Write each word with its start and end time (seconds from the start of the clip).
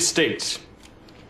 United 0.00 0.06
States, 0.06 0.58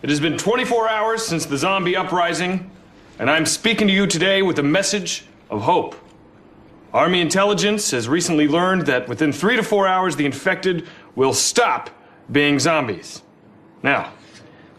it 0.02 0.10
has 0.10 0.20
been 0.20 0.38
24 0.38 0.88
hours 0.88 1.26
since 1.26 1.44
the 1.44 1.58
zombie 1.58 1.96
uprising, 1.96 2.70
and 3.18 3.28
I'm 3.28 3.44
speaking 3.44 3.88
to 3.88 3.92
you 3.92 4.06
today 4.06 4.42
with 4.42 4.60
a 4.60 4.62
message 4.62 5.24
of 5.50 5.62
hope. 5.62 5.96
Army 6.92 7.20
intelligence 7.20 7.90
has 7.90 8.08
recently 8.08 8.46
learned 8.46 8.86
that 8.86 9.08
within 9.08 9.32
three 9.32 9.56
to 9.56 9.64
four 9.64 9.88
hours, 9.88 10.14
the 10.14 10.24
infected 10.24 10.86
will 11.16 11.34
stop 11.34 11.90
being 12.30 12.60
zombies. 12.60 13.22
Now, 13.82 14.12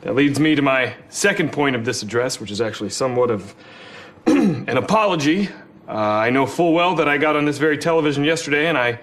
that 0.02 0.16
leads 0.16 0.40
me 0.40 0.56
to 0.56 0.62
my 0.62 0.96
second 1.10 1.52
point 1.52 1.76
of 1.76 1.84
this 1.84 2.02
address, 2.02 2.40
which 2.40 2.50
is 2.50 2.62
actually 2.62 2.92
somewhat 2.92 3.30
of 3.30 3.54
an 4.26 4.78
apology. 4.78 5.50
Uh, 5.86 5.92
I 5.92 6.30
know 6.30 6.46
full 6.46 6.72
well 6.74 6.96
that 6.96 7.10
I 7.10 7.18
got 7.18 7.36
on 7.36 7.44
this 7.44 7.58
very 7.58 7.78
television 7.78 8.24
yesterday 8.24 8.68
and 8.68 8.78
I 8.78 9.02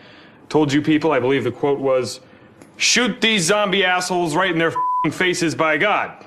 told 0.49 0.73
you 0.73 0.81
people, 0.81 1.13
I 1.13 1.21
believe 1.21 1.45
the 1.45 1.53
quote 1.53 1.79
was, 1.79 2.21
shoot 2.79 3.21
these 3.21 3.45
zombie 3.45 3.85
assholes 3.85 4.35
right 4.35 4.51
in 4.51 4.59
their 4.59 4.73
faces 5.11 5.55
by 5.55 5.77
God. 5.77 6.25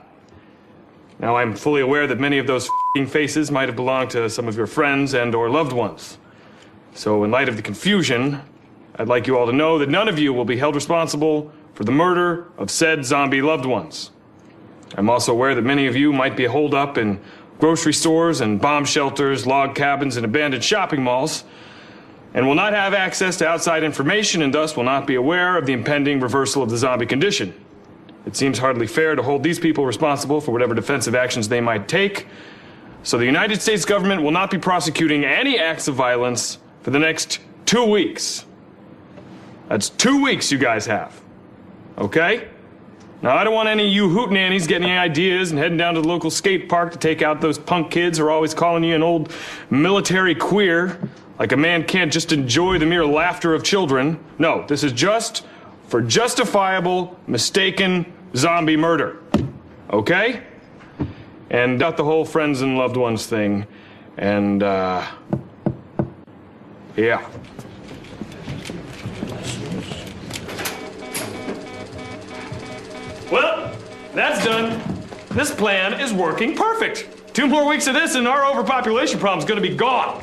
Now 1.20 1.36
I'm 1.38 1.56
fully 1.56 1.82
aware 1.82 2.06
that 2.08 2.20
many 2.20 2.38
of 2.38 2.46
those 2.46 2.70
faces 3.08 3.50
might 3.50 3.70
have 3.70 3.76
belonged 3.76 4.12
to 4.12 4.30
some 4.30 4.48
of 4.48 4.58
your 4.58 4.68
friends 4.68 5.14
and 5.14 5.34
or 5.34 5.50
loved 5.50 5.72
ones. 5.72 6.18
So 6.94 7.24
in 7.24 7.32
light 7.32 7.48
of 7.48 7.56
the 7.56 7.62
confusion, 7.62 8.42
I'd 8.96 9.08
like 9.08 9.28
you 9.28 9.38
all 9.38 9.46
to 9.46 9.54
know 9.54 9.80
that 9.80 9.90
none 9.90 10.10
of 10.10 10.20
you 10.20 10.34
will 10.34 10.46
be 10.46 10.58
held 10.58 10.76
responsible 10.76 11.52
for 11.74 11.86
the 11.86 11.92
murder 11.92 12.48
of 12.58 12.70
said 12.70 13.06
zombie 13.06 13.42
loved 13.42 13.66
ones. 13.66 14.12
I'm 14.96 15.10
also 15.10 15.32
aware 15.32 15.56
that 15.56 15.62
many 15.62 15.88
of 15.88 15.96
you 15.96 16.12
might 16.12 16.36
be 16.36 16.46
holed 16.46 16.74
up 16.74 16.98
in 16.98 17.20
grocery 17.60 17.94
stores 17.94 18.42
and 18.42 18.60
bomb 18.60 18.84
shelters, 18.84 19.48
log 19.48 19.74
cabins, 19.74 20.18
and 20.18 20.26
abandoned 20.26 20.64
shopping 20.64 21.02
malls, 21.02 21.46
and 22.34 22.48
will 22.48 22.56
not 22.56 22.74
have 22.74 22.94
access 22.94 23.38
to 23.38 23.48
outside 23.48 23.84
information 23.84 24.42
and 24.42 24.54
thus 24.54 24.76
will 24.76 24.84
not 24.84 25.06
be 25.06 25.16
aware 25.16 25.58
of 25.58 25.66
the 25.66 25.74
impending 25.74 26.20
reversal 26.20 26.64
of 26.64 26.70
the 26.70 26.78
zombie 26.78 27.06
condition. 27.06 27.54
It 28.26 28.36
seems 28.36 28.60
hardly 28.60 28.88
fair 28.88 29.16
to 29.16 29.24
hold 29.24 29.44
these 29.44 29.60
people 29.60 29.86
responsible 29.86 30.40
for 30.42 30.52
whatever 30.52 30.74
defensive 30.76 31.16
actions 31.16 31.50
they 31.50 31.62
might 31.62 31.88
take, 31.88 32.28
so 33.04 33.18
the 33.18 33.26
United 33.26 33.62
States 33.62 33.84
government 33.84 34.22
will 34.22 34.32
not 34.32 34.52
be 34.52 34.60
prosecuting 34.60 35.26
any 35.26 35.58
acts 35.58 35.88
of 35.88 35.96
violence 35.96 36.60
for 36.84 36.92
the 36.92 37.00
next 37.00 37.40
two 37.66 37.86
weeks. 37.86 38.46
That's 39.70 39.90
two 39.90 40.22
weeks 40.22 40.52
you 40.52 40.60
guys 40.60 40.86
have. 40.86 41.20
Okay? 41.98 42.48
Now, 43.22 43.38
I 43.38 43.44
don't 43.44 43.54
want 43.54 43.70
any 43.70 43.86
of 43.86 43.94
you 43.94 44.08
hootenannies 44.10 44.68
getting 44.68 44.90
any 44.90 44.98
ideas 44.98 45.52
and 45.52 45.60
heading 45.60 45.78
down 45.78 45.94
to 45.94 46.02
the 46.02 46.08
local 46.08 46.32
skate 46.32 46.68
park 46.68 46.92
to 46.94 46.98
take 46.98 47.22
out 47.22 47.40
those 47.40 47.60
punk 47.60 47.92
kids 47.92 48.18
who 48.18 48.26
are 48.26 48.32
always 48.32 48.56
calling 48.56 48.84
you 48.84 48.96
an 48.96 49.04
old 49.04 49.32
military 49.70 50.34
queer, 50.34 51.00
like 51.38 51.52
a 51.52 51.58
man 51.58 51.84
can't 51.84 52.12
just 52.12 52.32
enjoy 52.32 52.80
the 52.80 52.86
mere 52.86 53.06
laughter 53.06 53.54
of 53.54 53.64
children. 53.64 54.20
No, 54.40 54.66
this 54.66 54.84
is 54.84 54.92
just 54.92 55.46
for 55.88 56.02
justifiable, 56.02 57.20
mistaken 57.28 58.12
zombie 58.36 58.78
murder. 58.78 59.20
Okay? 59.92 60.42
And 61.52 61.80
got 61.80 61.98
the 61.98 62.04
whole 62.04 62.26
friends 62.26 62.62
and 62.62 62.76
loved 62.76 62.98
ones 62.98 63.28
thing. 63.28 63.68
And, 64.18 64.64
uh, 64.64 65.06
yeah. 66.96 67.30
Well, 73.32 73.74
that's 74.14 74.44
done. 74.44 74.82
This 75.30 75.54
plan 75.54 76.00
is 76.02 76.12
working 76.14 76.56
perfect. 76.56 77.08
Two 77.34 77.48
more 77.48 77.66
weeks 77.66 77.88
of 77.88 77.94
this 77.94 78.16
and 78.16 78.28
our 78.28 78.46
overpopulation 78.46 79.20
problem's 79.20 79.46
gonna 79.46 79.62
be 79.62 79.74
gone. 79.74 80.22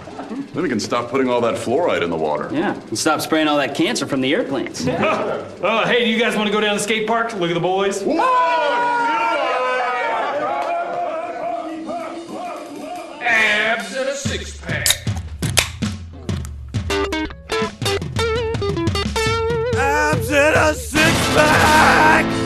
Then 0.52 0.62
we 0.62 0.69
can 0.69 0.78
stop 0.78 1.10
putting 1.10 1.30
all 1.30 1.41
that 1.41 1.54
fluoride 1.54 2.02
in 2.02 2.10
the 2.10 2.16
water. 2.16 2.50
Yeah, 2.52 2.74
and 2.74 2.98
stop 2.98 3.22
spraying 3.22 3.48
all 3.48 3.56
that 3.56 3.74
cancer 3.74 4.06
from 4.06 4.20
the 4.20 4.34
airplanes. 4.34 4.86
Uh, 4.86 5.86
hey, 5.86 6.04
do 6.04 6.10
you 6.10 6.19
guys 6.20 6.36
wanna 6.36 6.50
go 6.50 6.60
down 6.60 6.74
to 6.74 6.76
the 6.76 6.84
skate 6.84 7.06
park? 7.06 7.32
Look 7.34 7.50
at 7.50 7.54
the 7.54 7.60
boys? 7.60 8.02
Abs 13.22 13.96
and 13.96 14.08
a 14.08 14.14
six 14.14 14.58
pack. 14.58 14.88
Abs 19.76 20.30
in 20.30 20.54
a 20.54 20.75
six 20.75 21.34
pack. 21.34 22.38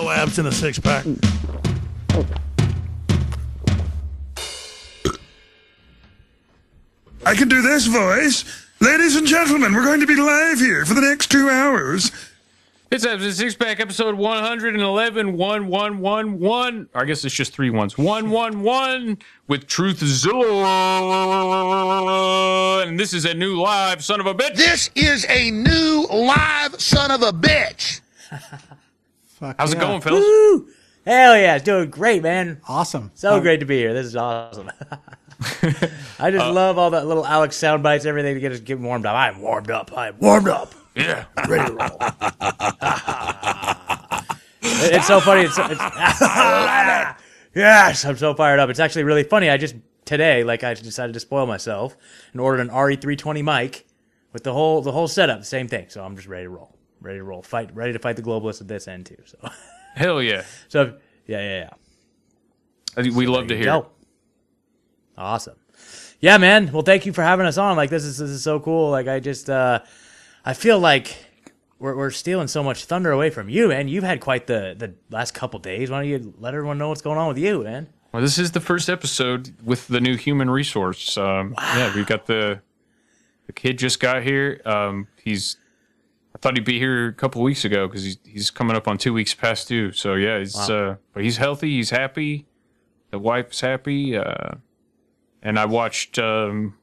Hello, 0.00 0.12
abs 0.12 0.38
in 0.38 0.46
a 0.46 0.52
six 0.52 0.78
pack. 0.78 1.04
I 7.26 7.34
can 7.34 7.48
do 7.48 7.60
this 7.62 7.86
voice. 7.86 8.44
Ladies 8.78 9.16
and 9.16 9.26
gentlemen, 9.26 9.74
we're 9.74 9.84
going 9.84 9.98
to 9.98 10.06
be 10.06 10.14
live 10.14 10.60
here 10.60 10.84
for 10.84 10.94
the 10.94 11.00
next 11.00 11.32
two 11.32 11.50
hours. 11.50 12.12
It's 12.92 13.04
a 13.04 13.32
six 13.32 13.56
pack 13.56 13.80
episode 13.80 14.14
111 14.14 15.36
1111. 15.36 16.88
Or 16.94 17.00
I 17.02 17.04
guess 17.04 17.24
it's 17.24 17.34
just 17.34 17.52
three 17.52 17.70
ones. 17.70 17.98
111 17.98 19.18
with 19.48 19.66
Truthzilla. 19.66 20.44
And 22.86 23.00
this 23.00 23.12
is 23.12 23.24
a 23.24 23.34
new 23.34 23.60
live 23.60 24.04
son 24.04 24.20
of 24.20 24.26
a 24.26 24.34
bitch. 24.34 24.54
This 24.54 24.90
is 24.94 25.26
a 25.28 25.50
new 25.50 26.06
live 26.08 26.80
son 26.80 27.10
of 27.10 27.22
a 27.22 27.32
bitch. 27.32 28.00
How's 29.40 29.72
it 29.72 29.80
going, 29.80 30.00
fellas? 30.00 30.24
Woo! 30.24 30.68
Hell 31.06 31.38
yeah, 31.38 31.56
it's 31.56 31.64
doing 31.64 31.90
great, 31.90 32.22
man. 32.22 32.60
Awesome. 32.68 33.10
So 33.14 33.40
great 33.40 33.60
to 33.60 33.66
be 33.66 33.78
here. 33.78 33.94
This 33.94 34.06
is 34.06 34.16
awesome. 34.16 34.70
I 36.18 36.30
just 36.30 36.44
uh, 36.44 36.52
love 36.52 36.78
all 36.78 36.90
that 36.90 37.06
little 37.06 37.24
Alex 37.24 37.56
sound 37.56 37.82
bites, 37.82 38.04
everything 38.04 38.34
to 38.34 38.40
get 38.40 38.50
us 38.50 38.60
get 38.60 38.80
warmed 38.80 39.06
up. 39.06 39.14
I'm 39.14 39.40
warmed 39.40 39.70
up. 39.70 39.96
I'm 39.96 40.18
warmed 40.18 40.48
up. 40.48 40.74
Yeah. 40.96 41.26
Ready 41.48 41.66
to 41.66 41.74
roll. 41.74 41.98
It's 44.62 45.06
so 45.06 45.20
funny. 45.20 45.42
It's, 45.42 45.56
it's 45.58 45.70
yes, 47.54 48.04
I'm 48.04 48.16
so 48.16 48.34
fired 48.34 48.58
up. 48.58 48.68
It's 48.68 48.80
actually 48.80 49.04
really 49.04 49.22
funny. 49.22 49.48
I 49.48 49.56
just 49.56 49.76
today, 50.04 50.42
like, 50.42 50.64
I 50.64 50.74
decided 50.74 51.12
to 51.12 51.20
spoil 51.20 51.46
myself 51.46 51.96
and 52.32 52.40
ordered 52.40 52.60
an 52.60 52.70
RE320 52.70 53.44
mic 53.44 53.86
with 54.32 54.42
the 54.42 54.52
whole 54.52 54.82
the 54.82 54.92
whole 54.92 55.08
setup, 55.08 55.44
same 55.44 55.68
thing. 55.68 55.86
So 55.88 56.04
I'm 56.04 56.16
just 56.16 56.28
ready 56.28 56.44
to 56.44 56.50
roll. 56.50 56.77
Ready 57.00 57.18
to 57.18 57.24
roll. 57.24 57.42
Fight. 57.42 57.74
Ready 57.74 57.92
to 57.92 57.98
fight 57.98 58.16
the 58.16 58.22
globalists 58.22 58.60
at 58.60 58.68
this 58.68 58.88
end 58.88 59.06
too. 59.06 59.16
So, 59.24 59.38
Hell 59.94 60.22
yeah. 60.22 60.44
so 60.68 60.96
yeah, 61.26 61.40
yeah, 61.40 61.70
yeah. 62.96 63.10
We 63.10 63.26
love 63.26 63.48
to 63.48 63.56
hear 63.56 63.66
go. 63.66 63.86
Awesome. 65.16 65.56
Yeah, 66.20 66.38
man. 66.38 66.72
Well, 66.72 66.82
thank 66.82 67.06
you 67.06 67.12
for 67.12 67.22
having 67.22 67.46
us 67.46 67.58
on. 67.58 67.76
Like 67.76 67.90
this 67.90 68.04
is 68.04 68.18
this 68.18 68.30
is 68.30 68.42
so 68.42 68.60
cool. 68.60 68.90
Like 68.90 69.06
I 69.08 69.20
just 69.20 69.48
uh 69.48 69.80
I 70.44 70.54
feel 70.54 70.78
like 70.78 71.16
we're 71.78 71.96
we're 71.96 72.10
stealing 72.10 72.48
so 72.48 72.62
much 72.62 72.84
thunder 72.86 73.10
away 73.12 73.30
from 73.30 73.48
you, 73.48 73.68
man. 73.68 73.88
You've 73.88 74.04
had 74.04 74.20
quite 74.20 74.46
the 74.46 74.74
the 74.76 74.94
last 75.10 75.34
couple 75.34 75.60
days. 75.60 75.90
Why 75.90 76.00
don't 76.00 76.08
you 76.08 76.34
let 76.38 76.54
everyone 76.54 76.78
know 76.78 76.88
what's 76.88 77.02
going 77.02 77.18
on 77.18 77.28
with 77.28 77.38
you, 77.38 77.62
man? 77.62 77.88
Well, 78.12 78.22
this 78.22 78.38
is 78.38 78.52
the 78.52 78.60
first 78.60 78.88
episode 78.88 79.54
with 79.62 79.86
the 79.86 80.00
new 80.00 80.16
human 80.16 80.50
resource. 80.50 81.16
Um, 81.18 81.54
Yeah, 81.58 81.94
we've 81.94 82.06
got 82.06 82.26
the 82.26 82.62
the 83.46 83.52
kid 83.52 83.78
just 83.78 84.00
got 84.00 84.22
here. 84.22 84.60
Um, 84.64 85.08
he's 85.22 85.56
I 86.38 86.40
thought 86.40 86.56
he'd 86.56 86.64
be 86.64 86.78
here 86.78 87.08
a 87.08 87.12
couple 87.12 87.42
weeks 87.42 87.64
ago 87.64 87.88
because 87.88 88.04
he's 88.04 88.18
he's 88.24 88.50
coming 88.52 88.76
up 88.76 88.86
on 88.86 88.96
two 88.96 89.12
weeks 89.12 89.34
past 89.34 89.66
due. 89.66 89.90
So 89.90 90.14
yeah, 90.14 90.38
he's 90.38 90.56
uh, 90.56 90.94
but 91.12 91.24
he's 91.24 91.36
healthy. 91.36 91.70
He's 91.70 91.90
happy. 91.90 92.46
The 93.10 93.18
wife's 93.18 93.60
happy. 93.60 94.16
Uh, 94.16 94.52
and 95.42 95.58
I 95.58 95.64
watched. 95.64 96.16
Um, 96.16 96.76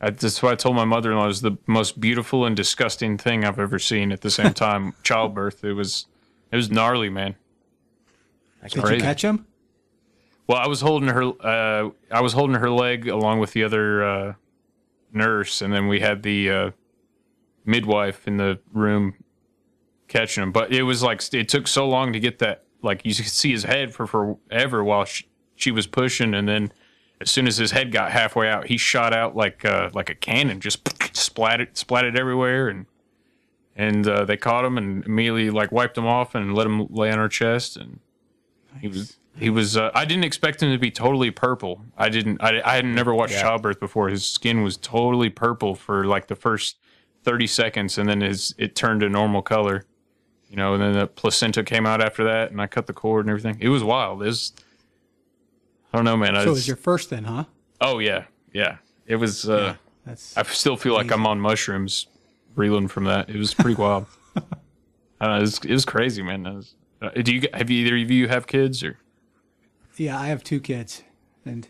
I, 0.00 0.10
that's 0.10 0.42
why 0.42 0.50
I 0.50 0.54
told 0.56 0.74
my 0.74 0.84
mother-in-law 0.84 1.24
it 1.24 1.28
was 1.28 1.42
the 1.42 1.58
most 1.68 2.00
beautiful 2.00 2.44
and 2.44 2.56
disgusting 2.56 3.18
thing 3.18 3.44
I've 3.44 3.60
ever 3.60 3.78
seen 3.78 4.10
at 4.10 4.22
the 4.22 4.30
same 4.30 4.52
time. 4.54 4.94
Childbirth. 5.04 5.62
It 5.62 5.74
was 5.74 6.06
it 6.50 6.56
was 6.56 6.72
gnarly, 6.72 7.10
man. 7.10 7.36
Did 8.64 8.74
you 8.74 8.82
crazy. 8.82 9.00
catch 9.00 9.22
him? 9.22 9.46
Well, 10.48 10.58
I 10.58 10.66
was 10.66 10.80
holding 10.80 11.10
her. 11.10 11.22
Uh, 11.22 11.90
I 12.10 12.20
was 12.20 12.32
holding 12.32 12.56
her 12.56 12.70
leg 12.70 13.06
along 13.06 13.38
with 13.38 13.52
the 13.52 13.62
other 13.62 14.02
uh, 14.02 14.34
nurse, 15.12 15.62
and 15.62 15.72
then 15.72 15.86
we 15.86 16.00
had 16.00 16.24
the 16.24 16.50
uh, 16.50 16.70
midwife 17.68 18.26
in 18.26 18.38
the 18.38 18.58
room 18.72 19.14
catching 20.08 20.42
him. 20.42 20.50
But 20.50 20.72
it 20.72 20.82
was 20.82 21.02
like 21.02 21.22
it 21.32 21.48
took 21.48 21.68
so 21.68 21.86
long 21.88 22.12
to 22.12 22.20
get 22.20 22.38
that. 22.40 22.64
Like 22.82 23.04
you 23.04 23.14
could 23.14 23.26
see 23.26 23.50
his 23.50 23.64
head 23.64 23.92
for 23.92 24.06
forever 24.06 24.82
while 24.82 25.04
she, 25.04 25.28
she 25.56 25.70
was 25.70 25.86
pushing, 25.86 26.32
and 26.34 26.48
then 26.48 26.72
as 27.20 27.30
soon 27.30 27.46
as 27.46 27.56
his 27.56 27.72
head 27.72 27.90
got 27.92 28.12
halfway 28.12 28.48
out, 28.48 28.68
he 28.68 28.76
shot 28.76 29.12
out 29.12 29.36
like 29.36 29.64
uh, 29.64 29.90
like 29.92 30.08
a 30.08 30.14
cannon, 30.14 30.60
just 30.60 30.84
splatted 30.84 31.74
splatted 31.74 32.16
everywhere, 32.16 32.68
and 32.68 32.86
and 33.76 34.06
uh, 34.08 34.24
they 34.24 34.36
caught 34.36 34.64
him 34.64 34.78
and 34.78 35.04
immediately 35.04 35.50
like 35.50 35.72
wiped 35.72 35.98
him 35.98 36.06
off 36.06 36.34
and 36.34 36.54
let 36.54 36.66
him 36.66 36.86
lay 36.86 37.10
on 37.10 37.18
her 37.18 37.28
chest, 37.28 37.76
and 37.76 37.98
he 38.80 38.86
was 38.86 39.18
he 39.36 39.50
was. 39.50 39.76
Uh, 39.76 39.90
I 39.92 40.04
didn't 40.04 40.24
expect 40.24 40.62
him 40.62 40.70
to 40.70 40.78
be 40.78 40.92
totally 40.92 41.32
purple. 41.32 41.84
I 41.96 42.08
didn't. 42.08 42.40
I, 42.40 42.60
I 42.64 42.76
had 42.76 42.84
never 42.84 43.12
watched 43.12 43.34
childbirth 43.34 43.80
before. 43.80 44.08
His 44.08 44.24
skin 44.24 44.62
was 44.62 44.76
totally 44.76 45.30
purple 45.30 45.74
for 45.74 46.04
like 46.04 46.28
the 46.28 46.36
first 46.36 46.78
thirty 47.24 47.46
seconds, 47.46 47.98
and 47.98 48.08
then 48.08 48.20
his 48.20 48.54
it 48.58 48.74
turned 48.74 49.00
to 49.00 49.08
normal 49.08 49.42
color. 49.42 49.84
You 50.48 50.56
know, 50.56 50.72
and 50.74 50.82
then 50.82 50.92
the 50.94 51.06
placenta 51.06 51.62
came 51.62 51.84
out 51.84 52.00
after 52.02 52.24
that, 52.24 52.50
and 52.50 52.60
I 52.60 52.66
cut 52.66 52.86
the 52.86 52.94
cord 52.94 53.26
and 53.26 53.30
everything. 53.30 53.58
It 53.60 53.68
was 53.68 53.84
wild. 53.84 54.22
It 54.22 54.26
was. 54.26 54.52
I 55.92 55.96
don't 55.98 56.04
know, 56.04 56.16
man. 56.16 56.34
So 56.34 56.40
it 56.40 56.46
was- 56.48 56.58
was 56.58 56.68
your 56.68 56.76
first 56.76 57.10
then, 57.10 57.24
huh? 57.24 57.44
oh 57.80 57.98
yeah, 57.98 58.24
yeah. 58.52 58.76
It 59.06 59.16
was. 59.16 59.48
Uh, 59.48 59.74
That's 60.06 60.36
I 60.36 60.42
still 60.44 60.76
feel 60.76 60.94
like 60.94 61.10
I'm 61.12 61.26
on 61.26 61.40
mushrooms, 61.40 62.06
reeling 62.56 62.88
from 62.88 63.04
that. 63.04 63.28
It 63.30 63.36
was 63.36 63.54
pretty 63.54 63.74
wild. 63.80 64.06
I 64.36 64.40
don't 65.20 65.30
know, 65.30 65.36
it 65.38 65.40
was, 65.40 65.58
it 65.64 65.72
was 65.72 65.84
crazy, 65.84 66.22
man. 66.22 66.44
Was- 66.44 66.74
uh, 67.00 67.10
do 67.10 67.32
you 67.34 67.48
have 67.54 67.70
either 67.70 67.96
of 67.96 68.10
you 68.10 68.26
have 68.28 68.46
kids 68.46 68.82
or? 68.82 68.98
Yeah, 69.96 70.18
I 70.18 70.26
have 70.28 70.42
two 70.44 70.60
kids, 70.60 71.02
and 71.44 71.68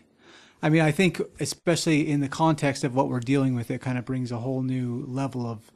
I 0.61 0.69
mean, 0.69 0.81
I 0.81 0.91
think 0.91 1.21
especially 1.39 2.09
in 2.09 2.19
the 2.19 2.27
context 2.27 2.83
of 2.83 2.93
what 2.93 3.07
we're 3.07 3.21
dealing 3.21 3.55
with, 3.55 3.71
it 3.71 3.79
kind 3.81 3.97
of 3.97 4.05
brings 4.05 4.31
a 4.31 4.37
whole 4.37 4.61
new 4.61 5.05
level 5.07 5.45
of 5.47 5.71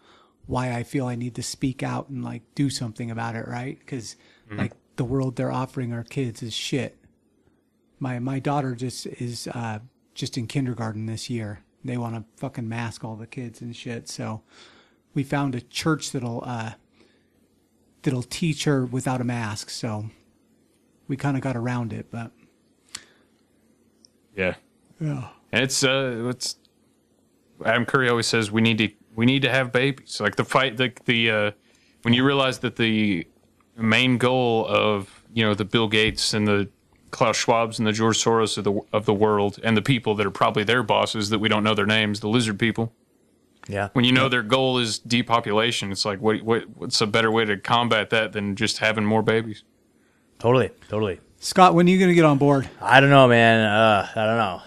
why 0.46 0.74
I 0.74 0.84
feel 0.84 1.06
I 1.06 1.16
need 1.16 1.36
to 1.36 1.44
speak 1.44 1.82
out 1.84 2.10
and 2.10 2.24
like 2.24 2.42
do 2.54 2.70
something 2.70 3.10
about 3.10 3.36
it, 3.36 3.48
right? 3.48 3.80
Because 3.80 4.16
like 4.58 4.74
the 4.98 5.06
world 5.06 5.36
they're 5.38 5.52
offering 5.52 5.94
our 5.94 6.04
kids 6.04 6.44
is 6.44 6.54
shit. 6.54 6.98
My 8.00 8.20
my 8.20 8.40
daughter 8.40 8.76
just 8.76 9.06
is 9.08 9.48
uh, 9.48 9.80
just 10.14 10.38
in 10.38 10.48
kindergarten 10.48 11.06
this 11.06 11.30
year. 11.30 11.62
They 11.86 11.98
want 11.98 12.16
to 12.16 12.26
fucking 12.38 12.68
mask 12.68 13.04
all 13.04 13.16
the 13.16 13.28
kids 13.28 13.62
and 13.62 13.76
shit. 13.76 14.10
So 14.10 14.42
we 15.14 15.24
found 15.24 15.56
a 15.56 15.62
church 15.62 16.12
that'll 16.12 16.44
uh, 16.46 16.74
that'll 18.02 18.24
teach 18.24 18.66
her 18.66 18.86
without 18.86 19.22
a 19.22 19.24
mask. 19.24 19.70
So 19.70 20.10
we 21.08 21.16
kind 21.16 21.38
of 21.38 21.44
got 21.44 21.56
around 21.56 21.94
it, 21.94 22.12
but 22.12 22.32
Yeah, 24.36 24.56
yeah. 25.00 25.30
and 25.52 25.64
it's 25.64 25.84
uh, 25.84 26.26
it's 26.30 26.58
Adam 27.66 27.86
Curry 27.86 28.10
always 28.10 28.28
says 28.28 28.52
we 28.52 28.62
need 28.62 28.78
to 28.80 28.90
we 29.16 29.26
need 29.26 29.42
to 29.44 29.50
have 29.50 29.72
babies. 29.72 30.20
Like 30.20 30.36
the 30.36 30.46
fight, 30.46 30.78
the 30.78 30.92
the 31.06 31.32
uh, 31.32 31.52
when 32.04 32.14
you 32.14 32.26
realize 32.26 32.60
that 32.60 32.76
the 32.76 33.28
main 33.76 34.18
goal 34.18 34.66
of 34.68 35.24
you 35.34 35.44
know 35.44 35.54
the 35.54 35.66
Bill 35.66 35.88
Gates 35.88 36.34
and 36.34 36.48
the 36.48 36.70
Klaus 37.12 37.38
Schwab's 37.38 37.80
and 37.80 37.88
the 37.88 37.92
George 37.92 38.18
Soros 38.18 38.58
of 38.58 38.64
the 38.64 38.80
of 38.92 39.06
the 39.06 39.14
world 39.14 39.60
and 39.64 39.78
the 39.78 39.82
people 39.82 40.16
that 40.16 40.26
are 40.26 40.32
probably 40.32 40.64
their 40.64 40.84
bosses 40.84 41.30
that 41.30 41.40
we 41.40 41.50
don't 41.50 41.64
know 41.64 41.76
their 41.76 41.86
names, 41.86 42.20
the 42.20 42.28
lizard 42.28 42.60
people. 42.60 42.94
Yeah. 43.68 43.90
When 43.94 44.04
you 44.04 44.12
know 44.12 44.28
their 44.28 44.44
goal 44.44 44.78
is 44.78 45.00
depopulation, 45.00 45.92
it's 45.92 46.06
like 46.06 46.20
what 46.20 46.42
what 46.42 46.64
what's 46.76 47.00
a 47.02 47.08
better 47.08 47.32
way 47.32 47.46
to 47.46 47.58
combat 47.58 48.10
that 48.10 48.34
than 48.34 48.56
just 48.56 48.80
having 48.80 49.06
more 49.06 49.22
babies? 49.22 49.64
Totally, 50.40 50.72
totally. 50.90 51.20
Scott, 51.44 51.76
when 51.76 51.88
are 51.88 51.90
you 51.90 52.00
going 52.00 52.08
to 52.10 52.16
get 52.16 52.24
on 52.24 52.38
board? 52.38 52.70
I 52.82 53.02
don't 53.02 53.10
know, 53.10 53.28
man. 53.28 53.60
Uh, 53.60 54.08
I 54.16 54.26
don't 54.26 54.38
know. 54.38 54.62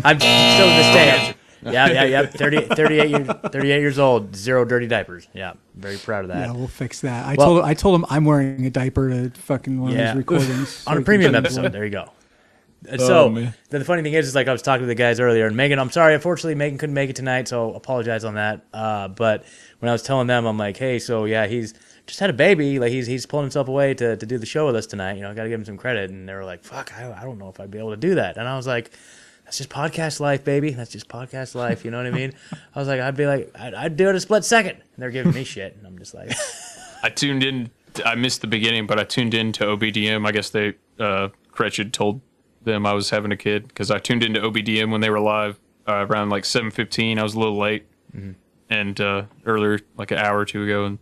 I'm 0.04 0.18
still 0.18 0.66
to 0.66 0.74
this 0.74 0.94
day. 0.94 1.34
Yeah, 1.64 1.86
yeah, 1.88 2.04
yeah. 2.04 2.26
30, 2.26 2.62
38, 2.74 3.10
years, 3.10 3.28
38 3.28 3.80
years 3.80 3.98
old, 4.00 4.34
zero 4.34 4.64
dirty 4.64 4.88
diapers. 4.88 5.28
Yeah, 5.32 5.52
very 5.76 5.98
proud 5.98 6.24
of 6.24 6.28
that. 6.30 6.48
Yeah, 6.48 6.52
we'll 6.52 6.66
fix 6.66 7.02
that. 7.02 7.24
I 7.26 7.36
Well- 7.38 7.46
told 7.46 7.64
I 7.64 7.74
told 7.74 7.94
him 8.00 8.06
I'm 8.10 8.24
wearing 8.24 8.66
a 8.66 8.70
diaper 8.70 9.08
to 9.10 9.30
fucking 9.38 9.80
one 9.80 9.92
Yeah. 9.92 9.98
of 10.00 10.08
these 10.08 10.16
recordings 10.16 10.84
on 10.88 10.98
a 10.98 11.02
premium 11.02 11.30
he 11.34 11.38
episode. 11.38 11.70
There 11.70 11.84
you 11.84 11.90
go. 11.92 12.10
And 12.88 13.00
so 13.00 13.26
Oh, 13.26 13.28
man. 13.28 13.54
the, 13.70 13.78
the 13.78 13.84
funny 13.84 14.02
thing 14.02 14.14
is, 14.14 14.26
is 14.26 14.34
like 14.34 14.48
I 14.48 14.52
was 14.52 14.62
talking 14.62 14.82
to 14.82 14.88
the 14.88 14.96
guys 14.96 15.20
earlier, 15.20 15.46
and 15.46 15.56
Megan, 15.56 15.78
I'm 15.78 15.92
sorry, 15.92 16.14
unfortunately, 16.14 16.56
Megan 16.56 16.78
couldn't 16.78 16.96
make 16.96 17.10
it 17.10 17.14
tonight, 17.14 17.46
so 17.46 17.72
apologize 17.74 18.24
on 18.24 18.34
that. 18.34 18.64
Uh, 18.74 19.06
but 19.06 19.44
when 19.78 19.88
I 19.88 19.92
was 19.92 20.02
telling 20.02 20.26
them, 20.26 20.46
I'm 20.46 20.58
like, 20.58 20.76
hey, 20.78 20.98
so 20.98 21.24
yeah, 21.26 21.46
he's 21.46 21.74
just 22.06 22.20
had 22.20 22.30
a 22.30 22.34
baby, 22.34 22.78
like 22.78 22.90
he's 22.90 23.06
he's 23.06 23.26
pulling 23.26 23.44
himself 23.44 23.68
away 23.68 23.94
to, 23.94 24.16
to 24.16 24.26
do 24.26 24.38
the 24.38 24.46
show 24.46 24.66
with 24.66 24.76
us 24.76 24.86
tonight. 24.86 25.14
You 25.14 25.22
know, 25.22 25.30
I 25.30 25.34
got 25.34 25.44
to 25.44 25.48
give 25.48 25.60
him 25.60 25.64
some 25.64 25.76
credit. 25.78 26.10
And 26.10 26.28
they 26.28 26.34
were 26.34 26.44
like, 26.44 26.64
fuck, 26.64 26.92
I, 26.96 27.12
I 27.12 27.24
don't 27.24 27.38
know 27.38 27.48
if 27.48 27.60
I'd 27.60 27.70
be 27.70 27.78
able 27.78 27.90
to 27.90 27.96
do 27.96 28.16
that. 28.16 28.36
And 28.36 28.48
I 28.48 28.56
was 28.56 28.66
like. 28.66 28.90
That's 29.44 29.58
just 29.58 29.70
podcast 29.70 30.18
life, 30.18 30.44
baby. 30.44 30.70
That's 30.70 30.90
just 30.90 31.08
podcast 31.08 31.54
life. 31.54 31.84
You 31.84 31.90
know 31.90 31.98
what 31.98 32.06
I 32.06 32.10
mean? 32.10 32.32
I 32.74 32.78
was 32.78 32.88
like, 32.88 33.00
I'd 33.00 33.16
be 33.16 33.26
like, 33.26 33.50
I'd, 33.58 33.74
I'd 33.74 33.96
do 33.98 34.08
it 34.08 34.14
a 34.14 34.20
split 34.20 34.44
second. 34.46 34.76
And 34.76 35.02
they're 35.02 35.10
giving 35.10 35.34
me 35.34 35.44
shit, 35.44 35.76
and 35.76 35.86
I'm 35.86 35.98
just 35.98 36.14
like, 36.14 36.32
I 37.02 37.10
tuned 37.10 37.42
in. 37.42 37.68
I 38.06 38.14
missed 38.14 38.40
the 38.40 38.46
beginning, 38.46 38.86
but 38.86 38.98
I 38.98 39.04
tuned 39.04 39.34
in 39.34 39.52
to 39.54 39.64
OBDM. 39.64 40.26
I 40.26 40.32
guess 40.32 40.48
they 40.48 40.74
uh, 40.98 41.28
Cretchid 41.52 41.92
told 41.92 42.22
them 42.62 42.86
I 42.86 42.94
was 42.94 43.10
having 43.10 43.32
a 43.32 43.36
kid 43.36 43.68
because 43.68 43.90
I 43.90 43.98
tuned 43.98 44.22
into 44.22 44.40
OBDM 44.40 44.90
when 44.90 45.02
they 45.02 45.10
were 45.10 45.20
live 45.20 45.58
uh, 45.86 46.06
around 46.08 46.30
like 46.30 46.44
seven 46.46 46.70
fifteen. 46.70 47.18
I 47.18 47.22
was 47.22 47.34
a 47.34 47.38
little 47.38 47.58
late, 47.58 47.86
and 48.70 49.00
uh, 49.00 49.24
earlier 49.44 49.80
like 49.98 50.12
an 50.12 50.18
hour 50.18 50.38
or 50.38 50.44
two 50.46 50.64
ago, 50.64 50.86
and 50.86 50.98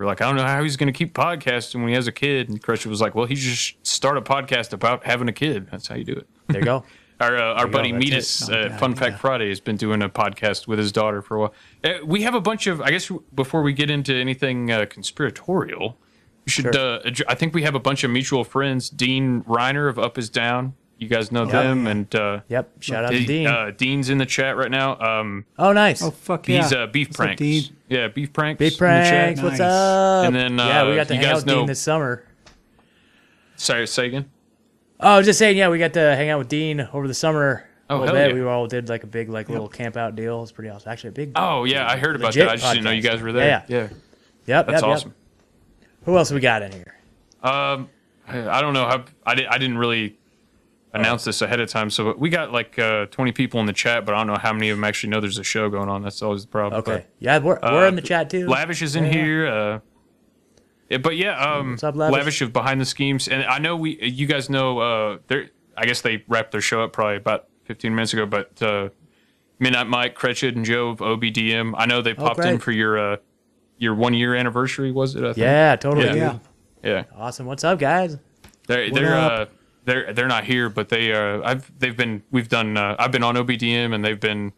we 0.00 0.04
are 0.04 0.06
like, 0.06 0.22
I 0.22 0.26
don't 0.26 0.36
know 0.36 0.46
how 0.46 0.62
he's 0.62 0.78
going 0.78 0.90
to 0.90 0.96
keep 0.96 1.12
podcasting 1.12 1.74
when 1.76 1.88
he 1.88 1.94
has 1.94 2.06
a 2.06 2.12
kid. 2.12 2.48
And 2.48 2.60
Cretchid 2.62 2.86
was 2.86 3.02
like, 3.02 3.14
Well, 3.14 3.26
he 3.26 3.34
just 3.34 3.86
start 3.86 4.16
a 4.16 4.22
podcast 4.22 4.72
about 4.72 5.04
having 5.04 5.28
a 5.28 5.32
kid. 5.32 5.68
That's 5.70 5.88
how 5.88 5.94
you 5.94 6.04
do 6.04 6.12
it. 6.14 6.26
there 6.48 6.60
you 6.60 6.64
go. 6.64 6.84
Our 7.20 7.36
uh, 7.36 7.52
our 7.52 7.66
buddy 7.66 7.90
go, 7.90 7.98
that's 7.98 8.10
Metis, 8.40 8.48
it. 8.48 8.72
Uh, 8.72 8.78
Fun 8.78 8.94
Fact 8.94 9.12
yeah. 9.12 9.18
Friday, 9.18 9.50
has 9.50 9.60
been 9.60 9.76
doing 9.76 10.00
a 10.00 10.08
podcast 10.08 10.66
with 10.66 10.78
his 10.78 10.90
daughter 10.90 11.20
for 11.20 11.36
a 11.36 11.40
while. 11.40 11.54
Uh, 11.84 11.90
we 12.02 12.22
have 12.22 12.34
a 12.34 12.40
bunch 12.40 12.66
of. 12.66 12.80
I 12.80 12.90
guess 12.90 13.12
before 13.34 13.60
we 13.60 13.74
get 13.74 13.90
into 13.90 14.14
anything 14.14 14.70
uh, 14.70 14.86
conspiratorial, 14.88 15.98
we 16.46 16.50
should. 16.50 16.74
Sure. 16.74 16.98
Uh, 17.04 17.10
I 17.28 17.34
think 17.34 17.52
we 17.52 17.62
have 17.64 17.74
a 17.74 17.78
bunch 17.78 18.04
of 18.04 18.10
mutual 18.10 18.42
friends. 18.42 18.88
Dean 18.88 19.42
Reiner 19.42 19.86
of 19.90 19.98
Up 19.98 20.16
is 20.16 20.30
Down. 20.30 20.72
You 21.00 21.08
guys 21.08 21.32
know 21.32 21.46
them, 21.46 21.86
and 21.86 22.14
uh, 22.14 22.40
Yep. 22.48 22.82
Shout 22.82 23.06
out 23.06 23.12
to 23.12 23.18
Dean- 23.20 23.26
Dean. 23.26 23.46
Uh, 23.46 23.70
Dean's 23.74 24.10
in 24.10 24.18
the 24.18 24.26
chat 24.26 24.58
right 24.58 24.70
now. 24.70 25.00
Um, 25.00 25.46
oh, 25.58 25.72
nice. 25.72 26.02
Oh 26.02 26.10
fuck 26.10 26.46
yeah! 26.46 26.62
he's 26.62 26.74
uh, 26.74 26.86
beef 26.88 27.08
What's 27.08 27.20
up, 27.20 27.24
pranks. 27.24 27.40
Dean? 27.40 27.62
Yeah, 27.88 28.08
beef 28.08 28.34
pranks. 28.34 28.58
Beef 28.58 28.72
in 28.72 28.74
the 28.74 28.78
pranks. 28.78 29.40
What's 29.40 29.58
Nice. 29.58 29.60
up? 29.62 30.26
And 30.26 30.36
then, 30.36 30.58
yeah, 30.58 30.84
we 30.84 30.92
uh, 30.92 30.96
got 30.96 31.08
to 31.08 31.14
hang 31.16 31.24
out 31.24 31.32
guys 31.32 31.44
with 31.46 31.54
Dean 31.54 31.66
this 31.66 31.80
summer. 31.80 32.22
Sorry, 33.56 33.86
say 33.86 34.06
again. 34.08 34.30
Oh, 35.00 35.12
I 35.12 35.16
was 35.16 35.26
just 35.26 35.38
saying, 35.38 35.56
yeah, 35.56 35.70
we 35.70 35.78
got 35.78 35.94
to 35.94 36.00
hang 36.00 36.28
out 36.28 36.38
with 36.38 36.48
Dean 36.48 36.86
over 36.92 37.08
the 37.08 37.14
summer. 37.14 37.64
Oh, 37.88 38.02
hell 38.02 38.12
bit. 38.12 38.28
yeah. 38.28 38.34
We 38.34 38.42
all 38.46 38.66
did 38.66 38.90
like 38.90 39.02
a 39.02 39.06
big, 39.06 39.30
like 39.30 39.48
little 39.48 39.68
camp 39.68 39.96
out 39.96 40.14
deal. 40.14 40.42
It's 40.42 40.52
pretty 40.52 40.68
awesome. 40.68 40.92
Actually, 40.92 41.08
a 41.08 41.12
big. 41.12 41.32
Oh 41.34 41.64
yeah, 41.64 41.88
I 41.90 41.96
heard 41.96 42.14
about 42.14 42.26
Legit 42.26 42.46
that. 42.46 42.52
I 42.52 42.56
just 42.56 42.72
didn't 42.72 42.84
know 42.84 42.90
you 42.90 43.00
guys 43.02 43.22
were 43.22 43.32
there. 43.32 43.46
Yeah, 43.46 43.64
yeah. 43.68 43.88
yep, 44.46 44.66
that's 44.66 44.68
yep, 44.68 44.82
yep. 44.82 44.84
awesome. 44.84 45.14
Who 46.04 46.16
else 46.18 46.30
we 46.30 46.40
got 46.40 46.60
in 46.60 46.72
here? 46.72 46.94
Um, 47.42 47.88
I 48.28 48.58
I 48.58 48.60
don't 48.60 48.74
know 48.74 48.84
how 48.86 49.04
I, 49.24 49.34
di- 49.34 49.46
I 49.46 49.56
didn't 49.58 49.78
really 49.78 50.18
announce 50.92 51.24
this 51.24 51.40
ahead 51.42 51.60
of 51.60 51.68
time, 51.68 51.88
so 51.90 52.14
we 52.16 52.28
got 52.30 52.52
like 52.52 52.78
uh, 52.78 53.06
20 53.06 53.32
people 53.32 53.60
in 53.60 53.66
the 53.66 53.72
chat, 53.72 54.04
but 54.04 54.14
I 54.14 54.18
don't 54.18 54.26
know 54.26 54.38
how 54.40 54.52
many 54.52 54.70
of 54.70 54.76
them 54.76 54.84
actually 54.84 55.10
know 55.10 55.20
there's 55.20 55.38
a 55.38 55.44
show 55.44 55.68
going 55.70 55.88
on. 55.88 56.02
That's 56.02 56.20
always 56.22 56.42
the 56.42 56.48
problem. 56.48 56.80
Okay, 56.80 57.06
yeah, 57.18 57.38
we're, 57.38 57.58
But, 57.60 57.72
we're 57.72 57.84
uh, 57.84 57.88
in 57.88 57.94
the 57.96 58.02
chat 58.02 58.28
too. 58.30 58.46
Lavish 58.48 58.82
is 58.82 58.96
in 58.96 59.04
Yeah. 59.04 59.12
here. 59.12 59.46
Uh, 59.46 59.78
yeah, 60.88 60.98
but 60.98 61.16
yeah, 61.16 61.38
um, 61.38 61.78
up, 61.82 61.94
Lavish? 61.94 62.40
of 62.42 62.52
behind 62.52 62.80
the 62.80 62.84
schemes, 62.84 63.28
and 63.28 63.44
I 63.44 63.58
know 63.58 63.76
we, 63.76 64.02
you 64.02 64.26
guys 64.26 64.50
know, 64.50 64.78
uh, 64.80 65.18
I 65.76 65.84
guess 65.86 66.00
they 66.00 66.24
wrapped 66.26 66.50
their 66.52 66.60
show 66.60 66.82
up 66.82 66.92
probably 66.92 67.16
about 67.16 67.46
15 67.66 67.94
minutes 67.94 68.12
ago, 68.12 68.26
but 68.26 68.60
uh, 68.60 68.88
Midnight 69.60 69.86
Mike, 69.86 70.16
Cretchid, 70.18 70.56
and 70.56 70.64
Joe 70.64 70.88
of 70.88 70.98
OBDM. 70.98 71.74
I 71.76 71.86
know 71.86 72.02
they 72.02 72.14
popped 72.14 72.40
in 72.40 72.44
Oh, 72.44 72.48
great. 72.52 72.62
for 72.62 72.72
your 72.72 73.12
uh, 73.12 73.16
your 73.78 73.94
one 73.94 74.14
year 74.14 74.34
anniversary. 74.34 74.90
Was 74.90 75.14
it? 75.14 75.22
I 75.22 75.26
think? 75.28 75.36
Yeah, 75.38 75.76
totally. 75.76 76.06
Yeah. 76.06 76.14
Yeah. 76.14 76.38
yeah. 76.82 77.04
Awesome. 77.16 77.46
What's 77.46 77.62
up, 77.62 77.78
guys? 77.78 78.18
They're 78.66 78.86
What 78.90 78.94
they're 78.94 79.14
up? 79.16 79.50
Uh, 79.80 79.84
they're 79.84 80.12
they're 80.12 80.28
not 80.28 80.44
here, 80.44 80.68
but 80.68 80.88
they 80.88 81.12
uh 81.12 81.40
I've 81.42 81.70
they've 81.78 81.96
been 81.96 82.22
we've 82.30 82.48
done 82.48 82.76
uh, 82.76 82.96
I've 82.98 83.12
been 83.12 83.22
on 83.22 83.34
OBDM 83.36 83.94
and 83.94 84.04
they've 84.04 84.20
been 84.20 84.52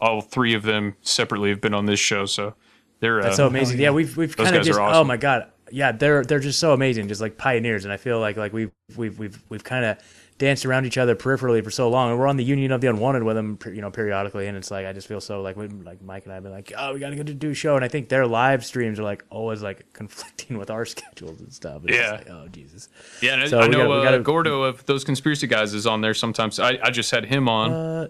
all 0.00 0.20
three 0.20 0.54
of 0.54 0.64
them 0.64 0.96
separately 1.02 1.50
have 1.50 1.60
been 1.60 1.74
on 1.74 1.86
this 1.86 2.00
show, 2.00 2.26
so 2.26 2.54
they're 3.00 3.20
uh, 3.20 3.24
That's 3.24 3.36
so 3.36 3.46
amazing. 3.46 3.80
Yeah, 3.80 3.90
we've 3.90 4.16
we've 4.16 4.36
kind 4.36 4.56
of 4.56 4.64
just. 4.64 4.78
are 4.78 4.92
Oh 4.92 5.04
my 5.04 5.16
god. 5.16 5.50
Yeah, 5.70 5.92
they're 5.92 6.24
they're 6.24 6.40
just 6.40 6.58
so 6.58 6.72
amazing, 6.72 7.08
just 7.08 7.20
like 7.20 7.38
pioneers, 7.38 7.84
and 7.84 7.92
I 7.92 7.96
feel 7.96 8.20
like 8.20 8.36
like 8.36 8.52
we've 8.52 8.70
we've 8.96 9.18
we've 9.18 9.42
we've 9.48 9.64
kind 9.64 9.84
of 9.84 9.98
danced 10.42 10.66
around 10.66 10.84
each 10.84 10.98
other 10.98 11.14
peripherally 11.14 11.62
for 11.62 11.70
so 11.70 11.88
long, 11.88 12.10
and 12.10 12.18
we're 12.18 12.26
on 12.26 12.36
the 12.36 12.42
Union 12.42 12.72
of 12.72 12.80
the 12.80 12.88
Unwanted 12.88 13.22
with 13.22 13.36
them, 13.36 13.56
you 13.66 13.80
know, 13.80 13.92
periodically, 13.92 14.48
and 14.48 14.56
it's 14.56 14.72
like 14.72 14.84
I 14.86 14.92
just 14.92 15.06
feel 15.06 15.20
so 15.20 15.40
like 15.40 15.56
we, 15.56 15.68
like 15.68 16.02
Mike 16.02 16.24
and 16.24 16.32
I've 16.34 16.42
been 16.42 16.50
like, 16.50 16.72
oh, 16.76 16.92
we 16.94 16.98
got 16.98 17.10
to 17.10 17.16
go 17.16 17.22
to 17.22 17.32
do 17.32 17.50
a 17.50 17.54
show, 17.54 17.76
and 17.76 17.84
I 17.84 17.88
think 17.88 18.08
their 18.08 18.26
live 18.26 18.64
streams 18.64 18.98
are 18.98 19.04
like 19.04 19.24
always 19.30 19.62
like 19.62 19.92
conflicting 19.92 20.58
with 20.58 20.68
our 20.68 20.84
schedules 20.94 21.40
and 21.40 21.52
stuff. 21.52 21.82
It's 21.84 21.96
just 21.96 22.08
Yeah. 22.10 22.16
like, 22.18 22.28
oh 22.30 22.48
Jesus. 22.48 22.88
yeah. 23.20 23.34
And 23.34 23.48
So 23.48 23.60
I 23.60 23.68
know 23.68 23.78
gotta- 23.78 23.88
we 23.90 23.96
uh, 23.98 24.02
gotta- 24.02 24.18
Gordo 24.20 24.62
of 24.64 24.84
those 24.86 25.04
conspiracy 25.04 25.46
guys 25.46 25.74
is 25.74 25.86
on 25.86 26.00
there 26.00 26.12
sometimes. 26.14 26.58
I, 26.58 26.78
I 26.82 26.90
just 26.90 27.10
had 27.12 27.24
him 27.24 27.48
on. 27.48 27.72
Uh, 27.72 28.08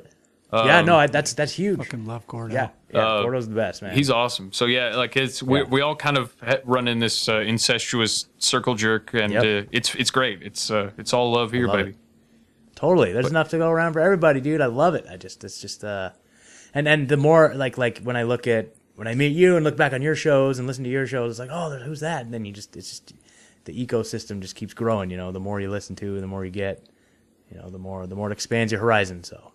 yeah, 0.66 0.78
Um, 0.80 0.86
no, 0.86 0.96
I, 0.98 1.06
that's 1.06 1.32
that's 1.32 1.52
huge. 1.52 1.78
Fucking 1.78 2.04
love 2.06 2.26
Gordo. 2.26 2.52
Yeah, 2.54 2.68
yeah, 2.92 3.06
Uh, 3.06 3.22
Gordo's 3.22 3.48
the 3.48 3.54
best 3.54 3.80
man. 3.82 3.94
He's 3.94 4.10
awesome. 4.10 4.52
So 4.52 4.66
yeah, 4.66 4.96
like 4.96 5.16
it's 5.16 5.42
we, 5.42 5.58
Yeah. 5.60 5.64
we 5.64 5.80
all 5.80 5.96
kind 5.96 6.18
of 6.18 6.34
run 6.64 6.88
in 6.88 6.98
this 6.98 7.26
uh, 7.28 7.36
incestuous 7.40 8.26
circle 8.38 8.74
jerk, 8.74 9.14
and 9.14 9.32
Yep. 9.32 9.44
uh, 9.44 9.68
it's 9.72 9.94
it's 9.94 10.10
great. 10.10 10.42
It's 10.42 10.70
uh, 10.70 10.90
it's 10.98 11.12
all 11.14 11.32
love 11.32 11.52
here, 11.52 11.66
love 11.68 11.76
baby. 11.76 11.90
it. 11.90 11.96
Totally. 12.82 13.12
There's 13.12 13.30
enough 13.30 13.48
to 13.50 13.58
go 13.58 13.70
around 13.70 13.92
for 13.92 14.00
everybody, 14.00 14.40
dude. 14.40 14.60
I 14.60 14.66
love 14.66 14.96
it. 14.96 15.06
I 15.08 15.16
just 15.16 15.44
it's 15.44 15.60
just 15.60 15.84
uh 15.84 16.10
and 16.74 16.88
and 16.88 17.08
the 17.08 17.16
more 17.16 17.54
like 17.54 17.78
like 17.78 17.98
when 17.98 18.16
I 18.16 18.24
look 18.24 18.48
at 18.48 18.74
when 18.96 19.06
I 19.06 19.14
meet 19.14 19.28
you 19.28 19.54
and 19.54 19.62
look 19.62 19.76
back 19.76 19.92
on 19.92 20.02
your 20.02 20.16
shows 20.16 20.58
and 20.58 20.66
listen 20.66 20.82
to 20.82 20.90
your 20.90 21.06
shows, 21.06 21.30
it's 21.30 21.38
like, 21.38 21.50
oh, 21.52 21.78
who's 21.78 22.00
that? 22.00 22.24
And 22.24 22.34
then 22.34 22.44
you 22.44 22.52
just 22.52 22.76
it's 22.76 22.90
just 22.90 23.12
the 23.66 23.86
ecosystem 23.86 24.40
just 24.40 24.56
keeps 24.56 24.74
growing, 24.74 25.10
you 25.10 25.16
know, 25.16 25.30
the 25.30 25.38
more 25.38 25.60
you 25.60 25.70
listen 25.70 25.94
to, 25.94 26.20
the 26.20 26.26
more 26.26 26.44
you 26.44 26.50
get, 26.50 26.84
you 27.52 27.56
know, 27.56 27.70
the 27.70 27.78
more 27.78 28.04
the 28.08 28.16
more 28.16 28.30
it 28.30 28.32
expands 28.32 28.72
your 28.72 28.80
horizon. 28.80 29.22
So 29.22 29.52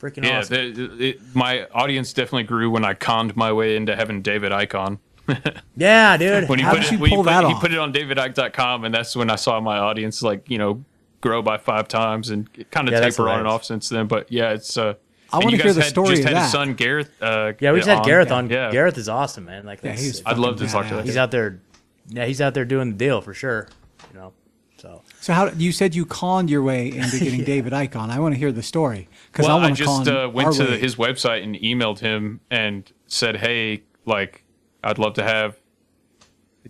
freaking 0.00 0.24
Yeah, 0.24 0.38
awesome. 0.38 0.74
the, 0.74 1.08
it, 1.10 1.20
my 1.34 1.66
audience 1.74 2.14
definitely 2.14 2.44
grew 2.44 2.70
when 2.70 2.86
I 2.86 2.94
conned 2.94 3.36
my 3.36 3.52
way 3.52 3.76
into 3.76 3.94
having 3.94 4.22
David 4.22 4.50
Icke 4.50 4.74
on. 4.74 4.98
yeah, 5.76 6.16
dude. 6.16 6.48
when 6.48 6.58
he 6.58 6.64
How 6.64 6.72
put 6.72 6.84
did 6.84 6.86
it, 6.94 7.00
you 7.00 7.06
pull 7.06 7.18
put, 7.18 7.26
that 7.26 7.44
off? 7.44 7.60
put 7.60 7.70
it 7.72 7.78
on 7.78 7.92
davidicke.com 7.92 8.84
and 8.84 8.94
that's 8.94 9.14
when 9.14 9.28
I 9.28 9.36
saw 9.36 9.60
my 9.60 9.76
audience 9.76 10.22
like 10.22 10.48
you 10.48 10.56
know 10.56 10.84
grow 11.24 11.42
by 11.42 11.56
five 11.56 11.88
times 11.88 12.30
and 12.30 12.48
kind 12.70 12.86
of 12.88 12.92
Yeah, 12.92 13.00
taper 13.00 13.28
on 13.28 13.40
and 13.40 13.48
off 13.48 13.64
since 13.64 13.88
then. 13.88 14.06
But 14.06 14.30
yeah, 14.30 14.50
it's 14.52 14.76
uh, 14.76 14.94
I 15.32 15.38
wanna 15.38 15.56
hear 15.56 15.64
guys 15.64 15.74
the 15.76 15.82
had, 15.82 15.90
story 15.90 16.08
Just 16.10 16.20
of 16.20 16.26
had 16.28 16.36
that. 16.36 16.42
his 16.42 16.52
son 16.52 16.74
Gareth. 16.74 17.10
Uh, 17.20 17.52
yeah, 17.58 17.72
we 17.72 17.78
just 17.78 17.88
had 17.88 17.98
on. 17.98 18.04
Gareth 18.04 18.30
on. 18.30 18.50
Yeah, 18.50 18.70
Gareth 18.70 18.98
is 18.98 19.08
awesome, 19.08 19.46
man. 19.46 19.64
Like 19.64 19.82
Yeah, 19.82 19.90
that's, 19.90 20.02
he's 20.02 20.22
I'd 20.26 20.38
love 20.38 20.58
to 20.58 20.66
talk 20.68 20.86
to 20.88 20.94
that 20.96 21.02
badass. 21.02 21.06
he's 21.06 21.16
out 21.16 21.30
there 21.30 21.60
yeah, 22.08 22.26
he's 22.26 22.40
out 22.42 22.52
there 22.54 22.66
doing 22.66 22.90
the 22.90 22.96
deal 22.96 23.20
for 23.22 23.32
sure. 23.34 23.68
You 24.12 24.20
know. 24.20 24.32
So 24.76 25.00
So 25.20 25.32
how 25.32 25.48
you 25.48 25.72
said 25.72 25.94
you 25.94 26.04
conned 26.04 26.50
your 26.50 26.62
way 26.62 26.88
into 26.88 27.18
getting 27.26 27.42
David 27.42 27.72
Icke 27.72 27.96
on? 27.96 28.10
I 28.10 28.20
want 28.20 28.34
to 28.34 28.38
hear 28.38 28.52
the 28.52 28.62
story 28.62 29.08
because 29.32 29.46
well, 29.46 29.56
I 29.56 29.60
I, 29.60 29.62
want 29.62 29.76
to 29.78 29.84
just 29.84 30.06
con 30.06 30.16
uh, 30.16 30.28
went 30.28 30.52
to 30.54 30.64
way. 30.64 30.78
his 30.78 30.96
website 30.96 31.42
and 31.42 31.56
emailed 31.56 32.00
him 32.00 32.40
and 32.50 32.92
said, 33.06 33.36
"Hey, 33.36 33.82
like, 34.04 34.44
I'd 34.84 34.98
love 34.98 35.14
to 35.14 35.22
have." 35.24 35.56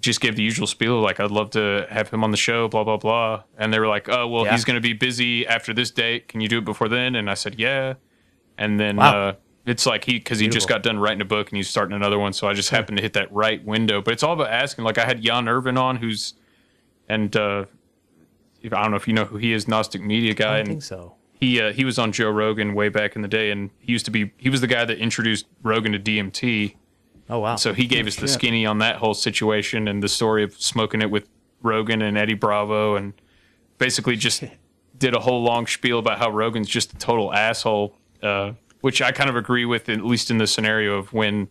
Just 0.01 0.21
gave 0.21 0.35
the 0.35 0.43
usual 0.43 0.67
spiel, 0.67 1.01
like 1.01 1.21
I'd 1.21 1.31
love 1.31 1.51
to 1.51 1.87
have 1.89 2.11
him 2.11 2.25
on 2.25 2.31
the 2.33 2.37
show, 2.37 2.67
blah 2.69 2.83
blah 2.85 2.97
blah. 2.97 3.45
And 3.57 3.73
they 3.73 3.79
were 3.79 3.87
like, 3.87 4.09
"Oh, 4.09 4.27
well, 4.27 4.45
Yeah. 4.45 4.53
he's 4.53 4.65
going 4.65 4.75
to 4.75 4.81
be 4.81 4.93
busy 4.93 5.47
after 5.47 5.73
this 5.73 5.91
date. 5.93 6.27
Can 6.29 6.41
you 6.41 6.49
do 6.49 6.59
it 6.59 6.65
before 6.65 6.89
then?" 6.89 7.15
And 7.15 7.31
I 7.31 7.35
said, 7.35 7.57
"Yeah." 7.61 7.95
And 8.59 8.81
then 8.81 8.97
Wow. 8.97 9.29
uh, 9.29 9.33
it's 9.67 9.87
like 9.87 10.05
he 10.05 10.15
because 10.15 10.41
he 10.41 10.49
just 10.49 10.69
got 10.69 10.83
done 10.83 10.99
writing 10.99 11.21
a 11.21 11.25
book 11.25 11.49
and 11.51 11.57
he's 11.57 11.69
starting 11.71 11.95
another 11.95 12.19
one, 12.19 12.33
so 12.33 12.49
I 12.49 12.55
just 12.55 12.71
happened 12.71 12.97
to 12.99 13.03
hit 13.03 13.13
that 13.13 13.33
right 13.33 13.65
window. 13.65 14.03
But 14.03 14.15
it's 14.15 14.23
all 14.25 14.33
about 14.35 14.51
asking. 14.51 14.85
Like 14.85 14.99
I 14.99 15.05
had 15.07 15.23
Jan 15.23 15.49
Irvin 15.49 15.77
on, 15.79 15.97
who's 15.97 16.35
and 17.09 17.35
uh, 17.37 17.65
if, 18.63 18.73
I 18.73 18.83
don't 18.83 18.91
know 18.91 18.97
if 18.97 19.07
you 19.07 19.15
know 19.15 19.25
who 19.27 19.37
he 19.37 19.53
is, 19.53 19.69
Gnostic 19.69 20.03
Media 20.03 20.35
guy, 20.35 20.57
I 20.57 20.59
and 20.59 20.69
think 20.69 20.83
so. 20.83 21.15
he 21.39 21.61
uh, 21.61 21.73
he 21.73 21.85
was 21.85 21.99
on 22.01 22.11
Joe 22.13 22.31
Rogan 22.31 22.75
way 22.75 22.89
back 22.89 23.15
in 23.15 23.23
the 23.23 23.29
day, 23.29 23.51
and 23.53 23.71
he 23.79 23.93
used 23.93 24.05
to 24.07 24.11
be 24.11 24.33
he 24.39 24.51
was 24.51 24.61
the 24.61 24.67
guy 24.67 24.85
that 24.85 24.99
introduced 24.99 25.47
Rogan 25.63 25.93
to 25.93 25.99
DMT. 26.01 26.75
Oh 27.29 27.39
wow. 27.39 27.57
So 27.57 27.73
he 27.73 27.87
gave 27.87 28.07
us 28.07 28.17
the 28.17 28.29
skinny 28.29 28.67
on 28.67 28.79
that 28.79 28.97
whole 28.97 29.15
situation 29.15 29.89
and 29.89 30.03
the 30.03 30.09
story 30.09 30.43
of 30.43 30.55
smoking 30.61 31.01
it 31.01 31.11
with 31.11 31.29
Rogan 31.63 32.03
and 32.03 32.19
Eddie 32.19 32.35
Bravo, 32.35 32.97
and 32.97 33.15
basically 33.79 34.17
just 34.17 34.45
did 34.99 35.15
a 35.15 35.21
whole 35.21 35.43
long 35.43 35.67
spiel 35.67 35.99
about 35.99 36.19
how 36.19 36.31
Rogan's 36.31 36.69
just 36.69 36.93
a 36.93 36.97
total 36.97 37.33
asshole, 37.33 37.97
uh, 38.23 38.53
which 38.83 39.01
I 39.01 39.11
kind 39.13 39.31
of 39.31 39.37
agree 39.37 39.65
with, 39.65 39.89
at 39.89 40.05
least 40.05 40.31
in 40.31 40.39
the 40.39 40.47
scenario 40.47 40.99
of 40.99 41.13
when. 41.13 41.49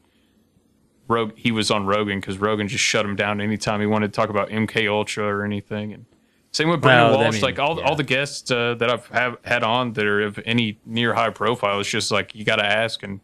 Rog- 1.09 1.35
he 1.35 1.51
was 1.51 1.69
on 1.69 1.85
Rogan 1.85 2.21
because 2.21 2.37
Rogan 2.37 2.69
just 2.69 2.83
shut 2.83 3.05
him 3.05 3.17
down 3.17 3.41
anytime 3.41 3.81
he 3.81 3.85
wanted 3.85 4.13
to 4.13 4.15
talk 4.15 4.29
about 4.29 4.47
MK 4.49 4.89
Ultra 4.89 5.25
or 5.25 5.43
anything, 5.43 5.91
and 5.91 6.05
same 6.53 6.69
with 6.69 6.81
Brandon 6.81 7.11
Well, 7.11 7.19
I 7.19 7.23
Walsh. 7.25 7.33
mean, 7.33 7.41
like 7.41 7.59
all 7.59 7.77
yeah. 7.77 7.85
all 7.85 7.95
the 7.95 8.03
guests 8.03 8.49
uh, 8.49 8.75
that 8.75 8.89
I've 8.89 9.07
have, 9.07 9.37
had 9.43 9.63
on 9.63 9.93
that 9.93 10.05
are 10.05 10.21
of 10.21 10.39
any 10.45 10.79
near 10.85 11.13
high 11.13 11.31
profile, 11.31 11.79
it's 11.81 11.89
just 11.89 12.09
like 12.09 12.33
you 12.33 12.45
got 12.45 12.55
to 12.55 12.65
ask. 12.65 13.03
And 13.03 13.19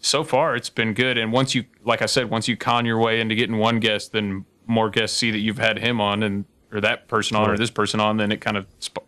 so 0.00 0.22
far, 0.24 0.54
it's 0.56 0.70
been 0.70 0.94
good. 0.94 1.18
And 1.18 1.32
once 1.32 1.54
you, 1.54 1.64
like 1.84 2.02
I 2.02 2.06
said, 2.06 2.30
once 2.30 2.48
you 2.48 2.56
con 2.56 2.84
your 2.86 2.98
way 2.98 3.20
into 3.20 3.34
getting 3.34 3.58
one 3.58 3.80
guest, 3.80 4.12
then 4.12 4.44
more 4.66 4.90
guests 4.90 5.16
see 5.16 5.30
that 5.30 5.38
you've 5.38 5.58
had 5.58 5.78
him 5.78 6.00
on 6.00 6.22
and 6.22 6.44
or 6.72 6.80
that 6.80 7.08
person 7.08 7.36
on 7.36 7.48
or 7.50 7.56
this 7.56 7.70
person 7.70 8.00
on, 8.00 8.16
then 8.16 8.30
it 8.32 8.40
kind 8.40 8.56
of 8.56 8.66
sp- 8.82 9.06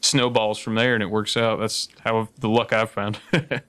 snowballs 0.00 0.58
from 0.58 0.74
there, 0.74 0.94
and 0.94 1.02
it 1.02 1.06
works 1.10 1.36
out. 1.36 1.60
That's 1.60 1.88
how 2.04 2.28
the 2.38 2.48
luck 2.48 2.72
I've 2.72 2.90
found. 2.90 3.18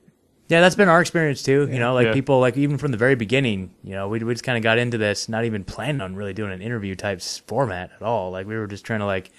Yeah, 0.47 0.61
that's 0.61 0.75
been 0.75 0.89
our 0.89 1.01
experience 1.01 1.41
too. 1.41 1.67
You 1.71 1.79
know, 1.79 1.95
like 1.95 2.05
Yeah. 2.05 2.13
people, 2.13 2.39
like 2.39 2.55
even 2.55 2.77
from 2.77 2.91
the 2.91 2.97
very 2.99 3.15
beginning, 3.15 3.73
you 3.83 3.93
know, 3.93 4.07
we, 4.07 4.19
we 4.19 4.31
just 4.31 4.43
kind 4.43 4.55
of 4.59 4.63
got 4.63 4.77
into 4.77 4.95
this, 4.95 5.27
not 5.27 5.43
even 5.43 5.63
planning 5.63 6.01
on 6.01 6.15
really 6.15 6.35
doing 6.35 6.51
an 6.51 6.61
interview 6.61 6.93
type 6.93 7.19
format 7.47 7.89
at 7.95 8.03
all. 8.03 8.29
Like 8.29 8.45
we 8.45 8.55
were 8.55 8.67
just 8.67 8.85
trying 8.85 8.99
to 8.99 9.07
like, 9.07 9.31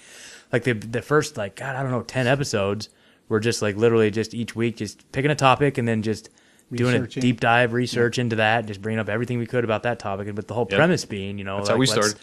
like 0.51 0.63
the 0.63 0.73
the 0.73 1.01
first 1.01 1.37
like 1.37 1.55
God, 1.55 1.77
I 1.77 1.81
don't 1.81 1.91
know, 1.91 2.01
ten 2.01 2.27
episodes 2.27 2.89
were 3.29 3.39
just 3.39 3.61
like 3.61 3.77
literally 3.77 4.11
just 4.11 4.33
each 4.33 4.53
week 4.53 4.75
just 4.75 5.09
picking 5.13 5.31
a 5.31 5.35
topic 5.35 5.77
and 5.77 5.87
then 5.87 6.01
just 6.01 6.29
doing 6.71 6.95
a 7.03 7.07
deep 7.07 7.39
dive 7.39 7.73
research 7.73 8.19
into 8.19 8.37
that, 8.37 8.65
just 8.65 8.81
bringing 8.81 8.99
up 8.99 9.09
everything 9.09 9.39
we 9.39 9.45
could 9.45 9.63
about 9.63 9.83
that 9.83 9.99
topic. 9.99 10.27
And 10.27 10.35
but 10.35 10.47
the 10.47 10.53
whole 10.53 10.65
premise 10.65 11.05
being, 11.05 11.37
you 11.37 11.43
know, 11.43 11.57
That's 11.57 11.69
like, 11.69 11.75
how 11.75 11.79
we 11.79 11.85
started. 11.85 12.17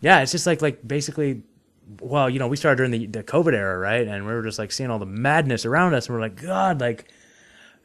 yeah, 0.00 0.20
it's 0.20 0.32
just 0.32 0.46
like 0.46 0.62
like 0.62 0.86
basically, 0.86 1.42
well, 2.00 2.28
you 2.28 2.38
know, 2.38 2.48
we 2.48 2.56
started 2.56 2.76
during 2.76 2.90
the 2.90 3.06
the 3.06 3.22
COVID 3.22 3.52
era, 3.52 3.78
right? 3.78 4.06
And 4.06 4.26
we 4.26 4.32
were 4.32 4.42
just 4.42 4.58
like 4.58 4.72
seeing 4.72 4.90
all 4.90 4.98
the 4.98 5.06
madness 5.06 5.64
around 5.64 5.94
us, 5.94 6.06
and 6.06 6.14
we're 6.14 6.20
like, 6.20 6.40
God, 6.40 6.80
like, 6.80 7.10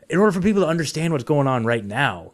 in 0.09 0.17
order 0.17 0.31
for 0.31 0.41
people 0.41 0.63
to 0.63 0.67
understand 0.67 1.13
what's 1.13 1.23
going 1.23 1.47
on 1.47 1.65
right 1.65 1.85
now, 1.85 2.31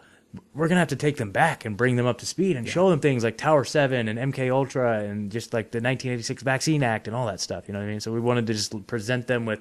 we're 0.53 0.69
gonna 0.69 0.79
have 0.79 0.87
to 0.89 0.95
take 0.95 1.17
them 1.17 1.31
back 1.31 1.65
and 1.65 1.75
bring 1.75 1.97
them 1.97 2.05
up 2.05 2.17
to 2.19 2.25
speed 2.25 2.55
and 2.55 2.67
show 2.67 2.89
them 2.89 2.99
things 3.01 3.23
like 3.23 3.37
Tower 3.37 3.65
Seven 3.65 4.07
and 4.07 4.33
MK 4.33 4.49
Ultra 4.49 4.99
and 4.99 5.29
just 5.29 5.53
like 5.53 5.71
the 5.71 5.77
1986 5.77 6.41
Vaccine 6.43 6.83
Act 6.83 7.07
and 7.07 7.15
all 7.15 7.25
that 7.27 7.41
stuff. 7.41 7.67
You 7.67 7.73
know 7.73 7.79
what 7.79 7.85
I 7.85 7.89
mean? 7.89 7.99
So 7.99 8.13
we 8.13 8.21
wanted 8.21 8.47
to 8.47 8.53
just 8.53 8.87
present 8.87 9.27
them 9.27 9.45
with, 9.45 9.59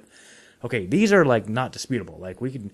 okay, 0.65 0.87
these 0.87 1.13
are 1.13 1.25
like 1.25 1.49
not 1.49 1.73
disputable. 1.73 2.19
Like 2.21 2.41
we 2.41 2.53
can 2.53 2.71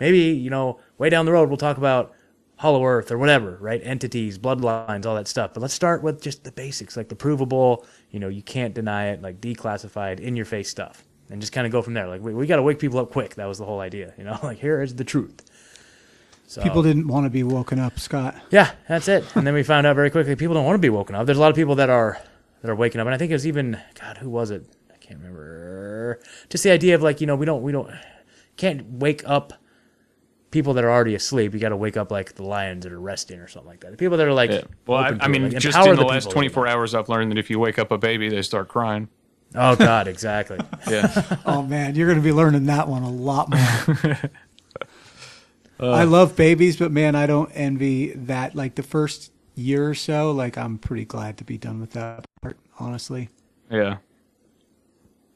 maybe 0.00 0.18
you 0.18 0.50
know 0.50 0.80
way 0.98 1.08
down 1.10 1.26
the 1.26 1.32
road 1.32 1.48
we'll 1.48 1.56
talk 1.58 1.76
about 1.76 2.12
hollow 2.56 2.84
earth 2.84 3.10
or 3.10 3.16
whatever 3.18 3.56
right? 3.60 3.80
Entities 3.84 4.38
bloodlines 4.38 5.06
all 5.06 5.14
that 5.14 5.26
stuff. 5.28 5.54
But 5.54 5.60
let's 5.60 5.72
start 5.72 6.02
with 6.02 6.20
just 6.20 6.44
the 6.44 6.52
basics 6.52 6.96
like 6.96 7.08
the 7.08 7.16
provable 7.16 7.86
you 8.10 8.18
know 8.20 8.28
you 8.28 8.42
can't 8.42 8.74
deny 8.74 9.08
it 9.10 9.22
like 9.22 9.40
declassified 9.40 10.20
in 10.20 10.36
your 10.36 10.44
face 10.44 10.68
stuff. 10.68 11.04
And 11.30 11.40
just 11.40 11.52
kind 11.52 11.64
of 11.64 11.72
go 11.72 11.80
from 11.80 11.94
there. 11.94 12.08
Like 12.08 12.20
we, 12.22 12.34
we 12.34 12.46
got 12.48 12.56
to 12.56 12.62
wake 12.62 12.80
people 12.80 12.98
up 12.98 13.12
quick. 13.12 13.36
That 13.36 13.46
was 13.46 13.58
the 13.58 13.64
whole 13.64 13.80
idea 13.80 14.12
you 14.18 14.24
know? 14.24 14.38
Like 14.42 14.58
here 14.58 14.82
is 14.82 14.96
the 14.96 15.04
truth. 15.04 15.42
So 16.48 16.60
People 16.62 16.82
didn't 16.82 17.06
want 17.06 17.24
to 17.24 17.30
be 17.30 17.44
woken 17.44 17.78
up, 17.78 17.98
Scott. 18.00 18.34
yeah 18.50 18.72
that's 18.88 19.06
it. 19.08 19.24
And 19.36 19.46
then 19.46 19.54
we 19.54 19.62
found 19.62 19.86
out 19.86 19.94
very 19.96 20.10
quickly 20.10 20.34
people 20.36 20.54
don't 20.54 20.64
want 20.66 20.74
to 20.74 20.80
be 20.80 20.90
woken 20.90 21.14
up. 21.14 21.24
There's 21.26 21.38
a 21.38 21.40
lot 21.40 21.50
of 21.50 21.56
people 21.56 21.76
that 21.76 21.88
are 21.88 22.18
that 22.60 22.70
are 22.70 22.74
waking 22.74 23.00
up. 23.00 23.06
And 23.06 23.14
i 23.14 23.18
think 23.18 23.30
it 23.30 23.34
was 23.34 23.46
even 23.46 23.80
god 23.98 24.18
who 24.18 24.28
was 24.28 24.50
it? 24.50 24.66
I 24.92 24.96
can't 24.98 25.18
remember. 25.20 26.20
Just 26.50 26.64
the 26.64 26.72
idea 26.72 26.94
of 26.94 27.02
like 27.02 27.20
you 27.22 27.26
know 27.26 27.36
we 27.36 27.46
don't 27.46 27.62
we 27.62 27.72
don't 27.72 27.90
can't 28.58 28.84
wake 28.98 29.22
up 29.26 29.54
people 30.50 30.74
that 30.74 30.84
are 30.84 30.90
already 30.90 31.14
asleep. 31.14 31.54
You 31.54 31.60
got 31.60 31.68
to 31.70 31.76
wake 31.76 31.96
up 31.96 32.10
like 32.10 32.34
the 32.34 32.42
lions 32.44 32.84
that 32.84 32.92
are 32.92 33.00
resting 33.00 33.38
or 33.38 33.48
something 33.48 33.68
like 33.68 33.80
that. 33.80 33.90
The 33.92 33.96
people 33.96 34.16
that 34.18 34.26
are 34.26 34.32
like, 34.32 34.50
Yeah. 34.50 34.62
Well, 34.86 34.98
I, 34.98 35.06
open 35.08 35.18
to 35.18 35.24
I 35.24 35.26
it, 35.26 35.30
mean, 35.30 35.42
like, 35.50 35.58
just 35.58 35.78
in 35.78 35.96
the 35.96 36.04
last 36.04 36.30
24 36.30 36.66
hours, 36.66 36.94
I've 36.94 37.08
learned 37.08 37.30
that 37.32 37.38
if 37.38 37.50
you 37.50 37.58
wake 37.58 37.78
up 37.78 37.90
a 37.92 37.98
baby, 37.98 38.28
they 38.28 38.42
start 38.42 38.68
crying. 38.68 39.08
Oh 39.54 39.74
God, 39.76 40.06
exactly. 40.08 40.58
Yeah. 40.88 41.36
Oh 41.46 41.62
man, 41.62 41.94
you're 41.94 42.06
going 42.06 42.18
to 42.18 42.24
be 42.24 42.32
learning 42.32 42.66
that 42.66 42.88
one 42.88 43.02
a 43.02 43.10
lot 43.10 43.50
more. 43.50 44.18
I 45.80 46.04
love 46.04 46.36
babies, 46.36 46.76
but 46.76 46.92
man, 46.92 47.14
I 47.14 47.26
don't 47.26 47.50
envy 47.52 48.12
that. 48.12 48.54
Like 48.54 48.74
the 48.74 48.82
first 48.82 49.32
year 49.54 49.88
or 49.88 49.94
so, 49.94 50.30
like 50.32 50.58
I'm 50.58 50.78
pretty 50.78 51.04
glad 51.04 51.38
to 51.38 51.44
be 51.44 51.56
done 51.58 51.80
with 51.80 51.92
that 51.92 52.26
part, 52.42 52.58
honestly. 52.78 53.28
yeah. 53.70 53.96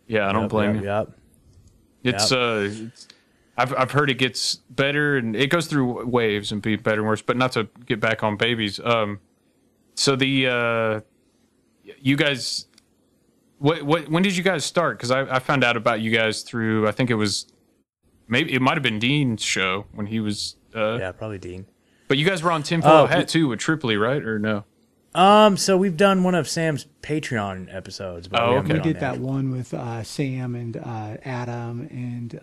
Yeah, 0.06 0.28
I 0.28 0.33
don't 0.33 0.42
Yep, 0.42 0.50
blame 0.50 0.75
yep, 0.75 0.83
you. 0.83 0.88
Yep. 0.90 1.12
It's 2.04 2.30
uh, 2.30 2.68
it's, 2.71 3.09
I've 3.56 3.73
I've 3.76 3.90
heard 3.92 4.11
it 4.11 4.14
gets 4.18 4.56
better 4.70 5.16
and 5.16 5.37
it 5.37 5.49
goes 5.50 5.66
through 5.66 6.06
waves 6.06 6.50
and 6.52 6.61
be 6.61 6.76
better 6.76 7.00
and 7.00 7.08
worse. 7.08 7.23
But 7.23 7.37
not 7.37 7.52
to 7.52 7.68
get 7.87 8.00
back 8.00 8.23
on 8.23 8.37
babies. 8.37 8.80
Um, 8.80 9.20
so 9.94 10.16
the 10.16 10.46
uh, 10.49 11.00
you 12.00 12.16
guys, 12.16 12.66
what 13.58 13.82
what 13.82 14.08
when 14.08 14.23
did 14.23 14.37
you 14.37 14.42
guys 14.42 14.64
start? 14.64 14.99
Because 14.99 15.11
I 15.11 15.23
I 15.37 15.38
found 15.38 15.62
out 15.64 15.76
about 15.76 16.00
you 16.00 16.11
guys 16.11 16.42
through 16.42 16.88
I 16.88 16.92
think 16.92 17.11
it 17.11 17.14
was 17.14 17.46
maybe 18.28 18.52
it 18.52 18.61
might 18.61 18.75
have 18.75 18.82
been 18.82 18.99
Dean's 18.99 19.42
show 19.42 19.87
when 19.92 20.06
he 20.06 20.20
was. 20.20 20.56
Uh, 20.75 20.96
Yeah, 20.99 21.12
probably 21.12 21.38
Dean. 21.38 21.66
But 22.08 22.18
you 22.18 22.26
guys 22.26 22.42
were 22.42 22.50
on 22.50 22.62
Tinfoil 22.64 22.90
Oh, 22.92 23.06
Hat 23.06 23.18
we- 23.18 23.25
too 23.26 23.49
with 23.49 23.61
Tripoli, 23.61 23.96
right? 23.96 24.23
Or 24.23 24.38
no? 24.40 24.64
Um, 25.14 25.56
so 25.56 25.76
we've 25.76 25.96
done 25.96 26.25
one 26.25 26.34
of 26.34 26.49
Sam's 26.49 26.87
Patreon 27.00 27.73
episodes. 27.73 28.26
But 28.26 28.42
Oh, 28.42 28.50
we 28.50 28.56
okay. 28.56 28.62
We 28.62 28.68
been 28.68 28.76
on 28.78 28.82
did 28.82 28.94
there. 28.96 29.12
that 29.12 29.20
one 29.20 29.52
with 29.52 29.73
uh, 29.73 30.02
Sam 30.02 30.56
and 30.56 30.76
uh, 30.76 31.16
Adam 31.25 31.82
and 31.92 32.40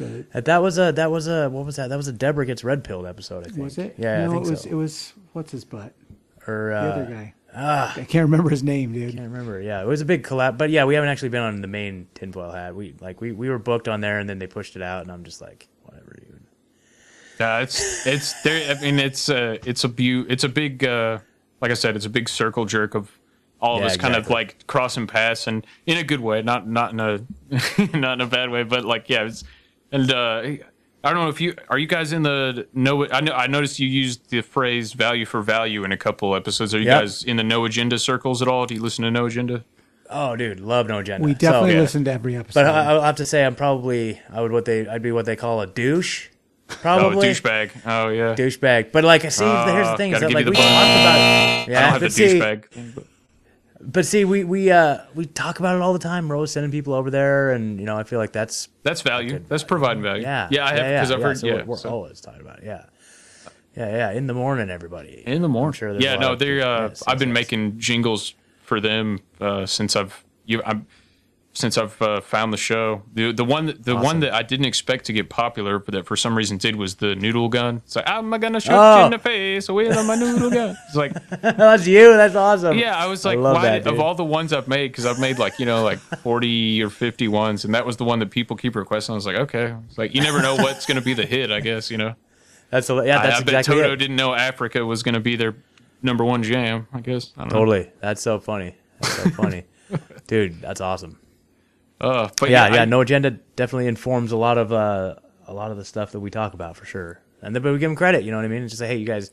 uh, 0.00 0.04
the 0.04 0.26
Uh, 0.34 0.40
That 0.40 0.62
was 0.62 0.78
a 0.78 0.92
that 0.92 1.10
was 1.10 1.26
a 1.28 1.48
what 1.50 1.64
was 1.66 1.76
that? 1.76 1.88
That 1.88 1.96
was 1.96 2.08
a 2.08 2.12
Deborah 2.12 2.46
gets 2.46 2.64
red 2.64 2.84
pilled 2.84 3.06
episode. 3.06 3.46
I 3.46 3.50
think. 3.50 3.64
was 3.64 3.78
it? 3.78 3.94
Yeah, 3.98 4.24
no, 4.24 4.30
I 4.30 4.34
think 4.34 4.46
it 4.46 4.50
was. 4.50 4.60
so. 4.62 4.70
It 4.70 4.74
was 4.74 5.12
what's 5.32 5.52
his 5.52 5.64
butt? 5.64 5.92
or 6.46 6.70
The 6.70 6.76
uh, 6.76 6.80
other 6.90 7.04
guy. 7.06 7.34
I 7.54 8.04
can't 8.08 8.24
remember 8.30 8.50
his 8.50 8.62
name, 8.62 8.92
dude. 8.92 9.14
I 9.14 9.16
can't 9.18 9.32
remember. 9.32 9.60
Yeah, 9.60 9.80
it 9.82 9.86
was 9.86 10.00
a 10.00 10.04
big 10.04 10.22
collab. 10.22 10.58
But 10.58 10.70
yeah, 10.70 10.84
we 10.84 10.94
haven't 10.94 11.10
actually 11.10 11.30
been 11.30 11.42
on 11.42 11.60
the 11.60 11.66
main 11.66 12.06
tinfoil 12.14 12.52
hat. 12.52 12.74
We 12.76 12.94
like 13.00 13.20
we 13.20 13.32
we 13.32 13.48
were 13.50 13.58
booked 13.58 13.88
on 13.88 14.00
there, 14.00 14.18
and 14.20 14.28
then 14.28 14.38
they 14.38 14.46
pushed 14.46 14.76
it 14.76 14.82
out, 14.82 15.02
and 15.02 15.10
I'm 15.10 15.24
just 15.24 15.40
like, 15.40 15.66
whatever, 15.82 16.14
dude. 16.18 16.40
Yeah, 17.40 17.60
it's 17.60 18.06
it's 18.06 18.40
there. 18.42 18.76
I 18.76 18.80
mean, 18.80 18.98
it's 18.98 19.28
uh, 19.28 19.58
it's 19.64 19.82
a 19.84 19.88
bu- 19.88 20.26
it's 20.28 20.44
a 20.44 20.48
big, 20.48 20.84
uh, 20.84 21.18
like 21.60 21.70
I 21.70 21.74
said, 21.74 21.96
it's 21.96 22.06
a 22.06 22.10
big 22.10 22.28
circle 22.28 22.64
jerk 22.64 22.94
of 22.94 23.10
all 23.60 23.76
of 23.76 23.80
Yeah, 23.80 23.86
us 23.86 23.96
kind 23.96 24.14
of 24.14 24.20
exactly. 24.20 24.34
like 24.34 24.66
crossing 24.66 25.06
paths 25.06 25.46
and 25.46 25.66
in 25.86 25.98
a 25.98 26.04
good 26.04 26.20
way, 26.20 26.42
not 26.42 26.68
not 26.68 26.92
in 26.92 27.00
a 27.00 27.18
not 27.96 28.14
in 28.14 28.20
a 28.20 28.26
bad 28.26 28.50
way, 28.50 28.62
but 28.62 28.84
like 28.84 29.08
yeah, 29.08 29.22
it's 29.24 29.42
and 29.92 30.12
uh, 30.12 30.42
I 31.04 31.12
don't 31.12 31.22
know 31.22 31.28
if 31.28 31.40
you 31.40 31.54
are 31.68 31.78
you 31.78 31.86
guys 31.86 32.12
in 32.12 32.22
the 32.22 32.66
no. 32.74 33.08
I 33.10 33.20
know 33.20 33.32
I 33.32 33.46
noticed 33.46 33.78
you 33.78 33.88
used 33.88 34.30
the 34.30 34.40
phrase 34.42 34.92
"value 34.92 35.24
for 35.26 35.40
value" 35.42 35.84
in 35.84 35.92
a 35.92 35.96
couple 35.96 36.34
episodes. 36.34 36.74
Are 36.74 36.78
you 36.78 36.86
Yep. 36.86 37.00
guys 37.00 37.22
in 37.24 37.36
the 37.36 37.44
no 37.44 37.64
agenda 37.64 37.98
circles 37.98 38.42
at 38.42 38.48
all? 38.48 38.66
Do 38.66 38.74
you 38.74 38.82
listen 38.82 39.04
to 39.04 39.10
no 39.10 39.26
agenda? 39.26 39.64
Oh, 40.10 40.34
dude, 40.36 40.58
love 40.60 40.88
no 40.88 40.98
agenda. 40.98 41.24
We 41.24 41.34
definitely 41.34 41.70
So- 41.70 41.74
Yeah. 41.74 41.80
listened 41.82 42.04
to 42.06 42.12
every 42.12 42.34
episode. 42.36 42.62
But 42.62 42.66
I, 42.66 42.92
I'll 42.92 43.02
have 43.02 43.16
to 43.16 43.26
say, 43.26 43.44
I'm 43.44 43.54
probably 43.54 44.20
I 44.32 44.40
would 44.40 44.52
what 44.52 44.64
they 44.64 44.88
I'd 44.88 45.02
be 45.02 45.12
what 45.12 45.26
they 45.26 45.36
call 45.36 45.60
a 45.60 45.66
douche, 45.66 46.28
Oh, 46.70 46.74
probably 46.80 47.28
douchebag. 47.28 47.70
Oh 47.86 48.08
yeah. 48.08 48.34
douchebag. 48.34 48.90
But 48.90 49.04
like, 49.04 49.24
I 49.24 49.28
see, 49.28 49.44
here's 49.44 49.64
the 49.86 49.92
Uh, 49.92 49.96
thing: 49.96 50.12
is 50.14 50.20
that 50.20 50.32
like 50.32 50.46
we 50.46 50.50
the 50.52 50.56
talked 50.56 50.66
bone. 50.66 50.72
about, 50.72 51.18
I 51.18 51.66
yeah, 51.68 51.80
don't 51.82 51.90
have 51.92 52.00
the 52.00 52.06
but 52.06 52.12
see, 52.12 52.40
douchebag. 52.40 53.04
But 53.80 54.06
see, 54.06 54.24
we 54.24 54.44
we 54.44 54.70
uh 54.70 54.98
we 55.14 55.26
talk 55.26 55.58
about 55.58 55.76
it 55.76 55.82
all 55.82 55.92
the 55.92 55.98
time. 55.98 56.28
We're 56.28 56.34
always 56.36 56.50
sending 56.50 56.70
people 56.72 56.94
over 56.94 57.10
there, 57.10 57.52
and 57.52 57.78
you 57.78 57.86
know, 57.86 57.96
I 57.96 58.04
feel 58.04 58.18
like 58.18 58.32
that's 58.32 58.68
That's 58.82 59.02
value. 59.02 59.38
That's 59.48 59.64
providing 59.64 60.02
value. 60.02 60.22
yeah, 60.22 60.48
yeah, 60.50 60.66
I 60.66 60.74
have 60.74 60.78
because 60.78 61.10
I've 61.12 61.22
heard. 61.22 61.38
so 61.38 61.46
yeah, 61.46 61.62
we're, 61.64 61.76
so- 61.76 61.90
always 61.90 62.20
talking 62.20 62.40
about 62.40 62.58
it. 62.58 62.64
Yeah, 62.64 62.84
yeah, 63.76 63.96
yeah. 63.96 64.10
In 64.12 64.26
the 64.26 64.34
morning, 64.34 64.70
everybody. 64.70 65.22
In 65.26 65.42
the 65.42 65.48
morning. 65.48 65.68
I'm 65.68 65.72
sure 65.72 66.00
yeah, 66.00 66.16
no, 66.16 66.34
they're. 66.34 66.64
Uh, 66.64 66.94
I've 67.06 67.18
been 67.18 67.32
making 67.32 67.78
jingles 67.78 68.34
for 68.62 68.80
them 68.80 69.20
uh, 69.40 69.66
since 69.66 69.94
I've. 69.96 70.24
You, 70.46 70.62
I'm 70.64 70.86
since 71.58 71.76
I've 71.76 72.00
uh, 72.00 72.20
found 72.20 72.52
the 72.52 72.56
show. 72.56 73.02
The 73.14 73.32
the 73.32 73.44
one 73.44 73.66
that, 73.66 73.84
the 73.84 73.96
one 73.96 74.20
that 74.20 74.32
I 74.32 74.42
didn't 74.42 74.66
expect 74.66 75.04
to 75.06 75.12
get 75.12 75.28
popular, 75.28 75.78
but 75.78 75.92
that 75.94 76.06
for 76.06 76.16
some 76.16 76.36
reason 76.36 76.56
did 76.56 76.76
was 76.76 76.94
the 76.96 77.14
noodle 77.16 77.48
gun. 77.48 77.82
It's 77.84 77.96
like 77.96 78.08
I'm 78.08 78.30
gonna 78.30 78.60
shoot 78.60 78.72
Oh. 78.72 78.98
you 79.00 79.04
in 79.06 79.10
the 79.10 79.18
face 79.18 79.68
with 79.68 79.94
my 80.06 80.14
noodle 80.14 80.50
gun. 80.50 80.76
It's 80.86 80.96
like 80.96 81.12
That's 81.40 81.86
you. 81.86 82.12
That's 82.16 82.34
awesome. 82.36 82.78
yeah, 82.78 82.96
I 82.96 83.06
was 83.06 83.26
I 83.26 83.30
like, 83.30 83.38
love 83.40 83.56
why 83.56 83.62
that, 83.62 83.84
did, 83.84 83.92
of 83.92 84.00
all 84.00 84.14
the 84.14 84.24
ones 84.24 84.52
I've 84.52 84.68
made, 84.68 84.92
because 84.92 85.04
I've 85.06 85.18
made 85.18 85.38
like 85.38 85.58
you 85.58 85.66
know 85.66 85.82
like 85.82 85.98
forty 85.98 86.82
or 86.82 86.90
fifty 86.90 87.28
ones, 87.28 87.64
and 87.64 87.74
that 87.74 87.84
was 87.84 87.96
the 87.96 88.04
one 88.04 88.20
that 88.20 88.30
people 88.30 88.56
keep 88.56 88.76
requesting. 88.76 89.12
I 89.12 89.16
was 89.16 89.26
like, 89.26 89.36
okay, 89.36 89.74
it's 89.88 89.98
like 89.98 90.14
you 90.14 90.22
never 90.22 90.40
know 90.40 90.54
what's 90.56 90.86
gonna 90.86 91.00
be 91.02 91.14
the 91.14 91.26
hit. 91.26 91.50
I 91.50 91.60
guess 91.60 91.90
you 91.90 91.96
know. 91.98 92.14
That's 92.70 92.90
a, 92.90 92.94
yeah. 93.04 93.18
I, 93.20 93.22
That's 93.26 93.40
I 93.40 93.44
bet 93.44 93.54
exactly 93.54 93.76
Toto 93.82 93.92
it. 93.94 93.96
didn't 93.96 94.16
know 94.16 94.34
Africa 94.34 94.84
was 94.84 95.02
gonna 95.02 95.20
be 95.20 95.36
their 95.36 95.56
number 96.02 96.24
one 96.24 96.42
jam. 96.42 96.86
I 96.92 97.00
guess 97.00 97.32
I 97.36 97.40
don't 97.42 97.52
know. 97.52 97.58
Totally. 97.60 97.90
That's 98.00 98.22
so 98.22 98.38
funny. 98.38 98.76
That's 99.00 99.14
so 99.22 99.30
funny, 99.30 99.64
dude. 100.26 100.60
That's 100.60 100.80
awesome. 100.80 101.18
Uh, 102.00 102.28
but 102.38 102.50
yeah, 102.50 102.68
yeah, 102.68 102.74
yeah. 102.74 102.82
I- 102.82 102.86
no 102.86 103.00
agenda 103.00 103.32
definitely 103.56 103.86
informs 103.86 104.32
a 104.32 104.36
lot 104.36 104.58
of 104.58 104.72
uh, 104.72 105.16
a 105.46 105.52
lot 105.52 105.70
of 105.70 105.76
the 105.76 105.84
stuff 105.84 106.12
that 106.12 106.20
we 106.20 106.30
talk 106.30 106.54
about 106.54 106.76
for 106.76 106.84
sure. 106.84 107.20
And 107.40 107.54
then, 107.54 107.62
but 107.62 107.72
we 107.72 107.78
give 107.78 107.90
them 107.90 107.96
credit. 107.96 108.24
You 108.24 108.30
know 108.30 108.36
what 108.36 108.44
I 108.44 108.48
mean? 108.48 108.62
And 108.62 108.68
just 108.68 108.80
say, 108.80 108.88
hey, 108.88 108.96
you 108.96 109.06
guys. 109.06 109.30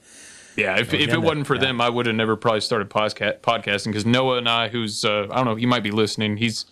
Yeah, 0.55 0.79
if, 0.79 0.93
if 0.93 1.09
it 1.09 1.21
wasn't 1.21 1.47
for 1.47 1.55
yeah. 1.55 1.61
them, 1.61 1.81
I 1.81 1.89
would 1.89 2.05
have 2.05 2.15
never 2.15 2.37
probably 2.37 2.61
started 2.61 2.89
podca- 2.89 3.39
podcasting 3.39 3.87
because 3.87 4.05
Noah 4.05 4.37
and 4.37 4.47
I, 4.47 4.69
who's 4.69 5.03
uh, 5.03 5.27
I 5.29 5.35
don't 5.35 5.45
know, 5.45 5.55
he 5.55 5.65
might 5.65 5.83
be 5.83 5.91
listening. 5.91 6.37
He's 6.37 6.65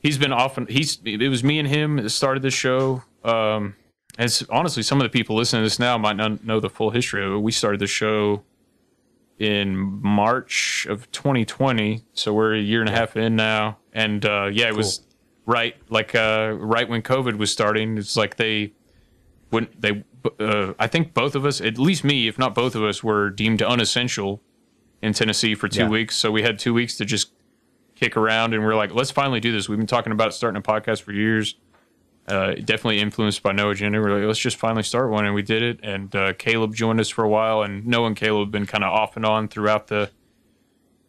he's 0.00 0.18
been 0.18 0.32
often 0.32 0.66
he's 0.66 0.98
it 1.04 1.28
was 1.28 1.44
me 1.44 1.58
and 1.58 1.68
him 1.68 1.96
that 1.96 2.10
started 2.10 2.42
this 2.42 2.54
show. 2.54 3.02
Um, 3.24 3.76
and 4.18 4.42
honestly, 4.50 4.82
some 4.82 5.00
of 5.00 5.04
the 5.04 5.10
people 5.10 5.36
listening 5.36 5.60
to 5.60 5.66
this 5.66 5.78
now 5.78 5.96
might 5.96 6.16
not 6.16 6.44
know 6.44 6.60
the 6.60 6.68
full 6.68 6.90
history 6.90 7.24
of 7.24 7.32
it. 7.32 7.38
We 7.38 7.52
started 7.52 7.80
the 7.80 7.86
show 7.86 8.42
in 9.38 9.76
March 10.02 10.86
of 10.88 11.10
2020, 11.12 12.04
so 12.12 12.32
we're 12.32 12.54
a 12.54 12.60
year 12.60 12.80
and 12.80 12.88
a 12.88 12.92
half 12.92 13.16
in 13.16 13.34
now. 13.36 13.78
And 13.92 14.24
uh, 14.24 14.48
yeah, 14.52 14.68
it 14.68 14.76
was 14.76 15.02
right 15.46 15.74
like 15.90 16.14
uh, 16.14 16.54
right 16.58 16.88
when 16.88 17.02
COVID 17.02 17.36
was 17.38 17.50
starting. 17.52 17.98
It's 17.98 18.16
like 18.16 18.36
they 18.36 18.72
when 19.50 19.68
they 19.78 20.04
uh, 20.38 20.74
I 20.78 20.86
think 20.86 21.14
both 21.14 21.34
of 21.34 21.44
us, 21.44 21.60
at 21.60 21.78
least 21.78 22.04
me, 22.04 22.28
if 22.28 22.38
not 22.38 22.54
both 22.54 22.74
of 22.74 22.82
us, 22.84 23.02
were 23.02 23.28
deemed 23.30 23.60
unessential 23.62 24.40
in 25.02 25.12
Tennessee 25.12 25.54
for 25.56 25.66
two 25.68 25.80
Yeah. 25.82 25.88
weeks. 25.88 26.16
So 26.16 26.30
we 26.30 26.42
had 26.42 26.58
two 26.58 26.72
weeks 26.72 26.96
to 26.98 27.04
just 27.04 27.32
kick 27.96 28.16
around, 28.16 28.54
and 28.54 28.62
we 28.62 28.68
are 28.68 28.76
like, 28.76 28.94
let's 28.94 29.10
finally 29.10 29.40
do 29.40 29.50
this. 29.50 29.68
We've 29.68 29.78
been 29.78 29.86
talking 29.88 30.12
about 30.12 30.32
starting 30.32 30.58
a 30.58 30.62
podcast 30.62 31.02
for 31.02 31.12
years. 31.12 31.56
Uh, 32.28 32.54
definitely 32.54 33.00
influenced 33.00 33.42
by 33.42 33.50
No 33.50 33.70
Agenda. 33.70 34.00
We're 34.00 34.16
like, 34.16 34.26
let's 34.26 34.38
just 34.38 34.56
finally 34.56 34.84
start 34.84 35.10
one, 35.10 35.26
and 35.26 35.34
we 35.34 35.42
did 35.42 35.62
it. 35.62 35.80
And 35.82 36.14
uh, 36.14 36.32
Caleb 36.34 36.74
joined 36.74 37.00
us 37.00 37.08
for 37.08 37.24
a 37.24 37.28
while, 37.28 37.62
and 37.62 37.84
Noah 37.84 38.06
and 38.06 38.16
Caleb 38.16 38.46
have 38.46 38.52
been 38.52 38.66
kind 38.66 38.84
of 38.84 38.92
off 38.92 39.16
and 39.16 39.26
on 39.26 39.48
throughout 39.48 39.88
the. 39.88 40.10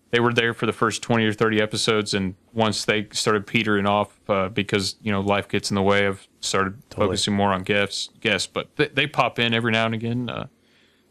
They 0.09 0.19
were 0.19 0.33
there 0.33 0.53
for 0.53 0.65
the 0.65 0.73
first 0.73 1.01
twenty 1.03 1.25
or 1.25 1.33
thirty 1.33 1.61
episodes, 1.61 2.13
and 2.15 2.35
once 2.51 2.85
they 2.85 3.07
started 3.11 3.45
petering 3.45 3.85
off 3.85 4.19
uh, 4.27 4.49
because 4.49 4.95
you 5.01 5.11
know 5.11 5.21
life 5.21 5.47
gets 5.47 5.69
in 5.69 5.75
the 5.75 5.81
way, 5.83 6.07
I've 6.07 6.27
started 6.39 6.81
Totally. 6.89 7.07
focusing 7.09 7.35
more 7.35 7.51
on 7.53 7.61
guests. 7.63 8.09
Guests, 8.19 8.47
but 8.51 8.75
they, 8.75 8.87
they 8.87 9.07
pop 9.07 9.37
in 9.37 9.53
every 9.53 9.71
now 9.71 9.85
and 9.85 9.93
again. 9.93 10.29
Uh, 10.29 10.47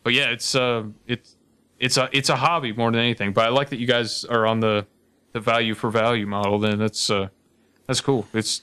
but 0.02 0.14
yeah, 0.14 0.30
it's 0.30 0.54
uh, 0.54 0.84
it's 1.06 1.36
it's 1.78 1.96
a 1.96 2.08
it's 2.12 2.28
a 2.28 2.36
hobby 2.36 2.72
more 2.72 2.90
than 2.90 3.00
anything. 3.00 3.32
But 3.32 3.46
I 3.46 3.48
like 3.50 3.70
that 3.70 3.78
you 3.78 3.86
guys 3.86 4.24
are 4.24 4.46
on 4.46 4.60
the 4.60 4.86
the 5.32 5.40
value 5.40 5.74
for 5.74 5.90
value 5.90 6.26
model. 6.26 6.58
Then 6.58 6.78
that's 6.78 7.08
uh, 7.10 7.28
that's 7.86 8.00
cool. 8.00 8.26
It's 8.32 8.62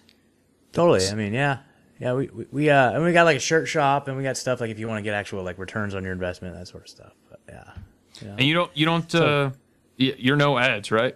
Totally. 0.71 1.07
I 1.07 1.15
mean, 1.15 1.33
yeah, 1.33 1.59
yeah. 1.99 2.13
We 2.13 2.29
we, 2.29 2.45
we 2.51 2.69
uh, 2.69 2.91
and 2.91 3.03
we 3.03 3.11
got 3.13 3.23
like 3.23 3.37
a 3.37 3.41
shirt 3.41 3.67
shop, 3.67 4.07
and 4.07 4.15
we 4.17 4.23
got 4.23 4.37
stuff 4.37 4.61
like 4.61 4.69
if 4.69 4.79
you 4.79 4.87
want 4.87 4.99
to 4.99 5.03
get 5.03 5.13
actual 5.13 5.43
like 5.43 5.57
returns 5.57 5.95
on 5.95 6.03
your 6.03 6.13
investment, 6.13 6.55
that 6.55 6.67
sort 6.67 6.83
of 6.83 6.89
stuff. 6.89 7.13
But 7.29 7.39
yeah. 7.47 8.29
and 8.29 8.41
you 8.41 8.53
don't 8.53 8.71
you 8.75 8.85
don't 8.85 9.15
uh, 9.15 9.49
you're 9.97 10.35
no 10.37 10.57
ads, 10.57 10.91
right? 10.91 11.15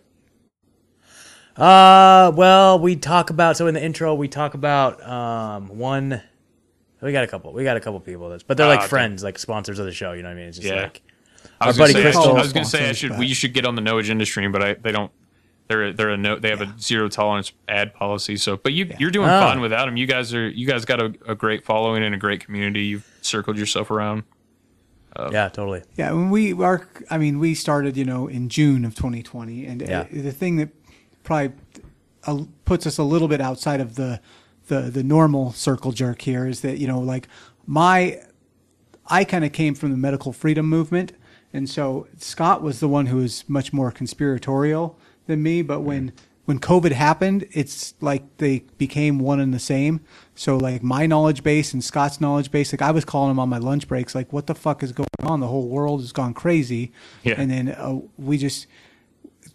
Uh, 1.55 2.31
well, 2.35 2.79
we 2.79 2.95
talk 2.95 3.29
about 3.29 3.55
so 3.57 3.67
in 3.67 3.75
the 3.75 3.83
intro 3.83 4.15
we 4.15 4.27
talk 4.27 4.53
about 4.55 5.01
um 5.07 5.67
one. 5.77 6.21
We 7.01 7.11
got 7.11 7.25
a 7.25 7.27
couple. 7.27 7.51
We 7.51 7.65
got 7.65 7.75
a 7.75 7.81
couple 7.81 7.99
people 7.99 8.29
that's, 8.29 8.43
but 8.43 8.55
they're 8.55 8.65
Ah, 8.65 8.69
like 8.69 8.79
okay. 8.79 8.87
friends, 8.87 9.23
like 9.23 9.37
sponsors 9.37 9.77
of 9.77 9.85
the 9.85 9.91
show. 9.91 10.13
You 10.13 10.23
know 10.23 10.29
what 10.29 10.35
I 10.35 10.39
mean? 10.39 10.47
It's 10.47 10.57
just 10.57 10.73
Yeah. 10.73 10.83
like 10.83 11.01
I 11.59 11.65
Our 11.65 11.67
was 11.67 11.77
gonna 11.77 11.83
buddy 11.83 11.93
say, 11.93 11.99
I 11.99 12.03
Crystal- 12.03 12.23
should- 12.23 12.35
I 12.37 12.41
was 12.41 12.53
going 12.53 12.63
to 12.63 12.69
say 12.69 12.89
I 12.89 12.93
should 12.93 13.17
we 13.17 13.33
should 13.33 13.53
get 13.53 13.65
on 13.65 13.75
the 13.75 13.81
no 13.81 13.97
agenda 13.97 14.25
stream, 14.25 14.51
but 14.53 14.63
I 14.63 14.73
they 14.75 14.93
don't. 14.93 15.11
They're 15.73 15.93
they're 15.93 16.09
a 16.11 16.17
no. 16.17 16.37
They 16.37 16.49
have 16.49 16.61
a 16.61 16.73
zero 16.79 17.09
tolerance 17.09 17.51
ad 17.67 17.93
policy. 17.95 18.37
So, 18.37 18.57
but 18.57 18.73
you 18.73 18.93
you're 18.99 19.09
doing 19.11 19.29
Oh. 19.29 19.39
fine 19.39 19.59
without 19.59 19.85
them. 19.85 19.97
You 19.97 20.05
guys 20.05 20.33
are 20.33 20.47
you 20.47 20.67
guys 20.67 20.85
got 20.85 21.01
a, 21.01 21.13
a 21.27 21.33
great 21.35 21.65
following 21.65 22.03
and 22.03 22.13
a 22.13 22.17
great 22.17 22.45
community. 22.45 22.83
You've 22.85 23.07
circled 23.21 23.57
yourself 23.57 23.89
around. 23.89 24.23
yeah, 25.31 25.49
totally. 25.49 25.83
Yeah, 25.95 26.11
when 26.11 26.29
we 26.29 26.53
are, 26.53 26.87
I 27.09 27.17
mean, 27.17 27.37
we 27.39 27.53
started, 27.55 27.95
you 27.97 28.05
know, 28.05 28.27
in 28.27 28.49
June 28.49 28.83
of 28.85 28.95
2020, 28.95 29.65
and 29.65 29.81
uh, 29.83 29.85
Yeah. 29.87 30.03
the 30.11 30.31
thing 30.31 30.55
that 30.57 30.69
probably 31.23 31.53
uh, 32.25 32.43
puts 32.65 32.85
us 32.87 32.97
a 32.97 33.03
little 33.03 33.27
bit 33.27 33.39
outside 33.41 33.79
of 33.81 33.95
the, 33.95 34.19
the 34.67 34.81
the 34.89 35.03
normal 35.03 35.51
circle 35.53 35.91
jerk 35.91 36.21
here 36.21 36.47
is 36.47 36.61
that 36.61 36.77
you 36.79 36.87
know, 36.87 36.99
like 36.99 37.27
my, 37.67 38.19
I 39.07 39.23
kind 39.23 39.43
of 39.45 39.51
came 39.51 39.75
from 39.75 39.91
the 39.91 39.97
medical 39.97 40.33
freedom 40.33 40.67
movement, 40.67 41.13
and 41.53 41.69
so 41.69 42.07
Scott 42.17 42.61
was 42.63 42.79
the 42.79 42.87
one 42.87 43.05
who 43.07 43.17
was 43.17 43.43
much 43.47 43.71
more 43.73 43.91
conspiratorial 43.91 44.97
than 45.27 45.43
me. 45.43 45.61
But 45.61 45.81
when 45.81 46.13
when 46.45 46.59
COVID 46.59 46.91
happened, 46.91 47.47
it's 47.51 47.93
like 48.01 48.23
they 48.37 48.65
became 48.77 49.19
one 49.19 49.39
and 49.39 49.53
the 49.53 49.59
same. 49.59 50.01
So 50.35 50.57
like 50.57 50.83
my 50.83 51.05
knowledge 51.05 51.43
base 51.43 51.73
and 51.73 51.83
Scott's 51.83 52.19
knowledge 52.19 52.51
base, 52.51 52.73
like 52.73 52.81
I 52.81 52.91
was 52.91 53.05
calling 53.05 53.31
him 53.31 53.39
on 53.39 53.49
my 53.49 53.59
lunch 53.59 53.87
breaks, 53.87 54.13
like 54.13 54.33
what 54.33 54.47
the 54.47 54.55
fuck 54.55 54.83
is 54.83 54.91
going 54.91 55.07
on? 55.21 55.39
The 55.39 55.47
whole 55.47 55.69
world 55.69 56.01
has 56.01 56.11
gone 56.11 56.33
crazy. 56.33 56.91
Yeah. 57.23 57.35
And 57.37 57.49
then 57.49 57.69
uh, 57.69 57.99
we 58.17 58.37
just 58.37 58.67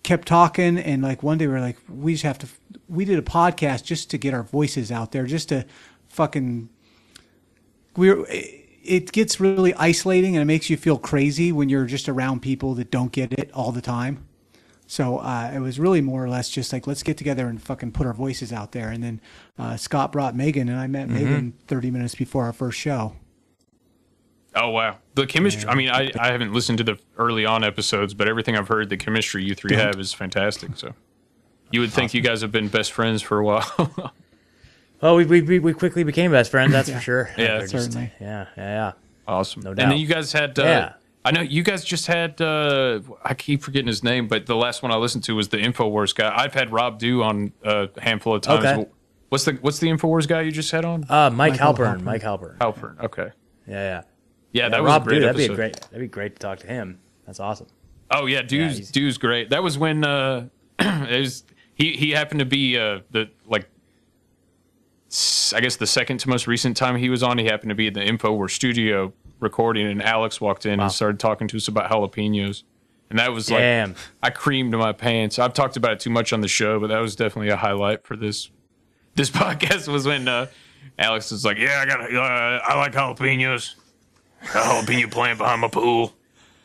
kept 0.03 0.27
talking, 0.27 0.79
and 0.79 1.03
like 1.03 1.23
one 1.23 1.39
day 1.39 1.47
we 1.47 1.55
are 1.55 1.61
like, 1.61 1.77
we 1.89 2.13
just 2.13 2.25
have 2.25 2.39
to. 2.39 2.49
We 2.89 3.05
did 3.05 3.19
a 3.19 3.23
podcast 3.23 3.85
just 3.85 4.11
to 4.11 4.19
get 4.19 4.33
our 4.33 4.43
voices 4.43 4.91
out 4.91 5.13
there, 5.13 5.27
just 5.27 5.51
to 5.51 5.67
fucking. 6.09 6.69
We're. 7.97 8.25
It 8.29 9.13
gets 9.13 9.39
really 9.39 9.75
isolating, 9.75 10.35
and 10.35 10.41
it 10.41 10.47
makes 10.47 10.71
you 10.71 10.79
feel 10.79 10.97
crazy 10.97 11.53
when 11.53 11.69
you're 11.69 11.85
just 11.85 12.09
around 12.09 12.41
people 12.41 12.73
that 12.75 12.91
don't 12.91 13.13
get 13.13 13.35
it 13.35 13.51
all 13.53 13.71
the 13.71 13.83
time. 13.83 14.27
So 14.91 15.19
uh, 15.19 15.53
it 15.55 15.59
was 15.59 15.79
really 15.79 16.01
more 16.01 16.25
or 16.25 16.31
less 16.31 16.49
just 16.49 16.73
like 16.73 16.87
let's 16.87 17.03
get 17.03 17.19
together 17.19 17.47
and 17.47 17.63
fucking 17.63 17.93
put 17.93 18.07
our 18.07 18.15
voices 18.15 18.53
out 18.55 18.73
there. 18.73 18.89
And 18.89 19.05
then 19.05 19.21
uh, 19.59 19.77
Scott 19.77 20.13
brought 20.13 20.35
Megan, 20.35 20.69
and 20.71 20.79
I 20.81 20.87
met 20.87 21.11
Megan 21.11 21.53
30 21.67 21.91
minutes 21.91 22.15
before 22.15 22.45
our 22.47 22.55
first 22.55 22.79
show. 22.79 23.15
Oh 24.55 24.71
wow, 24.71 24.97
the 25.15 25.27
chemistry. 25.27 25.69
I 25.69 25.75
mean, 25.75 25.91
I, 25.91 26.11
I 26.19 26.33
haven't 26.33 26.53
listened 26.55 26.79
to 26.79 26.85
the 26.85 26.99
early 27.19 27.45
on 27.45 27.63
episodes, 27.63 28.15
but 28.15 28.29
everything 28.29 28.57
I've 28.57 28.67
heard, 28.69 28.89
the 28.89 28.97
chemistry 28.97 29.45
you 29.45 29.55
three 29.55 29.77
have 29.77 30.01
is 30.01 30.15
fantastic. 30.15 30.71
So, 30.77 30.95
you 31.71 31.81
would 31.81 31.93
think 31.93 32.15
you 32.15 32.23
guys 32.23 32.41
have 32.41 32.51
been 32.51 32.69
best 32.69 32.93
friends 32.93 33.21
for 33.23 33.39
a 33.39 33.45
while. 33.45 34.13
Well, 35.01 35.15
we 35.15 35.27
we, 35.27 35.43
we- 35.43 35.59
we 35.61 35.75
quickly 35.75 36.03
became 36.03 36.33
best 36.33 36.51
friends. 36.51 36.73
That's 36.73 36.91
for 36.91 36.99
sure. 36.99 37.31
Yeah, 37.39 37.59
They're 37.59 37.61
just- 37.69 37.73
certainly. 37.93 38.11
yeah, 38.21 38.47
yeah, 38.57 38.65
yeah. 38.65 38.93
awesome. 39.29 39.63
No 39.63 39.73
doubt. 39.73 39.85
And 39.85 39.93
then 39.93 39.99
you 40.01 40.09
guys 40.09 40.33
had. 40.33 40.59
Uh, 40.59 40.63
Yeah. 40.65 40.93
I 41.25 41.31
know 41.33 41.41
you 41.41 41.63
guys 41.63 41.85
just 41.85 42.07
had. 42.07 42.41
Uh, 42.41 43.01
I 43.25 43.35
keep 43.35 43.63
forgetting 43.63 43.89
his 43.89 44.03
name, 44.03 44.29
but 44.29 44.47
the 44.47 44.57
last 44.57 44.83
one 44.83 44.93
I 44.93 44.97
listened 44.97 45.25
to 45.25 45.35
was 45.35 45.49
the 45.49 45.59
Infowars 45.59 46.15
guy. 46.15 46.33
I've 46.35 46.55
had 46.55 46.73
Rob 46.73 46.99
Dew 46.99 47.23
on 47.23 47.53
a 47.65 47.89
handful 48.01 48.35
of 48.37 48.43
times. 48.43 48.65
Okay. 48.65 48.87
What's 49.29 49.45
the 49.45 49.53
What's 49.61 49.79
the 49.79 49.89
Infowars 49.89 50.27
guy 50.27 50.43
you 50.43 50.53
just 50.53 50.71
had 50.71 50.85
on? 50.85 51.05
Uh, 51.09 51.29
Mike 51.31 51.53
Michael 51.61 51.75
Halpern. 51.75 51.99
Halpern. 51.99 52.03
Mike 52.03 52.23
Halpern. 52.23 52.57
Halpern. 52.59 53.05
Okay. 53.05 53.31
Yeah, 53.67 53.75
yeah. 53.75 54.03
Yeah, 54.53 54.69
that 54.71 54.77
Yeah, 54.77 54.81
was 54.81 54.89
Rob, 54.89 55.03
a 55.03 55.05
great 55.05 55.15
dude, 55.17 55.25
that'd 55.25 55.37
be 55.37 55.45
a 55.53 55.55
great. 55.55 55.77
That'd 55.81 56.01
be 56.01 56.07
great 56.09 56.37
to 56.37 56.39
talk 56.39 56.59
to 56.61 56.67
him. 56.67 56.99
That's 57.27 57.41
awesome. 57.41 57.67
Oh 58.11 58.25
yeah, 58.25 58.41
dude's 58.41 58.77
he's- 58.79 58.91
dude's 58.91 59.19
great. 59.19 59.51
That 59.51 59.63
was 59.63 59.77
when 59.77 60.05
uh, 60.05 60.47
it 60.79 61.21
was 61.21 61.45
he 61.75 61.93
he 61.95 62.13
happened 62.13 62.39
to 62.41 62.47
be 62.47 62.79
uh 62.79 63.01
the 63.11 63.29
like 63.45 63.69
I 65.55 65.61
guess 65.61 65.77
the 65.77 65.87
second 65.87 66.19
to 66.21 66.29
most 66.31 66.47
recent 66.47 66.77
time 66.77 66.97
he 66.97 67.11
was 67.11 67.23
on. 67.23 67.37
He 67.39 67.45
happened 67.47 67.69
to 67.71 67.75
be 67.75 67.87
in 67.89 67.93
the 67.95 68.01
Infowars 68.01 68.51
studio 68.53 69.13
recording, 69.41 69.87
and 69.87 70.03
Alex 70.03 70.41
walked 70.41 70.67
in 70.67 70.81
and 70.81 70.91
started 70.93 71.19
talking 71.21 71.49
to 71.49 71.57
us 71.57 71.69
about 71.69 71.91
jalapenos. 71.91 72.63
And 73.11 73.19
that 73.19 73.33
was 73.33 73.51
like 73.51 73.63
I 74.23 74.31
creamed 74.31 74.73
my 74.75 74.93
pants. 74.93 75.39
I've 75.39 75.55
talked 75.55 75.77
about 75.79 75.93
it 75.93 76.01
too 76.01 76.11
much 76.11 76.33
on 76.33 76.41
the 76.43 76.49
show, 76.49 76.79
but 76.79 76.89
that 76.89 76.99
was 76.99 77.17
definitely 77.17 77.49
a 77.51 77.57
highlight 77.57 78.05
for 78.05 78.17
this 78.17 78.51
this 79.15 79.31
podcast. 79.41 79.89
Was 79.89 80.07
when 80.07 80.29
uh, 80.29 80.47
Alex 80.99 81.31
was 81.31 81.45
like, 81.45 81.57
"Yeah, 81.59 81.81
I 81.83 81.87
got 81.87 82.01
uh, 82.01 82.61
I 82.67 82.77
like 82.79 82.93
jalapenos. 82.93 83.75
Got 84.53 84.85
a 84.85 84.87
jalapeno 84.87 85.11
plant 85.11 85.39
behind 85.39 85.61
my 85.63 85.69
pool." 85.69 86.13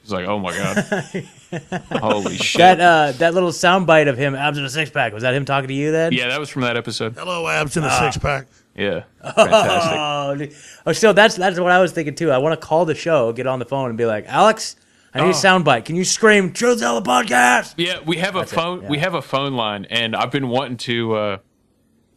It's 0.02 0.12
like, 0.12 0.26
"Oh 0.28 0.38
my 0.38 0.52
god." 0.52 1.24
Holy 2.02 2.36
shit! 2.36 2.58
That 2.60 2.80
uh, 2.82 3.12
that 3.20 3.34
little 3.34 3.52
soundbite 3.52 4.10
of 4.10 4.18
him 4.18 4.36
abs 4.36 4.58
in 4.58 4.66
a 4.66 4.70
six 4.70 4.90
pack 4.90 5.14
was 5.14 5.24
that 5.24 5.34
him 5.34 5.46
talking 5.46 5.70
to 5.70 5.74
you 5.74 5.92
then? 5.94 6.12
yeah, 6.12 6.28
that 6.28 6.40
was 6.42 6.50
from 6.50 6.64
that 6.64 6.76
episode. 6.76 7.14
Hello, 7.14 7.48
abs 7.48 7.78
in 7.78 7.84
a 7.84 7.88
Ah. 7.88 8.00
six 8.12 8.18
pack. 8.18 8.48
Yeah, 8.76 9.04
fantastic. 9.24 10.52
Oh, 10.54 10.82
oh, 10.88 10.92
still 10.94 11.14
that's 11.14 11.36
that's 11.36 11.60
what 11.60 11.72
I 11.72 11.80
was 11.80 11.92
thinking 11.92 12.16
too. 12.16 12.32
I 12.32 12.38
want 12.40 12.60
to 12.60 12.66
call 12.68 12.86
the 12.86 12.96
show, 12.96 13.32
get 13.34 13.46
on 13.48 13.60
the 13.60 13.66
phone, 13.66 13.90
and 13.90 13.98
be 13.98 14.06
like, 14.06 14.26
Alex, 14.28 14.76
I 15.14 15.20
need 15.22 15.26
a 15.28 15.30
Oh. 15.30 15.32
soundbite. 15.34 15.86
Can 15.86 15.96
you 15.96 16.04
scream 16.04 16.52
"Truth 16.54 16.80
Tell 16.80 17.00
the 17.00 17.08
podcast"? 17.08 17.76
yeah, 17.78 18.00
we 18.06 18.18
have 18.18 18.36
a 18.36 18.46
phone. 18.46 18.82
yeah. 18.84 18.90
We 18.90 18.98
have 19.00 19.14
a 19.14 19.22
phone 19.22 19.54
line, 19.54 19.86
and 19.90 20.16
I've 20.16 20.32
been 20.32 20.50
wanting 20.50 20.78
to. 20.78 21.16
Uh, 21.16 21.38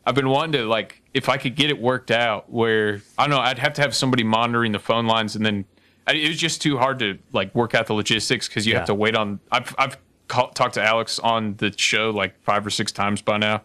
I've 0.06 0.14
been 0.14 0.28
wanting 0.30 0.52
to 0.52 0.64
like 0.66 1.02
if 1.12 1.28
I 1.28 1.36
could 1.36 1.56
get 1.56 1.68
it 1.68 1.78
worked 1.80 2.10
out 2.10 2.50
where 2.50 3.02
I 3.18 3.24
don't 3.24 3.30
know. 3.30 3.40
I'd 3.40 3.58
have 3.58 3.74
to 3.74 3.82
have 3.82 3.94
somebody 3.94 4.22
monitoring 4.24 4.72
the 4.72 4.78
phone 4.78 5.06
lines, 5.06 5.36
and 5.36 5.44
then 5.44 5.64
I, 6.06 6.12
it 6.14 6.28
was 6.28 6.38
just 6.38 6.62
too 6.62 6.78
hard 6.78 6.98
to 7.00 7.18
like 7.32 7.54
work 7.54 7.74
out 7.74 7.86
the 7.86 7.94
logistics 7.94 8.48
because 8.48 8.66
you 8.66 8.72
Yeah. 8.72 8.78
have 8.78 8.86
to 8.86 8.94
wait 8.94 9.14
on. 9.14 9.40
I've 9.52 9.74
I've 9.78 9.98
call, 10.28 10.48
talked 10.52 10.74
to 10.74 10.82
Alex 10.82 11.18
on 11.18 11.56
the 11.56 11.70
show 11.76 12.10
like 12.10 12.40
five 12.44 12.64
or 12.66 12.70
six 12.70 12.92
times 12.92 13.20
by 13.20 13.36
now, 13.36 13.62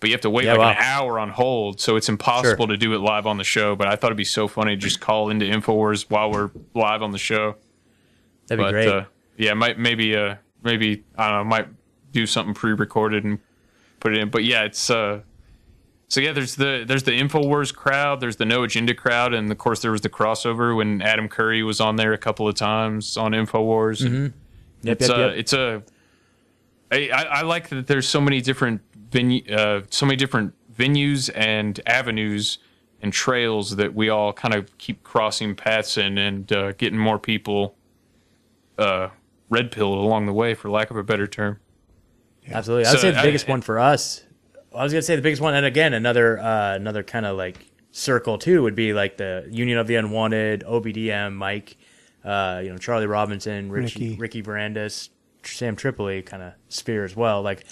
but 0.00 0.08
you 0.08 0.14
have 0.14 0.22
to 0.22 0.30
wait 0.30 0.46
Yeah, 0.46 0.52
like 0.54 0.60
wow. 0.60 0.70
an 0.70 0.76
hour 0.78 1.18
on 1.18 1.30
hold, 1.30 1.80
so 1.80 1.96
it's 1.96 2.08
impossible 2.08 2.66
to 2.68 2.76
do 2.76 2.94
it 2.94 2.98
live 2.98 3.26
on 3.26 3.36
the 3.36 3.44
show. 3.44 3.76
But 3.76 3.86
I 3.88 3.96
thought 3.96 4.08
it'd 4.08 4.16
be 4.16 4.24
so 4.24 4.48
funny 4.48 4.72
to 4.72 4.76
just 4.76 5.00
call 5.00 5.30
into 5.30 5.44
Infowars 5.46 6.06
while 6.08 6.30
we're 6.32 6.50
live 6.74 7.02
on 7.02 7.10
the 7.12 7.18
show. 7.18 7.56
That'd 8.48 8.58
be 8.60 8.64
but 8.64 8.70
great. 8.72 8.88
Uh, 8.88 9.04
yeah, 9.36 9.54
might 9.54 9.78
maybe 9.78 10.16
uh 10.16 10.36
maybe 10.62 11.04
I 11.16 11.30
don't 11.30 11.38
know, 11.38 11.44
might 11.44 11.68
do 12.12 12.26
something 12.26 12.54
pre-recorded 12.54 13.24
and 13.24 13.38
put 14.00 14.12
it 14.14 14.18
in. 14.18 14.30
But 14.30 14.44
yeah, 14.44 14.64
it's 14.64 14.90
uh 14.90 15.20
so 16.08 16.20
yeah, 16.20 16.32
there's 16.32 16.56
the 16.56 16.84
there's 16.86 17.04
the 17.04 17.12
Infowars 17.12 17.72
crowd, 17.74 18.20
there's 18.20 18.36
the 18.36 18.44
No 18.44 18.64
Agenda 18.64 18.94
crowd, 18.94 19.32
and 19.32 19.50
of 19.52 19.58
course 19.58 19.80
there 19.80 19.92
was 19.92 20.00
the 20.00 20.08
crossover 20.08 20.74
when 20.76 21.02
Adam 21.02 21.28
Curry 21.28 21.62
was 21.62 21.80
on 21.80 21.96
there 21.96 22.12
a 22.12 22.18
couple 22.18 22.48
of 22.48 22.54
times 22.56 23.16
on 23.16 23.32
Infowars. 23.32 24.04
And 24.04 24.32
Yep, 24.82 25.00
it's 25.00 25.08
yep, 25.08 25.16
a 25.16 25.20
yep. 25.20 25.32
it's 25.36 25.52
a 25.52 25.82
I 26.90 27.08
I 27.10 27.42
like 27.42 27.68
that 27.68 27.86
there's 27.86 28.08
so 28.08 28.20
many 28.20 28.40
different 28.40 28.80
venue 29.10 29.42
uh 29.54 29.82
so 29.90 30.06
many 30.06 30.16
different 30.16 30.54
venues 30.74 31.30
and 31.34 31.80
avenues 31.86 32.58
and 33.02 33.12
trails 33.12 33.76
that 33.76 33.94
we 33.94 34.08
all 34.08 34.32
kind 34.32 34.54
of 34.54 34.76
keep 34.78 35.02
crossing 35.02 35.54
paths 35.54 35.96
in 35.96 36.18
and 36.18 36.52
uh, 36.52 36.72
getting 36.72 36.98
more 36.98 37.18
people 37.18 37.74
uh 38.78 39.08
red 39.48 39.70
pilled 39.70 39.98
along 39.98 40.26
the 40.26 40.32
way 40.32 40.54
for 40.54 40.70
lack 40.70 40.90
of 40.90 40.96
a 40.96 41.02
better 41.02 41.26
term. 41.26 41.58
Absolutely. 42.50 42.86
I 42.86 42.90
would 42.92 42.98
So, 43.00 43.02
say 43.02 43.10
the 43.10 43.18
I- 43.18 43.22
biggest 43.22 43.48
one 43.48 43.60
for 43.62 43.78
us. 43.78 44.22
I 44.74 44.84
was 44.84 44.92
gonna 44.92 45.02
say 45.02 45.16
the 45.16 45.22
biggest 45.22 45.42
one, 45.42 45.54
and 45.54 45.66
again, 45.66 45.92
another 45.94 46.38
uh, 46.38 46.76
another 46.76 47.02
kind 47.02 47.26
of 47.26 47.36
like 47.36 47.66
circle 47.90 48.38
too 48.38 48.62
would 48.62 48.76
be 48.76 48.92
like 48.92 49.16
the 49.16 49.46
Union 49.50 49.78
of 49.78 49.88
the 49.88 49.96
Unwanted, 49.96 50.62
OBDM, 50.64 51.34
Mike, 51.34 51.76
uh, 52.24 52.60
you 52.62 52.70
know 52.70 52.78
Charlie 52.78 53.06
Robinson, 53.08 53.70
Richie, 53.72 54.10
Ricky. 54.10 54.16
Ricky 54.20 54.42
Varandas, 54.44 55.08
Sam 55.42 55.74
Tripoli, 55.74 56.22
kind 56.22 56.42
of 56.44 56.52
sphere 56.68 57.04
as 57.04 57.16
well. 57.16 57.42
Like 57.42 57.64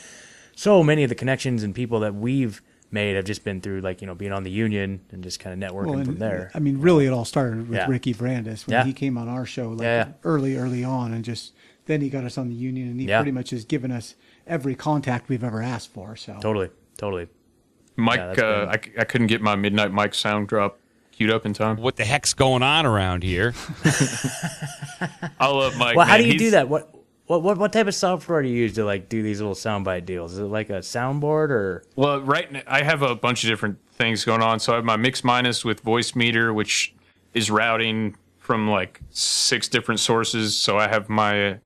so 0.59 0.83
many 0.83 1.05
of 1.05 1.09
the 1.09 1.15
connections 1.15 1.63
and 1.63 1.73
people 1.73 2.01
that 2.01 2.15
we've 2.17 2.61
made 2.91 3.15
have 3.15 3.25
just 3.25 3.45
been 3.45 3.61
through 3.61 3.81
like 3.81 4.01
you 4.01 4.07
know 4.09 4.15
being 4.15 4.33
on 4.33 4.43
the 4.43 4.51
Union 4.51 5.01
and 5.13 5.23
just 5.23 5.39
kind 5.39 5.53
of 5.63 5.71
networking 5.71 5.87
Well, 5.87 5.99
and, 5.99 6.07
from 6.07 6.19
there. 6.19 6.51
I 6.55 6.59
mean, 6.59 6.81
really, 6.81 7.07
it 7.07 7.11
all 7.13 7.25
started 7.25 7.69
with 7.69 7.79
Yeah. 7.79 7.87
Ricky 7.87 8.13
Varandas 8.13 8.67
when 8.67 8.73
Yeah. 8.75 8.85
he 8.85 8.93
came 8.93 9.17
on 9.17 9.29
our 9.29 9.47
show, 9.47 9.69
like 9.71 9.83
Yeah, 9.83 9.97
yeah. 10.07 10.13
early, 10.25 10.57
early 10.57 10.83
on, 10.83 11.13
and 11.13 11.25
just 11.25 11.53
then 11.87 12.01
he 12.01 12.09
got 12.11 12.25
us 12.25 12.37
on 12.37 12.49
the 12.49 12.55
union, 12.55 12.89
and 12.89 13.01
he 13.01 13.07
Yeah. 13.07 13.19
pretty 13.19 13.31
much 13.33 13.51
has 13.51 13.65
given 13.65 13.93
us 13.93 14.15
every 14.47 14.75
contact 14.75 15.29
we've 15.29 15.45
ever 15.45 15.63
asked 15.63 15.93
for. 15.93 16.17
So 16.17 16.39
Totally, 16.41 16.71
totally. 16.97 17.29
Mike, 17.97 18.19
Yeah, 18.19 18.27
that's 18.27 18.39
uh, 18.41 18.61
been- 18.61 18.69
I, 18.69 18.85
c- 18.85 18.93
I 18.99 19.05
couldn't 19.05 19.27
get 19.29 19.41
my 19.43 19.55
midnight 19.55 19.93
Mike 19.93 20.15
sound 20.15 20.49
drop 20.49 20.79
queued 21.13 21.31
up 21.31 21.45
in 21.47 21.53
time. 21.53 21.77
What 21.77 21.97
the 21.97 22.05
heck's 22.05 22.35
going 22.35 22.63
on 22.63 22.85
around 22.87 23.23
here? 23.23 23.55
I 25.41 25.47
love 25.49 25.77
Mike. 25.77 25.97
Well, 25.97 26.07
how 26.07 26.17
do 26.17 26.25
you 26.25 26.31
He's- 26.33 26.41
do 26.43 26.51
that? 26.53 26.69
What 26.69 26.95
what 27.29 27.43
what 27.43 27.59
what 27.59 27.73
type 27.73 27.87
of 27.87 27.95
software 27.95 28.43
do 28.43 28.49
you 28.49 28.57
use 28.57 28.75
to 28.75 28.85
like 28.85 29.09
do 29.09 29.23
these 29.23 29.41
little 29.41 29.55
soundbite 29.55 30.07
deals? 30.07 30.33
Is 30.33 30.39
it 30.41 30.45
like 30.45 30.71
a 30.71 30.81
soundboard 30.81 31.51
or? 31.51 31.85
Well, 31.95 32.21
right, 32.23 32.51
now 32.51 32.63
I 32.67 32.83
have 32.83 33.03
a 33.03 33.15
bunch 33.15 33.45
of 33.45 33.51
different 33.51 33.79
things 33.93 34.25
going 34.25 34.43
on. 34.43 34.59
So 34.59 34.73
I 34.73 34.77
have 34.77 34.85
my 34.85 34.97
mix 34.97 35.23
minus 35.23 35.65
with 35.65 35.85
Voicemeeter, 35.85 36.55
which 36.55 36.95
is 37.35 37.51
routing 37.51 38.17
from 38.39 38.69
like 38.69 39.01
six 39.11 39.69
different 39.69 40.01
sources. 40.01 40.57
So 40.57 40.79
I 40.79 40.89
have 40.89 41.11
my, 41.11 41.59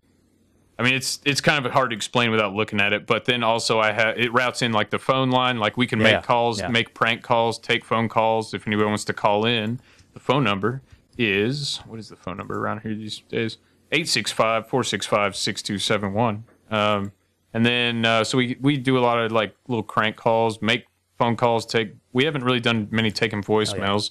I 0.78 0.82
mean, 0.82 0.94
it's 0.94 1.20
it's 1.24 1.40
kind 1.40 1.64
of 1.64 1.72
hard 1.72 1.90
to 1.90 1.96
explain 1.96 2.32
without 2.32 2.54
looking 2.54 2.80
at 2.80 2.92
it. 2.92 3.06
But 3.06 3.24
then 3.26 3.44
also 3.44 3.78
I 3.78 3.92
have 3.92 4.18
it 4.18 4.32
routes 4.32 4.62
in 4.62 4.72
like 4.72 4.90
the 4.90 4.98
phone 4.98 5.30
line. 5.30 5.58
Like 5.58 5.76
we 5.76 5.86
can 5.86 6.00
Yeah, 6.00 6.16
make 6.16 6.22
calls, 6.24 6.60
yeah. 6.60 6.68
make 6.68 6.92
prank 6.92 7.22
calls, 7.22 7.58
take 7.60 7.84
phone 7.84 8.08
calls 8.08 8.52
if 8.52 8.66
anybody 8.66 8.88
wants 8.88 9.04
to 9.04 9.12
call 9.12 9.46
in. 9.46 9.78
The 10.14 10.20
phone 10.20 10.42
number 10.42 10.82
is 11.16 11.78
what 11.86 12.00
is 12.00 12.08
the 12.08 12.16
phone 12.16 12.36
number 12.36 12.58
around 12.58 12.80
here 12.80 12.94
these 12.96 13.20
days? 13.28 13.58
865-465-6271. 13.92 16.42
Um, 16.70 17.12
and 17.54 17.66
then 17.66 18.04
uh, 18.04 18.24
so 18.24 18.38
we 18.38 18.56
we 18.60 18.76
do 18.78 18.98
a 18.98 19.00
lot 19.00 19.18
of 19.18 19.30
like 19.30 19.54
little 19.68 19.82
crank 19.82 20.16
calls, 20.16 20.62
make 20.62 20.86
phone 21.18 21.36
calls, 21.36 21.66
take. 21.66 21.94
We 22.12 22.24
haven't 22.24 22.44
really 22.44 22.60
done 22.60 22.88
many 22.90 23.10
taking 23.10 23.42
voicemails, 23.42 24.10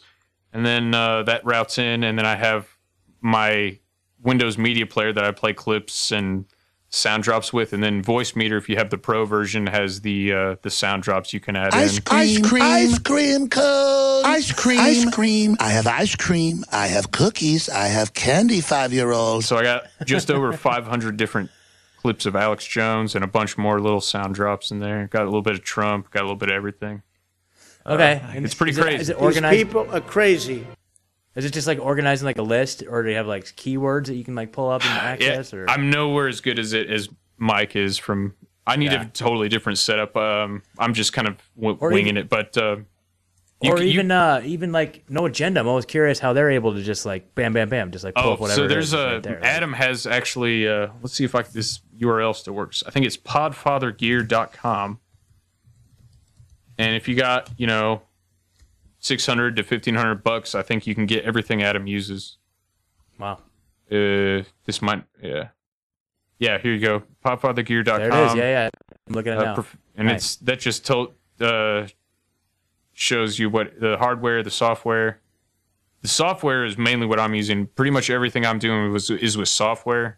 and 0.53 0.63
then 0.65 0.93
uh, 0.93 1.23
that 1.23 1.43
routes 1.43 1.79
in, 1.79 2.03
and 2.03 2.17
then 2.17 2.25
I 2.25 2.35
have 2.35 2.67
my 3.21 3.79
Windows 4.21 4.57
Media 4.57 4.85
Player 4.85 5.13
that 5.13 5.23
I 5.23 5.31
play 5.31 5.53
clips 5.53 6.11
and 6.11 6.45
sound 6.91 7.23
drops 7.23 7.51
with, 7.51 7.73
and 7.73 7.81
then 7.81 8.03
Voicemeeter. 8.03 8.57
If 8.57 8.69
you 8.69 8.75
have 8.75 8.89
the 8.91 8.97
Pro 8.97 9.25
version, 9.25 9.67
has 9.67 10.01
the 10.01 10.31
uh, 10.33 10.55
the 10.61 10.69
sound 10.69 11.03
drops 11.03 11.33
you 11.33 11.39
can 11.39 11.55
add 11.55 11.73
Ice 11.73 11.97
in. 11.97 12.03
cream, 12.03 12.19
ice 12.21 12.39
cream, 12.49 12.61
ice 12.63 12.99
cream 12.99 13.49
cone, 13.49 14.25
ice 14.25 14.51
cream, 14.51 14.79
ice 14.79 15.09
cream. 15.13 15.57
I 15.59 15.69
have 15.69 15.87
ice 15.87 16.15
cream. 16.15 16.63
I 16.71 16.87
have 16.87 17.11
cookies. 17.11 17.69
I 17.69 17.87
have 17.87 18.13
candy. 18.13 18.61
Five 18.61 18.93
year 18.93 19.11
olds. 19.11 19.47
So 19.47 19.57
I 19.57 19.63
got 19.63 19.87
just 20.05 20.29
over 20.29 20.53
500 20.57 21.17
different 21.17 21.49
clips 21.97 22.25
of 22.25 22.35
Alex 22.35 22.65
Jones 22.65 23.15
and 23.15 23.23
a 23.23 23.27
bunch 23.27 23.57
more 23.57 23.79
little 23.79 24.01
sound 24.01 24.35
drops 24.35 24.71
in 24.71 24.79
there. 24.79 25.07
Got 25.07 25.23
a 25.23 25.25
little 25.25 25.41
bit 25.43 25.53
of 25.53 25.63
Trump, 25.63 26.11
got 26.11 26.21
a 26.21 26.23
little 26.23 26.35
bit 26.35 26.49
of 26.49 26.55
everything. 26.55 27.03
Okay, 27.85 28.21
it's 28.33 28.53
pretty 28.53 28.71
is 28.73 28.77
crazy. 28.79 29.01
Is 29.01 29.09
it 29.09 29.19
organized? 29.19 29.57
people 29.57 29.89
are 29.91 30.01
crazy. 30.01 30.67
Is 31.35 31.45
it 31.45 31.53
just 31.53 31.65
like 31.67 31.79
organizing 31.79 32.25
like 32.25 32.37
a 32.39 32.43
list, 32.43 32.83
or 32.87 33.03
do 33.03 33.09
you 33.09 33.15
have 33.15 33.27
like 33.27 33.45
keywords 33.45 34.07
that 34.07 34.15
you 34.15 34.23
can 34.23 34.35
like 34.35 34.51
pull 34.51 34.69
up 34.69 34.83
and 34.85 34.91
access? 35.21 35.53
or 35.53 35.69
I'm 35.69 35.89
nowhere 35.89 36.27
as 36.27 36.41
good 36.41 36.59
as 36.59 36.73
it 36.73 36.89
as 36.89 37.07
Mike 37.37 37.75
is 37.75 37.97
from. 37.97 38.33
I 38.67 38.75
need 38.75 38.91
Yeah. 38.91 39.03
a 39.03 39.05
totally 39.05 39.49
different 39.49 39.79
setup. 39.79 40.15
Um, 40.17 40.61
I'm 40.77 40.93
just 40.93 41.13
kind 41.13 41.27
of 41.27 41.37
w- 41.59 41.77
winging 41.81 42.05
even- 42.07 42.17
it, 42.17 42.29
but 42.29 42.55
uh, 42.57 42.77
or 43.63 43.75
can- 43.77 43.85
you- 43.87 43.93
even 43.93 44.11
uh 44.11 44.41
even 44.43 44.71
like 44.71 45.03
no 45.09 45.25
agenda. 45.25 45.59
I'm 45.61 45.67
always 45.67 45.85
curious 45.85 46.19
how 46.19 46.33
they're 46.33 46.51
able 46.51 46.73
to 46.73 46.81
just 46.83 47.05
like 47.05 47.33
bam 47.33 47.53
bam 47.53 47.69
bam, 47.69 47.91
just 47.91 48.03
like 48.03 48.13
pull 48.15 48.25
Oh, 48.25 48.33
up 48.33 48.39
whatever. 48.41 48.61
so 48.63 48.67
there's 48.67 48.91
a 48.93 49.05
right 49.13 49.23
there, 49.23 49.35
like- 49.39 49.45
Adam 49.45 49.71
has 49.73 50.05
actually. 50.05 50.67
Uh, 50.67 50.89
let's 51.01 51.13
see 51.13 51.23
if 51.23 51.33
I 51.33 51.43
can, 51.43 51.53
this 51.53 51.79
URL 51.97 52.35
still 52.35 52.53
works. 52.53 52.83
I 52.85 52.91
think 52.91 53.05
it's 53.05 53.17
podfathergear.com. 53.17 54.99
And 56.77 56.95
if 56.95 57.07
you 57.07 57.15
got 57.15 57.49
you 57.57 57.67
know, 57.67 58.01
six 59.01 59.25
hundred 59.25 59.57
to 59.57 59.63
fifteen 59.63 59.95
hundred 59.95 60.23
bucks, 60.23 60.55
I 60.55 60.61
think 60.61 60.87
you 60.87 60.95
can 60.95 61.05
get 61.05 61.25
everything 61.25 61.61
Adam 61.61 61.85
uses. 61.87 62.37
Wow. 63.19 63.39
Uh, 63.91 64.43
this 64.65 64.81
might 64.81 65.03
yeah, 65.21 65.49
yeah. 66.39 66.57
Here 66.59 66.73
you 66.73 66.79
go, 66.79 67.03
podfathergear.com. 67.25 67.99
There 67.99 68.09
it 68.09 68.27
is. 68.27 68.35
Yeah, 68.35 68.43
yeah. 68.43 68.69
I'm 69.09 69.13
looking 69.13 69.33
at 69.33 69.39
it 69.39 69.41
Uh, 69.41 69.45
now. 69.47 69.53
prof- 69.55 69.77
and 69.97 70.07
Nice. 70.07 70.15
it's 70.15 70.35
that 70.37 70.59
just 70.61 70.85
told 70.85 71.13
uh, 71.41 71.87
shows 72.93 73.37
you 73.37 73.49
what 73.49 73.79
the 73.79 73.97
hardware, 73.97 74.41
the 74.43 74.49
software. 74.51 75.19
The 76.01 76.07
software 76.07 76.65
is 76.65 76.77
mainly 76.77 77.05
what 77.05 77.19
I'm 77.19 77.35
using. 77.35 77.67
Pretty 77.67 77.91
much 77.91 78.09
everything 78.09 78.45
I'm 78.45 78.57
doing 78.59 78.91
was 78.91 79.09
is 79.09 79.37
with 79.37 79.49
software, 79.49 80.17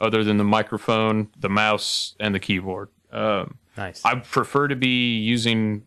other 0.00 0.24
than 0.24 0.36
the 0.36 0.44
microphone, 0.44 1.28
the 1.38 1.48
mouse, 1.48 2.14
and 2.20 2.34
the 2.34 2.40
keyboard. 2.40 2.88
Um, 3.12 3.56
nice. 3.76 4.04
I 4.04 4.16
prefer 4.16 4.68
to 4.68 4.76
be 4.76 5.16
using 5.18 5.84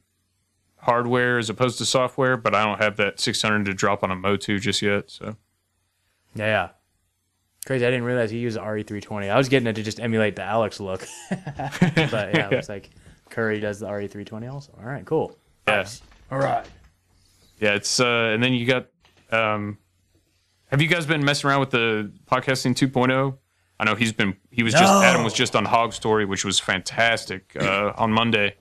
hardware 0.85 1.37
as 1.37 1.49
opposed 1.49 1.77
to 1.79 1.85
software, 1.85 2.37
but 2.37 2.53
I 2.55 2.63
don't 2.63 2.81
have 2.81 2.97
that 2.97 3.19
600 3.19 3.65
to 3.65 3.73
drop 3.73 4.03
on 4.03 4.11
a 4.11 4.15
Motu 4.15 4.59
just 4.59 4.81
yet. 4.81 5.09
So 5.11 5.35
Yeah, 6.35 6.45
yeah. 6.45 6.69
Crazy. 7.65 7.85
I 7.85 7.89
didn't 7.89 8.05
realize 8.05 8.29
he 8.29 8.37
used 8.37 8.57
the 8.57 8.61
RE320. 8.61 9.29
I 9.29 9.37
was 9.37 9.49
getting 9.49 9.67
it 9.67 9.73
to 9.73 9.81
just 9.83 9.99
emulate 9.99 10.35
the 10.35 10.43
Alex 10.43 10.79
look. 10.79 11.07
but 11.29 11.89
yeah, 12.35 12.47
it 12.47 12.51
looks 12.51 12.69
like 12.75 12.91
Curry 13.31 13.59
does 13.59 13.79
the 13.79 13.87
RE320 13.87 14.51
also. 14.53 14.71
All 14.77 14.85
right, 14.85 15.03
cool. 15.05 15.35
yes, 15.67 16.01
All 16.31 16.37
right. 16.37 16.65
yeah. 17.59 17.73
It's 17.73 17.99
uh, 17.99 18.31
and 18.33 18.43
then 18.43 18.53
you 18.53 18.65
got. 18.67 18.87
Um, 19.31 19.79
have 20.67 20.81
you 20.81 20.87
guys 20.87 21.05
been 21.07 21.25
messing 21.25 21.49
around 21.49 21.61
with 21.61 21.71
the 21.71 22.11
podcasting 22.29 22.75
2.0? 22.75 23.37
I 23.79 23.83
know 23.83 23.95
he's 23.95 24.13
been. 24.13 24.35
He 24.51 24.61
was 24.61 24.73
just 24.73 24.83
Adam 25.03 25.23
was 25.23 25.33
just 25.33 25.55
on 25.55 25.65
Hog 25.65 25.91
Story, 25.93 26.25
which 26.25 26.45
was 26.45 26.59
fantastic 26.59 27.55
uh, 27.59 27.93
on 27.97 28.11
Monday. 28.11 28.55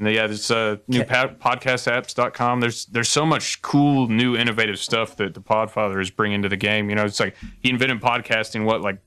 And 0.00 0.08
yeah, 0.08 0.26
there's 0.26 0.50
uh, 0.50 0.78
new 0.88 1.04
pa- 1.04 1.34
podcastapps.com. 1.38 2.60
There's 2.60 2.86
there's 2.86 3.10
so 3.10 3.26
much 3.26 3.60
cool, 3.60 4.08
new, 4.08 4.34
innovative 4.34 4.78
stuff 4.78 5.16
that 5.16 5.34
the 5.34 5.42
Podfather 5.42 6.00
is 6.00 6.10
bringing 6.10 6.40
to 6.42 6.48
the 6.48 6.56
game. 6.56 6.88
You 6.88 6.96
know, 6.96 7.04
it's 7.04 7.20
like 7.20 7.36
he 7.62 7.68
invented 7.68 8.00
podcasting 8.00 8.64
what 8.64 8.80
like 8.80 8.98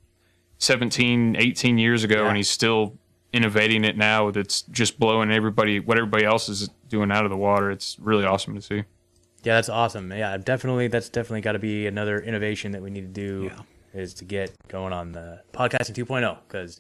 17, 0.60 1.36
18 1.38 1.78
years 1.80 2.04
ago, 2.04 2.28
and 2.28 2.38
he's 2.38 2.50
still 2.50 2.96
innovating 3.34 3.84
it 3.84 3.98
now. 3.98 4.30
That's 4.30 4.62
just 4.62 5.00
blowing 5.00 5.32
everybody 5.32 5.80
what 5.80 5.98
everybody 5.98 6.26
else 6.26 6.48
is 6.48 6.70
doing 6.90 7.12
out 7.12 7.26
of 7.26 7.32
the 7.32 7.38
water. 7.38 7.72
It's 7.72 7.98
really 8.00 8.24
awesome 8.24 8.54
to 8.54 8.62
see. 8.62 8.84
Yeah, 9.44 9.56
that's 9.56 9.70
awesome. 9.70 10.12
Yeah, 10.12 10.38
definitely. 10.38 10.90
That's 10.90 11.10
definitely 11.10 11.42
got 11.42 11.54
to 11.54 11.60
be 11.60 11.88
another 11.88 12.20
innovation 12.20 12.72
that 12.74 12.84
we 12.84 12.92
need 12.92 13.14
to 13.14 13.22
do 13.22 13.52
is 13.94 14.14
to 14.16 14.26
get 14.26 14.52
going 14.68 14.94
on 14.94 15.12
the 15.12 15.42
podcasting 15.54 15.96
2.0 15.96 16.38
because 16.48 16.80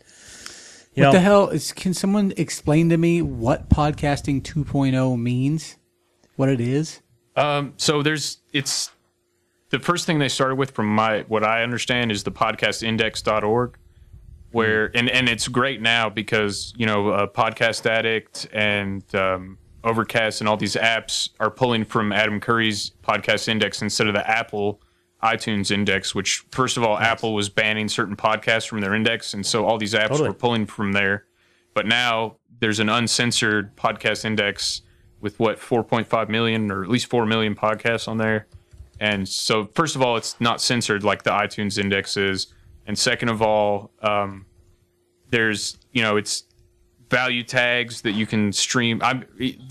you 0.96 1.04
what 1.04 1.08
know 1.08 1.12
the 1.14 1.20
hell 1.20 1.50
is? 1.50 1.72
Can 1.72 1.94
someone 1.94 2.34
explain 2.38 2.90
to 2.90 2.98
me 2.98 3.22
what 3.22 3.70
podcasting 3.70 4.42
2.0 4.42 5.20
means? 5.20 5.78
What 6.36 6.50
it 6.50 6.62
is? 6.62 7.02
Um, 7.36 7.74
so 7.78 8.04
there's 8.04 8.38
it's 8.52 8.92
the 9.70 9.80
first 9.80 10.06
thing 10.06 10.20
they 10.20 10.30
started 10.30 10.56
with 10.56 10.72
from 10.72 10.88
my 10.94 11.22
what 11.28 11.44
I 11.44 11.64
understand 11.64 12.12
is 12.12 12.24
the 12.24 12.32
podcastindex.org 12.32 13.78
where 14.54 14.96
and 14.96 15.10
and 15.10 15.28
it's 15.28 15.48
great 15.48 15.82
now 15.82 16.10
because 16.10 16.74
you 16.78 16.86
know 16.86 17.10
uh, 17.10 17.28
podcast 17.28 17.86
addict 17.90 18.48
and 18.54 19.04
um, 19.16 19.58
overcast 19.84 20.42
and 20.42 20.48
all 20.48 20.56
these 20.56 20.76
apps 20.76 21.30
are 21.40 21.50
pulling 21.50 21.84
from 21.84 22.14
adam 22.14 22.40
curry's 22.40 22.92
podcast 23.04 23.48
index 23.48 23.82
instead 23.82 24.08
of 24.08 24.14
the 24.14 24.30
apple 24.30 24.80
itunes 25.24 25.72
index 25.72 26.14
which 26.14 26.46
first 26.52 26.78
of 26.78 26.84
all 26.84 26.98
apple 27.00 27.34
was 27.34 27.50
banning 27.50 27.88
certain 27.88 28.16
podcasts 28.16 28.68
from 28.68 28.82
their 28.82 28.94
index 28.94 29.34
and 29.34 29.46
so 29.46 29.66
all 29.66 29.78
these 29.78 29.94
apps 29.94 30.10
Totally. 30.10 30.30
were 30.30 30.34
pulling 30.36 30.66
from 30.66 30.92
there 30.92 31.26
but 31.74 31.88
now 31.88 32.36
there's 32.60 32.80
an 32.80 32.90
uncensored 32.90 33.76
podcast 33.76 34.26
index 34.26 34.84
with 35.24 35.40
what 35.40 35.58
4.5 35.58 36.30
million 36.30 36.70
or 36.70 36.84
at 36.84 36.90
least 36.90 37.08
4 37.08 37.26
million 37.26 37.56
podcasts 37.56 38.08
on 38.08 38.18
there. 38.18 38.48
And 39.00 39.28
so, 39.28 39.70
first 39.74 39.96
of 39.96 40.02
all, 40.02 40.18
it's 40.18 40.40
not 40.40 40.62
censored 40.62 41.04
like 41.04 41.24
the 41.24 41.32
iTunes 41.32 41.78
index 41.78 42.16
is, 42.16 42.54
and 42.86 42.98
second 42.98 43.30
of 43.30 43.42
all, 43.42 43.92
um, 44.02 44.46
there's 45.30 45.78
you 45.92 46.04
know 46.04 46.16
it's 46.16 46.44
value 47.10 47.44
tags 47.44 48.02
that 48.02 48.12
you 48.12 48.28
can 48.28 48.54
stream. 48.54 49.02
I'm 49.04 49.26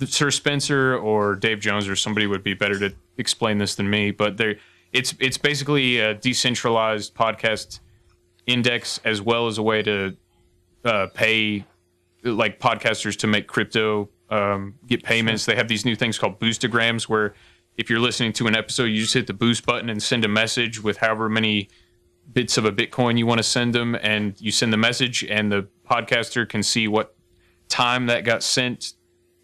Sir 0.04 0.30
Spencer 0.30 0.98
or 0.98 1.36
Dave 1.36 1.60
Jones 1.60 1.88
or 1.88 1.96
somebody 1.96 2.26
would 2.26 2.42
be 2.42 2.54
better 2.54 2.78
to 2.80 2.94
explain 3.16 3.58
this 3.58 3.76
than 3.76 3.88
me, 3.88 4.10
but 4.10 4.36
there 4.36 4.56
it's 4.92 5.14
it's 5.18 5.38
basically 5.38 5.98
a 5.98 6.14
decentralized 6.14 7.14
podcast 7.14 7.80
index 8.46 9.00
as 9.04 9.22
well 9.22 9.46
as 9.46 9.58
a 9.58 9.62
way 9.62 9.82
to 9.82 10.16
uh, 10.84 11.06
pay 11.14 11.64
like 12.24 12.60
podcasters 12.60 13.16
to 13.18 13.26
make 13.26 13.46
crypto 13.46 14.08
um, 14.30 14.74
get 14.86 15.02
payments. 15.02 15.44
They 15.44 15.56
have 15.56 15.68
these 15.68 15.84
new 15.84 15.96
things 15.96 16.18
called 16.18 16.40
boostagrams 16.40 17.04
where 17.04 17.34
if 17.76 17.88
you're 17.88 18.00
listening 18.00 18.32
to 18.34 18.46
an 18.46 18.56
episode, 18.56 18.84
you 18.84 19.00
just 19.00 19.14
hit 19.14 19.26
the 19.26 19.34
boost 19.34 19.64
button 19.64 19.88
and 19.88 20.02
send 20.02 20.24
a 20.24 20.28
message 20.28 20.82
with 20.82 20.98
however 20.98 21.28
many 21.28 21.68
bits 22.32 22.56
of 22.56 22.64
a 22.64 22.72
Bitcoin 22.72 23.18
you 23.18 23.26
want 23.26 23.38
to 23.38 23.42
send 23.44 23.74
them, 23.74 23.96
and 24.02 24.40
you 24.40 24.52
send 24.52 24.72
the 24.72 24.76
message, 24.76 25.24
and 25.24 25.50
the 25.50 25.66
podcaster 25.90 26.48
can 26.48 26.62
see 26.62 26.86
what 26.86 27.16
time 27.68 28.06
that 28.06 28.24
got 28.24 28.42
sent, 28.42 28.92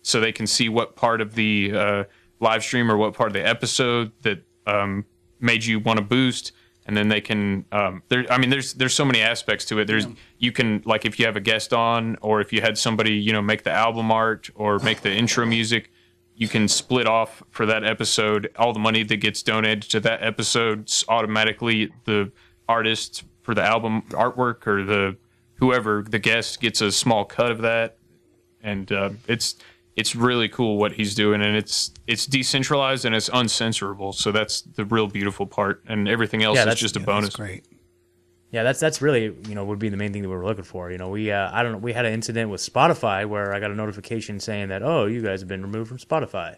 so 0.03 0.21
they 0.21 0.33
can 0.33 0.47
see 0.47 0.69
what 0.69 0.95
part 0.95 1.21
of 1.21 1.35
the 1.35 1.73
uh, 1.75 2.05
live 2.41 2.63
stream 2.63 2.91
or 2.91 2.97
what 2.97 3.15
part 3.15 3.29
of 3.29 3.33
the 3.33 3.47
episode 3.47 4.13
that 4.23 4.43
um, 4.67 5.05
made 5.41 5.65
you 5.65 5.81
want 5.81 5.99
to 5.99 6.05
boost, 6.05 6.53
and 6.87 6.97
then 6.97 7.09
they 7.09 7.21
can. 7.21 7.65
Um, 7.73 8.03
there, 8.09 8.25
I 8.31 8.39
mean, 8.39 8.51
there's 8.51 8.75
there's 8.75 8.95
so 8.95 9.05
many 9.05 9.21
aspects 9.21 9.65
to 9.67 9.79
it. 9.79 9.87
There's 9.87 10.07
you 10.39 10.53
can 10.53 10.83
like 10.85 11.05
if 11.05 11.19
you 11.19 11.27
have 11.27 11.37
a 11.37 11.41
guest 11.41 11.73
on, 11.73 12.17
or 12.21 12.41
if 12.41 12.53
you 12.53 12.61
had 12.61 12.79
somebody 12.79 13.15
you 13.15 13.33
know 13.33 13.43
make 13.43 13.65
the 13.65 13.73
album 13.73 14.11
art 14.11 14.51
or 14.55 14.79
make 14.79 15.03
the 15.03 15.13
intro 15.13 15.47
music. 15.57 15.91
You 16.35 16.47
can 16.47 16.69
split 16.69 17.09
off 17.09 17.43
for 17.51 17.67
that 17.67 17.83
episode. 17.83 18.53
All 18.57 18.73
the 18.73 18.79
money 18.79 19.03
that 19.03 19.17
gets 19.17 19.43
donated 19.43 19.83
to 19.91 20.01
that 20.01 20.23
episode 20.23 20.89
automatically 21.09 21.91
the 22.05 22.31
artist 22.69 23.25
for 23.43 23.55
the 23.55 23.65
album 23.65 24.03
artwork 24.11 24.65
or 24.69 24.85
the 24.85 25.17
whoever 25.55 26.05
the 26.09 26.21
guest 26.21 26.61
gets 26.61 26.81
a 26.81 26.93
small 26.93 27.25
cut 27.25 27.51
of 27.51 27.63
that 27.63 27.99
and 28.63 28.93
uh, 28.93 29.11
it's 29.27 29.57
it's 30.01 30.15
really 30.15 30.49
cool 30.49 30.77
what 30.79 30.93
he's 30.93 31.15
doing 31.15 31.43
and 31.43 31.55
it's 31.57 31.91
it's 32.07 32.25
decentralized 32.27 33.05
and 33.05 33.15
it's 33.15 33.29
uncensorable 33.31 34.15
so 34.15 34.31
that's 34.33 34.63
the 34.63 34.85
real 34.85 35.09
beautiful 35.09 35.47
part 35.47 35.83
and 35.89 36.09
everything 36.09 36.43
else 36.43 36.57
Yeah, 36.57 36.69
is 36.71 36.79
just 36.79 36.97
a 36.97 37.01
yeah, 37.01 37.07
bonus 37.07 37.35
great 37.35 37.65
Yeah, 38.51 38.63
that's 38.63 38.81
that's 38.81 39.03
really 39.03 39.25
you 39.49 39.55
know 39.57 39.65
would 39.65 39.79
be 39.87 39.89
the 39.91 39.97
main 39.97 40.13
thing 40.13 40.23
that 40.23 40.29
we 40.29 40.37
were 40.41 40.47
looking 40.51 40.65
for. 40.65 40.91
You 40.91 40.97
know, 40.99 41.11
we 41.11 41.31
uh, 41.31 41.51
I 41.53 41.63
don't 41.63 41.73
know 41.73 41.79
we 41.89 41.93
had 41.93 42.07
an 42.07 42.15
incident 42.15 42.47
with 42.51 42.63
Spotify 42.63 43.27
where 43.33 43.53
I 43.55 43.61
got 43.61 43.71
a 43.71 43.75
notification 43.75 44.41
saying 44.41 44.69
that 44.73 44.83
oh 44.83 45.05
you 45.15 45.21
guys 45.29 45.41
have 45.43 45.49
been 45.49 45.63
removed 45.69 45.89
from 45.91 45.99
Spotify, 45.99 46.51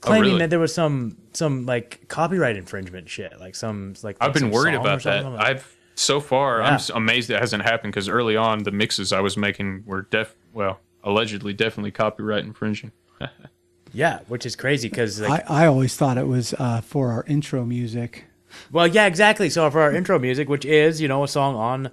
claiming 0.00 0.22
really? 0.30 0.38
that 0.40 0.50
there 0.50 0.58
was 0.66 0.74
some 0.74 1.16
some 1.32 1.64
like 1.66 2.08
copyright 2.08 2.56
infringement 2.56 3.08
shit 3.08 3.32
like 3.38 3.54
some 3.54 3.94
like 4.02 4.16
i've 4.20 4.32
been 4.34 4.50
worried 4.50 4.74
about 4.74 5.02
that. 5.04 5.24
I'm 5.24 5.34
like, 5.34 5.46
i've 5.46 5.76
so 5.94 6.18
far 6.20 6.60
i'm 6.62 6.72
Yeah. 6.72 6.74
s- 6.86 6.90
amazed 6.90 7.30
it 7.30 7.38
hasn't 7.38 7.62
happened 7.62 7.92
because 7.92 8.08
early 8.08 8.36
on 8.36 8.64
the 8.64 8.70
mixes 8.72 9.12
i 9.12 9.20
was 9.20 9.36
making 9.36 9.84
were 9.86 10.02
def 10.10 10.34
well 10.52 10.80
allegedly 11.04 11.52
definitely 11.52 11.90
copyright 11.90 12.44
infringing 12.44 12.92
yeah, 13.92 14.20
which 14.28 14.46
is 14.46 14.56
crazy 14.56 14.88
because 14.88 15.20
like 15.20 15.48
I, 15.50 15.64
I 15.64 15.66
always 15.66 15.94
thought 15.96 16.16
it 16.18 16.26
was 16.26 16.54
uh, 16.58 16.80
for 16.80 17.10
our 17.12 17.24
intro 17.28 17.64
music. 17.64 18.24
well 18.72 18.86
yeah 18.86 19.06
exactly. 19.06 19.48
So 19.50 19.70
for 19.70 19.80
our 19.80 19.92
intro 19.94 20.18
music, 20.18 20.48
which 20.48 20.64
is 20.64 21.00
you 21.00 21.08
know 21.08 21.22
a 21.24 21.28
song 21.28 21.54
on 21.54 21.90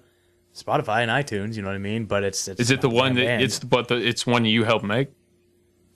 Spotify 0.56 1.02
and 1.04 1.12
iTunes, 1.12 1.56
you 1.56 1.62
know 1.62 1.68
what 1.68 1.76
I 1.76 1.80
mean. 1.80 2.06
But 2.06 2.24
it's, 2.24 2.48
it's 2.48 2.60
is 2.62 2.72
it 2.72 2.82
the 2.82 2.90
one 2.90 3.16
that 3.16 3.26
band. 3.26 3.44
it's 3.44 3.60
but 3.60 3.88
the 3.90 3.96
it's 3.98 4.26
one 4.26 4.46
you 4.46 4.64
helped 4.64 4.86
make 4.86 5.10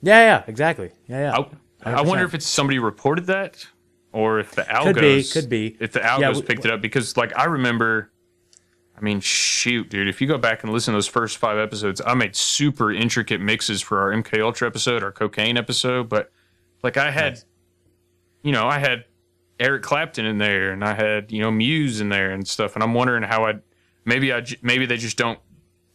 yeah 0.02 0.20
yeah 0.20 0.44
exactly 0.48 0.92
yeah 1.08 1.32
yeah. 1.32 1.44
I, 1.86 1.94
I 1.94 2.02
wonder 2.02 2.26
if 2.26 2.34
it's 2.34 2.48
somebody 2.48 2.80
reported 2.80 3.26
that, 3.28 3.66
or 4.12 4.40
if 4.40 4.52
the 4.52 4.62
algos 4.64 4.84
Could 4.94 4.96
be, 5.02 5.24
could 5.24 5.50
be. 5.50 5.78
if 5.80 5.92
the 5.94 6.00
Yeah, 6.00 6.18
algos 6.20 6.36
we- 6.36 6.42
picked 6.44 6.66
it 6.66 6.72
up 6.72 6.82
because 6.82 7.18
like 7.18 7.36
I 7.38 7.46
remember. 7.46 8.12
I 8.96 9.02
mean, 9.02 9.20
shoot, 9.20 9.90
dude! 9.90 10.08
If 10.08 10.22
you 10.22 10.28
go 10.28 10.38
back 10.38 10.64
and 10.64 10.72
listen 10.72 10.94
to 10.94 10.98
those 10.98 11.08
first 11.08 11.38
five 11.38 11.58
episodes, 11.58 12.02
I 12.06 12.14
made 12.14 12.36
super 12.36 12.92
intricate 12.92 13.42
mixes 13.42 13.82
for 13.82 14.00
our 14.00 14.12
MK 14.12 14.42
Ultra 14.42 14.68
episode, 14.68 15.04
our 15.04 15.12
cocaine 15.12 15.58
episode. 15.58 16.10
But 16.10 16.32
like, 16.84 16.98
I 16.98 17.10
had, 17.10 17.44
you 18.44 18.52
know, 18.52 18.68
I 18.68 18.78
had 18.78 19.06
Eric 19.60 19.84
Clapton 19.84 20.26
in 20.26 20.38
there, 20.38 20.72
and 20.72 20.84
I 20.84 20.94
had 20.94 21.32
you 21.32 21.42
know 21.42 21.52
Muse 21.52 22.02
in 22.02 22.10
there 22.10 22.32
and 22.32 22.48
stuff. 22.48 22.76
And 22.76 22.84
I'm 22.84 22.94
wondering 22.94 23.24
how 23.24 23.46
I, 23.46 23.56
maybe 24.06 24.32
I, 24.32 24.46
maybe 24.62 24.86
they 24.86 24.98
just 24.98 25.18
don't 25.18 25.40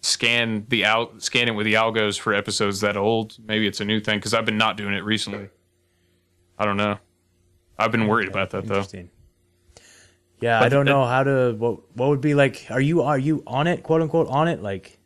scan 0.00 0.64
the 0.68 0.84
al 0.84 1.10
scan 1.18 1.48
it 1.48 1.52
with 1.52 1.66
the 1.66 1.74
algos 1.74 2.18
for 2.18 2.34
episodes 2.34 2.80
that 2.80 2.96
old. 2.96 3.36
Maybe 3.44 3.66
it's 3.66 3.80
a 3.80 3.84
new 3.84 4.00
thing 4.00 4.18
because 4.18 4.34
I've 4.34 4.44
been 4.44 4.58
not 4.58 4.76
doing 4.76 4.94
it 4.94 5.04
recently. 5.04 5.48
I 6.58 6.64
don't 6.64 6.76
know. 6.76 6.98
I've 7.78 7.92
been 7.92 8.06
worried 8.08 8.28
about 8.28 8.50
that 8.50 8.66
though. 8.66 8.82
Interesting. 10.40 10.46
Yeah, 10.48 10.60
But 10.60 10.66
I 10.66 10.68
don't 10.68 10.86
know 10.86 11.04
how 11.04 11.22
to. 11.24 11.54
What 11.58 11.96
what 11.96 12.08
would 12.08 12.20
be 12.20 12.34
like? 12.34 12.66
Are 12.70 12.80
you 12.80 13.02
are 13.02 13.18
you 13.18 13.42
on 13.46 13.66
it? 13.66 13.82
Quote 13.82 14.02
unquote 14.02 14.28
on 14.28 14.48
it? 14.48 14.62
Like, 14.62 14.98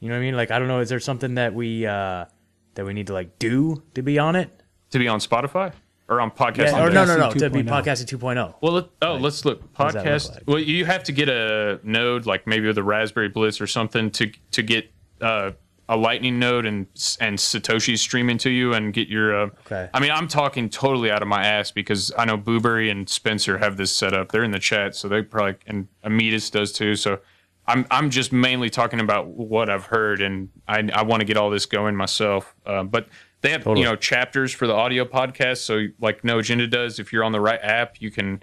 you 0.00 0.08
know 0.08 0.14
what 0.14 0.20
I 0.20 0.22
mean? 0.22 0.36
Like, 0.36 0.50
I 0.50 0.58
don't 0.58 0.68
know. 0.68 0.80
Is 0.80 0.88
there 0.88 1.00
something 1.00 1.34
that 1.34 1.54
we 1.54 1.86
uh 1.86 2.26
that 2.74 2.84
we 2.84 2.92
need 2.92 3.06
to 3.08 3.14
like 3.14 3.38
do 3.38 3.82
to 3.94 4.02
be 4.02 4.18
on 4.18 4.36
it? 4.36 4.50
To 4.90 4.98
be 4.98 5.08
on 5.08 5.18
Spotify 5.20 5.72
or 6.08 6.20
on 6.20 6.30
podcast? 6.30 6.72
Yeah, 6.72 6.84
or 6.84 6.90
no, 6.90 7.04
no, 7.04 7.16
no, 7.16 7.28
Podcasting 7.30 7.38
to 7.38 7.50
be 7.50 7.62
2.0. 7.62 7.68
podcasting 7.68 8.18
2.0. 8.20 8.54
Well, 8.60 8.72
let, 8.72 8.84
oh, 9.02 9.14
let's 9.16 9.44
look. 9.44 9.60
does 9.76 9.94
that 9.94 10.04
look 10.04 10.04
Podcast. 10.04 10.34
like? 10.34 10.42
Well, 10.46 10.58
you 10.60 10.84
have 10.84 11.02
to 11.04 11.12
get 11.12 11.28
a 11.28 11.80
node, 11.82 12.26
like 12.26 12.46
maybe 12.46 12.66
with 12.66 12.78
a 12.78 12.82
Raspberry 12.84 13.28
Blitz 13.28 13.60
or 13.60 13.66
something, 13.66 14.10
to 14.12 14.30
to 14.52 14.62
get 14.62 14.90
uh, 15.20 15.52
a 15.88 15.96
Lightning 15.96 16.38
node 16.38 16.66
and 16.66 16.86
and 17.20 17.38
Satoshi 17.38 17.96
streaming 17.98 18.38
to 18.38 18.50
you 18.50 18.74
and 18.74 18.92
get 18.92 19.08
your. 19.08 19.44
Uh, 19.44 19.50
Okay. 19.66 19.88
I 19.94 20.00
mean, 20.00 20.10
I'm 20.10 20.28
talking 20.28 20.68
totally 20.68 21.10
out 21.10 21.22
of 21.22 21.28
my 21.28 21.44
ass 21.46 21.70
because 21.70 22.12
I 22.18 22.24
know 22.24 22.36
Boo-Bury 22.36 22.90
and 22.90 23.08
Spencer 23.08 23.58
have 23.58 23.76
this 23.76 23.94
set 23.94 24.12
up. 24.14 24.32
They're 24.32 24.44
in 24.44 24.50
the 24.52 24.58
chat, 24.58 24.94
so 24.94 25.08
they 25.08 25.22
probably 25.22 25.56
and 25.66 25.88
Amitas 26.04 26.50
does 26.50 26.72
too. 26.72 26.94
So. 26.96 27.20
I'm 27.68 27.84
I'm 27.90 28.10
just 28.10 28.32
mainly 28.32 28.70
talking 28.70 29.00
about 29.00 29.26
what 29.26 29.68
I've 29.68 29.86
heard, 29.86 30.20
and 30.20 30.50
I 30.68 30.88
I 30.94 31.02
want 31.02 31.22
to 31.22 31.24
get 31.26 31.36
all 31.36 31.50
this 31.50 31.66
going 31.66 31.96
myself. 31.96 32.54
Uh, 32.64 32.84
but 32.84 33.08
they 33.40 33.50
have 33.50 33.64
Totally. 33.64 33.80
you 33.80 33.86
know 33.86 33.96
chapters 33.96 34.52
for 34.52 34.68
the 34.68 34.72
audio 34.72 35.04
podcast. 35.04 35.56
So 35.64 35.86
like 36.00 36.22
No 36.22 36.38
Agenda 36.38 36.68
does, 36.68 37.00
if 37.00 37.12
you're 37.12 37.24
on 37.24 37.32
the 37.32 37.40
right 37.40 37.58
app, 37.60 38.00
you 38.00 38.12
can 38.12 38.40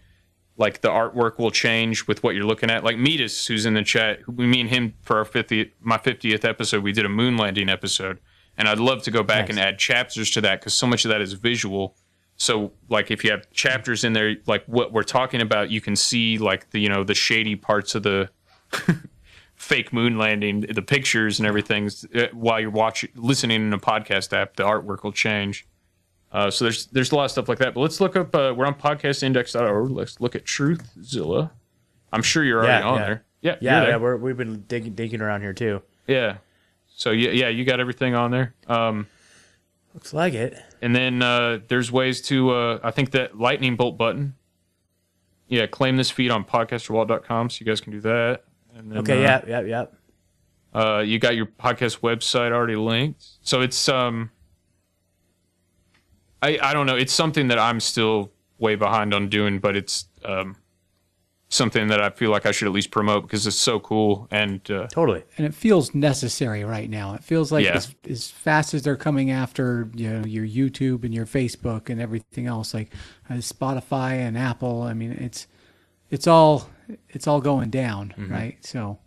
like 0.58 0.82
the 0.82 0.89
artwork 0.89 1.39
will 1.39 1.52
change 1.52 2.08
with 2.08 2.24
what 2.24 2.36
you're 2.36 2.46
looking 2.46 2.70
at. 2.70 2.84
Like 2.84 2.98
Metis, 2.98 3.48
who's 3.48 3.66
in 3.66 3.74
the 3.74 3.84
chat, 3.84 4.20
we 4.28 4.46
me 4.46 4.62
and 4.62 4.70
him 4.70 4.94
for 5.02 5.18
our 5.18 5.26
50th, 5.26 5.72
my 5.82 5.98
50th 5.98 6.46
episode, 6.46 6.84
we 6.84 6.92
did 6.92 7.06
a 7.06 7.10
moon 7.10 7.38
landing 7.38 7.70
episode, 7.70 8.20
and 8.58 8.68
I'd 8.68 8.80
love 8.80 9.02
to 9.04 9.12
go 9.12 9.24
back 9.24 9.50
and 9.50 9.60
add 9.60 9.80
chapters 9.80 10.30
to 10.32 10.42
that 10.42 10.60
because 10.60 10.74
so 10.74 10.86
much 10.86 11.06
of 11.06 11.10
that 11.10 11.22
is 11.22 11.34
visual. 11.34 11.96
So 12.38 12.72
like 12.89 13.10
if 13.10 13.24
you 13.24 13.32
have 13.32 13.50
chapters 13.52 14.04
in 14.04 14.13
there, 14.13 14.36
like 14.46 14.63
what 14.66 14.92
we're 14.92 15.04
talking 15.04 15.42
about, 15.42 15.72
you 15.72 15.82
can 15.82 15.96
see 15.96 16.38
like 16.38 16.70
the 16.72 16.80
you 16.80 16.89
know 16.89 17.04
the 17.04 17.16
shady 17.16 17.56
parts 17.56 17.96
of 17.96 18.04
the 18.04 18.30
fake 19.56 19.94
moon 19.94 20.18
landing, 20.18 20.62
the 20.62 20.82
pictures 20.82 21.39
and 21.39 21.48
everything 21.48 21.89
uh, 22.16 22.28
while 22.34 22.60
you're 22.60 22.70
watching, 22.70 23.10
listening 23.16 23.62
in 23.62 23.74
a 23.74 23.80
podcast 23.80 24.34
app, 24.34 24.56
the 24.56 24.63
artwork 24.63 25.04
will 25.04 25.12
change. 25.12 25.66
Uh, 26.34 26.50
so 26.50 26.65
there's 26.65 26.88
there's 26.88 27.12
a 27.12 27.15
lot 27.15 27.26
of 27.26 27.32
stuff 27.32 27.48
like 27.48 27.60
that. 27.60 27.76
But 27.76 27.82
let's 27.82 28.02
look 28.02 28.15
up. 28.15 28.34
Uh, 28.36 28.54
we're 28.58 28.65
on 28.65 28.74
podcastindex.org. 28.76 29.91
Let's 29.91 30.19
look 30.19 30.36
at 30.36 30.43
Truthzilla. 30.46 31.52
I'm 32.12 32.24
sure 32.24 32.43
you're 32.43 32.60
already 32.63 32.84
Yeah, 32.84 32.89
on 32.89 32.98
yeah. 33.00 33.06
there. 33.06 33.24
Yeah, 33.41 33.56
Yeah, 33.62 33.82
you're 33.82 33.89
yeah, 33.91 33.98
we're, 33.98 34.17
we've 34.17 34.38
been 34.38 34.62
digging, 34.67 34.93
digging 34.96 35.22
around 35.22 35.41
here 35.41 35.54
too. 35.54 35.82
yeah. 36.08 36.38
So 36.96 37.12
yeah, 37.12 37.32
yeah, 37.32 37.50
you 37.50 37.65
got 37.65 37.80
everything 37.80 38.13
on 38.15 38.30
there. 38.32 38.54
Um, 38.67 39.08
Looks 39.96 40.13
like 40.13 40.34
it. 40.34 40.56
and 40.82 40.96
then 40.96 41.22
uh, 41.22 41.60
there's 41.67 41.91
ways 41.91 42.22
to. 42.24 42.52
Uh, 42.52 42.80
I 42.84 42.91
think 42.91 43.12
that 43.12 43.38
lightning 43.38 43.76
bolt 43.76 43.98
button. 43.98 44.36
Yeah, 45.48 45.65
claim 45.67 45.98
this 45.98 46.10
feed 46.10 46.32
on 46.32 46.46
podcasterwallet.com, 46.46 47.50
so 47.52 47.58
you 47.60 47.65
guys 47.65 47.80
can 47.82 47.91
do 47.93 48.02
that. 48.02 48.43
And 48.76 48.91
then, 48.91 48.98
Okay, 49.00 49.24
uh, 49.26 49.41
yeah, 49.46 49.62
yeah, 49.62 49.86
yeah. 50.74 50.80
Uh, 50.80 51.00
you 51.00 51.19
got 51.19 51.36
your 51.36 51.46
podcast 51.46 52.00
website 52.00 52.52
already 52.52 52.76
linked, 52.76 53.24
so 53.41 53.62
it's 53.62 53.88
um. 53.89 54.32
I 56.47 56.49
I 56.69 56.73
don't 56.73 56.86
know. 56.86 56.95
It's 57.03 57.13
something 57.13 57.47
that 57.49 57.60
I'm 57.60 57.79
still 57.79 58.32
way 58.60 58.75
behind 58.75 59.13
on 59.13 59.29
doing, 59.29 59.60
but 59.60 59.75
it's 59.75 60.06
um, 60.25 60.56
something 61.49 61.88
that 61.88 62.01
I 62.01 62.10
feel 62.10 62.32
like 62.32 62.45
I 62.45 62.51
should 62.51 62.67
at 62.67 62.73
least 62.73 62.91
promote 62.91 63.23
because 63.23 63.45
it's 63.45 63.58
so 63.58 63.79
cool 63.79 64.27
and 64.32 64.60
uh, 64.71 64.88
Totally. 64.88 65.23
and 65.38 65.45
it 65.45 65.53
feels 65.53 65.93
necessary 65.93 66.63
right 66.63 66.89
now. 66.89 67.13
It 67.13 67.23
feels 67.23 67.51
like 67.51 67.65
Yeah. 67.65 67.75
as, 67.75 67.93
as 68.10 68.29
fast 68.32 68.73
as 68.73 68.82
they're 68.84 68.95
coming 69.08 69.29
after 69.32 69.89
you 69.93 70.10
know 70.10 70.25
your 70.25 70.45
YouTube 70.45 71.03
and 71.03 71.13
your 71.13 71.25
Facebook 71.25 71.89
and 71.89 72.01
everything 72.01 72.47
else, 72.47 72.73
like 72.73 72.91
uh, 73.29 73.36
Spotify 73.36 74.13
and 74.27 74.38
Apple. 74.38 74.82
I 74.82 74.93
mean, 74.93 75.12
it's 75.13 75.47
it's 76.10 76.27
all 76.27 76.69
it's 77.10 77.27
all 77.27 77.41
going 77.41 77.69
down, 77.69 78.13
Mm-hmm. 78.17 78.32
right? 78.34 78.65
So 78.65 78.97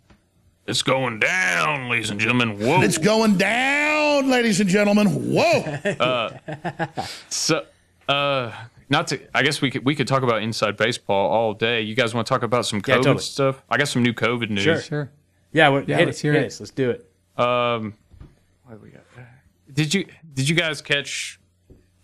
it's 0.67 0.81
going 0.83 1.19
down, 1.19 1.89
ladies 1.89 2.09
and 2.09 2.19
gentlemen. 2.19 2.59
Whoa! 2.59 2.81
It's 2.81 2.97
going 2.97 3.37
down, 3.37 4.29
ladies 4.29 4.59
and 4.59 4.69
gentlemen. 4.69 5.07
Whoa. 5.33 6.29
So, 7.29 7.65
uh, 8.09 8.51
not 8.89 9.07
to. 9.07 9.19
I 9.35 9.43
guess 9.43 9.61
we 9.61 9.71
could 9.71 9.85
we 9.85 9.95
could 9.95 10.07
talk 10.07 10.23
about 10.23 10.41
inside 10.41 10.77
baseball 10.77 11.29
all 11.29 11.53
day. 11.53 11.81
You 11.81 11.95
guys 11.95 12.13
want 12.13 12.25
to 12.27 12.33
talk 12.33 12.43
about 12.43 12.65
some 12.65 12.81
COVID 12.81 12.87
Yeah, 12.87 12.95
totally. 12.97 13.19
stuff? 13.19 13.63
I 13.69 13.77
got 13.77 13.87
some 13.87 14.03
new 14.03 14.13
COVID 14.13 14.49
news. 14.49 14.63
Sure. 14.63 14.81
sure. 14.81 15.11
Yeah, 15.51 15.69
well, 15.69 15.83
Yeah, 15.85 15.97
hit 15.97 16.05
let's 16.07 16.19
it, 16.19 16.21
hear 16.21 16.33
hit 16.33 16.43
it. 16.43 16.45
us. 16.47 16.59
Let's 16.59 16.71
do 16.71 16.89
it. 16.91 17.09
Um, 17.41 17.93
what 18.65 18.81
we 18.81 18.89
got? 18.89 19.01
Did 19.73 19.93
you 19.93 20.05
did 20.33 20.47
you 20.49 20.55
guys 20.55 20.81
catch? 20.81 21.39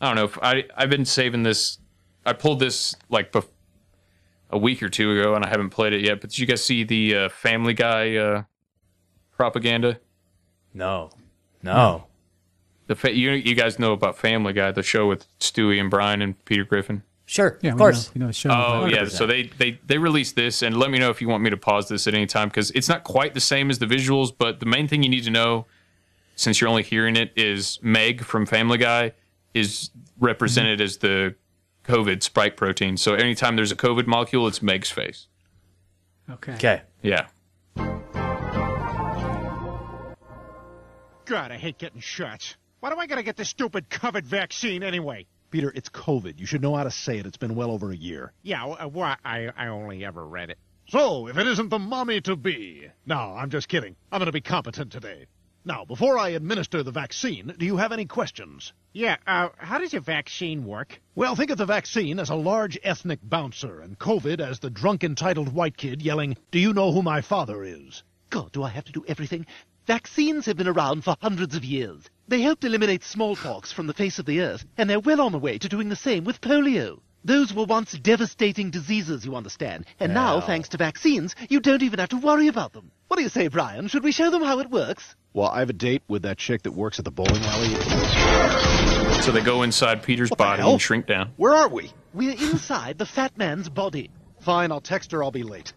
I 0.02 0.08
don't 0.08 0.15
know. 0.15 0.26
If 0.26 0.38
I 0.41 0.65
I've 0.76 0.89
been 0.89 1.06
saving 1.06 1.43
this. 1.43 1.80
I 2.26 2.32
pulled 2.32 2.60
this 2.60 2.95
like 3.10 3.34
bef- 3.34 3.47
a 4.49 4.58
week 4.58 4.82
or 4.82 4.88
two 4.88 5.12
ago, 5.19 5.36
and 5.36 5.43
I 5.43 5.49
haven't 5.49 5.71
played 5.71 5.91
it 5.91 6.02
yet. 6.02 6.21
But 6.21 6.30
did 6.30 6.39
you 6.39 6.45
guys 6.47 6.63
see 6.63 6.84
the 6.86 7.15
uh, 7.15 7.30
Family 7.30 7.73
Guy 7.73 8.15
uh, 8.15 8.43
propaganda? 9.36 10.00
No, 10.74 11.10
no. 11.62 12.06
The 12.88 12.96
fa- 12.96 13.15
you 13.15 13.32
you 13.32 13.56
guys 13.56 13.80
know 13.80 13.93
about 13.93 14.17
Family 14.17 14.54
Guy, 14.54 14.72
the 14.72 14.84
show 14.84 15.08
with 15.08 15.26
Stewie 15.39 15.80
and 15.80 15.89
Brian 15.89 16.22
and 16.22 16.43
Peter 16.46 16.63
Griffin. 16.63 17.04
Sure, 17.26 17.58
Yeah, 17.62 17.72
of 17.72 17.78
course. 17.78 18.08
know, 18.08 18.12
we 18.15 18.19
know 18.19 18.28
the 18.28 18.34
show. 18.34 18.50
Oh 18.52 18.86
yeah, 18.86 19.06
so 19.06 19.26
they 19.26 19.43
they 19.43 19.80
they 19.86 19.98
released 19.98 20.36
this, 20.36 20.62
and 20.62 20.78
let 20.78 20.91
me 20.91 21.00
know 21.00 21.10
if 21.10 21.22
you 21.22 21.30
want 21.30 21.41
me 21.41 21.50
to 21.50 21.58
pause 21.58 21.88
this 21.88 22.06
at 22.06 22.13
any 22.13 22.26
time 22.26 22.50
because 22.50 22.72
it's 22.72 22.89
not 22.89 23.04
quite 23.04 23.34
the 23.34 23.39
same 23.39 23.69
as 23.69 23.80
the 23.80 23.86
visuals. 23.86 24.32
But 24.38 24.60
the 24.60 24.65
main 24.65 24.88
thing 24.88 25.04
you 25.04 25.10
need 25.10 25.24
to 25.24 25.32
know, 25.32 25.65
since 26.36 26.60
you're 26.60 26.69
only 26.69 26.84
hearing 26.84 27.15
it, 27.15 27.32
is 27.36 27.80
Meg 27.82 28.24
from 28.24 28.46
Family 28.46 28.78
Guy 28.78 29.13
is 29.54 29.91
represented 30.19 30.80
mm-hmm. 30.80 30.86
as 30.86 30.98
the 30.98 31.36
COVID 31.86 32.24
spike 32.24 32.58
protein. 32.58 32.98
So 32.98 33.13
anytime 33.13 33.56
there's 33.56 33.72
a 33.72 33.76
COVID 33.76 34.06
molecule, 34.06 34.46
it's 34.48 34.62
Meg's 34.62 34.91
face. 34.91 35.28
Okay. 36.30 36.54
Okay. 36.54 36.82
Yeah. 37.02 37.28
God, 41.26 41.52
I 41.52 41.58
hate 41.58 41.78
getting 41.78 42.02
shots. 42.02 42.58
Why 42.82 42.90
do 42.90 42.98
I 42.98 43.08
gotta 43.08 43.24
get 43.24 43.38
this 43.38 43.48
stupid 43.48 43.90
COVID 43.90 44.24
vaccine 44.24 44.84
anyway? 44.84 45.26
Peter, 45.52 45.72
it's 45.74 45.88
COVID. 45.88 46.38
You 46.38 46.46
should 46.46 46.62
know 46.62 46.76
how 46.76 46.84
to 46.84 46.92
say 46.92 47.18
it. 47.18 47.26
It's 47.26 47.38
been 47.38 47.56
well 47.56 47.72
over 47.72 47.92
a 47.92 47.96
year. 47.96 48.34
Yeah, 48.42 48.66
uh, 48.66 48.90
why? 48.90 49.16
I, 49.24 49.50
I 49.56 49.68
only 49.68 50.04
ever 50.04 50.26
read 50.26 50.50
it. 50.50 50.58
So, 50.90 51.28
if 51.28 51.38
it 51.38 51.48
isn't 51.48 51.70
the 51.70 51.80
mommy 51.80 52.20
to 52.22 52.36
be. 52.36 52.90
No, 53.06 53.16
I'm 53.16 53.50
just 53.52 53.70
kidding. 53.70 53.96
I'm 54.12 54.20
gonna 54.20 54.34
be 54.34 54.42
competent 54.42 54.92
today. 54.92 55.28
Now, 55.64 55.86
before 55.86 56.18
I 56.18 56.30
administer 56.30 56.84
the 56.84 56.92
vaccine, 56.92 57.56
do 57.58 57.66
you 57.66 57.78
have 57.78 57.94
any 57.94 58.06
questions? 58.06 58.74
Yeah, 58.92 59.16
uh, 59.26 59.50
how 59.56 59.78
does 59.78 59.94
your 59.94 60.02
vaccine 60.02 60.66
work? 60.66 61.00
Well, 61.16 61.38
think 61.38 61.52
of 61.52 61.58
the 61.58 61.66
vaccine 61.66 62.20
as 62.20 62.32
a 62.32 62.36
large 62.36 62.78
ethnic 62.84 63.20
bouncer, 63.24 63.80
and 63.80 63.98
COVID 63.98 64.42
as 64.42 64.60
the 64.60 64.70
drunk 64.70 65.06
entitled 65.06 65.54
white 65.54 65.78
kid 65.78 66.02
yelling, 66.02 66.36
Do 66.52 66.60
you 66.60 66.74
know 66.74 66.92
who 66.92 67.02
my 67.02 67.22
father 67.22 67.64
is? 67.64 68.04
God, 68.30 68.52
do 68.52 68.62
I 68.62 68.70
have 68.70 68.84
to 68.86 68.92
do 68.92 69.06
everything? 69.08 69.46
Vaccines 69.86 70.46
have 70.46 70.56
been 70.56 70.67
around 70.67 71.04
for 71.04 71.17
hundreds 71.22 71.56
of 71.56 71.65
years. 71.65 72.04
They 72.30 72.41
helped 72.41 72.63
eliminate 72.63 73.04
smallpox 73.04 73.74
from 73.74 73.86
the 73.88 73.93
face 73.93 74.17
of 74.17 74.26
the 74.26 74.39
earth, 74.39 74.63
and 74.78 74.89
they're 74.89 75.00
well 75.00 75.19
on 75.19 75.34
the 75.34 75.39
way 75.39 75.58
to 75.58 75.67
doing 75.67 75.89
the 75.89 75.96
same 75.98 76.24
with 76.24 76.39
polio. 76.39 77.02
Those 77.26 77.54
were 77.54 77.65
once 77.65 77.91
devastating 77.91 78.69
diseases, 78.69 79.26
you 79.26 79.36
understand, 79.36 79.86
and 80.00 80.13
now, 80.13 80.38
Well. 80.38 80.46
thanks 80.48 80.69
to 80.69 80.78
vaccines, 80.78 81.36
you 81.50 81.60
don't 81.60 81.84
even 81.84 82.00
have 82.00 82.10
to 82.10 82.17
worry 82.17 82.48
about 82.48 82.72
them. 82.72 82.91
What 83.10 83.17
do 83.17 83.24
you 83.24 83.30
say, 83.30 83.50
Brian? 83.50 83.89
Should 83.89 84.06
we 84.06 84.13
show 84.13 84.30
them 84.32 84.41
how 84.41 84.60
it 84.60 84.69
works? 84.69 85.15
Well, 85.34 85.50
I 85.50 85.60
have 85.60 85.69
a 85.69 85.74
date 85.74 86.04
with 86.08 86.22
that 86.22 86.38
chick 86.38 86.63
that 86.63 86.72
works 86.72 86.98
at 87.00 87.04
the 87.06 87.12
bowling 87.12 87.43
alley. 87.43 89.22
So 89.22 89.32
they 89.34 89.41
go 89.41 89.63
inside 89.63 90.02
Peter's 90.04 90.30
body 90.32 90.63
and 90.63 90.82
shrink 90.82 91.08
down. 91.08 91.32
Where 91.36 91.54
are 91.54 91.67
we? 91.67 91.91
We're 92.13 92.32
inside 92.32 92.98
the 93.00 93.06
fat 93.06 93.38
man's 93.38 93.67
body. 93.67 94.12
Fine, 94.39 94.72
I'll 94.72 94.82
text 94.82 95.12
her. 95.12 95.24
I'll 95.24 95.32
be 95.32 95.43
late. 95.43 95.74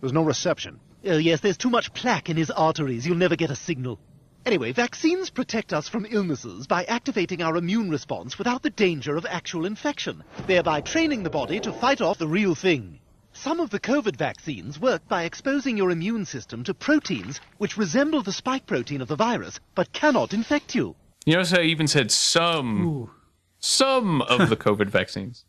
There's 0.00 0.12
no 0.12 0.22
reception. 0.24 0.78
Oh, 1.04 1.16
yes, 1.16 1.40
there's 1.40 1.56
too 1.56 1.70
much 1.70 1.92
plaque 1.92 2.30
in 2.30 2.36
his 2.36 2.50
arteries. 2.50 3.06
You'll 3.06 3.16
never 3.16 3.34
get 3.34 3.50
a 3.50 3.56
signal. 3.56 3.98
Anyway, 4.46 4.72
vaccines 4.72 5.30
protect 5.30 5.72
us 5.72 5.88
from 5.88 6.06
illnesses 6.08 6.66
by 6.66 6.84
activating 6.84 7.42
our 7.42 7.56
immune 7.56 7.90
response 7.90 8.38
without 8.38 8.62
the 8.62 8.70
danger 8.70 9.16
of 9.16 9.26
actual 9.26 9.66
infection, 9.66 10.22
thereby 10.46 10.80
training 10.80 11.22
the 11.22 11.30
body 11.30 11.58
to 11.60 11.72
fight 11.72 12.00
off 12.00 12.18
the 12.18 12.28
real 12.28 12.54
thing. 12.54 13.00
Some 13.32 13.60
of 13.60 13.70
the 13.70 13.80
COVID 13.80 14.16
vaccines 14.16 14.78
work 14.78 15.08
by 15.08 15.24
exposing 15.24 15.76
your 15.76 15.90
immune 15.90 16.24
system 16.24 16.62
to 16.64 16.74
proteins 16.74 17.40
which 17.58 17.76
resemble 17.76 18.22
the 18.22 18.32
spike 18.32 18.66
protein 18.66 19.00
of 19.00 19.08
the 19.08 19.16
virus 19.16 19.58
but 19.74 19.92
cannot 19.92 20.32
infect 20.32 20.74
you. 20.74 20.94
You 21.24 21.34
notice 21.34 21.52
how 21.52 21.60
I 21.60 21.64
even 21.64 21.88
said 21.88 22.10
some 22.10 23.10
some 23.58 24.22
of 24.22 24.50
the 24.50 24.56
COVID 24.68 24.88
vaccines. 24.88 25.44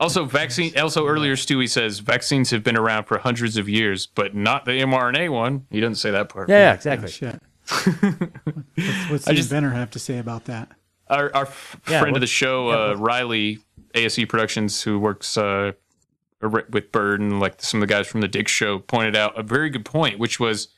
Also, 0.00 0.24
vaccine. 0.24 0.76
Also, 0.78 1.06
earlier, 1.06 1.36
Stewie 1.36 1.68
says 1.68 2.00
vaccines 2.00 2.50
have 2.50 2.62
been 2.64 2.76
around 2.76 3.04
for 3.04 3.18
hundreds 3.18 3.56
of 3.56 3.68
years, 3.68 4.06
but 4.06 4.34
not 4.34 4.64
the 4.64 4.72
mRNA 4.72 5.30
one. 5.30 5.66
He 5.70 5.80
doesn't 5.80 5.94
say 5.96 6.10
that 6.10 6.28
part. 6.28 6.48
Yeah, 6.48 6.58
yeah, 6.58 6.74
exactly. 6.74 7.10
shit. 7.10 7.40
what's 7.68 8.20
what's 9.10 9.28
I 9.28 9.32
the 9.32 9.36
just- 9.36 9.50
inventor 9.52 9.70
have 9.70 9.90
to 9.92 9.98
say 9.98 10.18
about 10.18 10.46
that? 10.46 10.68
Our, 11.08 11.34
our 11.34 11.44
Yeah, 11.88 12.00
friend 12.00 12.12
what- 12.12 12.16
of 12.16 12.20
the 12.22 12.26
show, 12.26 12.70
yeah, 12.70 12.92
uh, 12.92 12.94
Riley, 12.96 13.58
ASE 13.94 14.24
Productions, 14.26 14.82
who 14.82 14.98
works 14.98 15.36
uh, 15.36 15.72
with 16.40 16.90
Bird 16.92 17.20
and 17.20 17.40
like 17.40 17.62
some 17.62 17.80
of 17.82 17.88
the 17.88 17.94
guys 17.94 18.06
from 18.06 18.20
the 18.20 18.28
Dick 18.28 18.48
Show, 18.48 18.80
pointed 18.80 19.14
out 19.14 19.38
a 19.38 19.42
very 19.42 19.70
good 19.70 19.84
point, 19.84 20.18
which 20.18 20.40
was 20.40 20.68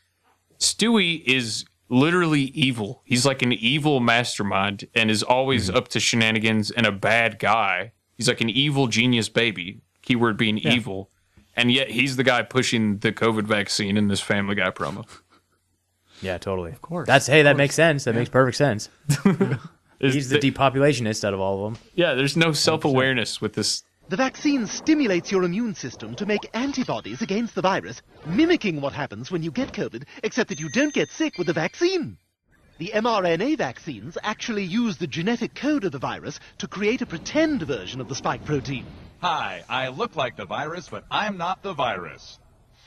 Stewie 0.59 1.23
is 1.25 1.65
literally 1.89 2.43
evil. 2.43 3.03
He's 3.05 3.25
like 3.25 3.41
an 3.43 3.53
evil 3.53 4.01
mastermind 4.01 4.87
and 4.95 5.11
is 5.11 5.23
always 5.23 5.69
Mm-hmm. 5.69 5.77
up 5.77 5.89
to 5.89 6.01
shenanigans 6.01 6.71
and 6.71 6.87
a 6.87 6.93
bad 6.93 7.39
guy. 7.39 7.93
He's 8.17 8.29
like 8.29 8.41
an 8.41 8.51
evil 8.51 8.87
genius 8.89 9.29
baby. 9.29 9.81
Keyword 10.03 10.37
being 10.37 10.59
Yeah. 10.59 10.73
evil. 10.73 11.11
And 11.55 11.73
yet 11.73 11.91
he's 11.91 12.17
the 12.17 12.25
guy 12.25 12.43
pushing 12.43 12.99
the 12.99 13.13
COVID 13.13 13.45
vaccine 13.45 13.97
in 13.97 14.09
this 14.09 14.21
Family 14.21 14.55
Guy 14.55 14.71
promo. 14.71 15.07
Yeah, 16.23 16.39
totally. 16.39 16.73
Of 16.73 16.83
course. 16.83 17.07
That's 17.07 17.27
hey, 17.27 17.43
that 17.43 17.57
makes 17.57 17.75
sense. 17.75 18.05
That 18.05 18.15
makes 18.15 18.31
perfect 18.31 18.57
sense. 18.57 18.89
He's 19.99 20.29
the 20.29 20.39
the- 20.39 20.51
depopulationist 20.51 21.25
out 21.25 21.33
of 21.35 21.41
all 21.41 21.67
of 21.67 21.73
them. 21.75 21.83
Yeah, 21.95 22.15
there's 22.15 22.37
no 22.37 22.53
self 22.53 22.85
awareness 22.85 23.41
with 23.41 23.55
this. 23.55 23.83
The 24.09 24.17
vaccine 24.17 24.67
stimulates 24.67 25.33
your 25.33 25.43
immune 25.43 25.75
system 25.75 26.15
to 26.17 26.27
make 26.27 26.49
antibodies 26.55 27.23
against 27.23 27.55
the 27.55 27.63
virus, 27.63 28.03
mimicking 28.27 28.81
what 28.81 28.93
happens 28.93 29.31
when 29.33 29.43
you 29.43 29.51
get 29.51 29.73
COVID, 29.73 30.05
except 30.23 30.49
that 30.51 30.61
you 30.61 30.69
don't 30.69 30.93
get 30.95 31.11
sick 31.11 31.39
with 31.39 31.47
the 31.49 31.53
vaccine. 31.53 32.17
The 32.79 32.93
mRNA 32.95 33.57
vaccines 33.57 34.19
actually 34.23 34.65
use 34.65 34.99
the 34.99 35.07
genetic 35.07 35.55
code 35.55 35.85
of 35.85 35.93
the 35.93 35.99
virus 35.99 36.39
to 36.59 36.69
create 36.69 37.01
a 37.01 37.07
pretend 37.07 37.63
version 37.63 38.03
of 38.03 38.09
the 38.09 38.15
spike 38.15 38.45
protein. 38.45 38.85
Hi, 39.23 39.65
I 39.67 39.89
look 39.89 40.15
like 40.15 40.37
the 40.37 40.45
virus, 40.45 40.87
but 40.91 41.05
I'm 41.11 41.39
not 41.39 41.63
the 41.63 41.73
virus. 41.73 42.39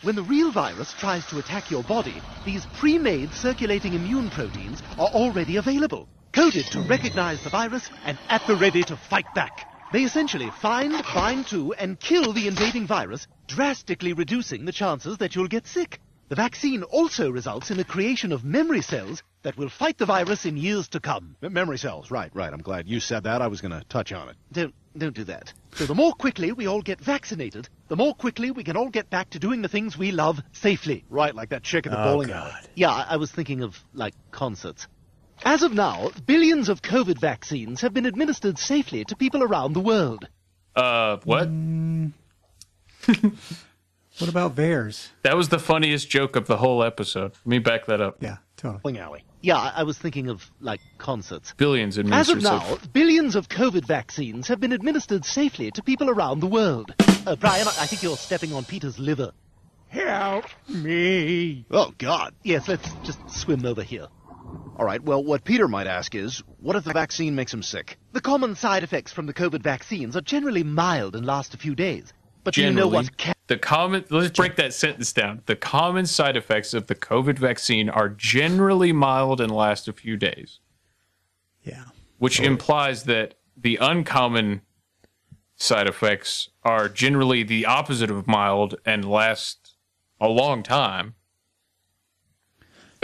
When 0.04 0.16
the 0.16 0.22
real 0.22 0.52
virus 0.52 0.94
tries 0.94 1.26
to 1.28 1.40
attack 1.40 1.72
your 1.72 1.82
body, 1.82 2.14
these 2.46 2.68
pre-made 2.78 3.34
circulating 3.34 3.96
immune 3.96 4.30
proteins 4.30 4.84
are 5.00 5.08
already 5.08 5.56
available, 5.56 6.08
coded 6.34 6.66
to 6.68 6.82
recognize 6.82 7.44
the 7.44 7.50
virus 7.50 7.90
and 8.06 8.20
at 8.30 8.46
the 8.46 8.58
ready 8.58 8.84
to 8.84 8.96
fight 8.96 9.34
back. 9.34 9.66
They 9.92 10.04
essentially 10.04 10.52
find, 10.62 11.04
bind 11.16 11.48
to, 11.48 11.74
and 11.74 12.00
kill 12.00 12.32
the 12.32 12.48
invading 12.48 12.86
virus, 12.86 13.26
drastically 13.48 14.14
reducing 14.14 14.66
the 14.66 14.72
chances 14.72 15.18
that 15.18 15.36
you'll 15.36 15.48
get 15.48 15.66
sick. 15.66 16.00
The 16.30 16.36
vaccine 16.36 16.84
also 16.84 17.32
results 17.32 17.72
in 17.72 17.78
the 17.78 17.84
creation 17.84 18.32
of 18.32 18.46
memory 18.46 18.84
cells 18.84 19.24
that 19.42 19.58
will 19.58 19.70
fight 19.70 19.98
the 19.98 20.06
virus 20.06 20.46
in 20.46 20.58
years 20.58 20.88
to 20.90 21.00
come. 21.00 21.36
M- 21.42 21.54
memory 21.54 21.80
cells, 21.80 22.12
right, 22.12 22.30
right. 22.36 22.54
I'm 22.54 22.62
glad 22.62 22.88
you 22.88 23.00
said 23.00 23.24
that. 23.24 23.42
I 23.42 23.48
was 23.48 23.62
going 23.62 23.72
to 23.72 23.84
touch 23.90 24.12
on 24.12 24.30
it. 24.30 24.36
Don't, 24.52 24.76
don't 24.96 25.16
do 25.16 25.24
that. 25.24 25.52
So 25.74 25.88
the 25.88 25.96
more 25.96 26.14
quickly 26.14 26.52
we 26.52 26.68
all 26.68 26.84
get 26.84 27.02
vaccinated, 27.02 27.68
the 27.88 27.96
more 27.96 28.14
quickly 28.14 28.52
we 28.52 28.64
can 28.64 28.78
all 28.78 28.90
get 28.90 29.10
back 29.10 29.32
to 29.32 29.40
doing 29.40 29.64
the 29.64 29.68
things 29.70 29.98
we 29.98 30.12
love 30.12 30.40
safely. 30.52 31.04
Right, 31.10 31.34
like 31.34 31.50
that 31.50 31.64
chick 31.64 31.88
at 31.88 31.92
the 31.92 32.00
Oh, 32.00 32.14
bowling 32.14 32.28
God. 32.28 32.52
alley. 32.54 32.68
Yeah, 32.76 32.92
I 32.92 33.14
I 33.14 33.18
was 33.18 33.32
thinking 33.32 33.64
of, 33.64 33.84
like, 33.94 34.14
concerts. 34.32 34.86
As 35.44 35.64
of 35.64 35.74
now, 35.74 36.12
billions 36.28 36.70
of 36.70 36.82
COVID 36.84 37.20
vaccines 37.20 37.82
have 37.82 37.94
been 37.94 38.06
administered 38.06 38.60
safely 38.60 39.04
to 39.06 39.16
people 39.16 39.42
around 39.42 39.74
the 39.74 39.80
world. 39.80 40.28
Uh, 40.76 41.18
what? 41.24 41.48
What 44.20 44.30
about 44.30 44.56
VAERS? 44.56 45.10
That 45.24 45.36
was 45.38 45.50
the 45.50 45.60
funniest 45.60 46.10
joke 46.10 46.36
of 46.36 46.46
the 46.48 46.58
whole 46.58 46.84
episode. 46.84 47.32
Let 47.32 47.46
me 47.48 47.60
back 47.60 47.86
that 47.86 48.02
up. 48.02 48.18
Yeah, 48.22 48.38
totally. 48.58 48.82
Bowling 48.84 48.98
alley. 49.00 49.24
Yeah, 49.42 49.56
I 49.58 49.74
I 49.78 49.84
was 49.84 49.98
thinking 49.98 50.28
of, 50.30 50.52
like, 50.60 50.82
concerts. 50.98 51.54
Billions 51.58 51.98
As 51.98 52.00
administered. 52.30 52.38
of 52.38 52.44
now, 52.44 52.60
so- 52.60 52.80
billions 52.92 53.36
of 53.36 53.48
COVID 53.48 53.86
vaccines 53.86 54.48
have 54.50 54.60
been 54.60 54.74
administered 54.74 55.24
safely 55.26 55.72
to 55.72 55.82
people 55.82 56.10
around 56.10 56.42
the 56.42 56.48
world. 56.48 56.94
Uh, 57.26 57.36
Brian, 57.38 57.68
I 57.68 57.72
I 57.72 57.86
think 57.88 58.04
you're 58.04 58.18
stepping 58.18 58.54
on 58.54 58.66
Peter's 58.66 59.00
liver. 59.00 59.32
Help 59.88 60.46
me. 60.68 61.66
Oh, 61.72 61.94
God. 61.98 62.36
Yes, 62.44 62.68
let's 62.68 62.88
just 63.04 63.20
swim 63.30 63.66
over 63.66 63.82
here. 63.82 64.08
All 64.78 64.86
right, 64.86 65.02
well, 65.04 65.24
what 65.24 65.44
Peter 65.44 65.68
might 65.68 65.88
ask 65.88 66.14
is, 66.16 66.44
what 66.60 66.76
if 66.76 66.84
the 66.84 66.94
vaccine 66.94 67.36
makes 67.36 67.54
him 67.54 67.64
sick? 67.64 67.98
The 68.14 68.22
common 68.22 68.56
side 68.56 68.84
effects 68.84 69.12
from 69.12 69.26
the 69.26 69.34
COVID 69.34 69.62
vaccines 69.64 70.16
are 70.16 70.22
generally 70.22 70.64
mild 70.64 71.16
and 71.16 71.26
last 71.26 71.54
a 71.54 71.58
few 71.58 71.76
days. 71.76 72.14
But 72.44 72.54
do 72.54 72.62
you 72.62 72.68
know 72.72 72.84
Generally, 72.90 72.96
what 72.96 73.18
ca- 73.18 73.34
the 73.50 73.58
common 73.58 74.06
let's 74.12 74.38
break 74.38 74.56
that 74.58 74.76
sentence 74.76 75.12
down. 75.12 75.42
The 75.48 75.56
common 75.56 76.06
side 76.06 76.38
effects 76.38 76.76
of 76.76 76.86
the 76.86 76.94
COVID 76.94 77.40
vaccine 77.40 77.90
are 77.90 78.08
generally 78.08 78.94
mild 78.94 79.42
and 79.42 79.52
last 79.52 79.88
a 79.88 79.94
few 79.94 80.18
days. 80.18 80.60
Yeah. 81.64 81.86
Which 82.20 82.40
implies 82.40 83.04
that 83.06 83.40
the 83.58 83.78
uncommon 83.82 84.62
side 85.56 85.88
effects 85.88 86.50
are 86.64 86.88
generally 86.88 87.42
the 87.42 87.66
opposite 87.66 88.12
of 88.12 88.28
mild 88.28 88.76
and 88.86 89.04
last 89.04 89.76
a 90.22 90.28
long 90.28 90.62
time. 90.62 91.16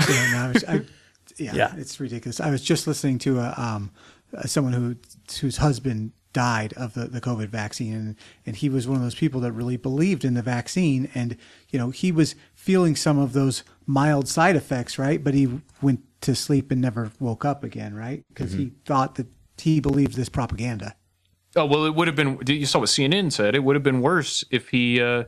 Yeah, 0.07 0.31
no, 0.31 0.37
I 0.37 0.51
was, 0.51 0.63
I, 0.65 0.81
yeah, 1.37 1.55
Yeah. 1.55 1.73
it's 1.75 1.99
ridiculous. 1.99 2.39
I 2.39 2.51
was 2.51 2.61
just 2.61 2.85
listening 2.85 3.17
to 3.19 3.39
a, 3.39 3.53
um, 3.57 3.91
someone 4.45 4.73
who 4.73 4.95
whose 5.41 5.57
husband 5.57 6.11
died 6.35 6.73
of 6.73 6.93
the, 6.95 7.05
the 7.05 7.21
COVID 7.21 7.47
vaccine, 7.47 7.93
and, 7.93 8.15
and 8.45 8.55
he 8.57 8.67
was 8.67 8.89
one 8.89 8.97
of 8.97 9.03
those 9.03 9.15
people 9.15 9.39
that 9.39 9.53
really 9.53 9.77
believed 9.77 10.25
in 10.25 10.33
the 10.33 10.41
vaccine, 10.41 11.09
and 11.15 11.37
you 11.69 11.79
know 11.79 11.91
he 11.91 12.11
was 12.11 12.35
feeling 12.53 12.93
some 12.93 13.17
of 13.17 13.31
those 13.31 13.63
mild 13.85 14.27
side 14.27 14.57
effects, 14.57 14.99
right? 14.99 15.23
But 15.23 15.33
he 15.33 15.61
went 15.81 16.01
to 16.21 16.35
sleep 16.35 16.71
and 16.71 16.81
never 16.81 17.09
woke 17.21 17.45
up 17.45 17.63
again, 17.63 17.95
right? 17.95 18.25
Because 18.27 18.51
he 18.51 18.73
thought 18.83 19.15
that 19.15 19.27
he 19.57 19.79
believed 19.79 20.15
this 20.15 20.27
propaganda. 20.27 20.95
Oh 21.55 21.65
well, 21.65 21.85
it 21.85 21.95
would 21.95 22.07
have 22.07 22.17
been. 22.17 22.37
You 22.45 22.65
saw 22.65 22.79
what 22.79 22.89
CNN 22.89 23.31
said. 23.31 23.55
It 23.55 23.63
would 23.63 23.77
have 23.77 23.83
been 23.83 24.01
worse 24.01 24.43
if 24.51 24.67
he, 24.67 25.01
uh, 25.01 25.23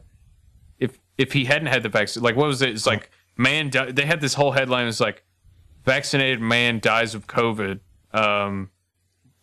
if 0.78 1.00
if 1.18 1.32
he 1.32 1.46
hadn't 1.46 1.68
had 1.68 1.84
the 1.84 1.90
vaccine. 1.90 2.22
Like 2.22 2.36
what 2.36 2.48
was 2.48 2.62
it? 2.62 2.70
It's 2.70 2.86
like 2.86 3.10
man. 3.38 3.70
Di- 3.70 3.94
they 3.94 4.06
had 4.06 4.20
this 4.20 4.34
whole 4.34 4.52
headline. 4.52 4.88
It's 4.88 5.00
like 5.00 5.24
vaccinated 5.86 6.42
man 6.42 6.82
dies 6.82 7.16
of 7.16 7.28
COVID, 7.28 7.80
um, 8.12 8.72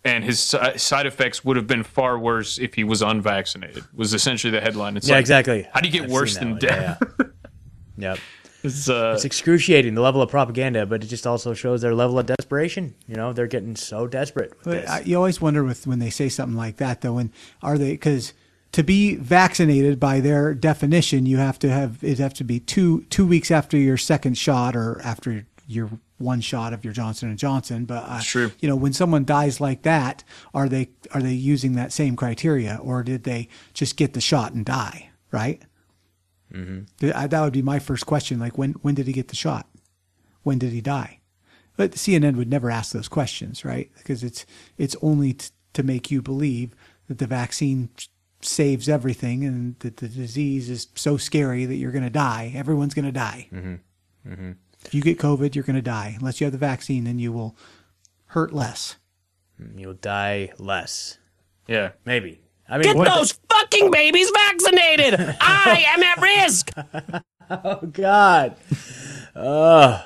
and 0.05 0.25
his 0.25 0.41
si- 0.41 0.79
side 0.79 1.07
effects 1.07 1.45
would 1.45 1.57
have 1.57 1.67
been 1.67 1.83
far 1.83 2.19
worse 2.19 2.59
if 2.59 2.75
he 2.75 2.85
was 2.85 3.03
unvaccinated. 3.03 3.85
Was 3.95 4.15
essentially 4.15 4.51
the 4.51 4.61
headline. 4.61 4.97
It's 4.97 5.09
yeah, 5.09 5.15
like, 5.15 5.23
exactly. 5.23 5.67
How 5.73 5.81
do 5.81 5.89
you 5.89 5.93
get 5.93 6.05
I've 6.05 6.11
worse 6.11 6.37
than 6.37 6.51
one. 6.53 6.59
death? 6.59 6.99
Yeah, 7.01 7.27
yeah. 7.97 8.11
yep. 8.11 8.19
It's, 8.65 8.89
uh, 8.89 9.13
it's 9.15 9.27
excruciating 9.27 9.95
the 9.95 10.01
level 10.01 10.23
of 10.23 10.31
propaganda, 10.31 10.87
but 10.87 11.05
it 11.05 11.09
just 11.09 11.27
also 11.27 11.53
shows 11.53 11.83
their 11.83 11.95
level 11.95 12.19
of 12.19 12.25
desperation. 12.25 12.95
You 13.07 13.15
know, 13.15 13.35
they're 13.35 13.47
getting 13.47 13.77
so 13.77 14.07
desperate. 14.07 14.55
With 14.57 14.65
But 14.65 14.71
this. 14.71 14.91
I, 14.91 15.01
you 15.01 15.17
always 15.19 15.39
wonder 15.39 15.63
with 15.63 15.87
when 15.87 15.99
they 15.99 16.09
say 16.09 16.31
something 16.31 16.57
like 16.57 16.79
that, 16.79 17.03
though, 17.03 17.19
and 17.19 17.29
are 17.63 17.77
they 17.77 17.91
because 17.91 18.33
to 18.73 18.83
be 18.83 19.17
vaccinated 19.17 20.01
by 20.01 20.21
their 20.21 20.55
definition, 20.55 21.27
you 21.27 21.37
have 21.37 21.59
to 21.59 21.69
have 21.69 22.03
it 22.03 22.19
have 22.19 22.33
to 22.35 22.45
be 22.45 22.59
two 22.59 23.03
two 23.11 23.27
weeks 23.27 23.51
after 23.51 23.77
your 23.77 23.99
second 23.99 24.39
shot 24.39 24.75
or 24.75 24.99
after 25.05 25.45
your 25.67 25.91
one 26.19 26.41
shot 26.41 26.73
of 26.73 26.85
your 26.85 26.93
Johnson 26.93 27.29
and 27.29 27.39
Johnson. 27.39 27.85
But 27.85 28.05
uh, 28.07 28.21
True. 28.23 28.53
you 28.61 28.69
know, 28.69 28.77
when 28.77 28.93
someone 28.93 29.25
dies 29.25 29.61
like 29.61 29.83
that, 29.83 30.25
are 30.53 30.69
they 30.69 30.91
are 31.12 31.23
they 31.23 31.33
using 31.33 31.75
that 31.75 31.93
same 31.93 32.17
criteria, 32.17 32.79
or 32.83 33.03
did 33.03 33.25
they 33.25 33.49
just 33.73 33.97
get 33.97 34.15
the 34.15 34.21
shot 34.21 34.53
and 34.53 34.65
die? 34.65 35.11
Right. 35.31 35.62
Mm-hmm. 36.53 37.09
That 37.09 37.41
would 37.41 37.53
be 37.53 37.62
my 37.62 37.79
first 37.79 38.07
question. 38.07 38.39
Like, 38.39 38.57
when 38.57 38.73
when 38.83 38.95
did 38.95 39.07
he 39.07 39.12
get 39.12 39.29
the 39.29 39.37
shot? 39.37 39.69
When 40.43 40.59
did 40.59 40.73
he 40.73 40.81
die? 40.81 41.21
But 41.77 41.93
CNN 41.93 42.37
would 42.37 42.51
never 42.51 42.71
ask 42.71 42.93
those 42.93 43.09
questions, 43.09 43.65
right? 43.65 43.91
Because 43.97 44.23
it's 44.23 44.47
it's 44.79 44.97
only 45.03 45.35
t- 45.35 45.51
to 45.73 45.83
make 45.83 46.11
you 46.11 46.23
believe 46.23 46.75
that 47.09 47.19
the 47.19 47.27
vaccine 47.27 47.91
saves 48.41 48.89
everything 48.89 49.45
and 49.45 49.79
that 49.81 49.97
the 49.97 50.09
disease 50.09 50.71
is 50.71 50.89
so 50.95 51.17
scary 51.17 51.65
that 51.65 51.77
you're 51.77 51.93
going 51.93 52.05
to 52.05 52.11
die. 52.11 52.53
Everyone's 52.55 52.95
going 52.95 53.07
to 53.07 53.12
die. 53.12 53.49
Mm-hmm. 53.53 54.31
Mm-hmm. 54.31 54.53
If 54.85 54.95
you 54.95 55.03
get 55.03 55.18
COVID, 55.18 55.55
you're 55.55 55.64
going 55.64 55.76
to 55.76 55.82
die. 55.82 56.14
Unless 56.18 56.41
you 56.41 56.45
have 56.45 56.53
the 56.53 56.59
vaccine, 56.59 57.05
then 57.05 57.18
you 57.18 57.32
will 57.32 57.57
hurt 58.26 58.53
less. 58.53 58.97
Mm, 59.61 59.78
you'll 59.78 59.95
die 59.95 60.53
less. 60.59 61.18
Yeah, 61.66 61.93
maybe. 62.05 62.41
I 62.68 62.74
mean, 62.78 62.82
Get 62.85 62.97
what- 62.97 63.09
those 63.09 63.32
fucking 63.51 63.91
babies 63.91 64.30
vaccinated! 64.30 65.14
I 65.41 65.85
am 65.89 66.03
at 66.03 66.20
risk! 66.20 66.70
oh 67.51 67.87
God. 67.87 68.57
Oh. 69.37 70.05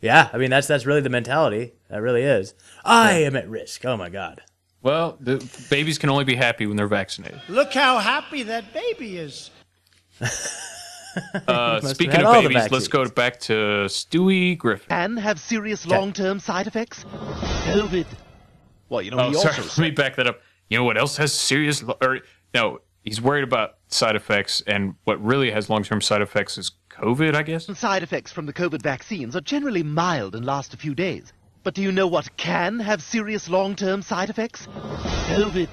Yeah, 0.00 0.28
I 0.32 0.38
mean 0.38 0.50
that's 0.50 0.66
that's 0.66 0.84
really 0.86 1.00
the 1.00 1.08
mentality. 1.08 1.72
That 1.88 2.02
really 2.02 2.22
is. 2.22 2.54
I 2.84 3.12
am 3.22 3.36
at 3.36 3.48
risk. 3.48 3.84
Oh 3.86 3.96
my 3.96 4.08
God. 4.10 4.42
well, 4.82 5.16
the 5.20 5.36
babies 5.70 5.98
can 5.98 6.10
only 6.10 6.24
be 6.24 6.34
happy 6.34 6.66
when 6.66 6.76
they're 6.76 6.88
vaccinated. 6.88 7.40
Look 7.48 7.72
how 7.72 7.98
happy 7.98 8.42
that 8.42 8.74
baby 8.74 9.16
is. 9.16 9.50
Uh, 11.48 11.80
speaking 11.80 12.22
of 12.22 12.32
babies, 12.32 12.70
let's 12.70 12.88
go 12.88 13.08
back 13.08 13.38
to 13.40 13.52
Stewie 13.86 14.56
Griffin. 14.56 14.88
Can 14.88 15.16
have 15.16 15.38
serious 15.40 15.86
long-term 15.86 16.40
side 16.40 16.66
effects. 16.66 17.04
COVID. 17.04 18.06
Well, 18.88 19.02
you 19.02 19.10
know, 19.10 19.18
oh, 19.18 19.32
sorry. 19.32 19.56
also 19.56 19.62
Let 19.82 19.88
me 19.88 19.90
back 19.90 20.16
that 20.16 20.26
up. 20.26 20.40
You 20.68 20.78
know 20.78 20.84
what 20.84 20.96
else 20.98 21.16
has 21.18 21.32
serious? 21.32 21.82
lo- 21.82 21.96
Or 22.00 22.20
no, 22.54 22.80
he's 23.02 23.20
worried 23.20 23.44
about 23.44 23.76
side 23.88 24.16
effects, 24.16 24.62
and 24.66 24.94
what 25.04 25.22
really 25.22 25.50
has 25.50 25.68
long-term 25.70 26.00
side 26.00 26.22
effects 26.22 26.58
is 26.58 26.72
COVID, 26.90 27.34
I 27.34 27.42
guess. 27.42 27.66
Side 27.78 28.02
effects 28.02 28.32
from 28.32 28.46
the 28.46 28.52
COVID 28.52 28.82
vaccines 28.82 29.36
are 29.36 29.40
generally 29.40 29.82
mild 29.82 30.34
and 30.34 30.44
last 30.44 30.74
a 30.74 30.76
few 30.76 30.94
days. 30.94 31.32
But 31.62 31.74
do 31.74 31.82
you 31.82 31.92
know 31.92 32.06
what 32.06 32.36
can 32.36 32.78
have 32.80 33.02
serious 33.02 33.48
long-term 33.48 34.02
side 34.02 34.30
effects? 34.30 34.66
COVID. 34.66 35.68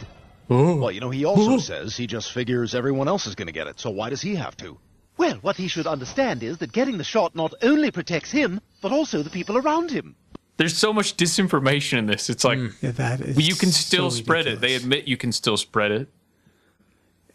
Oh. 0.49 0.75
Well, 0.77 0.91
you 0.91 0.99
know, 0.99 1.09
he 1.09 1.23
also 1.25 1.57
says 1.57 1.95
he 1.95 2.07
just 2.07 2.31
figures 2.31 2.75
everyone 2.75 3.07
else 3.07 3.25
is 3.27 3.35
going 3.35 3.47
to 3.47 3.53
get 3.53 3.67
it, 3.67 3.79
so 3.79 3.89
why 3.89 4.09
does 4.09 4.21
he 4.21 4.35
have 4.35 4.55
to? 4.57 4.77
Well, 5.21 5.35
what 5.43 5.55
he 5.55 5.67
should 5.67 5.85
understand 5.85 6.41
is 6.41 6.57
that 6.57 6.71
getting 6.71 6.97
the 6.97 7.03
shot 7.03 7.35
not 7.35 7.53
only 7.61 7.91
protects 7.91 8.31
him, 8.31 8.59
but 8.81 8.91
also 8.91 9.21
the 9.21 9.29
people 9.29 9.55
around 9.55 9.91
him. 9.91 10.15
There's 10.57 10.75
so 10.75 10.91
much 10.91 11.15
disinformation 11.15 11.99
in 11.99 12.07
this. 12.07 12.27
It's 12.27 12.43
like 12.43 12.57
mm, 12.57 12.73
Yeah, 12.81 12.89
that 12.93 13.21
is 13.21 13.35
well, 13.35 13.45
you 13.45 13.53
can 13.53 13.69
still 13.71 14.09
so 14.09 14.17
spread 14.17 14.47
it. 14.47 14.61
They 14.61 14.73
admit 14.73 15.07
you 15.07 15.17
can 15.17 15.31
still 15.31 15.57
spread 15.57 15.91
it. 15.91 16.09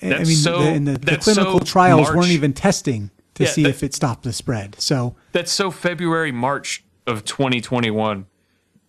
And, 0.01 0.14
I 0.14 0.16
That's 0.18 0.28
mean, 0.28 0.37
so- 0.39 0.62
the, 0.74 0.78
the, 0.80 0.99
the 0.99 1.16
clinical 1.18 1.61
so 1.61 1.64
trials 1.64 2.01
March. 2.09 2.16
weren't 2.16 2.32
even 2.32 2.55
testing 2.55 3.12
to 3.34 3.45
Yeah, 3.45 3.51
see 3.51 3.62
that- 3.62 3.68
if 3.68 3.84
it 3.84 3.95
stopped 3.95 4.24
the 4.24 4.32
spread. 4.32 4.74
So 4.80 5.14
That's 5.30 5.53
so 5.53 5.70
February, 5.70 6.32
March 6.32 6.82
of 7.07 7.24
2021. 7.24 8.26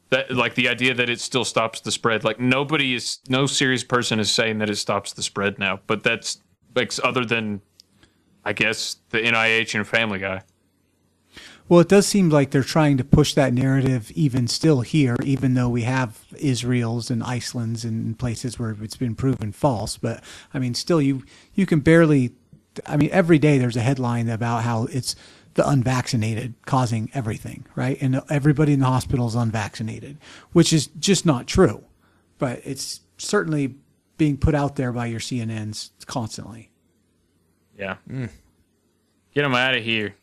That 0.10 0.32
like 0.32 0.56
the 0.56 0.70
idea 0.70 0.95
that 0.95 1.08
it 1.08 1.20
still 1.20 1.45
stops 1.45 1.82
the 1.82 1.91
spread. 1.91 2.24
Like 2.24 2.39
nobody 2.39 2.95
is, 2.95 3.20
no 3.30 3.45
serious 3.45 3.84
person 3.84 4.20
is 4.20 4.32
saying 4.32 4.58
that 4.58 4.72
it 4.72 4.78
stops 4.78 5.14
the 5.14 5.22
spread 5.22 5.60
now. 5.60 5.82
But 5.86 6.02
that's 6.02 6.41
like 6.76 6.91
other 7.04 7.24
than, 7.26 7.62
I 8.48 8.54
guess 8.54 8.95
the 9.10 9.18
NIH 9.18 9.76
and 9.76 9.86
Family 9.86 10.20
Guy. 10.20 10.41
Well, 11.68 11.82
it 11.82 11.89
does 11.89 12.08
seem 12.08 12.30
like 12.30 12.52
they're 12.52 12.64
trying 12.64 12.95
to 12.95 13.04
push 13.04 13.34
that 13.34 13.54
narrative 13.54 14.10
even 14.12 14.48
still 14.48 14.80
here, 14.80 15.18
even 15.22 15.54
though 15.54 15.68
we 15.68 15.82
have 15.82 16.24
Israel's 16.38 17.12
and 17.12 17.22
Iceland's 17.22 17.84
and 17.84 18.18
places 18.18 18.58
where 18.58 18.74
it's 18.82 18.95
been 18.95 19.16
proven 19.16 19.52
false. 19.52 19.98
But 19.98 20.24
I 20.54 20.60
mean, 20.60 20.76
still, 20.76 21.02
you 21.02 21.26
you 21.56 21.66
can 21.66 21.82
barely. 21.82 22.36
I 22.86 22.95
mean, 22.95 23.10
every 23.12 23.38
day 23.38 23.58
there's 23.58 23.76
a 23.76 23.82
headline 23.82 24.30
about 24.30 24.64
how 24.64 24.86
it's 24.86 25.14
the 25.56 25.68
unvaccinated 25.68 26.54
causing 26.66 27.12
everything, 27.14 27.66
right? 27.76 27.98
And 28.00 28.22
everybody 28.30 28.72
in 28.72 28.80
the 28.80 28.86
hospital 28.86 29.28
is 29.28 29.36
unvaccinated, 29.36 30.20
which 30.54 30.72
is 30.72 30.88
just 30.88 31.26
not 31.26 31.48
true. 31.48 31.84
But 32.38 32.62
it's 32.64 33.02
certainly 33.18 33.76
being 34.18 34.38
put 34.38 34.56
out 34.56 34.78
there 34.78 34.93
by 34.93 35.08
your 35.08 35.20
CNNs 35.20 35.89
constantly. 36.06 36.72
Yeah. 37.78 37.97
Get 38.07 39.45
him 39.45 39.53
out 39.53 39.75
of 39.75 39.84
here. 39.84 40.15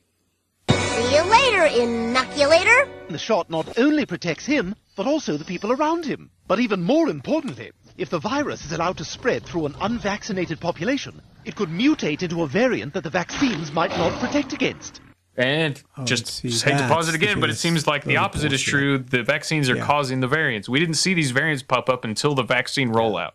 See 0.71 1.15
you 1.15 1.23
later, 1.23 1.67
inoculator. 1.67 2.89
The 3.09 3.19
shot 3.19 3.51
not 3.51 3.79
only 3.79 4.07
protects 4.07 4.47
him, 4.47 4.75
but 4.97 5.07
also 5.07 5.37
the 5.37 5.45
people 5.45 5.73
around 5.73 6.05
him. 6.05 6.31
But 6.49 6.61
even 6.61 6.83
more 6.83 7.09
importantly, 7.09 7.73
if 7.97 8.11
the 8.11 8.19
virus 8.19 8.65
is 8.65 8.73
allowed 8.73 8.99
to 8.99 9.05
spread 9.05 9.45
through 9.45 9.67
an 9.67 9.77
unvaccinated 9.81 10.61
population, 10.61 11.21
it 11.45 11.55
could 11.57 11.69
mutate 11.69 12.23
into 12.23 12.43
a 12.43 12.47
variant 12.49 12.95
that 12.95 13.05
the 13.05 13.11
vaccines 13.11 13.73
might 13.73 13.91
not 13.91 14.19
protect 14.21 14.53
against. 14.53 15.01
And 15.37 15.83
Oh, 15.97 16.05
just 16.05 16.27
see, 16.27 16.49
hate 16.49 16.79
to 16.79 16.87
pause 16.89 17.09
it 17.09 17.15
again, 17.15 17.41
but 17.41 17.51
it 17.51 17.57
seems 17.57 17.87
like 17.87 18.03
the 18.05 18.11
little 18.11 18.25
opposite 18.25 18.53
is 18.53 18.63
true. 18.63 18.99
The 18.99 19.23
vaccines 19.25 19.69
are 19.69 19.77
Yeah. 19.77 19.85
causing 19.85 20.21
the 20.21 20.29
variants. 20.29 20.69
We 20.69 20.79
didn't 20.81 20.95
see 20.95 21.13
these 21.13 21.33
variants 21.33 21.63
pop 21.63 21.89
up 21.89 22.05
until 22.05 22.35
the 22.35 22.45
vaccine 22.45 22.91
rollout. 22.91 23.33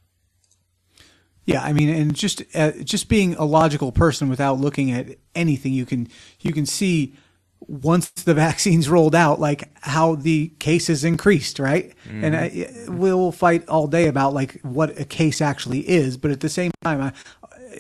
Yeah, 1.45 1.63
I 1.63 1.73
mean, 1.73 1.89
and 1.89 2.13
just 2.13 2.43
uh, 2.53 2.71
just 2.83 3.09
being 3.09 3.33
a 3.35 3.45
logical 3.45 3.91
person 3.91 4.29
without 4.29 4.59
looking 4.59 4.91
at 4.91 5.17
anything, 5.33 5.73
you 5.73 5.85
can 5.85 6.07
you 6.41 6.53
can 6.53 6.65
see 6.65 7.15
once 7.61 8.09
the 8.11 8.33
vaccines 8.47 8.87
rolled 8.87 9.15
out, 9.15 9.39
like 9.39 9.69
how 9.81 10.15
the 10.15 10.49
cases 10.59 11.03
increased, 11.03 11.59
right? 11.59 11.93
And 12.09 12.35
I, 12.35 12.67
we'll 12.87 13.31
fight 13.31 13.67
all 13.67 13.87
day 13.87 14.07
about 14.07 14.33
like 14.33 14.59
what 14.61 14.99
a 14.99 15.05
case 15.05 15.41
actually 15.41 15.89
is, 15.89 16.17
but 16.17 16.31
at 16.31 16.41
the 16.41 16.49
same 16.49 16.71
time, 16.83 17.01
I, 17.01 17.13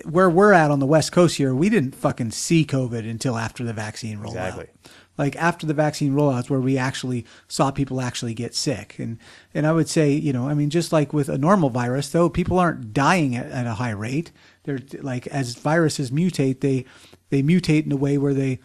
where 0.05 0.29
we're 0.29 0.53
at 0.53 0.71
on 0.71 0.79
the 0.79 0.85
West 0.85 1.11
Coast 1.11 1.37
here, 1.37 1.53
we 1.53 1.69
didn't 1.69 1.95
fucking 1.95 2.31
see 2.31 2.65
COVID 2.65 3.09
until 3.09 3.37
after 3.37 3.63
the 3.63 3.73
vaccine 3.73 4.19
rolled 4.19 4.35
Exactly. 4.35 4.65
out. 4.65 4.91
Like 5.19 5.35
after 5.35 5.67
the 5.67 5.73
vaccine 5.73 6.13
rollouts, 6.13 6.49
where 6.49 6.61
we 6.61 6.77
actually 6.77 7.25
saw 7.49 7.69
people 7.71 7.99
actually 7.99 8.33
get 8.33 8.55
sick, 8.55 8.97
and 8.97 9.19
and 9.53 9.67
I 9.67 9.73
would 9.73 9.89
say, 9.89 10.13
you 10.13 10.31
know, 10.31 10.47
I 10.47 10.53
mean, 10.53 10.69
just 10.69 10.93
like 10.93 11.11
with 11.11 11.27
a 11.27 11.37
normal 11.37 11.69
virus, 11.69 12.09
though, 12.09 12.29
people 12.29 12.57
aren't 12.57 12.93
dying 12.93 13.35
at, 13.35 13.47
at 13.51 13.67
a 13.67 13.73
high 13.73 13.91
rate. 13.91 14.31
They're 14.63 14.79
like 15.01 15.27
as 15.27 15.55
viruses 15.55 16.09
mutate, 16.09 16.61
they 16.61 16.85
they 17.29 17.43
mutate 17.43 17.85
in 17.85 17.91
a 17.91 17.97
way 17.97 18.17
where 18.17 18.33
they 18.33 18.59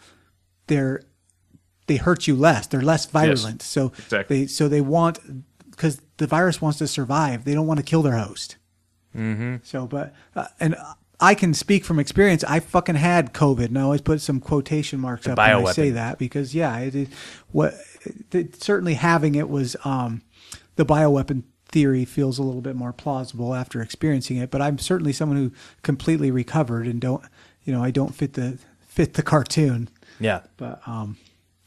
they're 0.68 1.02
they 1.88 1.96
hurt 1.96 2.28
you 2.28 2.36
less. 2.36 2.68
They're 2.68 2.80
less 2.80 3.06
virulent. 3.06 3.60
so 3.60 3.88
exactly. 3.98 4.40
they 4.42 4.46
so 4.46 4.68
they 4.68 4.80
want 4.80 5.18
because 5.70 6.00
the 6.18 6.28
virus 6.28 6.62
wants 6.62 6.78
to 6.78 6.86
survive. 6.86 7.44
They 7.44 7.54
don't 7.54 7.66
want 7.66 7.80
to 7.80 7.84
kill 7.84 8.02
their 8.02 8.16
host. 8.16 8.58
Mm-hmm. 9.16 9.56
So, 9.64 9.86
but 9.86 10.14
uh, 10.36 10.46
and 10.60 10.76
I 11.24 11.34
can 11.34 11.54
speak 11.54 11.84
from 11.84 11.98
experience. 11.98 12.44
I 12.44 12.60
fucking 12.60 12.96
had 12.96 13.32
COVID, 13.32 13.66
and 13.66 13.78
I 13.78 13.82
always 13.82 14.02
put 14.02 14.20
some 14.20 14.40
quotation 14.40 15.00
marks 15.00 15.24
The 15.24 15.32
up 15.32 15.38
when 15.38 15.66
I 15.66 15.72
say 15.72 15.90
that 15.90 16.18
because 16.18 16.54
yeah, 16.54 16.78
it, 16.78 16.94
it 16.94 17.08
what 17.50 17.74
it, 18.32 18.62
certainly 18.62 18.94
having 18.94 19.34
it 19.34 19.48
was 19.48 19.76
um, 19.84 20.22
the 20.76 20.84
bioweapon 20.84 21.44
theory 21.68 22.04
feels 22.04 22.38
a 22.38 22.42
little 22.42 22.60
bit 22.60 22.76
more 22.76 22.92
plausible 22.92 23.54
after 23.54 23.80
experiencing 23.80 24.36
it. 24.36 24.50
But 24.50 24.60
I'm 24.60 24.78
certainly 24.78 25.12
someone 25.12 25.38
who 25.38 25.52
completely 25.82 26.30
recovered 26.30 26.86
and 26.86 27.00
don't 27.00 27.24
you 27.64 27.72
know 27.72 27.82
I 27.82 27.90
don't 27.90 28.14
fit 28.14 28.34
the 28.34 28.58
fit 28.86 29.14
the 29.14 29.22
cartoon. 29.22 29.88
Yeah. 30.20 30.42
But 30.56 30.86
um, 30.86 31.16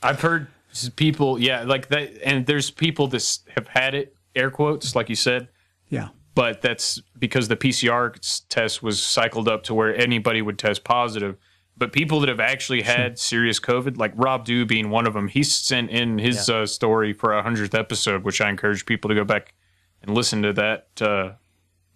I've 0.02 0.22
heard 0.22 0.48
people, 0.96 1.40
yeah, 1.40 1.64
like 1.64 1.88
that, 1.88 2.12
and 2.24 2.46
there's 2.46 2.70
people 2.72 3.08
that 3.08 3.40
have 3.56 3.68
had 3.68 3.96
it, 3.96 4.16
air 4.36 4.52
quotes, 4.52 4.96
like 4.96 5.10
you 5.10 5.16
said, 5.16 5.50
yeah. 5.90 6.10
But 6.38 6.62
that's 6.62 7.02
because 7.18 7.48
the 7.48 7.56
PCR 7.56 8.14
test 8.48 8.84
was 8.84 9.02
cycled 9.04 9.50
up 9.50 9.64
to 9.64 9.74
where 9.74 9.96
anybody 9.98 10.44
would 10.44 10.60
test 10.60 10.84
positive. 10.84 11.36
but 11.76 11.92
people 11.92 12.20
that 12.20 12.30
have 12.30 12.40
actually 12.40 12.84
had 12.84 13.18
serious 13.18 13.60
COVID, 13.60 13.98
like 13.98 14.14
Rob 14.16 14.46
Dew 14.46 14.64
being 14.64 14.92
one 14.92 15.08
of 15.08 15.14
them, 15.16 15.28
he 15.28 15.42
sent 15.42 15.90
in 15.90 16.20
his 16.20 16.48
uh, 16.48 16.68
story 16.68 17.12
for 17.12 17.34
a 17.34 17.42
hundredth 17.42 17.74
episode, 17.74 18.24
which 18.24 18.40
I 18.40 18.52
encourage 18.52 18.86
people 18.86 19.10
to 19.10 19.16
go 19.16 19.24
back 19.24 19.56
and 20.04 20.14
listen 20.14 20.44
to 20.44 20.54
that 20.54 21.02
uh, 21.02 21.32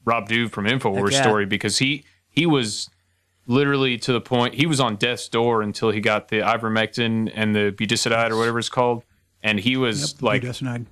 Rob 0.05 0.27
Dew 0.27 0.47
from 0.47 0.65
Infowars 0.65 1.11
yeah. 1.11 1.21
story 1.21 1.45
because 1.45 1.77
he 1.77 2.03
he 2.27 2.47
was 2.47 2.89
literally 3.45 3.95
to 3.99 4.11
the 4.11 4.21
point 4.21 4.55
he 4.55 4.65
was 4.65 4.79
on 4.79 4.95
death's 4.95 5.29
door 5.29 5.61
until 5.61 5.91
he 5.91 6.01
got 6.01 6.29
the 6.29 6.39
ivermectin 6.39 7.31
and 7.35 7.55
the 7.55 7.71
budesonide 7.71 8.31
or 8.31 8.37
whatever 8.37 8.57
it's 8.57 8.69
called, 8.69 9.03
and 9.43 9.59
he 9.59 9.77
was 9.77 10.19
like 10.23 10.41
budesonide. 10.41 10.87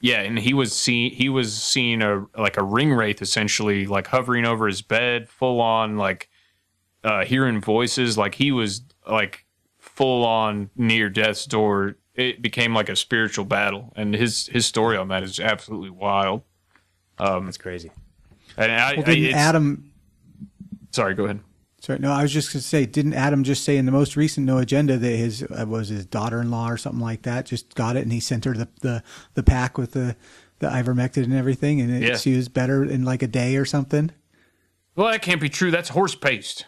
Yeah, 0.00 0.20
and 0.22 0.38
he 0.38 0.54
was 0.54 0.72
seeing 0.72 1.10
he 1.12 1.28
was 1.28 1.54
seeing 1.54 2.02
a 2.02 2.26
like 2.36 2.56
a 2.56 2.62
ring 2.64 2.92
wraith 2.92 3.20
essentially, 3.22 3.86
like 3.86 4.06
hovering 4.06 4.44
over 4.44 4.66
his 4.66 4.82
bed, 4.82 5.28
full 5.28 5.60
on 5.60 5.96
like 5.96 6.28
uh 7.04 7.24
hearing 7.24 7.60
voices, 7.60 8.16
like 8.18 8.34
he 8.34 8.52
was 8.52 8.82
like 9.08 9.44
full 9.78 10.24
on 10.24 10.70
near 10.76 11.08
death's 11.08 11.44
door. 11.46 11.96
It 12.14 12.42
became 12.42 12.74
like 12.74 12.88
a 12.88 12.96
spiritual 12.96 13.44
battle, 13.44 13.92
and 13.96 14.14
his 14.14 14.46
his 14.48 14.66
story 14.66 14.96
on 14.96 15.08
that 15.08 15.22
is 15.22 15.38
absolutely 15.40 15.90
wild. 15.90 16.42
Um, 17.18 17.44
That's 17.46 17.56
crazy. 17.58 17.90
And 18.56 18.72
I, 18.72 18.92
Well, 18.94 19.00
I, 19.02 19.04
didn't 19.04 19.24
it's- 19.24 19.36
Adam? 19.40 19.92
Sorry, 20.92 21.14
go 21.14 21.24
ahead. 21.24 21.40
Sorry, 21.80 21.98
no, 21.98 22.12
I 22.12 22.22
was 22.22 22.30
just 22.32 22.52
going 22.52 22.60
to 22.60 22.66
say, 22.66 22.84
didn't 22.84 23.14
Adam 23.14 23.42
just 23.42 23.64
say 23.64 23.76
in 23.78 23.86
the 23.86 23.92
most 23.92 24.14
recent 24.14 24.46
No 24.46 24.58
Agenda 24.58 24.98
that 24.98 25.08
his 25.16 25.42
uh, 25.42 25.64
was 25.66 25.88
his 25.88 26.04
daughter-in-law 26.04 26.68
or 26.68 26.76
something 26.76 27.00
like 27.00 27.22
that 27.22 27.46
just 27.46 27.74
got 27.74 27.96
it 27.96 28.02
and 28.02 28.12
he 28.12 28.20
sent 28.20 28.44
her 28.44 28.52
the 28.52 28.68
the, 28.82 29.02
the 29.34 29.42
pack 29.42 29.78
with 29.78 29.92
the 29.92 30.14
the 30.58 30.66
ivermectin 30.68 31.24
and 31.24 31.32
everything 31.32 31.80
and 31.80 31.90
it, 31.90 32.06
Yeah. 32.06 32.16
she 32.18 32.36
was 32.36 32.48
better 32.50 32.84
in 32.84 33.04
like 33.04 33.22
a 33.22 33.26
day 33.26 33.56
or 33.56 33.64
something. 33.64 34.10
Well, 34.94 35.10
that 35.10 35.22
can't 35.22 35.40
be 35.40 35.48
true. 35.48 35.70
That's 35.70 35.88
horse 35.88 36.14
paste. 36.14 36.66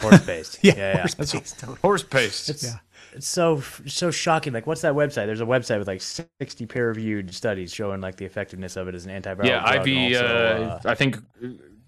Horse 0.00 0.24
paste. 0.26 0.58
Yeah, 0.62 0.74
yeah, 0.76 0.92
yeah. 0.96 0.98
horse 1.00 1.14
That's 1.14 1.32
paste. 1.32 1.60
Horse 1.62 2.02
paste. 2.02 2.50
It's, 2.50 2.66
it's 3.14 3.26
so 3.26 3.62
so 3.86 4.10
shocking. 4.10 4.52
Like, 4.52 4.66
what's 4.66 4.82
that 4.82 4.92
website? 4.94 5.24
There's 5.26 5.40
a 5.40 5.46
website 5.46 5.78
with 5.78 5.88
like 5.88 6.02
60 6.02 6.66
peer-reviewed 6.66 7.32
studies 7.34 7.72
showing 7.72 8.02
like 8.02 8.16
the 8.16 8.26
effectiveness 8.26 8.76
of 8.76 8.88
it 8.88 8.94
as 8.94 9.06
an 9.06 9.12
antiviral. 9.22 9.46
yeah, 9.46 9.60
drug 9.60 9.88
and 9.88 10.12
IV. 10.12 10.16
also, 10.22 10.26
uh, 10.66 10.80
I 10.84 10.94
think 10.94 11.16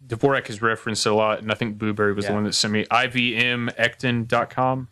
Dvorak 0.06 0.46
has 0.48 0.60
referenced 0.60 1.06
it 1.06 1.10
a 1.10 1.14
lot, 1.14 1.40
and 1.40 1.50
I 1.50 1.54
think 1.54 1.78
Blueberry 1.78 2.12
was 2.12 2.26
the 2.26 2.32
one 2.34 2.44
that 2.44 2.54
sent 2.54 2.72
me 2.72 2.84
ivmectin.com. 2.90 4.88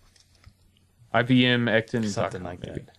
ivmectin. 1.14 2.08
something 2.08 2.42
like 2.42 2.60
that. 2.60 2.90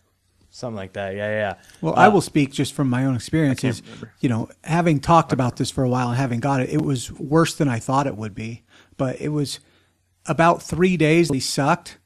Something 0.50 0.76
like 0.76 0.94
that. 0.94 1.16
Yeah, 1.16 1.30
yeah. 1.30 1.54
Well, 1.82 1.94
Uh, 1.94 2.02
I 2.04 2.08
will 2.10 2.22
speak 2.22 2.52
just 2.52 2.74
from 2.74 2.88
my 2.88 3.06
own 3.06 3.16
experience. 3.16 3.64
I 3.64 3.70
Is 3.70 3.82
can't 3.82 3.88
remember. 3.96 4.14
you 4.20 4.30
know, 4.30 4.50
having 4.64 5.00
talked 5.00 5.34
about 5.34 5.56
this 5.56 5.72
for 5.72 5.84
a 5.84 5.90
while 5.90 6.10
and 6.10 6.18
having 6.18 6.40
got 6.40 6.60
it, 6.62 6.70
it 6.70 6.82
was 6.84 7.12
worse 7.14 7.56
than 7.56 7.68
I 7.68 7.80
thought 7.80 8.06
it 8.06 8.16
would 8.16 8.36
be. 8.36 8.62
But 8.96 9.20
it 9.20 9.30
was 9.30 9.60
about 10.28 10.62
three 10.62 10.96
days. 10.96 11.30
They 11.30 11.40
sucked, 11.40 11.98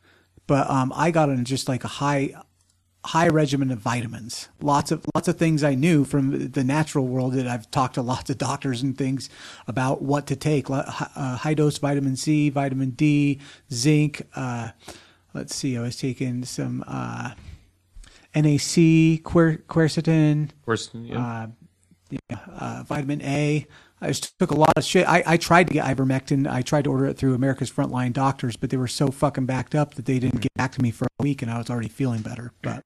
but 0.47 0.69
um, 0.69 0.93
I 0.95 1.11
got 1.11 1.27
in 1.27 1.43
just 1.43 1.67
like 1.67 1.83
a 1.83 1.89
high, 1.89 2.35
high 3.05 3.27
regimen 3.27 3.71
of 3.71 3.79
vitamins. 3.79 4.49
Lots 4.61 4.91
of 4.91 5.05
lots 5.15 5.27
of 5.27 5.37
things 5.37 5.63
I 5.63 5.75
knew 5.75 6.03
from 6.03 6.49
the 6.49 6.63
natural 6.63 7.07
world 7.07 7.33
that 7.33 7.47
I've 7.47 7.69
talked 7.71 7.95
to 7.95 8.01
lots 8.01 8.29
of 8.29 8.37
doctors 8.37 8.81
and 8.81 8.97
things 8.97 9.29
about 9.67 10.01
what 10.01 10.27
to 10.27 10.35
take. 10.35 10.69
Uh, 10.69 10.83
high 11.37 11.53
dose 11.53 11.77
vitamin 11.77 12.15
C, 12.15 12.49
vitamin 12.49 12.91
D, 12.91 13.39
zinc. 13.71 14.23
Uh, 14.35 14.69
let's 15.33 15.55
see, 15.55 15.77
I 15.77 15.81
was 15.81 15.97
taking 15.97 16.43
some. 16.45 16.83
Uh, 16.87 17.31
NAC, 18.35 19.23
quer- 19.23 19.63
quercetin, 19.67 20.49
Quercetin, 20.65 21.09
yeah. 21.09 21.25
uh, 21.25 21.47
yeah, 22.29 22.37
uh, 22.59 22.83
vitamin 22.85 23.21
A. 23.23 23.65
I 23.99 24.07
just 24.07 24.37
took 24.37 24.51
a 24.51 24.55
lot 24.55 24.73
of 24.75 24.83
shit. 24.83 25.07
I, 25.07 25.23
I 25.25 25.37
tried 25.37 25.67
to 25.67 25.73
get 25.73 25.85
ivermectin. 25.85 26.49
I 26.49 26.61
tried 26.61 26.83
to 26.83 26.91
order 26.91 27.05
it 27.07 27.17
through 27.17 27.33
America's 27.33 27.71
Frontline 27.71 28.13
Doctors, 28.13 28.55
but 28.55 28.69
they 28.69 28.77
were 28.77 28.87
so 28.87 29.07
fucking 29.07 29.47
backed 29.47 29.73
up 29.73 29.95
that 29.95 30.05
they 30.05 30.19
didn't 30.19 30.41
get 30.41 30.53
back 30.53 30.71
to 30.73 30.81
me 30.81 30.91
for 30.91 31.05
a 31.05 31.23
week, 31.23 31.41
and 31.41 31.49
I 31.49 31.57
was 31.57 31.69
already 31.69 31.87
feeling 31.87 32.21
better. 32.21 32.51
But 32.61 32.83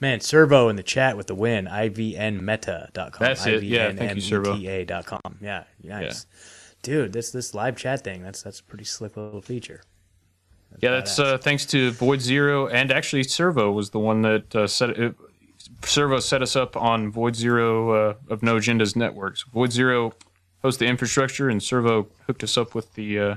Man, 0.00 0.20
Servo 0.20 0.68
in 0.68 0.76
the 0.76 0.82
chat 0.82 1.16
with 1.16 1.26
the 1.26 1.34
win. 1.34 1.66
IVMmeta.com. 1.66 3.18
That's 3.18 3.46
it. 3.46 3.62
Yeah, 3.62 3.92
thank 3.92 4.14
you, 4.14 4.20
Servo. 4.20 4.54
IVMmeta.com. 4.54 5.38
Yeah, 5.40 5.64
nice. 5.82 6.26
Dude, 6.82 7.12
this 7.12 7.30
this 7.30 7.54
live 7.54 7.76
chat 7.76 8.04
thing, 8.04 8.22
that's 8.22 8.42
that's 8.42 8.60
a 8.60 8.64
pretty 8.64 8.84
slick 8.84 9.16
little 9.16 9.40
feature. 9.40 9.82
Yeah, 10.80 10.90
that's 10.90 11.18
uh, 11.18 11.38
thanks 11.38 11.64
to 11.66 11.90
Void 11.92 12.20
Zero 12.20 12.66
and 12.66 12.92
actually 12.92 13.22
Servo 13.22 13.72
was 13.72 13.90
the 13.90 13.98
one 13.98 14.22
that 14.22 14.54
uh, 14.54 14.66
set 14.66 14.90
it. 14.90 15.14
Servo 15.82 16.20
set 16.20 16.42
us 16.42 16.54
up 16.54 16.76
on 16.76 17.10
Void 17.10 17.34
Zero 17.34 17.90
uh, 17.90 18.14
of 18.28 18.42
No 18.42 18.56
Agenda's 18.56 18.94
networks. 18.94 19.44
Void 19.52 19.72
Zero 19.72 20.12
hosts 20.66 20.80
the 20.80 20.86
infrastructure, 20.86 21.48
and 21.48 21.62
Servo 21.62 22.08
hooked 22.26 22.42
us 22.42 22.58
up 22.58 22.74
with 22.74 22.94
the 22.94 23.18
uh, 23.18 23.34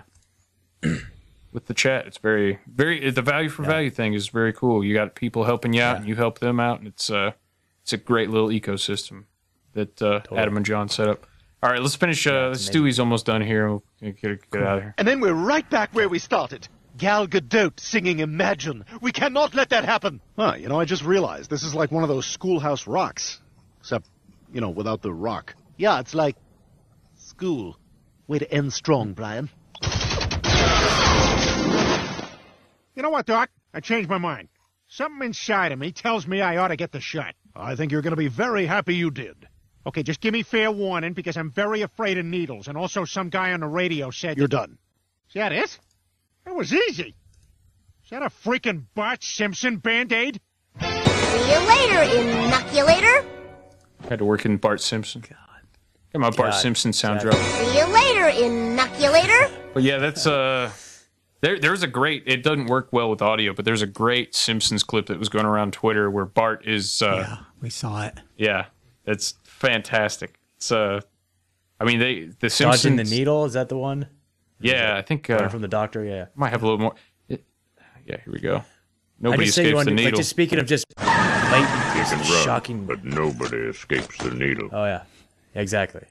with 1.54 1.68
the 1.68 1.74
chat. 1.76 2.08
It's 2.08 2.18
very 2.18 2.60
very 2.68 3.12
the 3.12 3.22
value 3.22 3.50
for 3.50 3.64
value 3.64 3.92
thing 3.92 4.14
is 4.14 4.30
very 4.30 4.52
cool. 4.52 4.84
You 4.84 4.96
got 4.96 5.16
people 5.16 5.44
helping 5.44 5.74
you 5.74 5.82
out, 5.82 5.98
and 5.98 6.08
you 6.08 6.16
help 6.16 6.40
them 6.40 6.60
out, 6.60 6.80
and 6.80 6.88
it's 6.88 7.10
uh 7.10 7.32
it's 7.84 7.94
a 7.94 7.98
great 7.98 8.30
little 8.30 8.50
ecosystem 8.50 9.26
that 9.74 10.02
uh, 10.02 10.22
Adam 10.36 10.58
and 10.58 10.66
John 10.66 10.90
set 10.90 11.08
up. 11.08 11.28
All 11.62 11.70
right, 11.70 11.82
let's 11.82 11.96
finish. 11.96 12.26
Uh, 12.26 12.56
Stewie's 12.56 13.00
almost 13.00 13.26
done 13.26 13.42
here. 13.42 13.70
We'll 13.70 13.84
get, 14.02 14.50
get 14.50 14.64
out 14.64 14.78
of 14.78 14.84
here. 14.84 14.96
And 14.98 15.08
then 15.08 15.20
we're 15.20 15.34
right 15.34 15.70
back 15.70 15.94
where 15.94 16.10
we 16.10 16.18
started. 16.18 16.68
Gal 16.98 17.28
Gadot 17.28 17.80
singing 17.80 18.20
Imagine. 18.20 18.86
We 19.02 19.12
cannot 19.12 19.54
let 19.54 19.70
that 19.70 19.86
happen. 19.86 20.22
Huh, 20.38 20.56
you 20.58 20.68
know, 20.68 20.80
I 20.80 20.86
just 20.86 21.04
realized 21.04 21.50
this 21.50 21.64
is 21.64 21.76
like 21.76 21.92
one 21.92 22.04
of 22.04 22.10
those 22.10 22.26
schoolhouse 22.26 22.88
rocks. 22.88 23.40
Except, 23.82 24.08
you 24.54 24.62
know, 24.62 24.70
without 24.70 25.02
the 25.02 25.14
rock. 25.14 25.56
Yeah, 25.78 26.00
it's 26.00 26.14
like 26.14 26.36
school. 27.40 27.78
Way 28.28 28.40
to 28.40 28.52
end 28.52 28.74
strong, 28.74 29.14
Brian. 29.14 29.50
You 32.96 33.02
know 33.02 33.12
what, 33.12 33.26
Doc? 33.26 33.50
I 33.74 33.80
changed 33.80 34.10
my 34.10 34.18
mind. 34.18 34.50
Something 34.90 35.28
inside 35.28 35.72
of 35.72 35.80
me 35.80 35.94
tells 35.94 36.28
me 36.28 36.42
I 36.42 36.58
ought 36.58 36.68
to 36.68 36.76
get 36.76 36.92
the 36.92 37.00
shot. 37.00 37.36
I 37.56 37.76
think 37.76 37.94
you're 37.94 38.02
going 38.02 38.12
to 38.12 38.18
be 38.18 38.28
very 38.28 38.66
happy 38.66 38.96
you 38.96 39.10
did. 39.10 39.48
Okay, 39.88 40.04
just 40.04 40.20
give 40.20 40.34
me 40.34 40.44
fair 40.44 40.70
warning 40.70 41.14
because 41.14 41.38
I'm 41.38 41.50
very 41.50 41.82
afraid 41.82 42.18
of 42.18 42.26
needles. 42.26 42.68
And 42.68 42.78
also, 42.78 43.06
some 43.06 43.30
guy 43.30 43.54
on 43.54 43.62
the 43.62 43.68
radio 43.68 44.12
said. 44.12 44.38
You're 44.38 44.50
done. 44.50 44.78
Is 45.30 45.36
that 45.36 45.54
it? 45.54 45.80
That 46.46 46.56
was 46.56 46.74
easy. 46.74 47.16
Is 48.04 48.10
that 48.10 48.22
a 48.22 48.30
freaking 48.30 48.84
Bart 48.96 49.24
Simpson 49.24 49.78
band 49.78 50.12
aid? 50.12 50.42
See 50.82 50.88
you 50.88 51.60
later, 51.68 52.02
inoculator. 52.02 53.26
Had 54.10 54.20
to 54.20 54.26
work 54.26 54.46
in 54.46 54.58
Bart 54.58 54.82
Simpson. 54.82 55.22
God. 55.22 55.49
Got 56.14 56.20
my 56.20 56.30
Bart 56.32 56.52
God. 56.52 56.60
Simpson 56.60 56.92
sound 56.94 57.20
drop. 57.20 57.36
See 57.36 57.78
you 57.78 57.86
later, 57.86 58.30
inoculator. 58.30 59.52
But 59.74 59.84
yeah, 59.84 59.98
that's 59.98 60.26
uh 60.26 60.72
there 61.42 61.60
there's 61.60 61.84
a 61.84 61.88
great 61.88 62.24
it 62.26 62.42
doesn't 62.44 62.66
work 62.66 62.90
well 62.92 63.10
with 63.10 63.22
audio, 63.22 63.54
but 63.54 63.66
there's 63.66 63.82
a 63.84 63.88
great 63.88 64.34
Simpsons 64.34 64.84
clip 64.84 65.06
that 65.08 65.20
was 65.20 65.30
going 65.30 65.46
around 65.46 65.74
Twitter 65.74 66.10
where 66.10 66.26
Bart 66.26 66.66
is 66.66 67.02
uh 67.02 67.26
yeah, 67.28 67.38
we 67.62 67.70
saw 67.70 68.04
it. 68.06 68.20
Yeah. 68.38 68.66
It's 69.06 69.36
fantastic. 69.44 70.40
It's 70.58 70.72
uh 70.72 71.02
I 71.80 71.86
mean 71.86 72.00
they 72.00 72.30
the 72.40 72.50
Simpsons 72.50 72.84
Dodging 72.84 72.96
the 72.96 73.04
needle, 73.04 73.46
is 73.46 73.54
that 73.54 73.70
the 73.70 73.78
one? 73.78 74.08
Yeah, 74.62 74.98
I 74.98 75.02
think 75.04 75.30
uh, 75.30 75.48
from 75.48 75.62
the 75.62 75.70
doctor, 75.70 76.04
yeah. 76.04 76.26
might 76.36 76.50
have 76.50 76.64
a 76.64 76.66
little 76.66 76.80
more 76.80 76.96
it, 77.30 77.44
Yeah, 78.06 78.18
here 78.26 78.34
we 78.34 78.40
go. 78.40 78.64
Nobody 79.22 79.46
just 79.46 79.56
say 79.56 79.66
escapes 79.66 79.80
you 79.80 79.86
the 79.86 79.92
needle. 79.92 80.12
Like, 80.12 80.16
just 80.16 80.30
speaking 80.30 80.60
of 80.60 80.66
just 80.66 80.86
blatant, 80.96 81.96
You 81.96 82.02
run, 82.02 82.44
shocking. 82.44 82.86
but 82.86 83.04
nobody 83.04 83.58
escapes 83.58 84.18
the 84.18 84.32
needle. 84.32 84.70
Oh 84.72 84.86
yeah, 84.86 85.04
exactly. 85.56 86.06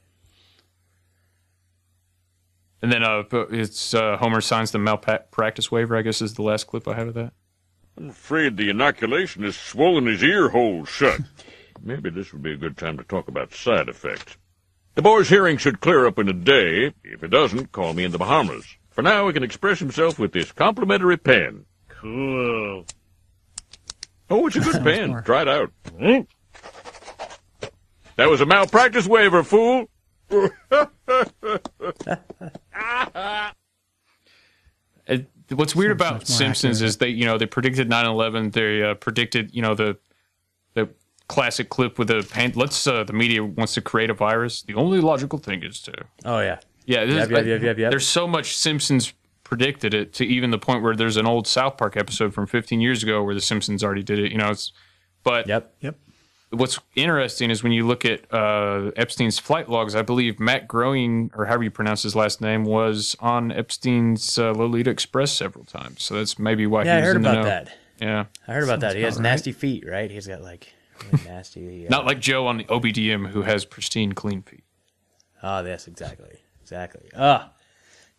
and 2.82 2.92
then 2.92 3.02
uh 3.02 3.22
it's 3.50 3.94
uh 3.94 4.16
Homer 4.18 4.40
signs 4.40 4.70
the 4.70 4.78
malpractice 4.78 5.70
waiver, 5.70 5.96
I 5.96 6.02
guess 6.02 6.22
is 6.22 6.34
the 6.34 6.42
last 6.42 6.66
clip 6.66 6.86
I 6.86 6.94
have 6.94 7.08
of 7.08 7.14
that. 7.14 7.32
I'm 7.96 8.10
afraid 8.10 8.56
the 8.56 8.70
inoculation 8.70 9.42
has 9.42 9.56
swollen 9.56 10.06
his 10.06 10.22
ear 10.22 10.50
hole 10.50 10.84
shut. 10.84 11.20
Maybe 11.82 12.10
this 12.10 12.32
would 12.32 12.42
be 12.42 12.52
a 12.52 12.56
good 12.56 12.76
time 12.76 12.96
to 12.98 13.04
talk 13.04 13.28
about 13.28 13.52
side 13.52 13.88
effects. 13.88 14.36
The 14.94 15.02
boy's 15.02 15.28
hearing 15.28 15.56
should 15.58 15.80
clear 15.80 16.06
up 16.06 16.18
in 16.18 16.28
a 16.28 16.32
day. 16.32 16.92
If 17.04 17.22
it 17.22 17.28
doesn't, 17.28 17.70
call 17.72 17.94
me 17.94 18.04
in 18.04 18.10
the 18.12 18.18
Bahamas. 18.18 18.66
For 18.90 19.02
now, 19.02 19.28
he 19.28 19.32
can 19.32 19.44
express 19.44 19.78
himself 19.78 20.18
with 20.18 20.32
this 20.32 20.50
complimentary 20.50 21.16
pen. 21.16 21.66
Cool. 21.88 22.84
Oh, 24.28 24.46
it's 24.48 24.56
a 24.56 24.60
good 24.60 24.82
pen. 24.82 25.22
Try 25.22 25.42
it 25.42 25.48
out. 25.48 25.72
That 28.18 28.28
was 28.28 28.40
a 28.42 28.46
malpractice 28.46 29.06
waiver, 29.06 29.42
fool. 29.42 29.88
It, 35.06 35.26
what's 35.50 35.74
weird 35.74 35.92
about 35.92 36.26
Simpsons 36.26 36.78
accurate. 36.82 36.88
is 36.88 36.96
they, 36.98 37.08
you 37.08 37.24
know, 37.24 37.38
they 37.38 37.46
predicted 37.46 37.88
9/11. 37.88 38.52
They 38.52 38.82
uh, 38.82 38.94
predicted, 38.94 39.54
you 39.54 39.62
know, 39.62 39.74
the 39.74 39.96
the 40.74 40.90
classic 41.28 41.70
clip 41.70 41.98
with 41.98 42.08
the 42.08 42.26
pan- 42.30 42.52
let's 42.56 42.86
uh, 42.86 43.04
the 43.04 43.14
media 43.14 43.42
wants 43.42 43.72
to 43.74 43.80
create 43.80 44.10
a 44.10 44.14
virus. 44.14 44.62
The 44.62 44.74
only 44.74 45.00
logical 45.00 45.38
thing 45.38 45.62
is 45.62 45.80
to 45.82 45.94
Oh 46.26 46.40
yeah. 46.40 46.58
yeah, 46.84 47.06
this 47.06 47.14
Yep, 47.14 47.24
is- 47.24 47.30
yep, 47.30 47.46
yep, 47.46 47.62
yep, 47.62 47.78
yep. 47.78 47.90
There's 47.90 48.06
so 48.06 48.26
much 48.28 48.54
Simpsons 48.56 49.14
predicted 49.44 49.94
it 49.94 50.12
to 50.14 50.26
even 50.26 50.50
the 50.50 50.58
point 50.58 50.82
where 50.82 50.94
there's 50.94 51.16
an 51.16 51.26
old 51.26 51.46
South 51.46 51.78
Park 51.78 51.96
episode 51.96 52.34
from 52.34 52.46
15 52.46 52.82
years 52.82 53.02
ago 53.02 53.22
where 53.24 53.34
the 53.34 53.40
Simpsons 53.40 53.82
already 53.82 54.02
did 54.02 54.18
it. 54.18 54.30
You 54.30 54.36
know, 54.36 54.50
it's 54.50 54.72
but 55.22 55.46
yep, 55.46 55.74
yep. 55.80 55.96
What's 56.50 56.78
interesting 56.94 57.50
is 57.50 57.62
when 57.62 57.72
you 57.72 57.86
look 57.86 58.04
at 58.04 58.32
uh, 58.32 58.90
Epstein's 58.96 59.38
flight 59.38 59.68
logs. 59.68 59.94
I 59.94 60.02
believe 60.02 60.40
Matt 60.40 60.68
Groening, 60.68 61.30
or 61.34 61.46
however 61.46 61.64
you 61.64 61.70
pronounce 61.70 62.02
his 62.02 62.16
last 62.16 62.40
name, 62.40 62.64
was 62.64 63.16
on 63.20 63.52
Epstein's 63.52 64.38
uh, 64.38 64.52
Lolita 64.52 64.90
Express 64.90 65.32
several 65.32 65.64
times. 65.64 66.02
So 66.02 66.14
that's 66.14 66.38
maybe 66.38 66.66
why. 66.66 66.84
Yeah, 66.84 66.84
he 66.84 66.90
I 66.90 67.00
was 67.00 67.06
heard 67.06 67.16
in 67.16 67.22
the 67.22 67.30
about 67.30 67.44
that. 67.44 67.76
Yeah, 68.00 68.24
I 68.46 68.52
heard 68.52 68.64
about 68.64 68.80
that. 68.80 68.96
He 68.96 69.02
has 69.02 69.16
right. 69.16 69.22
nasty 69.22 69.52
feet, 69.52 69.84
right? 69.88 70.10
He's 70.10 70.26
got 70.26 70.42
like 70.42 70.72
really 71.12 71.24
nasty. 71.24 71.86
uh, 71.86 71.90
Not 71.90 72.06
like 72.06 72.20
Joe 72.20 72.46
on 72.46 72.58
the 72.58 72.64
OBDM 72.64 73.28
who 73.28 73.42
has 73.42 73.64
pristine, 73.64 74.12
clean 74.12 74.42
feet. 74.42 74.64
Oh, 75.42 75.64
yes, 75.64 75.86
exactly, 75.86 76.38
exactly. 76.60 77.08
Ah, 77.16 77.52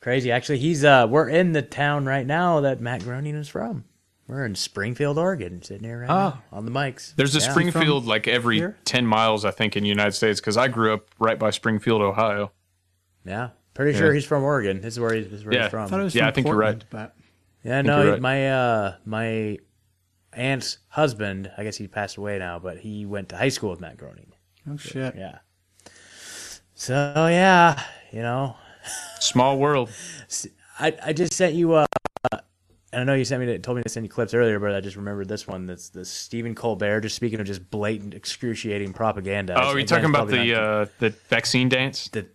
crazy. 0.01 0.32
Actually, 0.32 0.59
he's 0.59 0.84
uh, 0.84 1.07
we're 1.09 1.30
in 1.30 1.53
the 1.53 1.61
town 1.61 2.05
right 2.05 2.25
now 2.25 2.61
that 2.61 2.80
Matt 2.80 3.03
Groening 3.03 3.36
is 3.36 3.49
from. 3.49 3.86
We're 4.30 4.45
in 4.45 4.53
Springfield, 4.53 5.17
Oregon, 5.17 5.63
sitting 5.63 5.84
here 5.88 6.01
right 6.01 6.09
Oh. 6.09 6.13
now 6.30 6.43
on 6.51 6.65
the 6.65 6.71
mics. 6.71 7.15
There's 7.15 7.36
a 7.36 7.39
Yeah. 7.39 7.49
Springfield 7.49 8.05
like 8.05 8.27
every 8.27 8.57
here? 8.57 8.77
ten 8.86 9.07
miles, 9.07 9.43
I 9.43 9.49
think, 9.49 9.75
in 9.75 9.82
the 9.82 9.89
United 9.89 10.11
States 10.11 10.39
because 10.39 10.55
I 10.55 10.67
grew 10.67 10.93
up 10.93 11.07
right 11.17 11.39
by 11.39 11.49
Springfield, 11.49 12.03
Ohio. 12.03 12.51
Yeah, 13.25 13.49
pretty 13.73 13.93
Yeah. 13.93 13.97
sure 13.97 14.13
he's 14.13 14.25
from 14.25 14.43
Oregon. 14.43 14.82
This 14.82 14.93
is 14.93 14.99
where 14.99 15.15
he's, 15.15 15.25
this 15.30 15.39
is 15.39 15.45
where 15.45 15.55
Yeah. 15.55 15.61
he's 15.63 15.71
from. 15.71 15.86
I 15.86 15.88
thought 15.88 15.99
it 15.99 16.03
was 16.03 16.13
Yeah, 16.15 16.21
from 16.25 16.27
I 16.27 16.32
think 16.34 16.45
you're 16.47 16.55
Portland, 16.57 16.86
right. 16.91 17.11
Yeah, 17.63 17.82
no, 17.82 18.11
right. 18.11 18.21
my 18.21 18.49
uh, 18.51 18.95
my 19.03 19.57
aunt's 20.34 20.77
husband. 20.89 21.51
I 21.57 21.63
guess 21.63 21.77
he 21.77 21.88
passed 21.88 22.17
away 22.17 22.38
now, 22.38 22.59
but 22.59 22.77
he 22.77 23.07
went 23.07 23.30
to 23.30 23.38
high 23.38 23.49
school 23.49 23.71
with 23.71 23.82
Matt 23.82 23.97
Groening. 23.97 24.32
Oh 24.69 24.77
shit. 24.77 25.15
Yeah. 25.17 25.39
So 26.75 26.93
yeah, 27.32 27.82
you 28.11 28.21
know, 28.21 28.55
small 29.19 29.57
world. 29.57 29.89
I 30.80 30.95
I 31.03 31.13
just 31.13 31.34
sent 31.34 31.55
you. 31.55 31.73
Uh, 31.73 31.86
and 32.91 33.01
I 33.01 33.03
know 33.03 33.13
you 33.13 33.25
sent 33.25 33.41
me 33.41 33.45
to, 33.47 33.59
told 33.59 33.77
me 33.77 33.83
to 33.83 33.89
send 33.89 34.05
you 34.05 34.09
clips 34.09 34.33
earlier, 34.33 34.59
but 34.59 34.73
I 34.73 34.79
just 34.81 34.95
remembered 34.95 35.27
this 35.27 35.47
one. 35.47 35.65
That's 35.65 35.89
the 35.89 36.03
Stephen 36.05 36.55
Colbert. 36.55 37.01
Just 37.01 37.15
speaking 37.15 37.39
of 37.39 37.45
just 37.45 37.69
blatant, 37.69 38.13
excruciating 38.13 38.93
propaganda. 38.93 39.53
Oh, 39.55 39.69
are 39.69 39.79
you 39.79 39.85
talking 39.85 40.09
about 40.09 40.27
the 40.27 40.59
uh, 40.59 40.85
the 40.99 41.09
vaccine 41.29 41.69
dance? 41.69 42.09
The 42.09 42.27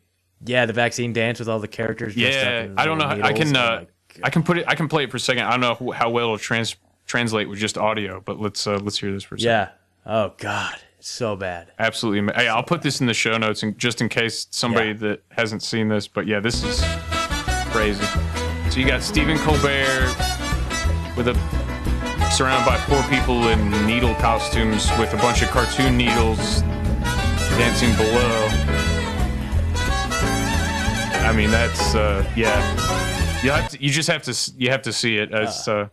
yeah, 0.44 0.66
the 0.66 0.72
vaccine 0.72 1.12
dance 1.12 1.38
with 1.38 1.48
all 1.48 1.59
the 1.59 1.68
characters. 1.68 2.16
Yeah, 2.16 2.68
I 2.76 2.84
don't 2.84 2.98
know. 2.98 3.09
How, 3.09 3.22
I 3.22 3.32
can. 3.32 3.57
Oh, 3.57 3.61
uh, 3.61 3.80
my 3.80 3.86
I 4.22 4.30
can 4.30 4.42
put 4.42 4.59
it. 4.59 4.64
I 4.68 4.74
can 4.74 4.88
play 4.88 5.05
it 5.05 5.11
for 5.11 5.16
a 5.16 5.20
second. 5.20 5.44
I 5.44 5.57
don't 5.57 5.61
know 5.61 5.90
how 5.90 6.11
well 6.11 6.26
it'll 6.26 6.38
trans 6.38 6.76
translate 7.07 7.48
with 7.48 7.59
just 7.59 7.76
audio, 7.76 8.20
but 8.20 8.40
let's 8.40 8.66
uh, 8.66 8.78
let's 8.78 8.98
hear 8.98 9.12
this 9.12 9.24
for 9.24 9.34
a 9.34 9.40
second. 9.40 9.50
Yeah. 9.50 9.68
Oh 10.07 10.34
God, 10.38 10.76
it's 10.98 11.09
so 11.09 11.34
bad. 11.34 11.72
Absolutely. 11.78 12.32
Hey, 12.34 12.48
I'll 12.48 12.62
put 12.62 12.82
this 12.82 13.00
in 13.00 13.07
the 13.07 13.14
show 13.14 13.36
notes, 13.38 13.62
and 13.62 13.76
just 13.78 14.00
in 14.00 14.09
case 14.09 14.46
somebody 14.50 14.92
that 14.92 15.22
hasn't 15.30 15.62
seen 15.62 15.88
this. 15.88 16.07
But 16.07 16.26
yeah, 16.26 16.40
this 16.40 16.62
is 16.62 16.84
crazy. 17.72 18.05
So 18.70 18.80
you 18.80 18.86
got 18.86 19.02
Stephen 19.02 19.38
Colbert 19.38 20.14
with 21.16 21.28
a 21.28 21.34
surrounded 22.30 22.66
by 22.66 22.76
four 22.78 23.02
people 23.04 23.48
in 23.48 23.86
needle 23.86 24.14
costumes 24.16 24.90
with 24.98 25.12
a 25.14 25.16
bunch 25.18 25.42
of 25.42 25.48
cartoon 25.50 25.96
needles 25.96 26.62
dancing 27.56 27.94
below. 27.96 28.48
I 31.24 31.32
mean, 31.34 31.50
that's 31.50 31.94
uh, 31.94 32.28
yeah. 32.36 32.60
You 33.42 33.50
have 33.50 33.70
to, 33.70 33.82
you 33.82 33.90
just 33.90 34.08
have 34.08 34.22
to 34.24 34.52
you 34.58 34.70
have 34.70 34.82
to 34.82 34.92
see 34.92 35.16
it 35.16 35.32
as 35.32 35.68
uh, 35.68 35.88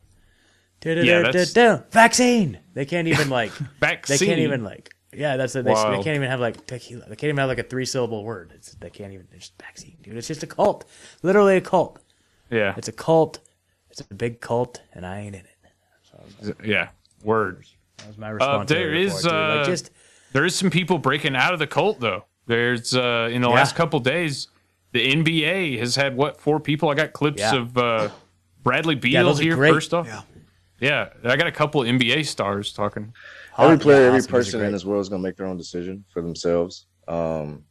yeah. 0.84 1.32
That's, 1.32 1.54
vaccine. 1.92 2.60
They 2.74 2.86
can't 2.86 3.08
even 3.08 3.30
like 3.30 3.52
vaccine. 3.80 4.18
They 4.18 4.26
can't 4.26 4.40
even 4.40 4.64
like. 4.64 4.94
Yeah, 5.14 5.36
that's 5.36 5.56
it. 5.56 5.66
They, 5.66 5.74
they 5.74 6.04
can't 6.04 6.16
even 6.16 6.30
have 6.30 6.40
like 6.40 6.66
tequila. 6.66 7.02
They 7.02 7.16
can't 7.16 7.26
even 7.26 7.38
have 7.38 7.50
like 7.50 7.60
a 7.60 7.64
three 7.64 7.86
syllable 7.86 8.24
word. 8.24 8.54
It's, 8.56 8.74
they 8.76 8.90
can't 8.90 9.14
even. 9.14 9.28
It's 9.34 9.52
vaccine, 9.60 9.98
dude. 10.02 10.16
It's 10.16 10.28
just 10.28 10.42
a 10.44 10.48
cult. 10.48 10.90
Literally 11.22 11.58
a 11.58 11.62
cult. 11.62 12.00
Yeah. 12.50 12.74
It's 12.78 12.88
a 12.88 12.94
cult. 12.94 13.40
It's 13.92 14.02
a 14.10 14.14
big 14.14 14.40
cult, 14.42 14.82
and 14.94 15.06
I 15.06 15.20
ain't 15.20 15.36
in 15.36 15.42
it. 15.42 16.56
yeah. 16.64 16.90
Word. 17.24 17.66
That 17.98 18.08
was 18.08 18.18
my 18.18 18.30
Uh, 18.30 18.34
response. 18.34 18.68
to 18.70 18.74
the 18.74 18.80
there 18.80 18.94
is 18.96 19.14
report, 19.24 19.34
uh, 19.34 19.56
like 19.58 19.66
just 19.66 19.92
there 20.34 20.46
is 20.46 20.56
some 20.56 20.70
people 20.70 20.98
breaking 20.98 21.36
out 21.36 21.54
of 21.54 21.60
the 21.60 21.68
cult 21.68 22.00
though. 22.00 22.26
There's 22.48 22.96
uh, 22.96 23.30
in 23.32 23.42
the 23.42 23.50
Yeah. 23.50 23.56
last 23.56 23.76
couple 23.76 24.00
days, 24.00 24.48
the 24.92 25.12
NBA 25.12 25.78
has 25.80 25.96
had 25.96 26.16
what 26.18 26.40
four 26.42 26.60
people? 26.60 26.90
I 26.90 26.96
got 26.96 27.14
clips 27.14 27.40
Yeah. 27.42 27.56
of 27.56 27.78
uh, 27.78 28.10
Bradley 28.64 28.96
Beal 28.96 29.26
those 29.26 29.40
are 29.40 29.44
here 29.44 29.56
great. 29.56 29.72
first 29.74 29.94
off. 29.94 30.08
Yeah. 30.08 30.22
Yeah, 30.80 31.10
I 31.24 31.36
got 31.36 31.46
a 31.46 31.52
couple 31.52 31.82
NBA 31.84 32.24
stars 32.26 32.74
talking. 32.74 33.14
every 33.58 33.78
player, 33.78 34.08
every 34.08 34.18
Awesome. 34.18 34.32
Those 34.32 34.46
person 34.48 34.64
in 34.64 34.72
this 34.72 34.84
world 34.84 35.02
is 35.02 35.10
going 35.10 35.22
to 35.22 35.28
make 35.28 35.38
their 35.38 35.46
own 35.46 35.58
decision 35.58 36.04
for 36.12 36.22
themselves. 36.24 36.88
Um, 37.08 37.64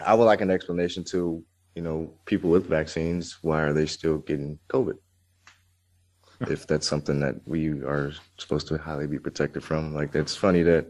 I 0.00 0.14
would 0.14 0.24
like 0.24 0.40
an 0.40 0.50
explanation 0.50 1.04
to, 1.04 1.44
you 1.74 1.82
know, 1.82 2.10
people 2.24 2.48
with 2.48 2.66
vaccines. 2.66 3.36
Why 3.42 3.60
are 3.60 3.74
they 3.74 3.84
still 3.84 4.18
getting 4.18 4.58
COVID? 4.70 4.96
If 6.48 6.66
that's 6.66 6.86
something 6.86 7.20
that 7.20 7.36
we 7.46 7.68
are 7.82 8.12
supposed 8.38 8.68
to 8.68 8.78
highly 8.78 9.06
be 9.06 9.18
protected 9.18 9.62
from, 9.62 9.94
like 9.94 10.12
that's 10.12 10.34
funny 10.34 10.62
that, 10.62 10.86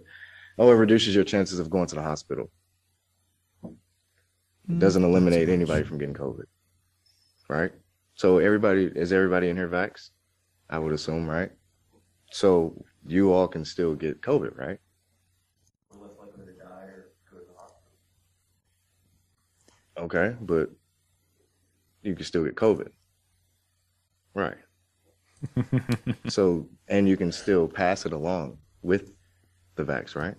oh, 0.58 0.70
it 0.70 0.74
reduces 0.74 1.14
your 1.14 1.24
chances 1.24 1.58
of 1.58 1.70
going 1.70 1.86
to 1.88 1.94
the 1.94 2.02
hospital. 2.02 2.50
It 3.64 3.70
mm, 4.68 4.78
doesn't 4.78 5.04
eliminate 5.04 5.48
anybody 5.48 5.84
from 5.84 5.98
getting 5.98 6.14
COVID, 6.14 6.44
right? 7.48 7.72
So 8.14 8.38
everybody 8.38 8.90
is 8.94 9.12
everybody 9.12 9.48
in 9.48 9.56
here 9.56 9.68
vaxxed? 9.68 10.10
I 10.70 10.78
would 10.78 10.92
assume, 10.92 11.28
right? 11.28 11.50
So 12.30 12.84
you 13.06 13.32
all 13.32 13.48
can 13.48 13.64
still 13.64 13.94
get 13.94 14.22
COVID, 14.22 14.56
right? 14.56 14.78
Okay, 19.98 20.34
but 20.40 20.70
you 22.02 22.14
can 22.14 22.24
still 22.24 22.44
get 22.44 22.54
COVID. 22.54 22.88
Right. 24.34 24.56
so, 26.28 26.68
and 26.88 27.08
you 27.08 27.16
can 27.16 27.32
still 27.32 27.68
pass 27.68 28.06
it 28.06 28.12
along 28.12 28.58
with 28.82 29.12
the 29.76 29.84
vax, 29.84 30.14
right? 30.16 30.34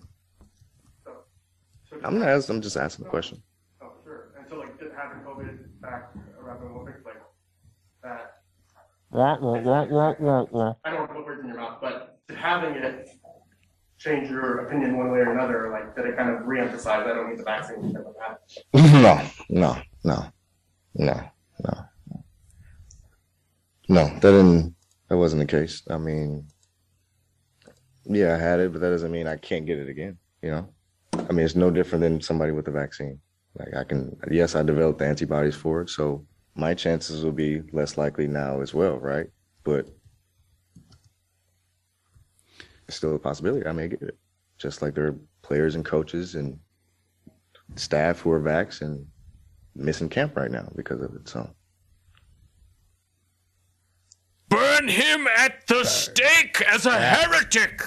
I'm 2.02 2.18
not 2.18 2.28
asking, 2.28 2.56
I'm 2.56 2.62
just 2.62 2.76
asking 2.76 3.04
the 3.04 3.10
question. 3.10 3.42
Oh, 3.82 3.92
sure. 4.04 4.34
And 4.38 4.46
so, 4.48 4.56
like, 4.56 4.78
just 4.78 4.94
having 4.94 5.18
COVID 5.24 5.58
back 5.80 6.10
around 6.40 6.60
the 6.60 6.66
Olympics, 6.66 7.04
like, 7.04 7.22
that. 8.02 8.32
I 10.84 10.90
don't 10.90 10.98
want 11.00 11.10
to 11.10 11.14
put 11.14 11.24
words 11.24 11.40
in 11.42 11.48
your 11.48 11.56
mouth, 11.56 11.78
but 11.80 12.18
did 12.28 12.36
having 12.36 12.74
it 12.74 13.08
change 13.98 14.28
your 14.28 14.66
opinion 14.66 14.98
one 14.98 15.10
way 15.10 15.20
or 15.20 15.32
another? 15.32 15.70
Like, 15.70 15.94
did 15.96 16.06
it 16.06 16.16
kind 16.16 16.30
of 16.30 16.42
reemphasize, 16.42 17.06
I 17.06 17.14
don't 17.14 17.30
need 17.30 17.38
the 17.38 17.44
vaccine 17.44 17.92
because 17.92 18.04
no, 18.74 19.22
no, 19.48 19.80
no, 20.02 20.26
no, 20.94 21.30
no, 21.64 21.84
no. 23.88 24.04
That 24.06 24.20
didn't. 24.20 24.74
That 25.14 25.18
wasn't 25.18 25.48
the 25.48 25.56
case. 25.60 25.80
I 25.88 25.96
mean, 25.96 26.48
yeah, 28.04 28.34
I 28.34 28.36
had 28.36 28.58
it, 28.58 28.72
but 28.72 28.80
that 28.80 28.90
doesn't 28.90 29.12
mean 29.12 29.28
I 29.28 29.36
can't 29.36 29.64
get 29.64 29.78
it 29.78 29.88
again. 29.88 30.18
You 30.42 30.50
know, 30.50 30.68
I 31.12 31.32
mean, 31.32 31.46
it's 31.46 31.54
no 31.54 31.70
different 31.70 32.02
than 32.02 32.20
somebody 32.20 32.50
with 32.50 32.64
the 32.64 32.72
vaccine. 32.72 33.20
Like 33.56 33.76
I 33.76 33.84
can, 33.84 34.18
yes, 34.28 34.56
I 34.56 34.64
developed 34.64 34.98
the 34.98 35.06
antibodies 35.06 35.54
for 35.54 35.82
it, 35.82 35.90
so 35.90 36.26
my 36.56 36.74
chances 36.74 37.24
will 37.24 37.30
be 37.30 37.62
less 37.72 37.96
likely 37.96 38.26
now 38.26 38.60
as 38.60 38.74
well, 38.74 38.98
right? 38.98 39.28
But 39.62 39.86
it's 42.88 42.96
still 42.96 43.14
a 43.14 43.18
possibility 43.20 43.64
I 43.64 43.70
may 43.70 43.86
get 43.86 44.02
it. 44.02 44.18
Just 44.58 44.82
like 44.82 44.96
there 44.96 45.06
are 45.06 45.18
players 45.42 45.76
and 45.76 45.84
coaches 45.84 46.34
and 46.34 46.58
staff 47.76 48.18
who 48.18 48.32
are 48.32 48.40
vaxxed 48.40 48.80
and 48.80 49.06
missing 49.76 50.08
camp 50.08 50.36
right 50.36 50.50
now 50.50 50.72
because 50.74 51.00
of 51.00 51.14
it. 51.14 51.28
So 51.28 51.48
Burn 54.86 54.94
him 54.94 55.26
at 55.26 55.66
the 55.66 55.84
stake 55.84 56.60
as 56.62 56.86
a 56.86 56.98
heretic. 56.98 57.82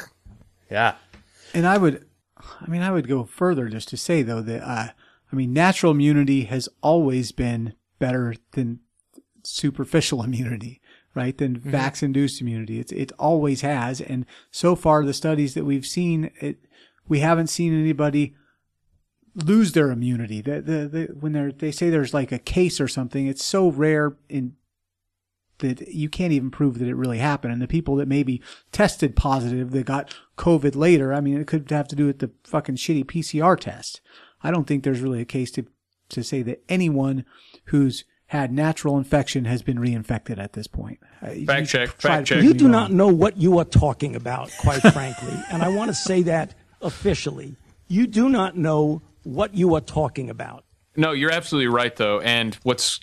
Yeah. 0.70 0.96
And 1.54 1.66
I 1.68 1.78
would, 1.78 2.06
I 2.38 2.68
mean, 2.68 2.82
I 2.82 2.92
would 2.92 3.08
go 3.08 3.24
further 3.24 3.70
just 3.70 3.88
to 3.90 3.98
say 3.98 4.24
though 4.24 4.42
that 4.42 4.64
uh, 4.68 4.88
I 5.32 5.36
mean, 5.36 5.54
natural 5.54 5.92
immunity 5.92 6.46
has 6.46 6.70
always 6.82 7.32
been 7.32 7.74
better 8.00 8.36
than 8.54 8.80
superficial 9.44 10.24
immunity, 10.28 10.82
right? 11.14 11.38
Than 11.38 11.60
Mm-hmm. 11.60 11.72
vax-induced 11.76 12.42
immunity. 12.42 12.80
It's 12.80 12.92
it 12.92 13.12
always 13.20 13.62
has, 13.62 14.02
and 14.02 14.26
so 14.52 14.76
far 14.76 15.04
the 15.06 15.14
studies 15.14 15.54
that 15.54 15.66
we've 15.66 15.86
seen, 15.86 16.32
it 16.42 16.58
we 17.08 17.20
haven't 17.20 17.48
seen 17.48 17.80
anybody 17.80 18.36
lose 19.36 19.74
their 19.74 19.92
immunity. 19.92 20.42
The, 20.42 20.62
the, 20.62 20.88
the, 20.88 21.04
when 21.20 21.34
they 21.34 21.52
they 21.52 21.72
say 21.72 21.90
there's 21.90 22.14
like 22.14 22.32
a 22.32 22.40
case 22.40 22.82
or 22.82 22.88
something, 22.88 23.28
it's 23.28 23.44
so 23.44 23.70
rare 23.70 24.16
in 24.30 24.56
that 25.60 25.88
you 25.88 26.10
can't 26.10 26.34
even 26.34 26.52
prove 26.52 26.80
that 26.80 26.88
it 26.88 26.96
really 26.96 27.18
happened. 27.18 27.54
And 27.54 27.62
the 27.62 27.68
people 27.68 27.96
that 27.98 28.08
maybe 28.08 28.42
tested 28.72 29.16
positive 29.16 29.72
that 29.72 29.86
got 29.86 30.14
COVID 30.38 30.76
later, 30.76 31.14
I 31.14 31.22
mean, 31.22 31.40
it 31.40 31.48
could 31.48 31.70
have 31.72 31.88
to 31.90 31.96
do 31.96 32.06
with 32.06 32.20
the 32.20 32.32
fucking 32.44 32.76
shitty 32.76 33.06
PCR 33.06 33.60
test. 33.60 34.02
I 34.44 34.52
don't 34.52 34.66
think 34.66 34.84
there's 34.84 35.02
really 35.02 35.22
a 35.22 35.26
case 35.26 35.52
to 35.52 35.66
to 36.10 36.24
say 36.24 36.42
that 36.42 36.64
anyone 36.70 37.26
who's 37.66 38.06
had 38.28 38.52
natural 38.52 38.98
infection 38.98 39.46
has 39.46 39.62
been 39.62 39.78
reinfected 39.78 40.38
at 40.38 40.54
this 40.54 40.68
point. 40.68 41.00
Uh, 41.26 41.32
you 41.32 41.46
Fact 41.46 41.68
check. 41.68 41.90
Fact 41.90 42.28
check. 42.28 42.44
You 42.44 42.54
do 42.54 42.66
wrong. 42.66 42.72
not 42.72 42.92
know 42.92 43.08
what 43.08 43.38
you 43.38 43.58
are 43.58 43.66
talking 43.66 44.16
about, 44.16 44.52
quite 44.60 44.82
frankly. 44.94 45.34
And 45.50 45.64
I 45.64 45.70
want 45.70 45.90
to 45.90 45.96
say 45.96 46.24
that 46.24 46.54
officially. 46.82 47.56
You 47.88 48.06
do 48.08 48.28
not 48.30 48.58
know 48.58 49.02
what 49.24 49.54
you 49.56 49.76
are 49.76 49.82
talking 49.82 50.30
about. 50.30 50.66
No, 50.98 51.12
you're 51.12 51.32
absolutely 51.32 51.68
right 51.68 51.96
though. 51.96 52.20
And 52.20 52.56
what's 52.64 53.00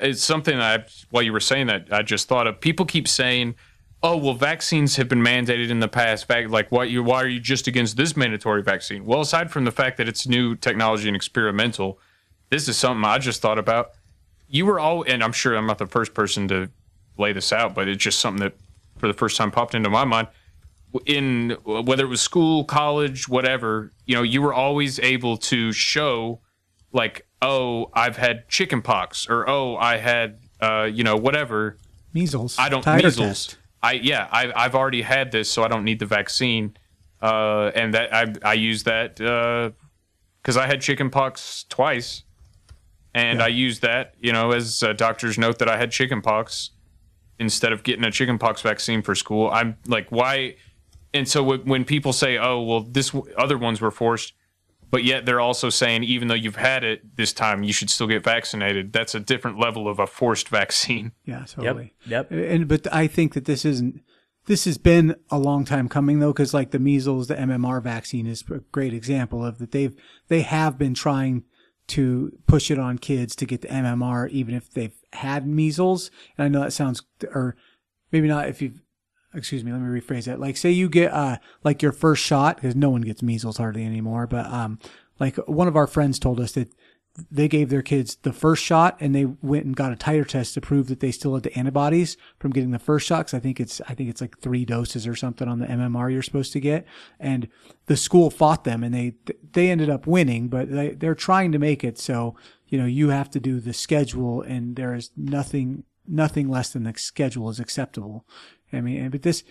it's 0.00 0.22
something 0.22 0.58
that 0.58 0.80
I, 0.80 0.84
while 1.10 1.22
you 1.22 1.32
were 1.32 1.40
saying 1.40 1.68
that, 1.68 1.88
I 1.92 2.02
just 2.02 2.28
thought 2.28 2.46
of. 2.46 2.60
People 2.60 2.86
keep 2.86 3.06
saying 3.06 3.54
oh 4.02 4.16
well, 4.16 4.34
vaccines 4.34 4.96
have 4.96 5.08
been 5.08 5.22
mandated 5.22 5.70
in 5.70 5.80
the 5.80 5.88
past. 5.88 6.28
Like, 6.28 6.70
why 6.70 6.84
you 6.84 7.02
why 7.02 7.22
are 7.22 7.28
you 7.28 7.40
just 7.40 7.66
against 7.66 7.96
this 7.96 8.16
mandatory 8.16 8.62
vaccine? 8.62 9.04
Well, 9.04 9.20
aside 9.20 9.50
from 9.50 9.64
the 9.64 9.72
fact 9.72 9.96
that 9.98 10.08
it's 10.08 10.26
new 10.26 10.56
technology 10.56 11.08
and 11.08 11.16
experimental, 11.16 11.98
this 12.50 12.68
is 12.68 12.76
something 12.76 13.04
I 13.04 13.18
just 13.18 13.42
thought 13.42 13.58
about. 13.58 13.92
You 14.48 14.66
were 14.66 14.80
all, 14.80 15.04
and 15.04 15.22
I'm 15.22 15.32
sure 15.32 15.54
I'm 15.54 15.66
not 15.66 15.78
the 15.78 15.86
first 15.86 16.14
person 16.14 16.48
to 16.48 16.70
lay 17.18 17.32
this 17.32 17.52
out, 17.52 17.74
but 17.74 17.88
it's 17.88 18.02
just 18.02 18.18
something 18.18 18.42
that 18.42 18.54
for 18.98 19.06
the 19.06 19.14
first 19.14 19.36
time 19.36 19.50
popped 19.50 19.74
into 19.74 19.90
my 19.90 20.04
mind. 20.04 20.28
In 21.06 21.50
whether 21.64 22.04
it 22.04 22.08
was 22.08 22.20
school, 22.20 22.64
college, 22.64 23.28
whatever, 23.28 23.92
you 24.06 24.16
know, 24.16 24.22
you 24.22 24.42
were 24.42 24.52
always 24.52 24.98
able 24.98 25.36
to 25.36 25.70
show, 25.70 26.40
like, 26.92 27.28
oh, 27.42 27.90
I've 27.94 28.16
had 28.16 28.48
chicken 28.48 28.82
pox, 28.82 29.28
or 29.28 29.48
oh, 29.48 29.76
I 29.76 29.96
had, 29.98 30.38
uh, 30.60 30.88
you 30.92 31.04
know, 31.04 31.16
whatever. 31.16 31.76
Measles. 32.12 32.58
I 32.58 32.68
don't 32.68 32.84
Titer 32.84 33.04
measles. 33.04 33.16
test. 33.16 33.58
I 33.82 33.92
yeah, 33.92 34.28
I, 34.30 34.52
I've 34.54 34.74
already 34.74 35.02
had 35.02 35.32
this, 35.32 35.50
so 35.50 35.62
I 35.64 35.68
don't 35.68 35.84
need 35.84 35.98
the 36.00 36.06
vaccine. 36.06 36.76
Uh, 37.22 37.70
and 37.74 37.94
that 37.94 38.14
I 38.14 38.32
I 38.42 38.52
use 38.54 38.84
that 38.84 39.16
because 39.16 40.56
I 40.56 40.66
had 40.66 40.80
chicken 40.80 41.10
pox 41.10 41.64
twice, 41.68 42.24
and 43.14 43.42
I 43.42 43.48
used 43.48 43.82
that 43.82 44.14
you 44.20 44.32
know 44.32 44.52
as 44.52 44.82
a 44.82 44.94
doctor's 44.94 45.38
note 45.38 45.58
that 45.58 45.68
I 45.68 45.76
had 45.76 45.90
chicken 45.90 46.20
pox 46.22 46.70
instead 47.38 47.72
of 47.72 47.82
getting 47.82 48.04
a 48.04 48.10
chicken 48.10 48.38
pox 48.38 48.60
vaccine 48.62 49.00
for 49.02 49.14
school. 49.14 49.50
I'm 49.50 49.76
like, 49.86 50.08
why? 50.10 50.56
And 51.14 51.26
so 51.26 51.42
when- 51.42 51.64
when 51.64 51.84
people 51.84 52.12
say, 52.12 52.36
oh 52.38 52.60
well, 52.62 52.80
this 52.82 53.14
other 53.38 53.56
ones 53.58 53.80
were 53.80 53.90
forced. 53.90 54.32
But 54.90 55.04
yet 55.04 55.24
they're 55.24 55.40
also 55.40 55.70
saying 55.70 56.04
even 56.04 56.28
though 56.28 56.34
you've 56.34 56.56
had 56.56 56.82
it 56.82 57.16
this 57.16 57.32
time, 57.32 57.62
you 57.62 57.72
should 57.72 57.90
still 57.90 58.06
get 58.06 58.24
vaccinated. 58.24 58.92
That's 58.92 59.14
a 59.14 59.20
different 59.20 59.58
level 59.58 59.88
of 59.88 59.98
a 59.98 60.06
forced 60.06 60.48
vaccine. 60.60 61.12
Yeah, 61.24 61.44
totally. 61.46 61.94
Yep. 62.06 62.30
And 62.32 62.68
but 62.68 62.92
I 62.92 63.06
think 63.06 63.34
that 63.34 63.44
this 63.44 63.64
isn't. 63.64 64.02
This 64.46 64.64
has 64.64 64.78
been 64.78 65.14
a 65.30 65.38
long 65.38 65.64
time 65.64 65.88
coming 65.88 66.18
though, 66.18 66.32
because 66.32 66.54
like 66.54 66.70
the 66.70 66.78
measles, 66.78 67.28
the 67.28 67.36
MMR 67.36 67.82
vaccine 67.82 68.26
is 68.26 68.42
a 68.50 68.60
great 68.72 68.94
example 68.94 69.44
of 69.44 69.58
that. 69.58 69.70
They've 69.70 69.94
they 70.28 70.42
have 70.42 70.78
been 70.78 70.94
trying 70.94 71.44
to 71.88 72.32
push 72.46 72.70
it 72.70 72.78
on 72.78 72.98
kids 72.98 73.36
to 73.36 73.46
get 73.46 73.60
the 73.62 73.68
MMR, 73.68 74.28
even 74.30 74.54
if 74.54 74.70
they've 74.70 74.96
had 75.12 75.46
measles. 75.46 76.10
And 76.38 76.44
I 76.44 76.48
know 76.48 76.60
that 76.60 76.72
sounds, 76.72 77.02
or 77.34 77.56
maybe 78.10 78.28
not 78.28 78.48
if 78.48 78.60
you've. 78.62 78.80
Excuse 79.34 79.62
me, 79.62 79.72
let 79.72 79.80
me 79.80 80.00
rephrase 80.00 80.24
that. 80.24 80.40
Like, 80.40 80.56
say 80.56 80.70
you 80.70 80.88
get 80.88 81.12
uh 81.12 81.38
like 81.62 81.82
your 81.82 81.92
first 81.92 82.22
shot, 82.22 82.56
because 82.56 82.74
no 82.74 82.90
one 82.90 83.02
gets 83.02 83.22
measles 83.22 83.58
hardly 83.58 83.84
anymore. 83.84 84.26
But 84.26 84.46
um, 84.46 84.78
like 85.18 85.36
one 85.48 85.68
of 85.68 85.76
our 85.76 85.86
friends 85.86 86.18
told 86.18 86.40
us 86.40 86.52
that 86.52 86.72
they 87.30 87.48
gave 87.48 87.70
their 87.70 87.82
kids 87.82 88.16
the 88.22 88.32
first 88.32 88.62
shot 88.62 88.96
and 89.00 89.14
they 89.14 89.24
went 89.24 89.64
and 89.64 89.74
got 89.74 89.92
a 89.92 89.96
titer 89.96 90.26
test 90.26 90.54
to 90.54 90.60
prove 90.60 90.86
that 90.86 91.00
they 91.00 91.10
still 91.10 91.34
had 91.34 91.42
the 91.42 91.56
antibodies 91.58 92.16
from 92.38 92.52
getting 92.52 92.70
the 92.70 92.78
first 92.78 93.06
shot. 93.06 93.26
Cause 93.26 93.34
I 93.34 93.40
think 93.40 93.58
it's, 93.60 93.80
I 93.88 93.94
think 93.94 94.08
it's 94.08 94.20
like 94.20 94.38
three 94.38 94.64
doses 94.64 95.06
or 95.06 95.16
something 95.16 95.48
on 95.48 95.58
the 95.58 95.66
MMR 95.66 96.12
you're 96.12 96.22
supposed 96.22 96.52
to 96.52 96.60
get. 96.60 96.86
And 97.18 97.48
the 97.86 97.96
school 97.96 98.30
fought 98.30 98.64
them 98.64 98.84
and 98.84 98.94
they, 98.94 99.14
they 99.52 99.70
ended 99.70 99.90
up 99.90 100.06
winning, 100.06 100.48
but 100.48 100.70
they, 100.70 100.90
they're 100.90 101.14
trying 101.14 101.52
to 101.52 101.58
make 101.58 101.82
it 101.82 101.98
so, 101.98 102.36
you 102.68 102.78
know, 102.78 102.86
you 102.86 103.08
have 103.08 103.30
to 103.30 103.40
do 103.40 103.60
the 103.60 103.72
schedule 103.72 104.42
and 104.42 104.76
there 104.76 104.94
is 104.94 105.10
nothing, 105.16 105.84
nothing 106.06 106.48
less 106.48 106.70
than 106.70 106.84
the 106.84 106.94
schedule 106.96 107.50
is 107.50 107.58
acceptable. 107.58 108.24
I 108.72 108.80
mean, 108.80 109.10
but 109.10 109.22
this, 109.22 109.44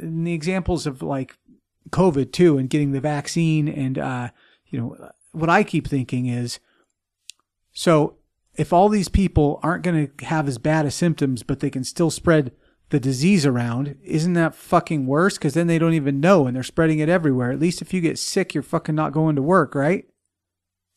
the 0.00 0.32
examples 0.32 0.86
of 0.86 1.02
like 1.02 1.36
COVID 1.90 2.32
too 2.32 2.58
and 2.58 2.70
getting 2.70 2.92
the 2.92 3.00
vaccine 3.00 3.68
and, 3.68 3.98
uh, 3.98 4.28
you 4.68 4.78
know, 4.78 5.10
what 5.32 5.50
I 5.50 5.62
keep 5.62 5.86
thinking 5.86 6.26
is, 6.26 6.58
so 7.72 8.16
if 8.56 8.72
all 8.72 8.88
these 8.88 9.08
people 9.08 9.60
aren't 9.62 9.84
going 9.84 10.08
to 10.08 10.24
have 10.26 10.48
as 10.48 10.58
bad 10.58 10.86
as 10.86 10.94
symptoms, 10.94 11.42
but 11.42 11.60
they 11.60 11.70
can 11.70 11.84
still 11.84 12.10
spread 12.10 12.52
the 12.90 13.00
disease 13.00 13.46
around, 13.46 13.96
isn't 14.02 14.32
that 14.32 14.54
fucking 14.54 15.06
worse? 15.06 15.38
Because 15.38 15.54
then 15.54 15.68
they 15.68 15.78
don't 15.78 15.94
even 15.94 16.20
know 16.20 16.46
and 16.46 16.56
they're 16.56 16.62
spreading 16.64 16.98
it 16.98 17.08
everywhere. 17.08 17.52
At 17.52 17.60
least 17.60 17.80
if 17.80 17.94
you 17.94 18.00
get 18.00 18.18
sick, 18.18 18.52
you're 18.52 18.62
fucking 18.62 18.96
not 18.96 19.12
going 19.12 19.36
to 19.36 19.42
work, 19.42 19.74
right? 19.74 20.06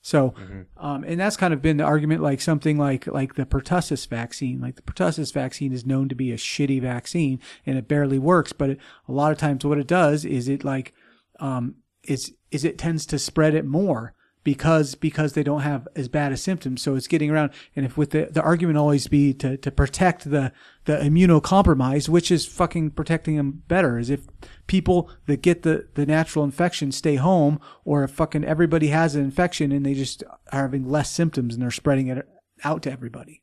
So, 0.06 0.34
um, 0.76 1.06
and 1.06 1.18
that's 1.18 1.38
kind 1.38 1.54
of 1.54 1.62
been 1.62 1.78
the 1.78 1.86
argument, 1.86 2.22
like 2.22 2.42
something 2.42 2.78
like 2.78 3.08
like 3.08 3.36
the 3.36 3.46
pertussis 3.46 4.06
vaccine. 4.06 4.60
Like 4.60 4.76
the 4.76 4.82
pertussis 4.82 5.32
vaccine 5.34 5.72
is 5.72 5.86
known 5.86 6.10
to 6.10 6.16
be 6.16 6.34
a 6.34 6.36
shitty 6.36 6.82
vaccine 6.82 7.40
and 7.66 7.78
it 7.78 7.88
barely 7.88 8.20
works. 8.20 8.52
But 8.52 8.72
it, 8.72 8.80
a 9.08 9.14
lot 9.14 9.32
of 9.32 9.38
times, 9.38 9.64
what 9.64 9.78
it 9.78 9.88
does 9.88 10.26
is 10.26 10.50
it 10.50 10.66
like 10.66 10.94
um, 11.40 11.76
it's 12.04 12.32
is 12.52 12.66
it 12.66 12.78
tends 12.78 13.06
to 13.08 13.18
spread 13.18 13.56
it 13.56 13.66
more 13.66 14.14
because 14.44 14.96
because 14.96 15.34
they 15.34 15.44
don't 15.44 15.62
have 15.62 15.88
as 15.96 16.08
bad 16.08 16.32
a 16.32 16.38
symptoms. 16.38 16.82
So 16.82 16.96
it's 16.96 17.08
getting 17.08 17.32
around. 17.32 17.52
And 17.76 17.86
if 17.86 17.98
with 17.98 18.12
the 18.12 18.28
the 18.32 18.42
argument 18.42 18.78
always 18.78 19.08
be 19.08 19.34
to 19.36 19.58
to 19.58 19.72
protect 19.72 20.30
the 20.30 20.52
the 20.86 20.98
immunocompromised, 20.98 22.10
which 22.10 22.32
is 22.32 22.46
fucking 22.46 22.92
protecting 22.92 23.38
them 23.38 23.64
better, 23.68 23.98
is 23.98 24.10
if 24.10 24.28
people 24.68 25.10
that 25.28 25.42
get 25.42 25.64
the 25.64 25.88
the 25.96 26.06
natural 26.06 26.46
infection 26.46 26.92
stay 26.92 27.16
home, 27.16 27.60
or 27.86 28.04
if 28.04 28.12
fucking 28.12 28.44
everybody 28.44 28.88
has 28.88 29.16
an 29.16 29.24
infection 29.24 29.72
and 29.72 29.86
they 29.86 29.94
just 29.94 30.24
are 30.52 30.64
having 30.64 30.90
less 30.90 31.10
symptoms 31.10 31.54
and 31.54 31.64
they're 31.64 31.72
spreading 31.72 32.08
it 32.08 32.28
out 32.64 32.84
to 32.84 32.92
everybody. 32.92 33.42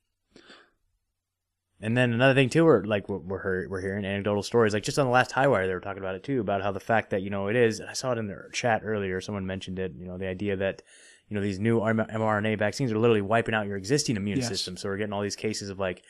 And 1.82 1.96
then 1.96 2.12
another 2.12 2.34
thing 2.34 2.50
too, 2.50 2.64
we're 2.64 2.84
like 2.84 3.08
we're 3.08 3.66
we're, 3.68 3.80
hearing 3.80 4.04
anecdotal 4.04 4.42
stories. 4.42 4.74
Like 4.74 4.82
just 4.82 4.98
on 4.98 5.06
the 5.06 5.12
last 5.12 5.30
HighWire, 5.30 5.66
they 5.66 5.72
were 5.72 5.80
talking 5.80 6.02
about 6.02 6.14
it 6.14 6.22
too, 6.22 6.40
about 6.40 6.62
how 6.62 6.72
the 6.72 6.80
fact 6.80 7.10
that 7.10 7.22
you 7.22 7.30
know 7.30 7.48
it 7.48 7.56
is. 7.56 7.80
I 7.80 7.94
saw 7.94 8.12
it 8.12 8.18
in 8.18 8.26
their 8.26 8.50
chat 8.52 8.82
earlier. 8.84 9.20
Someone 9.20 9.46
mentioned 9.46 9.78
it. 9.78 9.92
You 9.98 10.06
know, 10.06 10.18
the 10.18 10.26
idea 10.26 10.56
that 10.56 10.82
you 11.28 11.36
know 11.36 11.42
these 11.42 11.58
new 11.58 11.80
mRNA 11.80 12.58
vaccines 12.58 12.92
are 12.92 12.98
literally 12.98 13.22
wiping 13.22 13.54
out 13.54 13.66
your 13.66 13.76
existing 13.76 14.16
immune 14.16 14.38
Yes. 14.38 14.48
system. 14.48 14.76
So 14.76 14.88
we're 14.90 14.98
getting 14.98 15.14
all 15.14 15.22
these 15.22 15.36
cases 15.36 15.70
of 15.70 15.78
like 15.78 16.02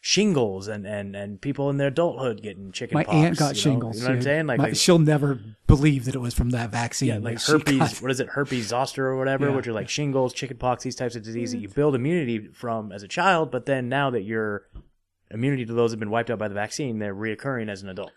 shingles 0.00 0.66
and 0.66 0.84
and 0.84 1.14
and 1.14 1.40
people 1.40 1.70
in 1.70 1.76
their 1.76 1.86
adulthood 1.88 2.42
getting 2.42 2.72
chicken. 2.72 2.96
My 2.96 3.04
pox, 3.04 3.14
aunt 3.14 3.38
got 3.38 3.44
you 3.44 3.48
know? 3.48 3.60
shingles. 3.74 3.96
You 3.98 4.02
know 4.02 4.08
what 4.08 4.16
I'm 4.16 4.22
saying? 4.22 4.46
Like, 4.48 4.58
My- 4.58 4.64
like 4.64 4.76
she'll 4.76 4.98
never 4.98 5.38
believe 5.68 6.06
that 6.06 6.16
it 6.16 6.20
was 6.20 6.34
from 6.34 6.50
that 6.50 6.70
vaccine. 6.70 7.08
yeah, 7.08 7.18
like 7.18 7.38
she 7.38 7.52
herpes. 7.52 7.78
got- 7.78 8.02
What 8.02 8.10
is 8.10 8.18
it? 8.18 8.30
Herpes 8.30 8.66
zoster 8.66 9.06
or 9.06 9.16
whatever, 9.16 9.48
Yeah. 9.48 9.54
which 9.54 9.68
are 9.68 9.72
like 9.72 9.88
shingles, 9.88 10.32
chickenpox, 10.32 10.82
these 10.82 10.96
types 10.96 11.14
of 11.14 11.22
diseases 11.22 11.52
that 11.52 11.58
mm-hmm. 11.58 11.62
you 11.62 11.68
build 11.68 11.94
immunity 11.94 12.48
from 12.48 12.90
as 12.90 13.04
a 13.04 13.08
child, 13.08 13.52
but 13.52 13.66
then 13.66 13.88
now 13.88 14.10
that 14.10 14.22
your 14.22 14.66
immunity 15.32 15.64
to 15.66 15.72
those 15.72 15.90
have 15.92 16.00
been 16.00 16.10
wiped 16.10 16.30
out 16.30 16.38
by 16.38 16.48
the 16.48 16.54
vaccine, 16.54 16.98
they're 16.98 17.14
reoccurring 17.14 17.68
as 17.70 17.82
an 17.82 17.88
adult. 17.88 18.12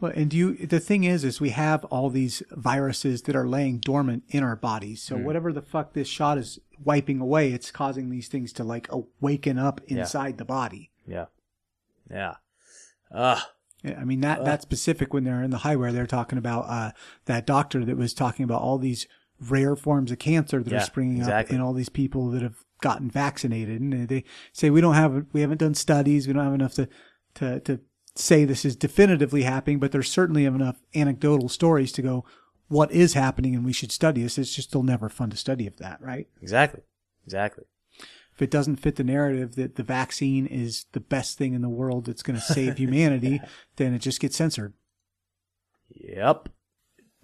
Well, 0.00 0.12
and 0.14 0.32
you, 0.32 0.54
the 0.54 0.80
thing 0.80 1.04
is, 1.04 1.24
is 1.24 1.40
we 1.42 1.50
have 1.50 1.84
all 1.86 2.08
these 2.08 2.42
viruses 2.52 3.22
that 3.22 3.36
are 3.36 3.46
laying 3.46 3.78
dormant 3.80 4.24
in 4.30 4.42
our 4.42 4.56
bodies. 4.56 5.02
So 5.02 5.16
Mm. 5.16 5.24
whatever 5.24 5.52
the 5.52 5.60
fuck 5.60 5.92
this 5.92 6.08
shot 6.08 6.38
is 6.38 6.58
wiping 6.82 7.20
away, 7.20 7.52
it's 7.52 7.70
causing 7.70 8.08
these 8.08 8.26
things 8.28 8.52
to 8.54 8.64
like 8.64 8.88
awaken 8.90 9.58
up 9.58 9.82
Yeah. 9.86 9.98
inside 9.98 10.38
the 10.38 10.46
body. 10.46 10.90
Yeah. 11.06 11.26
Yeah. 12.10 12.36
Uh, 13.10 13.40
Yeah, 13.82 13.98
I 14.00 14.04
mean 14.04 14.20
that 14.20 14.44
that 14.44 14.60
specific 14.62 15.12
when 15.14 15.24
they're 15.24 15.42
in 15.42 15.50
the 15.50 15.58
HighWire, 15.58 15.92
they're 15.92 16.06
talking 16.06 16.38
about 16.38 16.62
uh, 16.68 16.92
that 17.26 17.46
doctor 17.46 17.84
that 17.84 17.96
was 17.96 18.12
talking 18.14 18.44
about 18.44 18.60
all 18.62 18.76
these 18.78 19.06
rare 19.40 19.74
forms 19.76 20.10
of 20.12 20.18
cancer 20.18 20.62
that 20.62 20.70
Yeah, 20.70 20.78
are 20.78 20.84
springing 20.84 21.16
exactly. 21.18 21.54
up 21.56 21.58
in 21.58 21.64
all 21.64 21.72
these 21.72 21.88
people 21.88 22.28
that 22.30 22.42
have 22.42 22.64
gotten 22.80 23.10
vaccinated, 23.10 23.80
and 23.80 24.08
they 24.08 24.24
say 24.52 24.70
we 24.70 24.80
don't 24.80 24.94
have 24.94 25.26
we 25.32 25.40
haven't 25.40 25.58
done 25.58 25.74
studies, 25.74 26.26
we 26.26 26.32
don't 26.32 26.44
have 26.44 26.54
enough 26.54 26.74
to 26.74 26.88
to 27.34 27.60
to 27.60 27.80
say 28.14 28.44
this 28.44 28.64
is 28.64 28.76
definitively 28.76 29.42
happening, 29.42 29.78
but 29.78 29.92
there's 29.92 30.10
certainly 30.10 30.44
enough 30.44 30.82
anecdotal 30.94 31.48
stories 31.48 31.92
to 31.92 32.02
go 32.02 32.24
what 32.68 32.92
is 32.92 33.14
happening, 33.14 33.54
and 33.54 33.64
we 33.64 33.72
should 33.72 33.92
study 33.92 34.22
this. 34.22 34.38
It's 34.38 34.54
just 34.54 34.68
still 34.68 34.82
never 34.82 35.08
fun 35.08 35.30
to 35.30 35.36
study 35.36 35.66
of 35.66 35.76
that, 35.78 36.00
right? 36.00 36.28
exactly. 36.40 36.82
Exactly. 37.24 37.64
If 38.34 38.42
it 38.42 38.50
doesn't 38.50 38.76
fit 38.76 38.96
the 38.96 39.04
narrative 39.04 39.56
that 39.56 39.74
the 39.74 39.82
vaccine 39.82 40.46
is 40.46 40.86
the 40.92 41.00
best 41.00 41.36
thing 41.36 41.52
in 41.52 41.62
the 41.62 41.68
world 41.68 42.06
that's 42.06 42.22
going 42.22 42.38
to 42.38 42.44
save 42.44 42.78
humanity, 42.78 43.40
then 43.76 43.92
it 43.92 43.98
just 43.98 44.20
gets 44.20 44.36
censored. 44.36 44.72
Yep. 45.90 46.48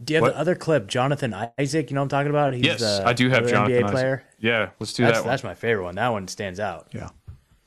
Do 0.03 0.13
you 0.13 0.17
have 0.17 0.23
What? 0.23 0.35
the 0.35 0.39
other 0.39 0.55
clip, 0.55 0.87
Jonathan 0.89 1.35
Isaac? 1.59 1.91
You 1.91 1.95
know 1.95 2.03
what 2.03 2.05
I'm 2.05 2.09
talking 2.09 2.31
about? 2.31 2.53
He's 2.55 2.65
yes, 2.65 2.81
the 2.81 3.03
I 3.07 3.13
do 3.13 3.31
have 3.31 3.45
other 3.45 3.51
Jonathan 3.51 3.77
NBA 3.77 3.85
Isaac. 3.85 3.93
player. 3.93 4.23
Yeah, 4.39 4.71
let's 4.79 4.93
do 4.93 5.05
that's, 5.05 5.19
that 5.19 5.25
one. 5.25 5.31
That's 5.31 5.45
my 5.45 5.55
favorite 5.55 5.85
one. 5.85 5.95
That 5.95 6.09
one 6.09 6.29
stands 6.29 6.61
out. 6.61 6.89
Yeah. 6.93 7.09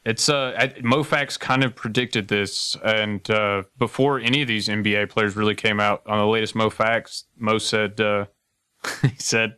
It's 0.06 0.30
uh, 0.30 0.54
I, 0.58 0.68
MoFax 0.70 1.40
kind 1.40 1.64
of 1.64 1.76
predicted 1.76 2.28
this, 2.28 2.78
and 2.84 3.30
uh, 3.30 3.64
before 3.78 4.20
any 4.20 4.42
of 4.42 4.48
these 4.48 4.68
NBA 4.68 5.10
players 5.10 5.36
really 5.36 5.56
came 5.56 5.80
out 5.80 6.04
on 6.06 6.20
the 6.20 6.26
latest 6.26 6.56
MoFax, 6.56 7.24
Mo 7.38 7.58
said 7.58 8.00
uh, 8.00 8.26
he 9.02 9.16
said 9.18 9.58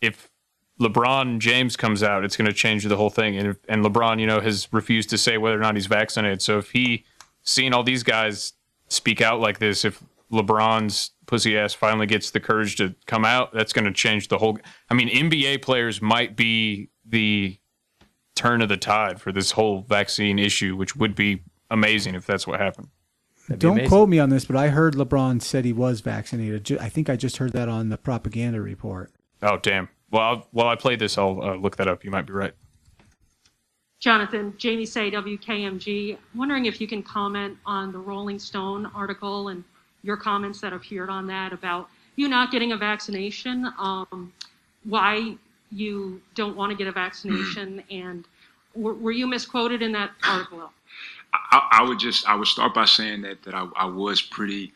if 0.00 0.30
LeBron 0.80 1.38
James 1.38 1.76
comes 1.76 2.02
out, 2.02 2.24
it's 2.24 2.36
going 2.36 2.46
to 2.46 2.52
change 2.54 2.84
the 2.84 2.96
whole 2.96 3.10
thing, 3.10 3.36
and 3.36 3.48
if, 3.48 3.58
and 3.68 3.84
LeBron, 3.84 4.18
you 4.18 4.26
know, 4.26 4.40
has 4.40 4.68
refused 4.72 5.10
to 5.10 5.18
say 5.18 5.38
whether 5.38 5.56
or 5.56 5.62
not 5.62 5.76
he's 5.76 5.86
vaccinated. 5.86 6.42
So 6.42 6.58
if 6.58 6.70
he 6.70 7.04
seeing 7.42 7.72
all 7.72 7.82
these 7.82 8.02
guys 8.02 8.54
speak 8.88 9.20
out 9.20 9.40
like 9.40 9.58
this, 9.58 9.84
if 9.84 10.02
LeBron's 10.32 11.12
pussy 11.26 11.56
ass 11.58 11.74
finally 11.74 12.06
gets 12.06 12.30
the 12.30 12.40
courage 12.40 12.76
to 12.76 12.94
come 13.06 13.24
out, 13.24 13.52
that's 13.52 13.72
going 13.72 13.84
to 13.84 13.92
change 13.92 14.28
the 14.28 14.38
whole. 14.38 14.58
I 14.88 14.94
mean, 14.94 15.08
NBA 15.08 15.62
players 15.62 16.00
might 16.00 16.36
be 16.36 16.90
the 17.04 17.58
turn 18.34 18.62
of 18.62 18.68
the 18.68 18.76
tide 18.76 19.20
for 19.20 19.32
this 19.32 19.52
whole 19.52 19.82
vaccine 19.82 20.38
issue, 20.38 20.76
which 20.76 20.96
would 20.96 21.14
be 21.14 21.42
amazing 21.70 22.14
if 22.14 22.26
that's 22.26 22.46
what 22.46 22.60
happened. 22.60 22.88
Don't 23.58 23.86
quote 23.88 24.08
me 24.08 24.20
on 24.20 24.30
this, 24.30 24.44
but 24.44 24.56
I 24.56 24.68
heard 24.68 24.94
LeBron 24.94 25.42
said 25.42 25.64
he 25.64 25.72
was 25.72 26.00
vaccinated. 26.00 26.78
I 26.78 26.88
think 26.88 27.10
I 27.10 27.16
just 27.16 27.38
heard 27.38 27.52
that 27.52 27.68
on 27.68 27.88
the 27.88 27.98
propaganda 27.98 28.60
report. 28.60 29.10
Oh 29.42 29.56
damn! 29.56 29.88
Well, 30.10 30.22
I'll, 30.22 30.48
while 30.52 30.68
I 30.68 30.76
play 30.76 30.94
this, 30.94 31.18
I'll 31.18 31.42
uh, 31.42 31.54
look 31.56 31.76
that 31.76 31.88
up. 31.88 32.04
You 32.04 32.10
might 32.10 32.26
be 32.26 32.32
right. 32.32 32.52
Jonathan, 33.98 34.54
Jamie 34.56 34.86
Say, 34.86 35.10
WKMG. 35.10 36.16
Wondering 36.34 36.64
if 36.64 36.80
you 36.80 36.86
can 36.86 37.02
comment 37.02 37.58
on 37.66 37.92
the 37.92 37.98
Rolling 37.98 38.38
Stone 38.38 38.86
article 38.94 39.48
and 39.48 39.62
your 40.02 40.16
comments 40.16 40.60
that 40.60 40.72
appeared 40.72 41.10
on 41.10 41.26
that 41.26 41.52
about 41.52 41.88
you 42.16 42.28
not 42.28 42.50
getting 42.50 42.72
a 42.72 42.76
vaccination, 42.76 43.72
um, 43.78 44.32
why 44.84 45.36
you 45.70 46.20
don't 46.34 46.56
want 46.56 46.70
to 46.70 46.76
get 46.76 46.86
a 46.86 46.92
vaccination, 46.92 47.82
and 47.90 48.26
were, 48.74 48.94
were 48.94 49.12
you 49.12 49.26
misquoted 49.26 49.82
in 49.82 49.92
that 49.92 50.10
article? 50.24 50.70
I, 51.32 51.68
I 51.72 51.82
would 51.82 51.98
just 51.98 52.28
I 52.28 52.34
would 52.34 52.48
start 52.48 52.74
by 52.74 52.84
saying 52.84 53.22
that 53.22 53.42
that 53.44 53.54
I, 53.54 53.68
I 53.76 53.84
was 53.86 54.20
pretty 54.20 54.72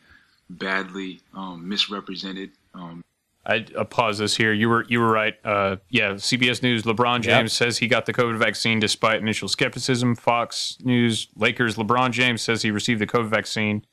badly 0.49 1.19
um, 1.33 1.67
misrepresented. 1.67 2.51
Um, 2.73 3.01
I 3.45 3.65
uh, 3.75 3.83
pause 3.83 4.17
this 4.17 4.35
here. 4.35 4.53
You 4.53 4.69
were 4.69 4.85
you 4.87 4.99
were 4.99 5.11
right. 5.11 5.35
Uh, 5.43 5.77
yeah, 5.89 6.13
CBS 6.13 6.63
News. 6.63 6.83
LeBron 6.83 7.21
James 7.21 7.51
Yep. 7.51 7.67
says 7.67 7.77
he 7.77 7.87
got 7.87 8.05
the 8.05 8.13
COVID 8.13 8.37
vaccine 8.37 8.79
despite 8.79 9.19
initial 9.19 9.47
skepticism. 9.47 10.15
Fox 10.15 10.77
News. 10.83 11.27
Lakers. 11.35 11.75
LeBron 11.75 12.11
James 12.11 12.41
says 12.41 12.61
he 12.61 12.71
received 12.71 13.01
the 13.01 13.07
COVID 13.07 13.29
vaccine. 13.29 13.85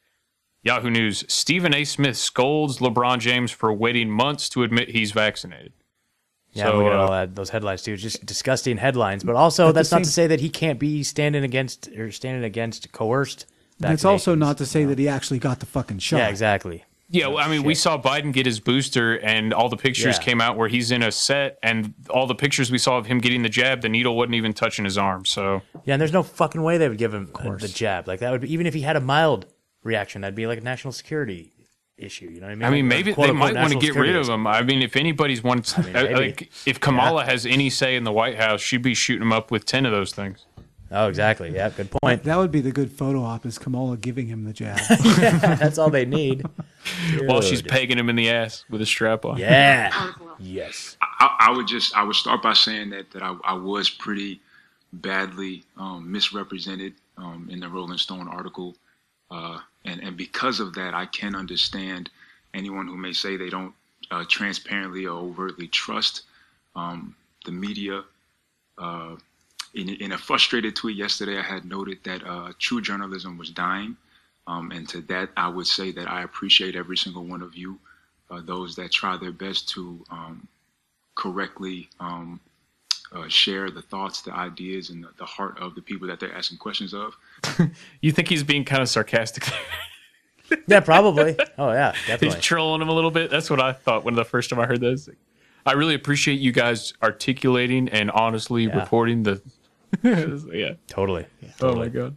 Yahoo 0.63 0.91
News. 0.91 1.25
Stephen 1.29 1.75
A. 1.75 1.85
Smith 1.85 2.17
scolds 2.17 2.79
LeBron 2.79 3.19
James 3.19 3.51
for 3.51 3.73
waiting 3.73 4.11
months 4.11 4.49
to 4.51 4.63
admit 4.63 4.91
he's 4.91 5.13
vaccinated. 5.13 5.73
Yeah, 6.53 6.65
So, 6.65 6.79
we 6.79 6.85
got 6.85 6.97
uh, 6.97 7.03
all 7.03 7.11
that, 7.11 7.35
those 7.35 7.51
headlines 7.51 7.83
too. 7.83 7.97
Just 7.97 8.25
disgusting 8.27 8.77
headlines. 8.77 9.25
But 9.25 9.37
also, 9.37 9.65
At 9.65 9.69
the 9.69 9.73
that's 9.75 9.91
not 9.91 10.05
to 10.05 10.11
say 10.11 10.27
that 10.27 10.41
he 10.41 10.51
can't 10.51 10.79
be 10.79 11.03
standing 11.03 11.43
against 11.45 11.89
or 11.89 12.13
standing 12.13 12.45
against 12.45 12.93
coerced. 12.93 13.47
And 13.83 13.93
it's 13.93 14.05
also 14.05 14.35
not 14.35 14.59
to 14.59 14.67
say 14.67 14.85
that 14.85 14.99
he 14.99 15.09
actually 15.09 15.41
got 15.41 15.59
the 15.61 15.67
fucking 15.67 15.99
shot. 15.99 16.19
Yeah, 16.19 16.29
exactly. 16.29 16.85
Yeah, 17.09 17.27
well, 17.27 17.39
I 17.45 17.49
mean, 17.49 17.63
we 17.65 17.75
saw 17.75 18.01
Biden 18.01 18.33
get 18.33 18.47
his 18.47 18.59
booster, 18.59 19.17
and 19.17 19.53
all 19.53 19.69
the 19.69 19.77
pictures 19.77 20.17
Yeah. 20.17 20.23
came 20.23 20.41
out 20.41 20.57
where 20.57 20.69
he's 20.69 20.91
in 20.91 21.03
a 21.03 21.13
set, 21.13 21.59
and 21.63 21.93
all 22.09 22.27
the 22.27 22.35
pictures 22.35 22.71
we 22.71 22.79
saw 22.79 22.97
of 22.97 23.05
him 23.05 23.19
getting 23.19 23.43
the 23.43 23.51
jab, 23.51 23.83
the 23.83 23.91
needle 23.91 24.17
wasn't 24.17 24.37
even 24.37 24.55
touching 24.55 24.87
his 24.87 24.97
arm. 24.97 25.27
So 25.27 25.61
Yeah, 25.85 25.95
and 25.95 26.01
there's 26.01 26.13
no 26.13 26.23
fucking 26.23 26.63
way 26.63 26.79
they 26.79 26.89
would 26.89 26.97
give 26.97 27.13
him 27.13 27.31
the 27.59 27.69
jab. 27.69 28.09
Like 28.09 28.21
that 28.21 28.31
would 28.31 28.41
be 28.41 28.53
even 28.53 28.67
if 28.67 28.73
he 28.73 28.81
had 28.81 28.97
a 28.97 29.01
mild 29.01 29.45
reaction, 29.83 30.23
that'd 30.23 30.35
be 30.35 30.47
like 30.47 30.59
a 30.59 30.63
national 30.63 30.93
security 30.93 31.51
issue. 31.97 32.27
You 32.27 32.41
know 32.41 32.47
what 32.47 32.53
I 32.53 32.55
mean? 32.55 32.65
I 32.65 32.71
mean, 32.71 32.89
Like, 32.89 32.97
maybe 32.99 33.15
quote, 33.15 33.27
they 33.27 33.31
unquote, 33.31 33.55
might 33.55 33.61
want 33.61 33.73
to 33.73 33.79
get 33.79 33.95
rid 33.95 34.17
of 34.17 34.23
issue. 34.23 34.33
him. 34.33 34.47
I 34.47 34.63
mean, 34.63 34.83
if 34.83 34.97
anybody's 34.97 35.43
wants, 35.43 35.77
mean, 35.79 35.97
uh, 35.97 36.09
like, 36.13 36.51
if 36.67 36.81
Kamala 36.81 37.25
has 37.25 37.47
any 37.47 37.71
say 37.71 37.97
in 37.97 38.05
the 38.05 38.13
White 38.13 38.37
House, 38.37 38.61
she'd 38.61 38.83
be 38.83 38.95
shooting 38.95 39.23
him 39.23 39.33
up 39.33 39.51
with 39.51 39.65
ten 39.65 39.87
of 39.87 39.93
those 39.93 40.13
things. 40.13 40.45
Oh, 40.95 41.09
exactly. 41.09 41.51
Yeah, 41.55 41.71
good 41.71 41.91
point. 41.91 42.23
That 42.25 42.37
would 42.37 42.51
be 42.51 42.61
the 42.61 42.71
good 42.71 42.93
photo 42.93 43.23
op 43.23 43.47
is 43.47 43.59
Kamala 43.59 43.97
giving 43.97 44.27
him 44.27 44.45
the 44.45 44.53
jab. 44.53 44.79
yeah, 45.19 45.55
that's 45.55 45.79
all 45.79 45.89
they 45.89 46.05
need. 46.05 46.45
While 47.25 47.41
she's 47.41 47.63
pegging 47.63 47.99
him 47.99 48.11
in 48.11 48.17
the 48.17 48.29
ass 48.29 48.67
with 48.69 48.83
a 48.83 48.87
strap 48.87 49.25
on. 49.25 49.39
Yeah. 49.39 50.13
yes. 50.39 50.99
I, 51.01 51.37
I 51.49 51.51
would 51.57 51.67
just 51.67 51.97
I 51.97 52.03
would 52.03 52.17
start 52.17 52.43
by 52.43 52.53
saying 52.53 52.91
that 52.91 53.11
that 53.13 53.23
I, 53.23 53.35
I 53.43 53.55
was 53.55 53.89
pretty 53.89 54.43
badly 54.93 55.65
um, 55.79 56.13
misrepresented 56.13 56.93
um, 57.17 57.49
in 57.51 57.61
the 57.61 57.69
Rolling 57.71 57.97
Stone 57.97 58.29
article, 58.29 58.77
uh, 59.31 59.61
and 59.85 60.03
and 60.03 60.17
because 60.17 60.61
of 60.61 60.75
that, 60.75 60.95
I 60.95 61.07
can 61.07 61.35
understand 61.35 62.11
anyone 62.55 62.87
who 62.87 62.97
may 62.97 63.13
say 63.13 63.37
they 63.37 63.51
don't 63.51 63.75
uh, 64.11 64.25
transparently 64.29 65.07
or 65.07 65.19
overtly 65.19 65.69
trust 65.69 66.23
um, 66.77 67.15
the 67.45 67.53
media. 67.53 68.05
Uh, 68.79 69.17
in, 69.75 69.89
in 69.89 70.13
a 70.13 70.19
frustrated 70.19 70.77
tweet 70.77 70.97
yesterday, 70.97 71.39
I 71.39 71.43
had 71.43 71.65
noted 71.65 71.99
that 72.05 72.27
uh, 72.27 72.53
true 72.59 72.81
journalism 72.83 73.39
was 73.39 73.51
dying. 73.51 73.97
Um, 74.47 74.71
and 74.71 74.89
to 74.91 75.01
that, 75.03 75.31
I 75.37 75.49
would 75.49 75.67
say 75.67 75.93
that 75.93 76.11
I 76.11 76.23
appreciate 76.23 76.75
every 76.75 76.97
single 76.97 77.25
one 77.25 77.43
of 77.43 77.57
you, 77.57 77.79
uh, 78.31 78.41
those 78.43 78.75
that 78.77 78.91
try 78.91 79.17
their 79.17 79.33
best 79.33 79.69
to 79.71 80.05
um, 80.11 80.49
correctly 81.15 81.89
um, 82.01 82.41
uh, 83.15 83.29
share 83.29 83.71
the 83.71 83.83
thoughts, 83.83 84.23
the 84.23 84.33
ideas, 84.35 84.91
and 84.91 85.05
the, 85.05 85.09
the 85.19 85.25
heart 85.25 85.59
of 85.59 85.75
the 85.75 85.83
people 85.83 86.09
that 86.09 86.19
they're 86.19 86.35
asking 86.35 86.59
questions 86.59 86.93
of. 86.93 87.15
You 88.01 88.13
think 88.13 88.29
he's 88.29 88.43
being 88.43 88.65
kind 88.65 88.83
of 88.83 88.89
sarcastic? 88.89 89.49
Yeah, 90.67 90.81
probably. 90.81 91.35
Oh 91.57 91.71
yeah, 91.73 91.93
definitely. 91.93 92.03
he's 92.03 92.09
definitely. 92.09 92.41
trolling 92.43 92.83
him 92.83 92.89
a 92.91 92.93
little 92.93 93.11
bit. 93.11 93.31
That's 93.31 93.49
what 93.49 93.59
I 93.59 93.73
thought 93.73 94.05
when 94.05 94.15
the 94.15 94.25
first 94.25 94.51
time 94.51 94.61
I 94.61 94.67
heard 94.67 94.83
this. 94.83 95.09
I 95.65 95.73
really 95.73 95.95
appreciate 95.95 96.41
you 96.41 96.53
guys 96.53 96.93
articulating 97.03 97.89
and 97.89 98.11
honestly 98.11 98.65
Yeah. 98.65 98.79
reporting 98.79 99.23
the. 99.23 99.41
yeah, 100.53 100.75
totally. 100.89 101.25
Oh 101.63 101.75
my 101.75 101.89
god. 101.89 102.15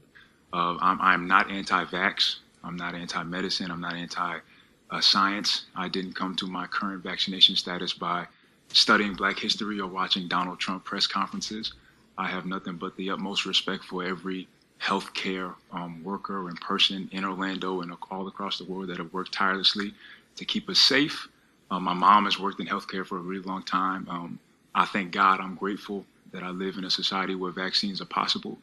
Uh, 0.51 0.75
I'm, 0.81 0.99
I'm 0.99 1.27
not 1.29 1.49
anti-vax. 1.49 2.39
I'm 2.65 2.75
not 2.75 2.93
anti-medicine. 2.93 3.71
I'm 3.71 3.79
not 3.79 3.93
anti-science. 3.93 5.65
I 5.75 5.87
didn't 5.87 6.13
come 6.13 6.35
to 6.35 6.45
my 6.47 6.67
current 6.67 7.03
vaccination 7.03 7.55
status 7.55 7.93
by 7.93 8.25
studying 8.73 9.13
Black 9.13 9.39
history 9.39 9.79
or 9.79 9.87
watching 9.87 10.27
Donald 10.27 10.59
Trump 10.59 10.83
press 10.83 11.07
conferences. 11.07 11.73
I 12.17 12.27
have 12.27 12.45
nothing 12.45 12.75
but 12.75 12.97
the 12.97 13.11
utmost 13.11 13.45
respect 13.45 13.85
for 13.85 14.03
every 14.03 14.47
healthcare 14.85 15.53
um, 15.71 16.03
worker 16.03 16.47
and 16.47 16.59
person 16.61 17.09
in 17.11 17.25
Orlando 17.25 17.81
and 17.81 17.91
all 18.11 18.27
across 18.27 18.59
the 18.59 18.65
world 18.65 18.87
that 18.87 18.97
have 18.97 19.11
worked 19.13 19.33
tirelessly 19.33 19.93
to 20.35 20.45
keep 20.45 20.69
us 20.69 20.79
safe. 20.79 21.27
Um, 21.71 21.83
my 21.83 21.93
mom 21.93 22.25
has 22.25 22.39
worked 22.39 22.59
in 22.59 22.67
healthcare 22.67 23.05
for 23.05 23.17
a 23.17 23.21
really 23.21 23.41
long 23.43 23.63
time. 23.63 24.07
Um, 24.09 24.39
I 24.75 24.85
thank 24.85 25.11
God. 25.11 25.39
I'm 25.39 25.55
grateful 25.55 26.05
that 26.31 26.43
I 26.43 26.49
live 26.49 26.77
in 26.77 26.85
a 26.85 26.89
society 26.91 27.35
where 27.35 27.51
vaccines 27.51 28.01
are 28.01 28.05
possible 28.05 28.57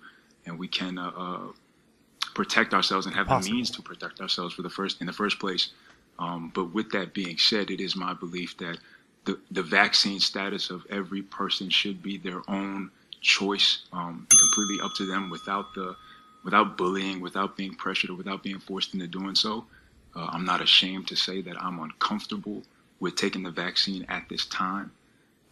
and 0.47 0.59
we 0.59 0.69
can 0.69 0.99
uh, 0.99 1.11
uh, 1.17 1.41
protect 2.35 2.75
ourselves 2.75 3.07
and 3.07 3.15
have 3.15 3.29
the 3.29 3.51
means 3.51 3.71
to 3.71 3.83
protect 3.83 4.21
ourselves 4.21 4.55
for 4.55 4.63
the 4.63 4.71
first 4.71 5.01
in 5.01 5.07
the 5.07 5.13
first 5.13 5.39
place. 5.41 5.71
Um, 6.19 6.53
but 6.55 6.73
with 6.73 6.91
that 6.93 7.15
being 7.15 7.39
said, 7.39 7.71
it 7.71 7.81
is 7.81 7.97
my 7.97 8.15
belief 8.15 8.57
that 8.59 8.79
the, 9.25 9.39
the 9.51 9.63
vaccine 9.63 10.21
status 10.21 10.71
of 10.71 10.85
every 10.91 11.23
person 11.23 11.71
should 11.71 12.03
be 12.03 12.19
their 12.19 12.43
own 12.49 12.91
choice, 13.21 13.83
um, 13.93 14.27
completely 14.31 14.85
up 14.85 14.93
to 14.97 15.07
them, 15.07 15.31
without 15.31 15.75
the 15.75 15.97
without 16.45 16.77
bullying, 16.77 17.21
without 17.21 17.57
being 17.57 17.75
pressured, 17.75 18.11
or 18.11 18.15
without 18.15 18.43
being 18.43 18.59
forced 18.59 18.95
into 18.95 19.07
doing 19.07 19.35
so. 19.35 19.65
Uh, 20.15 20.29
I'm 20.31 20.45
not 20.45 20.61
ashamed 20.61 21.09
to 21.09 21.17
say 21.17 21.41
that 21.43 21.61
I'm 21.63 21.79
uncomfortable 21.79 22.63
with 23.01 23.17
taking 23.17 23.43
the 23.43 23.51
vaccine 23.51 24.05
at 24.09 24.29
this 24.29 24.47
time. 24.47 24.93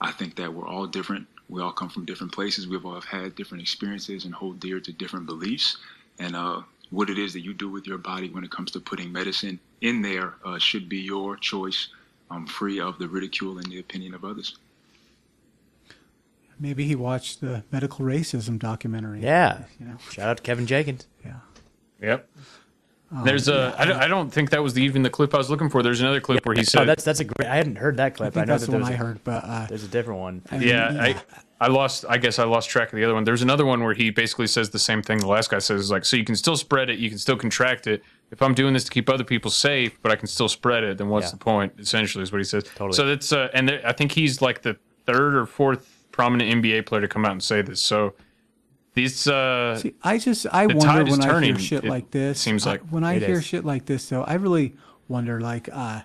I 0.00 0.12
think 0.12 0.36
that 0.36 0.52
we're 0.52 0.68
all 0.68 0.86
different. 0.86 1.26
We 1.48 1.60
all 1.60 1.72
come 1.72 1.88
from 1.88 2.04
different 2.04 2.32
places. 2.32 2.68
We've 2.68 2.86
all 2.86 3.00
had 3.00 3.34
different 3.34 3.62
experiences 3.62 4.24
and 4.24 4.34
hold 4.34 4.60
dear 4.60 4.80
to 4.80 4.92
different 4.92 5.26
beliefs. 5.26 5.76
And 6.18 6.36
uh, 6.36 6.62
what 6.90 7.10
it 7.10 7.18
is 7.18 7.32
that 7.32 7.40
you 7.40 7.54
do 7.54 7.68
with 7.68 7.86
your 7.86 7.98
body 7.98 8.30
when 8.30 8.44
it 8.44 8.50
comes 8.50 8.70
to 8.72 8.80
putting 8.80 9.12
medicine 9.12 9.58
in 9.80 10.02
there 10.02 10.34
uh, 10.44 10.58
should 10.58 10.88
be 10.88 10.98
your 10.98 11.36
choice, 11.36 11.88
um, 12.30 12.46
free 12.46 12.80
of 12.80 12.98
the 12.98 13.08
ridicule 13.08 13.58
and 13.58 13.66
the 13.70 13.80
opinion 13.80 14.14
of 14.14 14.24
others. 14.24 14.56
Maybe 16.60 16.84
he 16.84 16.94
watched 16.94 17.40
the 17.40 17.64
medical 17.72 18.04
racism 18.04 18.58
documentary. 18.58 19.20
Yeah. 19.22 19.64
You 19.78 19.86
know. 19.86 19.96
Shout 20.10 20.28
out 20.28 20.36
to 20.36 20.42
Kevin 20.42 20.66
Jenkins. 20.66 21.06
Yeah. 21.24 21.36
Yep. 22.02 22.28
Um, 23.12 23.24
There's 23.24 23.48
a. 23.48 23.74
I 23.76 23.84
don't, 23.86 23.96
I 23.96 24.06
don't 24.06 24.30
think 24.30 24.50
that 24.50 24.62
was 24.62 24.74
the, 24.74 24.82
even 24.82 25.02
the 25.02 25.10
clip 25.10 25.34
I 25.34 25.38
was 25.38 25.50
looking 25.50 25.68
for. 25.68 25.82
There's 25.82 26.00
another 26.00 26.20
clip 26.20 26.46
where 26.46 26.54
he 26.54 26.60
Oh, 26.60 26.64
said. 26.64 26.84
that's 26.86 27.02
that's 27.02 27.18
a 27.20 27.24
great. 27.24 27.48
I 27.48 27.56
hadn't 27.56 27.76
heard 27.76 27.96
that 27.96 28.14
clip. 28.14 28.34
think 28.34 28.46
know 28.46 28.52
that's 28.54 28.66
that 28.66 28.70
the 28.70 28.78
one 28.78 28.82
there's 28.82 28.90
I 28.92 29.02
a- 29.02 29.06
heard, 29.06 29.24
but 29.24 29.44
uh, 29.44 29.66
there's 29.66 29.82
a 29.82 29.88
different 29.88 30.20
one. 30.20 30.42
yeah, 30.60 30.96
I, 31.00 31.16
I 31.60 31.66
lost. 31.68 32.04
I 32.08 32.18
guess 32.18 32.38
I 32.38 32.44
lost 32.44 32.70
track 32.70 32.92
of 32.92 32.96
the 32.96 33.04
other 33.04 33.14
one. 33.14 33.24
There's 33.24 33.42
another 33.42 33.66
one 33.66 33.82
where 33.82 33.94
he 33.94 34.10
basically 34.10 34.46
says 34.46 34.70
the 34.70 34.78
same 34.78 35.02
thing 35.02 35.18
the 35.18 35.26
last 35.26 35.50
guy 35.50 35.58
says. 35.58 35.90
Like, 35.90 36.04
so 36.04 36.16
you 36.16 36.24
can 36.24 36.36
still 36.36 36.56
spread 36.56 36.88
it, 36.88 37.00
you 37.00 37.08
can 37.08 37.18
still 37.18 37.36
contract 37.36 37.88
it. 37.88 38.04
If 38.30 38.42
I'm 38.42 38.54
doing 38.54 38.74
this 38.74 38.84
to 38.84 38.90
keep 38.92 39.08
other 39.10 39.24
people 39.24 39.50
safe, 39.50 39.98
but 40.02 40.12
I 40.12 40.16
can 40.16 40.28
still 40.28 40.48
spread 40.48 40.84
it, 40.84 40.98
then 40.98 41.08
what's 41.08 41.26
Yeah. 41.26 41.30
the 41.32 41.36
point? 41.38 41.72
Essentially, 41.80 42.22
is 42.22 42.30
what 42.30 42.38
he 42.38 42.44
says. 42.44 42.62
Totally. 42.62 42.92
So 42.92 43.06
that's 43.06 43.32
uh, 43.32 43.48
and 43.54 43.68
there, 43.68 43.82
I 43.84 43.92
think 43.92 44.12
he's 44.12 44.40
like 44.40 44.62
the 44.62 44.76
third 45.04 45.34
or 45.34 45.46
fourth 45.46 45.89
prominent 46.20 46.62
NBA 46.62 46.86
player 46.86 47.00
to 47.00 47.08
come 47.08 47.24
out 47.24 47.32
and 47.32 47.42
say 47.42 47.62
this. 47.62 47.80
So 47.80 48.14
these. 48.94 49.26
Uh, 49.26 49.76
See, 49.78 49.94
I 50.02 50.18
just 50.18 50.46
I 50.52 50.66
wonder 50.66 50.84
tide 50.84 51.08
is 51.08 51.18
when 51.18 51.28
I 51.30 51.44
hear 51.44 51.58
shit 51.58 51.84
it 51.84 51.88
like 51.88 52.10
this. 52.10 52.40
seems 52.40 52.66
I- 52.66 52.72
like 52.72 52.80
when 52.90 53.04
I 53.04 53.18
hear 53.18 53.38
is. 53.38 53.44
shit 53.46 53.64
like 53.64 53.86
this, 53.86 54.08
though, 54.08 54.22
I 54.24 54.34
really 54.34 54.74
wonder, 55.08 55.40
like, 55.40 55.68
uh, 55.72 56.02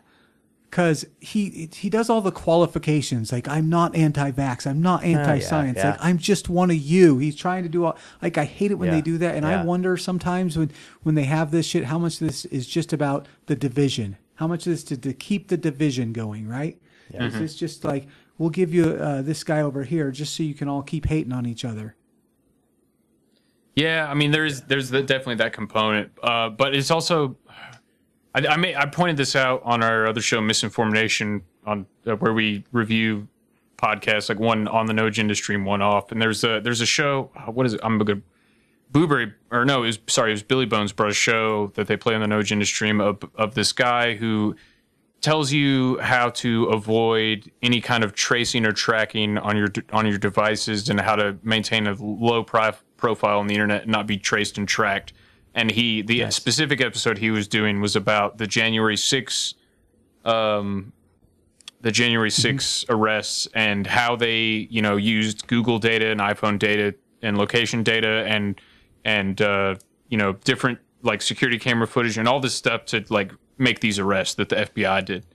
because 0.70 1.06
he 1.22 1.70
he 1.74 1.90
does 1.90 2.10
all 2.10 2.22
the 2.22 2.32
qualifications. 2.32 3.32
Like, 3.32 3.48
I'm 3.48 3.70
not 3.70 3.96
anti-vax. 3.96 4.68
I'm 4.68 4.82
not 4.82 5.04
anti-science. 5.04 5.78
Oh, 5.78 5.82
yeah. 5.82 5.92
Like, 5.92 6.00
I'm 6.04 6.18
just 6.18 6.50
one 6.50 6.70
of 6.70 6.78
you. 6.78 7.18
He's 7.18 7.36
trying 7.36 7.64
to 7.64 7.70
do 7.70 7.86
all. 7.86 7.98
Like, 8.22 8.38
I 8.38 8.46
hate 8.46 8.72
it 8.72 8.76
when 8.76 8.90
Yeah, 8.90 8.96
they 8.96 9.02
do 9.02 9.18
that, 9.20 9.36
and 9.36 9.46
yeah. 9.46 9.62
I 9.62 9.64
wonder 9.64 9.96
sometimes 9.98 10.58
when 10.58 10.72
when 11.04 11.16
they 11.16 11.24
have 11.26 11.52
this 11.52 11.66
shit, 11.66 11.86
how 11.86 11.98
much 12.00 12.20
this 12.20 12.46
is 12.46 12.68
just 12.68 12.94
about 12.94 13.28
the 13.48 13.56
division. 13.56 14.18
How 14.36 14.48
much 14.48 14.68
of 14.68 14.74
this 14.74 14.84
to, 14.86 14.98
to 14.98 15.14
keep 15.14 15.48
the 15.48 15.56
division 15.58 16.12
going, 16.12 16.46
right? 16.48 16.78
Yeah. 17.14 17.24
Is 17.26 17.36
Mhm. 17.36 17.40
this 17.40 17.56
just 17.56 17.84
like 17.86 18.08
we'll 18.38 18.50
give 18.50 18.74
you 18.74 18.86
uh, 18.86 19.22
this 19.22 19.44
guy 19.44 19.62
over 19.62 19.84
here 19.84 20.12
just 20.12 20.36
so 20.36 20.44
you 20.44 20.54
can 20.54 20.68
all 20.68 20.82
keep 20.82 21.06
hating 21.08 21.34
on 21.34 21.46
each 21.46 21.66
other? 21.66 21.96
Yeah, 23.76 24.08
I 24.10 24.14
mean, 24.14 24.32
there's 24.32 24.62
there's 24.62 24.90
the, 24.90 25.02
definitely 25.02 25.36
that 25.36 25.52
component, 25.54 26.12
uh, 26.24 26.50
but 26.50 26.74
it's 26.74 26.92
also, 26.92 27.36
I, 28.34 28.48
I 28.48 28.56
may 28.58 28.74
I 28.76 28.86
pointed 28.86 29.18
this 29.18 29.36
out 29.36 29.62
on 29.66 29.84
our 29.84 30.08
other 30.08 30.22
show, 30.22 30.40
Misinformation, 30.40 31.44
on 31.66 31.86
uh, 32.08 32.16
where 32.16 32.34
we 32.34 32.64
review 32.72 33.28
podcasts, 33.78 34.30
like 34.30 34.40
one 34.40 34.70
on 34.70 34.86
the 34.86 34.94
Node 34.94 35.18
industry 35.18 35.56
and 35.56 35.66
one 35.66 35.82
off. 35.82 36.14
And 36.14 36.22
there's 36.22 36.44
a 36.46 36.62
there's 36.62 36.80
a 36.80 36.86
show. 36.86 37.32
uh, 37.36 37.52
What 37.52 37.66
is 37.66 37.74
it? 37.74 37.82
I'm 37.84 38.00
a 38.00 38.06
good 38.06 38.24
Blueberry 38.92 39.34
or 39.52 39.66
no, 39.66 39.84
it 39.84 39.88
was 39.88 40.00
sorry, 40.08 40.32
it 40.32 40.36
was 40.36 40.44
Billy 40.44 40.66
Bones 40.66 40.94
brought 40.94 41.12
a 41.12 41.14
show 41.14 41.68
that 41.76 41.88
they 41.88 41.98
play 41.98 42.16
on 42.16 42.22
the 42.22 42.28
Node 42.28 42.50
industry 42.52 42.90
of 42.92 43.20
of 43.36 43.56
this 43.56 43.74
guy 43.74 44.16
who 44.16 44.56
tells 45.26 45.52
you 45.52 45.98
how 46.02 46.30
to 46.30 46.66
avoid 46.66 47.52
any 47.64 47.82
kind 47.82 48.04
of 48.04 48.14
tracing 48.14 48.64
or 48.64 48.72
tracking 48.72 49.40
on 49.40 49.58
your 49.58 49.70
on 49.92 50.06
your 50.06 50.20
devices 50.20 50.88
and 50.88 51.02
how 51.02 51.16
to 51.16 51.36
maintain 51.42 51.88
a 51.88 51.96
low 52.00 52.44
prof, 52.44 52.84
profile 52.96 53.40
on 53.40 53.48
the 53.48 53.56
internet 53.56 53.82
and 53.82 53.92
not 53.92 54.06
be 54.06 54.18
traced 54.18 54.60
and 54.60 54.68
tracked. 54.68 55.14
And 55.56 55.72
he, 55.72 56.04
the 56.04 56.30
specific 56.30 56.80
episode 56.80 57.18
he 57.18 57.32
was 57.32 57.48
doing 57.48 57.82
was 57.82 57.96
about 57.96 58.38
the 58.38 58.46
January 58.46 58.98
6th, 58.98 59.56
um, 60.26 60.94
the 61.82 61.92
January 61.92 62.30
6th 62.30 62.86
arrests 62.90 63.48
and 63.56 63.88
how 63.88 64.16
they, 64.16 64.68
you 64.70 64.84
know, 64.84 64.96
used 64.96 65.48
Google 65.48 65.80
data 65.80 66.12
and 66.12 66.20
iPhone 66.20 66.60
data 66.60 66.94
and 67.24 67.36
location 67.36 67.82
data 67.82 68.26
and, 68.28 68.62
and, 69.06 69.42
uh, 69.42 69.74
you 70.08 70.20
know, 70.20 70.34
different 70.34 70.78
like 71.02 71.24
security 71.24 71.58
camera 71.58 71.88
footage 71.88 72.20
and 72.20 72.28
all 72.28 72.40
this 72.40 72.54
stuff 72.54 72.86
to 72.86 73.04
like 73.10 73.32
make 73.58 73.80
these 73.80 74.00
arrests 74.00 74.36
that 74.36 74.50
the 74.50 74.56
FBI 74.56 75.06
did. 75.06 75.26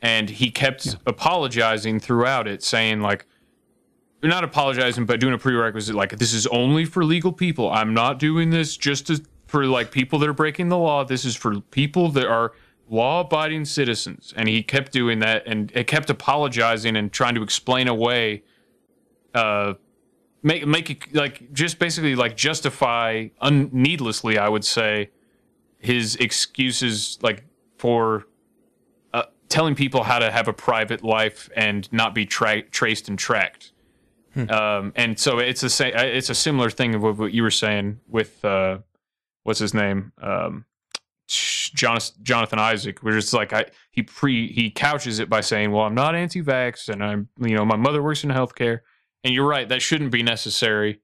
And 0.00 0.30
he 0.30 0.50
kept 0.50 0.96
apologizing 1.06 2.00
throughout 2.00 2.46
it, 2.46 2.62
saying 2.62 3.00
like, 3.00 3.26
not 4.22 4.44
apologizing, 4.44 5.06
but 5.06 5.20
doing 5.20 5.34
a 5.34 5.38
prerequisite 5.38 5.94
like 5.94 6.18
this 6.18 6.32
is 6.32 6.46
only 6.48 6.84
for 6.84 7.04
legal 7.04 7.32
people. 7.32 7.70
I'm 7.70 7.94
not 7.94 8.18
doing 8.18 8.50
this 8.50 8.76
just 8.76 9.06
to, 9.08 9.22
for 9.46 9.66
like 9.66 9.90
people 9.92 10.18
that 10.18 10.28
are 10.28 10.34
breaking 10.34 10.68
the 10.68 10.78
law. 10.78 11.04
This 11.04 11.24
is 11.24 11.36
for 11.36 11.60
people 11.60 12.10
that 12.10 12.26
are 12.26 12.52
law-abiding 12.88 13.64
citizens. 13.64 14.32
And 14.36 14.48
he 14.48 14.62
kept 14.62 14.92
doing 14.92 15.20
that, 15.20 15.44
and 15.46 15.70
it 15.74 15.86
kept 15.86 16.10
apologizing 16.10 16.96
and 16.96 17.12
trying 17.12 17.34
to 17.36 17.42
explain 17.42 17.86
away, 17.86 18.42
uh, 19.34 19.74
make 20.42 20.66
make 20.66 20.90
it 20.90 21.14
like 21.14 21.52
just 21.52 21.78
basically 21.78 22.14
like 22.14 22.36
justify 22.36 23.28
un- 23.40 23.70
needlessly, 23.72 24.38
I 24.38 24.48
would 24.48 24.64
say, 24.64 25.10
his 25.78 26.16
excuses 26.16 27.18
like 27.22 27.44
for 27.78 28.26
uh, 29.14 29.24
telling 29.48 29.74
people 29.74 30.02
how 30.02 30.18
to 30.18 30.30
have 30.30 30.48
a 30.48 30.52
private 30.52 31.02
life 31.02 31.48
and 31.56 31.90
not 31.92 32.14
be 32.14 32.26
tra- 32.26 32.62
traced 32.62 33.08
and 33.08 33.18
tracked. 33.18 33.72
Um, 34.50 34.92
and 34.94 35.18
so 35.18 35.38
it's 35.38 35.62
a 35.62 35.70
sa- 35.70 35.86
it's 35.86 36.30
a 36.30 36.34
similar 36.34 36.70
thing 36.70 36.94
of 36.94 37.18
what 37.18 37.32
you 37.32 37.42
were 37.42 37.50
saying 37.50 38.00
with 38.06 38.44
uh, 38.44 38.78
what's 39.42 39.58
his 39.58 39.74
name, 39.74 40.12
um, 40.22 40.64
Jonathan, 41.26 42.22
Jonathan 42.22 42.58
Isaac, 42.58 43.00
where 43.00 43.16
it's 43.16 43.32
like 43.32 43.52
I 43.52 43.66
he 43.90 44.02
pre 44.02 44.52
he 44.52 44.70
couches 44.70 45.18
it 45.18 45.28
by 45.28 45.40
saying, 45.40 45.72
"Well, 45.72 45.84
I'm 45.84 45.94
not 45.94 46.14
anti-vax, 46.14 46.88
and 46.88 47.02
I'm 47.02 47.28
you 47.40 47.56
know 47.56 47.64
my 47.64 47.76
mother 47.76 48.02
works 48.02 48.22
in 48.22 48.30
healthcare." 48.30 48.80
And 49.24 49.34
you're 49.34 49.48
right, 49.48 49.68
that 49.68 49.82
shouldn't 49.82 50.12
be 50.12 50.22
necessary. 50.22 51.00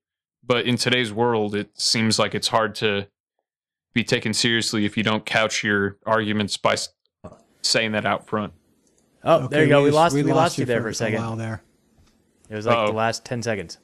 But 0.47 0.67
in 0.67 0.77
today's 0.77 1.13
world, 1.13 1.55
it 1.55 1.71
seems 1.79 2.19
like 2.19 2.35
it's 2.35 2.49
hard 2.49 2.75
to 2.77 3.09
be 3.95 4.05
taken 4.05 4.35
seriously 4.35 4.85
if 4.85 4.97
you 4.97 5.03
don't 5.03 5.25
couch 5.25 5.63
your 5.65 5.97
arguments 6.05 6.57
by 6.57 6.77
saying 7.63 7.93
that 7.93 8.05
out 8.05 8.27
front. 8.27 8.53
Oh, 9.23 9.49
there 9.49 9.63
you 9.63 9.71
go. 9.71 9.83
We, 9.83 9.89
just- 9.89 9.95
lost 9.95 10.15
we, 10.15 10.23
lost 10.25 10.59
you 10.59 10.67
there 10.67 10.83
for 10.83 10.89
a 10.89 10.91
a 10.91 10.95
second. 10.95 11.21
while 11.23 11.37
there. 11.37 11.63
It 12.51 12.57
was 12.57 12.67
like 12.67 12.77
Uh-oh. 12.77 12.87
the 12.89 12.93
last 12.93 13.25
ten 13.25 13.43
seconds. 13.43 13.79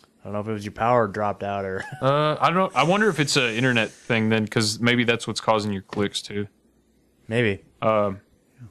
I 0.00 0.28
don't 0.28 0.32
know 0.32 0.40
if 0.40 0.48
it 0.48 0.52
was 0.52 0.64
your 0.64 0.72
power 0.72 1.06
dropped 1.06 1.42
out 1.42 1.66
or. 1.66 1.84
Uh, 2.00 2.36
I 2.40 2.46
don't 2.46 2.54
know. 2.54 2.70
I 2.74 2.84
wonder 2.84 3.10
if 3.10 3.20
it's 3.20 3.36
an 3.36 3.54
internet 3.54 3.90
thing 3.90 4.30
then, 4.30 4.44
because 4.44 4.80
maybe 4.80 5.04
that's 5.04 5.26
what's 5.26 5.40
causing 5.40 5.70
your 5.70 5.82
clicks 5.82 6.22
too. 6.22 6.46
Maybe. 7.28 7.62
Um, 7.82 8.20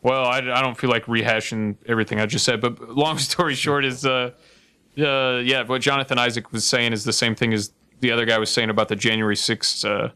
well, 0.01 0.25
I, 0.25 0.37
I 0.37 0.61
don't 0.61 0.75
feel 0.77 0.89
like 0.89 1.05
rehashing 1.05 1.75
everything 1.87 2.19
I 2.19 2.25
just 2.25 2.43
said, 2.45 2.59
but 2.59 2.89
long 2.89 3.17
story 3.19 3.53
short 3.53 3.85
is, 3.85 4.03
uh, 4.03 4.31
uh, 4.97 5.41
yeah, 5.43 5.61
what 5.63 5.81
Jonathan 5.81 6.17
Isaac 6.17 6.51
was 6.51 6.65
saying 6.65 6.91
is 6.93 7.03
the 7.03 7.13
same 7.13 7.35
thing 7.35 7.53
as 7.53 7.71
the 7.99 8.11
other 8.11 8.25
guy 8.25 8.39
was 8.39 8.49
saying 8.51 8.71
about 8.71 8.87
the 8.87 8.95
January 8.95 9.35
sixth 9.35 9.85
uh, 9.85 10.09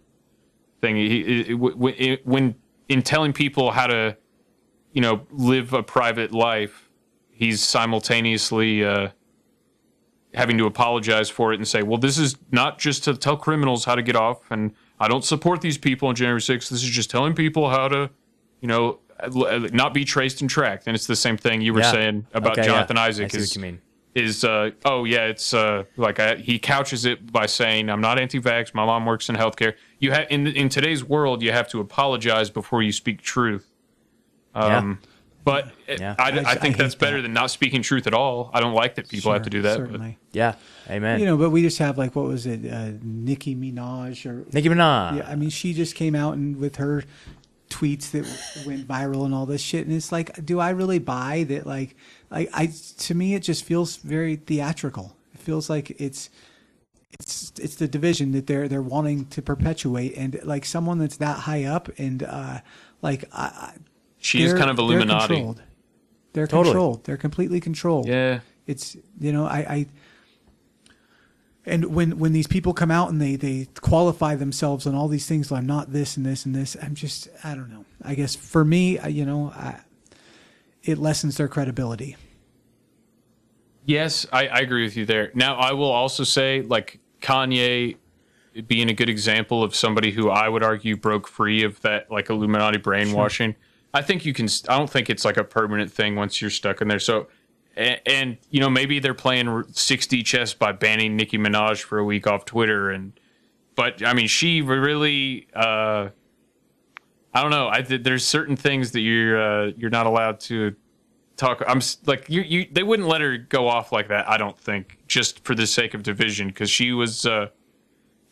thing. 0.82 0.96
He, 0.96 1.20
it, 1.22 1.50
it, 2.00 2.26
when 2.28 2.56
in 2.90 3.02
telling 3.02 3.34
people 3.34 3.72
how 3.72 3.88
to, 3.88 4.18
you 4.94 5.02
know, 5.02 5.26
live 5.32 5.74
a 5.74 5.84
private 5.84 6.32
life, 6.32 6.90
he's 7.32 7.64
simultaneously 7.64 8.84
uh, 8.86 9.10
having 10.34 10.58
to 10.58 10.66
apologize 10.66 11.30
for 11.30 11.54
it 11.54 11.58
and 11.58 11.68
say, 11.68 11.84
well, 11.84 11.98
this 11.98 12.18
is 12.18 12.38
not 12.52 12.80
just 12.80 13.04
to 13.06 13.16
tell 13.16 13.38
criminals 13.38 13.86
how 13.86 13.96
to 13.96 14.02
get 14.02 14.16
off, 14.16 14.50
and 14.52 14.74
I 15.00 15.08
don't 15.08 15.24
support 15.24 15.62
these 15.62 15.78
people 15.78 16.08
on 16.10 16.16
January 16.16 16.40
6th. 16.42 16.70
This 16.70 16.84
is 16.84 16.90
just 16.90 17.10
telling 17.10 17.34
people 17.34 17.70
how 17.70 17.88
to, 17.88 18.10
you 18.62 18.68
know, 18.68 19.00
not 19.72 19.94
be 19.94 20.06
traced 20.06 20.42
and 20.42 20.50
tracked. 20.50 20.86
And 20.88 20.96
it's 20.96 21.08
the 21.08 21.16
same 21.16 21.38
thing 21.38 21.62
you 21.62 21.74
were 21.74 21.80
Yeah. 21.82 21.92
saying 21.92 22.28
about 22.34 22.54
Okay, 22.54 22.62
yeah. 22.62 22.68
Jonathan 22.68 22.98
I 22.98 23.08
Isaac. 23.08 23.32
what 23.34 23.36
is, 23.42 23.56
you 23.56 23.62
mean. 23.62 23.82
Is 24.18 24.44
uh 24.44 24.72
oh 24.84 25.04
yeah 25.04 25.26
it's 25.26 25.54
uh 25.54 25.84
like 25.96 26.20
I, 26.20 26.36
he 26.38 26.58
couches 26.58 27.06
it 27.06 27.32
by 27.32 27.46
saying 27.46 27.88
I'm 27.90 28.02
not 28.02 28.18
anti-vax 28.18 28.74
my 28.74 28.84
mom 28.84 29.06
works 29.06 29.30
in 29.30 29.36
healthcare 29.36 29.76
you 30.00 30.12
have 30.12 30.26
in 30.32 30.48
in 30.48 30.70
today's 30.70 31.04
world 31.04 31.44
you 31.44 31.52
have 31.52 31.68
to 31.70 31.80
apologize 31.80 32.50
before 32.50 32.82
you 32.82 32.92
speak 32.92 33.22
truth 33.22 33.68
um 34.56 35.00
but 35.44 35.72
Yeah. 35.88 36.16
I, 36.18 36.32
I- 36.32 36.44
I, 36.52 36.56
think 36.56 36.76
I 36.76 36.78
that's 36.84 36.96
better 36.96 37.22
than 37.22 37.32
not 37.32 37.52
speaking 37.52 37.84
truth 37.84 38.08
at 38.08 38.14
all 38.16 38.50
I 38.56 38.60
don't 38.60 38.74
like 38.74 38.96
that 38.96 39.08
people 39.08 39.32
have 39.34 39.44
to 39.44 39.50
do 39.52 39.62
that 39.62 39.92
but- 39.92 40.02
Yeah. 40.32 40.56
Amen. 40.90 41.20
You 41.20 41.26
know, 41.28 41.38
but 41.38 41.52
we 41.52 41.62
just 41.62 41.78
have 41.78 41.98
like 41.98 42.16
what 42.16 42.26
was 42.26 42.46
it, 42.48 42.66
uh, 42.72 42.92
Nicki 43.04 43.56
Minaj 43.56 44.26
or 44.26 44.46
Nicki 44.54 44.70
Minaj. 44.70 45.18
Yeah, 45.18 45.28
I 45.30 45.36
mean, 45.36 45.50
she 45.50 45.74
just 45.74 45.96
came 45.96 46.16
out 46.16 46.34
and 46.36 46.56
with 46.58 46.78
her 46.78 47.04
tweets 47.70 48.12
that 48.12 48.26
went 48.66 48.88
viral 48.88 49.26
and 49.26 49.34
all 49.34 49.46
this 49.46 49.62
shit, 49.62 49.86
and 49.86 49.96
it's 49.96 50.12
like, 50.12 50.46
do 50.46 50.60
I 50.60 50.70
really 50.72 51.00
buy 51.00 51.46
that? 51.50 51.66
Like, 51.66 51.96
like 52.30 52.50
I 52.54 52.72
to 53.00 53.16
me, 53.16 53.34
it 53.36 53.42
just 53.44 53.64
feels 53.64 53.98
very 53.98 54.36
theatrical. 54.36 55.16
It 55.34 55.40
feels 55.40 55.70
like 55.70 55.92
it's 56.02 56.30
it's 57.20 57.54
it's 57.60 57.76
the 57.76 57.88
division 57.88 58.32
that 58.34 58.48
they're 58.48 58.68
they're 58.68 58.82
wanting 58.82 59.26
to 59.28 59.42
perpetuate, 59.42 60.16
and 60.18 60.40
like 60.44 60.66
someone 60.66 60.98
that's 61.00 61.18
that 61.18 61.40
high 61.40 61.64
up, 61.66 61.90
and 61.98 62.24
uh, 62.24 62.60
like 63.02 63.26
I, 63.34 63.44
I 63.46 63.74
She 64.20 64.44
is 64.44 64.54
kind 64.54 64.70
of 64.70 64.78
Illuminati. 64.80 65.08
they're 65.08 65.18
Illuminati. 65.18 65.36
controlled. 65.36 65.62
They're 66.34 66.48
Totally. 66.48 66.72
controlled. 66.74 67.04
They're 67.06 67.18
completely 67.18 67.60
controlled. 67.60 68.08
Yeah. 68.08 68.40
It's 68.68 68.96
you 69.20 69.32
know 69.32 69.46
I, 69.46 69.58
I 69.58 69.86
and 71.68 71.94
when 71.94 72.18
when 72.18 72.32
these 72.32 72.48
people 72.48 72.74
come 72.74 72.90
out 72.90 73.10
and 73.10 73.22
they 73.22 73.36
they 73.36 73.68
qualify 73.82 74.36
themselves 74.36 74.88
on 74.88 74.96
all 74.96 75.08
these 75.08 75.28
things, 75.28 75.52
I'm 75.52 75.66
not 75.66 75.92
this 75.92 76.16
and 76.16 76.26
this 76.26 76.46
and 76.46 76.56
this. 76.56 76.78
I'm 76.82 76.96
just 76.96 77.28
I 77.44 77.54
don't 77.54 77.70
know. 77.70 77.86
I 78.02 78.16
guess 78.16 78.36
for 78.36 78.64
me, 78.64 79.00
you 79.08 79.26
know, 79.26 79.52
I, 79.54 79.82
it 80.84 80.98
lessens 80.98 81.38
their 81.38 81.50
credibility. 81.50 82.16
Yes, 83.86 84.26
I, 84.32 84.48
I 84.48 84.60
agree 84.60 84.84
with 84.84 84.98
you 84.98 85.06
there. 85.06 85.32
Now, 85.34 85.56
I 85.56 85.74
will 85.74 85.92
also 85.92 86.24
say, 86.24 86.62
like 86.62 87.00
Kanye 87.22 87.98
being 88.68 88.90
a 88.90 88.94
good 88.94 89.10
example 89.10 89.64
of 89.64 89.76
somebody 89.76 90.12
who 90.12 90.30
I 90.30 90.50
would 90.50 90.64
argue 90.64 90.98
broke 90.98 91.28
free 91.28 91.64
of 91.64 91.82
that 91.82 92.10
like 92.10 92.30
Illuminati 92.30 92.78
brainwashing. 92.78 93.56
I 93.94 94.02
think 94.02 94.26
you 94.26 94.34
can. 94.34 94.48
I 94.70 94.78
don't 94.78 94.90
think 94.90 95.10
it's 95.10 95.26
like 95.26 95.38
a 95.38 95.44
permanent 95.44 95.92
thing 95.92 96.16
once 96.16 96.42
you're 96.42 96.50
stuck 96.50 96.82
in 96.82 96.88
there. 96.88 97.00
So, 97.00 97.28
and, 97.78 98.38
you 98.50 98.60
know 98.60 98.70
maybe 98.70 99.00
they're 99.00 99.14
playing 99.14 99.64
60 99.72 100.24
chess 100.24 100.54
by 100.54 100.72
banning 100.72 101.16
Nicki 101.16 101.38
Minaj 101.38 101.82
for 101.82 102.00
a 102.00 102.04
week 102.04 102.28
off 102.28 102.46
Twitter, 102.46 102.90
and 102.90 103.20
but 103.76 104.06
I 104.06 104.14
mean 104.14 104.28
she 104.28 104.62
really. 104.62 105.48
uh 105.54 106.10
I 107.38 107.42
don't 107.42 107.52
know. 107.52 107.68
I 107.68 107.82
there's 107.84 108.26
certain 108.26 108.56
things 108.56 108.94
that 108.94 109.02
you're 109.02 109.40
uh, 109.40 109.72
you're 109.78 109.92
not 109.92 110.08
allowed 110.08 110.40
to 110.42 110.76
talk. 111.36 111.62
I'm 111.68 111.82
like 112.08 112.28
you. 112.30 112.42
You 112.42 112.68
they 112.72 112.82
wouldn't 112.82 113.08
let 113.08 113.22
her 113.22 113.38
go 113.38 113.68
off 113.68 113.92
like 113.92 114.08
that. 114.08 114.28
I 114.28 114.38
don't 114.38 114.58
think 114.58 114.98
just 115.08 115.44
for 115.44 115.54
the 115.54 115.68
sake 115.68 115.94
of 115.94 116.02
division 116.02 116.48
because 116.48 116.72
she 116.72 116.94
was 116.94 117.28
uh, 117.28 117.50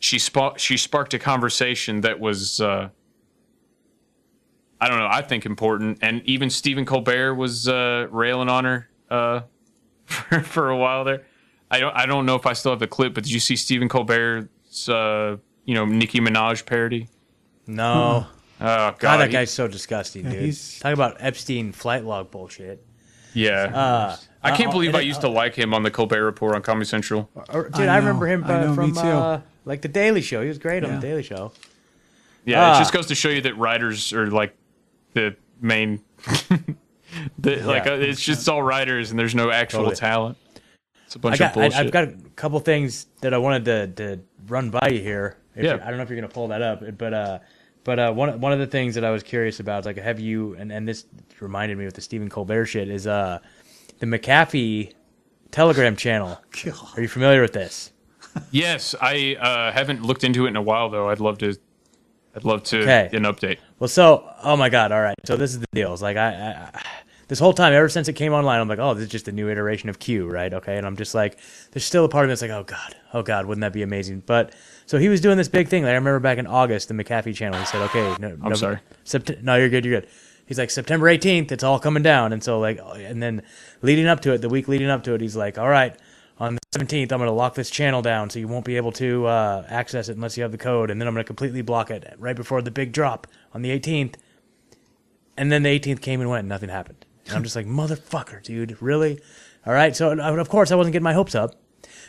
she 0.00 0.18
sparked 0.18 0.58
she 0.58 0.76
sparked 0.76 1.14
a 1.14 1.20
conversation 1.20 2.00
that 2.00 2.18
was 2.18 2.60
uh, 2.60 2.88
I 4.80 4.88
don't 4.88 4.98
know. 4.98 5.08
I 5.08 5.22
think 5.22 5.46
important, 5.46 5.98
and 6.02 6.20
even 6.24 6.50
Stephen 6.50 6.84
Colbert 6.84 7.34
was 7.34 7.68
uh, 7.68 8.08
railing 8.10 8.48
on 8.48 8.64
her 8.64 8.88
uh, 9.10 9.40
for, 10.06 10.40
for 10.40 10.70
a 10.70 10.76
while 10.76 11.04
there. 11.04 11.24
I 11.70 11.80
don't 11.80 11.94
I 11.96 12.06
don't 12.06 12.26
know 12.26 12.36
if 12.36 12.46
I 12.46 12.52
still 12.52 12.72
have 12.72 12.78
the 12.80 12.86
clip, 12.86 13.14
but 13.14 13.24
did 13.24 13.32
you 13.32 13.40
see 13.40 13.56
Stephen 13.56 13.88
Colbert's 13.88 14.88
uh, 14.88 15.36
you 15.64 15.74
know 15.74 15.84
Nicki 15.84 16.20
Minaj 16.20 16.64
parody? 16.66 17.08
No. 17.66 18.26
Oh 18.58 18.64
god, 18.64 18.98
God, 19.00 19.16
that 19.18 19.26
he- 19.26 19.32
guy's 19.32 19.50
so 19.50 19.68
disgusting, 19.68 20.22
dude. 20.22 20.32
he's- 20.40 20.78
Talk 20.78 20.94
about 20.94 21.16
Epstein 21.20 21.72
flight 21.72 22.04
log 22.06 22.30
bullshit. 22.30 22.82
Yeah. 23.34 23.64
Uh, 23.64 24.16
I 24.42 24.56
can't 24.56 24.70
uh, 24.70 24.72
believe 24.72 24.88
and 24.90 24.96
I 24.96 25.00
it- 25.02 25.06
used 25.08 25.20
to 25.20 25.28
like 25.28 25.54
him 25.54 25.74
on 25.74 25.82
the 25.82 25.90
Colbert 25.90 26.24
Report 26.24 26.54
on 26.54 26.62
Comedy 26.62 26.86
Central. 26.86 27.28
Or- 27.50 27.68
dude, 27.68 27.86
I, 27.90 27.98
remember 27.98 28.26
him 28.26 28.44
I 28.44 28.54
uh, 28.54 28.60
know, 28.68 28.74
from 28.74 28.94
too. 28.94 29.00
Uh, 29.00 29.40
like 29.66 29.82
the 29.82 29.88
Daily 29.88 30.22
Show. 30.22 30.40
He 30.40 30.48
was 30.48 30.56
great 30.56 30.84
on 30.84 30.94
the 30.94 31.00
Daily 31.02 31.22
Show. 31.22 31.52
Yeah, 32.46 32.62
Ah. 32.64 32.76
it 32.76 32.78
just 32.78 32.94
goes 32.94 33.08
to 33.08 33.14
show 33.14 33.28
you 33.28 33.42
that 33.42 33.58
writers 33.58 34.14
are 34.14 34.28
like 34.30 34.56
the 35.12 35.36
main. 35.60 36.02
the, 37.38 37.56
Like 37.56 37.86
uh, 37.86 37.92
it's 37.94 38.20
just 38.20 38.48
all 38.48 38.62
writers, 38.62 39.10
and 39.10 39.18
there's 39.18 39.34
no 39.34 39.50
actual 39.50 39.80
Totally. 39.80 39.96
talent. 39.96 40.38
It's 41.06 41.14
a 41.14 41.18
bunch 41.18 41.38
got, 41.38 41.48
of 41.50 41.54
bullshit. 41.54 41.74
I, 41.74 41.82
have 41.84 41.92
got 41.92 42.04
a 42.04 42.12
couple 42.34 42.58
things 42.60 43.06
that 43.20 43.32
I 43.32 43.38
wanted 43.38 43.64
to, 43.66 43.86
to 44.16 44.22
run 44.48 44.70
by 44.70 44.88
you 44.90 45.00
here. 45.00 45.36
If 45.54 45.64
Yeah. 45.64 45.74
you- 45.76 45.80
I 45.82 45.88
don't 45.88 45.96
know 45.96 46.02
if 46.02 46.10
you're 46.10 46.20
gonna 46.20 46.32
pull 46.32 46.48
that 46.48 46.62
up, 46.62 46.82
but 46.98 47.14
uh, 47.14 47.38
but 47.84 47.98
uh, 48.00 48.12
one 48.12 48.40
one 48.40 48.52
of 48.52 48.58
the 48.58 48.66
things 48.66 48.96
that 48.96 49.04
I 49.04 49.10
was 49.10 49.22
curious 49.22 49.60
about, 49.60 49.80
is 49.80 49.86
like, 49.86 49.96
have 49.98 50.18
you 50.18 50.54
and, 50.54 50.72
and 50.72 50.88
this 50.88 51.04
reminded 51.40 51.78
me 51.78 51.84
with 51.84 51.94
the 51.94 52.00
Stephen 52.00 52.28
Colbert 52.28 52.66
shit 52.66 52.88
is 52.88 53.06
uh, 53.06 53.38
the 54.00 54.06
McAfee 54.06 54.92
Telegram 55.52 55.94
channel. 55.94 56.40
Are 56.96 57.00
you 57.00 57.08
familiar 57.08 57.40
with 57.40 57.52
this? 57.52 57.92
yes, 58.50 58.94
I 59.00 59.36
uh, 59.40 59.72
haven't 59.72 60.02
looked 60.02 60.24
into 60.24 60.46
it 60.46 60.48
in 60.48 60.56
a 60.56 60.62
while 60.62 60.90
though. 60.90 61.08
I'd 61.08 61.20
love 61.20 61.38
to. 61.38 61.54
I'd 62.34 62.44
love 62.44 62.64
to 62.64 62.82
Okay. 62.82 63.08
an 63.16 63.22
update. 63.22 63.58
Well, 63.78 63.88
so 63.88 64.28
oh 64.42 64.56
my 64.56 64.68
god, 64.68 64.92
all 64.92 65.00
right. 65.00 65.14
So 65.24 65.36
this 65.36 65.52
is 65.52 65.60
the 65.60 65.66
deal. 65.72 65.92
It's 65.92 66.02
like 66.02 66.16
I, 66.18 66.28
I, 66.34 66.70
I 66.78 66.82
this 67.28 67.38
whole 67.38 67.52
time, 67.52 67.72
ever 67.72 67.88
since 67.88 68.08
it 68.08 68.12
came 68.12 68.32
online, 68.32 68.60
I'm 68.60 68.68
like, 68.68 68.78
oh, 68.78 68.94
this 68.94 69.04
is 69.04 69.10
just 69.10 69.28
a 69.28 69.32
new 69.32 69.48
iteration 69.48 69.88
of 69.88 69.98
Q, 69.98 70.28
right? 70.28 70.52
Okay, 70.52 70.76
and 70.76 70.86
I'm 70.86 70.96
just 70.96 71.14
like, 71.14 71.38
there's 71.72 71.84
still 71.84 72.04
a 72.04 72.08
part 72.08 72.24
of 72.24 72.28
me 72.28 72.32
that's 72.32 72.42
like, 72.42 72.50
oh 72.50 72.62
god, 72.62 72.96
oh 73.14 73.22
god, 73.22 73.46
wouldn't 73.46 73.62
that 73.62 73.72
be 73.72 73.82
amazing? 73.82 74.22
But 74.26 74.54
so 74.86 74.98
he 74.98 75.08
was 75.08 75.20
doing 75.20 75.36
this 75.36 75.48
big 75.48 75.68
thing. 75.68 75.82
Like 75.82 75.90
I 75.90 75.94
remember 75.94 76.20
back 76.20 76.38
in 76.38 76.46
August, 76.46 76.88
the 76.88 76.94
McAfee 76.94 77.34
channel, 77.34 77.58
he 77.58 77.66
said, 77.66 77.82
okay, 77.82 78.16
no, 78.20 78.36
I'm 78.42 78.54
sorry. 78.54 78.78
Sept- 79.04 79.42
no, 79.42 79.56
you're 79.56 79.68
good, 79.68 79.84
you're 79.84 80.00
good. 80.00 80.08
He's 80.46 80.58
like 80.58 80.70
September 80.70 81.06
18th, 81.06 81.50
it's 81.50 81.64
all 81.64 81.80
coming 81.80 82.04
down, 82.04 82.32
and 82.32 82.42
so 82.42 82.60
like, 82.60 82.78
and 82.94 83.20
then 83.20 83.42
leading 83.82 84.06
up 84.06 84.20
to 84.20 84.32
it, 84.32 84.38
the 84.38 84.48
week 84.48 84.68
leading 84.68 84.88
up 84.88 85.02
to 85.04 85.14
it, 85.14 85.20
he's 85.20 85.34
like, 85.34 85.58
all 85.58 85.68
right, 85.68 85.96
on 86.38 86.54
the 86.54 86.60
17th, 86.78 87.10
I'm 87.12 87.18
going 87.18 87.22
to 87.22 87.32
lock 87.32 87.54
this 87.54 87.70
channel 87.70 88.02
down, 88.02 88.28
so 88.28 88.38
you 88.38 88.46
won't 88.46 88.64
be 88.64 88.76
able 88.76 88.92
to 88.92 89.26
uh, 89.26 89.66
access 89.68 90.08
it 90.08 90.16
unless 90.16 90.36
you 90.36 90.42
have 90.42 90.52
the 90.52 90.58
code, 90.58 90.90
and 90.90 91.00
then 91.00 91.08
I'm 91.08 91.14
going 91.14 91.24
to 91.24 91.26
completely 91.26 91.62
block 91.62 91.90
it 91.90 92.14
right 92.18 92.36
before 92.36 92.60
the 92.60 92.70
big 92.70 92.92
drop 92.92 93.26
on 93.54 93.62
the 93.62 93.70
18th. 93.70 94.16
And 95.38 95.50
then 95.50 95.62
the 95.62 95.80
18th 95.80 96.00
came 96.00 96.20
and 96.20 96.28
went, 96.28 96.40
and 96.40 96.48
nothing 96.48 96.68
happened. 96.68 97.05
And 97.26 97.34
I'm 97.36 97.42
just 97.42 97.56
like, 97.56 97.66
motherfucker, 97.66 98.42
dude, 98.42 98.80
really? 98.80 99.20
All 99.66 99.72
right, 99.72 99.94
so 99.96 100.10
uh, 100.12 100.36
of 100.36 100.48
course 100.48 100.70
I 100.70 100.76
wasn't 100.76 100.92
getting 100.92 101.04
my 101.04 101.12
hopes 101.12 101.34
up, 101.34 101.56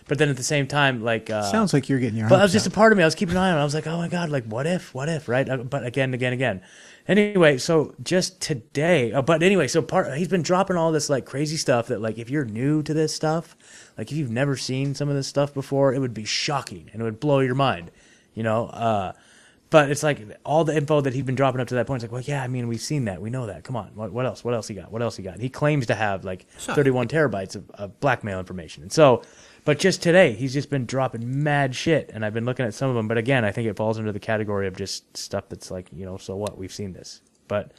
but 0.08 0.18
then 0.20 0.30
at 0.30 0.38
the 0.38 0.44
same 0.44 0.68
time, 0.68 1.04
like, 1.04 1.30
uh, 1.30 1.42
Sounds 1.44 1.74
like 1.74 1.90
you're 1.90 2.00
getting 2.00 2.18
your. 2.20 2.30
but 2.30 2.40
I 2.40 2.44
was 2.44 2.54
just 2.54 2.68
up. 2.68 2.74
a 2.74 2.76
part 2.76 2.92
of 2.92 2.98
me. 2.98 3.04
I 3.04 3.08
was 3.08 3.16
keeping 3.16 3.36
an 3.36 3.42
eye 3.42 3.52
on. 3.52 3.58
it. 3.58 3.62
I 3.62 3.64
was 3.64 3.74
like, 3.74 3.88
oh 3.88 3.98
my 3.98 4.08
god, 4.08 4.30
like 4.30 4.46
what 4.46 4.68
if, 4.68 4.94
what 4.94 5.10
if, 5.10 5.28
right? 5.28 5.48
Uh, 5.50 5.58
But 5.58 5.86
again, 5.86 6.14
again, 6.14 6.34
again. 6.34 6.62
Anyway, 7.08 7.58
so 7.58 7.96
just 8.04 8.42
today, 8.42 9.12
uh, 9.14 9.22
but 9.22 9.42
anyway, 9.42 9.68
so 9.68 9.82
part 9.82 10.16
he's 10.18 10.28
been 10.28 10.42
dropping 10.42 10.76
all 10.76 10.92
this 10.92 11.10
like 11.10 11.26
crazy 11.26 11.56
stuff 11.58 11.88
that 11.88 12.02
like 12.02 12.18
if 12.18 12.30
you're 12.30 12.44
new 12.46 12.84
to 12.84 12.94
this 12.94 13.14
stuff, 13.14 13.56
like 13.98 14.12
if 14.12 14.18
you've 14.18 14.30
never 14.30 14.56
seen 14.58 14.94
some 14.94 15.08
of 15.10 15.16
this 15.16 15.26
stuff 15.28 15.54
before, 15.54 15.94
it 15.94 16.00
would 16.00 16.14
be 16.14 16.26
shocking 16.26 16.90
and 16.92 17.02
it 17.02 17.06
would 17.06 17.20
blow 17.22 17.40
your 17.40 17.56
mind, 17.56 17.92
you 18.34 18.44
know. 18.44 18.68
Uh, 18.68 19.14
but 19.70 19.92
it's 19.92 20.04
like 20.04 20.20
all 20.46 20.64
the 20.64 20.76
info 20.76 21.02
that 21.02 21.14
he's 21.14 21.24
been 21.24 21.36
dropping 21.36 21.62
up 21.62 21.68
to 21.68 21.76
that 21.76 21.88
point. 21.88 22.04
It's 22.04 22.12
like, 22.12 22.12
well, 22.12 22.24
yeah, 22.26 22.44
I 22.44 22.48
mean, 22.48 22.68
we've 22.68 22.82
seen 22.82 23.06
that, 23.06 23.22
we 23.22 23.30
know 23.30 23.48
that. 23.48 23.64
Come 23.64 23.76
on, 23.76 23.92
what, 23.96 24.12
what 24.12 24.26
else? 24.26 24.44
What 24.44 24.54
else 24.54 24.68
he 24.68 24.76
got? 24.76 24.92
What 24.92 25.02
else 25.02 25.18
he 25.18 25.24
got? 25.24 25.40
He 25.40 25.50
claims 25.50 25.88
to 25.88 25.96
have 25.96 26.24
like 26.24 26.48
31 26.58 27.08
terabytes 27.08 27.56
of, 27.56 27.70
of 27.72 28.00
blackmail 28.00 28.40
information, 28.40 28.84
and 28.84 28.92
so. 28.92 29.24
But 29.66 29.80
just 29.80 30.02
today, 30.02 30.32
he's 30.32 30.54
just 30.54 30.70
been 30.70 30.86
dropping 30.86 31.44
mad 31.44 31.76
shit, 31.76 32.10
and 32.14 32.24
I've 32.24 32.34
been 32.34 32.46
looking 32.46 32.66
at 32.66 32.74
some 32.74 32.90
of 32.90 32.96
them. 32.96 33.10
But 33.10 33.18
again, 33.18 33.44
I 33.44 33.52
think 33.52 33.68
it 33.68 33.76
falls 33.76 34.00
under 34.00 34.14
the 34.14 34.20
category 34.20 34.66
of 34.66 34.78
just 34.78 35.18
stuff 35.18 35.50
that's 35.50 35.70
like, 35.70 35.90
you 35.92 36.06
know, 36.06 36.16
so 36.16 36.38
what? 36.38 36.58
We've 36.58 36.72
seen 36.74 36.94
this, 36.94 37.20
but 37.50 37.74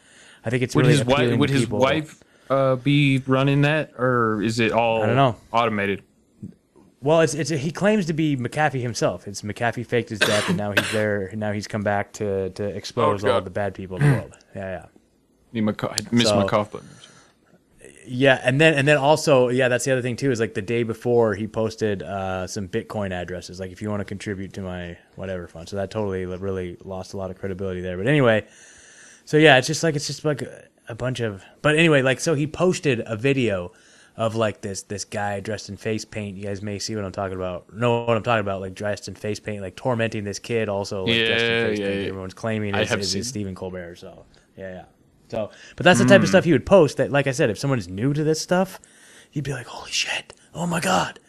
I 0.45 0.51
think 0.51 0.63
it's 0.63 0.75
would 0.75 0.85
really 0.85 0.99
his 0.99 1.07
wife 1.07 1.39
would 1.39 1.49
his 1.49 1.63
people. 1.63 1.79
wife 1.79 2.23
uh, 2.51 2.77
be 2.77 3.23
running 3.27 3.63
that, 3.63 3.93
or 3.99 4.43
is 4.43 4.61
it 4.61 4.73
all 4.73 5.03
I 5.03 5.07
don't 5.07 5.17
know. 5.17 5.37
automated? 5.51 6.03
Well, 7.01 7.21
it's 7.21 7.35
it's 7.35 7.51
he 7.51 7.71
claims 7.71 8.07
to 8.07 8.13
be 8.13 8.37
McAfee 8.37 8.81
himself. 8.83 9.29
It's 9.29 9.43
McAfee 9.43 9.87
faked 9.87 10.09
his 10.11 10.19
death, 10.19 10.49
and 10.49 10.57
now 10.59 10.73
he's 10.73 10.91
there. 10.93 11.27
And 11.27 11.39
now 11.39 11.53
he's 11.53 11.69
come 11.69 11.83
back 11.83 12.13
to 12.15 12.51
to 12.51 12.65
expose 12.65 13.25
Oh, 13.25 13.29
all 13.29 13.35
God. 13.35 13.45
the 13.47 13.51
bad 13.51 13.75
people 13.75 13.99
in 13.99 14.03
the 14.03 14.17
world. 14.17 14.37
Yeah, 14.55 14.71
yeah. 14.71 14.87
The 15.53 15.61
Miss 16.11 16.29
So- 16.29 16.43
McCaughlin. 16.43 16.83
Yeah, 18.11 18.41
and 18.43 18.59
then 18.61 18.75
and 18.75 18.89
then 18.89 18.97
also, 18.97 19.49
yeah, 19.49 19.69
that's 19.69 19.85
the 19.85 19.93
other 19.93 20.01
thing 20.03 20.17
too. 20.17 20.31
Is 20.31 20.41
like 20.41 20.55
the 20.55 20.63
day 20.63 20.83
before 20.83 21.35
he 21.35 21.47
posted 21.47 22.03
uh, 22.03 22.47
some 22.47 22.67
Bitcoin 22.67 23.13
addresses, 23.13 23.61
like 23.61 23.71
if 23.71 23.83
you 23.83 23.91
want 23.91 24.01
to 24.01 24.05
contribute 24.07 24.55
to 24.55 24.63
my 24.63 24.97
whatever 25.17 25.47
fund. 25.47 25.69
So 25.69 25.77
that 25.77 25.91
totally 25.91 26.25
li- 26.27 26.39
really 26.39 26.79
lost 26.85 27.13
a 27.13 27.17
lot 27.19 27.31
of 27.31 27.39
credibility 27.39 27.81
there. 27.83 27.97
But 27.99 28.07
anyway, 28.07 28.47
so 29.27 29.37
yeah, 29.37 29.59
it's 29.59 29.67
just 29.67 29.83
like 29.83 29.95
it's 29.95 30.07
just 30.07 30.25
like 30.25 30.41
a, 30.43 30.65
a 30.89 30.95
bunch 30.95 31.21
of. 31.21 31.45
But 31.61 31.77
anyway, 31.77 32.01
like 32.03 32.19
so 32.19 32.35
he 32.35 32.47
posted 32.47 33.03
a 33.05 33.15
video 33.15 33.73
of 34.19 34.35
like 34.35 34.61
this 34.61 34.83
this 34.83 35.05
guy 35.07 35.39
dressed 35.41 35.69
in 35.71 35.77
face 35.79 36.05
paint. 36.05 36.37
You 36.37 36.43
guys 36.45 36.61
may 36.61 36.79
see 36.79 36.95
what 36.97 37.05
I'm 37.05 37.13
talking 37.13 37.37
about. 37.37 37.73
Know 37.73 38.05
what 38.05 38.17
I'm 38.17 38.23
talking 38.23 38.41
about? 38.41 38.61
Like 38.61 38.75
dressed 38.75 39.09
in 39.09 39.15
face 39.15 39.39
paint, 39.41 39.63
like 39.63 39.77
tormenting 39.77 40.25
this 40.25 40.39
kid. 40.41 40.69
Also, 40.69 41.05
like 41.05 41.15
dressed 41.27 41.45
in 41.45 41.51
Yeah, 41.53 41.67
face 41.69 41.79
yeah, 41.79 41.87
paint. 41.87 42.01
yeah. 42.03 42.09
Everyone's 42.09 42.35
claiming 42.35 42.75
I 42.75 42.83
is, 42.83 42.91
have 42.91 43.01
is, 43.01 43.15
is. 43.15 43.29
Stephen 43.29 43.55
Colbert. 43.55 43.95
So 43.97 44.27
yeah, 44.57 44.71
yeah. 44.73 44.85
So, 45.29 45.51
but 45.77 45.85
that's 45.85 45.99
the 46.01 46.05
type 46.05 46.21
of 46.21 46.27
Mm. 46.27 46.31
stuff 46.31 46.45
he 46.45 46.53
would 46.53 46.67
post. 46.67 46.97
That, 46.97 47.11
like 47.13 47.27
I 47.27 47.33
said, 47.33 47.49
if 47.49 47.59
someone 47.59 47.79
is 47.79 47.87
new 47.89 48.13
to 48.13 48.25
this 48.25 48.41
stuff, 48.41 48.81
you'd 49.33 49.45
be 49.45 49.53
like, 49.53 49.67
"Holy 49.67 49.91
shit! 49.93 50.35
Oh 50.53 50.67
my 50.67 50.81
god!" 50.81 51.21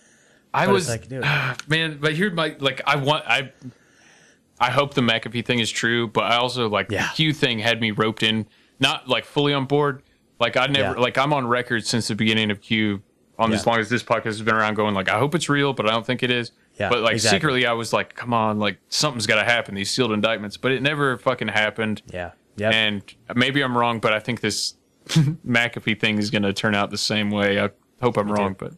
I 0.53 0.65
But 0.65 0.73
was 0.73 0.89
like, 0.89 1.07
dude. 1.07 1.21
man, 1.67 1.99
but 2.01 2.13
here 2.13 2.31
my 2.31 2.55
like 2.59 2.81
I 2.87 2.95
want 2.95 3.23
I 3.27 3.51
I 4.59 4.71
hope 4.71 4.95
the 4.95 5.01
McAfee 5.01 5.45
thing 5.45 5.59
is 5.59 5.69
true, 5.69 6.07
but 6.07 6.23
I 6.23 6.37
also 6.37 6.67
like 6.69 6.87
the 6.89 7.05
Q 7.13 7.33
thing 7.33 7.59
had 7.59 7.79
me 7.81 7.91
roped 7.91 8.23
in, 8.23 8.47
not 8.79 9.07
like 9.07 9.25
fully 9.25 9.53
on 9.53 9.65
board. 9.65 10.01
Like 10.39 10.57
I 10.57 10.67
never 10.67 10.95
Yeah. 10.95 11.01
like 11.01 11.17
I'm 11.17 11.33
on 11.33 11.47
record 11.47 11.85
since 11.85 12.07
the 12.07 12.15
beginning 12.15 12.51
of 12.51 12.61
Q 12.61 13.01
on 13.37 13.53
as 13.53 13.65
long 13.65 13.79
as 13.79 13.87
this 13.89 14.03
podcast 14.03 14.23
has 14.25 14.41
been 14.41 14.55
around 14.55 14.73
going 14.75 14.93
like 14.93 15.09
I 15.09 15.17
hope 15.19 15.33
it's 15.35 15.47
real, 15.49 15.73
but 15.73 15.87
I 15.87 15.91
don't 15.91 16.05
think 16.05 16.23
it 16.23 16.31
is. 16.31 16.51
Yeah, 16.79 16.89
but 16.89 17.01
like 17.01 17.13
exactly. 17.15 17.37
secretly 17.37 17.65
I 17.65 17.73
was 17.73 17.91
like, 17.93 18.15
come 18.15 18.33
on, 18.33 18.59
like 18.59 18.77
something's 18.89 19.27
gotta 19.27 19.43
happen, 19.45 19.75
these 19.75 19.91
sealed 19.91 20.11
indictments. 20.11 20.57
But 20.57 20.71
it 20.71 20.81
never 20.81 21.17
fucking 21.17 21.49
happened. 21.49 22.01
Yeah. 22.11 22.31
Yeah. 22.57 22.71
And 22.71 23.01
maybe 23.35 23.61
I'm 23.61 23.77
wrong, 23.77 23.99
but 23.99 24.11
I 24.13 24.19
think 24.19 24.41
this 24.41 24.75
McAfee 25.07 25.99
thing 25.99 26.17
is 26.17 26.29
gonna 26.29 26.53
turn 26.53 26.75
out 26.75 26.89
the 26.91 26.97
same 26.97 27.31
way. 27.31 27.59
I 27.61 27.69
hope 28.01 28.17
I'm 28.17 28.31
wrong, 28.31 28.55
but 28.57 28.73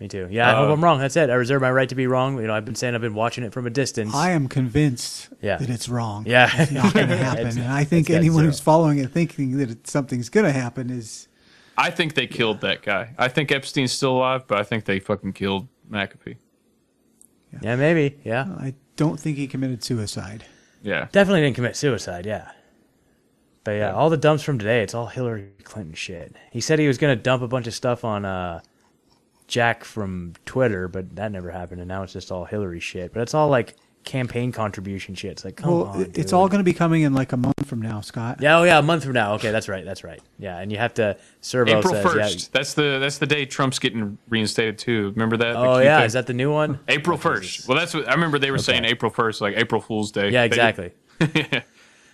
Me 0.00 0.08
too. 0.08 0.28
Yeah, 0.30 0.50
I 0.50 0.56
hope 0.56 0.70
Uh, 0.70 0.72
I'm 0.72 0.82
wrong. 0.82 0.98
That's 0.98 1.14
it. 1.16 1.28
I 1.28 1.34
reserve 1.34 1.60
my 1.60 1.70
right 1.70 1.88
to 1.90 1.94
be 1.94 2.06
wrong. 2.06 2.40
You 2.40 2.46
know, 2.46 2.54
I've 2.54 2.64
been 2.64 2.74
saying 2.74 2.94
I've 2.94 3.02
been 3.02 3.14
watching 3.14 3.44
it 3.44 3.52
from 3.52 3.66
a 3.66 3.70
distance. 3.70 4.14
I 4.14 4.30
am 4.30 4.48
convinced 4.48 5.28
Yeah. 5.42 5.58
that 5.58 5.68
it's 5.68 5.90
wrong. 5.90 6.24
Yeah. 6.26 6.50
It's 6.54 6.72
not 6.72 6.94
going 6.94 7.08
to 7.08 7.14
It's- 7.14 7.28
happen. 7.28 7.46
and 7.58 7.68
I 7.70 7.82
it's 7.82 7.90
think 7.90 8.06
dead 8.06 8.16
anyone 8.16 8.38
zero. 8.40 8.46
who's 8.46 8.60
following 8.60 8.98
it 8.98 9.10
thinking 9.10 9.58
that 9.58 9.70
it, 9.70 9.86
something's 9.86 10.30
going 10.30 10.46
to 10.46 10.52
happen 10.52 10.88
is. 10.88 11.28
I 11.76 11.90
think 11.90 12.14
they 12.14 12.26
killed 12.26 12.62
that 12.62 12.80
guy. 12.82 13.14
I 13.18 13.28
think 13.28 13.52
Epstein's 13.52 13.92
still 13.92 14.16
alive, 14.16 14.44
but 14.46 14.58
I 14.58 14.62
think 14.64 14.86
they 14.86 15.00
fucking 15.00 15.34
killed 15.34 15.68
McAfee. 15.90 16.36
Yeah, 17.62 17.76
maybe. 17.76 18.16
Yeah. 18.24 18.44
I 18.58 18.74
don't 18.96 19.18
think 19.20 19.36
he 19.36 19.46
committed 19.46 19.82
suicide. 19.84 20.44
Yeah. 20.82 21.08
Definitely 21.12 21.42
didn't 21.42 21.56
commit 21.56 21.76
suicide. 21.76 22.24
Yeah. 22.24 22.50
But 23.64 23.72
yeah, 23.72 23.92
all 23.92 24.08
the 24.08 24.16
dumps 24.16 24.42
from 24.42 24.58
today, 24.58 24.82
it's 24.82 24.94
all 24.94 25.06
Hillary 25.08 25.48
Clinton 25.64 25.94
shit. 25.94 26.34
He 26.50 26.62
said 26.62 26.78
he 26.78 26.88
was 26.88 26.96
going 26.96 27.14
to 27.16 27.22
dump 27.22 27.42
a 27.42 27.48
bunch 27.48 27.66
of 27.66 27.74
stuff 27.74 28.04
on 28.04 28.24
uh, 28.24 28.60
Jack 29.50 29.84
from 29.84 30.32
Twitter, 30.46 30.88
but 30.88 31.14
that 31.16 31.30
never 31.32 31.50
happened, 31.50 31.80
and 31.80 31.88
now 31.88 32.02
it's 32.04 32.12
just 32.14 32.32
all 32.32 32.44
Hillary 32.46 32.80
shit. 32.80 33.12
But 33.12 33.20
it's 33.22 33.34
all 33.34 33.48
like 33.48 33.74
campaign 34.02 34.50
contribution 34.50 35.14
shit. 35.14 35.32
It's 35.32 35.44
like, 35.44 35.56
come 35.56 35.70
well, 35.70 35.82
on, 35.88 36.00
it- 36.00 36.06
it's 36.08 36.16
dude. 36.30 36.32
all 36.32 36.48
going 36.48 36.60
to 36.60 36.64
be 36.64 36.72
coming 36.72 37.02
in 37.02 37.12
like 37.12 37.32
a 37.32 37.36
month 37.36 37.66
from 37.66 37.82
now, 37.82 38.00
Scott. 38.00 38.38
Yeah, 38.40 38.58
oh 38.58 38.62
yeah, 38.62 38.78
a 38.78 38.82
month 38.82 39.04
from 39.04 39.12
now. 39.12 39.34
Okay, 39.34 39.50
that's 39.50 39.68
right, 39.68 39.84
that's 39.84 40.02
right. 40.04 40.20
Yeah, 40.38 40.58
and 40.58 40.72
you 40.72 40.78
have 40.78 40.94
to 40.94 41.18
Servo 41.42 41.78
April 41.78 41.92
says, 41.92 42.04
first. 42.04 42.40
yeah. 42.40 42.48
That's 42.52 42.72
the 42.74 42.98
that's 43.00 43.18
the 43.18 43.26
day 43.26 43.44
Trump's 43.44 43.78
getting 43.78 44.16
reinstated 44.30 44.78
too. 44.78 45.10
Remember 45.10 45.36
that? 45.36 45.56
Oh 45.56 45.78
yeah, 45.78 45.98
thing? 45.98 46.06
is 46.06 46.12
that 46.14 46.26
the 46.26 46.32
new 46.32 46.50
one? 46.52 46.78
April 46.88 47.18
first? 47.18 47.68
Well, 47.68 47.76
that's 47.76 47.92
what 47.92 48.08
I 48.08 48.14
remember. 48.14 48.38
They 48.38 48.50
were 48.52 48.58
saying 48.58 48.84
April 48.84 49.10
first, 49.10 49.40
like 49.42 49.56
April 49.56 49.80
Fool's 49.80 50.12
Day. 50.12 50.30
Yeah, 50.30 50.42
They- 50.42 50.46
exactly. 50.46 50.92
Uh, 51.20 51.60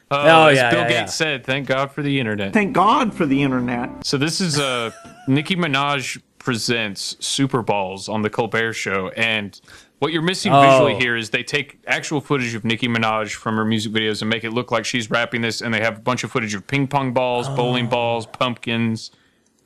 Oh, 0.09 0.47
as 0.47 0.57
yeah, 0.57 0.71
Bill 0.71 0.81
yeah, 0.83 0.89
Gates 0.89 0.99
yeah. 1.01 1.07
said, 1.07 1.45
"Thank 1.45 1.67
God 1.67 1.91
for 1.91 2.01
the 2.01 2.21
internet." 2.21 2.53
Thank 2.53 2.73
God 2.75 3.13
for 3.13 3.27
the 3.27 3.43
internet. 3.43 4.07
So 4.07 4.17
this 4.17 4.41
is 4.41 4.57
uh, 4.57 4.93
Nicki 5.27 5.57
Minaj 5.57 6.21
presents 6.51 7.17
Super 7.19 7.61
Balls 7.61 8.09
on 8.09 8.23
the 8.23 8.31
Colbert 8.31 8.75
Show, 8.75 9.09
and 9.17 9.61
what 9.99 10.13
you're 10.13 10.23
missing 10.23 10.53
Oh. 10.53 10.61
visually 10.61 10.95
here 10.95 11.17
is 11.17 11.31
they 11.31 11.43
take 11.43 11.81
actual 11.89 12.21
footage 12.21 12.55
of 12.55 12.65
Nicki 12.65 12.87
Minaj 12.87 13.35
from 13.35 13.57
her 13.57 13.65
music 13.65 13.91
videos 13.91 14.21
and 14.23 14.31
make 14.31 14.45
it 14.45 14.53
look 14.53 14.71
like 14.71 14.85
she's 14.85 15.11
rapping 15.11 15.41
this, 15.41 15.61
and 15.61 15.75
they 15.75 15.81
have 15.81 15.97
a 15.97 16.01
bunch 16.01 16.23
of 16.23 16.31
footage 16.31 16.55
of 16.55 16.65
ping 16.69 16.87
pong 16.87 17.13
balls, 17.13 17.49
Oh. 17.49 17.57
bowling 17.57 17.89
balls, 17.89 18.27
pumpkins. 18.27 19.11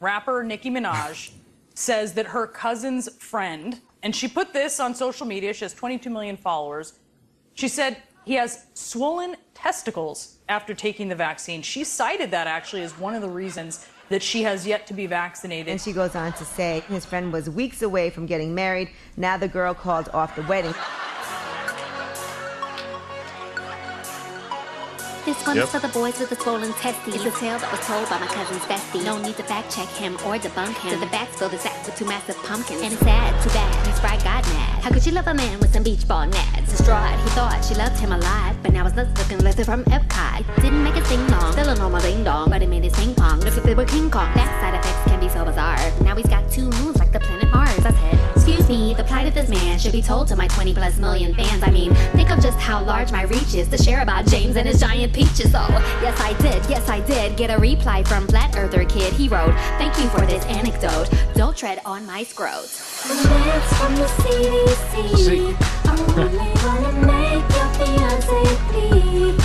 rapper 0.00 0.42
Nicki 0.42 0.70
Minaj 0.70 1.32
says 1.74 2.14
that 2.14 2.28
her 2.28 2.46
cousin's 2.46 3.14
friend, 3.22 3.82
and 4.02 4.16
she 4.16 4.26
put 4.26 4.54
this 4.54 4.80
on 4.80 4.94
social 4.94 5.26
media, 5.26 5.52
she 5.52 5.66
has 5.66 5.74
22 5.74 6.08
million 6.08 6.38
followers. 6.38 6.94
She 7.52 7.68
said 7.68 7.98
he 8.24 8.32
has 8.36 8.64
swollen 8.72 9.36
testicles 9.52 10.38
after 10.48 10.72
taking 10.72 11.08
the 11.08 11.14
vaccine. 11.14 11.60
She 11.60 11.84
cited 11.84 12.30
that 12.30 12.46
actually 12.46 12.80
as 12.84 12.98
one 12.98 13.14
of 13.14 13.20
the 13.20 13.28
reasons 13.28 13.86
that 14.10 14.22
she 14.22 14.42
has 14.42 14.66
yet 14.66 14.86
to 14.88 14.94
be 14.94 15.06
vaccinated. 15.06 15.68
And 15.68 15.80
she 15.80 15.92
goes 15.92 16.14
on 16.14 16.34
to 16.34 16.44
say 16.44 16.80
his 16.88 17.06
friend 17.06 17.32
was 17.32 17.48
weeks 17.48 17.80
away 17.80 18.10
from 18.10 18.26
getting 18.26 18.54
married. 18.54 18.90
Now 19.16 19.38
the 19.38 19.48
girl 19.48 19.72
called 19.72 20.10
off 20.12 20.36
the 20.36 20.42
wedding. 20.42 20.74
This 25.26 25.46
one 25.46 25.56
Yep. 25.56 25.64
is 25.64 25.70
for 25.70 25.78
the 25.80 25.88
boys 25.88 26.18
with 26.18 26.30
the 26.30 26.36
swollen 26.36 26.72
testes. 26.74 27.14
It's 27.14 27.24
a 27.24 27.30
tale 27.38 27.58
that 27.58 27.70
was 27.70 27.80
told 27.86 28.08
by 28.08 28.18
my 28.18 28.26
cousin's 28.26 28.62
bestie. 28.64 29.04
No 29.04 29.18
need 29.18 29.36
to 29.36 29.42
fact 29.42 29.70
check 29.74 29.88
him 29.88 30.14
or 30.24 30.38
debunk 30.38 30.74
him. 30.78 30.92
So 30.92 30.98
the 31.00 31.06
facts 31.08 31.36
fill 31.38 31.48
the 31.50 31.58
sack 31.58 31.84
with 31.86 31.96
two 31.96 32.06
massive 32.06 32.36
pumpkins. 32.42 32.80
And 32.82 32.92
it's 32.92 33.02
sad, 33.02 33.30
too 33.42 33.50
bad, 33.50 33.86
he's 33.86 34.02
right 34.02 34.22
God 34.24 34.44
mad. 34.48 34.82
How 34.82 34.90
could 34.90 35.02
she 35.02 35.10
love 35.10 35.26
a 35.26 35.34
man 35.34 35.60
with 35.60 35.72
some 35.72 35.82
beach 35.82 36.06
ball 36.08 36.26
nads? 36.26 36.70
Distraught, 36.70 37.18
he 37.20 37.28
thought 37.30 37.62
she 37.64 37.74
loved 37.74 37.98
him 38.00 38.12
a 38.12 38.18
lot, 38.18 38.56
But 38.62 38.72
now 38.72 38.84
his 38.84 38.94
nuts 38.94 39.16
looking 39.18 39.38
lifted 39.44 39.66
from 39.66 39.84
Epcot. 39.84 40.44
Didn't 40.62 40.82
make 40.82 40.96
a 40.96 41.04
sing 41.04 41.26
long, 41.28 41.52
still 41.52 41.68
a 41.68 41.74
normal 41.76 42.00
ding 42.00 42.24
dong. 42.24 42.50
But 42.50 42.62
it 42.62 42.68
made 42.68 42.84
it 42.84 42.94
sing 42.94 43.14
pong. 43.14 43.40
Look 43.40 43.56
if 43.56 43.62
they 43.62 43.74
were 43.74 43.84
King 43.86 44.10
Kong. 44.10 44.30
That 44.34 44.50
side 44.60 44.74
effects 44.74 45.04
can 45.08 45.20
be 45.20 45.28
so 45.28 45.44
bizarre. 45.44 45.78
Now 46.02 46.14
he's 46.16 46.26
got 46.28 46.50
two 46.50 46.68
moons 46.70 46.98
like 46.98 46.99
the 47.12 47.20
planet 47.20 47.50
Mars. 47.50 47.84
I 47.84 47.92
said, 47.92 48.36
Excuse 48.36 48.68
me, 48.68 48.94
the 48.94 49.04
plight 49.04 49.26
of 49.26 49.34
this 49.34 49.48
man 49.48 49.78
should 49.78 49.92
be 49.92 50.02
told 50.02 50.28
to 50.28 50.36
my 50.36 50.48
20 50.48 50.74
plus 50.74 50.98
million 50.98 51.34
fans. 51.34 51.62
I 51.62 51.70
mean, 51.70 51.94
think 52.16 52.30
of 52.30 52.40
just 52.40 52.58
how 52.58 52.82
large 52.82 53.12
my 53.12 53.22
reach 53.22 53.54
is 53.54 53.68
to 53.68 53.78
share 53.78 54.02
about 54.02 54.26
James 54.26 54.56
and 54.56 54.66
his 54.66 54.80
giant 54.80 55.12
peaches. 55.12 55.52
Oh, 55.54 55.68
yes, 56.02 56.18
I 56.20 56.32
did, 56.40 56.64
yes, 56.68 56.88
I 56.88 57.00
did 57.00 57.36
get 57.36 57.50
a 57.50 57.58
reply 57.58 58.02
from 58.04 58.26
Flat 58.26 58.56
Earther 58.56 58.84
Kid. 58.84 59.12
He 59.12 59.28
wrote, 59.28 59.52
Thank 59.78 59.98
you 59.98 60.08
for 60.08 60.24
this 60.26 60.44
anecdote. 60.46 61.10
Don't 61.34 61.56
tread 61.56 61.80
on 61.84 62.06
my 62.06 62.22
scrot. 62.22 62.64
from 62.64 63.94
the 63.96 64.06
CDC. 64.20 65.54
I 65.86 65.94
really 66.16 66.52
wanna 66.64 66.92
make 67.06 67.46
your 67.56 67.68
fiance 67.78 68.42
bleed. 68.72 69.40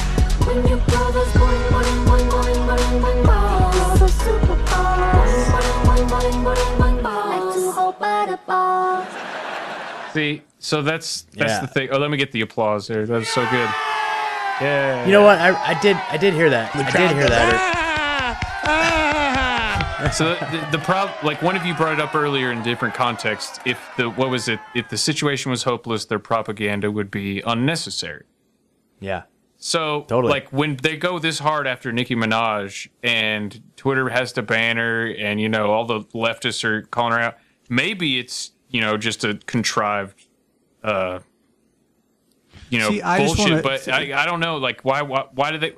When 0.46 0.68
you 0.68 0.78
blow 0.78 1.12
those 1.12 1.28
boing, 1.34 1.68
boing, 1.70 2.06
boing, 2.06 2.30
boing, 2.30 2.60
boing, 2.68 3.02
boing 3.02 3.26
balls. 3.26 4.00
for 4.00 4.08
super 4.08 4.56
balls. 4.56 4.66
Boing, 5.52 5.78
boing, 5.86 6.08
boing, 6.10 6.44
boing, 6.44 6.78
boing, 6.78 6.80
balls. 6.80 6.86
Like 6.86 6.95
two 6.95 6.95
whole 6.95 6.95
butter 6.95 6.95
balls. 6.95 6.95
See, 10.14 10.42
so 10.60 10.82
that's 10.82 11.24
that's 11.34 11.52
Yeah. 11.54 11.62
the 11.62 11.68
thing. 11.68 11.90
Oh, 11.92 11.98
let 11.98 12.10
me 12.10 12.18
get 12.18 12.32
the 12.32 12.42
applause 12.42 12.88
there. 12.88 13.06
That 13.06 13.20
was 13.20 13.30
so 13.30 13.42
good. 13.50 13.70
Yeah. 14.62 15.06
You 15.06 15.12
know 15.12 15.24
what? 15.24 15.38
I, 15.40 15.54
I 15.72 15.80
did 15.82 15.98
I 16.10 16.18
did 16.18 16.34
hear 16.34 16.50
that. 16.50 16.74
I 16.76 16.90
did 16.92 17.12
hear 17.18 17.28
that. 17.28 18.42
Ah! 18.68 20.10
so 20.14 20.36
the, 20.36 20.78
the 20.78 20.84
problem, 20.84 21.14
like 21.24 21.42
one 21.42 21.56
of 21.56 21.66
you 21.66 21.74
brought 21.74 21.94
it 21.94 22.00
up 22.00 22.16
earlier 22.16 22.52
in 22.52 22.62
different 22.64 22.94
contexts. 22.94 23.60
If 23.66 23.80
the 23.98 24.10
what 24.10 24.30
was 24.30 24.48
it? 24.48 24.60
If 24.74 24.90
the 24.90 24.98
situation 24.98 25.52
was 25.52 25.64
hopeless, 25.64 26.06
their 26.06 26.20
propaganda 26.20 26.90
would 26.92 27.12
be 27.12 27.42
unnecessary. 27.46 28.24
Yeah. 29.00 29.24
So, 29.58 30.06
Totally. 30.08 30.32
like 30.32 30.50
when 30.52 30.76
they 30.78 30.96
go 30.98 31.18
this 31.18 31.40
hard 31.40 31.66
after 31.66 31.92
Nicki 31.92 32.14
Minaj, 32.16 32.88
and 33.02 33.62
Twitter 33.78 34.10
has 34.10 34.32
to 34.34 34.42
ban 34.44 34.78
her, 34.78 35.08
and 35.08 35.40
you 35.42 35.50
know 35.50 35.72
all 35.72 35.86
the 35.86 36.02
leftists 36.14 36.64
are 36.64 36.84
calling 36.84 37.14
her 37.14 37.20
out. 37.20 37.38
Maybe 37.70 38.20
it's 38.20 38.52
you 38.70 38.82
know 38.82 38.98
just 38.98 39.24
a 39.24 39.36
contrived, 39.46 40.26
uh, 40.84 41.20
you 42.70 42.80
know, 42.80 42.90
See, 42.90 43.02
I 43.02 43.26
bullshit. 43.26 43.50
wanna- 43.50 43.62
but 43.64 43.88
I, 43.88 44.22
I 44.22 44.26
don't 44.26 44.40
know, 44.40 44.58
like 44.58 44.82
why 44.84 45.02
why 45.02 45.26
why 45.34 45.52
do 45.52 45.58
they? 45.58 45.74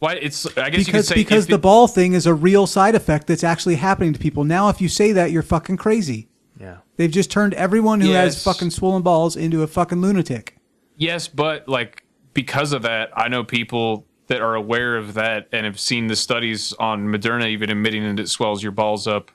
Why 0.00 0.14
it's? 0.14 0.46
I 0.58 0.70
guess 0.70 0.80
you 0.80 0.84
could 0.86 0.92
because 0.92 1.08
say 1.08 1.14
because 1.14 1.46
the 1.46 1.54
it- 1.54 1.62
ball 1.62 1.86
thing 1.88 2.12
is 2.14 2.26
a 2.26 2.34
real 2.34 2.66
side 2.66 2.94
effect 2.94 3.26
that's 3.26 3.44
actually 3.44 3.76
happening 3.76 4.12
to 4.12 4.18
people. 4.18 4.44
Now, 4.44 4.68
if 4.68 4.80
you 4.80 4.88
say 4.88 5.12
that, 5.12 5.30
you're 5.30 5.42
fucking 5.42 5.76
crazy. 5.76 6.28
Yeah. 6.60 6.78
They've 6.96 7.10
just 7.10 7.30
turned 7.30 7.54
everyone 7.54 8.00
who 8.00 8.12
has 8.12 8.42
fucking 8.42 8.70
swollen 8.70 9.02
balls 9.02 9.34
into 9.34 9.62
a 9.62 9.66
fucking 9.66 10.00
lunatic. 10.00 10.56
Yes, 10.96 11.26
but 11.26 11.68
like 11.68 12.04
because 12.32 12.72
of 12.72 12.82
that, 12.82 13.10
I 13.16 13.28
know 13.28 13.44
people 13.44 14.06
that 14.28 14.40
are 14.40 14.54
aware 14.54 14.96
of 14.96 15.14
that 15.14 15.48
and 15.52 15.66
have 15.66 15.78
seen 15.80 16.06
the 16.06 16.16
studies 16.16 16.72
on 16.74 17.06
Moderna 17.08 17.48
even 17.48 17.70
admitting 17.70 18.02
that 18.14 18.20
it 18.22 18.28
swells 18.28 18.62
your 18.62 18.72
balls 18.72 19.06
up. 19.06 19.30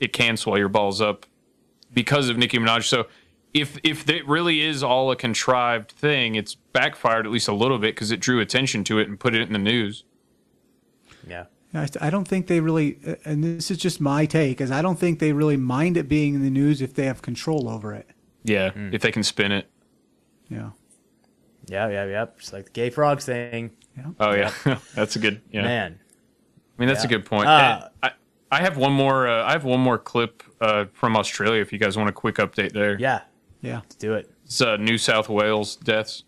It 0.00 0.12
can 0.12 0.36
swell 0.36 0.58
your 0.58 0.68
balls 0.68 1.00
up 1.00 1.26
because 1.92 2.28
of 2.28 2.36
Nicki 2.36 2.58
Minaj. 2.58 2.84
So 2.84 3.06
if 3.54 3.78
if 3.82 4.08
it 4.08 4.26
really 4.26 4.60
is 4.60 4.82
all 4.82 5.10
a 5.10 5.16
contrived 5.16 5.92
thing, 5.92 6.34
it's 6.34 6.54
backfired 6.54 7.26
at 7.26 7.32
least 7.32 7.48
a 7.48 7.54
little 7.54 7.78
bit 7.78 7.94
because 7.94 8.10
it 8.10 8.20
drew 8.20 8.40
attention 8.40 8.84
to 8.84 8.98
it 8.98 9.08
and 9.08 9.18
put 9.18 9.34
it 9.34 9.42
in 9.42 9.52
the 9.52 9.58
news. 9.58 10.04
Yeah. 11.26 11.46
I, 11.74 11.88
I 12.00 12.10
don't 12.10 12.26
think 12.26 12.46
they 12.46 12.60
really, 12.60 12.98
uh, 13.06 13.16
and 13.24 13.44
this 13.44 13.70
is 13.70 13.76
just 13.76 14.00
my 14.00 14.24
take, 14.24 14.60
is 14.60 14.70
I 14.70 14.80
don't 14.82 14.98
think 14.98 15.18
they 15.18 15.32
really 15.32 15.56
mind 15.56 15.96
it 15.96 16.08
being 16.08 16.34
in 16.34 16.42
the 16.42 16.50
news 16.50 16.80
if 16.80 16.94
they 16.94 17.04
have 17.04 17.22
control 17.22 17.68
over 17.68 17.92
it. 17.92 18.06
Yeah, 18.44 18.70
if 18.92 19.02
they 19.02 19.10
can 19.10 19.24
spin 19.24 19.52
it. 19.52 19.68
Yeah. 20.48 20.70
Yeah, 21.66 21.88
yeah, 21.88 22.04
yeah. 22.06 22.26
Just 22.38 22.52
like 22.52 22.66
the 22.66 22.70
gay 22.70 22.90
frogs 22.90 23.24
thing. 23.24 23.72
Oh 24.20 24.32
yeah, 24.32 24.52
that's 24.94 25.16
a 25.16 25.18
good 25.18 25.42
yeah. 25.50 25.62
Man. 25.62 25.98
I 26.78 26.80
mean 26.80 26.88
that's 26.88 27.04
a 27.04 27.08
good 27.08 27.24
point. 27.24 27.48
Uh, 27.48 27.88
I 28.02 28.12
I 28.50 28.62
have 28.62 28.76
one 28.76 28.92
more 28.92 29.26
uh, 29.26 29.44
I 29.44 29.52
have 29.52 29.64
one 29.64 29.80
more 29.80 29.98
clip 29.98 30.42
uh, 30.60 30.86
from 30.92 31.16
Australia 31.16 31.60
if 31.60 31.72
you 31.72 31.78
guys 31.78 31.96
want 31.96 32.08
a 32.08 32.12
quick 32.12 32.36
update 32.36 32.72
there. 32.72 32.98
Yeah. 32.98 33.22
Yeah. 33.60 33.80
Let's 33.80 33.96
do 33.96 34.14
it. 34.14 34.30
It's 34.44 34.60
uh, 34.60 34.76
New 34.76 34.98
South 34.98 35.28
Wales 35.28 35.76
deaths. 35.76 36.24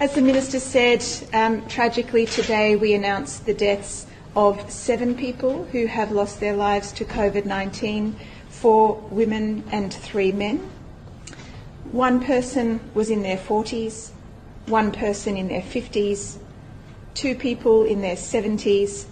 As 0.00 0.14
the 0.14 0.20
Minister 0.20 0.58
said, 0.58 1.04
um, 1.32 1.66
tragically 1.68 2.26
today 2.26 2.76
we 2.76 2.94
announced 2.94 3.46
the 3.46 3.54
deaths 3.54 4.06
of 4.34 4.70
seven 4.70 5.14
people 5.14 5.64
who 5.66 5.86
have 5.86 6.12
lost 6.12 6.40
their 6.40 6.54
lives 6.54 6.92
to 6.92 7.04
COVID 7.04 7.46
19, 7.46 8.16
four 8.50 8.96
women 9.10 9.64
and 9.70 9.94
three 9.94 10.32
men. 10.32 10.70
One 11.92 12.22
person 12.22 12.80
was 12.94 13.10
in 13.10 13.22
their 13.22 13.38
40s, 13.38 14.10
one 14.66 14.90
person 14.90 15.36
in 15.36 15.48
their 15.48 15.62
50s, 15.62 16.38
two 17.14 17.34
people 17.34 17.84
in 17.84 18.02
their 18.02 18.16
70s, 18.16 19.06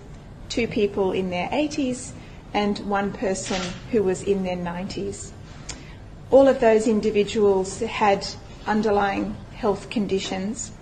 two 0.49 0.67
people 0.67 1.13
in 1.13 1.31
their 1.31 1.49
80s, 1.49 2.13
and 2.53 2.79
one 2.81 3.13
person 3.13 3.61
who 3.91 4.03
was 4.03 4.23
in 4.23 4.45
their 4.45 4.57
90s. 4.57 5.33
All 6.31 6.49
of 6.49 6.61
those 6.61 6.87
individuals 6.87 7.81
had 7.81 8.27
underlying 8.67 9.37
health 9.55 9.91
conditions. 9.91 10.73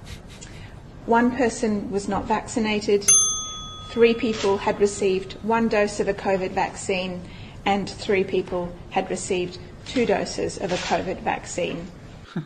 One 1.06 1.34
person 1.34 1.90
was 1.90 2.09
not 2.09 2.26
vaccinated, 2.26 3.05
three 3.90 4.14
people 4.14 4.56
had 4.56 4.80
received 4.80 5.34
one 5.43 5.68
dose 5.68 6.01
of 6.01 6.09
a 6.09 6.14
COVID 6.14 6.52
vaccine, 6.52 7.20
and 7.66 7.89
three 7.89 8.24
people 8.24 8.74
had 8.90 9.10
received 9.10 9.59
two 9.86 10.06
doses 10.06 10.59
of 10.59 10.72
a 10.72 10.76
COVID 10.76 11.20
vaccine. 11.20 11.86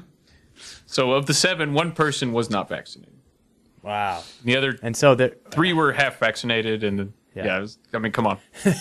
So 0.89 1.13
of 1.13 1.27
the 1.27 1.35
seven, 1.35 1.75
one 1.75 1.93
person 1.93 2.33
was 2.33 2.49
not 2.49 2.69
vaccinated. 2.69 3.16
Wow. 3.87 4.25
The 4.45 4.57
other 4.57 4.79
and 4.83 4.97
so 4.97 5.15
the 5.15 5.37
three 5.53 5.73
were 5.73 5.93
half 5.93 6.19
vaccinated, 6.19 6.83
and 6.85 6.99
the, 6.99 7.09
yeah, 7.35 7.57
it 7.59 7.61
was, 7.61 7.79
I 7.95 7.99
mean, 7.99 8.13
come 8.13 8.27
on. 8.27 8.39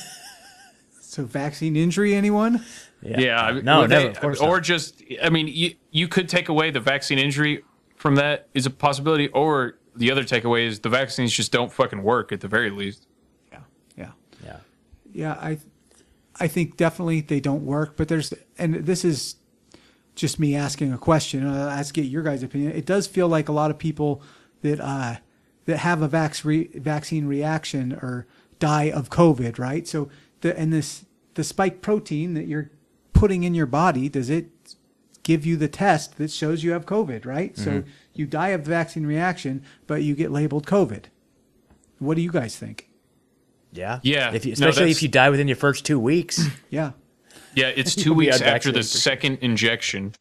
So, 1.00 1.24
vaccine 1.24 1.78
injury, 1.78 2.14
anyone? 2.14 2.66
Yeah, 3.02 3.40
I- 3.42 3.62
No, 3.62 3.80
well, 3.80 3.88
never, 3.88 4.10
of 4.10 4.20
course 4.20 4.42
or 4.42 4.56
not. 4.56 4.64
just, 4.64 5.02
I 5.24 5.30
mean, 5.30 5.48
you 5.48 5.76
you 5.92 6.10
could 6.10 6.28
take 6.28 6.50
away 6.50 6.72
the 6.72 6.82
vaccine 6.82 7.18
injury 7.20 7.64
from 7.96 8.16
that 8.16 8.50
is 8.54 8.66
a 8.66 8.70
possibility, 8.70 9.30
or 9.30 9.78
the 9.96 10.12
other 10.12 10.24
takeaway 10.26 10.66
is 10.68 10.80
the 10.82 10.90
vaccines 10.90 11.32
just 11.32 11.54
don't 11.54 11.72
fucking 11.72 12.04
work 12.04 12.34
at 12.34 12.42
the 12.42 12.50
very 12.50 12.70
least. 12.70 13.08
Yeah. 13.52 13.60
Yeah. 13.96 14.12
Yeah, 14.44 14.58
yeah. 15.14 15.32
I, 15.34 15.58
I 16.38 16.48
think 16.50 16.76
definitely 16.76 17.22
they 17.22 17.40
don't 17.40 17.66
work. 17.66 17.96
But 17.96 18.10
there's, 18.10 18.34
and 18.58 18.74
this 18.86 19.06
is 19.06 19.36
just 20.16 20.38
me 20.38 20.54
asking 20.54 20.92
a 20.92 20.98
question. 20.98 21.46
Uh, 21.48 21.70
ask 21.70 21.94
get 21.94 22.06
your 22.08 22.24
guys' 22.24 22.44
opinion. 22.44 22.74
It 22.74 22.86
does 22.86 23.08
feel 23.08 23.30
like 23.30 23.48
a 23.48 23.54
lot 23.54 23.72
of 23.72 23.78
people 23.78 24.22
that 24.66 24.80
uh, 24.82 25.16
that 25.66 25.78
have 25.78 26.02
a 26.02 26.08
vac- 26.08 26.44
re- 26.44 26.70
vaccine 26.76 27.26
reaction 27.28 27.94
or 27.94 28.26
die 28.60 28.90
of 28.92 29.10
COVID, 29.10 29.58
right? 29.60 29.88
So 29.88 30.10
the 30.42 30.58
and 30.60 30.74
this 30.74 31.06
the 31.36 31.44
spike 31.44 31.82
protein 31.82 32.34
that 32.34 32.48
you're 32.48 32.72
putting 33.14 33.44
in 33.44 33.54
your 33.54 33.66
body 33.66 34.10
does 34.10 34.30
it 34.30 34.50
give 35.24 35.46
you 35.46 35.56
the 35.58 35.68
test 35.68 36.18
that 36.18 36.32
shows 36.32 36.64
you 36.64 36.72
have 36.72 36.86
COVID, 36.86 37.26
right? 37.26 37.58
So 37.58 37.72
Mhm. 37.72 37.86
you 38.14 38.26
die 38.28 38.50
of 38.50 38.64
the 38.66 38.70
vaccine 38.70 39.06
reaction, 39.06 39.64
but 39.88 40.04
you 40.04 40.14
get 40.16 40.32
labeled 40.32 40.66
COVID. 40.68 41.06
What 42.00 42.16
do 42.16 42.22
you 42.22 42.32
guys 42.32 42.56
think? 42.58 42.90
Yeah. 43.72 44.00
Yeah, 44.04 44.32
If 44.34 44.46
you, 44.46 44.54
especially 44.54 44.82
that's- 44.84 44.98
if 44.98 45.04
you 45.04 45.10
die 45.10 45.30
within 45.30 45.48
your 45.48 45.58
first 45.58 45.84
two 45.86 46.00
weeks. 46.00 46.46
Yeah. 46.70 46.92
Yeah, 47.56 47.70
it's 47.76 47.96
2 48.06 48.14
weeks 48.14 48.40
after 48.42 48.72
the 48.72 48.84
second 48.84 49.40
injection, 49.42 50.14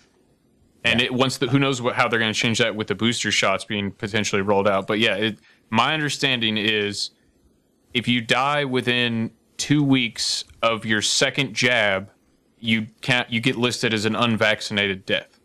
and 0.85 1.01
it 1.01 1.13
once 1.13 1.39
the 1.39 1.49
who 1.49 1.59
knows 1.59 1.81
what 1.81 1.95
how 1.95 2.09
they're 2.09 2.19
going 2.19 2.33
to 2.33 2.39
change 2.39 2.59
that 2.59 2.77
with 2.77 2.89
the 2.89 2.95
booster 2.95 3.31
shots 3.31 3.65
being 3.65 3.91
potentially 3.91 4.43
rolled 4.43 4.69
out. 4.69 4.87
But 4.87 4.99
yeah, 4.99 5.17
it, 5.17 5.39
my 5.71 5.95
understanding 5.95 6.57
is 6.57 7.11
if 7.95 8.07
you 8.07 8.21
die 8.21 8.65
within 8.65 9.31
two 9.57 9.83
weeks 9.83 10.45
of 10.63 10.85
your 10.85 11.01
second 11.01 11.55
jab, 11.55 12.11
you 12.59 12.87
can't 13.01 13.31
you 13.31 13.41
get 13.41 13.57
listed 13.57 13.95
as 13.95 14.05
an 14.05 14.15
unvaccinated 14.15 15.07
death. 15.07 15.41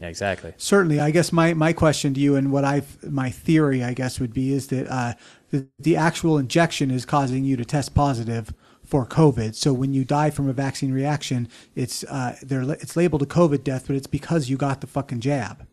Yeah, 0.00 0.08
exactly. 0.08 0.54
Certainly, 0.56 1.00
I 1.00 1.10
guess 1.10 1.32
my, 1.32 1.54
my 1.54 1.72
question 1.72 2.14
to 2.14 2.20
you 2.20 2.34
and 2.34 2.50
what 2.50 2.64
I've 2.64 3.10
my 3.10 3.30
theory, 3.30 3.84
I 3.84 3.94
guess, 3.94 4.20
would 4.20 4.32
be 4.32 4.52
is 4.52 4.68
that 4.68 4.88
uh, 4.88 5.14
the, 5.50 5.68
the 5.78 5.96
actual 5.96 6.38
injection 6.38 6.90
is 6.90 7.04
causing 7.04 7.44
you 7.44 7.56
to 7.56 7.64
test 7.64 7.94
positive 7.94 8.52
for 8.92 9.06
COVID. 9.06 9.54
So 9.54 9.72
when 9.72 9.94
you 9.94 10.04
die 10.04 10.28
from 10.28 10.50
a 10.50 10.52
vaccine 10.52 10.92
reaction, 10.92 11.48
it's 11.74 12.04
uh, 12.04 12.36
they're 12.42 12.60
it's 12.72 12.94
labeled 12.94 13.22
a 13.22 13.26
COVID 13.26 13.64
death, 13.64 13.86
but 13.86 13.96
it's 13.96 14.06
because 14.06 14.50
you 14.50 14.58
got 14.58 14.82
the 14.82 14.86
fucking 14.86 15.20
jab. 15.20 15.66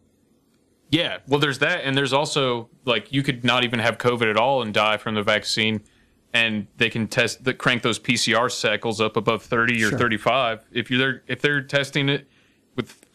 Yeah, 0.90 1.18
well, 1.28 1.38
there's 1.42 1.60
that, 1.60 1.82
and 1.84 1.98
there's 1.98 2.14
also 2.14 2.70
like 2.86 3.12
you 3.12 3.22
could 3.22 3.44
not 3.44 3.66
even 3.66 3.80
have 3.80 3.98
COVID 3.98 4.30
at 4.30 4.38
all 4.38 4.62
and 4.62 4.74
die 4.74 4.96
from 4.96 5.16
the 5.16 5.22
vaccine, 5.22 5.82
and 6.34 6.68
they 6.78 6.90
can 6.90 7.08
test 7.10 7.44
the 7.44 7.54
crank 7.54 7.82
those 7.82 8.00
PCR 8.00 8.50
cycles 8.50 9.02
up 9.02 9.18
above 9.18 9.44
30 9.44 9.84
or 9.84 9.90
Sure. 9.90 10.00
35. 10.00 10.64
If 10.72 10.90
you're 10.90 11.22
if 11.28 11.42
they're 11.42 11.62
testing 11.62 12.08
it 12.08 12.26
with 12.78 13.06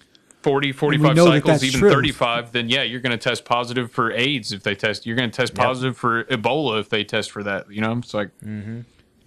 40, 0.43 0.73
45 0.73 1.17
know 1.17 1.25
that 1.25 1.31
cycles, 1.43 1.65
even 1.65 1.81
true. 1.81 1.91
35, 1.91 2.53
then 2.53 2.69
yeah, 2.69 2.83
you're 2.83 3.01
going 3.01 3.11
to 3.11 3.17
test 3.17 3.47
positive 3.47 3.91
for 3.91 4.13
AIDS 4.13 4.53
if 4.53 4.65
they 4.65 4.75
test. 4.75 5.07
You're 5.07 5.17
going 5.17 5.31
to 5.31 5.35
test 5.35 5.55
Yep. 5.57 5.65
positive 5.67 5.97
for 5.97 6.25
Ebola 6.25 6.79
if 6.79 6.91
they 6.91 7.05
test 7.05 7.31
for 7.31 7.43
that. 7.43 7.71
You 7.73 7.81
know, 7.81 7.97
it's 7.97 8.13
like 8.13 8.29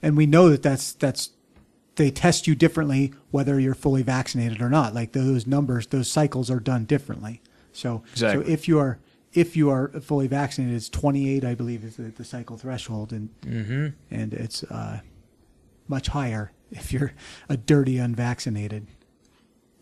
And 0.02 0.16
we 0.18 0.26
know 0.26 0.50
that 0.50 0.62
that's 0.64 0.94
that's 0.94 1.32
they 1.96 2.12
test 2.12 2.46
you 2.48 2.54
differently 2.56 3.14
whether 3.32 3.60
you're 3.60 3.74
fully 3.74 4.04
vaccinated 4.04 4.62
or 4.62 4.70
not. 4.70 4.94
Like 4.94 5.14
those 5.14 5.48
numbers, 5.48 5.88
those 5.88 6.10
cycles 6.10 6.52
are 6.52 6.60
done 6.60 6.86
differently. 6.86 7.42
So 7.74 8.04
Exactly. 8.12 8.46
so 8.46 8.52
if 8.52 8.68
you 8.68 8.80
are 8.80 9.00
if 9.34 9.56
you 9.58 9.70
are 9.70 9.90
fully 10.02 10.28
vaccinated, 10.28 10.76
it's 10.76 10.90
28, 10.90 11.44
I 11.44 11.54
believe, 11.54 11.84
is 11.84 11.98
the, 11.98 12.04
the 12.04 12.24
cycle 12.24 12.58
threshold, 12.58 13.12
and 13.12 13.30
Mhm. 13.42 13.94
and 14.12 14.34
it's 14.34 14.64
uh, 14.64 15.02
much 15.88 16.08
higher 16.08 16.52
if 16.72 16.92
you're 16.94 17.14
a 17.50 17.58
dirty 17.58 17.98
unvaccinated. 17.98 18.88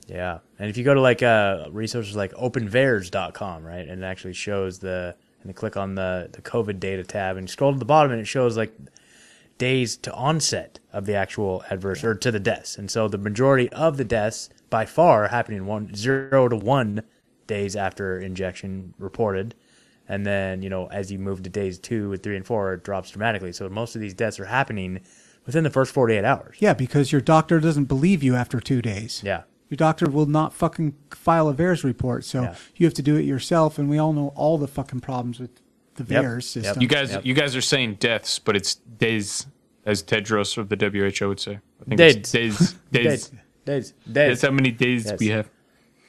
Yeah. 0.07 0.39
And 0.59 0.69
if 0.69 0.77
you 0.77 0.83
go 0.83 0.93
to 0.93 1.01
like 1.01 1.23
uh, 1.23 1.65
resources 1.71 2.15
like 2.15 2.31
openvaers.com, 2.33 3.63
right, 3.63 3.87
and 3.87 4.03
it 4.03 4.05
actually 4.05 4.33
shows 4.33 4.79
the, 4.79 5.15
and 5.41 5.49
you 5.49 5.53
click 5.53 5.77
on 5.77 5.95
the, 5.95 6.29
the 6.31 6.41
COVID 6.41 6.79
data 6.79 7.03
tab 7.03 7.37
and 7.37 7.47
you 7.47 7.51
scroll 7.51 7.73
to 7.73 7.79
the 7.79 7.85
bottom 7.85 8.11
and 8.11 8.21
it 8.21 8.25
shows 8.25 8.55
like 8.57 8.71
days 9.57 9.95
to 9.97 10.13
onset 10.13 10.79
of 10.91 11.05
the 11.05 11.15
actual 11.15 11.63
adverse 11.69 12.03
or 12.03 12.13
to 12.15 12.31
the 12.31 12.39
deaths. 12.39 12.77
And 12.77 12.89
so 12.91 13.07
the 13.07 13.17
majority 13.17 13.69
of 13.71 13.97
the 13.97 14.03
deaths 14.03 14.49
by 14.69 14.85
far 14.85 15.27
happening 15.29 15.59
in 15.59 15.65
one, 15.65 15.95
zero 15.95 16.49
to 16.49 16.55
one 16.55 17.03
days 17.47 17.75
after 17.75 18.19
injection 18.19 18.93
reported. 18.99 19.55
and 20.07 20.25
then 20.25 20.61
you 20.61 20.69
know 20.69 20.85
as 20.87 21.11
you 21.11 21.17
move 21.17 21.41
to 21.43 21.49
days 21.49 21.79
two 21.79 22.11
and 22.13 22.21
three 22.21 22.35
and 22.35 22.45
four, 22.45 22.73
it 22.73 22.83
drops 22.83 23.11
dramatically. 23.11 23.51
So 23.53 23.69
most 23.69 23.95
of 23.95 24.01
these 24.01 24.13
deaths 24.13 24.39
are 24.39 24.45
happening 24.45 24.99
within 25.45 25.63
the 25.63 25.69
first 25.69 25.91
forty 25.93 26.15
eight 26.15 26.25
hours. 26.25 26.57
Yeah, 26.59 26.73
because 26.73 27.11
your 27.11 27.21
doctor 27.21 27.59
doesn't 27.59 27.85
believe 27.85 28.21
you 28.23 28.35
after 28.35 28.59
two 28.59 28.81
days. 28.81 29.21
Yeah. 29.23 29.43
Your 29.69 29.77
doctor 29.77 30.07
will 30.07 30.27
not 30.27 30.53
fucking 30.53 30.93
file 31.09 31.49
a 31.49 31.53
VAERS 31.55 31.83
report, 31.83 32.23
so 32.23 32.43
Yeah. 32.43 32.55
you 32.75 32.85
have 32.85 32.93
to 32.95 33.01
do 33.01 33.15
it 33.15 33.23
yourself. 33.25 33.79
And 33.79 33.89
we 33.89 33.97
all 33.97 34.13
know 34.13 34.31
all 34.35 34.59
the 34.59 34.67
fucking 34.67 34.99
problems 35.01 35.39
with 35.39 35.49
the 35.95 36.03
VAERS 36.03 36.43
system. 36.43 36.81
You 36.81 36.87
guys, 36.87 37.17
you 37.23 37.33
guys 37.33 37.55
are 37.55 37.61
saying 37.61 37.95
deaths, 37.95 38.39
but 38.39 38.55
it's 38.55 38.75
days, 38.75 39.47
as 39.85 40.03
Tedros 40.03 40.57
of 40.57 40.69
the 40.69 40.75
WHO 40.77 41.27
would 41.27 41.39
say. 41.39 41.59
I 41.81 41.85
think 41.85 41.97
Days. 41.97 42.15
days, 42.31 42.57
days, 42.73 42.73
Days. 42.91 43.31
Days. 43.65 43.91
Days. 43.91 43.91
That's 44.13 44.41
how 44.43 44.51
many 44.51 44.71
days 44.71 45.05
Yes. 45.05 45.19
we 45.19 45.27
have. 45.29 45.49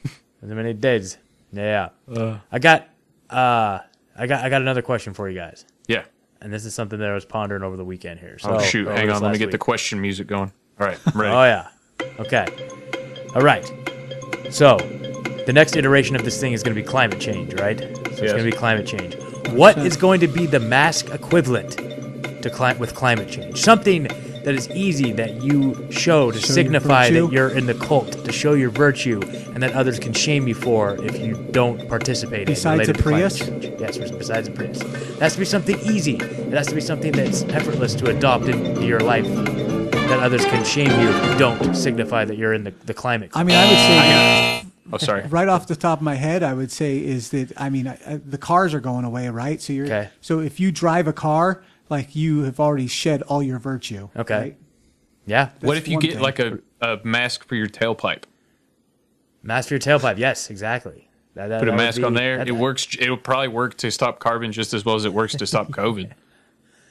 How 0.05 0.47
many 0.53 0.73
days? 0.73 1.17
Yeah. 1.51 1.89
Uh. 2.13 2.37
I 2.51 2.59
got 2.59 2.87
uh 3.29 3.79
I 4.15 4.27
got 4.27 4.43
I 4.45 4.49
got 4.49 4.61
another 4.61 4.81
question 4.81 5.13
for 5.13 5.27
you 5.29 5.35
guys. 5.37 5.65
Yeah. 5.87 6.03
And 6.41 6.53
this 6.53 6.65
is 6.65 6.73
something 6.75 6.99
that 6.99 7.09
I 7.09 7.13
was 7.15 7.25
pondering 7.25 7.63
over 7.63 7.75
the 7.75 7.85
weekend 7.85 8.19
here. 8.19 8.37
So 8.37 8.51
oh 8.55 8.59
shoot! 8.61 8.87
Hang 8.87 9.09
on, 9.09 9.15
let 9.15 9.21
me 9.21 9.27
last 9.29 9.39
get 9.39 9.51
the 9.51 9.57
question 9.57 9.99
music 9.99 10.27
going. 10.27 10.51
All 10.79 10.85
right, 10.85 10.99
I'm 11.07 11.19
ready. 11.19 11.33
Oh 11.33 11.43
yeah. 11.43 11.67
Okay. 12.19 12.45
All 13.35 13.41
right. 13.41 13.65
So, 14.51 14.77
the 15.45 15.51
next 15.53 15.75
iteration 15.75 16.15
of 16.15 16.23
this 16.23 16.39
thing 16.39 16.53
is 16.53 16.63
going 16.63 16.75
to 16.75 16.81
be 16.81 16.87
climate 16.87 17.19
change, 17.19 17.53
right? 17.55 17.77
So 17.79 17.87
it's 17.89 18.19
going 18.21 18.37
to 18.37 18.43
be 18.43 18.51
climate 18.51 18.85
change. 18.87 19.15
What 19.51 19.77
is 19.77 19.97
going 19.97 20.19
to 20.21 20.27
be 20.27 20.45
the 20.45 20.59
mask 20.59 21.09
equivalent 21.09 21.77
to 22.43 22.49
cli- 22.49 22.75
with 22.75 22.95
climate 22.95 23.29
change? 23.29 23.59
Something 23.59 24.03
that 24.03 24.55
is 24.55 24.69
easy 24.69 25.11
that 25.11 25.43
you 25.43 25.73
show 25.91 26.31
to 26.31 26.39
Show 26.39 26.47
your 26.47 26.53
signify 26.55 27.09
that 27.09 27.31
you're 27.31 27.49
in 27.49 27.65
the 27.65 27.73
cult, 27.73 28.13
to 28.23 28.31
show 28.31 28.53
your 28.53 28.69
virtue, 28.69 29.21
and 29.53 29.61
that 29.61 29.73
others 29.73 29.99
can 29.99 30.13
shame 30.13 30.47
you 30.47 30.55
for 30.55 30.95
if 31.03 31.19
you 31.19 31.33
don't 31.51 31.89
participate 31.89 32.47
Besides 32.47 32.87
in 32.87 32.91
a 32.91 32.93
related 32.93 32.95
to 32.95 33.03
climate 33.03 33.37
Prius? 33.37 33.39
change. 33.39 33.81
Yes, 33.81 33.97
besides 34.11 34.47
a 34.47 34.51
Prius. 34.51 34.81
It 34.81 35.19
has 35.19 35.33
to 35.33 35.39
be 35.39 35.45
something 35.45 35.77
easy. 35.79 36.15
It 36.15 36.53
has 36.53 36.67
to 36.67 36.75
be 36.75 36.81
something 36.81 37.11
that's 37.11 37.43
effortless 37.43 37.93
to 37.95 38.09
adopt 38.09 38.45
into 38.45 38.85
your 38.85 39.01
life 39.01 39.25
that 39.25 40.19
others 40.19 40.45
can 40.45 40.63
shame 40.63 40.89
you 41.01 41.09
if 41.09 41.31
you 41.31 41.37
don't 41.37 41.75
signify 41.75 42.23
that 42.23 42.37
you're 42.37 42.53
in 42.53 42.63
the, 42.63 42.71
the 42.85 42.93
climate. 42.93 43.31
I 43.33 43.43
mean, 43.43 43.57
I 43.57 43.65
would 43.65 44.63
say. 44.63 44.71
Oh, 44.91 44.97
sorry. 44.97 45.23
Right 45.29 45.47
off 45.47 45.67
the 45.67 45.75
top 45.75 45.99
of 45.99 46.03
my 46.03 46.15
head, 46.15 46.43
I 46.43 46.53
would 46.53 46.71
say 46.71 46.97
is 46.97 47.29
that 47.31 47.51
I 47.57 47.69
mean 47.69 47.87
I, 47.87 47.99
I, 48.07 48.15
the 48.17 48.37
cars 48.37 48.73
are 48.73 48.79
going 48.79 49.05
away, 49.05 49.29
right? 49.29 49.61
So 49.61 49.73
you're 49.73 49.85
Okay. 49.85 50.09
so 50.21 50.39
if 50.39 50.59
you 50.59 50.71
drive 50.71 51.07
a 51.07 51.13
car, 51.13 51.63
like 51.89 52.15
you 52.15 52.41
have 52.43 52.59
already 52.59 52.87
shed 52.87 53.21
all 53.23 53.41
your 53.43 53.59
virtue. 53.59 54.09
Okay. 54.15 54.37
right? 54.39 54.57
Yeah. 55.25 55.49
what 55.61 55.77
if 55.77 55.87
you 55.87 55.99
get 55.99 56.13
thing. 56.13 56.21
like 56.21 56.39
a, 56.39 56.59
a 56.81 56.99
mask 57.03 57.45
for 57.47 57.55
your 57.55 57.67
tailpipe? 57.67 58.23
Mask 59.43 59.67
for 59.69 59.73
your 59.75 59.79
tailpipe. 59.81 60.17
Yes, 60.17 60.49
exactly. 60.49 61.09
That, 61.35 61.47
that- 61.47 61.59
Put 61.59 61.69
a 61.69 61.73
mask 61.75 61.97
be- 61.97 62.03
on 62.03 62.13
there. 62.13 62.37
that- 62.37 62.47
It 62.47 62.53
works. 62.53 62.87
It'll 62.99 63.17
probably 63.17 63.49
work 63.49 63.75
to 63.77 63.91
stop 63.91 64.19
carbon 64.19 64.51
just 64.51 64.73
as 64.73 64.83
well 64.85 64.95
as 64.95 65.05
it 65.05 65.13
works 65.13 65.35
to 65.35 65.45
stop 65.47 65.67
COVID. 65.69 66.11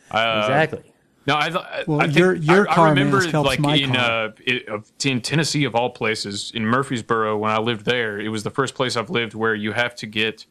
Uh, 0.08 0.42
Exactly. 0.44 0.92
No, 1.26 1.34
I, 1.34 1.46
I, 1.48 1.84
Well, 1.86 2.00
I 2.00 2.04
think 2.04 2.18
your- 2.18 2.34
your 2.34 2.68
I, 2.70 2.74
car 2.74 2.86
I 2.86 2.90
remember 2.90 3.20
helps 3.28 3.46
like 3.48 3.58
my 3.58 3.74
in 3.76 3.92
car. 3.92 4.26
uh 4.26 4.30
it, 4.46 4.68
of- 4.68 4.90
in 5.04 5.20
Tennessee 5.20 5.64
of 5.64 5.74
all 5.74 5.90
places 5.90 6.52
in 6.54 6.64
Murfreesboro 6.64 7.36
when 7.36 7.50
I 7.50 7.58
lived 7.58 7.84
there, 7.84 8.18
it 8.20 8.28
was 8.28 8.42
the 8.44 8.50
first 8.50 8.74
place 8.74 8.96
I've 8.96 9.10
lived 9.10 9.34
where 9.34 9.54
you 9.54 9.72
have 9.72 9.94
to 9.96 10.06
get 10.06 10.46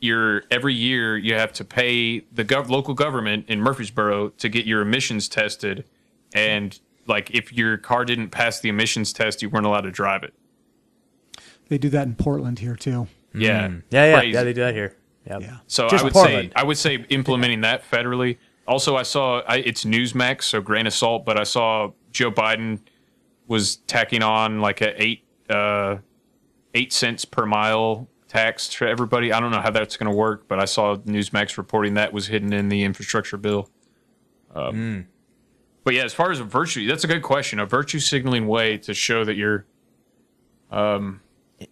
your 0.00 0.42
every 0.50 0.74
year 0.74 1.16
you 1.16 1.34
have 1.34 1.52
to 1.54 1.64
pay 1.64 2.20
the 2.32 2.44
gov- 2.44 2.68
local 2.68 2.94
government 2.94 3.46
in 3.48 3.60
Murfreesboro 3.60 4.30
to 4.30 4.48
get 4.48 4.66
your 4.66 4.80
emissions 4.82 5.28
tested, 5.28 5.84
and 6.34 6.78
like 7.06 7.30
if 7.32 7.52
your 7.52 7.76
car 7.76 8.04
didn't 8.04 8.30
pass 8.30 8.60
the 8.60 8.68
emissions 8.70 9.12
test, 9.12 9.42
you 9.42 9.48
weren't 9.50 9.66
allowed 9.66 9.82
to 9.82 9.90
drive 9.90 10.22
it. 10.22 10.32
They 11.68 11.78
do 11.78 11.88
that 11.90 12.06
in 12.06 12.14
Portland 12.14 12.58
here 12.58 12.76
too. 12.76 13.06
Yeah, 13.34 13.68
Mm. 13.68 13.82
Yeah, 13.90 14.04
yeah, 14.06 14.18
Crazy. 14.18 14.32
yeah. 14.32 14.42
They 14.44 14.52
do 14.52 14.60
that 14.62 14.74
here. 14.74 14.96
Yep. 15.26 15.40
Yeah. 15.40 15.56
So 15.66 15.88
Just 15.88 16.02
I 16.02 16.04
would 16.04 16.12
Portland. 16.12 16.48
say 16.48 16.52
I 16.56 16.64
would 16.64 16.78
say 16.78 17.04
implementing 17.08 17.62
that 17.62 17.82
federally. 17.90 18.36
Also, 18.66 18.96
I 18.96 19.02
saw 19.02 19.40
I, 19.40 19.56
it's 19.56 19.84
Newsmax, 19.84 20.44
so 20.44 20.60
grain 20.60 20.86
of 20.86 20.94
salt, 20.94 21.24
but 21.24 21.38
I 21.38 21.44
saw 21.44 21.92
Joe 22.12 22.30
Biden 22.30 22.80
was 23.46 23.76
tacking 23.76 24.22
on 24.22 24.60
like 24.60 24.80
a 24.80 25.02
eight 25.02 25.24
uh, 25.50 25.98
eight 26.74 26.92
cents 26.92 27.24
per 27.24 27.44
mile 27.44 28.08
tax 28.28 28.72
for 28.72 28.86
everybody. 28.86 29.32
I 29.32 29.40
don't 29.40 29.50
know 29.50 29.60
how 29.60 29.70
that's 29.70 29.96
going 29.96 30.10
to 30.10 30.16
work, 30.16 30.48
but 30.48 30.58
I 30.58 30.64
saw 30.64 30.96
Newsmax 30.96 31.56
reporting 31.56 31.94
that 31.94 32.12
was 32.12 32.26
hidden 32.26 32.52
in 32.52 32.68
the 32.68 32.82
infrastructure 32.84 33.36
bill. 33.36 33.68
Um, 34.54 34.74
Hmm. 34.74 35.00
But 35.84 35.92
yeah, 35.92 36.04
as 36.04 36.14
far 36.14 36.32
as 36.32 36.40
a 36.40 36.44
virtue, 36.44 36.86
that's 36.88 37.04
a 37.04 37.06
good 37.06 37.22
question. 37.22 37.58
A 37.58 37.66
virtue 37.66 37.98
signaling 37.98 38.46
way 38.46 38.78
to 38.78 38.94
show 38.94 39.22
that 39.24 39.36
you're 39.36 39.66
um, 40.70 41.20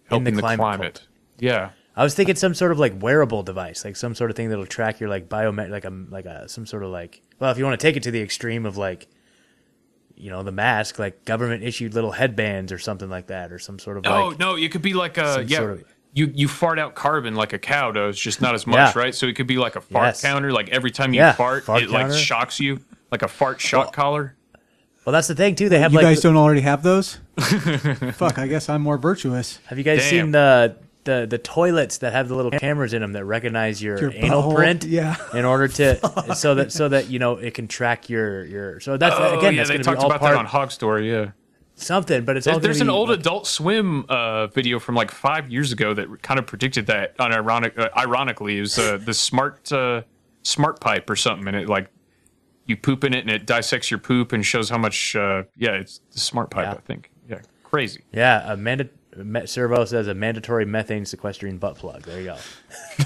helping 0.05 0.35
the 0.35 0.41
climate 0.41 0.59
climate. 0.59 1.07
Yeah. 1.39 1.71
I 1.95 2.03
was 2.03 2.15
thinking 2.15 2.35
some 2.35 2.53
sort 2.55 2.71
of 2.71 2.79
like 2.79 3.01
wearable 3.01 3.43
device, 3.43 3.85
like 3.85 3.95
some 3.95 4.15
sort 4.15 4.31
of 4.31 4.35
thing 4.35 4.49
that'll 4.49 4.65
track 4.65 4.99
your 4.99 5.09
like 5.09 5.29
biomet, 5.29 5.69
like 5.69 5.85
a 5.85 5.91
like 6.09 6.25
a 6.25 6.49
some 6.49 6.65
sort 6.65 6.83
of 6.83 6.89
like. 6.89 7.21
Well, 7.39 7.51
if 7.51 7.57
you 7.57 7.63
want 7.65 7.79
to 7.79 7.85
take 7.87 7.95
it 7.97 8.03
to 8.03 8.11
the 8.11 8.21
extreme 8.21 8.65
of 8.65 8.77
like, 8.77 9.07
you 10.15 10.29
know, 10.29 10.41
the 10.43 10.51
mask, 10.51 10.97
like 10.99 11.23
government 11.25 11.63
issued 11.63 11.93
little 11.93 12.11
headbands 12.11 12.71
or 12.71 12.79
something 12.79 13.09
like 13.09 13.27
that, 13.27 13.51
or 13.51 13.59
some 13.59 13.77
sort 13.79 13.97
of 13.97 14.07
Oh 14.07 14.29
like. 14.29 14.39
no, 14.39 14.55
it 14.55 14.71
could 14.71 14.81
be 14.81 14.93
like 14.93 15.17
a 15.17 15.33
some 15.33 15.47
yeah. 15.47 15.57
sort 15.57 15.71
of- 15.71 15.83
you 16.15 16.31
you 16.35 16.47
fart 16.47 16.77
out 16.77 16.93
carbon 16.93 17.33
like 17.35 17.53
a 17.53 17.59
cow 17.59 17.91
does, 17.91 18.19
just 18.19 18.39
not 18.41 18.53
as 18.53 18.67
much, 18.67 18.95
Yeah. 18.95 19.01
right? 19.01 19.15
So 19.15 19.25
it 19.25 19.35
could 19.35 19.47
be 19.47 19.57
like 19.57 19.75
a 19.75 19.81
fart 19.81 20.05
Yes. 20.09 20.21
counter. 20.21 20.51
Like 20.51 20.69
every 20.69 20.91
time 20.91 21.11
you 21.13 21.19
Yeah, 21.19 21.31
fart, 21.33 21.63
fart 21.63 21.81
it 21.83 21.89
like 21.89 22.11
shocks 22.11 22.59
you, 22.59 22.79
like 23.11 23.23
a 23.23 23.27
fart 23.27 23.59
shock 23.59 23.93
collar. 23.93 24.35
Well, 25.05 25.11
that's 25.13 25.27
the 25.27 25.35
thing 25.35 25.55
too. 25.55 25.69
They 25.69 25.79
have 25.79 25.91
you 25.91 25.97
like. 25.97 26.05
guys 26.05 26.21
don't 26.21 26.37
already 26.37 26.61
have 26.61 26.81
those? 26.83 27.17
Fuck, 28.13 28.37
I 28.37 28.47
guess 28.47 28.69
I'm 28.69 28.81
more 28.83 28.97
virtuous. 28.97 29.59
have 29.65 29.77
you 29.77 29.83
guys 29.83 29.99
Damn. 30.01 30.09
seen 30.09 30.31
the 30.31 30.75
the 31.05 31.25
the 31.29 31.37
toilets 31.37 31.97
that 31.99 32.13
have 32.13 32.27
the 32.29 32.35
little 32.35 32.51
cameras 32.51 32.93
in 32.93 33.01
them 33.01 33.13
that 33.13 33.25
recognize 33.25 33.81
your, 33.83 33.99
Your 33.99 34.11
anal 34.13 34.43
butthole? 34.43 34.55
print? 34.55 34.83
Yeah. 34.93 35.15
In 35.33 35.45
order 35.45 35.67
to 35.67 36.35
so 36.35 36.55
that 36.55 36.71
so 36.71 36.89
that 36.89 37.09
you 37.09 37.19
know 37.19 37.37
it 37.37 37.53
can 37.53 37.67
track 37.67 38.09
your 38.09 38.43
your. 38.45 38.79
So 38.79 38.97
that's 38.97 39.15
oh 39.17 39.37
again 39.39 39.53
yeah, 39.55 39.59
that's 39.61 39.69
they 39.69 39.75
going 39.75 39.83
to 39.83 39.89
be 39.89 39.95
talked 39.95 39.99
all 40.03 40.07
about 40.11 40.19
part 40.21 40.33
that 40.33 40.39
on 40.39 40.45
Hog 40.45 40.71
Story. 40.71 41.11
Yeah, 41.11 41.31
something, 41.75 42.23
but 42.25 42.37
it's 42.37 42.45
There- 42.45 42.53
all 42.55 42.59
there's 42.59 42.79
gonna 42.79 42.91
an 42.91 42.95
old 42.97 43.09
like, 43.09 43.19
Adult 43.19 43.47
Swim 43.47 44.05
uh, 44.09 44.47
video 44.47 44.79
from 44.79 44.95
like 44.95 45.11
five 45.11 45.49
years 45.51 45.71
ago 45.71 45.93
that 45.93 46.21
kind 46.21 46.39
of 46.39 46.45
predicted 46.47 46.85
that. 46.87 47.15
On 47.19 47.33
ironic, 47.33 47.77
uh, 47.77 47.89
ironically, 47.97 48.57
it 48.57 48.61
was 48.61 48.77
uh, 48.79 48.97
the 48.97 49.13
smart 49.13 49.71
uh, 49.71 50.01
smart 50.43 50.79
pipe 50.79 51.09
or 51.09 51.15
something, 51.15 51.47
and 51.47 51.57
it 51.57 51.67
like 51.69 51.89
you 52.65 52.77
poop 52.77 53.03
in 53.03 53.13
it 53.13 53.19
and 53.19 53.29
it 53.29 53.45
dissects 53.45 53.91
your 53.91 53.97
poop 53.97 54.31
and 54.31 54.45
shows 54.45 54.69
how 54.69 54.77
much. 54.77 55.15
Uh, 55.15 55.43
yeah, 55.57 55.71
it's 55.71 55.99
the 56.11 56.19
smart 56.19 56.49
pipe, 56.49 56.67
I 56.67 56.79
think. 56.81 57.09
Yeah, 57.29 57.39
crazy. 57.63 58.03
Yeah, 58.13 58.53
a 58.53 58.55
manda- 58.55 58.85
me- 58.85 58.89
Servo 59.45 59.85
says 59.85 60.07
a 60.07 60.13
mandatory 60.13 60.65
methane 60.65 61.05
sequestering 61.05 61.57
butt 61.57 61.75
plug. 61.75 62.03
There 62.03 62.19
you 62.21 62.35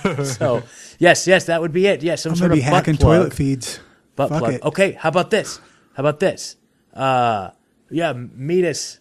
go. 0.05 0.23
so, 0.23 0.63
yes, 0.99 1.27
yes, 1.27 1.45
that 1.45 1.61
would 1.61 1.71
be 1.71 1.87
it. 1.87 2.03
Yes, 2.03 2.23
some 2.23 2.31
I'm 2.31 2.35
sort 2.37 2.51
of 2.51 2.55
be 2.55 2.61
butt 2.61 2.73
hacking 2.73 2.97
plug. 2.97 3.17
toilet 3.19 3.33
feeds. 3.33 3.79
Butt 4.15 4.29
Fuck 4.29 4.39
plug. 4.39 4.53
it. 4.53 4.63
Okay, 4.63 4.91
how 4.93 5.09
about 5.09 5.29
this? 5.29 5.59
How 5.93 6.01
about 6.03 6.19
this? 6.19 6.57
Uh, 6.93 7.51
yeah, 7.89 8.13
Metis. 8.13 8.99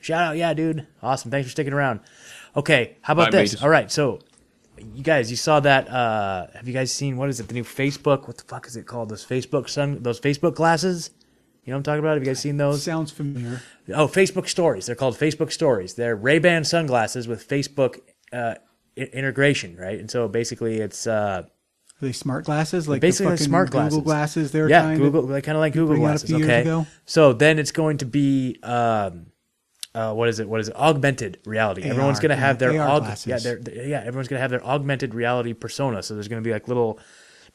Shout 0.00 0.22
out, 0.22 0.36
yeah, 0.36 0.54
dude. 0.54 0.86
Awesome. 1.02 1.30
Thanks 1.30 1.48
for 1.48 1.50
sticking 1.50 1.72
around. 1.72 2.00
Okay, 2.56 2.96
how 3.02 3.12
about 3.12 3.32
Bye, 3.32 3.42
this? 3.42 3.52
Metis. 3.52 3.62
All 3.62 3.70
right, 3.70 3.90
so 3.90 4.20
you 4.94 5.02
guys, 5.02 5.30
you 5.30 5.36
saw 5.36 5.60
that? 5.60 5.88
Uh, 5.88 6.46
have 6.54 6.66
you 6.66 6.74
guys 6.74 6.92
seen 6.92 7.16
what 7.16 7.28
is 7.28 7.40
it? 7.40 7.48
The 7.48 7.54
new 7.54 7.64
Facebook? 7.64 8.26
What 8.26 8.38
the 8.38 8.44
fuck 8.44 8.66
is 8.66 8.76
it 8.76 8.86
called? 8.86 9.08
Those 9.08 9.24
Facebook 9.24 9.68
sun, 9.68 10.02
those 10.02 10.20
Facebook 10.20 10.54
glasses. 10.54 11.10
You 11.68 11.72
know 11.72 11.76
what 11.76 11.80
I'm 11.80 11.82
talking 11.82 11.98
about? 11.98 12.14
Have 12.14 12.22
you 12.22 12.30
guys 12.30 12.40
seen 12.40 12.56
those? 12.56 12.82
Sounds 12.82 13.10
familiar. 13.10 13.60
Oh, 13.94 14.08
Facebook 14.08 14.48
Stories. 14.48 14.86
They're 14.86 14.94
called 14.94 15.18
Facebook 15.18 15.52
Stories. 15.52 15.92
They're 15.92 16.16
Ray 16.16 16.38
Ban 16.38 16.64
sunglasses 16.64 17.28
with 17.28 17.46
Facebook 17.46 17.98
uh, 18.32 18.54
I- 18.96 19.00
integration, 19.00 19.76
right? 19.76 20.00
And 20.00 20.10
so 20.10 20.28
basically, 20.28 20.78
it's 20.78 21.06
uh, 21.06 21.42
Are 21.44 21.46
they 22.00 22.12
smart 22.12 22.46
glasses? 22.46 22.88
Like 22.88 23.02
basically 23.02 23.32
the 23.36 23.44
smart 23.44 23.66
Google 23.68 24.00
glasses. 24.00 24.02
glasses 24.02 24.52
they 24.52 24.62
were 24.62 24.70
yeah, 24.70 24.96
Google, 24.96 25.24
like 25.24 25.44
kind 25.44 25.56
of 25.56 25.60
like 25.60 25.74
Google 25.74 25.96
bring 25.96 26.06
out 26.06 26.24
a 26.24 26.26
glasses. 26.26 26.42
Okay, 26.42 26.86
so 27.04 27.34
then 27.34 27.58
it's 27.58 27.72
going 27.72 27.98
to 27.98 28.06
be 28.06 28.58
um, 28.62 29.26
uh, 29.94 30.14
what 30.14 30.30
is 30.30 30.40
it? 30.40 30.48
What 30.48 30.60
is 30.60 30.70
it? 30.70 30.74
Augmented 30.74 31.36
reality. 31.44 31.82
AR, 31.84 31.90
everyone's 31.90 32.18
going 32.18 32.30
to 32.30 32.36
have 32.36 32.58
their 32.58 32.80
AR 32.80 33.02
aug- 33.02 33.26
yeah, 33.26 33.38
they're, 33.40 33.56
they're- 33.56 33.84
yeah, 33.84 34.00
everyone's 34.00 34.28
going 34.28 34.38
to 34.38 34.42
have 34.42 34.50
their 34.50 34.64
augmented 34.64 35.12
reality 35.12 35.52
persona. 35.52 36.02
So 36.02 36.14
there's 36.14 36.28
going 36.28 36.42
to 36.42 36.46
be 36.48 36.52
like 36.54 36.66
little. 36.66 36.98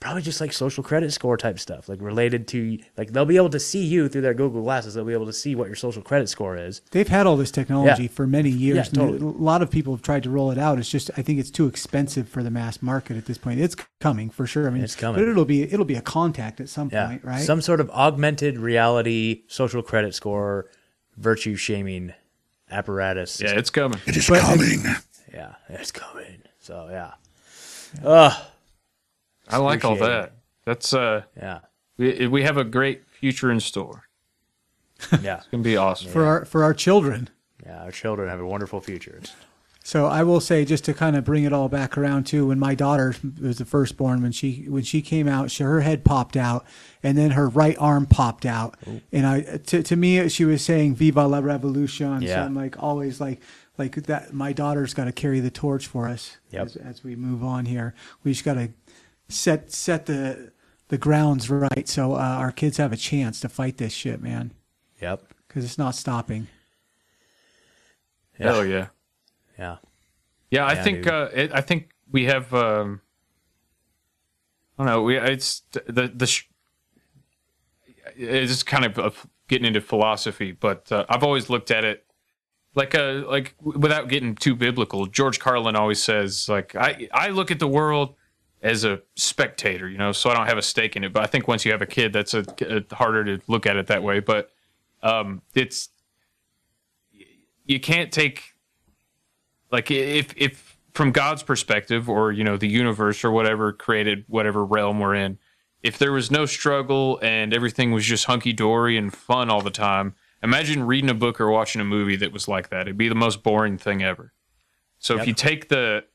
Probably 0.04 0.22
just 0.22 0.42
like 0.42 0.52
social 0.54 0.84
credit 0.84 1.12
score 1.14 1.38
type 1.38 1.58
stuff, 1.60 1.88
like 1.88 2.02
related 2.02 2.48
to 2.50 2.78
like 2.98 3.12
they'll 3.14 3.26
be 3.26 3.38
able 3.38 3.50
to 3.52 3.60
see 3.60 3.84
you 3.84 4.10
through 4.10 4.22
their 4.22 4.34
Google 4.34 4.62
glasses. 4.62 4.94
They'll 4.94 5.06
be 5.06 5.14
able 5.14 5.26
to 5.28 5.34
see 5.34 5.56
what 5.56 5.68
your 5.68 5.76
social 5.78 6.02
credit 6.02 6.28
score 6.30 6.58
is. 6.58 6.82
They've 6.92 7.08
had 7.08 7.26
all 7.26 7.38
this 7.38 7.52
technology 7.52 8.04
Yeah. 8.04 8.10
for 8.10 8.28
many 8.28 8.50
years. 8.50 8.76
Yeah, 8.76 8.84
totally. 9.06 9.20
A 9.20 9.24
lot 9.24 9.62
of 9.62 9.72
people 9.72 9.94
have 9.96 10.02
tried 10.02 10.24
to 10.24 10.30
roll 10.30 10.52
it 10.52 10.58
out. 10.58 10.78
It's 10.78 10.90
just 10.90 11.10
I 11.18 11.22
think 11.22 11.40
it's 11.40 11.50
too 11.50 11.68
expensive 11.68 12.28
for 12.28 12.44
the 12.44 12.52
mass 12.52 12.82
market 12.82 13.16
at 13.18 13.26
this 13.26 13.38
point. 13.38 13.60
It's 13.62 13.76
coming 14.02 14.30
for 14.30 14.46
sure. 14.46 14.68
I 14.68 14.72
mean, 14.72 14.84
It's 14.84 14.96
coming. 14.96 15.22
but 15.22 15.30
it'll 15.30 15.46
be 15.46 15.64
it'll 15.64 15.86
be 15.86 15.96
a 15.96 16.02
contact 16.02 16.60
at 16.60 16.68
some 16.70 16.90
Yeah, 16.92 17.08
point, 17.08 17.24
right? 17.24 17.42
Some 17.42 17.62
sort 17.62 17.80
of 17.80 17.90
augmented 17.92 18.58
reality 18.60 19.44
social 19.48 19.82
credit 19.82 20.14
score, 20.14 20.68
virtue 21.18 21.56
shaming 21.56 22.14
apparatus. 22.70 23.40
Yeah, 23.42 23.52
it's 23.58 23.70
coming. 23.70 24.00
It 24.06 24.18
is 24.18 24.28
coming. 24.28 24.84
Yeah, 25.34 25.54
it's 25.70 25.92
coming. 25.92 26.42
So 26.60 26.90
yeah. 26.92 27.12
Ugh. 28.04 28.34
I 29.50 29.58
like 29.58 29.84
all 29.86 29.96
that. 29.98 30.34
That's 30.66 30.94
uh, 30.94 31.24
yeah. 31.38 31.60
We 31.98 32.28
we 32.28 32.44
have 32.44 32.58
a 32.58 32.64
great 32.64 33.04
future 33.10 33.52
in 33.52 33.60
store. 33.60 34.04
Yeah, 35.22 35.38
it's 35.38 35.48
gonna 35.48 35.64
be 35.64 35.76
awesome. 35.76 36.12
for 36.12 36.24
our 36.26 36.46
for 36.46 36.64
our 36.64 36.74
children. 36.74 37.30
Yeah, 37.66 37.84
our 37.84 37.92
children 37.92 38.30
have 38.30 38.40
a 38.40 38.46
wonderful 38.46 38.80
future. 38.80 39.20
So 39.86 40.06
I 40.06 40.24
will 40.24 40.40
say, 40.40 40.64
just 40.64 40.86
to 40.86 40.94
kind 40.94 41.18
of 41.18 41.26
bring 41.26 41.44
it 41.44 41.52
all 41.52 41.68
back 41.68 41.98
around 41.98 42.26
too, 42.26 42.48
when 42.48 42.58
my 42.58 42.74
daughter 42.74 43.14
was 43.42 43.58
the 43.58 43.66
firstborn, 43.66 44.22
when 44.22 44.32
she 44.32 44.66
when 44.70 44.84
she 44.84 45.02
came 45.02 45.28
out, 45.28 45.52
she, 45.52 45.64
her 45.64 45.82
head 45.82 46.06
popped 46.06 46.38
out, 46.38 46.66
and 47.02 47.18
then 47.18 47.32
her 47.32 47.50
right 47.50 47.76
arm 47.80 48.06
popped 48.06 48.46
out, 48.46 48.78
and 49.12 49.26
I 49.28 49.42
to, 49.66 49.84
to 49.84 49.96
me 49.98 50.30
she 50.30 50.46
was 50.46 50.62
saying 50.64 50.96
"Viva 50.96 51.28
la 51.28 51.40
Revolution." 51.40 52.22
So 52.22 52.28
Yeah. 52.28 52.46
I'm 52.46 52.56
like 52.56 52.82
always 52.82 53.20
like 53.20 53.42
like 53.78 53.96
that. 54.04 54.34
My 54.34 54.54
daughter's 54.54 54.94
got 54.94 55.06
to 55.06 55.12
carry 55.12 55.42
the 55.42 55.52
torch 55.52 55.86
for 55.88 56.08
us 56.08 56.38
Yep. 56.52 56.66
as, 56.66 56.76
as 56.78 57.04
we 57.04 57.18
move 57.18 57.44
on 57.44 57.66
here. 57.66 57.94
We 58.24 58.32
just 58.32 58.46
got 58.46 58.54
to 58.54 58.70
set 59.30 59.72
set 59.72 60.06
the 60.06 60.52
the 60.90 60.98
grounds 60.98 61.50
right 61.50 61.88
so 61.88 62.14
uh, 62.14 62.18
our 62.18 62.52
kids 62.52 62.78
have 62.78 62.94
a 62.94 62.98
chance 62.98 63.40
to 63.40 63.50
fight 63.50 63.78
this 63.78 63.94
shit, 63.94 64.22
man. 64.22 64.54
Yep. 65.02 65.24
Because 65.48 65.66
it's 65.66 65.78
not 65.78 65.96
stopping. 65.96 66.48
Hell 68.38 68.66
yeah. 68.66 68.88
Yeah. 69.58 69.78
Yeah, 70.50 70.66
I 70.66 70.74
Yeah, 70.74 70.84
think 70.84 71.08
uh, 71.08 71.30
it, 71.34 71.52
I 71.54 71.62
think 71.62 71.90
we 72.12 72.26
have. 72.26 72.54
Um, 72.54 73.02
I 74.78 74.84
don't 74.84 74.88
know. 74.88 75.02
We 75.04 75.18
it's 75.18 75.62
the 75.72 76.12
the. 76.14 76.28
Sh- 76.28 76.50
it's 78.16 78.64
kind 78.64 78.86
of 78.86 79.00
uh, 79.00 79.10
getting 79.48 79.66
into 79.66 79.82
philosophy, 79.82 80.52
but 80.52 80.92
uh, 80.92 81.06
I've 81.10 81.24
always 81.24 81.50
looked 81.50 81.72
at 81.72 81.84
it 81.84 82.06
like 82.76 82.94
a 82.94 83.24
like 83.28 83.56
without 83.62 84.10
getting 84.10 84.36
too 84.36 84.56
biblical. 84.56 85.06
George 85.06 85.40
Carlin 85.40 85.76
always 85.76 86.02
says 86.02 86.50
like 86.50 86.76
I 86.76 87.08
I 87.12 87.30
look 87.30 87.50
at 87.52 87.60
the 87.60 87.68
world 87.68 88.16
as 88.64 88.86
a 88.86 89.02
spectator, 89.16 89.90
you 89.90 89.98
know, 89.98 90.14
so 90.14 90.30
I 90.30 90.34
don't 90.34 90.48
have 90.48 90.58
a 90.58 90.64
stake 90.64 90.96
in 90.96 91.04
it. 91.04 91.12
But 91.12 91.22
I 91.22 91.26
think 91.28 91.48
once 91.48 91.66
you 91.66 91.72
have 91.74 91.82
a 91.82 91.86
kid, 91.86 92.14
that's 92.14 92.34
a, 92.34 92.46
a 92.62 92.96
harder 92.96 93.26
to 93.26 93.44
look 93.48 93.66
at 93.68 93.76
it 93.76 93.88
that 93.88 94.02
way. 94.02 94.22
But 94.22 94.50
um, 95.04 95.42
it's 95.54 95.90
you 97.66 97.80
can't 97.80 98.12
take 98.12 98.56
like 99.70 99.92
if 99.92 100.34
if 100.38 100.78
from 100.94 101.12
God's 101.12 101.44
perspective 101.44 102.10
or 102.10 102.32
you 102.32 102.46
know 102.46 102.56
the 102.56 102.68
universe 102.68 103.24
or 103.26 103.32
whatever 103.32 103.74
created 103.74 104.24
whatever 104.28 104.64
realm 104.64 105.02
we're 105.02 105.16
in, 105.16 105.38
if 105.82 105.98
there 105.98 106.14
was 106.14 106.32
no 106.32 106.46
struggle 106.46 107.20
and 107.22 107.54
everything 107.54 107.92
was 107.92 108.06
just 108.06 108.26
hunky 108.26 108.54
dory 108.54 108.98
and 108.98 109.14
fun 109.14 109.50
all 109.50 109.62
the 109.62 109.72
time, 109.72 110.16
imagine 110.42 110.84
reading 110.84 111.10
a 111.10 111.14
book 111.14 111.42
or 111.42 111.52
watching 111.52 111.82
a 111.82 111.86
movie 111.86 112.16
that 112.16 112.32
was 112.32 112.48
like 112.48 112.70
that. 112.70 112.82
It'd 112.84 112.98
be 112.98 113.10
the 113.10 113.16
most 113.16 113.44
boring 113.44 113.78
thing 113.78 114.02
ever. 114.02 114.32
So 115.00 115.20
if 115.20 115.28
you 115.28 115.34
take 115.34 115.68
the 115.68 116.06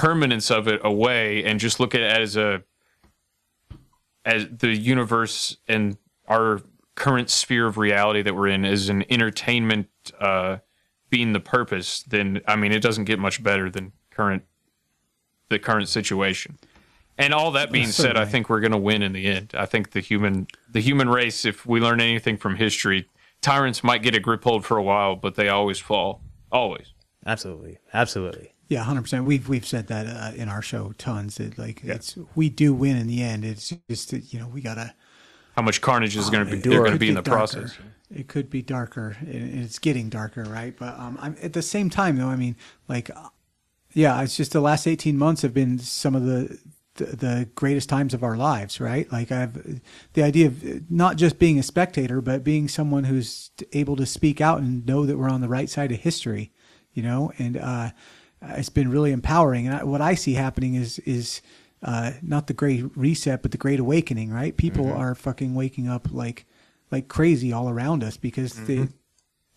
permanence 0.00 0.50
of 0.50 0.66
it 0.66 0.80
away 0.82 1.44
and 1.44 1.60
just 1.60 1.78
look 1.78 1.94
at 1.94 2.00
it 2.00 2.10
as 2.10 2.34
a 2.34 2.62
as 4.24 4.46
the 4.50 4.74
universe 4.74 5.58
and 5.68 5.98
our 6.26 6.62
current 6.94 7.28
sphere 7.28 7.66
of 7.66 7.76
reality 7.76 8.22
that 8.22 8.34
we're 8.34 8.48
in 8.48 8.64
is 8.64 8.88
an 8.88 9.04
entertainment 9.10 9.88
uh, 10.18 10.56
being 11.10 11.34
the 11.34 11.40
purpose, 11.40 12.02
then 12.04 12.40
I 12.48 12.56
mean 12.56 12.72
it 12.72 12.80
doesn't 12.80 13.04
get 13.04 13.18
much 13.18 13.42
better 13.42 13.68
than 13.68 13.92
current 14.10 14.44
the 15.50 15.58
current 15.58 15.88
situation. 15.88 16.58
And 17.18 17.34
all 17.34 17.50
that 17.50 17.70
being 17.70 17.88
said, 17.88 18.16
I 18.16 18.24
think 18.24 18.48
we're 18.48 18.60
going 18.60 18.72
to 18.72 18.78
win 18.78 19.02
in 19.02 19.12
the 19.12 19.26
end. 19.26 19.52
I 19.54 19.66
think 19.66 19.90
the 19.90 20.00
human 20.00 20.46
the 20.70 20.80
human 20.80 21.10
race, 21.10 21.44
if 21.44 21.66
we 21.66 21.78
learn 21.78 22.00
anything 22.00 22.38
from 22.38 22.56
history, 22.56 23.06
tyrants 23.42 23.84
might 23.84 24.02
get 24.02 24.14
a 24.14 24.20
grip 24.20 24.44
hold 24.44 24.64
for 24.64 24.78
a 24.78 24.82
while, 24.82 25.14
but 25.14 25.34
they 25.34 25.50
always 25.50 25.78
fall. 25.78 26.22
Always. 26.50 26.94
Absolutely. 27.26 27.78
Absolutely. 27.92 28.54
Yeah, 28.70 28.84
hundred 28.84 29.02
percent. 29.02 29.24
We've 29.24 29.48
we've 29.48 29.66
said 29.66 29.88
that 29.88 30.06
uh, 30.06 30.32
in 30.36 30.48
our 30.48 30.62
show 30.62 30.94
tons. 30.96 31.38
That 31.38 31.58
like 31.58 31.82
it's 31.82 32.16
we 32.36 32.48
do 32.48 32.72
win 32.72 32.96
in 32.96 33.08
the 33.08 33.20
end. 33.20 33.44
It's 33.44 33.74
just 33.90 34.12
that, 34.12 34.32
you 34.32 34.38
know 34.38 34.46
we 34.46 34.60
gotta. 34.60 34.94
How 35.56 35.62
much 35.62 35.80
carnage 35.80 36.16
is 36.16 36.30
going 36.30 36.46
to 36.46 36.52
be 36.52 36.60
they're 36.60 36.78
going 36.78 36.92
to 36.92 36.98
be 36.98 37.08
in 37.08 37.16
the 37.16 37.20
darker. 37.20 37.36
process. 37.36 37.76
It 38.14 38.28
could 38.28 38.48
be 38.48 38.62
darker, 38.62 39.16
and 39.20 39.60
it's 39.60 39.80
getting 39.80 40.08
darker, 40.08 40.44
right? 40.44 40.74
But 40.78 40.96
um, 40.96 41.18
I'm, 41.20 41.36
at 41.42 41.52
the 41.52 41.62
same 41.62 41.90
time, 41.90 42.16
though, 42.16 42.28
I 42.28 42.36
mean, 42.36 42.54
like, 42.88 43.10
uh, 43.10 43.30
yeah, 43.92 44.22
it's 44.22 44.36
just 44.36 44.52
the 44.52 44.60
last 44.60 44.86
eighteen 44.86 45.18
months 45.18 45.42
have 45.42 45.52
been 45.52 45.80
some 45.80 46.14
of 46.14 46.24
the 46.24 46.56
the, 46.94 47.04
the 47.16 47.48
greatest 47.56 47.88
times 47.88 48.14
of 48.14 48.22
our 48.22 48.36
lives, 48.36 48.80
right? 48.80 49.10
Like, 49.10 49.32
I've 49.32 49.80
the 50.12 50.22
idea 50.22 50.46
of 50.46 50.88
not 50.88 51.16
just 51.16 51.40
being 51.40 51.58
a 51.58 51.64
spectator, 51.64 52.20
but 52.20 52.44
being 52.44 52.68
someone 52.68 53.02
who's 53.02 53.50
able 53.72 53.96
to 53.96 54.06
speak 54.06 54.40
out 54.40 54.60
and 54.60 54.86
know 54.86 55.06
that 55.06 55.18
we're 55.18 55.28
on 55.28 55.40
the 55.40 55.48
right 55.48 55.68
side 55.68 55.90
of 55.90 55.98
history, 55.98 56.52
you 56.92 57.02
know, 57.02 57.32
and 57.36 57.56
uh, 57.56 57.90
it's 58.42 58.68
been 58.68 58.90
really 58.90 59.12
empowering. 59.12 59.66
And 59.66 59.76
I, 59.76 59.84
what 59.84 60.00
I 60.00 60.14
see 60.14 60.34
happening 60.34 60.74
is 60.74 60.98
is 61.00 61.40
uh, 61.82 62.12
not 62.22 62.46
the 62.46 62.54
great 62.54 62.84
reset, 62.96 63.42
but 63.42 63.50
the 63.52 63.58
great 63.58 63.80
awakening. 63.80 64.30
Right? 64.30 64.56
People 64.56 64.86
Mhm. 64.86 64.96
are 64.98 65.14
fucking 65.14 65.54
waking 65.54 65.88
up 65.88 66.08
like 66.12 66.46
like 66.90 67.08
crazy 67.08 67.52
all 67.52 67.68
around 67.68 68.02
us 68.02 68.16
because 68.16 68.54
they 68.66 68.88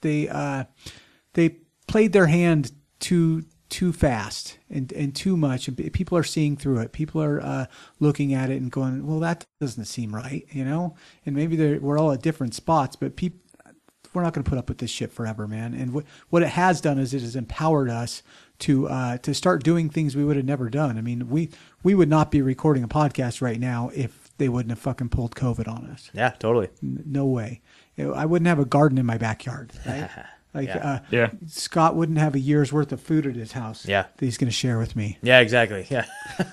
they 0.02 0.30
uh, 0.30 0.66
they 1.34 1.58
played 1.88 2.14
their 2.14 2.28
hand 2.28 2.72
too 3.00 3.44
too 3.70 3.92
fast 3.92 4.60
and 4.70 4.92
and 4.94 5.16
too 5.16 5.36
much, 5.36 5.68
and 5.68 5.92
people 5.94 6.18
are 6.18 6.24
seeing 6.24 6.56
through 6.56 6.78
it. 6.80 6.92
People 6.92 7.22
are 7.24 7.42
uh, 7.42 7.66
looking 8.00 8.34
at 8.34 8.52
it 8.52 8.62
and 8.62 8.72
going, 8.72 9.06
"Well, 9.08 9.20
that 9.22 9.46
doesn't 9.60 9.86
seem 9.86 10.14
right," 10.14 10.46
you 10.52 10.64
know. 10.64 10.96
And 11.26 11.36
maybe 11.36 11.56
they're, 11.56 11.80
we're 11.80 11.98
all 11.98 12.12
at 12.12 12.22
different 12.22 12.54
spots, 12.54 12.96
but 12.96 13.16
people 13.16 13.40
we're 14.14 14.22
not 14.22 14.32
going 14.34 14.44
to 14.44 14.50
put 14.50 14.60
up 14.60 14.70
with 14.70 14.78
this 14.78 14.92
shit 14.92 15.12
forever, 15.12 15.48
man. 15.48 15.74
And 15.74 15.92
what 15.92 16.06
what 16.30 16.44
it 16.44 16.50
has 16.50 16.82
done 16.82 17.00
is 17.00 17.16
it 17.16 17.22
has 17.22 17.36
empowered 17.36 17.90
us 17.90 18.22
to 18.64 18.88
uh, 18.90 19.18
to 19.20 19.34
start 19.34 19.64
doing 19.64 19.90
things 19.90 20.16
we 20.16 20.26
would 20.26 20.36
have 20.36 20.46
never 20.46 20.70
done. 20.70 20.98
I 20.98 21.02
mean, 21.02 21.30
we 21.30 21.50
we 21.84 21.96
would 21.96 22.10
not 22.10 22.32
be 22.32 22.42
recording 22.42 22.84
a 22.84 22.88
podcast 22.88 23.42
right 23.42 23.60
now 23.60 23.90
if 23.96 24.30
they 24.38 24.50
wouldn't 24.50 24.72
have 24.72 24.80
fucking 24.80 25.10
pulled 25.10 25.36
COVID 25.36 25.68
on 25.68 25.90
us. 25.92 26.10
Yeah, 26.14 26.32
totally. 26.40 26.70
N- 26.82 27.04
No 27.06 27.26
way. 27.26 27.62
I 27.98 28.26
wouldn't 28.26 28.48
have 28.48 28.60
a 28.60 28.66
garden 28.66 28.98
in 28.98 29.06
my 29.06 29.18
backyard. 29.18 29.72
Right? 29.86 30.10
Like, 30.56 30.68
Yeah. 30.68 30.78
Uh, 30.78 31.00
Yeah. 31.12 31.30
Scott 31.48 31.96
wouldn't 31.96 32.18
have 32.20 32.36
a 32.36 32.40
year's 32.40 32.72
worth 32.72 32.92
of 32.92 33.02
food 33.02 33.26
at 33.26 33.36
his 33.36 33.52
house. 33.54 33.86
Yeah. 33.88 34.04
that 34.18 34.26
he's 34.26 34.38
going 34.38 34.50
to 34.50 34.56
share 34.56 34.78
with 34.78 34.96
me. 34.96 35.18
Yeah, 35.24 35.40
exactly. 35.40 35.86
Yeah. 35.90 36.06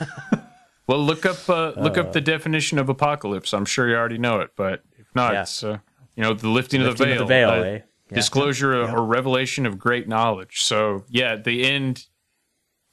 Well, 0.87 1.05
look 1.05 1.25
up 1.25 1.49
uh, 1.49 1.73
look 1.77 1.97
Uh, 1.97 2.01
up 2.01 2.13
the 2.13 2.21
definition 2.21 2.77
of 2.79 2.89
apocalypse. 2.89 3.53
I'm 3.53 3.65
sure 3.65 3.89
you 3.89 3.95
already 3.95 4.19
know 4.19 4.41
it, 4.41 4.51
but 4.57 4.83
if 4.99 5.07
not, 5.15 5.35
Yeah. 5.35 5.43
it's 5.43 5.63
uh, 5.63 5.79
you 6.17 6.23
know 6.25 6.35
the 6.35 6.49
lifting, 6.49 6.83
of 6.83 6.99
the 6.99 7.05
veil, 7.05 7.13
of 7.13 7.19
the 7.19 7.25
veil, 7.27 7.49
uh, 7.51 7.63
eh? 7.63 7.79
Yeah. 8.11 8.17
disclosure 8.17 8.83
or 8.83 9.05
revelation 9.05 9.67
of 9.67 9.79
great 9.79 10.09
knowledge. 10.09 10.61
So 10.63 11.05
yeah, 11.09 11.37
the 11.37 11.65
end 11.65 12.07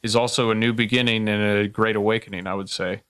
is 0.04 0.16
also 0.16 0.52
a 0.52 0.56
new 0.56 0.74
beginning 0.74 1.28
and 1.28 1.42
a 1.42 1.68
great 1.68 1.96
awakening. 1.96 2.48
I 2.48 2.54
would 2.54 2.70
say. 2.70 3.02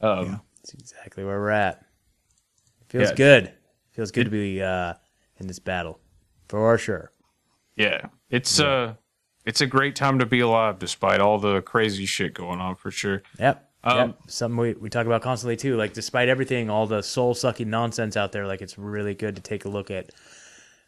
Um, 0.00 0.40
That's 0.58 0.74
exactly 0.74 1.24
where 1.24 1.40
we're 1.40 1.50
at. 1.50 1.84
Feels 2.88 3.10
Yeah. 3.10 3.14
good. 3.14 3.52
Feels 3.92 4.10
good 4.10 4.24
to 4.24 4.30
be 4.30 4.60
uh, 4.62 4.94
in 5.38 5.46
this 5.46 5.58
battle, 5.58 5.98
for 6.48 6.76
sure. 6.76 7.10
Yeah, 7.76 8.08
it's 8.28 8.60
uh, 8.60 8.94
it's 9.46 9.62
a 9.62 9.66
great 9.66 9.96
time 9.96 10.18
to 10.18 10.26
be 10.26 10.40
alive 10.40 10.78
despite 10.78 11.20
all 11.20 11.38
the 11.38 11.62
crazy 11.62 12.04
shit 12.04 12.34
going 12.34 12.60
on 12.60 12.76
for 12.76 12.90
sure. 12.90 13.22
Yep. 13.38 13.62
Um, 13.84 13.98
yep. 13.98 14.18
Something 14.26 14.56
we, 14.58 14.74
we 14.74 14.90
talk 14.90 15.06
about 15.06 15.22
constantly 15.22 15.56
too. 15.56 15.76
Like 15.76 15.92
despite 15.94 16.28
everything, 16.28 16.68
all 16.68 16.86
the 16.86 17.02
soul 17.02 17.32
sucking 17.34 17.70
nonsense 17.70 18.16
out 18.16 18.32
there, 18.32 18.46
like 18.46 18.60
it's 18.60 18.76
really 18.76 19.14
good 19.14 19.36
to 19.36 19.42
take 19.42 19.64
a 19.64 19.68
look 19.68 19.90
at 19.90 20.10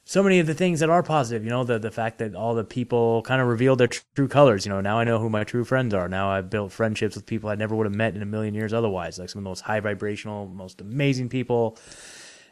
so 0.08 0.22
many 0.22 0.38
of 0.38 0.46
the 0.46 0.54
things 0.54 0.80
that 0.80 0.88
are 0.88 1.02
positive. 1.02 1.44
You 1.44 1.50
know, 1.50 1.64
the 1.64 1.78
the 1.78 1.90
fact 1.90 2.16
that 2.18 2.34
all 2.34 2.54
the 2.54 2.64
people 2.64 3.20
kind 3.22 3.42
of 3.42 3.46
revealed 3.46 3.78
their 3.78 3.88
tr- 3.88 4.00
true 4.16 4.26
colors. 4.26 4.64
You 4.64 4.72
know, 4.72 4.80
now 4.80 4.98
I 4.98 5.04
know 5.04 5.18
who 5.18 5.28
my 5.28 5.44
true 5.44 5.66
friends 5.66 5.92
are. 5.92 6.08
Now 6.08 6.30
I've 6.30 6.48
built 6.48 6.72
friendships 6.72 7.14
with 7.14 7.26
people 7.26 7.50
I 7.50 7.56
never 7.56 7.76
would 7.76 7.84
have 7.84 7.94
met 7.94 8.16
in 8.16 8.22
a 8.22 8.26
million 8.26 8.54
years 8.54 8.72
otherwise. 8.72 9.18
Like 9.18 9.28
some 9.28 9.40
of 9.40 9.44
the 9.44 9.50
most 9.50 9.60
high 9.60 9.80
vibrational, 9.80 10.46
most 10.46 10.80
amazing 10.80 11.28
people 11.28 11.76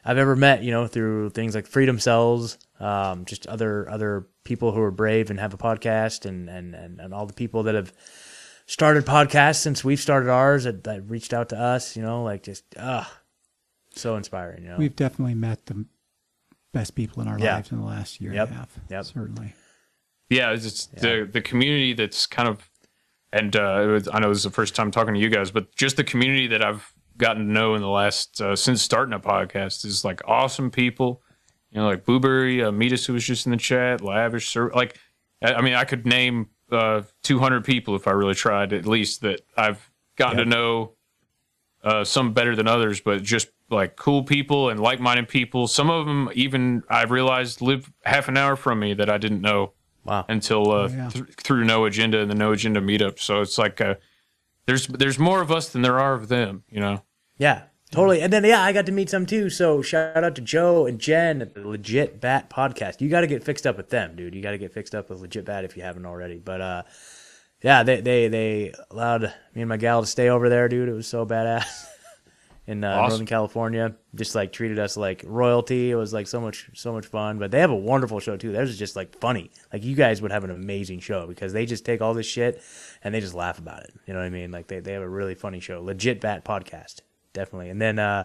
I've 0.04 0.18
ever 0.18 0.36
met. 0.36 0.64
You 0.64 0.70
know, 0.70 0.86
through 0.86 1.30
things 1.30 1.54
like 1.54 1.66
Freedom 1.66 1.98
Cells, 1.98 2.58
um, 2.78 3.24
just 3.24 3.46
other 3.46 3.88
other 3.88 4.26
people 4.44 4.72
who 4.72 4.82
are 4.82 4.90
brave 4.90 5.30
and 5.30 5.40
have 5.40 5.54
a 5.54 5.58
podcast, 5.58 6.26
and 6.26 6.50
and 6.50 6.74
and, 6.74 7.00
and 7.00 7.14
all 7.14 7.24
the 7.24 7.32
people 7.32 7.62
that 7.62 7.74
have 7.74 7.90
started 8.66 9.06
podcasts 9.06 9.60
since 9.60 9.82
we've 9.82 10.00
started 10.00 10.28
ours 10.28 10.64
that, 10.64 10.84
that 10.84 11.08
reached 11.08 11.32
out 11.32 11.48
to 11.48 11.58
us. 11.58 11.96
You 11.96 12.02
know, 12.02 12.22
like 12.22 12.42
just 12.42 12.64
ah, 12.78 13.10
so 13.94 14.14
inspiring. 14.16 14.64
You 14.64 14.68
know, 14.72 14.76
We've 14.76 14.94
definitely 14.94 15.36
met 15.36 15.64
the 15.64 15.86
best 16.76 16.94
people 16.94 17.22
in 17.22 17.28
our 17.28 17.38
Yeah. 17.38 17.54
lives 17.54 17.72
in 17.72 17.78
the 17.80 17.86
last 17.86 18.20
year 18.20 18.32
Yep. 18.34 18.48
and 18.48 18.56
a 18.56 18.58
half. 18.60 18.78
Yep. 18.90 19.04
Certainly. 19.06 19.54
Yeah, 20.28 20.52
it's 20.52 20.66
it's 20.66 20.86
the 20.86 21.28
the 21.30 21.40
community 21.40 21.92
that's 21.94 22.26
kind 22.26 22.48
of, 22.48 22.68
and 23.32 23.54
uh, 23.56 23.80
it 23.82 23.86
was, 23.86 24.08
I 24.12 24.18
know 24.18 24.28
this 24.28 24.38
is 24.38 24.44
the 24.44 24.50
first 24.50 24.74
time 24.74 24.90
talking 24.90 25.14
to 25.14 25.20
you 25.20 25.28
guys, 25.30 25.50
but 25.50 25.74
just 25.74 25.96
the 25.96 26.04
community 26.04 26.46
that 26.48 26.62
I've 26.64 26.92
gotten 27.16 27.46
to 27.46 27.52
know 27.52 27.74
in 27.76 27.80
the 27.82 27.88
last 27.88 28.40
uh, 28.40 28.54
since 28.56 28.82
starting 28.82 29.14
a 29.14 29.20
podcast 29.20 29.84
is 29.84 30.04
like 30.04 30.20
awesome 30.26 30.70
people. 30.70 31.22
You 31.70 31.80
know, 31.80 31.86
like 31.88 32.04
Blueberry, 32.04 32.62
uh, 32.62 32.70
Metis, 32.72 33.06
who 33.06 33.12
was 33.14 33.24
just 33.24 33.46
in 33.46 33.52
the 33.52 33.58
chat, 33.58 34.00
Lavish, 34.00 34.48
Sir, 34.48 34.70
like, 34.74 34.98
I 35.42 35.54
I 35.54 35.60
mean, 35.62 35.74
I 35.74 35.84
could 35.84 36.06
name 36.06 36.48
uh, 36.72 37.02
200 37.22 37.64
people 37.64 37.94
if 37.96 38.06
I 38.08 38.10
really 38.12 38.34
tried, 38.34 38.72
at 38.72 38.86
least 38.86 39.20
that 39.22 39.40
I've 39.56 39.90
gotten 40.16 40.38
Yep. 40.38 40.44
to 40.46 40.50
know. 40.50 40.92
Uh, 41.84 42.02
some 42.02 42.32
better 42.32 42.56
than 42.56 42.66
others, 42.66 43.00
but 43.00 43.22
just 43.22 43.48
like 43.70 43.96
cool 43.96 44.22
people 44.22 44.70
and 44.70 44.78
like-minded 44.80 45.28
people. 45.28 45.66
Some 45.66 45.90
of 45.90 46.06
them 46.06 46.30
even 46.34 46.82
I 46.88 47.04
realized 47.04 47.60
live 47.60 47.90
half 48.04 48.28
an 48.28 48.36
hour 48.36 48.56
from 48.56 48.78
me 48.80 48.94
that 48.94 49.10
I 49.10 49.18
didn't 49.18 49.40
know 49.40 49.72
wow. 50.04 50.24
until 50.28 50.70
uh, 50.70 50.74
Oh, 50.74 50.86
yeah. 50.88 51.08
th- 51.08 51.24
through 51.36 51.64
No 51.64 51.84
Agenda 51.84 52.20
and 52.20 52.30
the 52.30 52.34
No 52.34 52.52
Agenda 52.52 52.80
meetup. 52.80 53.18
So 53.18 53.40
it's 53.40 53.58
like 53.58 53.80
uh, 53.80 53.96
there's 54.66 54.86
there's 54.86 55.18
more 55.18 55.40
of 55.42 55.50
us 55.50 55.68
than 55.68 55.82
there 55.82 55.98
are 55.98 56.14
of 56.14 56.28
them. 56.28 56.62
You 56.70 56.80
know. 56.80 57.02
yeah, 57.38 57.62
Totally. 57.92 58.20
And 58.20 58.32
then 58.32 58.44
yeah, 58.44 58.62
I 58.62 58.72
got 58.72 58.86
to 58.86 58.92
meet 58.92 59.08
some 59.10 59.26
too. 59.26 59.48
So 59.48 59.80
shout 59.80 60.22
out 60.22 60.34
to 60.34 60.40
Joe 60.42 60.86
and 60.86 60.98
Jen 60.98 61.40
at 61.40 61.54
the 61.54 61.66
Legit 61.66 62.20
Bat 62.20 62.50
podcast. 62.50 63.00
You 63.00 63.08
got 63.08 63.20
to 63.20 63.26
get 63.28 63.44
fixed 63.44 63.66
up 63.66 63.76
with 63.76 63.90
them, 63.90 64.16
dude. 64.16 64.34
You 64.34 64.42
got 64.42 64.50
to 64.52 64.58
get 64.58 64.72
fixed 64.72 64.94
up 64.94 65.08
with 65.08 65.20
Legit 65.20 65.44
Bat 65.44 65.64
if 65.64 65.76
you 65.76 65.82
haven't 65.84 66.04
already. 66.06 66.38
But 66.38 66.60
uh, 66.60 66.82
yeah, 67.62 67.82
they 67.84 68.00
they 68.00 68.28
they 68.28 68.74
allowed 68.90 69.32
me 69.54 69.62
and 69.62 69.68
my 69.68 69.76
gal 69.76 70.00
to 70.02 70.06
stay 70.06 70.28
over 70.28 70.48
there, 70.48 70.68
dude. 70.68 70.88
It 70.88 70.94
was 70.94 71.06
so 71.06 71.24
badass. 71.26 71.86
In 72.68 72.82
uh, 72.82 72.88
Awesome. 72.88 73.08
Northern 73.10 73.26
California, 73.26 73.94
just 74.16 74.34
like 74.34 74.52
treated 74.52 74.78
us 74.80 74.96
like 74.96 75.22
royalty. 75.24 75.90
It 75.92 75.94
was 75.94 76.12
like 76.12 76.26
so 76.26 76.40
much, 76.40 76.68
so 76.74 76.92
much 76.92 77.06
fun. 77.06 77.38
But 77.38 77.52
they 77.52 77.60
have 77.60 77.70
a 77.70 77.76
wonderful 77.76 78.18
show 78.18 78.36
too. 78.36 78.50
Theirs 78.50 78.70
is 78.70 78.78
just 78.78 78.96
like 78.96 79.16
funny. 79.20 79.50
Like 79.72 79.84
you 79.84 79.94
guys 79.94 80.20
would 80.20 80.32
have 80.32 80.42
an 80.42 80.50
amazing 80.50 80.98
show 81.00 81.26
because 81.28 81.52
they 81.52 81.64
just 81.64 81.84
take 81.84 82.00
all 82.00 82.12
this 82.12 82.26
shit 82.26 82.60
and 83.04 83.14
they 83.14 83.20
just 83.20 83.34
laugh 83.34 83.58
about 83.58 83.84
it. 83.84 83.94
You 84.06 84.14
know 84.14 84.20
what 84.20 84.26
I 84.26 84.30
mean? 84.30 84.50
Like 84.50 84.66
they, 84.66 84.80
they 84.80 84.92
have 84.94 85.02
a 85.02 85.08
really 85.08 85.36
funny 85.36 85.60
show. 85.60 85.80
Legit 85.80 86.20
Bat 86.20 86.44
podcast, 86.44 87.02
definitely. 87.32 87.70
And 87.70 87.80
then 87.80 88.00
uh, 88.00 88.24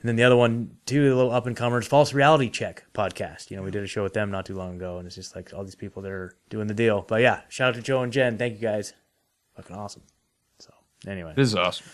and 0.00 0.08
then 0.08 0.14
the 0.16 0.22
other 0.22 0.36
one 0.36 0.76
too, 0.86 1.08
the 1.10 1.16
little 1.16 1.32
up 1.32 1.46
and 1.46 1.56
comers, 1.56 1.86
False 1.88 2.14
Reality 2.14 2.48
Check 2.50 2.84
podcast. 2.94 3.50
You 3.50 3.56
know, 3.56 3.64
we 3.64 3.70
did 3.72 3.82
a 3.82 3.86
show 3.88 4.04
with 4.04 4.14
them 4.14 4.30
not 4.30 4.46
too 4.46 4.54
long 4.54 4.76
ago, 4.76 4.98
and 4.98 5.06
it's 5.06 5.16
just 5.16 5.34
like 5.34 5.52
all 5.52 5.64
these 5.64 5.74
people 5.74 6.02
that 6.02 6.12
are 6.12 6.36
doing 6.50 6.68
the 6.68 6.74
deal. 6.74 7.04
But 7.06 7.20
yeah, 7.20 7.40
shout 7.48 7.70
out 7.70 7.74
to 7.74 7.82
Joe 7.82 8.02
and 8.02 8.12
Jen. 8.12 8.38
Thank 8.38 8.54
you 8.54 8.60
guys. 8.60 8.94
Fucking 9.56 9.74
awesome. 9.74 10.02
So 10.60 10.72
anyway, 11.06 11.32
This 11.36 11.48
is 11.48 11.56
awesome. 11.56 11.86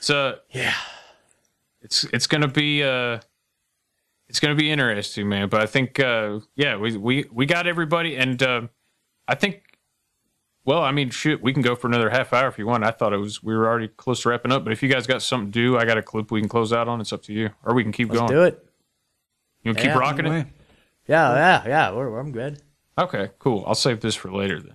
So 0.00 0.38
yeah, 0.50 0.74
it's 1.82 2.04
it's 2.12 2.26
gonna 2.26 2.48
be 2.48 2.82
uh, 2.82 3.20
it's 4.28 4.40
gonna 4.40 4.54
be 4.54 4.70
interesting, 4.70 5.28
man. 5.28 5.48
But 5.48 5.60
I 5.60 5.66
think 5.66 6.00
uh, 6.00 6.40
yeah, 6.56 6.76
we 6.76 6.96
we 6.96 7.26
we 7.30 7.46
got 7.46 7.66
everybody, 7.66 8.16
and 8.16 8.42
uh, 8.42 8.62
I 9.28 9.34
think. 9.34 9.62
Well, 10.66 10.82
I 10.82 10.92
mean, 10.92 11.08
shit, 11.08 11.42
we 11.42 11.54
can 11.54 11.62
go 11.62 11.74
for 11.74 11.86
another 11.88 12.10
half 12.10 12.34
hour 12.34 12.46
if 12.46 12.58
you 12.58 12.66
want. 12.66 12.84
I 12.84 12.90
thought 12.90 13.14
it 13.14 13.16
was 13.16 13.42
we 13.42 13.56
were 13.56 13.66
already 13.66 13.88
close 13.88 14.22
to 14.22 14.28
wrapping 14.28 14.52
up, 14.52 14.62
but 14.62 14.74
if 14.74 14.82
you 14.82 14.90
guys 14.90 15.06
got 15.06 15.22
something 15.22 15.50
to 15.50 15.52
do, 15.52 15.78
I 15.78 15.86
got 15.86 15.96
a 15.96 16.02
clip 16.02 16.30
we 16.30 16.40
can 16.40 16.50
close 16.50 16.70
out 16.70 16.86
on. 16.86 17.00
It's 17.00 17.14
up 17.14 17.22
to 17.24 17.32
you, 17.32 17.48
or 17.64 17.74
we 17.74 17.82
can 17.82 17.92
keep 17.92 18.10
let's 18.10 18.20
going. 18.20 18.30
do 18.30 18.42
it. 18.42 18.64
You 19.62 19.72
Yeah, 19.72 19.82
keep 19.82 19.94
rocking 19.94 20.26
it? 20.26 20.46
Yeah, 21.08 21.34
yeah, 21.34 21.62
yeah. 21.66 21.92
We're, 21.92 22.18
I'm 22.18 22.30
good. 22.30 22.60
Okay, 22.98 23.30
cool. 23.38 23.64
I'll 23.66 23.74
save 23.74 24.00
this 24.00 24.14
for 24.14 24.30
later 24.30 24.60
then. 24.60 24.74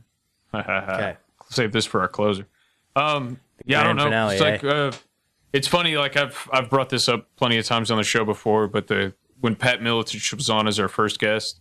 Okay. 0.66 1.18
Save 1.50 1.72
this 1.72 1.86
for 1.86 2.02
our 2.02 2.08
closer. 2.08 2.48
Um, 2.96 3.40
yeah, 3.66 3.82
I 3.82 3.84
don't 3.84 3.96
know. 3.98 4.06
finale, 4.06 4.36
it's 4.36 4.42
like 4.42 4.64
eh? 4.64 4.68
uh, 4.68 4.92
it's 5.54 5.68
funny. 5.68 5.98
Like 5.98 6.18
I've 6.18 6.50
I've 6.52 6.70
brought 6.70 6.90
this 6.90 7.08
up 7.10 7.28
plenty 7.38 7.58
of 7.58 7.66
times 7.66 7.92
on 7.92 7.98
the 7.98 8.04
show 8.04 8.26
before, 8.26 8.68
but 8.68 8.88
the 8.88 9.14
when 9.40 9.56
Pat 9.56 9.80
Miletich 9.82 10.34
was 10.34 10.50
on 10.50 10.68
as 10.68 10.80
our 10.80 10.88
first 10.88 11.20
guest 11.20 11.60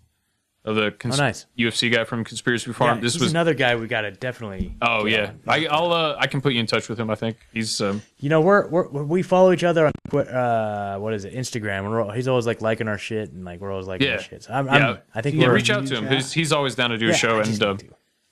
of 0.64 0.76
the 0.76 0.90
cons- 0.92 1.20
Oh, 1.20 1.22
nice. 1.22 1.44
UFC 1.58 1.92
guy 1.92 2.04
from 2.04 2.24
Conspiracy 2.24 2.72
Farm, 2.72 2.96
Yeah, 2.98 3.02
this 3.02 3.20
was 3.20 3.30
another 3.30 3.52
guy 3.52 3.76
we 3.76 3.86
got 3.86 4.02
to 4.02 4.12
definitely. 4.12 4.74
Oh 4.80 5.04
yeah, 5.04 5.32
I, 5.46 5.66
I'll 5.66 5.92
uh, 5.92 6.16
I 6.18 6.26
can 6.26 6.40
put 6.40 6.54
you 6.54 6.60
in 6.60 6.66
touch 6.66 6.88
with 6.88 6.98
him. 6.98 7.10
I 7.10 7.14
think 7.14 7.36
he's 7.52 7.80
um, 7.82 8.00
You 8.18 8.30
know, 8.30 8.40
we're, 8.40 8.66
we're 8.68 9.02
we 9.04 9.22
follow 9.22 9.52
each 9.52 9.64
other 9.64 9.86
on 9.86 9.92
uh, 10.18 10.96
what 10.98 11.12
is 11.12 11.24
it, 11.26 11.34
Instagram, 11.34 11.80
and 11.80 11.90
we're, 11.90 12.14
he's 12.14 12.28
always 12.28 12.46
like 12.46 12.62
liking 12.62 12.88
our 12.88 12.96
shit, 12.98 13.32
and 13.32 13.44
like 13.44 13.60
we're 13.60 13.70
always 13.72 13.86
liking 13.86 14.06
yeah 14.08 14.18
shit. 14.18 14.44
So 14.44 14.54
I'm, 14.54 14.66
yeah. 14.66 14.72
I'm, 14.72 14.98
I 15.14 15.20
think 15.20 15.36
yeah, 15.36 15.48
reach 15.48 15.68
out 15.70 15.86
to 15.86 15.96
him. 15.96 16.06
He's, 16.08 16.32
he's 16.32 16.52
always 16.52 16.74
down 16.74 16.90
to 16.90 16.98
do 16.98 17.06
Yeah, 17.06 17.12
a 17.12 17.16
show, 17.16 17.40
and 17.40 17.62
uh, 17.62 17.76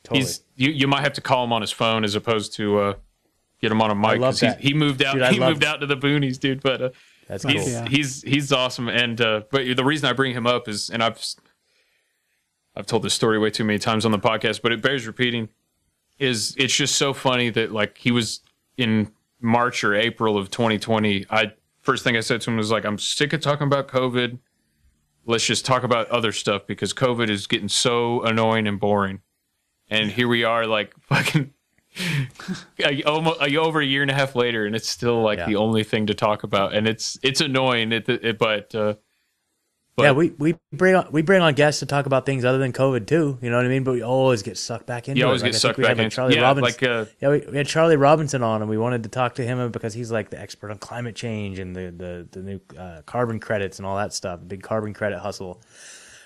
Totally. 0.05 0.21
he's 0.21 0.43
you 0.57 0.71
you 0.71 0.87
might 0.89 1.03
have 1.03 1.13
to 1.15 1.21
call 1.21 1.45
him 1.45 1.53
on 1.53 1.61
his 1.61 1.71
phone 1.71 2.03
as 2.05 2.15
opposed 2.15 2.55
to 2.55 2.79
uh, 2.79 2.95
get 3.63 3.73
him 3.73 3.81
on 3.81 3.91
a 3.91 3.95
mic 3.95 4.21
'cause 4.21 4.41
he, 4.41 4.51
he 4.59 4.75
moved 4.75 5.03
out. 5.03 5.15
Dude, 5.15 5.27
he 5.29 5.41
moved 5.41 5.65
out 5.65 5.81
to 5.81 5.87
the 5.87 5.97
boonies, 5.97 6.39
dude. 6.39 6.63
But 6.63 6.83
uh, 6.83 6.91
That's 7.29 7.45
he's, 7.45 7.63
cool. 7.63 7.73
Yeah. 7.73 7.89
he's 7.89 8.23
he's 8.23 8.53
awesome, 8.53 8.89
and 8.89 9.21
uh, 9.21 9.43
but 9.51 9.77
the 9.77 9.85
reason 9.85 10.09
I 10.09 10.13
bring 10.13 10.35
him 10.35 10.47
up 10.47 10.69
is, 10.69 10.91
and 10.91 11.03
I've 11.03 11.25
I've 12.77 12.87
told 12.87 13.03
this 13.03 13.15
story 13.15 13.39
way 13.39 13.51
too 13.51 13.65
many 13.65 13.79
times 13.79 14.05
on 14.05 14.13
the 14.13 14.19
podcast, 14.19 14.61
but 14.63 14.73
it 14.73 14.83
bears 14.83 15.07
repeating. 15.07 15.49
Is 16.19 16.55
it's 16.59 16.75
just 16.77 16.97
so 16.97 17.15
funny 17.15 17.51
that 17.51 17.73
like 17.73 17.99
he 17.99 18.11
was 18.11 18.41
in 18.77 19.11
March 19.41 19.83
or 19.85 19.95
April 19.95 20.37
of 20.37 20.51
2020. 20.51 21.27
I 21.31 21.53
first 21.81 22.05
thing 22.05 22.17
I 22.17 22.21
said 22.21 22.41
to 22.43 22.51
him 22.51 22.57
was 22.57 22.71
like, 22.71 22.85
I'm 22.85 22.99
sick 22.99 23.33
of 23.33 23.41
talking 23.41 23.67
about 23.67 23.89
COVID. 23.89 24.39
Let's 25.25 25.47
just 25.47 25.65
talk 25.65 25.85
about 25.85 26.09
other 26.11 26.33
stuff 26.33 26.67
because 26.67 26.93
COVID 26.93 27.29
is 27.29 27.47
getting 27.47 27.69
so 27.69 28.23
annoying 28.23 28.67
and 28.67 28.79
boring. 28.79 29.21
And 29.89 30.11
here 30.11 30.27
we 30.29 30.43
are, 30.45 30.67
like 30.67 30.95
fucking 31.01 31.53
almost 33.07 33.41
over 33.43 33.81
a 33.81 33.85
year 33.87 34.03
and 34.03 34.11
a 34.11 34.15
half 34.15 34.35
later, 34.35 34.65
and 34.67 34.75
it's 34.75 34.89
still 34.89 35.23
like 35.23 35.45
the 35.47 35.57
only 35.57 35.85
thing 35.85 36.07
to 36.07 36.15
talk 36.15 36.43
about. 36.43 36.75
And 36.75 36.87
it's 36.89 37.19
it's 37.23 37.41
annoying, 37.41 37.93
it, 37.93 38.09
it, 38.09 38.39
but 38.39 38.75
uh, 38.75 38.95
but 39.95 40.05
yeah, 40.05 40.13
we, 40.13 40.31
we 40.39 40.55
bring 40.73 40.95
on 40.95 41.09
we 41.13 41.21
bring 41.21 41.43
on 41.43 41.53
guests 41.53 41.81
to 41.81 41.87
talk 41.87 42.07
about 42.07 42.25
things 42.25 42.45
other 42.47 42.57
than 42.59 42.73
COVID 42.73 43.07
too. 43.07 43.39
You 43.43 43.51
know 43.51 43.57
what 43.57 43.67
I 43.67 43.69
mean? 43.69 43.85
But 43.85 43.93
we 43.93 44.03
always 44.03 44.43
get 44.43 44.57
sucked 44.57 44.87
back 44.87 45.07
into 45.09 45.19
You 45.19 45.25
it. 45.25 45.29
always 45.29 45.43
Like, 45.43 45.53
get 45.53 45.57
I 45.57 45.59
sucked 45.59 45.79
back 45.79 45.89
like, 45.89 45.99
into- 45.99 46.17
Charlie 46.17 46.35
yeah, 46.37 46.41
Robinson. 46.43 46.73
like, 46.81 46.83
uh, 46.83 47.11
yeah, 47.21 47.29
we, 47.29 47.39
we 47.51 47.57
had 47.59 47.67
Charlie 47.67 47.97
Robinson 47.97 48.43
on, 48.43 48.63
and 48.63 48.71
we 48.71 48.79
wanted 48.79 49.03
to 49.03 49.11
talk 49.11 49.35
to 49.35 49.45
him 49.45 49.71
because 49.71 49.93
he's 49.93 50.11
like 50.11 50.31
the 50.31 50.41
expert 50.41 50.71
on 50.71 50.79
climate 50.79 51.15
change 51.15 51.59
and 51.59 51.77
the 51.77 51.91
the, 51.95 52.29
the 52.33 52.43
new 52.43 52.61
uh, 52.79 53.03
carbon 53.05 53.39
credits 53.39 53.79
and 53.79 53.87
all 53.87 53.97
that 53.99 54.15
stuff. 54.15 54.41
Big 54.47 54.63
carbon 54.63 54.95
credit 54.95 55.19
hustle. 55.19 55.61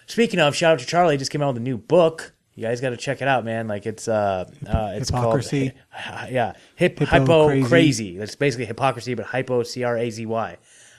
Speaking 0.07 0.39
of, 0.39 0.55
shout 0.55 0.75
out 0.75 0.79
to 0.79 0.87
Charlie. 0.87 1.15
He 1.15 1.19
just 1.19 1.33
came 1.33 1.43
out 1.43 1.49
with 1.55 1.57
a 1.57 1.61
new 1.65 1.77
book. 1.77 2.35
You 2.57 2.63
guys 2.63 2.81
got 2.81 2.91
to 2.91 2.97
check 2.97 3.21
it 3.23 3.29
out, 3.29 3.45
man. 3.45 3.69
Like 3.69 3.85
it's 3.87 4.09
uh, 4.09 4.51
uh 4.67 4.93
it's 4.95 5.11
Hypocrazy. 5.11 5.73
called 5.93 6.31
yeah, 6.31 6.55
hip, 6.75 6.99
Hippo 6.99 7.05
hypo 7.05 7.47
crazy. 7.49 7.69
crazy. 7.69 8.17
That's 8.19 8.35
basically 8.35 8.65
hypocrisy, 8.65 9.15
but 9.15 9.27
hypo 9.27 9.63
c 9.63 9.85
r 9.85 9.97
a 9.97 10.11
z 10.11 10.25
y. 10.27 10.57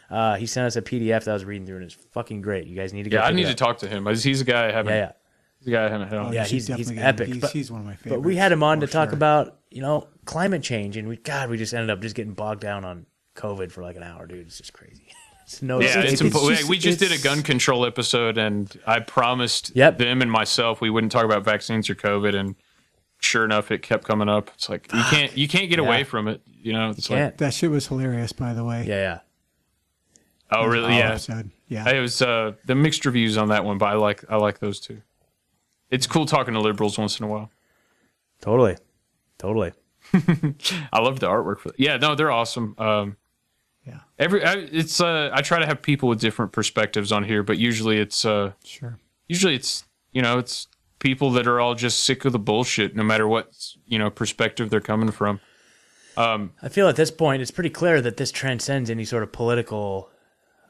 Uh, 0.10 0.36
he 0.36 0.46
sent 0.46 0.68
us 0.68 0.76
a 0.76 0.82
PDF 0.82 1.26
that 1.26 1.30
I 1.30 1.34
was 1.34 1.44
reading 1.44 1.66
through, 1.66 1.78
and 1.78 1.86
it's 1.86 1.96
fucking 2.12 2.42
great. 2.42 2.68
You 2.68 2.76
guys 2.76 2.94
need 2.94 3.04
to 3.04 3.10
go. 3.10 3.18
yeah, 3.18 3.26
I 3.26 3.30
pick 3.30 3.34
it 3.34 3.36
need 3.38 3.44
to 3.46 3.52
up. 3.52 3.58
talk 3.58 3.78
to 3.80 3.88
him. 3.90 4.06
He's 4.06 4.40
a 4.40 4.46
guy 4.46 4.70
I 4.70 4.72
haven't. 4.72 4.94
Yeah, 4.94 5.00
yeah. 5.00 5.12
He's 5.60 5.68
a 5.68 5.72
guy 5.72 5.86
I 5.86 5.90
haven't 5.90 6.08
had 6.10 6.18
on. 6.18 6.28
Oh, 6.28 6.32
yeah, 6.32 6.42
you 6.42 6.46
should 6.46 6.54
he's, 6.54 6.68
he's 6.68 6.78
definitely 6.88 6.96
get 6.96 7.02
him. 7.02 7.08
epic. 7.10 7.28
He's- 7.28 7.42
but, 7.42 7.52
he's 7.52 7.72
one 7.72 7.82
of 7.82 7.88
my 7.88 7.96
favorites. 7.96 8.22
But 8.22 8.26
we 8.26 8.36
had 8.36 8.52
him 8.52 8.64
on 8.64 8.80
to 8.82 8.88
talk 8.88 9.10
sure. 9.10 9.16
about 9.16 9.58
you 9.72 9.82
know 9.82 10.08
climate 10.26 10.62
change, 10.62 10.96
and 10.96 11.08
we 11.10 11.18
God, 11.18 11.50
we 11.50 11.58
just 11.58 11.74
ended 11.74 11.90
up 11.90 12.02
just 12.02 12.16
getting 12.16 12.34
bogged 12.34 12.62
down 12.62 12.86
on 12.86 13.08
COVID 13.36 13.72
for 13.72 13.82
like 13.82 13.96
an 13.98 14.04
hour, 14.04 14.28
dude. 14.28 14.46
It's 14.46 14.60
just 14.60 14.74
crazy. 14.74 15.07
It's 15.48 15.61
no, 15.61 15.80
yeah, 15.82 16.02
it's, 16.02 16.22
impo- 16.22 16.49
just- 16.56 16.68
we 16.68 16.78
just 16.78 16.99
did 16.99 17.14
a 17.14 17.18
gun 17.18 17.41
control 17.41 17.86
episode, 17.86 18.38
and 18.38 18.69
I 18.86 18.99
promised 18.99 19.72
Yep. 19.76 19.98
them 19.98 20.22
and 20.22 20.30
myself 20.30 20.82
we 20.82 20.90
wouldn't 20.90 21.11
talk 21.14 21.24
about 21.24 21.45
vaccines 21.45 21.90
or 21.90 21.95
COVID, 21.95 22.36
and 22.36 22.56
sure 23.19 23.45
enough, 23.45 23.72
it 23.72 23.82
kept 23.82 24.03
coming 24.03 24.28
up. 24.28 24.52
It's 24.56 24.68
like 24.68 24.91
you 24.94 25.02
can't 25.03 25.38
you 25.38 25.48
can't 25.48 25.69
get 25.69 25.80
away 25.80 26.03
from 26.03 26.28
it. 26.28 26.41
You 26.61 26.74
know, 26.74 26.90
it's 26.90 27.07
can't. 27.07 27.22
like 27.32 27.38
That 27.38 27.53
shit 27.53 27.72
was 27.72 27.88
hilarious, 27.88 28.34
by 28.34 28.53
the 28.53 28.65
way. 28.65 28.84
Yeah, 28.86 28.95
yeah. 28.95 29.19
oh 30.52 30.65
really? 30.68 30.98
Yeah, 30.98 31.11
episode. 31.11 31.49
Yeah. 31.69 31.90
It 31.90 32.02
was 32.02 32.22
uh, 32.22 32.53
the 32.65 32.76
mixed 32.76 33.06
reviews 33.06 33.38
on 33.38 33.48
that 33.48 33.64
one, 33.64 33.78
but 33.78 33.86
I 33.86 33.94
like 33.94 34.26
I 34.30 34.36
like 34.36 34.60
those 34.60 34.82
two. 34.82 35.02
It's 35.90 36.07
cool 36.07 36.26
talking 36.26 36.56
to 36.56 36.60
liberals 36.60 36.98
once 36.98 37.19
in 37.19 37.26
a 37.26 37.30
while. 37.30 37.49
Totally, 38.41 38.76
totally. 39.38 39.72
I 40.14 40.99
love 40.99 41.22
the 41.22 41.28
artwork 41.28 41.60
for. 41.60 41.72
Yeah, 41.78 41.95
no, 41.95 42.15
they're 42.15 42.32
awesome. 42.32 42.76
Um, 42.78 43.15
Yeah. 43.88 44.00
Every 44.20 44.44
I, 44.44 44.54
it's 44.72 45.00
uh, 45.00 45.30
I 45.34 45.42
try 45.42 45.60
to 45.60 45.66
have 45.66 45.82
people 45.82 46.10
with 46.10 46.20
different 46.20 46.52
perspectives 46.52 47.12
on 47.12 47.24
here, 47.24 47.42
but 47.44 47.58
usually 47.58 47.98
it's 48.00 48.26
uh, 48.26 48.52
Sure. 48.64 49.00
usually 49.28 49.56
it's 49.56 49.86
you 50.12 50.22
know 50.22 50.38
it's 50.40 50.68
people 51.00 51.32
that 51.32 51.48
are 51.48 51.60
all 51.60 51.74
just 51.76 52.04
sick 52.04 52.26
of 52.26 52.32
the 52.34 52.40
bullshit, 52.40 52.96
no 52.96 53.04
matter 53.04 53.28
what 53.28 53.54
you 53.86 53.98
know 53.98 54.10
perspective 54.10 54.70
they're 54.70 54.82
coming 54.82 55.12
from. 55.12 55.40
Um, 56.18 56.54
I 56.62 56.70
feel 56.70 56.90
at 56.90 56.96
this 56.96 57.12
point 57.12 57.42
it's 57.42 57.52
pretty 57.52 57.70
clear 57.70 58.02
that 58.02 58.18
this 58.18 58.32
transcends 58.32 58.90
any 58.90 59.06
sort 59.06 59.22
of 59.24 59.32
political, 59.32 60.10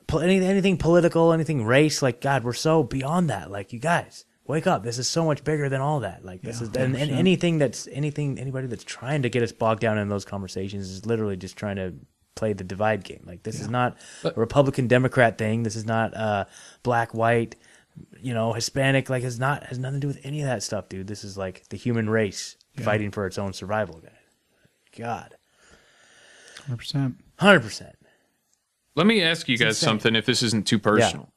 pol- 0.06 0.20
any, 0.20 0.44
anything 0.46 0.78
political, 0.78 1.32
anything 1.32 1.66
race. 1.66 2.02
Like 2.02 2.20
God, 2.22 2.44
we're 2.44 2.54
so 2.54 2.84
beyond 2.84 3.30
that. 3.30 3.50
Like 3.50 3.72
you 3.72 3.80
guys, 3.80 4.26
wake 4.46 4.68
up. 4.68 4.84
This 4.84 4.98
is 4.98 5.08
so 5.08 5.24
much 5.26 5.44
bigger 5.46 5.70
than 5.70 5.80
all 5.80 6.02
that. 6.02 6.26
Like 6.26 6.42
this 6.42 6.60
Yeah, 6.60 6.68
is 6.68 6.76
and, 6.76 6.96
and 6.98 7.12
anything 7.12 7.58
that's 7.60 7.88
anything 7.94 8.38
anybody 8.38 8.68
that's 8.68 8.84
trying 8.84 9.22
to 9.22 9.30
get 9.30 9.42
us 9.42 9.54
bogged 9.54 9.80
down 9.80 9.98
in 9.98 10.10
those 10.10 10.26
conversations 10.26 10.90
is 10.90 11.06
literally 11.06 11.38
just 11.38 11.56
trying 11.56 11.78
to 11.78 11.94
play 12.38 12.54
the 12.54 12.64
divide 12.64 13.04
game. 13.04 13.24
Like 13.26 13.44
this 13.44 13.60
is 13.60 13.68
not 13.70 13.98
a 14.24 14.32
Republican 14.36 14.88
Democrat 14.88 15.38
thing. 15.38 15.64
This 15.64 15.76
is 15.76 15.86
not 15.86 16.16
uh, 16.16 16.46
black 16.84 17.14
white. 17.14 17.56
You 18.22 18.34
know, 18.34 18.54
Hispanic. 18.54 19.10
Like 19.10 19.24
it's 19.24 19.40
not 19.40 19.64
has 19.66 19.80
nothing 19.80 20.00
to 20.00 20.02
do 20.02 20.08
with 20.08 20.24
any 20.24 20.42
of 20.42 20.48
that 20.48 20.64
stuff, 20.64 20.88
dude. 20.88 21.08
This 21.08 21.24
is 21.24 21.38
like 21.38 21.68
the 21.70 21.78
human 21.78 22.10
race 22.10 22.56
fighting 22.80 23.12
for 23.12 23.26
its 23.26 23.38
own 23.38 23.54
survival, 23.54 24.00
guys. 24.00 24.12
God. 24.98 25.36
100%. 26.70 27.16
Hundred 27.40 27.62
percent. 27.62 27.96
let 28.96 29.08
me 29.08 29.22
ask 29.22 29.48
you 29.48 29.54
It's 29.54 29.62
guys 29.62 29.70
insane. 29.70 29.88
something, 29.88 30.16
if 30.16 30.26
this 30.26 30.42
isn't 30.44 30.68
too 30.68 30.80
personal. 30.80 31.32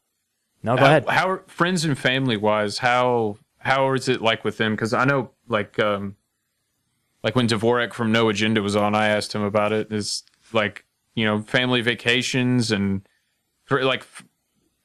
No, 0.62 0.76
go 0.76 0.82
how, 0.82 0.86
ahead. 0.86 1.08
How 1.08 1.30
are 1.30 1.44
friends 1.46 1.84
and 1.84 1.98
family 1.98 2.36
wise? 2.36 2.78
How 2.78 3.36
how 3.58 3.92
is 3.94 4.08
it 4.08 4.20
like 4.20 4.44
with 4.44 4.56
them? 4.56 4.74
Because 4.74 4.92
I 4.92 5.04
know 5.04 5.30
like 5.48 5.78
um 5.78 6.16
like 7.22 7.36
when 7.36 7.48
Dvorak 7.48 7.92
from 7.92 8.12
No 8.12 8.28
Agenda 8.28 8.62
was 8.62 8.76
on, 8.76 8.94
I 8.94 9.08
asked 9.08 9.34
him 9.34 9.42
about 9.42 9.72
it. 9.72 9.92
Is 9.92 10.22
like 10.52 10.84
you 11.20 11.26
know 11.26 11.42
family 11.42 11.82
vacations 11.82 12.72
and 12.72 13.06
for 13.64 13.84
like 13.84 14.04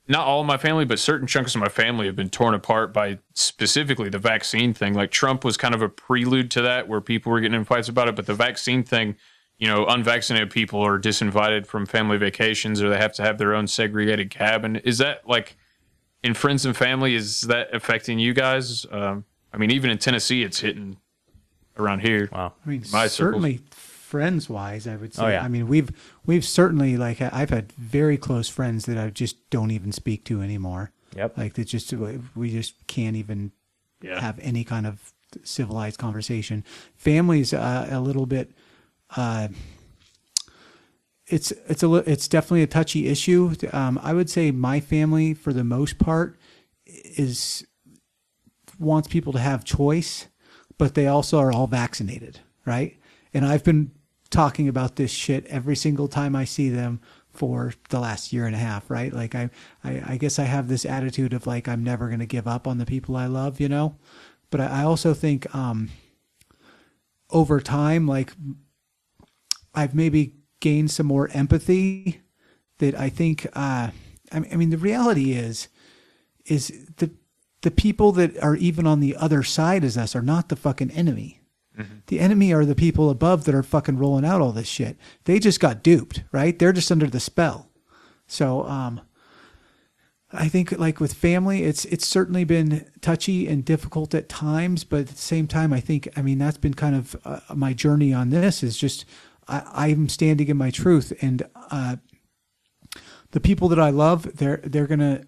not 0.07 0.27
all 0.27 0.41
of 0.41 0.45
my 0.45 0.57
family, 0.57 0.85
but 0.85 0.99
certain 0.99 1.25
chunks 1.25 1.55
of 1.55 1.61
my 1.61 1.69
family 1.69 2.05
have 2.05 2.15
been 2.15 2.29
torn 2.29 2.53
apart 2.53 2.93
by 2.93 3.17
specifically 3.33 4.09
the 4.09 4.19
vaccine 4.19 4.73
thing. 4.73 4.93
Like 4.93 5.09
Trump 5.09 5.43
was 5.43 5.57
kind 5.57 5.73
of 5.73 5.81
a 5.81 5.89
prelude 5.89 6.51
to 6.51 6.61
that, 6.61 6.87
where 6.87 7.01
people 7.01 7.31
were 7.31 7.39
getting 7.39 7.57
in 7.57 7.65
fights 7.65 7.89
about 7.89 8.07
it. 8.07 8.15
But 8.15 8.27
the 8.27 8.35
vaccine 8.35 8.83
thing, 8.83 9.15
you 9.57 9.67
know, 9.67 9.85
unvaccinated 9.87 10.51
people 10.51 10.79
are 10.81 10.99
disinvited 10.99 11.65
from 11.65 11.87
family 11.87 12.17
vacations, 12.17 12.83
or 12.83 12.89
they 12.89 12.97
have 12.97 13.13
to 13.13 13.23
have 13.23 13.39
their 13.39 13.55
own 13.55 13.65
segregated 13.67 14.29
cabin. 14.29 14.75
Is 14.77 14.99
that 14.99 15.27
like 15.27 15.57
in 16.23 16.35
friends 16.35 16.65
and 16.65 16.77
family? 16.77 17.15
Is 17.15 17.41
that 17.41 17.73
affecting 17.73 18.19
you 18.19 18.33
guys? 18.33 18.85
Um, 18.91 19.25
I 19.51 19.57
mean, 19.57 19.71
even 19.71 19.89
in 19.89 19.97
Tennessee, 19.97 20.43
it's 20.43 20.59
hitting 20.59 20.97
around 21.77 22.01
here. 22.01 22.29
Wow. 22.31 22.53
I 22.63 22.69
mean, 22.69 22.83
my 22.91 23.07
circles. 23.07 23.59
Certainly 24.05 24.21
friends 24.39 24.49
wise, 24.49 24.87
I 24.87 24.95
would 24.95 25.13
say. 25.13 25.23
Oh, 25.23 25.27
yeah. 25.29 25.43
I 25.43 25.47
mean, 25.47 25.67
we've 25.67 25.89
we've 26.25 26.45
certainly 26.45 26.97
like 26.97 27.21
I've 27.21 27.49
had 27.49 27.71
very 27.73 28.17
close 28.17 28.49
friends 28.49 28.85
that 28.85 28.97
I 28.97 29.09
just 29.09 29.49
don't 29.49 29.71
even 29.71 29.91
speak 29.91 30.23
to 30.25 30.41
anymore. 30.41 30.91
Yep. 31.15 31.37
Like 31.37 31.53
that 31.53 31.65
just 31.65 31.93
we 32.35 32.51
just 32.51 32.87
can't 32.87 33.15
even 33.15 33.51
Yeah. 34.01 34.19
have 34.21 34.37
any 34.39 34.63
kind 34.63 34.85
of 34.85 35.13
civilized 35.43 35.97
conversation. 35.99 36.63
Families 36.95 37.53
uh, 37.53 37.87
a 37.89 37.99
little 37.99 38.25
bit. 38.25 38.51
Uh, 39.15 39.47
it's 41.27 41.51
it's 41.67 41.83
a 41.83 41.93
it's 42.09 42.27
definitely 42.27 42.63
a 42.63 42.67
touchy 42.67 43.07
issue. 43.07 43.53
Um, 43.73 43.99
I 44.03 44.13
would 44.13 44.29
say 44.29 44.51
my 44.51 44.79
family, 44.79 45.33
for 45.33 45.53
the 45.53 45.63
most 45.63 45.97
part, 45.97 46.37
is 46.85 47.65
wants 48.77 49.07
people 49.07 49.33
to 49.33 49.39
have 49.39 49.63
choice, 49.63 50.27
but 50.77 50.93
they 50.95 51.07
also 51.07 51.39
are 51.39 51.51
all 51.51 51.65
vaccinated, 51.67 52.41
right? 52.65 52.97
And 53.33 53.45
I've 53.45 53.63
been 53.63 53.91
talking 54.29 54.67
about 54.67 54.95
this 54.95 55.11
shit 55.11 55.45
every 55.47 55.75
single 55.75 56.07
time 56.07 56.35
I 56.35 56.45
see 56.45 56.69
them 56.69 56.99
for 57.31 57.73
the 57.89 57.99
last 57.99 58.33
year 58.33 58.45
and 58.45 58.55
a 58.55 58.59
half, 58.59 58.89
right? 58.89 59.13
Like 59.13 59.35
I, 59.35 59.49
I, 59.83 60.03
I 60.07 60.17
guess 60.17 60.39
I 60.39 60.43
have 60.43 60.67
this 60.67 60.85
attitude 60.85 61.33
of 61.33 61.45
like 61.45 61.67
I'm 61.67 61.83
never 61.83 62.15
to 62.15 62.25
give 62.25 62.47
up 62.47 62.67
on 62.67 62.77
the 62.77 62.85
people 62.85 63.15
I 63.15 63.27
love, 63.27 63.59
you 63.59 63.69
know. 63.69 63.97
But 64.49 64.61
I 64.61 64.81
I 64.81 64.83
also 64.83 65.13
think 65.13 65.53
um, 65.53 65.89
over 67.29 67.59
time, 67.59 68.07
like 68.07 68.33
I've 69.73 69.93
maybe 69.93 70.35
gained 70.59 70.91
some 70.91 71.07
more 71.07 71.29
empathy 71.33 72.21
that 72.79 72.95
I 72.95 73.09
think. 73.09 73.45
Uh, 73.53 73.91
I 74.31 74.39
mean, 74.39 74.49
I 74.51 74.55
mean, 74.55 74.69
the 74.69 74.77
reality 74.77 75.33
is, 75.33 75.67
is 76.45 76.87
the 76.97 77.11
the 77.61 77.71
people 77.71 78.11
that 78.13 78.37
are 78.43 78.55
even 78.55 78.85
on 78.87 78.99
the 78.99 79.15
other 79.15 79.43
side 79.43 79.83
as 79.83 79.97
us 79.97 80.15
are 80.15 80.21
not 80.21 80.49
the 80.49 80.55
fucking 80.55 80.91
enemy. 80.91 81.41
The 82.07 82.19
enemy 82.19 82.53
are 82.53 82.65
the 82.65 82.75
people 82.75 83.09
above 83.09 83.45
that 83.45 83.55
are 83.55 83.63
fucking 83.63 83.97
rolling 83.97 84.25
out 84.25 84.41
all 84.41 84.51
this 84.51 84.67
shit. 84.67 84.97
They 85.25 85.39
just 85.39 85.59
got 85.59 85.83
duped, 85.83 86.23
right? 86.31 86.57
They're 86.57 86.73
just 86.73 86.91
under 86.91 87.07
the 87.07 87.19
spell. 87.19 87.69
So, 88.27 88.63
um, 88.63 89.01
I 90.31 90.47
think 90.47 90.71
like 90.77 90.99
with 90.99 91.13
family, 91.13 91.63
it's 91.63 91.85
it's 91.85 92.07
certainly 92.07 92.43
been 92.43 92.89
touchy 93.01 93.47
and 93.47 93.63
difficult 93.63 94.13
at 94.13 94.27
times, 94.27 94.83
but 94.83 95.01
at 95.01 95.07
the 95.07 95.15
same 95.15 95.47
time, 95.47 95.71
I 95.71 95.79
think 95.79 96.09
I 96.17 96.21
mean 96.21 96.39
that's 96.39 96.57
been 96.57 96.73
kind 96.73 96.95
of 96.95 97.15
uh, 97.23 97.39
my 97.53 97.73
journey 97.73 98.13
on 98.13 98.29
this 98.29 98.63
is 98.63 98.77
just 98.77 99.05
I, 99.47 99.63
I'm 99.73 100.09
standing 100.09 100.47
in 100.47 100.57
my 100.57 100.71
truth, 100.71 101.13
and 101.21 101.43
uh, 101.71 101.97
the 103.31 103.39
people 103.39 103.69
that 103.69 103.79
I 103.79 103.91
love, 103.91 104.37
they're 104.37 104.61
they're 104.63 104.87
gonna. 104.87 105.23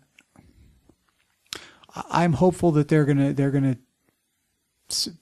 I'm 2.09 2.33
hopeful 2.33 2.71
that 2.73 2.89
they're 2.89 3.05
gonna 3.05 3.33
they're 3.33 3.51
gonna 3.51 3.77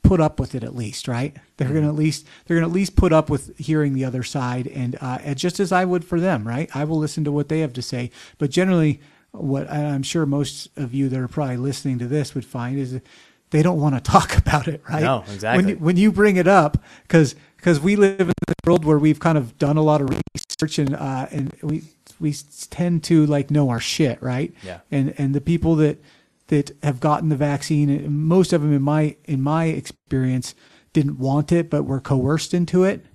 put 0.04 0.22
up 0.22 0.40
with 0.40 0.56
it 0.56 0.64
at 0.64 0.76
least, 0.76 1.08
right? 1.08 1.36
They're 1.58 1.74
gonna 1.74 1.88
at 1.88 1.96
least 1.96 2.28
they're 2.46 2.58
gonna 2.58 2.68
at 2.68 2.74
least 2.74 2.96
put 2.96 3.12
up 3.12 3.30
with 3.30 3.58
hearing 3.58 3.94
the 3.94 4.06
other 4.06 4.24
side, 4.24 4.68
and, 4.68 4.98
uh, 5.02 5.34
just 5.34 5.60
as 5.60 5.72
I 5.72 5.86
would 5.86 6.06
for 6.06 6.20
them, 6.20 6.48
right? 6.48 6.70
I 6.76 6.84
will 6.84 6.98
listen 6.98 7.24
to 7.24 7.32
what 7.32 7.50
they 7.50 7.60
have 7.62 7.74
to 7.74 7.82
say, 7.82 8.12
but 8.38 8.52
generally, 8.52 9.02
what 9.32 9.70
I'm 9.70 10.04
sure 10.04 10.26
most 10.26 10.70
of 10.78 10.94
you 10.94 11.10
that 11.10 11.20
are 11.20 11.28
probably 11.28 11.58
listening 11.58 12.00
to 12.00 12.08
this 12.08 12.36
would 12.36 12.46
find 12.46 12.78
is 12.78 12.94
that 12.94 13.06
they 13.50 13.62
don't 13.62 13.80
want 13.80 13.96
to 13.96 14.02
talk 14.02 14.38
about 14.38 14.68
it, 14.68 14.82
right? 14.90 15.04
No, 15.04 15.24
exactly. 15.32 15.64
When 15.64 15.70
you, 15.70 15.84
when 15.84 15.98
you 15.98 16.12
bring 16.12 16.36
it 16.38 16.48
up, 16.48 16.78
because 17.04 17.36
because 17.58 17.80
we 17.80 17.96
live 17.96 18.20
in 18.22 18.34
a 18.48 18.54
world 18.68 18.86
where 18.86 19.00
we've 19.00 19.20
kind 19.20 19.38
of 19.38 19.58
done 19.58 19.78
a 19.78 19.82
lot 19.82 20.02
of 20.02 20.10
research 20.36 20.78
and 20.78 20.96
uh, 20.96 21.28
and 21.32 21.56
we 21.64 21.84
we 22.20 22.34
tend 22.70 23.04
to 23.06 23.26
like 23.26 23.50
know 23.50 23.70
our 23.70 23.80
shit, 23.80 24.22
right? 24.22 24.54
Yeah. 24.64 24.80
And 24.92 25.14
and 25.18 25.34
the 25.34 25.42
people 25.42 25.76
that 25.78 26.02
that 26.48 26.72
have 26.84 27.00
gotten 27.00 27.30
the 27.30 27.36
vaccine, 27.36 28.12
most 28.12 28.54
of 28.54 28.62
them 28.62 28.74
in 28.74 28.82
my 28.82 29.16
in 29.26 29.42
my 29.42 29.66
experience 29.66 30.56
didn't 30.94 31.18
want 31.20 31.52
it, 31.52 31.70
but 31.70 31.84
were 31.84 32.00
coerced 32.00 32.54
into 32.54 32.84
it, 32.84 33.06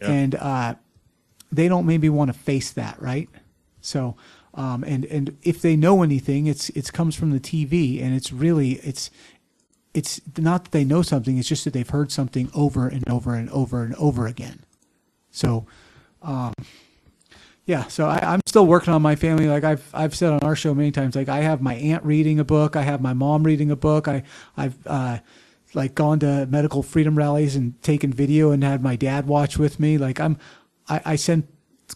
Yeah. 0.00 0.10
and 0.10 0.34
uh, 0.36 0.74
they 1.52 1.68
don't 1.68 1.86
maybe 1.86 2.08
want 2.08 2.32
to 2.32 2.38
face 2.38 2.70
that, 2.72 3.00
right? 3.00 3.28
So. 3.80 4.16
Um, 4.54 4.84
and 4.84 5.04
and 5.04 5.36
if 5.42 5.60
they 5.60 5.76
know 5.76 6.02
anything, 6.02 6.46
it's 6.46 6.70
it 6.70 6.90
comes 6.90 7.14
from 7.14 7.30
the 7.30 7.38
TV, 7.40 8.02
and 8.02 8.14
it's 8.16 8.32
really 8.32 8.76
it's 8.82 9.10
it's 9.92 10.18
not 10.38 10.64
that 10.64 10.70
they 10.72 10.82
know 10.82 11.02
something; 11.02 11.36
it's 11.36 11.46
just 11.46 11.64
that 11.64 11.74
they've 11.74 11.90
heard 11.90 12.10
something 12.10 12.50
over 12.54 12.88
and 12.88 13.06
over 13.06 13.34
and 13.34 13.50
over 13.50 13.82
and 13.82 13.94
over 13.96 14.26
again. 14.26 14.60
So, 15.30 15.66
um, 16.22 16.54
yeah. 17.66 17.88
So 17.88 18.06
I, 18.06 18.18
I'm 18.22 18.40
still 18.46 18.64
working 18.64 18.94
on 18.94 19.02
my 19.02 19.16
family. 19.16 19.48
Like 19.48 19.64
I've 19.64 19.88
I've 19.92 20.14
said 20.14 20.32
on 20.32 20.40
our 20.40 20.56
show 20.56 20.72
many 20.72 20.92
times. 20.92 21.16
Like 21.16 21.28
I 21.28 21.40
have 21.40 21.60
my 21.60 21.74
aunt 21.74 22.04
reading 22.04 22.38
a 22.38 22.44
book. 22.44 22.76
I 22.76 22.82
have 22.82 23.00
my 23.00 23.12
mom 23.12 23.42
reading 23.42 23.70
a 23.72 23.76
book. 23.76 24.06
I 24.06 24.22
I've 24.56 24.78
uh, 24.86 25.18
like 25.74 25.94
gone 25.94 26.20
to 26.20 26.46
medical 26.46 26.84
freedom 26.84 27.18
rallies 27.18 27.56
and 27.56 27.80
taken 27.82 28.12
video 28.12 28.52
and 28.52 28.62
had 28.62 28.82
my 28.82 28.94
dad 28.94 29.26
watch 29.26 29.58
with 29.58 29.80
me. 29.80 29.98
Like 29.98 30.20
I'm 30.20 30.38
I, 30.88 31.02
I 31.04 31.16
send 31.16 31.48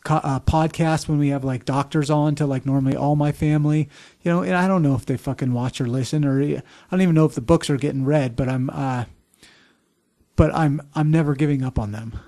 uh, 0.08 0.40
podcasts 0.40 1.08
when 1.08 1.18
we 1.18 1.28
have 1.28 1.44
like 1.44 1.64
doctors 1.64 2.10
on 2.10 2.34
to 2.36 2.46
like 2.46 2.66
normally 2.66 2.96
all 2.96 3.14
my 3.14 3.30
family. 3.30 3.88
You 4.22 4.32
know, 4.32 4.42
and 4.42 4.54
I 4.54 4.66
don't 4.66 4.82
know 4.82 4.96
if 4.96 5.06
they 5.06 5.16
fucking 5.16 5.52
watch 5.52 5.80
or 5.80 5.86
listen 5.86 6.24
or 6.24 6.42
I 6.42 6.62
don't 6.90 7.00
even 7.00 7.14
know 7.14 7.26
if 7.26 7.36
the 7.36 7.40
books 7.40 7.70
are 7.70 7.76
getting 7.76 8.04
read. 8.04 8.34
But 8.34 8.48
I'm 8.48 8.70
uh, 8.70 9.04
but 10.34 10.52
I'm 10.52 10.80
I'm 10.96 11.12
never 11.12 11.36
giving 11.36 11.62
up 11.62 11.78
on 11.78 11.92
them. 11.92 12.18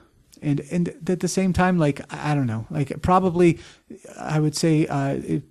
And 0.43 0.61
and 0.71 0.89
at 1.09 1.21
the 1.21 1.29
same 1.29 1.53
time, 1.53 1.79
like 1.79 2.01
I 2.13 2.35
don't 2.35 2.47
know, 2.47 2.67
like 2.71 3.01
probably 3.03 3.59
I 4.19 4.41
would 4.41 4.57
say 4.57 4.87
uh, 4.87 5.15
it, 5.15 5.45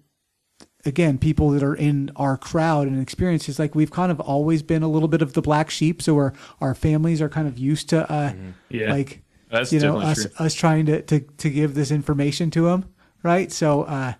again, 0.85 1.17
people 1.17 1.51
that 1.51 1.63
are 1.63 1.75
in 1.75 2.11
our 2.15 2.37
crowd 2.37 2.87
and 2.87 3.01
experiences, 3.01 3.57
like 3.59 3.73
we've 3.75 3.91
kind 3.91 4.11
of 4.11 4.19
always 4.19 4.61
been 4.63 4.83
a 4.83 4.87
little 4.89 5.07
bit 5.07 5.21
of 5.21 5.33
the 5.33 5.41
black 5.41 5.69
sheep, 5.69 6.01
so 6.01 6.15
our 6.17 6.33
our 6.59 6.75
families 6.75 7.21
are 7.21 7.29
kind 7.29 7.47
of 7.47 7.57
used 7.57 7.89
to 7.89 8.11
uh, 8.11 8.33
Yeah. 8.69 8.91
like 8.91 9.21
That's 9.49 9.71
you 9.71 9.79
know 9.79 9.99
us 9.99 10.25
true. 10.25 10.31
us 10.39 10.53
trying 10.53 10.85
to, 10.87 11.01
to 11.03 11.19
to 11.21 11.49
give 11.49 11.73
this 11.73 11.91
information 11.91 12.51
to 12.51 12.63
them, 12.65 12.93
right? 13.23 13.51
So 13.51 13.83
uh, 13.83 14.13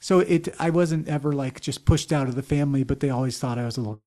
so 0.00 0.20
it 0.20 0.48
I 0.58 0.70
wasn't 0.70 1.08
ever 1.08 1.32
like 1.32 1.60
just 1.60 1.84
pushed 1.84 2.12
out 2.12 2.28
of 2.28 2.34
the 2.34 2.42
family, 2.42 2.84
but 2.84 3.00
they 3.00 3.10
always 3.10 3.38
thought 3.38 3.58
I 3.58 3.64
was 3.64 3.76
a 3.76 3.80
little 3.80 4.02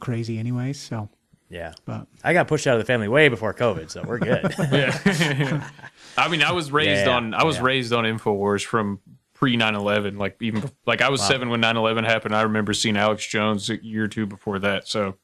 crazy, 0.00 0.38
anyways. 0.38 0.78
So 0.78 1.08
Yeah. 1.54 1.72
But- 1.84 2.08
I 2.24 2.32
got 2.32 2.48
pushed 2.48 2.66
out 2.66 2.74
of 2.74 2.80
the 2.80 2.84
family 2.84 3.06
way 3.06 3.28
before 3.28 3.54
COVID, 3.54 3.88
so 3.90 4.02
we're 4.04 4.18
good. 4.18 4.52
yeah. 4.72 5.70
I 6.18 6.28
mean, 6.28 6.42
I 6.42 6.50
was 6.52 6.72
raised 6.72 7.06
Yeah, 7.06 7.16
on 7.16 7.32
I 7.32 7.44
was 7.44 7.56
yeah. 7.56 7.62
raised 7.62 7.92
on 7.92 8.04
Infowars 8.04 8.64
from 8.64 8.98
pre 9.34 9.56
9/11. 9.56 10.18
Like 10.18 10.36
even 10.40 10.68
like 10.84 11.00
I 11.00 11.10
was 11.10 11.20
Wow. 11.20 11.28
seven 11.28 11.50
when 11.50 11.60
9/11 11.62 12.04
happened. 12.06 12.34
I 12.34 12.42
remember 12.42 12.72
seeing 12.74 12.96
Alex 12.96 13.24
Jones 13.26 13.70
a 13.70 13.82
year 13.84 14.04
or 14.04 14.08
two 14.08 14.26
before 14.26 14.58
that. 14.58 14.88
So, 14.88 15.14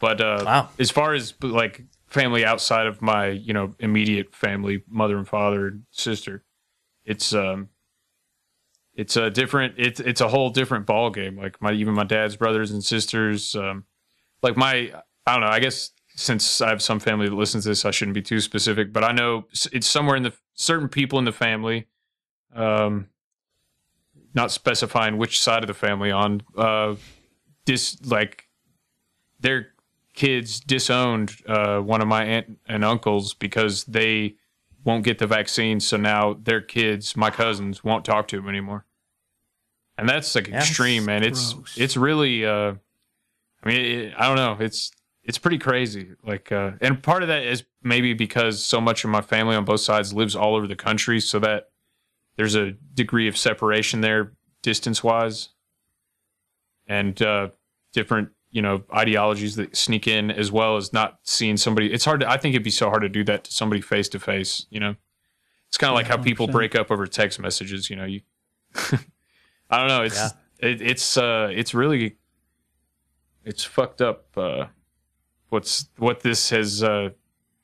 but 0.00 0.20
uh, 0.20 0.42
Wow. 0.44 0.68
as 0.78 0.90
far 0.90 1.14
as 1.14 1.34
like 1.40 1.82
family 2.08 2.44
outside 2.44 2.86
of 2.88 3.00
my 3.00 3.28
you 3.28 3.52
know 3.52 3.74
immediate 3.78 4.34
family, 4.34 4.82
mother 4.88 5.16
and 5.16 5.28
father 5.28 5.68
and 5.68 5.82
sister, 5.92 6.42
it's 7.04 7.32
um. 7.32 7.68
It's 8.96 9.16
a 9.16 9.28
different. 9.28 9.74
It's 9.76 9.98
it's 9.98 10.20
a 10.20 10.28
whole 10.28 10.50
different 10.50 10.86
ball 10.86 11.10
game. 11.10 11.36
Like 11.36 11.60
my 11.60 11.72
even 11.72 11.94
my 11.94 12.04
dad's 12.04 12.36
brothers 12.36 12.70
and 12.70 12.82
sisters. 12.84 13.56
Um, 13.56 13.86
like 14.40 14.56
my 14.56 14.92
I 15.26 15.32
don't 15.32 15.40
know. 15.40 15.48
I 15.48 15.60
guess 15.60 15.90
since 16.16 16.60
I 16.60 16.68
have 16.68 16.82
some 16.82 17.00
family 17.00 17.28
that 17.28 17.34
listens 17.34 17.64
to 17.64 17.70
this, 17.70 17.84
I 17.84 17.90
shouldn't 17.90 18.14
be 18.14 18.22
too 18.22 18.40
specific, 18.40 18.92
but 18.92 19.04
I 19.04 19.12
know 19.12 19.46
it's 19.72 19.86
somewhere 19.86 20.16
in 20.16 20.22
the 20.22 20.32
certain 20.54 20.88
people 20.88 21.18
in 21.18 21.24
the 21.24 21.32
family, 21.32 21.86
um, 22.54 23.08
not 24.34 24.52
specifying 24.52 25.16
which 25.16 25.40
side 25.40 25.62
of 25.62 25.66
the 25.68 25.74
family 25.74 26.10
on, 26.10 26.42
uh, 26.56 26.94
dis 27.64 27.96
like 28.04 28.44
their 29.40 29.68
kids 30.12 30.60
disowned 30.60 31.32
uh, 31.48 31.80
one 31.80 32.00
of 32.00 32.06
my 32.06 32.24
aunt 32.24 32.58
and 32.66 32.84
uncles 32.84 33.34
because 33.34 33.84
they 33.84 34.34
won't 34.84 35.02
get 35.04 35.18
the 35.18 35.26
vaccine, 35.26 35.80
so 35.80 35.96
now 35.96 36.34
their 36.34 36.60
kids, 36.60 37.16
my 37.16 37.30
cousins, 37.30 37.82
won't 37.82 38.04
talk 38.04 38.28
to 38.28 38.38
him 38.38 38.48
anymore. 38.48 38.84
And 39.96 40.08
that's 40.08 40.34
like 40.34 40.48
Yeah. 40.48 40.58
extreme, 40.58 41.06
man. 41.06 41.22
It's 41.22 41.54
it's 41.76 41.96
really 41.96 42.44
uh, 42.44 42.74
I 43.62 43.68
mean, 43.68 43.80
it, 43.80 44.14
I 44.16 44.26
don't 44.28 44.36
know. 44.36 44.56
It's 44.64 44.90
it's 45.24 45.38
pretty 45.38 45.58
crazy. 45.58 46.10
Like, 46.22 46.52
uh, 46.52 46.72
and 46.80 47.02
part 47.02 47.22
of 47.22 47.28
that 47.28 47.42
is 47.44 47.64
maybe 47.82 48.12
because 48.14 48.62
so 48.64 48.80
much 48.80 49.04
of 49.04 49.10
my 49.10 49.20
family 49.22 49.56
on 49.56 49.64
both 49.64 49.80
sides 49.80 50.12
lives 50.12 50.36
all 50.36 50.54
over 50.54 50.66
the 50.66 50.76
country, 50.76 51.20
so 51.20 51.38
that 51.40 51.70
there's 52.36 52.54
a 52.54 52.72
degree 52.94 53.26
of 53.28 53.36
separation 53.36 54.00
there, 54.00 54.32
distance 54.62 55.02
wise, 55.02 55.50
and 56.86 57.20
uh, 57.22 57.48
different 57.92 58.30
you 58.50 58.62
know 58.62 58.84
ideologies 58.94 59.56
that 59.56 59.76
sneak 59.76 60.06
in, 60.06 60.30
as 60.30 60.52
well 60.52 60.76
as 60.76 60.92
not 60.92 61.18
seeing 61.22 61.56
somebody. 61.56 61.92
It's 61.92 62.04
hard. 62.04 62.20
To, 62.20 62.30
I 62.30 62.36
think 62.36 62.54
it'd 62.54 62.62
be 62.64 62.70
so 62.70 62.88
hard 62.88 63.02
to 63.02 63.08
do 63.08 63.24
that 63.24 63.44
to 63.44 63.52
somebody 63.52 63.80
face 63.80 64.08
to 64.10 64.18
face. 64.20 64.66
You 64.70 64.80
know, 64.80 64.94
it's 65.68 65.78
kind 65.78 65.90
of 65.90 65.94
like 65.94 66.06
how 66.06 66.16
people 66.16 66.46
100%. 66.48 66.52
break 66.52 66.74
up 66.74 66.90
over 66.90 67.06
text 67.06 67.40
messages. 67.40 67.88
You 67.88 67.96
know, 67.96 68.04
you. 68.04 68.20
I 69.70 69.78
don't 69.78 69.88
know. 69.88 70.02
It's 70.02 70.16
Yeah. 70.16 70.28
it, 70.58 70.82
it's 70.82 71.16
uh 71.16 71.48
it's 71.52 71.72
really 71.74 72.16
it's 73.44 73.64
fucked 73.64 74.02
up. 74.02 74.26
Uh, 74.36 74.66
what's 75.50 75.88
what 75.98 76.20
this 76.20 76.50
has 76.50 76.82
uh 76.82 77.10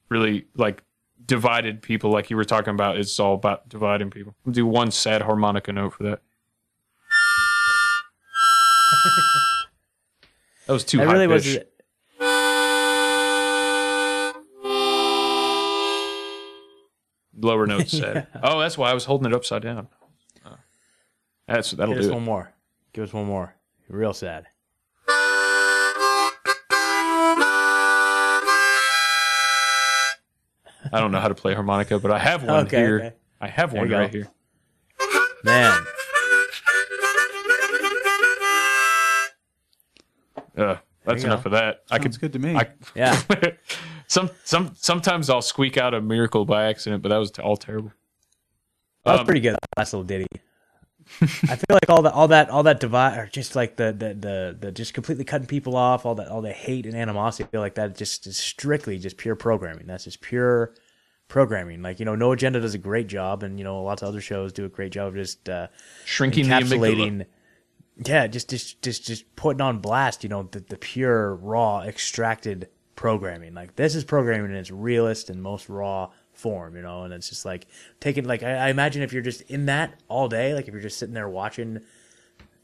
really 0.08 0.46
like 0.56 0.82
divided 1.26 1.82
people. 1.82 2.10
Like 2.10 2.30
you 2.30 2.36
were 2.36 2.44
talking 2.44 2.74
about, 2.74 2.96
it's 2.98 3.18
all 3.20 3.34
about 3.34 3.68
dividing 3.68 4.10
people. 4.10 4.34
We'll 4.44 4.52
do 4.52 4.66
one 4.66 4.90
sad 4.90 5.22
harmonica 5.22 5.72
note 5.72 5.92
for 5.94 6.02
that. 6.04 6.20
that 10.66 10.72
was 10.72 10.84
too 10.84 10.98
That 10.98 11.06
high 11.06 11.12
really 11.14 11.26
was. 11.28 11.44
pitched. 11.44 11.66
lower 17.36 17.66
notes 17.66 17.96
sad. 17.96 18.26
Oh, 18.42 18.60
that's 18.60 18.76
why 18.76 18.90
I 18.90 18.94
was 18.94 19.04
holding 19.04 19.30
it 19.30 19.34
upside 19.34 19.62
down. 19.62 19.88
Oh. 20.44 20.56
That's 21.48 21.70
that'll 21.72 21.94
Give 21.94 22.02
do 22.02 22.08
us 22.08 22.12
it. 22.12 22.14
one 22.14 22.24
more. 22.24 22.52
Give 22.92 23.04
us 23.04 23.12
one 23.12 23.26
more. 23.26 23.54
Real 23.88 24.12
sad. 24.12 24.46
I 30.92 31.00
don't 31.00 31.12
know 31.12 31.20
how 31.20 31.28
to 31.28 31.34
play 31.34 31.54
harmonica, 31.54 31.98
but 31.98 32.10
I 32.10 32.18
have 32.18 32.42
one 32.42 32.66
Okay, 32.66 32.76
here. 32.78 32.96
okay. 32.98 33.12
I 33.40 33.48
have 33.48 33.72
one 33.72 33.88
right 33.88 34.10
here. 34.10 34.28
Man. 35.44 35.72
Uh, 40.56 40.76
that's 41.04 41.24
enough 41.24 41.44
go. 41.44 41.48
of 41.48 41.52
that. 41.52 41.84
I 41.90 41.98
Sounds 41.98 42.18
could 42.18 42.32
good 42.32 42.32
to 42.34 42.38
me. 42.48 42.56
I, 42.56 42.68
Yeah. 42.94 43.20
some 44.08 44.30
some 44.44 44.72
sometimes 44.74 45.30
I'll 45.30 45.42
squeak 45.42 45.76
out 45.78 45.94
a 45.94 46.00
miracle 46.00 46.44
by 46.44 46.64
accident, 46.68 47.02
but 47.02 47.08
that 47.10 47.16
was 47.18 47.30
all 47.38 47.56
terrible. 47.56 47.92
That 49.04 49.12
was 49.12 49.20
Um, 49.20 49.26
pretty 49.26 49.40
good. 49.40 49.56
Last 49.78 49.92
little 49.94 50.04
ditty. 50.04 50.26
I 51.20 51.56
feel 51.56 51.74
like 51.74 51.88
all 51.88 52.02
that, 52.02 52.12
all 52.12 52.28
that, 52.28 52.50
all 52.50 52.62
that 52.62 52.80
divide, 52.80 53.18
or 53.18 53.26
just 53.26 53.56
like 53.56 53.76
the, 53.76 53.92
the, 53.92 54.14
the, 54.14 54.56
the, 54.58 54.72
just 54.72 54.94
completely 54.94 55.24
cutting 55.24 55.46
people 55.46 55.76
off, 55.76 56.06
all 56.06 56.14
that, 56.14 56.28
all 56.28 56.42
the 56.42 56.52
hate 56.52 56.86
and 56.86 56.94
animosity. 56.94 57.44
I 57.44 57.46
feel 57.48 57.60
like 57.60 57.74
that 57.74 57.96
just 57.96 58.26
is 58.26 58.36
strictly 58.36 58.98
just 58.98 59.16
pure 59.16 59.36
programming. 59.36 59.86
That's 59.86 60.04
just 60.04 60.20
pure 60.20 60.74
programming. 61.28 61.82
Like 61.82 61.98
you 61.98 62.04
know, 62.04 62.14
No 62.14 62.32
Agenda 62.32 62.60
does 62.60 62.74
a 62.74 62.78
great 62.78 63.06
job, 63.06 63.42
and 63.42 63.58
you 63.58 63.64
know, 63.64 63.82
lots 63.82 64.02
of 64.02 64.08
other 64.08 64.20
shows 64.20 64.52
do 64.52 64.64
a 64.64 64.68
great 64.68 64.92
job 64.92 65.08
of 65.08 65.14
just 65.14 65.48
uh, 65.48 65.68
Shrinking 66.04 66.46
encapsulating. 66.46 67.26
Yeah, 68.02 68.26
just, 68.28 68.48
just, 68.48 68.80
just, 68.80 69.06
just 69.06 69.36
putting 69.36 69.60
on 69.60 69.80
blast. 69.80 70.22
You 70.22 70.30
know, 70.30 70.48
the, 70.50 70.60
the 70.60 70.78
pure, 70.78 71.34
raw, 71.34 71.80
extracted 71.82 72.68
programming. 73.00 73.54
Like 73.54 73.76
this 73.76 73.94
is 73.94 74.04
programming 74.04 74.50
in 74.50 74.56
its 74.56 74.70
realest 74.70 75.30
and 75.30 75.42
most 75.42 75.68
raw 75.68 76.10
form. 76.40 76.76
You 76.76 76.82
know, 76.82 77.04
and 77.04 77.14
it's 77.14 77.28
just 77.28 77.44
like 77.44 77.66
taking. 78.00 78.24
Like 78.24 78.42
I, 78.42 78.66
I 78.66 78.68
imagine 78.70 79.02
if 79.02 79.12
you're 79.12 79.22
just 79.22 79.42
in 79.42 79.66
that 79.66 79.94
all 80.08 80.28
day, 80.28 80.54
like 80.54 80.66
if 80.68 80.74
you're 80.74 80.82
just 80.82 80.98
sitting 80.98 81.14
there 81.14 81.28
watching 81.28 81.80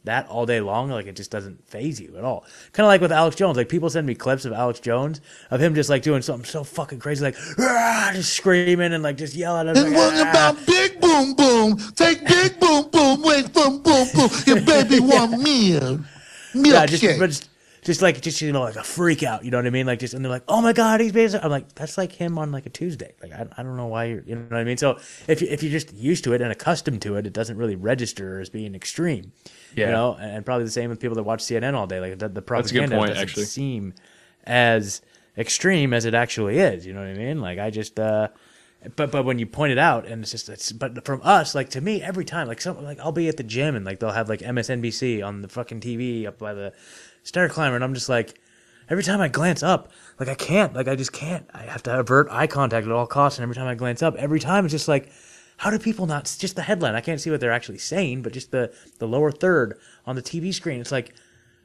that 0.07 0.27
all 0.29 0.47
day 0.47 0.61
long, 0.61 0.89
like 0.89 1.07
it 1.07 1.17
just 1.17 1.31
doesn't 1.31 1.69
phase 1.69 2.01
you 2.01 2.17
at 2.17 2.25
all. 2.25 2.45
Kind 2.73 2.85
of 2.85 2.89
like 2.89 3.01
with 3.01 3.13
Alex 3.13 3.37
Jones. 3.37 3.57
Like 3.57 3.69
people 3.69 3.91
send 3.91 4.07
me 4.07 4.15
clips 4.15 4.45
of 4.45 4.53
Alex 4.53 4.81
Jones 4.81 5.21
of 5.51 5.61
him 5.61 5.75
just 5.75 5.91
like 5.91 6.03
doing 6.03 6.23
something 6.23 6.45
so 6.45 6.65
fucking 6.65 6.99
crazy, 7.01 7.23
like 7.25 7.37
"Ah," 7.59 8.11
just 8.15 8.33
screaming 8.33 8.93
and 8.93 9.03
like 9.03 9.17
just 9.17 9.35
yelling. 9.35 9.69
And 9.69 9.77
And 9.77 9.91
like, 9.91 9.97
what 9.97 10.15
"Ah." 10.15 10.31
about 10.31 10.67
Big 10.67 11.01
Boom 11.01 11.35
Boom? 11.35 11.77
Take 11.95 12.27
Big 12.27 12.59
Boom 12.59 12.89
Boom 12.91 13.23
away 13.23 13.43
from 13.43 13.83
Boom 13.83 14.09
Boom. 14.15 14.31
Your 14.47 14.61
baby 14.63 15.01
want 15.01 15.41
meal. 15.41 16.01
yeah, 16.55 16.87
just, 16.87 17.03
but 17.19 17.27
just, 17.27 17.49
just 17.87 18.03
like 18.03 18.21
just 18.21 18.43
you 18.43 18.53
know 18.53 18.63
like 18.63 18.75
a 18.75 18.83
freak 18.83 19.23
out. 19.23 19.45
You 19.45 19.53
know 19.53 19.59
what 19.59 19.67
I 19.67 19.71
mean? 19.71 19.87
Like 19.87 20.01
just 20.01 20.13
and 20.13 20.25
they're 20.25 20.31
like, 20.31 20.43
oh 20.49 20.61
my 20.61 20.73
god, 20.73 21.01
he's 21.01 21.13
being. 21.13 21.33
I'm 21.37 21.51
like, 21.51 21.73
that's 21.77 21.97
like 21.97 22.11
him 22.11 22.37
on 22.37 22.51
like 22.51 22.67
a 22.67 22.69
Tuesday. 22.69 23.15
Like 23.23 23.33
I, 23.33 23.47
I 23.57 23.63
don't 23.63 23.77
know 23.77 23.87
why 23.87 24.05
you're. 24.07 24.23
You 24.27 24.35
know 24.35 24.43
what 24.43 24.59
I 24.59 24.65
mean? 24.65 24.77
So 24.77 24.99
if 25.29 25.41
you, 25.41 25.47
if 25.49 25.63
you're 25.63 25.71
just 25.71 25.95
used 25.95 26.25
to 26.25 26.33
it 26.33 26.41
and 26.43 26.51
accustomed 26.51 27.01
to 27.03 27.15
it, 27.15 27.27
it 27.27 27.33
doesn't 27.33 27.57
really 27.57 27.77
register 27.77 28.41
as 28.41 28.51
being 28.51 28.75
extreme. 28.75 29.33
Yeah. 29.77 29.87
You 29.87 29.93
know, 29.93 30.15
and, 30.15 30.31
and 30.39 30.45
probably 30.45 30.65
the 30.65 30.71
same 30.73 30.91
with 30.91 30.99
people 30.99 31.15
that 31.15 31.23
watch 31.23 31.41
CNN 31.45 31.75
all 31.75 31.87
day. 31.87 32.01
Like 32.01 32.19
the, 32.19 32.29
the 32.29 32.41
That's 32.41 32.71
a 32.73 32.75
good 32.75 32.91
propaganda 32.91 32.97
point, 32.97 33.09
doesn't 33.11 33.23
actually. 33.23 33.45
seem 33.45 33.95
as 34.45 35.01
extreme 35.39 35.95
as 35.95 36.05
it 36.07 36.15
actually 36.15 36.59
is. 36.59 36.85
You 36.85 36.93
know 36.93 37.01
what 37.01 37.09
I 37.09 37.15
mean? 37.15 37.41
Like 37.41 37.61
I 37.61 37.71
just. 37.71 37.99
uh 38.01 38.29
but 38.95 39.11
but 39.11 39.25
when 39.25 39.39
you 39.39 39.47
point 39.47 39.73
it 39.73 39.79
out 39.79 40.07
and 40.07 40.23
it's 40.23 40.31
just 40.31 40.49
it's 40.49 40.71
but 40.71 41.05
from 41.05 41.21
us 41.25 41.55
like 41.57 41.71
to 41.71 41.81
me 41.81 42.03
every 42.03 42.25
time 42.25 42.47
like 42.47 42.61
some 42.61 42.85
like 42.85 43.01
I'll 43.01 43.11
be 43.11 43.27
at 43.29 43.37
the 43.37 43.43
gym 43.43 43.75
and 43.75 43.85
like 43.85 43.99
they'll 43.99 44.13
have 44.13 44.29
like 44.29 44.41
MSNBC 44.41 45.27
on 45.27 45.43
the 45.43 45.49
fucking 45.49 45.81
TV 45.81 46.25
up 46.27 46.39
by 46.39 46.55
the 46.55 46.73
stair 47.27 47.49
climber 47.49 47.75
and 47.75 47.85
I'm 47.85 47.95
just 47.95 48.09
like 48.09 48.39
every 48.89 49.03
time 49.03 49.21
I 49.21 49.29
glance 49.29 49.63
up 49.63 49.91
like 50.21 50.29
I 50.29 50.35
can't 50.35 50.75
like 50.75 50.89
I 50.89 50.95
just 50.95 51.13
can't 51.13 51.45
I 51.53 51.63
have 51.63 51.83
to 51.85 51.99
avert 51.99 52.29
eye 52.31 52.47
contact 52.47 52.87
at 52.87 52.93
all 52.93 53.07
costs 53.07 53.39
and 53.39 53.43
every 53.43 53.55
time 53.57 53.67
I 53.67 53.75
glance 53.75 54.03
up 54.03 54.15
every 54.17 54.41
time 54.41 54.65
it's 54.65 54.73
just 54.73 54.89
like 54.89 55.11
how 55.57 55.71
do 55.71 55.79
people 55.79 56.07
not 56.07 56.25
just 56.39 56.55
the 56.57 56.63
headline 56.63 56.95
I 56.95 57.01
can't 57.01 57.21
see 57.21 57.31
what 57.31 57.41
they're 57.41 57.53
actually 57.53 57.79
saying 57.79 58.23
but 58.23 58.33
just 58.33 58.51
the 58.53 58.73
the 58.99 59.09
lower 59.09 59.33
third 59.33 59.79
on 60.07 60.15
the 60.17 60.23
TV 60.23 60.55
screen 60.55 60.81
it's 60.81 60.93
like 60.93 61.15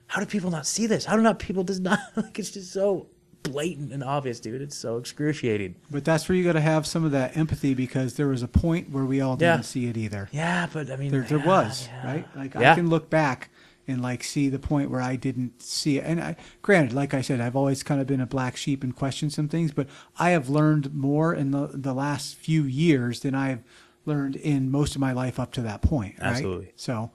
how 0.08 0.20
do 0.20 0.26
people 0.26 0.50
not 0.52 0.66
see 0.66 0.88
this 0.88 1.06
how 1.06 1.16
do 1.16 1.22
not 1.22 1.38
people 1.40 1.64
just 1.64 1.82
not 1.82 2.00
like 2.16 2.40
it's 2.40 2.52
just 2.52 2.74
so 2.74 3.08
blatant 3.44 3.92
and 3.92 4.04
obvious 4.04 4.40
dude 4.40 4.62
it's 4.62 4.76
so 4.78 4.98
excruciating 4.98 5.76
But 5.92 6.04
that's 6.06 6.28
where 6.30 6.36
you 6.36 6.44
got 6.44 6.54
to 6.54 6.62
have 6.62 6.86
some 6.88 7.04
of 7.06 7.12
that 7.12 7.38
empathy 7.38 7.74
because 7.76 8.16
there 8.16 8.28
was 8.28 8.42
a 8.44 8.48
point 8.48 8.90
where 8.90 9.06
we 9.06 9.22
all 9.22 9.36
didn't 9.36 9.60
Yeah. 9.60 9.62
see 9.62 9.88
it 9.88 9.98
either. 9.98 10.30
Yeah, 10.32 10.68
but 10.74 10.90
I 10.92 10.96
mean, 10.96 11.12
there, 11.12 11.22
there 11.22 11.40
yeah, 11.40 11.46
was 11.48 11.88
yeah. 11.88 12.06
right. 12.14 12.28
Like. 12.36 12.56
I 12.56 12.76
can 12.76 12.90
look 12.90 13.10
back 13.10 13.50
and 13.88 14.02
like 14.02 14.24
see 14.24 14.50
the 14.50 14.60
point 14.60 14.90
where 14.90 15.02
I 15.02 15.16
didn't 15.16 15.62
see 15.62 15.98
it. 15.98 16.04
And 16.06 16.22
I, 16.22 16.36
granted, 16.62 16.94
like 16.94 17.14
I 17.14 17.22
said, 17.22 17.42
I've 17.42 17.56
always 17.56 17.84
kind 17.84 18.02
of 18.02 18.08
been 18.08 18.22
a 18.22 18.26
black 18.26 18.56
sheep 18.58 18.84
and 18.84 18.96
questioned 18.96 19.34
some 19.34 19.48
things, 19.48 19.72
but 19.72 19.88
I 20.18 20.32
have 20.32 20.50
learned 20.50 20.94
more 20.94 21.34
in 21.34 21.52
the 21.52 21.70
the 21.74 21.94
last 21.94 22.36
few 22.36 22.64
years 22.64 23.22
than 23.22 23.36
I've 23.36 23.64
learned 24.06 24.36
in 24.36 24.72
most 24.72 24.96
of 24.96 25.02
my 25.02 25.12
life 25.12 25.40
up 25.40 25.52
to 25.54 25.62
that 25.62 25.82
point. 25.82 26.16
Right? 26.20 26.28
Absolutely. 26.28 26.74
So. 26.76 27.12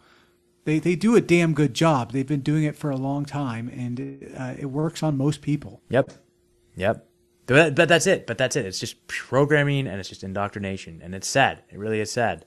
They, 0.64 0.80
they 0.80 0.96
do 0.96 1.14
a 1.14 1.20
damn 1.20 1.54
good 1.54 1.74
job. 1.74 2.10
They've 2.10 2.26
been 2.26 2.40
doing 2.40 2.64
it 2.64 2.74
for 2.74 2.90
a 2.90 2.96
long 2.96 3.24
time, 3.24 3.68
and 3.68 4.34
uh, 4.36 4.54
it 4.58 4.66
works 4.66 5.00
on 5.00 5.16
most 5.16 5.40
people. 5.40 5.80
Yep. 5.90 6.10
Yep. 6.74 7.06
But, 7.46 7.76
but 7.76 7.88
that's 7.88 8.08
it. 8.08 8.26
But 8.26 8.36
that's 8.36 8.56
it. 8.56 8.66
It's 8.66 8.80
just 8.80 9.06
programming 9.06 9.86
and 9.86 10.00
it's 10.00 10.08
just 10.08 10.24
indoctrination. 10.24 11.00
And 11.02 11.14
it's 11.14 11.28
sad. 11.28 11.62
It 11.70 11.78
really 11.78 12.00
is 12.00 12.10
sad. 12.10 12.44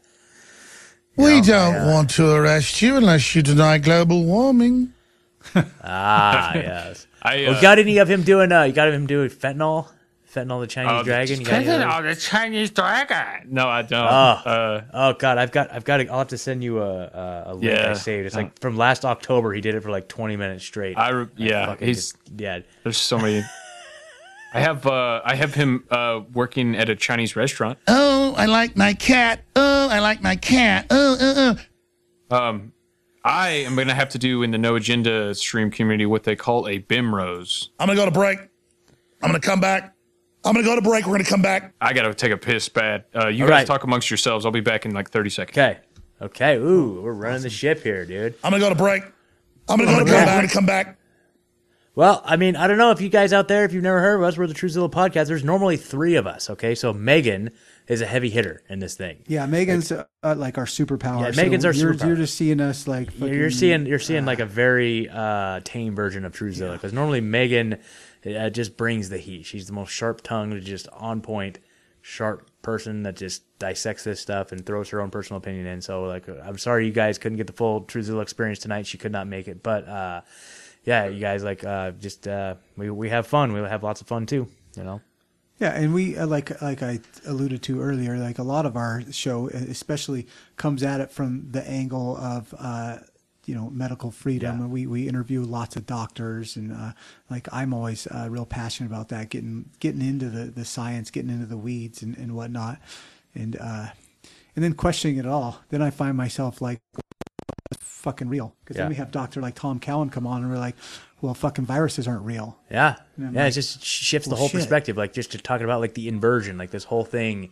We 1.15 1.41
don't 1.41 1.85
want 1.87 2.09
to 2.11 2.31
arrest 2.31 2.81
you 2.81 2.95
unless 2.95 3.35
you 3.35 3.41
deny 3.41 3.77
global 3.77 4.23
warming. 4.23 4.93
Ah, 5.83 6.53
yes. 6.55 7.07
I, 7.23 7.45
oh, 7.45 7.53
uh, 7.53 7.61
got 7.61 7.79
any 7.79 7.97
of 7.97 8.09
him 8.09 8.21
doing, 8.23 8.51
uh, 8.51 8.63
you 8.63 8.73
got 8.73 8.89
him 8.93 9.07
doing 9.07 9.29
fentanyl? 9.29 9.87
Fentanyl 10.31 10.61
the 10.61 10.67
Chinese 10.67 10.91
Oh, 10.93 11.03
dragon? 11.03 11.39
You 11.39 11.45
got 11.45 11.53
any 11.63 11.83
of 11.83 12.03
those? 12.03 12.15
the 12.17 12.21
Chinese 12.21 12.69
dragon. 12.69 13.47
No, 13.51 13.67
I 13.67 13.81
don't. 13.81 13.99
Oh, 14.05 14.05
Uh, 14.49 14.81
oh 14.93 15.13
God! 15.13 15.39
I've 15.39 15.51
got, 15.51 15.71
I've 15.73 15.83
got. 15.85 15.97
To, 15.97 16.07
I'll 16.07 16.19
have 16.19 16.27
to 16.27 16.37
send 16.37 16.63
you 16.63 16.79
a, 16.83 17.03
a, 17.05 17.43
a 17.47 17.53
link 17.55 17.73
I 17.79 17.93
saved. 17.93 18.27
It's 18.27 18.35
like 18.35 18.59
from 18.59 18.77
last 18.77 19.05
October. 19.05 19.53
He 19.53 19.61
did 19.61 19.73
it 19.73 19.81
for 19.81 19.89
like 19.89 20.07
20 20.07 20.35
minutes 20.37 20.63
straight. 20.63 20.97
I 20.99 21.09
re- 21.09 21.23
Like, 21.23 21.29
yeah, 21.37 21.75
he's- 21.79 22.11
just- 22.11 22.17
yeah. 22.37 22.59
There's 22.83 22.97
so 22.97 23.17
many. 23.17 23.43
I 24.51 24.61
have 24.61 24.85
uh, 24.87 25.21
I 25.23 25.35
have 25.35 25.53
him 25.53 25.85
uh, 25.91 26.21
working 26.33 26.75
at 26.75 26.89
a 26.89 26.95
Chinese 26.95 27.35
restaurant. 27.35 27.77
Oh, 27.87 28.33
I 28.35 28.47
like 28.47 28.75
my 28.75 28.93
cat. 28.93 29.43
Oh, 29.55 29.87
I 29.89 29.99
like 29.99 30.23
my 30.23 30.35
cat. 30.35 30.87
Oh, 30.89 31.17
oh, 31.19 31.55
oh. 32.31 32.35
Um, 32.35 32.73
I 33.23 33.49
am 33.49 33.75
going 33.75 33.87
to 33.89 33.93
have 33.93 34.09
to 34.09 34.17
do 34.17 34.43
in 34.43 34.51
the 34.51 34.57
No 34.57 34.75
Agenda 34.75 35.35
stream 35.35 35.69
community 35.69 36.05
what 36.05 36.23
they 36.23 36.35
call 36.35 36.67
a 36.67 36.79
BIM 36.79 37.13
rose. 37.13 37.69
I'm 37.79 37.87
gonna 37.87 37.97
go 37.97 38.05
to 38.05 38.11
break. 38.11 38.39
I'm 39.21 39.29
gonna 39.29 39.39
come 39.39 39.59
back. 39.59 39.95
I'm 40.43 40.53
gonna 40.53 40.65
go 40.65 40.75
to 40.75 40.81
break. 40.81 41.05
We're 41.05 41.13
gonna 41.13 41.25
come 41.25 41.41
back. 41.41 41.73
I 41.81 41.93
got 41.93 42.03
to 42.03 42.13
take 42.13 42.31
a 42.31 42.37
piss 42.37 42.69
bad. 42.69 43.05
Uh, 43.13 43.27
you 43.27 43.43
All 43.43 43.49
guys 43.49 43.59
right. 43.59 43.67
talk 43.67 43.83
amongst 43.83 44.09
yourselves. 44.09 44.45
I'll 44.45 44.51
be 44.51 44.61
back 44.61 44.85
in 44.85 44.93
like 44.93 45.09
30 45.11 45.29
seconds. 45.29 45.57
Okay. 45.57 45.79
Okay. 46.21 46.55
Ooh, 46.57 47.01
we're 47.01 47.13
running 47.13 47.41
the 47.43 47.49
ship 47.49 47.83
here, 47.83 48.05
dude. 48.05 48.35
I'm 48.43 48.51
gonna 48.51 48.61
go 48.61 48.69
to 48.69 48.75
break. 48.75 49.03
I'm 49.67 49.77
gonna 49.77 49.91
go 49.91 49.99
to 49.99 50.05
break. 50.05 50.25
We're 50.25 50.25
gonna 50.25 50.47
come 50.47 50.65
back. 50.65 50.97
Well, 51.99 52.21
I 52.23 52.37
mean, 52.37 52.55
I 52.55 52.67
don't 52.67 52.77
know 52.77 52.91
if 52.91 53.01
you 53.01 53.09
guys 53.09 53.33
out 53.33 53.49
there, 53.49 53.65
if 53.65 53.73
you've 53.73 53.83
never 53.83 53.99
heard 53.99 54.15
of 54.15 54.23
us, 54.23 54.37
we're 54.37 54.47
the 54.47 54.53
Truthzilla 54.53 54.89
podcast. 54.89 55.27
There's 55.27 55.43
normally 55.43 55.75
three 55.75 56.15
of 56.15 56.27
us, 56.27 56.49
okay? 56.49 56.73
So 56.73 56.93
Megan 56.93 57.49
is 57.89 57.99
a 57.99 58.05
heavy 58.05 58.29
hitter 58.29 58.63
in 58.69 58.79
this 58.79 58.95
thing. 58.95 59.21
Yeah, 59.27 59.45
Megan's 59.47 59.91
uh, 59.91 60.05
like 60.23 60.57
our 60.57 60.63
superpower. 60.63 61.19
Yeah, 61.19 61.31
so 61.31 61.41
Megan's 61.41 61.65
our 61.65 61.73
you're, 61.73 61.93
superpower. 61.93 62.07
You're 62.07 62.15
just 62.15 62.35
seeing 62.35 62.61
us 62.61 62.87
like 62.87 63.19
You're- 63.19 63.35
You're 63.35 63.51
seeing 63.51 63.85
you're 63.85 63.99
seeing 63.99 64.23
like 64.23 64.39
a 64.39 64.45
very 64.45 65.09
uh, 65.09 65.59
tame 65.65 65.93
version 65.93 66.23
of 66.23 66.31
Truthzilla 66.31 66.71
because 66.71 66.93
normally 66.93 67.19
Megan 67.19 67.79
uh, 68.25 68.49
just 68.49 68.77
brings 68.77 69.09
the 69.09 69.17
heat. 69.17 69.45
She's 69.45 69.67
the 69.67 69.73
most 69.73 69.89
sharp 69.89 70.21
tongued, 70.21 70.63
just 70.63 70.87
on 70.93 71.19
point, 71.19 71.59
sharp 72.01 72.49
person 72.61 73.03
that 73.03 73.17
just 73.17 73.43
dissects 73.59 74.05
this 74.05 74.21
stuff 74.21 74.53
and 74.53 74.65
throws 74.65 74.87
her 74.91 75.01
own 75.01 75.09
personal 75.09 75.39
opinion 75.39 75.65
in. 75.65 75.81
So 75.81 76.05
like, 76.05 76.29
uh, 76.29 76.35
I'm 76.45 76.57
sorry 76.57 76.85
you 76.85 76.93
guys 76.93 77.17
couldn't 77.17 77.39
get 77.39 77.47
the 77.47 77.51
full 77.51 77.81
Truthzilla 77.81 78.21
experience 78.21 78.59
tonight. 78.59 78.87
She 78.87 78.97
could 78.97 79.11
not 79.11 79.27
make 79.27 79.49
it, 79.49 79.61
but 79.61 79.85
uh, 79.85 80.21
yeah, 80.89 81.05
you 81.05 81.19
guys 81.19 81.43
like 81.43 81.63
uh, 81.63 81.91
just 81.91 82.27
uh, 82.27 82.55
we 82.75 82.89
we 82.89 83.09
have 83.09 83.27
fun. 83.27 83.53
We 83.53 83.59
have 83.59 83.83
lots 83.83 84.01
of 84.01 84.07
fun 84.07 84.25
too. 84.25 84.47
You 84.75 84.83
know. 84.83 85.01
Yeah, 85.59 85.75
and 85.75 85.93
we 85.93 86.17
uh, 86.17 86.25
like 86.25 86.59
like 86.63 86.81
I 86.81 86.99
alluded 87.27 87.61
to 87.63 87.79
earlier, 87.79 88.17
like 88.17 88.39
a 88.39 88.43
lot 88.43 88.65
of 88.65 88.75
our 88.75 89.03
show, 89.11 89.49
especially 89.49 90.25
comes 90.57 90.81
at 90.81 90.99
it 90.99 91.11
from 91.11 91.51
the 91.51 91.61
angle 91.69 92.17
of 92.17 92.55
uh, 92.57 92.97
you 93.45 93.53
know 93.53 93.69
medical 93.69 94.09
freedom, 94.09 94.61
and 94.61 94.71
we 94.71 94.87
we 94.87 95.07
interview 95.07 95.43
lots 95.43 95.75
of 95.75 95.85
doctors, 95.85 96.55
and 96.55 96.73
uh, 96.73 96.93
like 97.29 97.47
I'm 97.51 97.71
always 97.71 98.07
uh, 98.07 98.27
real 98.27 98.47
passionate 98.47 98.89
about 98.89 99.09
that, 99.09 99.29
getting 99.29 99.69
getting 99.79 100.01
into 100.01 100.27
the 100.29 100.45
the 100.45 100.65
science, 100.65 101.11
getting 101.11 101.29
into 101.29 101.45
the 101.45 101.57
weeds 101.57 102.01
and 102.01 102.17
and 102.17 102.35
whatnot, 102.35 102.79
and 103.35 103.55
uh, 103.61 103.89
and 104.55 104.65
then 104.65 104.73
questioning 104.73 105.17
it 105.17 105.27
all. 105.27 105.59
Then 105.69 105.83
I 105.83 105.91
find 105.91 106.17
myself 106.17 106.61
like 106.63 106.79
fucking 107.99 108.29
real 108.29 108.55
because 108.63 108.77
Yeah. 108.77 108.83
then 108.83 108.89
we 108.89 108.95
have 108.95 109.11
Doctor 109.11 109.41
like 109.41 109.55
Tom 109.55 109.79
Cowan 109.79 110.09
come 110.09 110.25
on, 110.25 110.41
and 110.41 110.51
we're 110.51 110.57
like, 110.57 110.75
well, 111.21 111.33
fucking 111.33 111.65
viruses 111.65 112.07
aren't 112.07 112.23
real. 112.23 112.57
Yeah, 112.71 112.95
yeah. 113.17 113.25
like, 113.27 113.51
it 113.51 113.51
just 113.51 113.83
shifts 113.83 114.27
the 114.27 114.35
whole 114.35 114.47
shit. 114.47 114.59
perspective. 114.61 114.97
Like 114.97 115.13
just 115.13 115.31
to 115.33 115.37
talking 115.37 115.65
about 115.65 115.81
like 115.81 115.93
the 115.93 116.07
inversion. 116.07 116.57
Like 116.57 116.71
this 116.71 116.85
whole 116.85 117.03
thing 117.05 117.49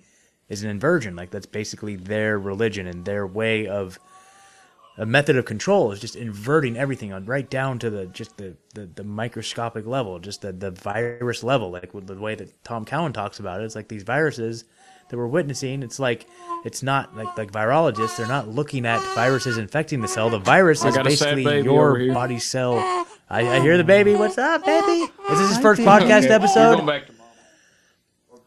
is 0.47 0.63
an 0.63 0.69
inversion. 0.69 1.15
Like 1.15 1.31
that's 1.31 1.45
basically 1.45 1.95
their 1.97 2.39
religion 2.39 2.87
and 2.87 3.03
their 3.05 3.27
way 3.27 3.67
of 3.67 3.99
a 4.97 5.05
method 5.05 5.35
of 5.35 5.45
control 5.45 5.91
is 5.91 5.99
just 5.99 6.15
inverting 6.15 6.75
everything 6.77 7.13
on 7.13 7.25
right 7.25 7.47
down 7.49 7.77
to 7.79 7.89
the 7.89 8.05
just 8.07 8.37
the 8.37 8.55
the, 8.73 8.85
the 8.85 9.03
microscopic 9.03 9.85
level, 9.85 10.17
just 10.19 10.41
the 10.41 10.53
the 10.53 10.71
virus 10.71 11.43
level. 11.43 11.69
Like 11.69 11.93
with 11.93 12.07
the 12.07 12.15
way 12.15 12.35
that 12.35 12.63
Tom 12.63 12.85
Cowan 12.85 13.11
talks 13.13 13.39
about 13.39 13.59
it, 13.61 13.65
it's 13.65 13.75
like 13.75 13.89
these 13.89 14.03
viruses. 14.03 14.63
That 15.09 15.17
we're 15.17 15.27
witnessing. 15.27 15.83
It's 15.83 15.99
like 15.99 16.27
it's 16.65 16.83
not 16.83 17.15
like 17.15 17.37
like 17.37 17.51
virologists. 17.51 18.17
They're 18.17 18.27
not 18.27 18.47
looking 18.47 18.85
at 18.85 19.01
viruses 19.15 19.57
infecting 19.57 20.01
the 20.01 20.07
cell. 20.07 20.29
The 20.29 20.39
virus 20.39 20.83
is 20.85 20.95
got 20.95 21.07
a 21.07 21.11
sad 21.15 21.35
basically 21.35 21.43
baby 21.43 21.63
your 21.65 21.97
here. 21.97 22.13
body 22.13 22.39
cell. 22.39 22.77
I, 23.29 23.41
I 23.57 23.59
hear 23.59 23.77
the 23.77 23.83
baby. 23.83 24.15
What's 24.15 24.37
up, 24.37 24.65
baby? 24.65 25.11
Is 25.29 25.39
this 25.39 25.49
his 25.49 25.57
first 25.59 25.81
podcast 25.81 26.27
We're 26.27 26.33
episode? 26.35 26.75
going 26.75 26.85
back 26.85 27.07
to 27.07 27.13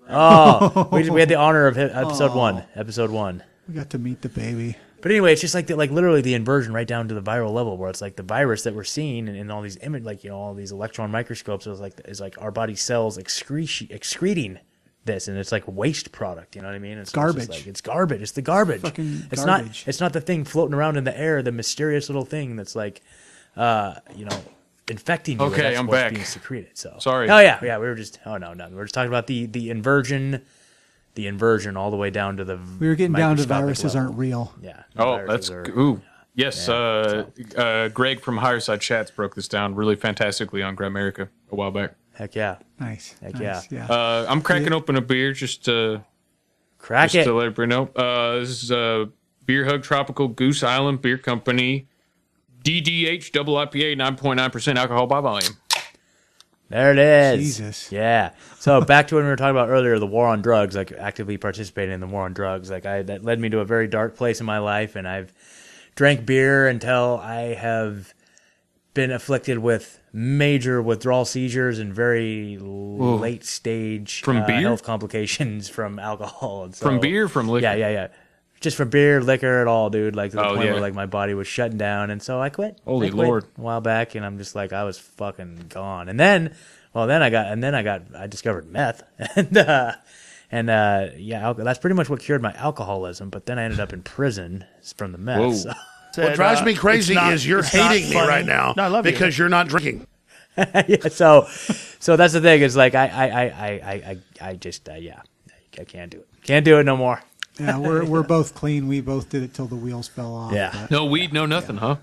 Oh, 0.09 0.89
we, 0.93 1.09
we 1.11 1.20
had 1.20 1.28
the 1.28 1.37
honor 1.37 1.66
of 1.66 1.77
hi- 1.77 1.82
episode 1.85 2.35
one. 2.35 2.65
Episode 2.74 3.11
one. 3.11 3.43
We 3.69 3.74
got 3.74 3.91
to 3.91 3.99
meet 3.99 4.23
the 4.23 4.28
baby. 4.28 4.77
But 5.01 5.12
anyway, 5.12 5.32
it's 5.32 5.41
just 5.41 5.55
like 5.55 5.66
the, 5.69 5.77
like 5.77 5.91
literally 5.91 6.20
the 6.20 6.35
inversion 6.35 6.73
right 6.74 6.87
down 6.87 7.09
to 7.09 7.15
the 7.15 7.23
viral 7.23 7.53
level, 7.53 7.77
where 7.78 7.89
it's 7.89 8.01
like 8.03 8.16
the 8.16 8.23
virus 8.23 8.65
that 8.65 8.74
we're 8.74 8.85
seeing 8.85 9.28
in, 9.28 9.35
in 9.37 9.51
all 9.51 9.62
these 9.62 9.78
image, 9.78 10.03
like 10.03 10.24
you 10.24 10.31
know, 10.31 10.37
all 10.37 10.55
these 10.55 10.73
electron 10.73 11.11
microscopes 11.11 11.66
is 11.66 11.81
like 11.81 12.01
is 12.07 12.20
like 12.20 12.41
our 12.43 12.51
body 12.51 12.74
cells 12.74 13.16
excreti- 13.19 13.91
excreting 13.91 14.59
this, 15.11 15.28
and 15.28 15.37
it's 15.37 15.53
like 15.53 15.65
waste 15.66 16.12
product. 16.12 16.55
You 16.57 16.62
know 16.62 16.69
what 16.69 16.74
I 16.74 16.78
mean? 16.78 16.99
It's, 16.99 17.11
Garbage. 17.12 17.45
It's, 17.45 17.51
like, 17.51 17.66
it's 17.66 17.81
garbage. 17.81 18.23
It's 18.23 18.32
the 18.32 18.43
garbage. 18.43 18.82
Fucking 18.82 19.24
it's 19.31 19.45
garbage. 19.45 19.85
not. 19.85 19.89
It's 19.89 20.01
not 20.01 20.12
the 20.12 20.20
thing 20.20 20.45
floating 20.45 20.74
around 20.74 20.97
in 20.97 21.05
the 21.05 21.19
air, 21.19 21.43
the 21.43 21.53
mysterious 21.53 22.09
little 22.09 22.24
thing 22.24 22.57
that's 22.57 22.74
like, 22.77 23.03
uh, 23.57 23.95
you 24.15 24.24
know, 24.24 24.41
infecting 24.89 25.39
you. 25.39 25.45
and 25.45 25.53
Okay, 25.53 25.62
that's 25.62 25.78
I'm 25.78 25.87
what's 25.87 26.01
back. 26.01 26.12
Being 26.15 26.24
secreted. 26.24 26.78
So 26.78 26.97
Sorry. 26.99 27.28
Oh 27.28 27.39
yeah, 27.39 27.59
yeah. 27.62 27.78
We 27.78 27.87
were 27.87 27.95
just. 27.95 28.20
Oh 28.24 28.37
no, 28.37 28.55
no. 28.55 28.69
We 28.69 28.74
were 28.77 28.85
just 28.85 28.95
talking 28.95 29.09
about 29.11 29.27
the 29.27 29.47
the 29.47 29.70
inversion. 29.70 30.43
The 31.16 31.27
inversion 31.27 31.77
all 31.77 31.91
the 31.91 31.97
way 31.97 32.11
down 32.11 32.37
to 32.37 32.45
the. 32.45 32.59
We 32.78 32.87
were 32.87 32.95
getting 32.95 33.12
down 33.15 33.37
to 33.37 33.43
microscopic 33.43 33.62
viruses 33.65 33.95
level. 33.97 34.09
aren't 34.09 34.19
real. 34.19 34.55
Yeah. 34.62 34.82
Oh, 34.97 35.27
that's 35.27 35.51
are- 35.51 35.69
ooh. 35.70 36.01
Yes, 36.37 36.69
uh, 36.69 37.27
uh, 37.57 37.89
Greg 37.89 38.20
from 38.20 38.37
Higher 38.39 38.61
Side 38.61 38.81
Chats 38.81 39.11
broke 39.11 39.35
this 39.35 39.49
down 39.49 39.74
really 39.74 39.97
fantastically 39.97 40.62
on 40.62 40.77
Grimerica 40.77 41.28
a 41.51 41.55
while 41.57 41.73
back. 41.73 41.95
Heck 42.20 42.34
yeah. 42.34 42.59
Nice. 42.78 43.14
Heck 43.22 43.32
nice, 43.32 43.72
yeah. 43.72 43.86
Uh, 43.86 44.26
I'm 44.28 44.42
cracking 44.42 44.74
open 44.74 44.94
a 44.97 45.01
beer 45.01 45.32
just 45.32 45.64
to 45.64 46.05
Crack 46.76 47.12
just 47.12 47.22
it. 47.22 47.24
to 47.24 47.32
let 47.32 47.47
everybody 47.47 47.68
know. 47.68 47.88
Uh, 47.97 48.40
this 48.40 48.62
is 48.62 48.70
uh, 48.70 49.06
Beer 49.47 49.64
Hug 49.64 49.82
Tropical 49.82 50.28
Goose 50.28 50.62
Island 50.62 51.01
Beer 51.01 51.16
Company, 51.16 51.88
DDH 52.62 53.32
double 53.32 53.55
IPA, 53.55 53.97
9.9% 53.97 54.76
alcohol 54.76 55.06
by 55.06 55.20
volume. 55.20 55.56
There 56.68 56.92
it 56.92 56.98
is. 56.98 57.56
Jesus. 57.56 57.90
Yeah. 57.90 58.32
So 58.59 58.80
back 58.84 59.09
to 59.09 59.14
when 59.14 59.24
we 59.24 59.30
were 59.30 59.36
talking 59.36 59.56
about 59.56 59.70
earlier, 59.70 59.98
the 59.98 60.06
war 60.06 60.26
on 60.28 60.42
drugs, 60.42 60.76
like 60.76 60.92
actively 60.92 61.38
participating 61.38 61.94
in 61.94 62.01
the 62.01 62.06
war 62.06 62.26
on 62.26 62.34
drugs. 62.34 62.70
Like 62.70 62.84
I, 62.84 63.01
that 63.02 63.24
led 63.24 63.40
me 63.40 63.48
to 63.48 63.60
a 63.60 63.64
very 63.64 63.88
dark 63.88 64.14
place 64.14 64.40
in 64.40 64.47
my 64.47 64.59
life, 64.59 64.94
and 64.94 65.09
I've 65.09 65.32
drank 65.94 66.26
beer 66.26 66.68
until 66.68 67.18
I 67.18 67.55
have 67.55 68.12
been 68.92 69.10
afflicted 69.10 69.59
with 69.59 69.99
major 70.12 70.82
withdrawal 70.82 71.24
seizures 71.24 71.78
and 71.78 71.95
very 71.95 72.59
late 72.61 73.45
stage 73.45 74.23
From 74.23 74.39
uh, 74.39 74.47
beer? 74.47 74.61
health 74.62 74.82
complications 74.82 75.69
from 75.77 75.99
alcohol. 75.99 76.65
And 76.65 76.74
so, 76.74 76.85
From 76.87 77.01
beer, 77.01 77.28
from 77.28 77.49
liquor. 77.49 77.62
Yeah, 77.66 77.74
yeah, 77.74 77.91
yeah. 77.91 78.09
Just 78.61 78.77
from 78.77 78.91
beer, 78.91 79.23
liquor, 79.23 79.61
at 79.62 79.66
all, 79.66 79.89
dude. 79.89 80.15
Like 80.15 80.32
to 80.32 80.37
the 80.37 80.45
Oh, 80.47 80.55
point 80.55 80.66
yeah. 80.66 80.73
where 80.73 80.81
like 80.82 80.93
my 80.95 81.07
body 81.07 81.32
was 81.32 81.47
shutting 81.49 81.78
down, 81.78 82.11
and 82.11 82.23
so 82.23 82.39
I 82.41 82.51
quit. 82.51 82.78
Holy 82.85 83.07
I 83.07 83.11
quit 83.11 83.27
Lord. 83.27 83.45
A 83.57 83.61
while 83.61 83.81
back, 83.81 84.15
and 84.15 84.27
I'm 84.27 84.37
just 84.37 84.55
like 84.55 84.73
I 84.74 84.85
was 84.85 84.99
fucking 84.99 85.66
gone. 85.70 86.11
And 86.11 86.20
then, 86.20 86.55
well, 86.93 87.07
then 87.07 87.23
I 87.23 87.31
got, 87.31 87.47
and 87.47 87.62
then 87.65 87.74
I 87.74 87.82
got, 87.82 88.03
I 88.15 88.27
discovered 88.27 88.70
meth, 88.70 89.03
and 89.37 89.57
uh, 89.57 89.93
and 90.53 90.69
uh, 90.69 91.07
yeah, 91.16 91.55
that's 91.55 91.78
pretty 91.78 91.95
much 91.97 92.11
what 92.11 92.20
cured 92.20 92.43
my 92.43 92.53
alcoholism. 92.53 93.31
But 93.31 93.47
then 93.47 93.59
I 93.59 93.62
ended 93.62 93.81
up 93.81 93.95
in 93.95 94.03
prison 94.03 94.66
from 94.95 95.12
the 95.12 95.19
meth. 95.19 95.65
Whoa. 96.15 96.23
so- 96.23 96.28
What 96.28 96.35
drives 96.37 96.62
me 96.62 96.74
crazy 96.74 97.15
not- 97.15 97.32
is 97.32 97.47
you're 97.47 97.62
hating 97.62 98.11
me 98.11 98.16
right 98.16 98.45
now 98.47 98.74
No, 98.77 98.85
I 98.85 98.87
love 98.89 99.05
because 99.05 99.37
you're 99.39 99.49
not 99.49 99.69
drinking. 99.69 100.07
yeah, 100.57 101.09
so 101.09 101.47
so 102.01 102.16
that's 102.16 102.32
the 102.32 102.41
thing. 102.41 102.61
Is 102.62 102.77
like 102.77 102.95
I 102.95 103.07
I 103.07 103.27
I 103.28 103.43
I 103.45 103.69
I 103.70 104.19
I, 104.43 104.49
I 104.51 104.55
just 104.57 104.89
uh, 104.89 104.95
yeah, 104.95 105.20
I 105.78 105.85
can't 105.85 106.11
do 106.11 106.19
it. 106.19 106.27
Can't 106.45 106.65
do 106.65 106.78
it 106.78 106.85
no 106.85 106.97
more. 106.97 107.23
Yeah, 107.59 107.78
we're 107.78 108.05
we're 108.05 108.23
both 108.37 108.55
clean. 108.55 108.89
We 108.89 109.01
both 109.01 109.28
did 109.31 109.43
it 109.43 109.55
till 109.55 109.66
the 109.66 109.77
wheels 109.77 110.09
fell 110.09 110.35
off. 110.35 110.53
Yeah. 110.53 110.70
but- 110.73 110.91
No 110.91 111.05
weed, 111.07 111.32
no 111.32 111.47
nothing, 111.47 111.77
huh? 111.77 111.97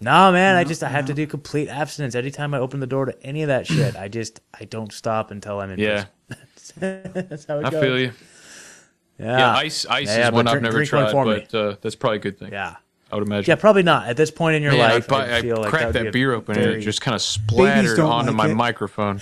No, 0.00 0.32
man, 0.32 0.56
I 0.56 0.64
just 0.64 0.82
I 0.82 0.88
have 0.88 1.06
to 1.06 1.14
do 1.14 1.26
complete 1.26 1.68
abstinence. 1.68 2.14
Anytime 2.14 2.54
I 2.54 2.58
open 2.58 2.80
the 2.80 2.86
door 2.86 3.04
to 3.06 3.22
any 3.22 3.42
of 3.42 3.48
that 3.48 3.66
shit, 3.66 3.96
I 3.96 4.08
just 4.08 4.40
I 4.58 4.64
don't 4.64 4.92
stop 4.92 5.30
until 5.30 5.60
I'm 5.60 5.70
in 5.72 5.78
Yeah. 5.80 6.04
That's 6.78 7.44
how 7.44 7.58
it 7.58 7.66
I 7.66 7.70
goes. 7.70 7.82
feel 7.82 7.98
you. 7.98 8.12
Yeah, 9.18 9.38
Yeah, 9.38 9.54
ice, 9.56 9.84
ice 9.84 10.06
Yeah, 10.06 10.18
is 10.20 10.24
but 10.30 10.34
one 10.34 10.46
I've 10.46 10.52
drink- 10.52 10.62
never 10.62 10.76
drink 10.84 10.92
one 10.92 11.02
tried, 11.02 11.12
for 11.12 11.24
me. 11.26 11.46
but 11.50 11.58
uh, 11.58 11.76
that's 11.82 11.96
probably 11.96 12.16
a 12.18 12.20
good 12.20 12.38
thing. 12.38 12.52
Yeah. 12.52 12.76
I 13.10 13.16
would 13.16 13.26
imagine. 13.26 13.50
Yeah, 13.50 13.56
probably 13.56 13.82
not 13.82 14.08
at 14.08 14.16
this 14.16 14.30
point 14.30 14.56
in 14.56 14.62
your 14.62 14.72
Man, 14.72 14.80
life. 14.80 15.10
I, 15.12 15.16
I, 15.16 15.36
I, 15.38 15.42
feel 15.42 15.56
like 15.56 15.70
cracked 15.70 15.92
that, 15.94 16.04
that, 16.04 16.04
be 16.04 16.20
beer 16.20 16.32
open 16.32 16.56
and 16.58 16.70
it 16.72 16.80
just 16.80 17.00
kind 17.00 17.14
of 17.14 17.22
splattered 17.22 17.98
onto 17.98 18.30
like 18.30 18.36
my 18.36 18.48
it. 18.50 18.54
microphone. 18.54 19.20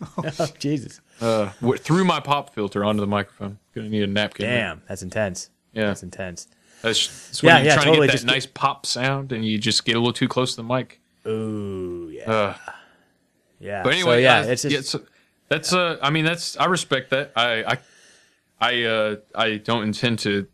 oh, 0.18 0.48
Jesus. 0.58 1.00
Uh, 1.20 1.50
through 1.78 2.04
my 2.04 2.20
pop 2.20 2.54
filter 2.54 2.84
onto 2.84 3.00
the 3.00 3.06
microphone. 3.06 3.58
Gonna 3.74 3.88
need 3.88 4.02
a 4.02 4.06
napkin. 4.06 4.46
Damn, 4.46 4.82
that's 4.88 5.02
intense. 5.02 5.50
Yeah. 5.72 5.86
That's 5.86 6.02
intense. 6.02 6.48
That's, 6.82 7.06
that's 7.06 7.42
when 7.42 7.50
Yeah, 7.50 7.58
you're 7.58 7.66
yeah, 7.66 7.74
trying 7.74 7.86
totally, 7.86 8.06
to 8.06 8.10
get 8.10 8.12
just 8.12 8.24
that 8.24 8.28
get- 8.28 8.34
nice 8.34 8.46
pop 8.46 8.86
sound 8.86 9.32
and 9.32 9.44
you 9.44 9.58
just 9.58 9.84
get 9.84 9.96
a 9.96 9.98
little 9.98 10.12
too 10.12 10.28
close 10.28 10.56
to 10.56 10.62
the 10.62 10.64
mic. 10.64 11.00
Ooh, 11.26 12.10
yeah. 12.12 12.30
Uh, 12.30 12.56
yeah. 13.60 13.82
but 13.82 13.92
so, 13.92 13.98
anyway, 13.98 14.22
yeah, 14.22 14.40
uh, 14.40 14.44
it's 14.44 14.62
just 14.62 14.74
yeah, 14.74 14.80
so 14.80 15.02
that's 15.48 15.72
uh, 15.72 15.98
I 16.02 16.10
mean, 16.10 16.24
that's 16.24 16.56
I 16.56 16.64
respect 16.64 17.10
that. 17.10 17.32
I 17.36 17.64
I 17.64 17.78
I 18.60 18.82
uh, 18.84 19.16
I 19.34 19.56
don't 19.58 19.84
intend 19.84 20.18
to. 20.20 20.46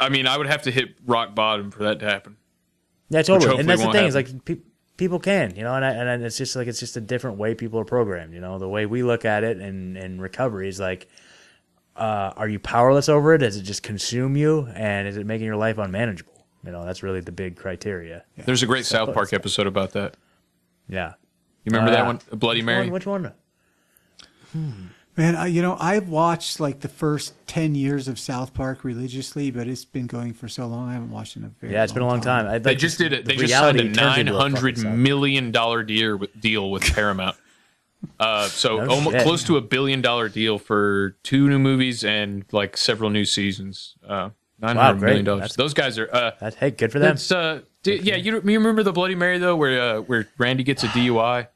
I 0.00 0.08
mean, 0.08 0.26
I 0.26 0.36
would 0.38 0.46
have 0.46 0.62
to 0.62 0.70
hit 0.70 0.96
rock 1.06 1.34
bottom 1.34 1.70
for 1.70 1.84
that 1.84 2.00
to 2.00 2.06
happen. 2.06 2.36
Yeah, 3.10 3.18
Which 3.18 3.26
totally. 3.28 3.58
And 3.60 3.68
that's 3.68 3.80
the 3.80 3.86
won't 3.86 3.96
thing 3.96 4.06
is 4.06 4.14
like 4.14 4.44
pe- 4.44 4.58
people 4.96 5.18
can, 5.18 5.54
you 5.56 5.62
know, 5.62 5.74
and 5.74 5.84
I, 5.84 5.90
and 5.90 6.22
it's 6.24 6.36
just 6.38 6.56
like 6.56 6.66
it's 6.68 6.80
just 6.80 6.96
a 6.96 7.00
different 7.00 7.36
way 7.38 7.54
people 7.54 7.78
are 7.80 7.84
programmed. 7.84 8.32
You 8.34 8.40
know, 8.40 8.58
the 8.58 8.68
way 8.68 8.86
we 8.86 9.02
look 9.02 9.24
at 9.24 9.44
it 9.44 9.58
and 9.58 9.96
and 9.96 10.20
recovery 10.22 10.68
is 10.68 10.80
like, 10.80 11.08
uh, 11.96 12.32
are 12.36 12.48
you 12.48 12.58
powerless 12.58 13.08
over 13.08 13.34
it? 13.34 13.38
Does 13.38 13.56
it 13.56 13.62
just 13.62 13.82
consume 13.82 14.36
you, 14.36 14.68
and 14.74 15.06
is 15.08 15.16
it 15.16 15.26
making 15.26 15.46
your 15.46 15.56
life 15.56 15.76
unmanageable? 15.78 16.46
You 16.64 16.72
know, 16.72 16.84
that's 16.84 17.02
really 17.02 17.20
the 17.20 17.32
big 17.32 17.56
criteria. 17.56 18.24
There's 18.36 18.62
a 18.62 18.66
great 18.66 18.84
So- 18.86 18.96
South 19.06 19.14
Park 19.14 19.32
episode 19.32 19.66
about 19.66 19.92
that. 19.92 20.16
Yeah. 20.88 21.14
You 21.64 21.72
remember 21.72 21.90
Uh, 21.90 21.94
that 21.94 22.06
one, 22.06 22.20
Bloody 22.38 22.60
which 22.60 22.66
Mary? 22.66 22.84
one- 22.86 22.92
Which 22.92 23.06
one? 23.06 23.32
Man, 25.16 25.34
I, 25.36 25.48
you 25.48 25.60
know, 25.60 25.76
I've 25.78 26.08
watched 26.08 26.60
like 26.60 26.80
the 26.80 26.88
first 26.88 27.34
ten 27.46 27.74
years 27.74 28.08
of 28.08 28.18
South 28.18 28.54
Park 28.54 28.84
religiously, 28.84 29.50
but 29.50 29.66
it's 29.66 29.84
been 29.84 30.06
going 30.06 30.32
for 30.32 30.48
so 30.48 30.66
long. 30.66 30.88
I 30.88 30.94
haven't 30.94 31.10
watched 31.10 31.36
it 31.36 31.40
in 31.40 31.46
a 31.46 31.48
very 31.60 31.72
Yeah, 31.72 31.82
it's 31.82 31.92
been 31.92 32.02
a 32.04 32.06
long 32.06 32.20
time. 32.20 32.46
I'd 32.46 32.62
They 32.64 32.74
just 32.76 32.96
did 32.96 33.12
it. 33.12 33.24
the 33.24 33.34
They 33.34 33.36
just 33.36 33.52
signed 33.52 33.78
a 33.78 33.82
reality 33.82 33.94
turns 33.94 33.96
nine 33.96 34.20
into 34.20 34.34
a 34.34 34.38
fucking 34.38 34.54
hundred 34.56 34.78
South 34.78 34.94
million 34.96 35.50
dollar 35.50 35.82
deal 35.82 36.16
with, 36.16 36.40
deal 36.40 36.70
with 36.70 36.82
Paramount. 36.94 37.36
Uh, 38.18 38.46
so 38.46 38.78
No 38.84 38.90
almost 38.94 39.16
shit. 39.16 39.22
close 39.24 39.44
to 39.44 39.56
a 39.58 39.60
billion 39.60 40.00
dollar 40.00 40.28
deal 40.30 40.58
for 40.58 41.16
two 41.22 41.48
new 41.48 41.58
movies 41.58 42.02
and 42.04 42.44
like 42.52 42.76
several 42.76 43.10
new 43.10 43.24
seasons. 43.26 43.96
Uh, 44.08 44.30
nine 44.60 44.76
Wow, 44.76 44.84
hundred 44.86 44.98
great. 45.00 45.08
million 45.08 45.24
dollars. 45.26 45.40
That's- 45.40 45.56
Those 45.56 45.74
guys 45.74 45.98
are. 45.98 46.08
Uh, 46.14 46.30
That's 46.40 46.56
hey, 46.56 46.70
good 46.70 46.92
for 46.92 46.98
them. 46.98 47.08
That's, 47.10 47.30
uh, 47.30 47.60
d- 47.82 47.96
yeah, 47.96 48.16
you, 48.16 48.36
you 48.36 48.40
remember 48.58 48.82
the 48.84 48.92
Bloody 48.92 49.16
Mary 49.16 49.36
though, 49.38 49.56
where 49.56 49.96
uh, 49.96 50.00
where 50.02 50.28
Randy 50.38 50.62
gets 50.62 50.82
a 50.84 50.86
DUI. 50.88 51.48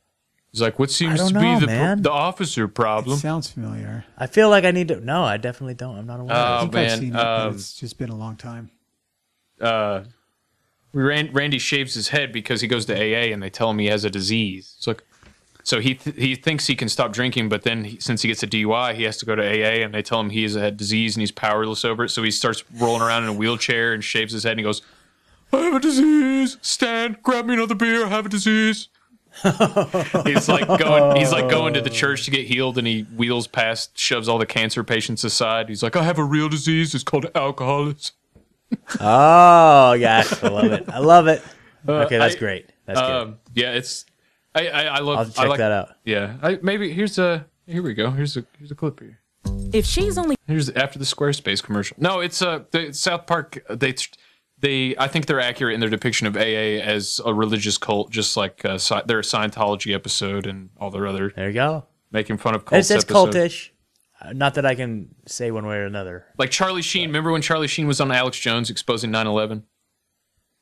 He's 0.55 0.63
like, 0.63 0.79
"What 0.79 0.89
seems 0.89 1.21
to 1.21 1.33
know, 1.33 1.41
be 1.41 1.61
the 1.61 1.67
man. 1.67 2.03
the 2.03 2.13
officer 2.13 2.69
problem?" 2.69 3.19
sounds 3.19 3.51
familiar. 3.51 4.05
I 4.17 4.29
feel 4.29 4.51
like 4.51 4.63
I 4.65 4.71
need 4.71 4.87
to. 4.87 5.01
No, 5.01 5.25
I 5.25 5.37
definitely 5.37 5.75
don't. 5.75 5.99
I'm 5.99 6.07
not 6.07 6.21
aware. 6.21 6.37
Oh, 6.37 6.55
I 6.55 6.61
think 6.61 6.75
man, 6.75 6.91
I've 6.91 6.99
seen 7.01 7.09
it, 7.09 7.13
but 7.15 7.27
um, 7.27 7.55
it's 7.55 7.75
just 7.75 7.99
been 7.99 8.11
a 8.11 8.15
long 8.15 8.37
time. 8.37 8.71
uh, 9.61 10.05
Rand, 10.93 11.35
Randy 11.35 11.59
shaves 11.59 11.95
his 11.95 12.07
head 12.11 12.33
because 12.33 12.61
he 12.61 12.69
goes 12.69 12.85
to 12.87 12.95
AA 12.95 13.33
and 13.33 13.43
they 13.43 13.51
tell 13.51 13.69
him 13.69 13.81
he 13.81 13.87
has 13.87 14.05
a 14.05 14.11
disease. 14.11 14.75
It's 14.79 14.87
like, 14.87 15.03
so 15.65 15.81
he 15.81 15.95
th- 15.97 16.15
he 16.15 16.37
thinks 16.37 16.69
he 16.69 16.77
can 16.77 16.89
stop 16.89 17.13
drinking, 17.13 17.49
but 17.49 17.63
then 17.63 17.83
he, 17.83 17.99
since 17.99 18.23
he 18.23 18.29
gets 18.29 18.45
a 18.45 18.47
DUI, 18.47 18.95
he 18.95 19.03
has 19.03 19.17
to 19.17 19.27
go 19.27 19.35
to 19.35 19.43
AA 19.43 19.83
and 19.85 19.93
they 19.93 20.03
tell 20.03 20.21
him 20.21 20.31
he 20.31 20.45
has 20.45 20.55
a 20.55 20.71
disease 20.71 21.17
and 21.17 21.21
he's 21.23 21.33
powerless 21.33 21.85
over 21.85 22.05
it. 22.05 22.11
So 22.11 22.23
he 22.23 22.31
starts 22.31 22.63
rolling 22.79 23.03
around 23.03 23.25
in 23.25 23.31
a 23.31 23.33
wheelchair 23.33 23.93
and 23.93 24.05
shaves 24.05 24.33
his 24.33 24.45
head 24.45 24.53
and 24.53 24.61
he 24.61 24.65
goes, 24.65 24.83
"I 25.53 25.63
have 25.63 25.75
a 25.75 25.81
disease. 25.81 26.59
Stan, 26.63 27.17
grab 27.25 27.47
me 27.47 27.55
another 27.55 27.75
beer. 27.75 28.07
I 28.07 28.11
have 28.11 28.27
a 28.27 28.29
disease." 28.29 28.87
He's 29.43 30.49
like 30.49 30.67
going. 30.79 31.17
He's 31.17 31.33
like 31.33 31.49
going 31.51 31.75
to 31.75 31.81
the 31.81 31.91
church 31.91 32.25
to 32.25 32.31
get 32.31 32.47
healed, 32.47 32.79
and 32.79 32.87
he 32.87 33.03
wheels 33.03 33.47
past, 33.47 33.99
shoves 33.99 34.29
all 34.29 34.39
the 34.39 34.47
cancer 34.47 34.85
patients 34.85 35.25
aside. 35.25 35.69
He's 35.69 35.83
like, 35.83 35.97
"I 35.97 36.03
have 36.03 36.19
a 36.19 36.25
real 36.25 36.49
disease. 36.49 36.95
It's 36.95 37.05
called 37.05 37.27
alcoholism." 37.35 38.15
Oh, 39.01 39.97
gosh, 39.99 40.43
I 40.43 40.49
love 40.49 40.73
it. 40.73 40.89
I 40.89 40.99
love 40.99 41.27
it. 41.29 41.43
Okay, 41.89 42.19
that's 42.19 42.35
Uh, 42.35 42.37
I- 42.37 42.41
great. 42.41 42.71
That's 42.87 43.01
good. 43.01 43.11
um, 43.11 43.39
Yeah, 43.55 43.73
it's. 43.73 44.05
I 44.55 44.69
I, 44.69 44.83
I 44.85 44.99
love. 45.01 45.19
I'll 45.19 45.25
check 45.27 45.39
I 45.45 45.49
like, 45.49 45.59
that 45.59 45.73
out. 45.73 45.89
Yeah, 46.05 46.37
I, 46.43 46.59
maybe 46.63 46.93
here's 46.93 47.19
a. 47.19 47.47
Here 47.67 47.83
we 47.83 47.95
go. 47.95 48.11
Here's 48.11 48.37
a 48.37 48.45
here's 48.59 48.71
a 48.71 48.75
clip 48.75 49.01
here. 49.01 49.21
If 49.73 49.85
she's 49.87 50.17
only 50.19 50.37
Here's 50.47 50.69
after 50.71 50.99
the 50.99 51.05
Squarespace 51.05 51.63
commercial. 51.63 51.97
No, 52.01 52.21
it's 52.21 52.41
uh, 52.43 52.61
the 52.71 52.93
South 52.93 53.27
Park. 53.27 53.63
They 53.71 53.95
they 54.65 54.97
I 54.97 55.09
think 55.09 55.27
they're 55.27 55.41
accurate 55.41 55.75
in 55.75 55.81
their 55.81 55.91
depiction 55.91 56.27
of 56.27 56.37
AA 56.37 56.81
as 56.83 57.21
a 57.25 57.33
religious 57.35 57.77
cult, 57.79 58.11
just 58.11 58.37
like 58.37 58.65
uh, 58.65 58.75
Sci- 58.75 59.03
their 59.07 59.21
Scientology 59.21 59.95
episode 59.95 60.47
and 60.47 60.71
all 60.79 60.91
their 60.91 61.07
other. 61.07 61.31
There 61.37 61.49
you 61.49 61.55
go. 61.55 61.85
Making 62.11 62.39
fun 62.39 62.55
of 62.55 62.65
cults. 62.65 62.91
It's, 62.91 63.05
it's 63.05 63.11
episode. 63.11 63.35
cultish. 63.35 63.71
Uh, 64.21 64.33
Not 64.33 64.55
that 64.55 64.65
I 64.65 64.75
can 64.75 65.15
say 65.27 65.51
one 65.51 65.67
way 65.67 65.77
or 65.77 65.85
another. 65.85 66.25
Like 66.39 66.51
Charlie 66.51 66.83
Sheen. 66.83 67.09
Remember 67.11 67.31
when 67.31 67.43
Charlie 67.43 67.69
Sheen 67.69 67.87
was 67.87 68.01
on 68.01 68.11
Alex 68.11 68.39
Jones 68.39 68.71
exposing 68.71 69.11
9/11? 69.11 69.65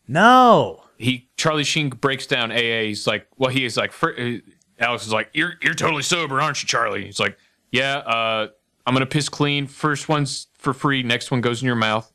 No. 0.09 0.83
He 0.99 1.31
Charlie 1.37 1.65
Sheen 1.65 1.91
breaks 1.91 2.27
down 2.27 2.51
AA. 2.51 2.83
He's 2.83 3.07
like, 3.07 3.27
well, 3.37 3.51
he 3.51 3.65
is 3.65 3.77
like, 3.77 3.93
fir- 3.93 4.17
uh, 4.19 4.39
Alex 4.79 5.07
is 5.07 5.13
like, 5.13 5.31
you're 5.33 5.55
you're 5.63 5.75
totally 5.75 6.03
sober, 6.03 6.41
aren't 6.41 6.63
you, 6.63 6.67
Charlie? 6.67 7.05
He's 7.05 7.21
like, 7.21 7.39
yeah. 7.71 7.99
Uh, 7.99 8.49
I'm 8.85 8.95
gonna 8.95 9.07
piss 9.07 9.29
clean. 9.29 9.69
First 9.69 10.09
one's 10.09 10.49
for 10.59 10.75
free. 10.75 11.03
Next 11.05 11.31
one 11.31 11.41
goes 11.41 11.63
in 11.63 11.67
your 11.67 11.77
mouth. 11.77 12.12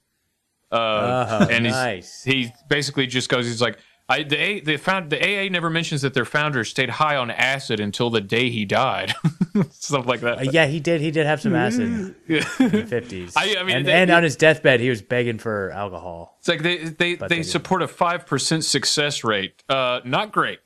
Uh, 0.72 1.40
Oh, 1.42 1.48
and 1.50 1.66
he's, 1.66 1.74
nice. 1.74 2.24
he 2.24 2.52
basically 2.70 3.08
just 3.08 3.30
goes. 3.30 3.46
He's 3.46 3.62
like, 3.62 3.78
I 4.10 4.24
the 4.24 4.38
A, 4.38 4.60
the 4.62 4.78
found 4.78 5.10
the 5.10 5.18
AA 5.22 5.50
never 5.50 5.70
mentions 5.70 6.02
that 6.04 6.14
their 6.14 6.24
founder 6.26 6.64
stayed 6.64 6.90
high 6.90 7.16
on 7.18 7.30
acid 7.30 7.80
until 7.82 8.10
the 8.10 8.22
day 8.22 8.50
he 8.50 8.64
died. 8.66 9.14
Stuff 9.72 10.06
like 10.06 10.22
that. 10.22 10.38
Uh, 10.40 10.42
yeah, 10.52 10.66
he 10.66 10.80
did. 10.80 11.02
He 11.02 11.12
did 11.12 11.26
have 11.26 11.42
some 11.42 11.54
acid 11.56 11.82
in 12.28 12.40
the 12.60 12.86
fifties. 12.88 13.34
I- 13.36 13.58
I 13.60 13.64
mean, 13.64 13.78
and, 13.78 13.86
they- 13.86 13.92
and 13.92 14.10
on 14.12 14.24
his 14.24 14.36
deathbed, 14.38 14.80
he 14.80 14.90
was 14.90 15.02
begging 15.02 15.40
for 15.40 15.72
alcohol. 15.72 16.38
It's 16.40 16.48
like 16.48 16.64
they 16.64 16.78
they, 16.86 17.16
they, 17.16 17.28
they 17.28 17.44
support 17.44 17.82
a 17.82 17.88
five 17.88 18.26
percent 18.26 18.64
success 18.64 19.24
rate. 19.26 19.62
Uh, 19.70 20.00
not 20.06 20.32
great. 20.32 20.60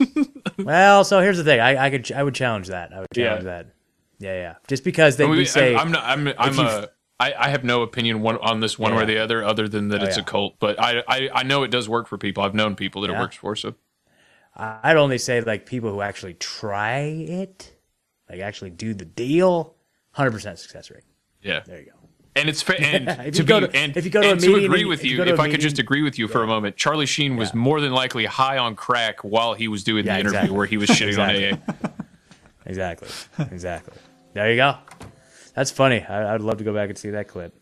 Well, 0.58 1.04
so 1.04 1.20
here's 1.20 1.36
the 1.38 1.44
thing. 1.44 1.60
I, 1.60 1.86
I 1.86 1.90
could 1.90 2.10
I 2.12 2.22
would 2.22 2.34
challenge 2.34 2.68
that. 2.68 2.92
I 2.92 2.98
would 3.00 3.08
Yeah. 3.14 3.36
that. 3.38 3.66
Yeah, 4.18 4.34
yeah. 4.34 4.54
Just 4.66 4.82
because 4.82 5.16
they 5.16 5.24
I 5.24 5.28
mean, 5.30 5.46
say 5.46 5.76
I'm 5.76 5.92
not. 5.92 6.04
I'm. 6.04 6.26
I'm 6.36 6.58
a. 6.58 6.88
I, 7.20 7.34
I 7.38 7.48
have 7.48 7.64
no 7.64 7.82
opinion 7.82 8.20
one 8.22 8.36
on 8.38 8.60
this 8.60 8.78
one 8.78 8.92
Yeah. 8.92 9.00
or 9.02 9.06
the 9.06 9.18
other, 9.18 9.42
other 9.44 9.68
than 9.68 9.88
that 9.88 10.02
Oh, 10.02 10.06
it's 10.06 10.16
yeah. 10.16 10.22
a 10.22 10.26
cult. 10.26 10.54
But 10.60 10.78
I, 10.80 11.02
I 11.08 11.28
I 11.34 11.42
know 11.42 11.62
it 11.64 11.70
does 11.70 11.88
work 11.88 12.06
for 12.06 12.16
people. 12.18 12.44
I've 12.44 12.54
known 12.54 12.76
people 12.76 13.02
that 13.02 13.10
it 13.10 13.18
works 13.18 13.36
for. 13.36 13.56
So 13.56 13.74
I'd 14.56 14.96
only 14.96 15.18
say 15.18 15.40
like 15.40 15.66
people 15.66 15.90
who 15.90 16.00
actually 16.00 16.34
try 16.34 17.00
it, 17.00 17.74
like 18.30 18.40
actually 18.40 18.70
do 18.70 18.94
the 18.94 19.04
deal, 19.04 19.74
hundred 20.12 20.30
percent 20.32 20.58
success 20.58 20.90
rate. 20.90 21.04
yeah, 21.42 21.60
there 21.66 21.80
you 21.80 21.86
go. 21.86 21.92
And 22.36 22.48
it's. 22.48 22.62
And 22.70 23.08
If 23.26 23.34
to 23.34 23.38
you 23.38 23.44
be 23.60 23.66
to- 23.66 23.76
and, 23.76 23.96
if 23.96 24.04
you 24.04 24.10
go 24.12 24.20
to 24.22 24.30
and 24.30 24.44
agree 24.64 24.84
with 24.84 25.00
if 25.00 25.04
you 25.04 25.10
you, 25.12 25.16
go 25.16 25.24
to 25.24 25.32
if 25.34 25.40
I 25.40 25.50
could 25.50 25.60
just 25.60 25.80
agree 25.80 26.02
with 26.02 26.18
you 26.20 26.28
for 26.28 26.44
a 26.44 26.46
moment, 26.46 26.76
Charlie 26.76 27.06
Sheen 27.06 27.36
was 27.36 27.52
more 27.52 27.80
than 27.80 27.92
likely 27.92 28.26
high 28.26 28.58
on 28.58 28.76
crack 28.76 29.24
while 29.24 29.54
he 29.54 29.66
was 29.66 29.82
doing 29.82 30.06
Yeah, 30.06 30.14
the 30.14 30.20
interview 30.20 30.38
exactly. 30.38 30.56
where 30.56 30.66
he 30.66 30.76
was 30.76 30.88
shitting 30.90 31.08
Exactly. 31.08 31.50
on 31.52 31.60
AA. 31.84 31.88
Exactly. 32.66 33.08
Exactly. 33.50 33.94
There 34.34 34.50
you 34.50 34.56
go. 34.56 34.76
That's 35.58 35.72
funny. 35.72 36.04
I, 36.04 36.34
I'd 36.34 36.40
love 36.40 36.58
to 36.58 36.64
go 36.64 36.72
back 36.72 36.88
and 36.88 36.96
see 36.96 37.10
that 37.10 37.26
clip. 37.26 37.52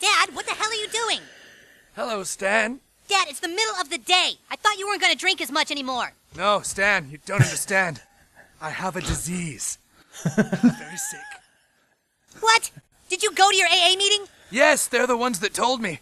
Dad, 0.00 0.34
what 0.34 0.44
the 0.44 0.54
hell 0.54 0.68
are 0.68 0.74
you 0.74 0.88
doing? 0.88 1.20
Hello, 1.94 2.24
Stan. 2.24 2.80
Dad, 3.06 3.28
it's 3.28 3.38
the 3.38 3.46
middle 3.46 3.76
of 3.80 3.90
the 3.90 3.98
day. 3.98 4.32
I 4.50 4.56
thought 4.56 4.76
you 4.76 4.88
weren't 4.88 5.00
going 5.00 5.12
to 5.12 5.18
drink 5.18 5.40
as 5.40 5.52
much 5.52 5.70
anymore. 5.70 6.14
No, 6.36 6.62
Stan, 6.62 7.10
you 7.10 7.18
don't 7.24 7.40
understand. 7.40 8.02
I 8.60 8.70
have 8.70 8.96
a 8.96 9.00
disease. 9.00 9.78
Very 10.34 10.96
sick. 10.96 11.20
What? 12.40 12.72
Did 13.08 13.22
you 13.22 13.30
go 13.30 13.52
to 13.52 13.56
your 13.56 13.68
AA 13.68 13.94
meeting? 13.96 14.26
Yes, 14.50 14.88
they're 14.88 15.06
the 15.06 15.16
ones 15.16 15.38
that 15.38 15.54
told 15.54 15.80
me. 15.80 16.00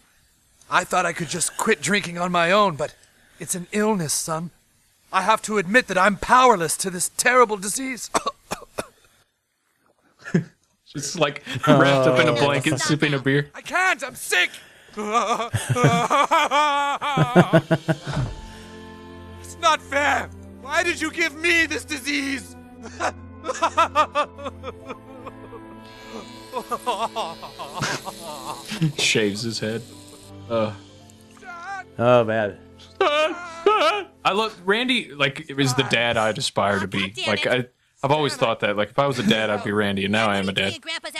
I 0.71 0.83
thought 0.83 1.05
I 1.05 1.13
could 1.13 1.29
just 1.29 1.55
quit 1.55 1.83
drinking 1.83 2.17
on 2.17 2.31
my 2.31 2.51
own, 2.51 2.75
but 2.77 2.95
it's 3.39 3.53
an 3.53 3.67
illness, 3.71 4.13
son. 4.13 4.49
I 5.13 5.21
have 5.21 5.43
to 5.43 5.59
admit 5.59 5.85
that 5.85 5.99
I'm 5.99 6.17
powerless 6.17 6.75
to 6.77 6.89
this 6.89 7.09
terrible 7.09 7.57
disease. 7.57 8.09
Just 10.93 11.17
like 11.19 11.43
wrapped 11.67 12.07
up 12.07 12.19
in 12.19 12.27
a 12.27 12.31
Oh. 12.31 12.35
blanket, 12.45 12.79
sipping 12.79 13.13
a 13.13 13.19
beer. 13.19 13.49
I 13.55 13.61
can't, 13.61 14.03
I'm 14.03 14.15
sick. 14.15 14.49
it's 19.39 19.57
not 19.61 19.81
fair. 19.81 20.29
Why 20.61 20.83
did 20.83 20.99
you 20.99 21.11
give 21.11 21.33
me 21.35 21.65
this 21.65 21.85
disease? 21.85 22.55
Shaves 28.97 29.41
his 29.43 29.59
head. 29.59 29.81
Uh, 30.49 30.73
Oh 31.97 32.23
man. 32.23 32.57
I 32.99 34.31
love 34.33 34.57
Randy. 34.65 35.11
Like 35.13 35.49
is 35.49 35.73
the 35.75 35.83
dad 35.83 36.17
I'd 36.17 36.37
aspire 36.37 36.79
to 36.79 36.87
be. 36.87 37.13
Like 37.27 37.45
I, 37.45 37.65
I've 38.03 38.11
always 38.11 38.35
thought 38.35 38.61
that. 38.61 38.75
Like 38.75 38.89
if 38.89 38.99
I 38.99 39.05
was 39.05 39.19
a 39.19 39.23
dad, 39.23 39.49
I'd 39.49 39.63
be 39.63 39.71
oh. 39.71 39.75
Randy, 39.75 40.05
and 40.05 40.11
now 40.11 40.27
I 40.27 40.37
am 40.37 40.49
a 40.49 40.51
dad. 40.51 40.73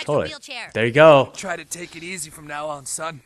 Totally. 0.04 0.32
There 0.74 0.86
you 0.86 0.92
go. 0.92 1.30
Try 1.34 1.56
to 1.56 1.64
take 1.64 1.94
it 1.94 2.02
easy 2.02 2.30
from 2.30 2.46
now 2.46 2.66
on, 2.66 2.86
son. 2.86 3.20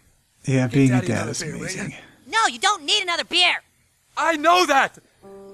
Yeah, 0.44 0.66
being 0.66 0.92
a 0.92 1.02
dad 1.02 1.28
is 1.28 1.42
beer, 1.42 1.56
amazing. 1.56 1.94
No, 2.26 2.46
you 2.46 2.58
don't 2.58 2.84
need 2.84 3.02
another 3.02 3.24
beer. 3.24 3.62
I 4.16 4.36
know 4.36 4.66
that, 4.66 4.98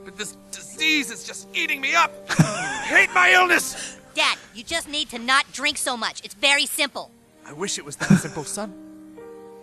but 0.05 0.17
this 0.17 0.37
disease 0.51 1.11
is 1.11 1.25
just 1.25 1.49
eating 1.55 1.81
me 1.81 1.95
up. 1.95 2.13
Hate 2.85 3.13
my 3.15 3.33
illness. 3.33 3.99
Dad, 4.15 4.37
you 4.55 4.63
just 4.63 4.89
need 4.89 5.09
to 5.11 5.19
not 5.19 5.51
drink 5.53 5.79
so 5.79 5.97
much. 5.97 6.21
It's 6.25 6.35
very 6.35 6.67
simple. 6.67 7.11
I 7.47 7.53
wish 7.53 7.79
it 7.79 7.85
was 7.85 7.97
that 7.97 8.11
simple, 8.19 8.45
son. 8.45 8.75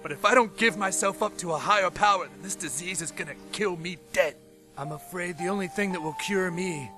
But 0.01 0.11
if 0.11 0.25
I 0.25 0.33
don't 0.33 0.55
give 0.57 0.77
myself 0.77 1.21
up 1.21 1.37
to 1.39 1.51
a 1.51 1.57
higher 1.57 1.89
power, 1.89 2.27
then 2.27 2.41
this 2.41 2.55
disease 2.55 3.01
is 3.01 3.11
gonna 3.11 3.35
kill 3.51 3.75
me 3.75 3.97
dead. 4.13 4.35
I'm 4.77 4.93
afraid 4.93 5.37
the 5.37 5.47
only 5.47 5.67
thing 5.67 5.91
that 5.91 6.01
will 6.01 6.13
cure 6.13 6.49
me 6.49 6.89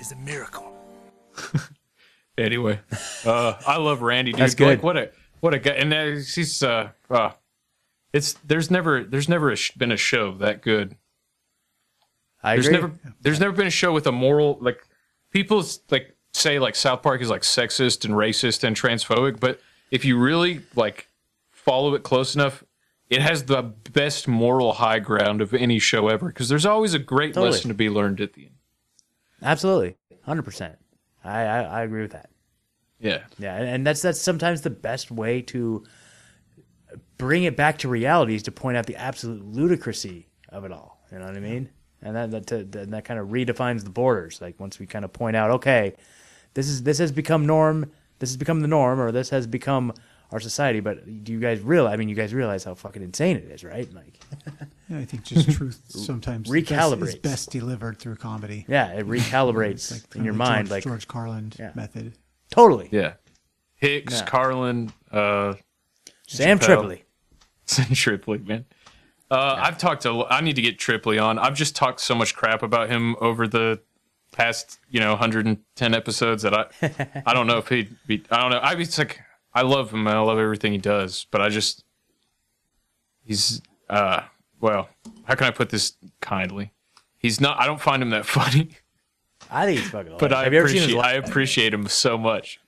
is 0.00 0.12
a 0.12 0.16
miracle. 0.16 0.72
Anyway, 2.38 2.78
uh, 3.24 3.54
I 3.66 3.78
love 3.78 4.02
Randy. 4.02 4.32
Dude. 4.32 4.40
That's 4.40 4.54
good. 4.54 4.68
Like 4.68 4.82
what 4.82 4.96
a 4.98 5.10
what 5.40 5.54
a 5.54 5.58
guy. 5.58 5.70
And 5.70 5.92
uh, 5.94 6.04
he's 6.34 6.62
uh, 6.62 6.90
uh, 7.08 7.30
it's 8.12 8.34
there's 8.44 8.70
never 8.70 9.04
there's 9.04 9.28
never 9.28 9.50
a 9.50 9.56
sh- 9.56 9.70
been 9.72 9.90
a 9.90 9.96
show 9.96 10.32
that 10.34 10.60
good. 10.60 10.96
I 12.42 12.56
there's 12.56 12.66
agree. 12.66 12.78
never 12.80 12.92
there's 13.22 13.40
never 13.40 13.52
been 13.54 13.66
a 13.66 13.70
show 13.70 13.90
with 13.92 14.06
a 14.06 14.12
moral 14.12 14.58
like 14.60 14.86
people 15.30 15.64
like 15.90 16.14
say 16.34 16.58
like 16.58 16.76
South 16.76 17.02
Park 17.02 17.22
is 17.22 17.30
like 17.30 17.40
sexist 17.40 18.04
and 18.04 18.12
racist 18.12 18.64
and 18.64 18.76
transphobic, 18.76 19.40
but 19.40 19.58
if 19.90 20.04
you 20.04 20.18
really 20.18 20.60
like 20.74 21.08
follow 21.52 21.94
it 21.94 22.02
close 22.02 22.34
enough, 22.34 22.62
it 23.08 23.22
has 23.22 23.44
the 23.44 23.62
best 23.62 24.28
moral 24.28 24.74
high 24.74 24.98
ground 24.98 25.40
of 25.40 25.54
any 25.54 25.78
show 25.78 26.08
ever 26.08 26.26
because 26.26 26.50
there's 26.50 26.66
always 26.66 26.92
a 26.92 26.98
great 26.98 27.32
Totally. 27.32 27.52
lesson 27.52 27.68
to 27.68 27.74
be 27.74 27.88
learned 27.88 28.20
at 28.20 28.34
the 28.34 28.42
end. 28.44 28.55
Absolutely. 29.46 29.96
Hundred 30.22 30.42
percent. 30.42 30.76
I, 31.24 31.42
I 31.42 31.62
I 31.62 31.82
agree 31.82 32.02
with 32.02 32.12
that. 32.12 32.30
Yeah. 32.98 33.24
Yeah, 33.38 33.56
and, 33.56 33.86
that's 33.86 34.02
that's 34.02 34.20
sometimes 34.20 34.62
the 34.62 34.70
best 34.70 35.10
way 35.10 35.42
to 35.42 35.84
bring 37.18 37.44
it 37.44 37.56
back 37.56 37.78
to 37.78 37.88
reality 37.88 38.34
is 38.34 38.42
to 38.44 38.52
point 38.52 38.76
out 38.76 38.86
the 38.86 38.96
absolute 38.96 39.42
ludicrousy 39.52 40.26
of 40.48 40.64
it 40.64 40.72
all. 40.72 41.00
You 41.12 41.18
know 41.18 41.26
what 41.26 41.36
I 41.36 41.40
mean? 41.40 41.70
And 42.02 42.16
that 42.16 42.30
that 42.32 42.46
to, 42.48 42.64
that, 42.64 42.90
that 42.90 43.04
kind 43.04 43.20
of 43.20 43.28
redefines 43.28 43.84
the 43.84 43.90
borders. 43.90 44.40
Like 44.40 44.58
once 44.58 44.78
we 44.78 44.86
kind 44.86 45.04
of 45.04 45.12
point 45.12 45.36
out, 45.36 45.50
okay, 45.52 45.94
this 46.54 46.68
is 46.68 46.82
this 46.82 46.98
has 46.98 47.12
become 47.12 47.46
norm. 47.46 47.90
This 48.18 48.30
has 48.30 48.36
become 48.36 48.60
the 48.60 48.68
norm, 48.68 49.00
or 49.00 49.12
this 49.12 49.30
has 49.30 49.46
become 49.46 49.92
our 50.32 50.40
society. 50.40 50.80
But 50.80 51.24
do 51.24 51.32
you 51.32 51.40
guys 51.40 51.60
realize? 51.60 51.94
I 51.94 51.96
mean, 51.96 52.08
you 52.08 52.14
guys 52.14 52.32
realize 52.34 52.64
how 52.64 52.74
fucking 52.74 53.02
insane 53.02 53.36
it 53.36 53.44
is, 53.44 53.64
right? 53.64 53.88
Like, 53.92 54.18
Yeah, 54.88 54.98
I 54.98 55.04
think 55.04 55.24
just 55.24 55.50
truth 55.50 55.80
sometimes 55.88 56.48
is 56.48 56.52
best- 56.52 56.72
is 56.72 56.78
recalibrates. 56.78 57.22
best 57.22 57.50
delivered 57.50 57.98
through 57.98 58.16
comedy. 58.16 58.64
Yeah, 58.68 58.92
it 58.92 59.06
recalibrates 59.08 59.90
like 59.92 60.14
in 60.16 60.24
your 60.24 60.32
kinda 60.34 60.44
mind, 60.44 60.68
George, 60.68 60.70
like 60.70 60.84
George 60.84 61.08
Carlin 61.08 61.52
Yeah. 61.58 61.72
method. 61.74 62.12
totally. 62.50 62.88
Yeah. 62.92 63.14
Hicks, 63.76 64.14
Yeah. 64.20 64.24
Carlin, 64.26 64.92
uh, 65.12 65.54
Sam 66.26 66.58
Chappelle. 66.58 66.64
Tripoli. 66.66 67.04
Sam 67.66 67.86
Tripoli, 67.94 68.38
man. 68.38 68.64
Uh, 69.30 69.56
I've 69.58 69.76
talked 69.76 70.02
to. 70.02 70.24
I 70.30 70.40
need 70.40 70.54
to 70.56 70.62
get 70.62 70.78
Tripoli 70.78 71.18
on. 71.18 71.38
I've 71.38 71.54
just 71.54 71.74
talked 71.74 72.00
so 72.00 72.14
much 72.14 72.34
crap 72.36 72.62
about 72.62 72.88
him 72.88 73.16
over 73.20 73.48
the 73.48 73.80
past, 74.32 74.78
you 74.88 75.00
know, 75.00 75.10
110 75.10 75.94
episodes 75.94 76.42
that 76.44 76.54
I, 76.54 76.66
I 77.26 77.34
don't 77.34 77.46
know 77.48 77.58
if 77.58 77.68
he'd 77.68 77.94
be. 78.06 78.22
I 78.30 78.40
don't 78.40 78.50
know. 78.52 78.58
I 78.58 78.74
it's 78.76 78.98
like 78.98 79.20
I 79.56 79.62
love 79.62 79.92
him 79.92 80.06
I 80.06 80.18
love 80.20 80.38
everything 80.38 80.72
he 80.72 80.78
does, 80.78 81.26
but 81.30 81.40
I 81.40 81.48
just 81.48 81.84
he's 83.24 83.60
uh 83.88 84.22
well, 84.60 84.88
how 85.24 85.34
can 85.34 85.46
I 85.46 85.50
put 85.50 85.70
this 85.70 85.94
kindly? 86.20 86.72
He's 87.18 87.40
not. 87.40 87.60
I 87.60 87.66
don't 87.66 87.80
find 87.80 88.02
him 88.02 88.10
that 88.10 88.24
funny, 88.38 88.70
I 89.50 89.66
think 89.66 89.80
he's 89.80 89.90
fucking. 89.90 90.14
but. 90.18 90.32
I 90.32 90.44
Have 90.44 90.52
you 90.52 90.58
ever 90.60 90.68
seen 90.68 90.76
his 90.78 90.84
appreciate. 90.92 91.04
I 91.04 91.12
appreciate 91.14 91.74
him 91.74 91.86
so 91.88 92.16
much. 92.18 92.60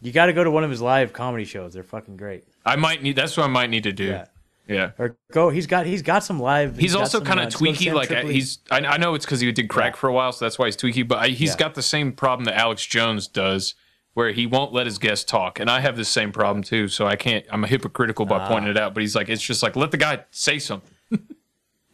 You 0.00 0.12
got 0.12 0.26
to 0.26 0.32
go 0.32 0.44
to 0.44 0.50
one 0.50 0.62
of 0.64 0.70
his 0.70 0.82
live 0.82 1.12
comedy 1.12 1.44
shows. 1.44 1.72
They're 1.72 1.82
fucking 1.82 2.16
great. 2.16 2.44
I 2.64 2.76
might 2.76 3.02
need. 3.02 3.16
That's 3.16 3.36
what 3.36 3.44
I 3.44 3.48
might 3.48 3.70
need 3.70 3.84
to 3.84 3.92
do. 3.92 4.04
Yeah. 4.04 4.26
Yeah. 4.68 4.90
Or 4.98 5.16
go. 5.32 5.48
He's 5.50 5.66
got. 5.66 5.86
He's 5.86 6.02
got 6.02 6.22
some 6.24 6.38
live. 6.40 6.76
He's 6.76 6.92
got 6.92 7.02
also 7.02 7.20
kind 7.20 7.40
uh, 7.40 7.44
of 7.44 7.50
to 7.54 7.58
tweaky. 7.58 7.92
Like 7.94 8.10
uh, 8.10 8.14
Tripoli. 8.14 8.34
he's, 8.34 8.58
I, 8.70 8.80
I 8.80 8.96
know 8.98 9.14
it's 9.14 9.24
because 9.24 9.40
he 9.40 9.50
did 9.52 9.68
crack 9.68 9.96
for 9.96 10.08
a 10.08 10.12
while, 10.12 10.32
so 10.32 10.44
that's 10.44 10.58
why 10.58 10.66
he's 10.66 10.76
tweaky. 10.76 11.06
But 11.06 11.18
I, 11.18 11.28
he's 11.28 11.50
Yeah. 11.50 11.56
got 11.56 11.74
the 11.74 11.82
same 11.82 12.12
problem 12.12 12.44
that 12.44 12.56
Alex 12.56 12.84
Jones 12.84 13.26
does, 13.28 13.74
where 14.16 14.32
he 14.32 14.46
won't 14.46 14.72
let 14.72 14.86
his 14.86 14.96
guests 14.96 15.26
talk, 15.26 15.60
and 15.60 15.68
I 15.70 15.80
have 15.80 15.94
the 15.94 16.04
same 16.04 16.32
problem 16.32 16.62
too. 16.64 16.88
So 16.88 17.06
I 17.06 17.16
can't. 17.16 17.44
I'm 17.50 17.62
a 17.64 17.66
hypocritical 17.66 18.24
by 18.24 18.38
Ah. 18.38 18.48
pointing 18.48 18.70
it 18.70 18.78
out. 18.78 18.94
But 18.94 19.02
he's 19.02 19.14
like, 19.14 19.28
it's 19.28 19.42
just 19.42 19.62
like 19.62 19.76
let 19.76 19.90
the 19.90 19.98
guy 19.98 20.24
say 20.30 20.58
something. 20.58 20.90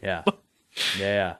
Yeah. 0.01 0.23
Yeah. 0.99 1.35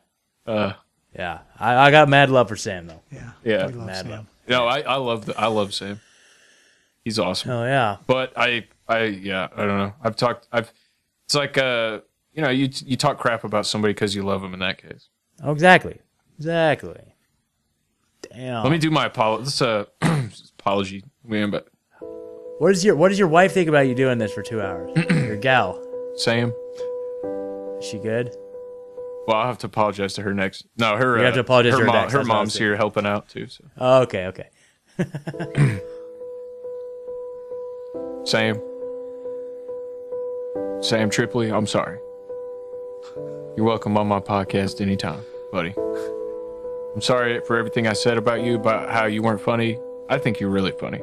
Uh, 0.48 0.74
Yeah. 1.14 1.40
I, 1.60 1.76
I 1.88 1.92
got 1.92 2.08
mad 2.08 2.30
love 2.30 2.48
for 2.50 2.56
Sam 2.56 2.88
though. 2.88 3.02
Yeah. 3.12 3.32
yeah. 3.44 3.68
We 3.68 3.74
love 3.74 3.86
Mad 3.88 4.02
Sam. 4.04 4.10
love. 4.12 4.26
No, 4.48 4.68
I, 4.68 4.80
I 4.82 4.96
love 4.96 5.26
the, 5.26 5.38
I 5.40 5.48
love 5.48 5.74
Sam. 5.74 6.00
He's 7.04 7.18
awesome. 7.20 7.52
Oh 7.52 7.64
yeah. 7.66 7.98
But 8.08 8.32
I 8.38 8.68
I 8.88 9.04
yeah 9.04 9.48
I 9.56 9.66
don't 9.66 9.78
know. 9.78 9.94
I've 10.02 10.16
talked. 10.16 10.48
I've. 10.52 10.72
It's 11.26 11.36
like 11.36 11.58
uh 11.58 12.00
you 12.34 12.42
know 12.42 12.50
you 12.50 12.70
you 12.86 12.96
talk 12.98 13.18
crap 13.20 13.44
about 13.46 13.66
somebody 13.66 13.94
because 13.94 14.16
you 14.16 14.24
love 14.24 14.42
them 14.42 14.54
in 14.54 14.60
that 14.60 14.78
case. 14.82 15.08
Oh, 15.44 15.52
exactly. 15.52 16.00
Exactly. 16.38 17.13
Damn. 18.36 18.64
Let 18.64 18.72
me 18.72 18.78
do 18.78 18.90
my 18.90 19.06
apology. 19.06 19.44
This 19.46 19.62
uh 19.62 19.86
apology, 20.60 21.04
man. 21.24 21.52
But 21.52 21.68
What 22.60 22.70
does 22.70 22.84
your 22.84 22.96
What 22.96 23.10
does 23.10 23.20
your 23.20 23.28
wife 23.28 23.54
think 23.54 23.70
about 23.70 23.88
you 23.88 23.96
doing 23.96 24.18
this 24.18 24.34
for 24.34 24.42
two 24.42 24.62
hours? 24.62 24.92
your 25.10 25.38
gal. 25.38 25.82
Sam. 26.16 26.54
Is 27.80 27.86
she 27.86 28.00
good? 28.00 28.36
Well, 29.28 29.38
I'll 29.38 29.48
have 29.48 29.60
to 29.60 29.68
apologize 29.68 30.14
to 30.16 30.22
her 30.24 30.34
next. 30.34 30.66
No, 30.78 30.98
her. 30.98 31.16
You 31.18 31.22
uh, 31.22 31.26
have 31.26 31.34
to 31.36 31.40
apologize 31.42 31.74
her 31.74 31.80
to 31.80 31.86
her 31.86 31.88
mom. 31.88 31.96
next, 31.96 32.14
Her 32.14 32.20
that's 32.20 32.30
what 32.30 32.36
I 32.36 32.38
mom's 32.40 32.58
here 32.58 32.76
helping 32.76 33.06
out 33.06 33.30
too. 33.30 33.48
So. 33.48 33.64
Oh, 33.78 34.02
okay. 34.02 34.26
Okay. 34.28 34.50
Sam. 38.26 38.60
Sam 40.82 41.10
Tripoli, 41.10 41.50
I'm 41.52 41.68
sorry. 41.68 41.98
You're 43.56 43.66
welcome 43.66 43.98
on 43.98 44.08
my 44.08 44.20
podcast 44.20 44.82
anytime, 44.82 45.22
buddy. 45.52 45.74
I'm 46.94 47.02
sorry 47.02 47.42
for 47.42 47.58
everything 47.58 47.88
I 47.88 47.94
said 47.94 48.18
about 48.18 48.44
you, 48.44 48.56
about 48.56 48.90
how 48.90 49.06
you 49.06 49.24
weren't 49.24 49.42
funny. 49.42 49.80
I 50.10 50.20
think 50.20 50.40
you're 50.40 50.52
really 50.52 50.72
funny. 50.72 51.02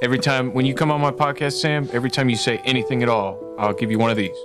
Every 0.00 0.18
time 0.18 0.54
when 0.54 0.64
you 0.64 0.74
come 0.74 0.90
on 0.90 1.00
my 1.00 1.10
podcast, 1.10 1.60
Sam, 1.60 1.88
every 1.92 2.10
time 2.10 2.30
you 2.30 2.36
say 2.36 2.58
anything 2.64 3.02
at 3.02 3.08
all, 3.08 3.38
I'll 3.58 3.74
give 3.74 3.90
you 3.90 3.98
one 3.98 4.10
of 4.10 4.16
these. 4.16 4.36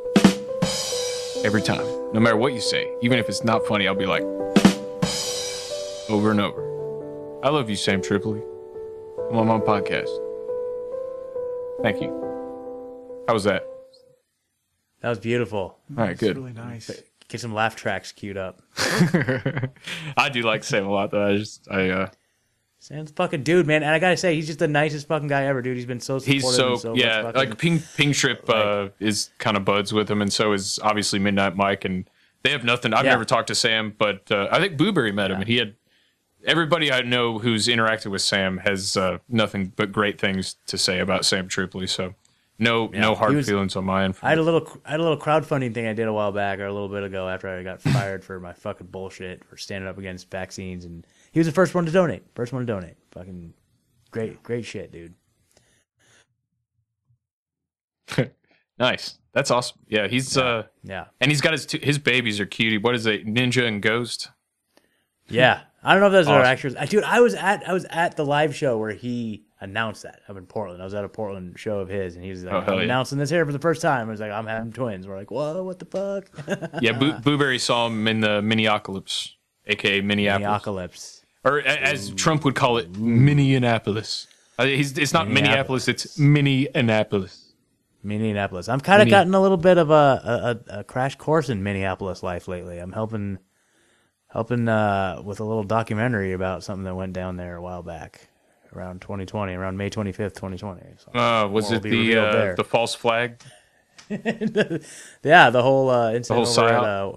Every 1.45 1.61
time. 1.61 1.85
No 2.13 2.19
matter 2.19 2.35
what 2.35 2.53
you 2.53 2.59
say, 2.59 2.91
even 3.01 3.19
if 3.19 3.29
it's 3.29 3.43
not 3.43 3.65
funny, 3.65 3.87
I'll 3.87 3.95
be 3.95 4.05
like, 4.05 4.23
over 6.09 6.31
and 6.31 6.41
over. 6.41 7.41
I 7.43 7.49
love 7.49 7.69
you, 7.69 7.75
Sam 7.75 8.01
Tripoli. 8.01 8.41
I'm 9.29 9.37
on 9.37 9.47
my 9.47 9.59
podcast. 9.59 10.09
Thank 11.83 12.01
you. 12.01 12.09
How 13.27 13.33
was 13.33 13.45
that? 13.45 13.65
That 15.01 15.09
was 15.09 15.19
beautiful. 15.19 15.59
All 15.59 15.77
right, 15.95 16.17
good. 16.17 16.35
really 16.35 16.53
nice. 16.53 17.03
Get 17.29 17.41
some 17.41 17.53
laugh 17.53 17.75
tracks 17.75 18.11
queued 18.11 18.37
up. 18.37 18.61
I 20.17 20.29
do 20.31 20.41
like 20.43 20.63
Sam 20.63 20.85
a 20.85 20.91
lot, 20.91 21.11
though. 21.11 21.27
I 21.27 21.37
just, 21.37 21.67
I, 21.69 21.89
uh, 21.89 22.09
Sam's 22.79 23.11
a 23.11 23.13
fucking 23.13 23.43
dude, 23.43 23.67
man. 23.67 23.83
And 23.83 23.91
I 23.91 23.99
gotta 23.99 24.15
say, 24.17 24.35
he's 24.35 24.47
just 24.47 24.59
the 24.59 24.67
nicest 24.67 25.07
fucking 25.07 25.27
guy 25.27 25.45
ever, 25.45 25.61
dude. 25.61 25.75
He's 25.75 25.85
been 25.85 25.99
so 25.99 26.19
supportive. 26.19 26.43
he's 26.43 26.55
so, 26.55 26.71
and 26.71 26.79
so 26.79 26.89
much 26.91 26.99
yeah, 26.99 27.21
fucking- 27.23 27.37
like 27.49 27.57
Ping 27.57 27.79
Ping 27.97 28.13
Trip 28.13 28.49
uh, 28.49 28.89
is 28.99 29.29
kind 29.39 29.57
of 29.57 29.65
buds 29.65 29.91
with 29.93 30.09
him, 30.09 30.21
and 30.21 30.31
so 30.31 30.53
is 30.53 30.79
obviously 30.83 31.19
Midnight 31.19 31.55
Mike, 31.57 31.83
and 31.85 32.09
they 32.43 32.51
have 32.51 32.63
nothing. 32.63 32.93
I've 32.93 33.03
Yeah. 33.03 33.11
never 33.11 33.25
talked 33.25 33.47
to 33.47 33.55
Sam, 33.55 33.93
but 33.97 34.31
uh, 34.31 34.47
I 34.51 34.59
think 34.59 34.77
Boo-Bury 34.77 35.11
met 35.11 35.31
him, 35.31 35.39
and 35.41 35.47
he 35.49 35.57
had 35.57 35.75
everybody 36.45 36.91
I 36.93 37.01
know 37.01 37.39
who's 37.39 37.67
interacted 37.67 38.09
with 38.11 38.21
Sam 38.21 38.59
has 38.59 38.95
uh, 38.95 39.17
nothing 39.27 39.73
but 39.75 39.91
great 39.91 40.17
things 40.21 40.55
to 40.67 40.77
say 40.77 40.99
about 40.99 41.25
Sam 41.25 41.49
Tripoli. 41.49 41.87
So 41.87 42.13
no, 42.59 42.89
Yeah, 42.93 43.01
no 43.01 43.15
hard 43.15 43.35
was- 43.35 43.47
feelings 43.47 43.75
on 43.75 43.85
my 43.85 44.03
end. 44.05 44.15
I 44.21 44.29
had 44.29 44.37
a 44.39 44.41
little, 44.43 44.67
I 44.85 44.91
had 44.91 44.99
a 44.99 45.03
little 45.03 45.17
crowdfunding 45.19 45.73
thing 45.73 45.85
I 45.87 45.93
did 45.93 46.07
a 46.07 46.13
while 46.13 46.31
back 46.31 46.59
or 46.59 46.65
a 46.65 46.73
little 46.73 46.89
bit 46.89 47.03
ago 47.03 47.27
after 47.29 47.47
I 47.47 47.61
got 47.63 47.81
fired 47.81 48.23
for 48.23 48.39
my 48.39 48.53
fucking 48.53 48.87
bullshit 48.87 49.43
for 49.45 49.57
standing 49.57 49.87
up 49.87 49.97
against 49.97 50.29
vaccines, 50.31 50.85
and 50.85 51.05
he 51.31 51.39
was 51.39 51.45
the 51.47 51.53
first 51.53 51.75
one 51.75 51.85
to 51.85 51.91
donate. 51.91 52.23
First 52.35 52.53
one 52.53 52.61
to 52.61 52.65
donate. 52.65 52.95
Fucking 53.11 53.53
great, 54.11 54.41
great 54.43 54.65
shit, 54.65 54.91
dude. 54.91 55.13
nice. 58.79 59.19
That's 59.33 59.51
awesome. 59.51 59.77
Yeah, 59.87 60.07
he's 60.07 60.35
uh, 60.35 60.63
yeah, 60.83 61.05
and 61.21 61.29
he's 61.29 61.41
got 61.41 61.51
his 61.53 61.65
two, 61.67 61.79
his 61.81 61.99
babies 61.99 62.39
are 62.39 62.45
cutie. 62.47 62.79
What 62.79 62.95
is 62.95 63.05
it? 63.05 63.25
Ninja 63.27 63.67
and 63.67 63.81
Ghost. 63.83 64.29
Yeah, 65.29 65.61
I 65.83 65.91
don't 65.91 65.99
know 66.01 66.07
if 66.07 66.13
those 66.13 66.27
are 66.27 66.39
Awesome. 66.39 66.51
actors. 66.51 66.75
I, 66.75 66.85
dude, 66.85 67.03
I 67.03 67.19
was 67.19 67.35
at 67.35 67.67
I 67.69 67.73
was 67.73 67.85
at 67.91 68.15
the 68.17 68.25
live 68.25 68.55
show 68.55 68.77
where 68.79 68.93
he 68.93 69.43
announced 69.59 70.03
that 70.03 70.21
up 70.29 70.37
in 70.37 70.45
Portland. 70.45 70.81
I 70.81 70.85
was 70.85 70.93
at 70.93 71.03
a 71.03 71.09
Portland 71.09 71.57
show 71.57 71.79
of 71.79 71.89
his, 71.89 72.15
and 72.15 72.23
he 72.23 72.29
was 72.29 72.43
like, 72.43 72.53
Oh, 72.53 72.73
"I'm 72.73 72.77
yeah. 72.79 72.83
announcing 72.83 73.17
this 73.17 73.29
here 73.29 73.45
for 73.45 73.51
the 73.51 73.59
first 73.59 73.81
time." 73.81 74.07
I 74.07 74.11
was 74.11 74.19
like, 74.19 74.31
"I'm 74.31 74.45
having 74.47 74.71
twins." 74.71 75.07
We're 75.07 75.17
like, 75.17 75.31
"Whoa, 75.31 75.63
what 75.63 75.79
the 75.79 75.85
fuck?" 75.85 76.29
Yeah, 76.81 76.91
Boo, 76.97 77.13
Boo-Bury 77.13 77.59
saw 77.59 77.87
him 77.87 78.07
in 78.07 78.19
the 78.21 78.41
Minneapolis, 78.41 79.35
aka 79.65 80.01
Minneapolis. 80.01 80.65
Minneapolis. 80.65 81.25
Or 81.43 81.59
a- 81.59 81.63
as 81.67 82.09
Trump 82.11 82.43
would 82.45 82.55
call 82.55 82.77
it, 82.77 82.95
Minneapolis. 82.97 84.27
Uh, 84.59 84.65
he's, 84.65 84.97
it's 84.97 85.13
not 85.13 85.29
Minneapolis, 85.29 85.87
it's 85.87 86.17
Minneapolis. 86.19 87.53
Minneapolis. 88.03 88.69
I'm 88.69 88.79
kind 88.79 89.01
of 89.01 89.07
Minne- 89.07 89.11
gotten 89.11 89.33
a 89.33 89.41
little 89.41 89.57
bit 89.57 89.77
of 89.77 89.89
a, 89.91 90.59
a, 90.69 90.79
a 90.79 90.83
crash 90.83 91.15
course 91.15 91.49
in 91.49 91.61
Minneapolis 91.63 92.23
life 92.23 92.47
lately. 92.47 92.77
I'm 92.79 92.91
helping 92.91 93.37
helping 94.29 94.67
uh, 94.67 95.21
with 95.23 95.39
a 95.39 95.43
little 95.43 95.63
documentary 95.63 96.33
about 96.33 96.63
something 96.63 96.83
that 96.83 96.95
went 96.95 97.13
down 97.13 97.37
there 97.37 97.55
a 97.55 97.61
while 97.61 97.81
back, 97.83 98.27
around 98.75 99.01
2020, 99.01 99.53
around 99.53 99.77
May 99.77 99.89
25th, 99.89 100.35
2020. 100.35 100.81
So 100.97 101.19
Uh, 101.19 101.47
was 101.47 101.71
it 101.71 101.83
the 101.83 102.17
uh, 102.17 102.55
the 102.55 102.63
false 102.63 102.95
flag? 102.95 103.41
yeah, 104.09 105.49
the 105.49 105.61
whole 105.61 105.89
uh, 105.89 106.13
incident 106.13 106.47
whole 106.47 106.59
over 106.59 106.73
at, 106.73 106.83
uh, 106.83 107.11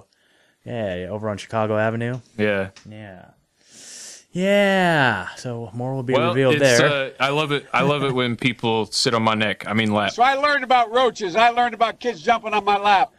yeah, 0.64 1.06
over 1.08 1.28
on 1.28 1.38
Chicago 1.38 1.76
Avenue. 1.78 2.20
Yeah. 2.36 2.70
Yeah. 2.88 3.30
Yeah. 4.32 5.28
So 5.36 5.70
more 5.72 5.94
will 5.94 6.02
be 6.02 6.14
well, 6.14 6.28
revealed 6.28 6.54
it's, 6.54 6.78
there. 6.78 6.86
Uh, 6.86 7.10
I 7.18 7.30
love 7.30 7.52
it. 7.52 7.66
I 7.72 7.82
love 7.82 8.04
it 8.04 8.12
when 8.12 8.36
people 8.48 8.86
sit 8.86 9.14
on 9.14 9.22
my 9.22 9.34
neck. 9.34 9.66
I 9.66 9.74
mean, 9.74 9.92
lap. 9.92 10.12
So 10.12 10.22
I 10.22 10.34
learned 10.34 10.64
about 10.64 10.92
roaches. 10.92 11.36
I 11.36 11.50
learned 11.50 11.74
about 11.74 12.00
kids 12.00 12.22
jumping 12.22 12.54
on 12.54 12.64
my 12.64 12.78
lap. 12.78 13.12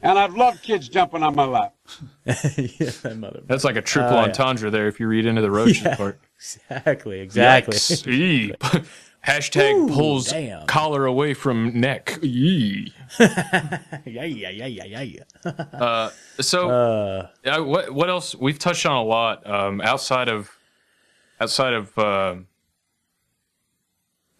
And 0.00 0.18
I've 0.18 0.34
loved 0.34 0.62
kids 0.62 0.88
jumping 0.88 1.22
on 1.22 1.34
my 1.34 1.44
lap. 1.44 1.74
yeah, 2.24 3.12
mother. 3.14 3.40
That's 3.46 3.64
like 3.64 3.76
a 3.76 3.82
triple 3.82 4.12
Oh, 4.12 4.20
yeah. 4.20 4.24
entendre 4.26 4.70
there. 4.70 4.88
If 4.88 5.00
you 5.00 5.06
read 5.08 5.26
into 5.26 5.40
the 5.42 5.50
roaches 5.50 5.82
Yeah, 5.82 5.96
part. 5.96 6.20
Exactly. 6.36 7.20
Exactly. 7.20 7.74
Yikes. 7.76 8.86
Hashtag 9.26 9.74
Ooh, 9.74 9.88
pulls 9.88 10.28
damn. 10.30 10.66
collar 10.66 11.04
away 11.06 11.34
from 11.34 11.78
neck. 11.80 12.18
Yee. 12.22 12.92
yeah, 13.18 13.80
yeah, 14.04 14.24
yeah, 14.50 14.66
yeah, 14.66 15.00
yeah. 15.02 15.22
Uh, 15.44 16.10
so, 16.40 16.70
Uh. 16.70 17.28
uh, 17.44 17.62
what 17.64 17.90
what 17.92 18.08
else? 18.08 18.34
We've 18.36 18.58
touched 18.58 18.86
on 18.86 18.96
a 18.96 19.02
lot 19.02 19.44
um, 19.48 19.80
outside 19.80 20.28
of 20.28 20.50
outside 21.40 21.74
of 21.74 21.98
uh, 21.98 22.36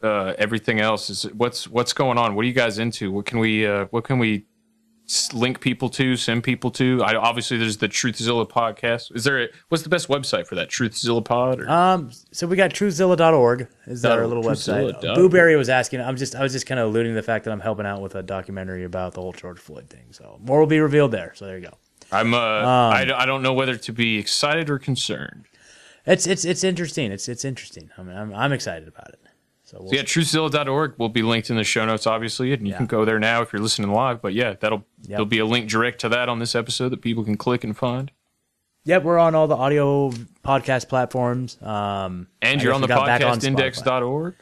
uh, 0.02 0.34
everything 0.38 0.80
else. 0.80 1.10
Is 1.10 1.24
what's 1.34 1.66
what's 1.68 1.92
going 1.92 2.16
on? 2.16 2.34
What 2.34 2.44
are 2.44 2.48
you 2.48 2.54
guys 2.54 2.78
into? 2.78 3.10
What 3.10 3.26
can 3.26 3.40
we 3.40 3.66
uh, 3.66 3.86
what 3.86 4.04
can 4.04 4.18
we 4.18 4.46
link 5.32 5.60
people 5.60 5.88
to? 5.90 6.16
Send 6.16 6.44
people 6.44 6.70
to? 6.72 7.02
I, 7.02 7.14
obviously, 7.16 7.56
there's 7.56 7.78
the 7.78 7.88
Truthzilla 7.88 8.48
podcast. 8.48 9.14
Is 9.14 9.24
there? 9.24 9.44
A, 9.44 9.48
what's 9.68 9.82
the 9.82 9.88
best 9.88 10.08
website 10.08 10.46
for 10.46 10.54
that? 10.56 10.68
Truthzilla 10.68 11.24
Pod? 11.24 11.60
Or? 11.60 11.68
Um, 11.68 12.10
so 12.32 12.46
we 12.46 12.56
got 12.56 12.70
truthzilla.org 12.70 13.68
is 13.86 14.02
that 14.02 14.12
our 14.18 14.26
little 14.26 14.42
website. 14.42 14.92
truthzilla 14.92 15.00
dot 15.00 15.14
Blueberry 15.16 15.56
was 15.56 15.68
asking. 15.68 16.00
I'm 16.00 16.16
just 16.16 16.34
I 16.34 16.42
was 16.42 16.52
just 16.52 16.66
kind 16.66 16.78
of 16.78 16.88
alluding 16.88 17.12
to 17.12 17.16
the 17.16 17.22
fact 17.22 17.44
that 17.44 17.52
I'm 17.52 17.60
helping 17.60 17.86
out 17.86 18.00
with 18.00 18.14
a 18.14 18.22
documentary 18.22 18.84
about 18.84 19.14
the 19.14 19.20
whole 19.20 19.32
George 19.32 19.58
Floyd 19.58 19.88
thing. 19.88 20.06
So 20.10 20.38
more 20.42 20.60
will 20.60 20.66
be 20.66 20.80
revealed 20.80 21.12
there. 21.12 21.32
So 21.34 21.46
there 21.46 21.58
you 21.58 21.66
go. 21.66 21.74
I'm 22.10 22.32
uh, 22.34 22.38
Um, 22.38 22.64
I, 22.92 23.12
I 23.14 23.26
don't 23.26 23.42
know 23.42 23.52
whether 23.52 23.76
to 23.76 23.92
be 23.92 24.18
excited 24.18 24.70
or 24.70 24.78
concerned. 24.78 25.44
It's 26.06 26.26
it's 26.26 26.44
it's 26.44 26.64
interesting. 26.64 27.12
It's 27.12 27.28
it's 27.28 27.44
interesting. 27.44 27.90
I 27.98 28.02
mean, 28.02 28.16
I'm 28.16 28.34
I'm 28.34 28.52
excited 28.52 28.88
about 28.88 29.10
it. 29.10 29.20
So 29.68 29.76
we'll 29.80 29.90
So 29.90 29.96
yeah, 29.96 30.02
truthzilla.org 30.02 30.94
will 30.96 31.10
be 31.10 31.20
linked 31.20 31.50
in 31.50 31.56
the 31.56 31.64
show 31.64 31.84
notes, 31.84 32.06
obviously, 32.06 32.54
and 32.54 32.66
you 32.66 32.72
can 32.72 32.86
go 32.86 33.04
there 33.04 33.18
now 33.18 33.42
if 33.42 33.52
you're 33.52 33.60
listening 33.60 33.92
live. 33.92 34.22
But 34.22 34.32
yeah, 34.32 34.54
that'll 34.58 34.86
there'll 35.02 35.26
be 35.26 35.40
a 35.40 35.44
link 35.44 35.68
direct 35.68 36.00
to 36.00 36.08
that 36.08 36.30
on 36.30 36.38
this 36.38 36.54
episode 36.54 36.88
that 36.88 37.02
people 37.02 37.22
can 37.22 37.36
click 37.36 37.64
and 37.64 37.76
find. 37.76 38.10
Yep, 38.84 39.02
we're 39.02 39.18
on 39.18 39.34
all 39.34 39.46
the 39.46 39.56
audio 39.56 40.10
podcast 40.42 40.88
platforms. 40.88 41.60
Um, 41.60 42.28
And 42.40 42.58
I 42.58 42.64
you're 42.64 42.72
on 42.72 42.80
the 42.80 42.86
got 42.86 43.04
back 43.04 43.20
podcastindex.org. 43.20 44.36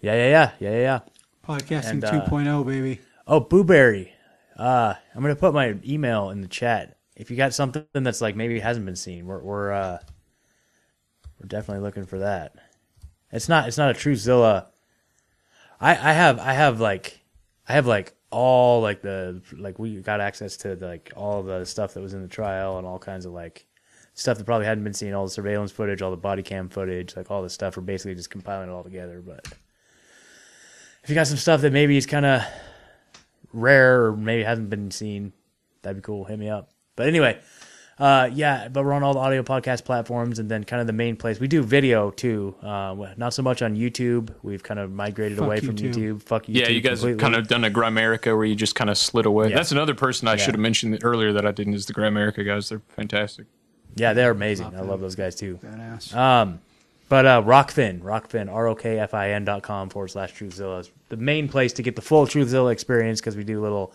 Yeah, 0.00 0.14
yeah, 0.14 0.28
yeah, 0.28 0.50
yeah, 0.60 0.70
yeah, 0.70 0.78
yeah. 0.78 1.00
Podcasting 1.44 1.90
And, 1.90 2.04
uh, 2.04 2.26
2.0, 2.26 2.64
baby. 2.64 3.00
Oh, 3.26 3.40
Boo-Bury. 3.40 4.12
Uh, 4.56 4.94
I'm 5.12 5.22
gonna 5.22 5.34
put 5.34 5.54
my 5.54 5.74
email 5.84 6.30
in 6.30 6.40
the 6.40 6.46
chat. 6.46 6.98
If 7.16 7.32
you 7.32 7.36
got 7.36 7.52
something 7.52 7.84
that's 7.94 8.20
like 8.20 8.36
maybe 8.36 8.60
hasn't 8.60 8.86
been 8.86 8.94
seen, 8.94 9.26
we're 9.26 9.40
we're 9.40 9.72
uh, 9.72 9.98
we're 11.40 11.48
definitely 11.48 11.82
looking 11.82 12.06
for 12.06 12.20
that. 12.20 12.54
It's 13.32 13.48
not 13.48 13.68
it's 13.68 13.78
not 13.78 13.90
a 13.90 13.94
Truthzilla. 13.94 14.66
I 15.80 15.90
I 15.90 16.12
have 16.12 16.38
I 16.38 16.52
have 16.52 16.80
like 16.80 17.20
I 17.68 17.72
have 17.72 17.86
like 17.86 18.14
all 18.30 18.80
like 18.80 19.02
the 19.02 19.42
like 19.56 19.78
we 19.78 20.00
got 20.00 20.20
access 20.20 20.56
to 20.58 20.74
like 20.76 21.12
all 21.16 21.42
the 21.42 21.64
stuff 21.64 21.94
that 21.94 22.00
was 22.00 22.14
in 22.14 22.22
the 22.22 22.28
trial 22.28 22.78
and 22.78 22.86
all 22.86 22.98
kinds 22.98 23.26
of 23.26 23.32
like 23.32 23.66
stuff 24.14 24.36
that 24.38 24.44
probably 24.44 24.66
hadn't 24.66 24.84
been 24.84 24.94
seen, 24.94 25.14
all 25.14 25.24
the 25.24 25.30
surveillance 25.30 25.70
footage, 25.70 26.02
all 26.02 26.10
the 26.10 26.16
body 26.16 26.42
cam 26.42 26.68
footage, 26.68 27.16
like 27.16 27.30
all 27.30 27.42
this 27.42 27.52
stuff. 27.52 27.76
We're 27.76 27.82
basically 27.82 28.16
just 28.16 28.30
compiling 28.30 28.68
it 28.68 28.72
all 28.72 28.82
together. 28.82 29.22
But 29.24 29.46
if 31.02 31.08
you 31.08 31.14
got 31.14 31.26
some 31.26 31.36
stuff 31.36 31.60
that 31.60 31.72
maybe 31.72 31.96
is 31.96 32.06
kind 32.06 32.26
of 32.26 32.42
rare 33.52 34.06
or 34.06 34.16
maybe 34.16 34.42
hasn't 34.42 34.70
been 34.70 34.90
seen, 34.90 35.32
that'd 35.82 35.98
be 35.98 36.02
cool. 36.02 36.24
Hit 36.24 36.38
me 36.38 36.48
up. 36.48 36.70
But 36.96 37.06
anyway, 37.06 37.38
uh, 37.98 38.30
yeah, 38.32 38.68
but 38.68 38.84
we're 38.84 38.92
on 38.92 39.02
all 39.02 39.14
the 39.14 39.18
audio 39.20 39.42
podcast 39.42 39.84
platforms, 39.84 40.38
and 40.38 40.48
then 40.48 40.62
kind 40.64 40.80
of 40.80 40.86
the 40.86 40.92
main 40.92 41.16
place 41.16 41.40
we 41.40 41.48
do 41.48 41.62
video 41.62 42.10
too. 42.10 42.54
Uh, 42.62 42.94
not 43.16 43.34
so 43.34 43.42
much 43.42 43.60
on 43.62 43.74
YouTube. 43.76 44.32
We've 44.42 44.62
kind 44.62 44.78
of 44.78 44.92
migrated 44.92 45.38
Fuck 45.38 45.46
away 45.46 45.60
from 45.60 45.76
YouTube. 45.76 45.94
YouTube. 45.94 46.22
Fuck 46.22 46.44
YouTube. 46.46 46.54
yeah, 46.60 46.68
you 46.68 46.80
guys 46.80 47.02
have 47.02 47.18
kind 47.18 47.34
of 47.34 47.48
done 47.48 47.64
a 47.64 47.70
Grimerica 47.70 48.36
where 48.36 48.44
you 48.46 48.54
just 48.54 48.74
kind 48.74 48.88
of 48.90 48.96
slid 48.96 49.26
away. 49.26 49.48
Yeah. 49.50 49.56
That's 49.56 49.72
another 49.72 49.94
person 49.94 50.28
I 50.28 50.32
Yeah. 50.32 50.36
should 50.36 50.54
have 50.54 50.60
mentioned 50.60 50.98
earlier 51.02 51.32
that 51.32 51.44
I 51.44 51.50
didn't 51.50 51.74
is 51.74 51.86
the 51.86 51.94
Grimerica 51.94 52.44
guys. 52.46 52.68
They're 52.68 52.82
fantastic. 52.96 53.46
Yeah, 53.96 54.12
they're 54.12 54.30
amazing. 54.30 54.74
I 54.76 54.82
love 54.82 55.00
those 55.00 55.16
guys 55.16 55.34
too. 55.34 55.58
Badass. 55.64 56.14
Um, 56.14 56.60
but 57.08 57.26
uh, 57.26 57.42
Rokfin, 57.42 58.00
Rokfin, 58.02 58.52
R 58.52 58.68
O 58.68 58.74
K 58.74 58.98
F 59.00 59.14
I 59.14 59.30
N 59.30 59.44
dot 59.44 59.62
com 59.62 59.88
forward 59.88 60.08
slash 60.08 60.34
Truthzilla 60.34 60.80
is 60.80 60.90
the 61.08 61.16
main 61.16 61.48
place 61.48 61.72
to 61.72 61.82
get 61.82 61.96
the 61.96 62.02
full 62.02 62.26
Truthzilla 62.26 62.70
experience 62.70 63.20
because 63.20 63.34
we 63.36 63.44
do 63.44 63.60
little 63.60 63.92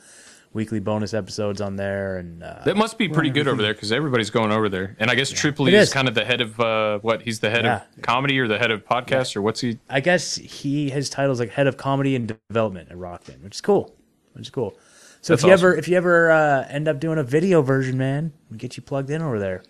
weekly 0.54 0.80
bonus 0.80 1.14
episodes 1.14 1.62
on 1.62 1.76
there. 1.76 2.18
And 2.18 2.44
uh, 2.44 2.62
That 2.66 2.78
must 2.78 2.98
be 2.98 3.10
pretty 3.10 3.30
good 3.32 3.48
over 3.48 3.62
there 3.62 3.74
because 3.74 3.92
everybody's 3.92 4.30
going 4.30 4.52
over 4.52 4.70
there. 4.70 4.96
And 5.00 5.10
I 5.10 5.16
guess 5.16 5.30
Tripoli 5.30 5.74
It 5.74 5.78
is. 5.78 5.88
is. 5.90 5.94
kind 5.94 6.08
of 6.08 6.16
the 6.16 6.24
head 6.26 6.42
of 6.42 6.60
uh, 6.60 7.00
what? 7.00 7.22
He's 7.24 7.40
the 7.40 7.50
head 7.50 7.66
Yeah. 7.66 7.82
of 7.96 8.02
comedy 8.04 8.40
or 8.40 8.48
the 8.48 8.60
head 8.60 8.72
of 8.72 8.86
podcast 8.86 9.36
or 9.36 9.42
what's 9.42 9.62
he? 9.62 9.80
I 9.90 10.00
guess 10.00 10.36
he 10.36 10.90
his 10.90 11.10
title's 11.10 11.40
like 11.40 11.50
head 11.50 11.68
of 11.68 11.78
comedy 11.78 12.16
and 12.16 12.36
development 12.50 12.90
at 12.92 12.98
Rokfin, 12.98 13.42
which 13.44 13.56
is 13.56 13.62
cool. 13.62 13.96
Which 14.34 14.44
is 14.48 14.50
cool. 14.50 14.78
So 15.22 15.34
That's 15.34 15.44
if 15.44 15.48
you 15.48 15.54
awesome. 15.54 15.68
ever 15.70 15.76
if 15.78 15.88
you 15.88 15.98
ever 15.98 16.32
uh, 16.32 16.68
end 16.70 16.88
up 16.88 17.00
doing 17.00 17.18
a 17.18 17.24
video 17.24 17.62
version, 17.62 17.98
man, 17.98 18.34
we 18.52 18.58
get 18.58 18.76
you 18.78 18.84
plugged 18.84 19.10
in 19.10 19.22
over 19.22 19.40
there. 19.40 19.64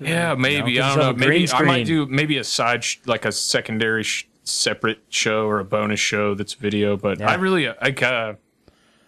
Yeah, 0.00 0.34
maybe 0.34 0.72
You 0.72 0.80
know, 0.80 0.86
I 0.86 0.88
don't 0.88 0.96
know. 0.96 1.02
yourself 1.02 1.16
a 1.16 1.18
green 1.26 1.40
Maybe 1.42 1.52
I 1.52 1.62
might 1.62 1.86
do 1.86 2.06
maybe 2.06 2.38
a 2.38 2.44
side 2.44 2.82
sh- 2.82 2.96
like 3.04 3.26
a 3.26 3.32
secondary 3.32 4.02
sh- 4.02 4.26
separate 4.42 5.00
show 5.10 5.46
or 5.46 5.60
a 5.60 5.64
bonus 5.64 6.00
show 6.00 6.34
that's 6.34 6.54
video. 6.54 6.96
But 6.96 7.20
I 7.20 7.34
really 7.34 7.68
like 7.68 8.02
uh, 8.02 8.34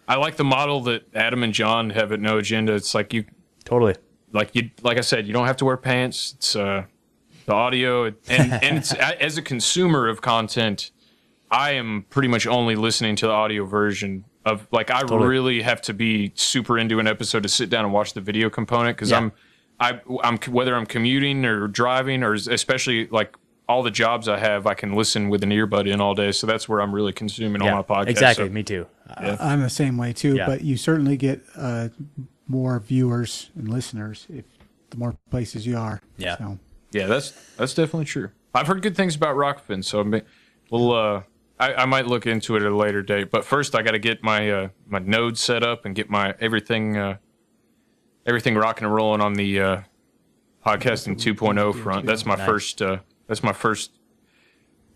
I 0.06 0.16
like 0.16 0.36
the 0.36 0.44
model 0.44 0.80
that 0.82 1.06
Adam 1.14 1.42
and 1.42 1.52
John 1.52 1.90
have 1.90 2.12
at 2.12 2.20
No 2.20 2.38
Agenda. 2.38 2.74
It's 2.74 2.94
like 2.94 3.12
you 3.14 3.24
totally 3.64 3.94
like 4.32 4.50
you 4.54 4.70
like 4.82 4.98
I 4.98 5.02
said, 5.02 5.26
you 5.26 5.32
don't 5.32 5.46
have 5.46 5.56
to 5.58 5.64
wear 5.64 5.76
pants. 5.76 6.34
It's 6.36 6.56
uh, 6.56 6.84
the 7.46 7.52
audio 7.54 8.04
and 8.06 8.16
and 8.28 8.78
it's, 8.78 8.92
as 8.94 9.38
a 9.38 9.42
consumer 9.42 10.08
of 10.08 10.20
content, 10.20 10.90
I 11.50 11.72
am 11.72 12.04
pretty 12.10 12.28
much 12.28 12.46
only 12.46 12.76
listening 12.76 13.16
to 13.16 13.26
the 13.26 13.32
audio 13.32 13.64
version 13.64 14.24
of 14.44 14.66
like 14.72 14.90
I 14.90 15.00
Totally. 15.00 15.26
really 15.26 15.62
have 15.62 15.80
to 15.82 15.94
be 15.94 16.32
super 16.34 16.78
into 16.78 16.98
an 16.98 17.06
episode 17.06 17.42
to 17.44 17.48
sit 17.48 17.70
down 17.70 17.84
and 17.84 17.94
watch 17.94 18.12
the 18.12 18.20
video 18.20 18.50
component 18.50 18.96
because 18.96 19.10
Yeah. 19.10 19.18
I'm 19.18 19.32
I 19.80 20.00
I'm 20.22 20.36
whether 20.50 20.74
I'm 20.76 20.86
commuting 20.86 21.44
or 21.46 21.66
driving 21.66 22.22
or 22.22 22.34
especially 22.34 23.06
like 23.08 23.34
all 23.68 23.82
the 23.82 23.90
jobs 23.90 24.28
I 24.28 24.38
have, 24.38 24.66
I 24.66 24.74
can 24.74 24.92
listen 24.94 25.28
with 25.30 25.42
an 25.42 25.50
earbud 25.50 25.90
in 25.90 26.00
all 26.00 26.14
day. 26.14 26.32
So 26.32 26.46
that's 26.46 26.68
where 26.68 26.80
I'm 26.82 26.94
really 26.94 27.12
consuming 27.12 27.62
all 27.62 27.70
my 27.70 27.82
podcasts. 27.82 28.08
exactly. 28.08 28.46
So- 28.48 28.52
Me 28.52 28.62
too. 28.62 28.86
Yeah. 29.20 29.36
I'm 29.40 29.60
the 29.60 29.70
same 29.70 29.96
way 29.96 30.12
too, 30.12 30.34
Yeah. 30.36 30.46
but 30.46 30.62
you 30.62 30.76
certainly 30.76 31.16
get 31.16 31.42
uh, 31.56 31.88
more 32.48 32.78
viewers 32.80 33.50
and 33.56 33.68
listeners 33.68 34.26
if 34.28 34.44
the 34.90 34.96
more 34.98 35.14
places 35.30 35.66
you 35.66 35.76
are. 35.78 36.00
Yeah. 36.16 36.36
So. 36.38 36.58
Yeah, 36.92 37.06
that's 37.06 37.30
that's 37.56 37.74
definitely 37.74 38.04
true. 38.04 38.30
I've 38.54 38.66
heard 38.68 38.82
good 38.82 38.96
things 38.96 39.16
about 39.16 39.34
Rokfin, 39.36 39.82
so 39.84 40.00
I 40.00 40.02
may, 40.04 40.22
we'll 40.70 40.92
uh, 40.92 41.22
I, 41.58 41.74
I 41.74 41.84
might 41.86 42.06
look 42.06 42.24
into 42.26 42.54
it 42.56 42.62
at 42.62 42.70
a 42.70 42.76
later 42.76 43.02
date. 43.02 43.30
But 43.30 43.44
first, 43.44 43.74
I 43.74 43.82
got 43.82 43.92
to 43.92 43.98
get 43.98 44.22
my 44.22 44.48
uh, 44.50 44.68
my 44.86 45.00
node 45.00 45.36
set 45.36 45.62
up 45.64 45.84
and 45.86 45.94
get 45.94 46.08
my 46.08 46.34
everything 46.38 46.96
uh, 46.96 47.16
everything 48.26 48.54
rocking 48.56 48.84
and 48.84 48.94
rolling 48.94 49.20
on 49.22 49.34
the 49.34 49.60
uh, 49.60 49.80
podcasting 50.64 51.16
2.0 51.16 51.82
front. 51.82 52.06
That's 52.06 52.24
my 52.24 52.36
Nice. 52.36 52.46
first. 52.46 52.82
That's 53.26 53.42
my 53.42 53.52
first. 53.52 53.90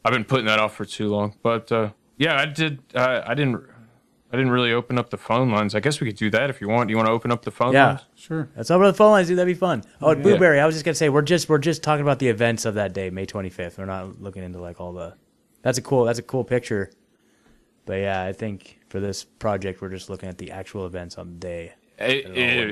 I've 0.04 0.12
been 0.12 0.24
putting 0.24 0.46
that 0.46 0.58
off 0.58 0.74
for 0.74 0.84
too 0.84 1.08
long, 1.08 1.34
but 1.42 1.70
uh, 1.72 1.90
yeah, 2.16 2.38
I 2.40 2.46
did. 2.46 2.80
Uh, 2.94 3.22
I 3.26 3.34
didn't. 3.34 3.62
I 4.30 4.36
didn't 4.36 4.50
really 4.52 4.72
open 4.74 4.98
up 4.98 5.08
the 5.08 5.16
phone 5.16 5.50
lines. 5.50 5.74
I 5.74 5.80
guess 5.80 6.00
we 6.02 6.06
could 6.06 6.16
do 6.18 6.28
that 6.30 6.50
if 6.50 6.60
you 6.60 6.68
want. 6.68 6.88
Do 6.88 6.92
you 6.92 6.98
want 6.98 7.06
to 7.06 7.12
open 7.12 7.30
up 7.32 7.46
the 7.46 7.50
phone 7.50 7.72
Yeah, 7.72 7.86
lines? 7.86 8.00
Sure. 8.14 8.50
Let's 8.54 8.70
open 8.70 8.86
the 8.86 8.92
phone 8.92 9.12
lines, 9.12 9.28
dude. 9.28 9.38
That'd 9.38 9.54
be 9.54 9.58
fun. 9.58 9.84
Oh, 10.02 10.10
at 10.10 10.18
Yeah. 10.18 10.22
Blueberry, 10.24 10.60
I 10.60 10.66
was 10.66 10.74
just 10.74 10.84
gonna 10.84 10.94
say 10.94 11.08
we're 11.08 11.22
just 11.22 11.48
we're 11.48 11.56
just 11.56 11.82
talking 11.82 12.02
about 12.02 12.18
the 12.18 12.28
events 12.28 12.66
of 12.66 12.74
that 12.74 12.92
day, 12.92 13.08
May 13.08 13.24
25th. 13.24 13.78
We're 13.78 13.86
not 13.86 14.20
looking 14.20 14.42
into 14.44 14.60
like 14.60 14.80
all 14.80 14.92
the. 14.92 15.14
That's 15.62 15.78
a 15.78 15.82
cool. 15.82 16.04
That's 16.04 16.18
a 16.18 16.22
cool 16.22 16.44
picture. 16.44 16.90
But 17.86 17.94
yeah, 18.00 18.22
I 18.22 18.34
think 18.34 18.78
for 18.90 19.00
this 19.00 19.24
project, 19.24 19.80
we're 19.80 19.88
just 19.88 20.10
looking 20.10 20.28
at 20.28 20.36
the 20.36 20.50
actual 20.50 20.84
events 20.84 21.16
on 21.16 21.28
the 21.30 21.36
day. 21.38 21.72
Eh, 21.98 22.20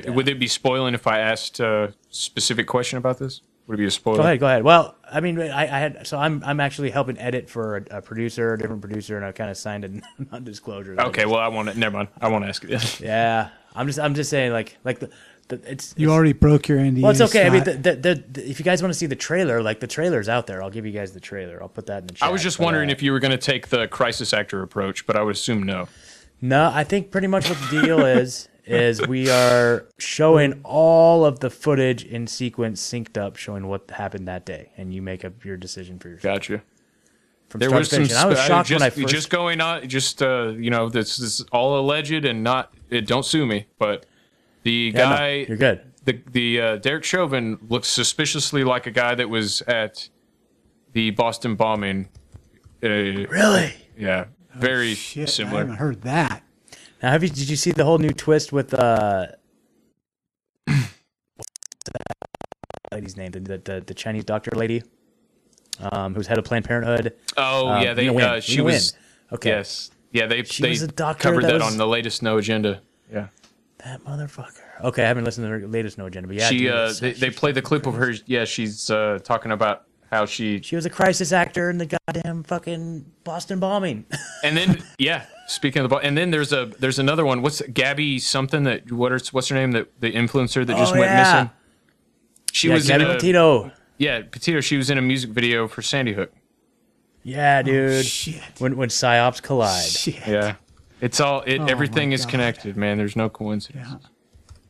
eh, 0.05 0.09
would 0.11 0.29
it 0.29 0.39
be 0.39 0.47
spoiling 0.47 0.93
if 0.93 1.07
I 1.07 1.19
asked 1.19 1.59
a 1.59 1.91
specific 2.11 2.67
question 2.67 2.97
about 2.99 3.17
this? 3.17 3.41
Would 3.67 3.75
it 3.75 3.77
be 3.77 3.85
a 3.85 3.91
spoiler? 3.91 4.17
Go 4.17 4.23
ahead, 4.23 4.39
go 4.39 4.47
ahead. 4.47 4.63
Well, 4.63 4.95
I 5.11 5.19
mean, 5.19 5.39
I, 5.39 5.63
I 5.63 5.79
had 5.79 6.07
so 6.07 6.17
I'm 6.17 6.41
I'm 6.45 6.59
actually 6.59 6.89
helping 6.89 7.17
edit 7.19 7.49
for 7.49 7.77
a, 7.77 7.97
a 7.97 8.01
producer, 8.01 8.53
a 8.53 8.57
different 8.57 8.81
producer, 8.81 9.17
and 9.17 9.25
I 9.25 9.31
kind 9.33 9.49
of 9.51 9.57
signed 9.57 9.83
a 9.83 9.89
non-disclosure. 10.31 10.95
that 10.95 11.07
Okay, 11.07 11.25
well, 11.25 11.37
I 11.37 11.49
want 11.49 11.69
to. 11.69 11.77
Never 11.77 11.97
mind. 11.97 12.09
I 12.21 12.29
won't 12.29 12.45
ask 12.45 12.63
it. 12.63 12.99
Yeah, 13.01 13.49
I'm 13.75 13.87
just 13.87 13.99
I'm 13.99 14.15
just 14.15 14.29
saying 14.29 14.53
like 14.53 14.77
like 14.85 14.99
the, 14.99 15.09
the 15.49 15.55
it's 15.69 15.93
You 15.97 16.07
it's- 16.07 16.15
already 16.15 16.31
broke 16.33 16.69
your 16.69 16.77
NDA. 16.79 17.01
Well, 17.01 17.11
it's 17.11 17.19
okay. 17.21 17.45
I 17.45 17.49
mean, 17.49 17.63
Scott. 17.63 17.83
the, 17.83 17.95
the, 17.95 18.23
the, 18.31 18.49
if 18.49 18.57
you 18.59 18.63
guys 18.63 18.81
want 18.81 18.93
to 18.93 18.97
see 18.97 19.05
the 19.05 19.15
trailer, 19.17 19.61
like 19.61 19.81
the 19.81 19.87
trailer's 19.87 20.29
out 20.29 20.47
there. 20.47 20.63
I'll 20.63 20.69
give 20.69 20.85
you 20.85 20.93
guys 20.93 21.11
the 21.11 21.19
trailer. 21.19 21.61
I'll 21.61 21.67
put 21.69 21.87
that 21.87 22.01
in 22.03 22.07
the 22.07 22.13
chat. 22.13 22.27
I 22.29 22.31
was 22.31 22.41
just 22.41 22.59
wondering 22.59 22.89
uh, 22.89 22.93
if 22.93 23.01
you 23.03 23.11
were 23.11 23.19
going 23.19 23.31
to 23.31 23.37
take 23.37 23.67
the 23.67 23.87
crisis 23.89 24.33
actor 24.33 24.61
approach, 24.63 25.05
but 25.05 25.17
I 25.17 25.23
would 25.23 25.35
assume 25.35 25.63
no. 25.63 25.87
No, 26.41 26.71
I 26.73 26.83
think 26.85 27.11
pretty 27.11 27.27
much 27.27 27.49
what 27.49 27.57
the 27.69 27.81
deal 27.81 28.05
is 28.05 28.47
is 28.67 29.05
we 29.07 29.29
are 29.29 29.85
showing 29.97 30.59
all 30.63 31.25
of 31.25 31.39
the 31.39 31.49
footage 31.49 32.03
in 32.03 32.27
sequence, 32.27 32.81
synced 32.81 33.17
up, 33.17 33.35
showing 33.37 33.67
what 33.67 33.89
happened 33.91 34.27
that 34.27 34.45
day, 34.45 34.71
and 34.77 34.93
you 34.93 35.01
make 35.01 35.23
up 35.25 35.43
your 35.45 35.57
decision 35.57 35.99
for 35.99 36.09
yourself. 36.09 36.35
Gotcha. 36.35 36.61
From 37.49 37.61
start 37.61 37.83
to 37.85 37.89
finish. 37.89 38.09
And 38.09 38.17
I 38.19 38.25
was 38.25 38.39
shocked 38.43 38.67
just, 38.69 38.79
when 38.81 38.85
I 38.85 38.89
first. 38.89 39.07
just 39.07 39.29
going 39.29 39.61
on. 39.61 39.87
Just 39.87 40.21
uh, 40.21 40.53
you 40.57 40.69
know, 40.69 40.89
this 40.89 41.17
is 41.19 41.41
all 41.51 41.79
alleged 41.79 42.25
and 42.25 42.43
not. 42.43 42.73
It, 42.89 43.07
don't 43.07 43.23
sue 43.25 43.45
me, 43.45 43.67
but 43.79 44.05
the 44.63 44.91
Yeah, 44.93 45.09
no, 45.09 45.15
guy. 45.15 45.45
you're 45.47 45.57
good. 45.57 45.81
The 46.03 46.21
the 46.31 46.61
uh, 46.61 46.75
Derek 46.77 47.03
Chauvin 47.05 47.57
looks 47.69 47.87
suspiciously 47.87 48.63
like 48.65 48.85
a 48.85 48.91
guy 48.91 49.15
that 49.15 49.29
was 49.29 49.61
at 49.61 50.09
the 50.91 51.11
Boston 51.11 51.55
bombing. 51.55 52.09
Uh, 52.83 52.87
really? 52.89 53.73
Yeah. 53.97 54.25
Very 54.55 54.91
Oh, 54.91 54.95
Shit, 54.95 55.27
I 55.29 55.31
similar. 55.31 55.59
haven't 55.59 55.75
heard 55.75 56.01
that. 56.01 56.43
Now, 57.01 57.11
have 57.11 57.23
you? 57.23 57.29
Did 57.29 57.49
you 57.49 57.55
see 57.55 57.71
the 57.71 57.85
whole 57.85 57.97
new 57.99 58.09
twist 58.11 58.51
with 58.51 58.73
uh? 58.73 59.27
what's 60.65 60.87
that 61.93 62.17
lady's 62.91 63.15
name? 63.17 63.31
The, 63.31 63.39
the 63.39 63.57
the 63.59 63.83
the 63.87 63.93
Chinese 63.93 64.23
doctor 64.25 64.51
lady, 64.55 64.83
um, 65.79 66.15
who's 66.15 66.27
head 66.27 66.37
of 66.37 66.45
Planned 66.45 66.65
Parenthood. 66.65 67.13
Oh 67.37 67.67
Um, 67.69 67.83
yeah, 67.83 67.93
they 67.93 68.07
Nina 68.07 68.13
Nguyen. 68.19 68.23
uh, 68.23 68.39
she 68.41 68.51
Nina 68.53 68.63
was. 68.63 68.91
Nguyen. 68.93 69.33
Okay. 69.33 69.49
Yes. 69.49 69.91
Yeah, 70.11 70.25
they 70.25 70.43
She 70.43 70.63
they 70.63 70.69
was 70.69 70.81
a 70.81 70.87
doctor 70.87 71.21
covered 71.29 71.43
that 71.43 71.47
that, 71.47 71.53
was- 71.55 71.71
on 71.73 71.77
the 71.77 71.87
latest 71.87 72.23
No 72.23 72.37
Agenda. 72.37 72.81
Yeah. 73.11 73.27
That 73.83 74.03
motherfucker. 74.03 74.61
Okay, 74.83 75.03
I 75.03 75.07
haven't 75.07 75.25
listened 75.25 75.47
to 75.47 75.59
the 75.59 75.67
latest 75.67 75.97
No 75.99 76.05
Agenda, 76.07 76.27
but 76.27 76.37
yeah, 76.37 76.49
she 76.49 76.59
dude, 76.59 76.71
uh, 76.71 76.93
they, 76.93 77.11
they 77.13 77.29
played 77.29 77.53
the 77.55 77.61
clip 77.61 77.85
of 77.85 77.93
her. 77.95 78.13
Yeah, 78.25 78.45
she's 78.45 78.89
uh, 78.89 79.19
talking 79.23 79.51
about 79.51 79.83
how 80.11 80.25
she 80.25 80.61
she 80.61 80.75
was 80.75 80.85
a 80.85 80.89
crisis 80.89 81.31
actor 81.31 81.69
in 81.69 81.77
the 81.77 81.85
goddamn 82.07 82.43
fucking 82.43 83.05
Boston 83.23 83.59
bombing. 83.59 84.05
and 84.43 84.55
then 84.57 84.81
yeah. 84.97 85.25
Speaking 85.49 85.81
of 85.83 85.89
the, 85.89 85.95
bo- 85.95 86.01
and 86.01 86.17
then 86.17 86.31
there's 86.31 86.51
a 86.51 86.65
there's 86.79 86.99
another 86.99 87.25
one. 87.25 87.41
What's 87.41 87.61
Gabby 87.73 88.19
something 88.19 88.63
that 88.63 88.91
what 88.91 89.11
is 89.13 89.31
what's 89.31 89.47
her 89.47 89.55
name 89.55 89.71
that 89.71 89.87
the 90.01 90.11
influencer 90.11 90.65
that 90.65 90.75
just 90.77 90.93
Oh, 90.93 90.99
went 90.99 91.09
yeah. 91.11 91.33
missing? 91.33 91.51
She 92.51 92.67
Yeah, 92.67 92.73
was 92.73 92.87
Gabby 92.87 93.03
in 93.05 93.09
a, 93.11 93.13
Petito. 93.13 93.71
Yeah, 93.97 94.21
Petito. 94.29 94.59
She 94.61 94.75
was 94.77 94.89
in 94.89 94.97
a 94.97 95.01
music 95.01 95.29
video 95.29 95.67
for 95.69 95.81
Sandy 95.81 96.13
Hook. 96.13 96.31
Yeah, 97.23 97.61
dude. 97.61 98.05
shit. 98.05 98.41
When 98.59 98.75
when 98.77 98.89
psyops 98.89 99.41
collide. 99.41 99.83
Shit. 99.85 100.15
Yeah, 100.27 100.55
it's 101.01 101.19
all 101.21 101.41
it. 101.47 101.59
Oh, 101.61 101.65
everything 101.65 102.11
is 102.11 102.25
God. 102.25 102.31
connected, 102.31 102.75
man. 102.77 102.97
There's 102.97 103.15
no 103.15 103.29
coincidence. 103.29 103.87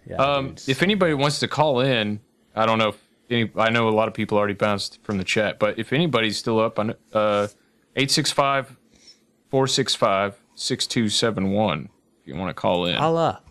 Yeah, 0.07 0.15
Um, 0.17 0.55
if 0.67 0.81
anybody 0.83 1.13
wants 1.15 1.39
to 1.39 1.47
call 1.47 1.79
in, 1.81 2.19
I 2.55 2.65
don't 2.65 2.77
know 2.77 2.89
if 2.89 2.95
any, 2.95 3.06
I 3.29 3.69
know 3.69 3.89
a 3.89 3.91
lot 3.91 4.07
of 4.07 4.13
people 4.13 4.37
already 4.37 4.53
bounced 4.53 4.99
from 5.03 5.17
the 5.17 5.23
chat, 5.23 5.59
but 5.59 5.77
if 5.77 5.91
anybody's 5.91 6.37
still 6.37 6.59
up 6.59 6.79
on 6.79 6.91
uh 7.13 7.47
865 7.95 8.77
465 9.49 10.35
6271 10.55 11.89
if 12.21 12.27
you 12.27 12.35
want 12.35 12.49
to 12.49 12.53
call 12.53 12.85
in. 12.85 12.95
Holla. 12.95 13.41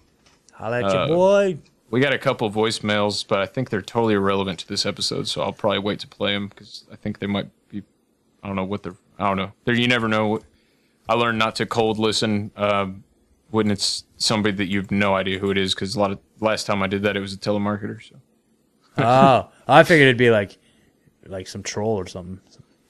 Holla 0.53 0.79
at 0.79 0.85
Uh, 0.85 0.95
your 0.95 1.09
boy. 1.09 1.59
We 1.91 2.01
got 2.01 2.13
a 2.13 2.19
couple 2.19 2.51
voicemails, 2.51 3.27
but 3.27 3.39
I 3.39 3.47
think 3.47 3.71
they're 3.71 3.81
totally 3.83 4.15
irrelevant 4.15 4.59
to 4.61 4.69
this 4.69 4.85
episode, 4.85 5.29
so 5.29 5.43
I'll 5.43 5.53
probably 5.53 5.79
wait 5.79 6.01
to 6.01 6.09
play 6.09 6.33
them 6.33 6.49
because 6.49 6.85
I 6.93 6.97
think 6.97 7.21
they 7.21 7.27
might 7.29 7.49
be. 7.69 7.83
I 8.43 8.47
don't 8.49 8.57
know 8.57 8.65
what 8.65 8.83
they're. 8.83 8.97
I 9.19 9.29
don't 9.29 9.37
know. 9.37 9.53
There, 9.65 9.75
you 9.75 9.87
never 9.87 10.09
know. 10.09 10.41
I 11.09 11.15
learned 11.15 11.39
not 11.39 11.55
to 11.57 11.67
cold 11.67 11.99
listen 11.99 12.51
um, 12.57 13.05
when 13.51 13.71
it's 13.71 14.05
somebody 14.17 14.57
that 14.57 14.67
you've 14.67 14.91
no 14.91 15.15
idea 15.15 15.39
who 15.39 15.51
it 15.53 15.59
is 15.59 15.75
because 15.75 15.95
a 15.95 16.01
lot 16.01 16.11
of 16.11 16.19
last 16.41 16.67
time 16.67 16.83
I 16.83 16.89
did 16.89 17.03
that, 17.03 17.17
it 17.17 17.21
was 17.21 17.33
a 17.33 17.39
telemarketer. 17.39 18.03
So. 18.03 18.17
Oh, 18.99 19.49
I 19.69 19.83
figured 19.85 20.07
it'd 20.09 20.17
be 20.19 20.31
like 20.31 20.57
like 21.27 21.47
some 21.49 21.63
troll 21.63 21.97
or 21.99 22.07
something. 22.07 22.41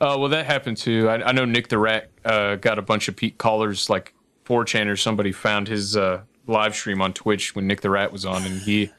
Oh 0.01 0.19
well, 0.19 0.29
that 0.29 0.47
happened 0.47 0.77
too. 0.77 1.09
I, 1.09 1.29
I 1.29 1.33
know 1.33 1.45
Nick 1.45 1.69
the 1.69 1.79
Rat 1.79 2.11
uh, 2.25 2.57
got 2.57 2.79
a 2.79 2.83
bunch 2.83 3.09
of 3.09 3.17
Pete 3.17 3.39
callers, 3.39 3.89
like 3.89 4.13
4chan 4.45 4.89
or 4.89 4.97
somebody 4.97 5.33
found 5.33 5.69
his 5.69 5.97
uh, 5.97 6.23
live 6.47 6.75
stream 6.75 7.01
on 7.01 7.13
Twitch 7.15 7.55
when 7.57 7.67
Nick 7.67 7.81
the 7.81 7.91
Rat 7.91 8.13
was 8.13 8.25
on, 8.27 8.45
and 8.45 8.61
he 8.61 8.91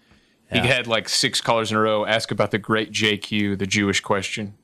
Yeah. 0.52 0.62
he 0.64 0.68
had 0.68 0.88
like 0.88 1.08
six 1.08 1.40
callers 1.40 1.72
in 1.72 1.78
a 1.78 1.80
row 1.82 2.06
ask 2.06 2.32
about 2.32 2.52
the 2.52 2.58
Great 2.58 2.92
JQ, 2.92 3.60
the 3.60 3.68
Jewish 3.68 4.02
question. 4.02 4.56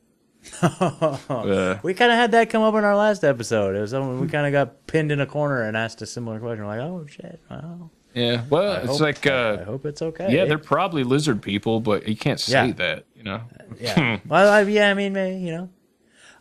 Uh, 0.62 1.78
we 1.84 1.94
kind 1.94 2.12
of 2.12 2.18
had 2.18 2.32
that 2.32 2.50
come 2.50 2.64
up 2.64 2.74
in 2.76 2.84
our 2.84 2.96
last 2.96 3.24
episode. 3.24 3.76
It 3.76 3.82
was 3.82 3.92
someone 3.92 4.20
we 4.20 4.28
kind 4.28 4.46
of 4.46 4.52
got 4.52 4.88
pinned 4.88 5.12
in 5.12 5.22
a 5.22 5.26
corner 5.26 5.62
and 5.62 5.78
asked 5.78 6.02
a 6.02 6.06
similar 6.06 6.40
question. 6.40 6.66
We're 6.66 6.78
like, 6.78 6.82
oh 6.82 7.06
shit, 7.08 7.40
wow. 7.50 7.90
Yeah, 8.14 8.44
well, 8.50 8.72
I 8.72 8.76
it's 8.78 8.88
hope- 8.88 9.02
like 9.02 9.26
uh, 9.28 9.58
I 9.62 9.64
hope 9.64 9.86
it's 9.86 10.02
okay. 10.02 10.34
Yeah, 10.36 10.46
they're 10.46 10.58
probably 10.58 11.04
lizard 11.04 11.42
people, 11.42 11.80
but 11.80 12.08
you 12.08 12.16
can't 12.16 12.40
say 12.40 12.68
Yeah. 12.68 12.74
that, 12.74 13.06
you 13.16 13.24
know. 13.24 13.42
yeah. 13.80 14.20
well, 14.28 14.50
I, 14.52 14.62
yeah, 14.62 14.90
I 14.92 14.94
mean, 14.94 15.14
maybe, 15.14 15.40
you 15.44 15.52
know, 15.52 15.70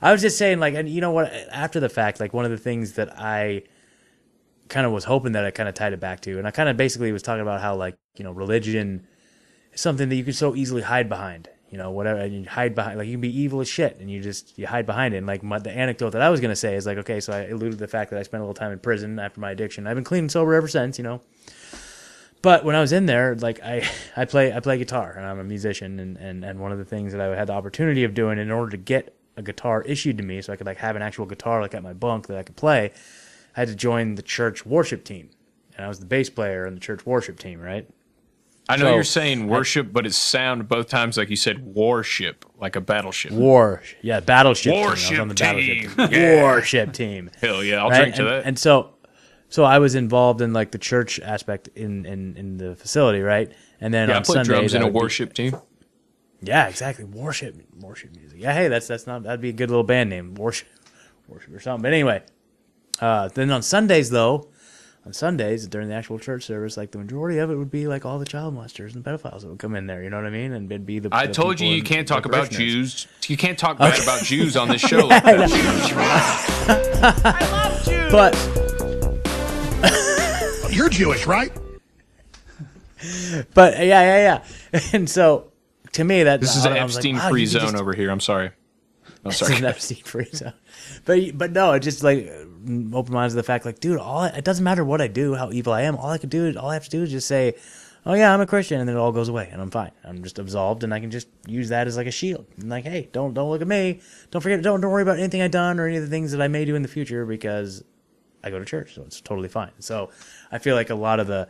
I 0.01 0.13
was 0.13 0.21
just 0.21 0.37
saying, 0.39 0.59
like, 0.61 0.75
and 0.75 0.89
you 0.89 1.01
know 1.01 1.13
what? 1.13 1.33
After 1.51 1.81
the 1.81 1.89
fact, 1.89 2.21
like, 2.21 2.33
one 2.33 2.45
of 2.45 2.51
the 2.51 2.59
things 2.59 2.93
that 2.95 3.17
I 3.19 3.63
kind 4.69 4.87
of 4.87 4.93
was 4.93 5.05
hoping 5.05 5.33
that 5.33 5.45
I 5.45 5.51
kind 5.51 5.69
of 5.69 5.75
tied 5.75 5.93
it 5.93 6.01
back 6.01 6.21
to, 6.23 6.39
and 6.39 6.47
I 6.47 6.51
kind 6.51 6.69
of 6.69 6.77
basically 6.77 7.13
was 7.13 7.23
talking 7.23 7.43
about 7.43 7.61
how, 7.61 7.77
like, 7.77 7.97
you 8.17 8.25
know, 8.25 8.33
religion 8.33 9.07
is 9.73 9.81
something 9.81 10.09
that 10.09 10.17
you 10.17 10.25
can 10.25 10.33
so 10.33 10.55
easily 10.57 10.83
hide 10.83 11.09
behind. 11.09 11.49
You 11.71 11.79
know, 11.79 11.91
whatever, 11.91 12.21
and 12.21 12.35
you 12.35 12.45
hide 12.47 12.75
behind, 12.75 12.99
like, 12.99 13.07
you 13.07 13.15
can 13.15 13.23
be 13.23 13.35
evil 13.41 13.61
as 13.63 13.69
shit, 13.69 13.97
and 13.99 14.11
you 14.11 14.21
just 14.21 14.59
you 14.59 14.67
hide 14.67 14.85
behind 14.85 15.15
it. 15.15 15.19
And 15.19 15.27
like, 15.27 15.43
my, 15.43 15.59
the 15.59 15.71
anecdote 15.71 16.11
that 16.11 16.21
I 16.21 16.29
was 16.29 16.39
gonna 16.39 16.55
say 16.55 16.75
is 16.75 16.85
like, 16.85 16.99
okay, 16.99 17.19
so 17.19 17.33
I 17.33 17.45
alluded 17.47 17.73
to 17.73 17.77
the 17.79 17.89
fact 17.89 18.11
that 18.11 18.19
I 18.19 18.23
spent 18.25 18.43
a 18.43 18.45
little 18.45 18.53
time 18.53 18.73
in 18.73 18.79
prison 18.79 19.19
after 19.19 19.41
my 19.41 19.53
addiction. 19.53 19.87
I've 19.87 19.95
been 19.95 20.05
clean 20.05 20.25
and 20.25 20.31
sober 20.31 20.53
ever 20.53 20.69
since, 20.69 20.99
you 20.99 21.05
know. 21.05 21.23
But 22.43 22.65
when 22.65 22.75
I 22.75 22.81
was 22.81 22.93
in 22.93 23.07
there, 23.07 23.35
like 23.37 23.63
I, 23.63 23.89
I 24.17 24.25
play 24.25 24.53
I 24.53 24.61
play 24.61 24.79
guitar 24.79 25.15
and 25.17 25.25
I'm 25.25 25.39
a 25.39 25.45
musician 25.45 25.99
and, 26.01 26.17
and, 26.17 26.45
and 26.45 26.59
one 26.61 26.73
of 26.73 26.79
the 26.79 26.85
things 26.85 27.13
that 27.13 27.21
I 27.21 27.35
had 27.37 27.47
the 27.49 27.53
opportunity 27.53 28.05
of 28.05 28.15
doing 28.15 28.39
in 28.39 28.51
order 28.51 28.71
to 28.71 28.77
get 28.77 29.15
a 29.37 29.43
guitar 29.43 29.83
issued 29.83 30.19
to 30.19 30.25
me 30.25 30.43
so 30.43 30.53
I 30.53 30.57
could 30.57 30.67
like 30.67 30.77
have 30.79 30.97
an 30.97 31.03
actual 31.03 31.25
guitar 31.27 31.61
like 31.63 31.75
at 31.75 31.83
my 31.83 31.93
bunk 31.95 32.27
that 32.27 32.37
I 32.37 32.43
could 32.43 32.57
play, 32.57 32.91
I 33.57 33.61
had 33.61 33.69
to 33.69 33.75
join 33.75 34.17
the 34.17 34.23
church 34.23 34.67
worship 34.67 35.05
team. 35.05 35.31
And 35.77 35.87
I 35.87 35.89
was 35.89 36.01
the 36.01 36.07
bass 36.07 36.29
player 36.29 36.67
in 36.67 36.75
the 36.75 36.81
church 36.81 37.07
worship 37.07 37.39
team, 37.39 37.61
right? 37.61 37.89
I 38.69 38.77
know 38.77 38.85
So- 38.87 38.95
you're 38.95 39.05
saying 39.05 39.49
worship, 39.49 39.93
but 39.93 40.05
it 40.07 40.13
sound 40.15 40.69
both 40.69 40.89
times 40.89 41.17
like 41.17 41.31
you 41.31 41.37
said 41.37 41.65
warship, 41.65 42.45
like 42.59 42.77
a 42.77 42.81
battleship. 42.81 43.33
War, 43.33 43.83
yeah, 44.03 44.21
battleship. 44.21 44.73
team. 44.73 44.83
I 44.87 44.91
was 44.91 45.01
Warship 45.03 45.21
on 45.21 45.29
the 45.29 45.35
battleship 45.35 45.77
team. 45.79 45.91
team. 45.97 46.09
Yeah. 46.13 46.43
Warship 46.43 46.93
team. 46.93 47.31
Hell 47.41 47.65
yeah, 47.65 47.83
I'll 47.83 47.91
Right? 47.91 48.01
drink 48.03 48.15
to 48.17 48.23
and, 48.23 48.31
that. 48.31 48.47
And 48.47 48.59
so, 48.59 48.91
so 49.53 49.65
I 49.65 49.81
was 49.81 49.95
involved 49.95 50.41
in 50.41 50.55
like 50.55 50.71
the 50.71 50.79
church 50.79 51.21
aspect 51.21 51.69
in 51.77 52.07
in, 52.07 52.37
in 52.39 52.57
the 52.57 52.75
facility, 52.75 53.21
right? 53.21 53.53
And 53.83 53.93
then 53.93 54.09
yeah, 54.09 54.15
I 54.15 54.19
on 54.19 54.25
played 54.25 54.47
Sundays, 54.47 54.47
drums 54.47 54.75
in 54.75 54.81
a 54.81 54.87
would 54.87 54.95
be- 54.95 54.99
worship 54.99 55.35
team. 55.35 55.57
Yeah, 56.41 56.69
exactly. 56.69 57.05
Worship, 57.05 57.55
worship 57.79 58.17
music. 58.17 58.39
Yeah, 58.41 58.55
hey, 58.55 58.69
that's 58.69 58.87
that's 58.87 59.07
not 59.07 59.25
that'd 59.25 59.43
be 59.43 59.51
a 59.51 59.53
good 59.53 59.69
little 59.69 59.85
band 59.85 60.09
name, 60.09 60.35
worship, 60.35 60.69
worship 61.29 61.53
or 61.55 61.61
something. 61.61 61.83
But 61.83 61.93
anyway, 61.93 62.23
uh, 62.99 63.29
then 63.29 63.51
on 63.51 63.61
Sundays 63.61 64.09
though, 64.09 64.49
on 65.05 65.13
Sundays 65.13 65.67
during 65.67 65.89
the 65.91 65.95
actual 65.97 66.19
church 66.19 66.45
service, 66.45 66.79
like 66.79 66.93
the 66.93 66.99
majority 66.99 67.37
of 67.37 67.51
it 67.51 67.57
would 67.57 67.71
be 67.71 67.87
like 67.87 68.07
all 68.07 68.19
the 68.19 68.25
child 68.25 68.57
molesters 68.57 68.95
and 68.95 69.05
pedophiles 69.05 69.43
that 69.43 69.49
would 69.49 69.59
come 69.59 69.77
in 69.77 69.87
there. 69.87 70.03
You 70.03 70.09
know 70.09 70.17
what 70.17 70.25
I 70.25 70.31
mean? 70.31 70.53
And 70.53 70.73
it'd 70.73 70.87
be 70.87 70.99
the. 70.99 71.11
I 71.13 71.27
the 71.27 71.35
told 71.35 71.61
you 71.61 71.69
you 71.69 71.83
can't 71.83 72.09
talk 72.09 72.25
about. 72.25 72.49
Jews. 72.49 73.07
You 73.29 73.37
can't 73.37 73.59
talk 73.59 73.77
bad 73.77 74.03
about 74.03 74.23
Jews 74.23 74.57
on 74.57 74.69
this 74.69 74.81
show. 74.89 75.09
Yeah, 75.09 75.21
like 75.25 75.27
I 75.27 75.47
that. 76.97 78.09
But 78.11 78.62
You're 80.73 80.89
Jewish, 80.89 81.27
right? 81.27 81.53
but 83.55 83.79
yeah, 83.79 83.85
yeah, 84.03 84.43
yeah. 84.73 84.81
And 84.93 85.09
so 85.09 85.53
to 85.93 86.05
me, 86.05 86.23
that 86.23 86.41
This 86.41 86.57
is 86.57 86.65
an 86.65 86.73
I 86.73 86.83
was 86.85 86.97
like, 86.97 87.05
wow, 87.05 87.11
Epstein-free 87.11 87.41
you 87.43 87.47
zone 87.47 87.61
just- 87.63 87.77
over 87.77 87.93
here. 87.93 88.11
I'm 88.11 88.21
sorry. 88.21 88.51
I'm 89.25 89.31
It's 89.31 89.39
sorry. 89.39 89.57
an 89.57 89.65
Epstein 89.65 90.03
free 90.05 90.29
zone. 90.33 90.53
But 91.05 91.37
but 91.39 91.53
no, 91.53 91.73
it 91.73 91.81
just 91.81 92.03
like 92.03 92.27
uh, 92.29 92.97
open 92.97 93.13
minds 93.13 93.35
to 93.35 93.37
the 93.37 93.43
fact 93.43 93.65
like, 93.65 93.79
dude, 93.81 93.99
all 93.99 94.25
it 94.25 94.45
doesn't 94.45 94.65
matter 94.65 94.85
what 94.85 95.01
I 95.01 95.07
do, 95.09 95.35
how 95.35 95.51
evil 95.53 95.73
I 95.73 95.83
am. 95.83 95.97
All 95.97 96.11
I 96.11 96.19
could 96.19 96.31
do, 96.31 96.57
all 96.59 96.71
I 96.71 96.75
have 96.75 96.85
to 96.85 96.91
do 96.91 97.03
is 97.03 97.11
just 97.11 97.27
say, 97.29 97.55
oh 98.07 98.15
yeah, 98.15 98.33
I'm 98.35 98.41
a 98.41 98.47
Christian, 98.47 98.81
and 98.81 98.89
then 98.89 98.97
it 98.97 98.99
all 98.99 99.13
goes 99.13 99.29
away, 99.29 99.49
and 99.53 99.61
I'm 99.63 99.71
fine. 99.71 99.91
I'm 100.05 100.23
just 100.23 100.39
absolved, 100.41 100.83
and 100.85 100.93
I 100.95 100.99
can 101.01 101.11
just 101.11 101.29
use 101.47 101.69
that 101.71 101.87
as 101.87 101.97
like 101.97 102.07
a 102.09 102.11
shield. 102.13 102.47
And 102.59 102.69
like, 102.69 102.85
hey, 102.85 103.09
don't 103.13 103.33
don't 103.35 103.49
look 103.51 103.63
at 103.63 103.69
me. 103.69 104.01
Don't 104.31 104.41
forget. 104.43 104.61
Don't 104.63 104.81
don't 104.81 104.91
worry 104.91 105.03
about 105.03 105.19
anything 105.19 105.41
I've 105.43 105.51
done 105.53 105.79
or 105.81 105.87
any 105.87 105.97
of 105.97 106.03
the 106.03 106.11
things 106.11 106.33
that 106.33 106.41
I 106.43 106.49
may 106.49 106.65
do 106.65 106.75
in 106.75 106.83
the 106.83 106.89
future 106.89 107.25
because 107.27 107.85
I 108.45 108.51
go 108.51 108.59
to 108.59 108.65
church, 108.65 108.95
so 108.95 109.03
it's 109.03 109.21
totally 109.21 109.49
fine. 109.49 109.71
So 109.79 110.11
I 110.53 110.59
feel 110.59 110.77
like 110.77 110.91
a 110.91 110.95
lot 110.95 111.19
of 111.21 111.27
the 111.27 111.49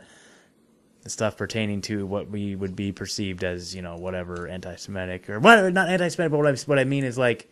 the 1.01 1.09
stuff 1.09 1.35
pertaining 1.35 1.81
to 1.81 2.05
what 2.05 2.29
we 2.29 2.55
would 2.55 2.77
be 2.77 2.93
perceived 2.93 3.43
as, 3.43 3.75
you 3.75 3.81
know, 3.81 3.97
whatever 3.97 4.47
anti-Semitic 4.47 5.29
or 5.29 5.37
whatever, 5.41 5.69
not 5.69 5.89
anti-Semitic, 5.89 6.31
but 6.31 6.37
what 6.37 6.47
I 6.47 6.55
what 6.65 6.79
I 6.79 6.85
mean 6.85 7.03
is 7.03 7.17
like 7.17 7.49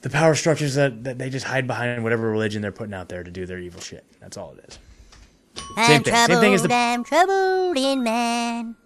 the 0.00 0.08
power 0.10 0.34
structures 0.34 0.74
that, 0.76 1.04
that 1.04 1.18
they 1.18 1.28
just 1.28 1.44
hide 1.44 1.66
behind 1.66 2.02
whatever 2.02 2.30
religion 2.30 2.62
they're 2.62 2.72
putting 2.72 2.94
out 2.94 3.08
there 3.10 3.22
to 3.22 3.30
do 3.30 3.44
their 3.46 3.58
evil 3.58 3.80
shit. 3.80 4.04
That's 4.20 4.36
all 4.38 4.54
it 4.56 4.64
is. 4.68 4.78
Same 5.76 5.96
I'm 5.96 6.02
thing. 6.04 6.14
Same 6.14 6.40
thing 6.40 6.54
as 6.54 6.62
the 6.62 6.72
I'm 6.72 7.04
troubled 7.04 7.76
in 7.76 8.04
mind. 8.04 8.76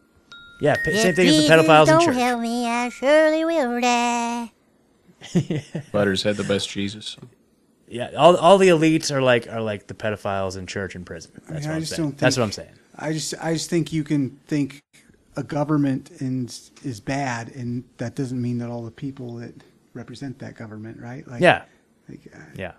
yeah. 0.61 0.75
p- 0.85 0.97
Same 0.97 1.11
If 1.11 1.17
thing 1.17 1.29
as 1.29 1.37
the 1.37 1.49
pedophiles 1.55 1.83
in 1.83 1.87
don't 1.87 2.05
church. 2.07 2.15
help 2.17 2.41
me, 2.41 2.67
I 2.67 2.89
surely 2.89 3.45
will 3.45 3.81
die. 3.81 4.53
Butters 5.93 6.23
had 6.25 6.37
the 6.37 6.45
best 6.45 6.69
Jesus. 6.69 7.17
Yeah, 7.93 8.13
all 8.17 8.37
all 8.39 8.57
the 8.57 8.69
elites 8.69 9.11
are 9.11 9.21
like 9.21 9.47
are 9.49 9.61
like 9.61 9.87
the 9.87 9.95
pedophiles 9.95 10.57
in 10.57 10.67
church 10.67 10.95
and 10.95 11.05
prison. 11.05 11.33
I 11.47 11.53
That's 11.53 11.67
mean, 11.67 11.69
what 11.69 11.73
I 11.73 11.75
I'm 11.75 11.81
just 11.83 11.95
saying. 11.95 12.09
don't. 12.09 12.19
That's 12.19 12.37
what 12.39 12.45
I'm 12.45 12.53
saying. 12.53 12.73
I 12.97 13.13
just, 13.13 13.35
I 13.41 13.53
just 13.53 13.69
think 13.69 13.93
you 13.93 14.03
can 14.03 14.31
think 14.47 14.83
a 15.37 15.43
government 15.43 16.11
and 16.21 16.49
is 16.83 17.01
bad, 17.01 17.55
and 17.55 17.85
that 17.99 18.15
doesn't 18.15 18.41
mean 18.41 18.59
that 18.59 18.71
all 18.71 18.83
the 18.83 18.91
people 18.91 19.37
that 19.37 19.55
represent 19.93 20.39
that 20.39 20.57
government, 20.57 20.99
right? 21.01 21.27
Like, 21.29 21.43
yeah. 21.43 21.65
like, 22.09 22.21
uh, 22.35 22.39
Yeah. 22.57 22.73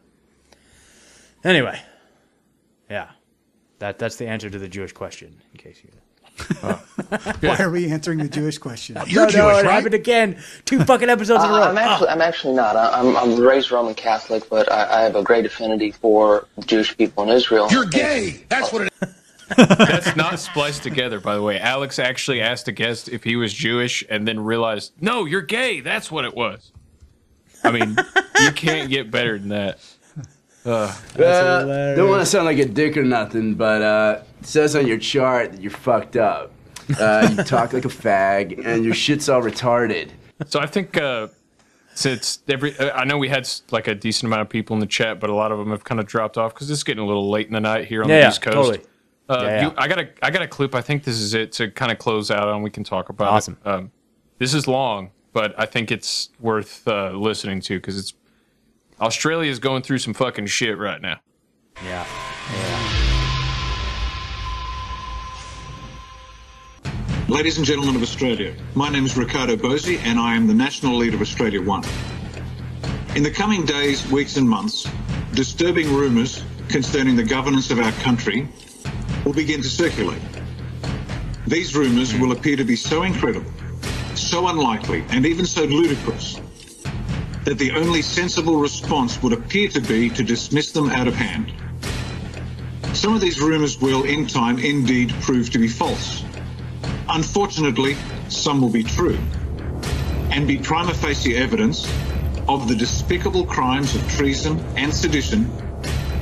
Anyway, 1.44 1.80
yeah, 2.90 3.10
that 3.80 4.00
that's 4.00 4.16
the 4.16 4.28
answer 4.28 4.50
to 4.50 4.58
the 4.58 4.68
Jewish 4.68 4.94
question. 4.94 5.42
In 5.52 5.58
case 5.60 5.82
you. 5.84 5.92
Why 7.42 7.58
are 7.60 7.70
we 7.70 7.92
answering 7.92 8.20
the 8.20 8.28
Jewish 8.28 8.58
question? 8.58 8.96
no, 8.96 9.26
no, 9.28 9.50
it 9.58 9.66
happened 9.66 9.94
again. 9.94 10.42
Two 10.66 10.84
fucking 10.84 11.10
episodes 11.10 11.44
in 11.44 11.50
a 11.50 11.54
Uh, 11.54 11.58
row. 11.58 11.64
I'm 11.66 11.78
actually, 11.78 12.08
I'm 12.10 12.22
actually 12.22 12.54
not. 12.56 12.76
I- 12.76 13.00
I'm, 13.00 13.16
I'm 13.16 13.40
raised 13.40 13.72
Roman 13.72 13.94
Catholic, 13.94 14.50
but 14.50 14.72
I, 14.72 15.00
I 15.00 15.02
have 15.04 15.16
a 15.16 15.24
great 15.24 15.46
affinity 15.46 15.92
for 15.92 16.48
Jewish 16.66 16.98
people 16.98 17.24
in 17.24 17.30
Israel. 17.30 17.68
You're 17.72 17.86
gay. 17.86 18.44
That's 18.50 18.74
what 18.74 18.84
it 18.84 18.94
That's 19.58 20.16
not 20.16 20.40
spliced 20.40 20.82
together, 20.84 21.20
by 21.20 21.36
the 21.36 21.42
way. 21.44 21.60
Alex 21.60 22.00
actually 22.00 22.42
asked 22.42 22.68
a 22.68 22.72
guest 22.72 23.10
if 23.10 23.24
he 23.24 23.36
was 23.36 23.54
Jewish 23.54 24.04
and 24.10 24.28
then 24.28 24.40
realized, 24.40 24.94
no, 25.00 25.26
you're 25.26 25.42
gay. 25.42 25.80
That's 25.82 26.10
what 26.12 26.26
it 26.26 26.34
was. 26.36 26.72
I 27.64 27.72
mean, 27.72 27.96
you 28.42 28.52
can't 28.54 28.90
get 28.90 29.12
better 29.12 29.38
than 29.38 29.50
that. 29.50 29.80
Uh, 30.66 30.94
Uh, 31.20 31.96
don't 31.96 32.10
want 32.10 32.22
to 32.22 32.26
sound 32.26 32.46
like 32.46 32.58
a 32.60 32.66
dick 32.66 32.96
or 32.98 33.04
nothing, 33.04 33.56
but 33.56 33.82
uh, 33.82 34.22
it 34.40 34.46
says 34.48 34.76
on 34.76 34.88
your 34.88 34.98
chart 34.98 35.52
that 35.52 35.62
you're 35.62 35.72
fucked 35.72 36.16
up. 36.16 36.52
Uh, 37.00 37.28
you 37.38 37.44
talk 37.44 37.74
like 37.74 37.86
a 37.86 37.90
fag, 37.90 38.66
and 38.66 38.84
your 38.86 38.94
shit's 38.94 39.30
all 39.30 39.42
retarded. 39.42 40.10
So 40.48 40.60
I 40.60 40.66
think 40.66 40.98
uh, 40.98 41.28
since 41.96 42.40
every, 42.48 42.78
uh, 42.78 42.92
I 42.94 43.04
know 43.06 43.18
we 43.18 43.30
had 43.30 43.50
like 43.72 43.88
a 43.88 43.96
decent 43.96 44.26
amount 44.28 44.42
of 44.42 44.50
people 44.50 44.74
in 44.76 44.80
the 44.80 44.86
chat, 44.86 45.20
but 45.20 45.30
a 45.30 45.36
lot 45.36 45.52
of 45.52 45.60
them 45.60 45.70
have 45.72 45.84
kind 45.84 46.00
of 46.00 46.08
dropped 46.08 46.38
off 46.38 46.54
because 46.54 46.70
it's 46.70 46.84
getting 46.84 47.04
a 47.04 47.08
little 47.08 47.30
late 47.30 47.48
in 47.48 47.54
the 47.54 47.62
night 47.62 47.86
here 47.86 48.04
on 48.04 48.10
Yeah, 48.10 48.22
the 48.22 48.28
East 48.30 48.42
Coast. 48.42 48.56
totally. 48.56 48.82
Uh, 49.30 49.38
Yeah, 49.42 49.48
yeah. 49.48 49.62
You, 49.68 49.74
I 49.78 49.88
got 49.88 50.00
a, 50.00 50.10
I 50.22 50.32
got 50.32 50.42
a 50.42 50.48
clip. 50.48 50.76
I 50.76 50.82
think 50.82 51.04
this 51.04 51.20
is 51.20 51.34
it 51.34 51.52
to 51.54 51.70
kind 51.72 51.92
of 51.92 51.98
close 51.98 52.30
out 52.32 52.48
on. 52.48 52.62
We 52.62 52.70
can 52.70 52.84
talk 52.84 53.10
about. 53.10 53.30
Awesome. 53.32 53.58
It. 53.66 53.70
Um, 53.70 53.92
this 54.40 54.54
is 54.54 54.68
long, 54.68 55.12
but 55.32 55.54
I 55.58 55.66
think 55.66 55.92
it's 55.92 56.30
worth 56.40 56.86
uh, 56.88 57.12
listening 57.12 57.62
to 57.62 57.78
because 57.78 57.98
it's 57.98 58.14
Australia 59.02 59.50
is 59.50 59.60
going 59.60 59.84
through 59.84 59.98
some 59.98 60.14
fucking 60.14 60.48
shit 60.48 60.78
right 60.78 61.02
now. 61.02 61.20
Yeah. 61.84 62.06
Ladies 67.28 67.58
and 67.58 67.66
gentlemen 67.66 67.96
of 67.96 68.04
Australia, 68.04 68.56
my 68.76 68.90
name 68.90 69.06
is 69.06 69.18
Ricardo 69.18 69.56
Bosi 69.56 69.98
and 70.04 70.20
I 70.20 70.36
am 70.36 70.46
the 70.46 70.54
National 70.54 70.96
Leader 70.96 71.16
of 71.16 71.22
Australia 71.22 71.62
One. 71.62 71.84
In 73.16 73.24
the 73.24 73.32
coming 73.32 73.66
days, 73.66 74.06
weeks 74.12 74.38
and 74.38 74.48
months, 74.48 74.88
disturbing 75.34 75.92
rumours 75.92 76.44
concerning 76.68 77.16
the 77.16 77.24
governance 77.24 77.72
of 77.72 77.80
our 77.80 77.92
country 78.04 78.48
will 79.26 79.34
begin 79.34 79.62
to 79.62 79.70
circulate. 79.70 80.22
These 81.48 81.76
rumours 81.76 82.14
will 82.14 82.32
appear 82.32 82.56
to 82.56 82.64
be 82.64 82.76
so 82.76 83.04
incredible, 83.04 83.52
so 84.16 84.48
unlikely, 84.48 85.04
and 85.10 85.26
even 85.26 85.46
so 85.46 85.64
ludicrous 85.64 86.40
that 87.44 87.58
the 87.58 87.72
only 87.72 88.02
sensible 88.02 88.58
response 88.58 89.22
would 89.22 89.34
appear 89.34 89.68
to 89.70 89.82
be 89.82 90.10
to 90.10 90.24
dismiss 90.24 90.72
them 90.72 90.90
out 90.90 91.08
of 91.08 91.16
hand. 91.16 91.54
Some 92.96 93.16
of 93.16 93.22
these 93.22 93.42
rumours 93.42 93.82
will, 93.82 94.04
in 94.04 94.28
time, 94.28 94.60
indeed 94.60 95.14
prove 95.22 95.50
to 95.52 95.60
be 95.60 95.68
false. 95.68 96.24
Unfortunately, 97.10 97.98
some 98.30 98.62
will 98.62 98.70
be 98.70 98.84
true 98.84 99.18
and 100.32 100.48
be 100.48 100.58
prima 100.58 100.94
facie 100.94 101.36
evidence 101.36 101.86
of 102.48 102.68
the 102.68 102.76
despicable 102.76 103.46
crimes 103.46 103.94
of 103.96 104.08
treason 104.12 104.60
and 104.76 104.94
sedition, 104.94 105.50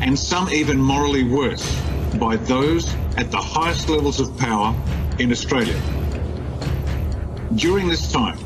and 0.01 0.17
some 0.17 0.49
even 0.49 0.77
morally 0.81 1.23
worse, 1.23 1.79
by 2.19 2.35
those 2.35 2.93
at 3.17 3.31
the 3.31 3.37
highest 3.37 3.89
levels 3.89 4.19
of 4.19 4.35
power 4.37 4.75
in 5.19 5.31
Australia. 5.31 5.79
During 7.55 7.87
this 7.87 8.11
time, 8.11 8.37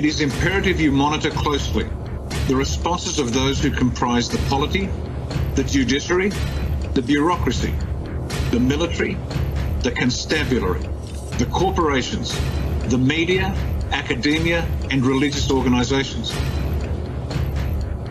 it 0.00 0.06
is 0.06 0.22
imperative 0.22 0.80
you 0.80 0.90
monitor 0.90 1.28
closely 1.28 1.84
the 2.48 2.56
responses 2.56 3.18
of 3.18 3.34
those 3.34 3.60
who 3.60 3.70
comprise 3.70 4.30
the 4.30 4.38
polity, 4.48 4.88
the 5.56 5.64
judiciary, 5.64 6.30
the 6.94 7.02
bureaucracy, 7.02 7.74
the 8.50 8.58
military, 8.58 9.18
the 9.82 9.90
constabulary, 9.90 10.80
the 11.36 11.46
corporations, 11.52 12.34
the 12.86 12.96
media, 12.96 13.54
academia, 13.92 14.66
and 14.90 15.04
religious 15.04 15.50
organisations. 15.50 16.30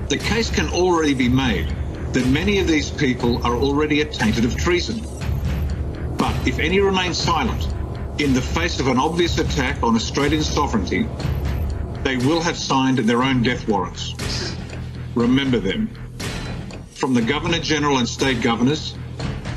The 0.09 0.19
case 0.23 0.51
can 0.51 0.69
already 0.69 1.15
be 1.15 1.27
made 1.27 1.75
that 2.13 2.27
many 2.27 2.59
of 2.59 2.67
these 2.67 2.91
people 2.91 3.43
are 3.43 3.55
already 3.55 4.01
attainted 4.01 4.45
of 4.45 4.55
treason. 4.55 5.01
But 6.17 6.35
if 6.47 6.59
any 6.59 6.81
remain 6.81 7.15
silent 7.15 7.67
in 8.21 8.35
the 8.35 8.41
face 8.43 8.79
of 8.79 8.89
an 8.89 8.99
obvious 8.99 9.39
attack 9.39 9.81
on 9.81 9.95
Australian 9.95 10.43
sovereignty, 10.43 11.07
they 12.10 12.18
will 12.18 12.41
have 12.41 12.57
signed 12.57 12.98
their 12.98 13.22
own 13.22 13.44
death 13.44 13.68
warrants. 13.68 14.15
Remember 15.14 15.60
them. 15.60 15.88
From 16.95 17.14
the 17.14 17.22
Governor 17.22 17.60
General 17.60 17.99
and 17.99 18.10
State 18.10 18.41
Governors, 18.41 18.95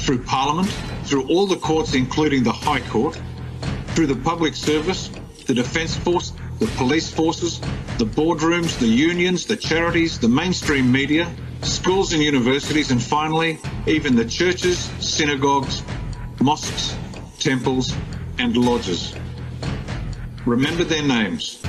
through 0.01 0.23
Parliament, 0.25 0.69
through 1.05 1.27
all 1.29 1.47
the 1.47 1.57
courts, 1.57 1.95
including 1.95 2.43
the 2.43 2.53
High 2.53 2.83
Court, 2.91 3.19
through 3.95 4.07
the 4.07 4.17
Public 4.17 4.55
Service, 4.55 5.09
the 5.47 5.55
Defence 5.55 5.97
Force, 5.97 6.35
the 6.59 6.67
police 6.77 7.11
forces, 7.11 7.59
the 7.97 8.05
boardrooms, 8.05 8.79
the 8.79 8.87
unions, 8.87 9.47
the 9.47 9.57
charities, 9.57 10.19
the 10.19 10.29
mainstream 10.29 10.93
media, 10.93 11.35
schools 11.63 12.13
and 12.13 12.23
universities, 12.23 12.91
and 12.91 13.03
finally, 13.03 13.59
even 13.87 14.15
the 14.15 14.27
churches, 14.27 14.91
synagogues, 15.01 15.83
mosques, 16.39 16.95
temples, 17.39 17.95
and 18.39 18.59
lodges. 18.59 19.15
Remember 20.45 20.85
their 20.85 21.03
names 21.03 21.62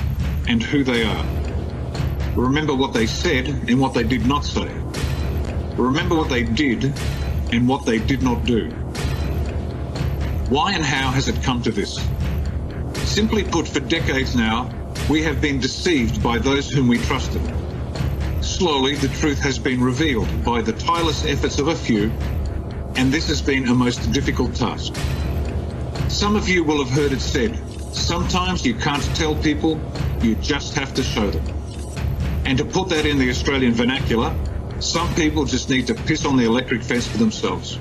and 0.48 0.62
who 0.62 0.84
they 0.84 1.04
are. 1.04 1.24
Remember 2.34 2.74
what 2.74 2.92
they 2.92 3.06
said 3.06 3.48
and 3.48 3.80
what 3.80 3.94
they 3.94 4.02
did 4.02 4.26
not 4.26 4.44
say. 4.44 4.68
Remember 5.76 6.14
what 6.14 6.28
they 6.28 6.42
did 6.42 6.92
and 7.52 7.68
what 7.68 7.84
they 7.86 7.98
did 7.98 8.22
not 8.22 8.44
do. 8.44 8.70
Why 10.50 10.72
and 10.72 10.84
how 10.84 11.10
has 11.10 11.28
it 11.28 11.42
come 11.42 11.62
to 11.62 11.70
this? 11.70 11.98
Simply 13.04 13.44
put, 13.44 13.68
for 13.68 13.80
decades 13.80 14.34
now, 14.34 14.70
we 15.08 15.22
have 15.22 15.40
been 15.40 15.60
deceived 15.60 16.22
by 16.22 16.38
those 16.38 16.68
whom 16.70 16.88
we 16.88 16.98
trusted. 16.98 17.42
Slowly, 18.40 18.94
the 18.94 19.08
truth 19.08 19.38
has 19.40 19.58
been 19.58 19.80
revealed 19.80 20.28
by 20.44 20.60
the 20.60 20.72
tireless 20.72 21.24
efforts 21.24 21.58
of 21.58 21.68
a 21.68 21.74
few, 21.74 22.10
and 22.96 23.12
this 23.12 23.28
has 23.28 23.40
been 23.40 23.68
a 23.68 23.74
most 23.74 24.12
difficult 24.12 24.54
task. 24.54 24.94
Some 26.08 26.36
of 26.36 26.48
you 26.48 26.62
will 26.64 26.84
have 26.84 26.92
heard 26.92 27.12
it 27.12 27.20
said, 27.20 27.58
sometimes 27.94 28.66
you 28.66 28.74
can't 28.74 29.02
tell 29.16 29.34
people, 29.36 29.80
you 30.22 30.34
just 30.36 30.74
have 30.74 30.94
to 30.94 31.02
show 31.02 31.30
them. 31.30 31.44
And 32.44 32.58
to 32.58 32.64
put 32.64 32.88
that 32.90 33.06
in 33.06 33.18
the 33.18 33.30
Australian 33.30 33.72
vernacular, 33.72 34.34
some 34.80 35.12
people 35.14 35.44
just 35.44 35.70
need 35.70 35.86
to 35.86 35.94
piss 35.94 36.26
on 36.26 36.36
the 36.36 36.44
electric 36.44 36.82
fence 36.82 37.06
for 37.06 37.18
themselves. 37.18 37.78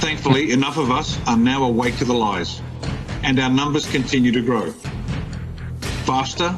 Thankfully, 0.00 0.52
enough 0.52 0.76
of 0.76 0.90
us 0.90 1.18
are 1.26 1.36
now 1.36 1.64
awake 1.64 1.96
to 1.98 2.04
the 2.04 2.12
lies, 2.12 2.60
and 3.22 3.38
our 3.38 3.48
numbers 3.48 3.90
continue 3.90 4.32
to 4.32 4.42
grow. 4.42 4.72
Faster 6.04 6.56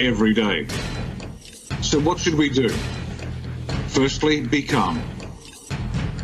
every 0.00 0.34
day. 0.34 0.66
So, 1.82 2.00
what 2.00 2.18
should 2.18 2.34
we 2.34 2.48
do? 2.48 2.70
Firstly, 3.88 4.40
be 4.40 4.62
calm. 4.62 5.02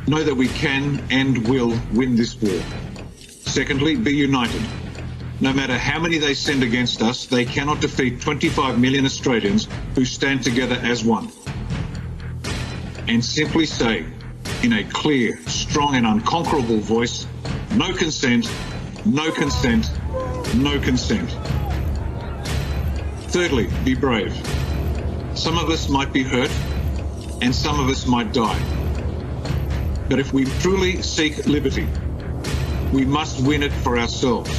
Know 0.07 0.23
that 0.23 0.35
we 0.35 0.49
can 0.49 1.05
and 1.11 1.47
will 1.47 1.79
win 1.93 2.17
this 2.17 2.41
war. 2.41 2.61
Secondly, 3.47 3.97
be 3.97 4.15
united. 4.15 4.63
No 5.41 5.53
matter 5.53 5.77
how 5.77 5.99
many 5.99 6.19
they 6.19 6.33
send 6.33 6.63
against 6.63 7.03
us, 7.03 7.27
they 7.27 7.45
cannot 7.45 7.81
defeat 7.81 8.21
25 8.21 8.79
million 8.79 9.05
Australians 9.05 9.67
who 9.95 10.05
stand 10.05 10.45
together 10.45 10.77
as 10.77 11.05
one. 11.05 11.31
And 13.09 13.23
simply 13.25 13.67
say, 13.67 14.07
in 14.63 14.75
a 14.75 14.85
clear, 14.85 15.39
strong, 15.47 15.97
and 15.97 16.07
unconquerable 16.07 16.79
voice, 16.79 17.27
no 17.75 17.93
consent, 17.93 18.49
no 19.05 19.33
consent, 19.33 19.91
no 20.55 20.79
consent. 20.79 21.31
Thirdly, 23.31 23.69
be 23.85 23.95
brave. 23.95 24.33
Some 25.35 25.59
of 25.59 25.69
us 25.69 25.89
might 25.89 26.13
be 26.13 26.23
hurt, 26.23 26.51
and 27.43 27.53
some 27.53 27.81
of 27.81 27.89
us 27.89 28.07
might 28.07 28.33
die. 28.33 28.63
But 30.09 30.21
if 30.21 30.33
we 30.33 30.45
truly 30.61 31.03
seek 31.03 31.45
liberty, 31.47 31.89
we 32.93 33.05
must 33.05 33.45
win 33.45 33.65
it 33.65 33.73
for 33.73 33.99
ourselves. 33.99 34.51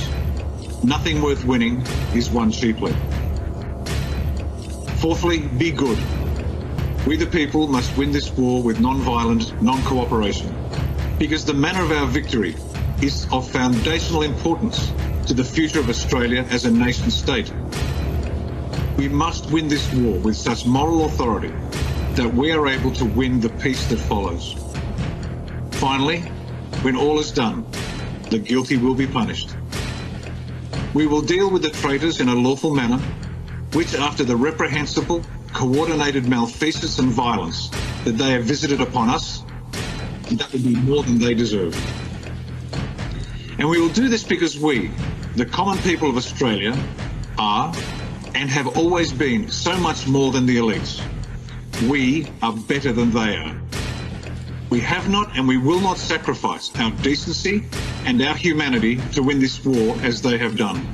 Nothing 0.84 1.22
worth 1.22 1.44
winning 1.46 1.82
is 2.14 2.30
won 2.30 2.52
cheaply. 2.52 2.94
Fourthly, 4.98 5.40
be 5.40 5.72
good. 5.72 5.98
We 7.06 7.18
the 7.18 7.28
people 7.28 7.68
must 7.68 7.96
win 7.98 8.12
this 8.12 8.32
war 8.32 8.64
with 8.64 8.80
non-violent, 8.80 9.62
non-cooperation. 9.62 10.56
Because 11.20 11.46
the 11.46 11.54
manner 11.54 11.82
of 11.84 11.92
our 11.92 12.08
victory 12.08 12.56
is 13.02 13.28
of 13.32 13.50
foundational 13.50 14.24
importance 14.24 14.92
to 15.28 15.34
the 15.34 15.44
future 15.44 15.80
of 15.80 15.90
Australia 15.90 16.46
as 16.50 16.66
a 16.66 16.72
nation 16.72 17.12
state. 17.12 17.52
We 18.98 19.08
must 19.10 19.52
win 19.52 19.68
this 19.68 19.92
war 19.94 20.18
with 20.20 20.36
such 20.36 20.66
moral 20.66 21.06
authority 21.06 21.54
that 22.16 22.34
we 22.34 22.52
are 22.52 22.68
able 22.68 22.92
to 22.92 23.06
win 23.06 23.40
the 23.40 23.50
peace 23.50 23.86
that 23.88 23.98
follows. 23.98 24.56
Finally, 25.72 26.22
when 26.82 26.96
all 26.96 27.20
is 27.20 27.32
done, 27.32 27.66
the 28.30 28.40
guilty 28.40 28.78
will 28.78 28.96
be 28.96 29.08
punished. 29.08 29.56
We 30.96 31.08
will 31.08 31.22
deal 31.22 31.52
with 31.52 31.62
the 31.62 31.72
traitors 31.72 32.22
in 32.22 32.30
a 32.30 32.34
lawful 32.34 32.74
manner, 32.74 33.00
which 33.74 33.96
after 33.96 34.24
the 34.24 34.38
reprehensible, 34.38 35.22
coordinated 35.52 36.26
malfeasance 36.26 37.00
and 37.00 37.12
violence 37.12 37.70
that 38.06 38.14
they 38.14 38.32
have 38.32 38.46
visited 38.46 38.80
upon 38.80 39.10
us, 39.10 39.44
that 40.32 40.50
will 40.54 40.62
be 40.62 40.74
more 40.74 41.04
than 41.04 41.20
they 41.20 41.34
deserve. 41.34 41.76
And 43.60 43.68
we 43.70 43.82
will 43.82 43.90
do 43.90 44.08
this 44.08 44.24
because 44.24 44.58
we, 44.58 44.90
the 45.36 45.46
common 45.46 45.78
people 45.80 46.10
of 46.10 46.16
Australia, 46.16 46.74
are 47.38 47.76
and 48.34 48.50
have 48.50 48.78
always 48.78 49.12
been 49.12 49.52
so 49.52 49.76
much 49.76 50.08
more 50.08 50.32
than 50.32 50.46
the 50.46 50.56
elites. 50.56 51.04
We 51.90 52.26
are 52.42 52.54
better 52.54 52.94
than 52.94 53.12
they 53.12 53.36
are. 53.36 53.62
We 54.70 54.80
have 54.80 55.10
not 55.10 55.38
and 55.38 55.46
we 55.46 55.58
will 55.58 55.82
not 55.82 55.98
sacrifice 55.98 56.74
our 56.78 56.92
decency 57.02 57.66
and 58.06 58.22
our 58.22 58.36
humanity 58.36 58.98
to 59.14 59.24
win 59.24 59.40
this 59.40 59.64
war 59.66 59.98
as 60.04 60.22
they 60.22 60.38
have 60.38 60.56
done. 60.56 60.88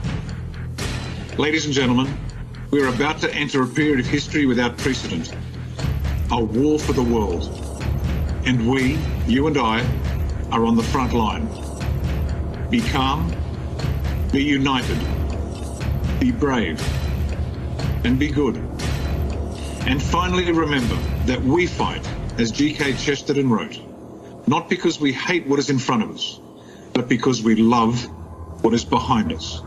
Ladies 1.37 1.65
and 1.65 1.73
gentlemen, 1.73 2.11
we 2.71 2.81
are 2.81 2.87
about 2.87 3.19
to 3.19 3.33
enter 3.33 3.61
a 3.63 3.67
period 3.67 3.99
of 3.99 4.05
history 4.05 4.45
without 4.45 4.77
precedent. 4.77 5.33
A 6.31 6.43
war 6.43 6.79
for 6.79 6.93
the 6.93 7.03
world. 7.03 7.49
And 8.45 8.69
we, 8.69 8.97
you 9.27 9.47
and 9.47 9.57
I, 9.57 9.85
are 10.51 10.65
on 10.65 10.75
the 10.75 10.83
front 10.83 11.13
line. 11.13 11.47
Be 12.69 12.81
calm, 12.81 13.33
be 14.31 14.43
united, 14.43 14.97
be 16.19 16.31
brave, 16.31 16.81
and 18.05 18.17
be 18.17 18.29
good. 18.29 18.55
And 19.85 20.01
finally, 20.01 20.51
remember 20.51 20.95
that 21.25 21.41
we 21.41 21.67
fight, 21.67 22.07
as 22.37 22.51
G.K. 22.51 22.93
Chesterton 22.93 23.49
wrote, 23.49 23.79
not 24.47 24.69
because 24.69 24.99
we 24.99 25.13
hate 25.13 25.47
what 25.47 25.59
is 25.59 25.69
in 25.69 25.79
front 25.79 26.03
of 26.03 26.11
us, 26.11 26.40
but 27.01 27.09
because 27.09 27.41
we 27.41 27.55
love 27.55 28.03
what 28.63 28.75
is 28.75 28.85
behind 28.85 29.33
us. 29.33 29.61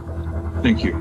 Thank 0.62 0.85
you. 0.85 0.93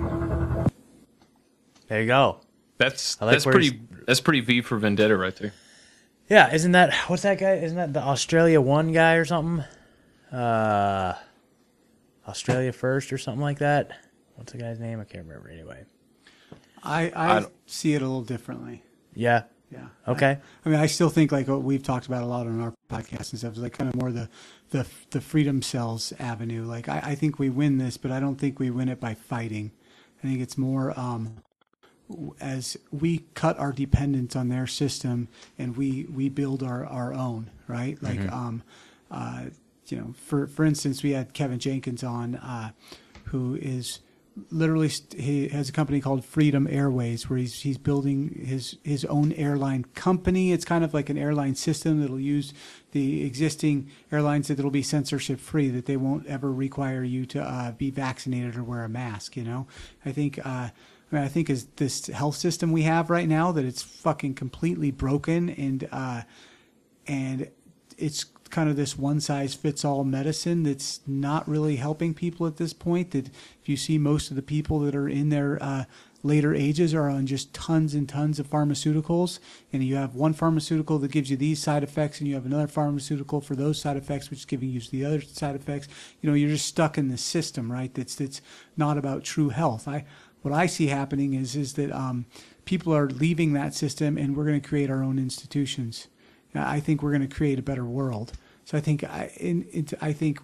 There 1.88 2.01
you 2.01 2.07
go. 2.07 2.39
That's 2.77 3.22
like 3.22 3.31
that's 3.31 3.45
pretty 3.45 3.80
that's 4.07 4.19
pretty 4.19 4.39
V 4.39 4.61
for 4.61 4.77
Vendetta 4.77 5.15
right 5.15 5.35
there. 5.35 5.53
Yeah, 6.27 6.51
isn't 6.51 6.72
that 6.72 6.93
what's 7.07 7.22
that 7.22 7.38
guy? 7.38 7.53
Isn't 7.57 7.77
that 7.77 7.93
the 7.93 8.01
Australia 8.01 8.60
One 8.61 8.91
guy 8.93 9.14
or 9.14 9.26
something? 9.26 9.64
Uh, 10.31 11.14
Australia 12.27 12.73
First 12.73 13.14
or 13.14 13.19
something 13.19 13.41
like 13.41 13.60
that. 13.60 13.91
What's 14.35 14.53
the 14.53 14.57
guy's 14.57 14.80
name? 14.80 14.99
I 14.99 15.03
can't 15.03 15.27
remember. 15.27 15.49
Anyway, 15.49 15.85
I, 16.84 17.11
I 17.11 17.38
I 17.39 17.45
see 17.68 17.93
it 17.93 18.01
a 18.01 18.05
little 18.05 18.23
differently. 18.23 18.81
yeah, 19.14 19.43
Yeah. 19.72 19.85
Okay. 20.07 20.39
I 20.65 20.69
mean, 20.69 20.80
I 20.80 20.88
still 20.88 21.10
think 21.10 21.31
like 21.31 21.47
what 21.47 21.61
we've 21.61 21.84
talked 21.84 22.07
about 22.07 22.23
a 22.23 22.26
lot 22.26 22.47
on 22.47 22.60
our 22.60 22.73
podcast 22.89 23.30
and 23.31 23.39
stuff 23.39 23.53
is 23.53 23.60
like 23.60 23.77
kind 23.77 23.93
of 23.93 24.01
more 24.01 24.11
the 24.11 24.30
the 24.73 24.85
the 25.11 25.21
freedom 25.21 25.61
cells 25.61 26.11
avenue. 26.19 26.65
Like 26.65 26.89
I, 26.89 26.99
I 27.11 27.15
think 27.15 27.39
we 27.39 27.49
win 27.49 27.77
this, 27.77 27.95
but 27.95 28.11
I 28.11 28.19
don't 28.19 28.35
think 28.35 28.59
we 28.59 28.69
win 28.71 28.89
it 28.89 28.99
by 28.99 29.13
fighting. 29.13 29.71
I 30.23 30.27
think 30.27 30.41
it's 30.41 30.57
more 30.57 30.97
um, 30.99 31.37
as 32.41 32.75
we 32.91 33.19
cut 33.35 33.57
our 33.59 33.71
dependence 33.71 34.35
on 34.35 34.49
their 34.49 34.67
system 34.67 35.27
and 35.57 35.77
we 35.77 36.05
we 36.13 36.27
build 36.27 36.63
our 36.63 36.85
our 36.85 37.13
own 37.13 37.49
right. 37.67 38.01
Like 38.01 38.19
Mhm. 38.19 38.33
um, 38.33 38.63
uh, 39.11 39.43
you 39.87 39.97
know, 39.97 40.13
for 40.25 40.47
for 40.47 40.65
instance, 40.65 41.03
we 41.03 41.11
had 41.11 41.33
Kevin 41.33 41.59
Jenkins 41.59 42.03
on, 42.03 42.35
uh, 42.35 42.71
who 43.25 43.55
is 43.61 43.99
literally 44.49 44.89
st- 44.89 45.21
he 45.21 45.47
has 45.49 45.69
a 45.69 45.71
company 45.71 46.01
called 46.01 46.25
Freedom 46.25 46.65
Airways 46.67 47.29
where 47.29 47.37
he's 47.37 47.61
he's 47.61 47.77
building 47.77 48.43
his 48.43 48.77
his 48.83 49.05
own 49.05 49.31
airline 49.33 49.85
company. 49.93 50.51
It's 50.51 50.65
kind 50.65 50.83
of 50.83 50.93
like 50.95 51.09
an 51.11 51.17
airline 51.17 51.53
system 51.55 52.01
that'll 52.01 52.19
use 52.19 52.53
the 52.93 53.25
existing 53.25 53.91
airlines 54.11 54.47
that 54.47 54.57
it'll 54.57 54.71
be 54.71 54.81
censorship 54.81 55.39
free 55.39 55.69
that 55.69 55.85
they 55.85 55.97
won't 55.97 56.25
ever 56.27 56.51
require 56.51 57.03
you 57.03 57.25
to 57.27 57.41
uh, 57.41 57.71
be 57.73 57.91
vaccinated 57.91 58.55
or 58.55 58.63
wear 58.63 58.83
a 58.83 58.89
mask. 58.89 59.35
You 59.35 59.43
know, 59.43 59.67
I 60.05 60.11
think. 60.11 60.39
Uh, 60.43 60.69
I 61.11 61.15
mean, 61.17 61.25
I 61.25 61.27
think 61.27 61.47
is 61.47 61.65
this 61.75 62.07
health 62.07 62.35
system 62.37 62.71
we 62.71 62.83
have 62.83 63.11
right 63.11 63.27
now 63.27 63.51
that 63.51 63.65
it's 63.65 63.83
fucking 63.83 64.33
completely 64.33 64.89
broken 64.89 65.47
and 65.47 65.87
uh, 65.91 66.23
and 67.05 67.51
it's 67.99 68.25
kind 68.49 68.69
of 68.69 68.75
this 68.75 68.97
one 68.97 69.19
size 69.19 69.53
fits 69.53 69.83
all 69.83 70.03
medicine 70.03 70.63
that's 70.63 71.01
not 71.05 71.47
really 71.47 71.75
helping 71.75 72.13
people 72.13 72.47
at 72.47 72.57
this 72.57 72.73
point. 72.73 73.11
That 73.11 73.27
if 73.27 73.67
you 73.67 73.77
see 73.77 73.97
most 73.97 74.29
of 74.29 74.35
the 74.35 74.41
people 74.41 74.79
that 74.79 74.95
are 74.95 75.09
in 75.09 75.29
their 75.29 75.61
uh, 75.61 75.85
later 76.23 76.55
ages 76.55 76.93
are 76.93 77.09
on 77.09 77.27
just 77.27 77.53
tons 77.53 77.93
and 77.93 78.07
tons 78.07 78.39
of 78.39 78.49
pharmaceuticals, 78.49 79.39
and 79.71 79.83
you 79.83 79.95
have 79.95 80.15
one 80.15 80.33
pharmaceutical 80.33 80.97
that 80.99 81.11
gives 81.11 81.29
you 81.29 81.37
these 81.37 81.61
side 81.61 81.83
effects, 81.83 82.19
and 82.19 82.27
you 82.27 82.35
have 82.35 82.45
another 82.45 82.67
pharmaceutical 82.67 83.41
for 83.41 83.55
those 83.55 83.79
side 83.79 83.97
effects, 83.97 84.29
which 84.29 84.39
is 84.39 84.45
giving 84.45 84.69
you 84.69 84.79
the 84.79 85.05
other 85.05 85.21
side 85.21 85.55
effects. 85.55 85.87
You 86.21 86.29
know, 86.29 86.35
you're 86.35 86.49
just 86.49 86.65
stuck 86.65 86.97
in 86.97 87.09
this 87.09 87.21
system, 87.21 87.71
right? 87.71 87.93
That's 87.93 88.15
that's 88.15 88.41
not 88.77 88.97
about 88.97 89.23
true 89.23 89.49
health. 89.49 89.87
I 89.87 90.05
what 90.41 90.53
I 90.53 90.65
see 90.65 90.87
happening 90.87 91.33
is 91.33 91.55
is 91.55 91.73
that 91.73 91.91
um, 91.91 92.25
people 92.65 92.95
are 92.95 93.09
leaving 93.09 93.53
that 93.53 93.73
system, 93.73 94.17
and 94.17 94.35
we're 94.35 94.45
going 94.45 94.61
to 94.61 94.67
create 94.67 94.89
our 94.89 95.03
own 95.03 95.19
institutions. 95.19 96.07
I 96.55 96.79
think 96.79 97.01
we're 97.01 97.11
going 97.11 97.27
to 97.27 97.35
create 97.35 97.59
a 97.59 97.63
better 97.63 97.85
world. 97.85 98.33
So 98.65 98.77
I 98.77 98.81
think 98.81 99.03
I, 99.03 99.31
in, 99.37 99.67
it, 99.73 99.93
I 100.01 100.13
think 100.13 100.39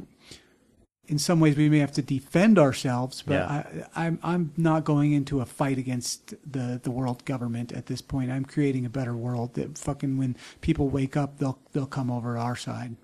in 1.10 1.18
some 1.18 1.40
ways 1.40 1.58
we 1.58 1.70
may 1.70 1.80
have 1.80 1.92
to 1.94 2.02
defend 2.02 2.60
ourselves, 2.60 3.24
but 3.26 3.34
Yeah. 3.34 3.88
I, 3.96 4.06
I'm 4.06 4.20
I'm 4.24 4.54
not 4.56 4.84
going 4.84 5.12
into 5.12 5.42
a 5.42 5.46
fight 5.46 5.78
against 5.78 6.36
the 6.50 6.80
the 6.82 6.92
world 6.92 7.26
government 7.26 7.72
at 7.72 7.88
this 7.88 8.02
point. 8.02 8.32
I'm 8.32 8.46
creating 8.46 8.86
a 8.86 8.90
better 8.90 9.16
world 9.16 9.56
that 9.56 9.78
fucking 9.78 10.18
when 10.18 10.38
people 10.62 10.88
wake 10.90 11.18
up, 11.18 11.40
they'll 11.40 11.60
they'll 11.74 11.88
come 11.88 12.12
over 12.12 12.36
to 12.36 12.40
our 12.40 12.56
side. 12.56 12.96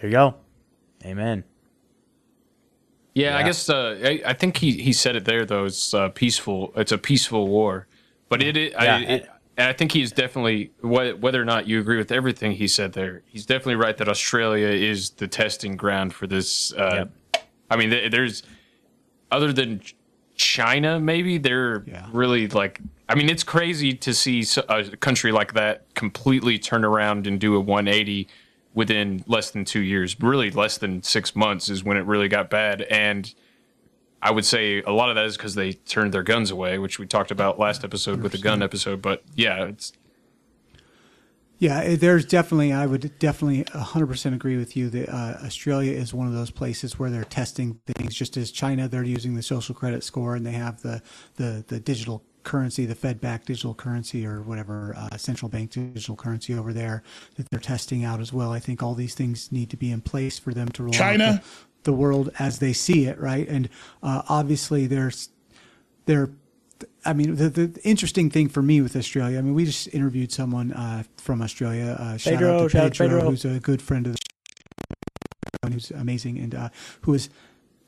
there 0.00 0.10
you 0.10 0.16
go. 0.16 0.34
Amen. 1.04 1.44
Yeah, 3.14 3.36
I 3.36 3.42
guess 3.42 3.68
uh, 3.68 3.98
I, 4.02 4.22
I 4.24 4.32
think 4.34 4.56
he, 4.56 4.80
he 4.80 4.92
said 4.92 5.16
it 5.16 5.24
there 5.24 5.44
though. 5.44 5.64
It's 5.64 5.92
uh, 5.92 6.10
peaceful. 6.10 6.72
It's 6.76 6.92
a 6.92 6.98
peaceful 6.98 7.48
war, 7.48 7.88
but 8.28 8.40
it, 8.40 8.56
it, 8.56 8.72
Yeah, 8.72 8.96
I, 8.96 9.00
it 9.00 9.28
and 9.60 9.68
I 9.68 9.74
think 9.74 9.92
he's 9.92 10.10
definitely 10.10 10.72
whether 10.80 11.42
or 11.42 11.44
not 11.44 11.66
you 11.66 11.80
agree 11.80 11.98
with 11.98 12.10
everything 12.10 12.52
he 12.52 12.66
said 12.66 12.94
there. 12.94 13.22
He's 13.26 13.44
definitely 13.44 13.74
right 13.74 13.94
that 13.98 14.08
Australia 14.08 14.68
is 14.68 15.10
the 15.10 15.28
testing 15.28 15.76
ground 15.76 16.14
for 16.14 16.26
this 16.26 16.72
uh, 16.72 17.06
I 17.70 17.76
mean, 17.76 18.10
there's 18.10 18.42
other 19.30 19.52
than 19.52 19.80
China, 20.34 20.98
maybe 20.98 21.38
they're 21.38 21.84
really 22.12 22.48
like. 22.48 22.80
I 23.08 23.14
mean, 23.14 23.28
it's 23.28 23.42
crazy 23.42 23.92
to 23.94 24.14
see 24.14 24.44
a 24.68 24.84
country 24.96 25.32
like 25.32 25.54
that 25.54 25.92
completely 25.94 26.58
turn 26.58 26.84
around 26.84 27.26
and 27.26 27.40
do 27.40 27.56
a 27.56 27.60
180 27.60 28.28
within 28.72 29.24
less 29.26 29.50
than 29.50 29.64
two 29.64 29.80
years. 29.80 30.18
Really, 30.20 30.50
less 30.50 30.78
than 30.78 31.02
six 31.02 31.34
months 31.34 31.68
is 31.68 31.82
when 31.82 31.96
it 31.96 32.06
really 32.06 32.28
got 32.28 32.50
bad. 32.50 32.82
And 32.82 33.32
I 34.22 34.30
would 34.30 34.44
say 34.44 34.82
a 34.82 34.92
lot 34.92 35.08
of 35.08 35.16
that 35.16 35.26
is 35.26 35.36
because 35.36 35.54
they 35.54 35.72
turned 35.72 36.12
their 36.12 36.22
guns 36.22 36.50
away, 36.50 36.78
which 36.78 36.98
we 36.98 37.06
talked 37.06 37.30
about 37.30 37.58
last 37.58 37.84
episode 37.84 38.22
with 38.22 38.32
the 38.32 38.38
gun 38.38 38.62
episode. 38.62 39.02
But 39.02 39.22
yeah, 39.34 39.64
it's 39.64 39.92
Yeah, 41.60 41.80
eh, 41.80 41.96
there's 41.96 42.24
definitely, 42.24 42.72
I 42.72 42.86
would 42.86 43.16
definitely 43.18 43.64
100% 43.64 44.34
agree 44.34 44.56
with 44.56 44.76
you 44.76 44.88
that 44.90 45.08
uh, 45.10 45.44
Australia 45.44 45.92
is 45.92 46.12
one 46.12 46.26
of 46.26 46.32
those 46.32 46.50
places 46.50 46.98
where 46.98 47.10
they're 47.10 47.22
testing 47.22 47.78
things. 47.86 48.14
Just 48.14 48.36
as 48.38 48.50
China, 48.50 48.88
they're 48.88 49.04
using 49.04 49.34
the 49.34 49.42
social 49.42 49.74
credit 49.74 50.02
score 50.02 50.34
and 50.34 50.44
they 50.44 50.52
have 50.52 50.80
the, 50.80 51.02
the, 51.36 51.62
the 51.68 51.78
digital 51.78 52.24
currency, 52.44 52.86
the 52.86 52.94
Fed 52.94 53.20
backed 53.20 53.46
digital 53.46 53.74
currency 53.74 54.26
or 54.26 54.40
whatever, 54.40 54.94
uh, 54.96 55.18
central 55.18 55.50
bank 55.50 55.70
digital 55.70 56.16
currency 56.16 56.54
over 56.54 56.72
there 56.72 57.02
that 57.36 57.48
they're 57.50 57.60
testing 57.60 58.04
out 58.04 58.20
as 58.20 58.32
well. 58.32 58.52
I 58.52 58.58
think 58.58 58.82
all 58.82 58.94
these 58.94 59.14
things 59.14 59.52
need 59.52 59.68
to 59.68 59.76
be 59.76 59.92
in 59.92 60.00
place 60.00 60.38
for 60.38 60.54
them 60.54 60.68
to 60.68 60.84
roll 60.84 60.94
out 60.94 60.98
China? 60.98 61.42
the, 61.84 61.90
the 61.90 61.92
world 61.92 62.30
as 62.38 62.58
they 62.58 62.72
see 62.72 63.04
it, 63.04 63.20
right? 63.20 63.46
And 63.46 63.68
uh, 64.02 64.22
obviously, 64.30 64.86
there's, 64.86 65.28
they're 66.06 66.30
I 67.04 67.12
mean, 67.12 67.36
the, 67.36 67.48
the 67.48 67.80
interesting 67.82 68.30
thing 68.30 68.48
for 68.48 68.62
me 68.62 68.80
with 68.80 68.96
Australia, 68.96 69.38
I 69.38 69.42
mean, 69.42 69.54
we 69.54 69.64
just 69.64 69.92
interviewed 69.94 70.32
someone 70.32 70.72
uh, 70.72 71.04
from 71.16 71.42
Australia. 71.42 71.96
Uh, 71.98 72.16
shout 72.16 72.34
Pedro, 72.34 72.54
out 72.54 72.62
to 72.62 72.68
shout 72.68 72.84
out 72.84 72.92
Pedro, 72.92 73.18
Pedro. 73.18 73.30
who's 73.30 73.44
a 73.44 73.60
good 73.60 73.82
friend 73.82 74.06
of 74.06 74.12
the 74.12 74.18
show, 74.18 75.72
who's 75.72 75.90
amazing, 75.90 76.38
and 76.38 76.54
uh, 76.54 76.68
who 77.02 77.14
is 77.14 77.30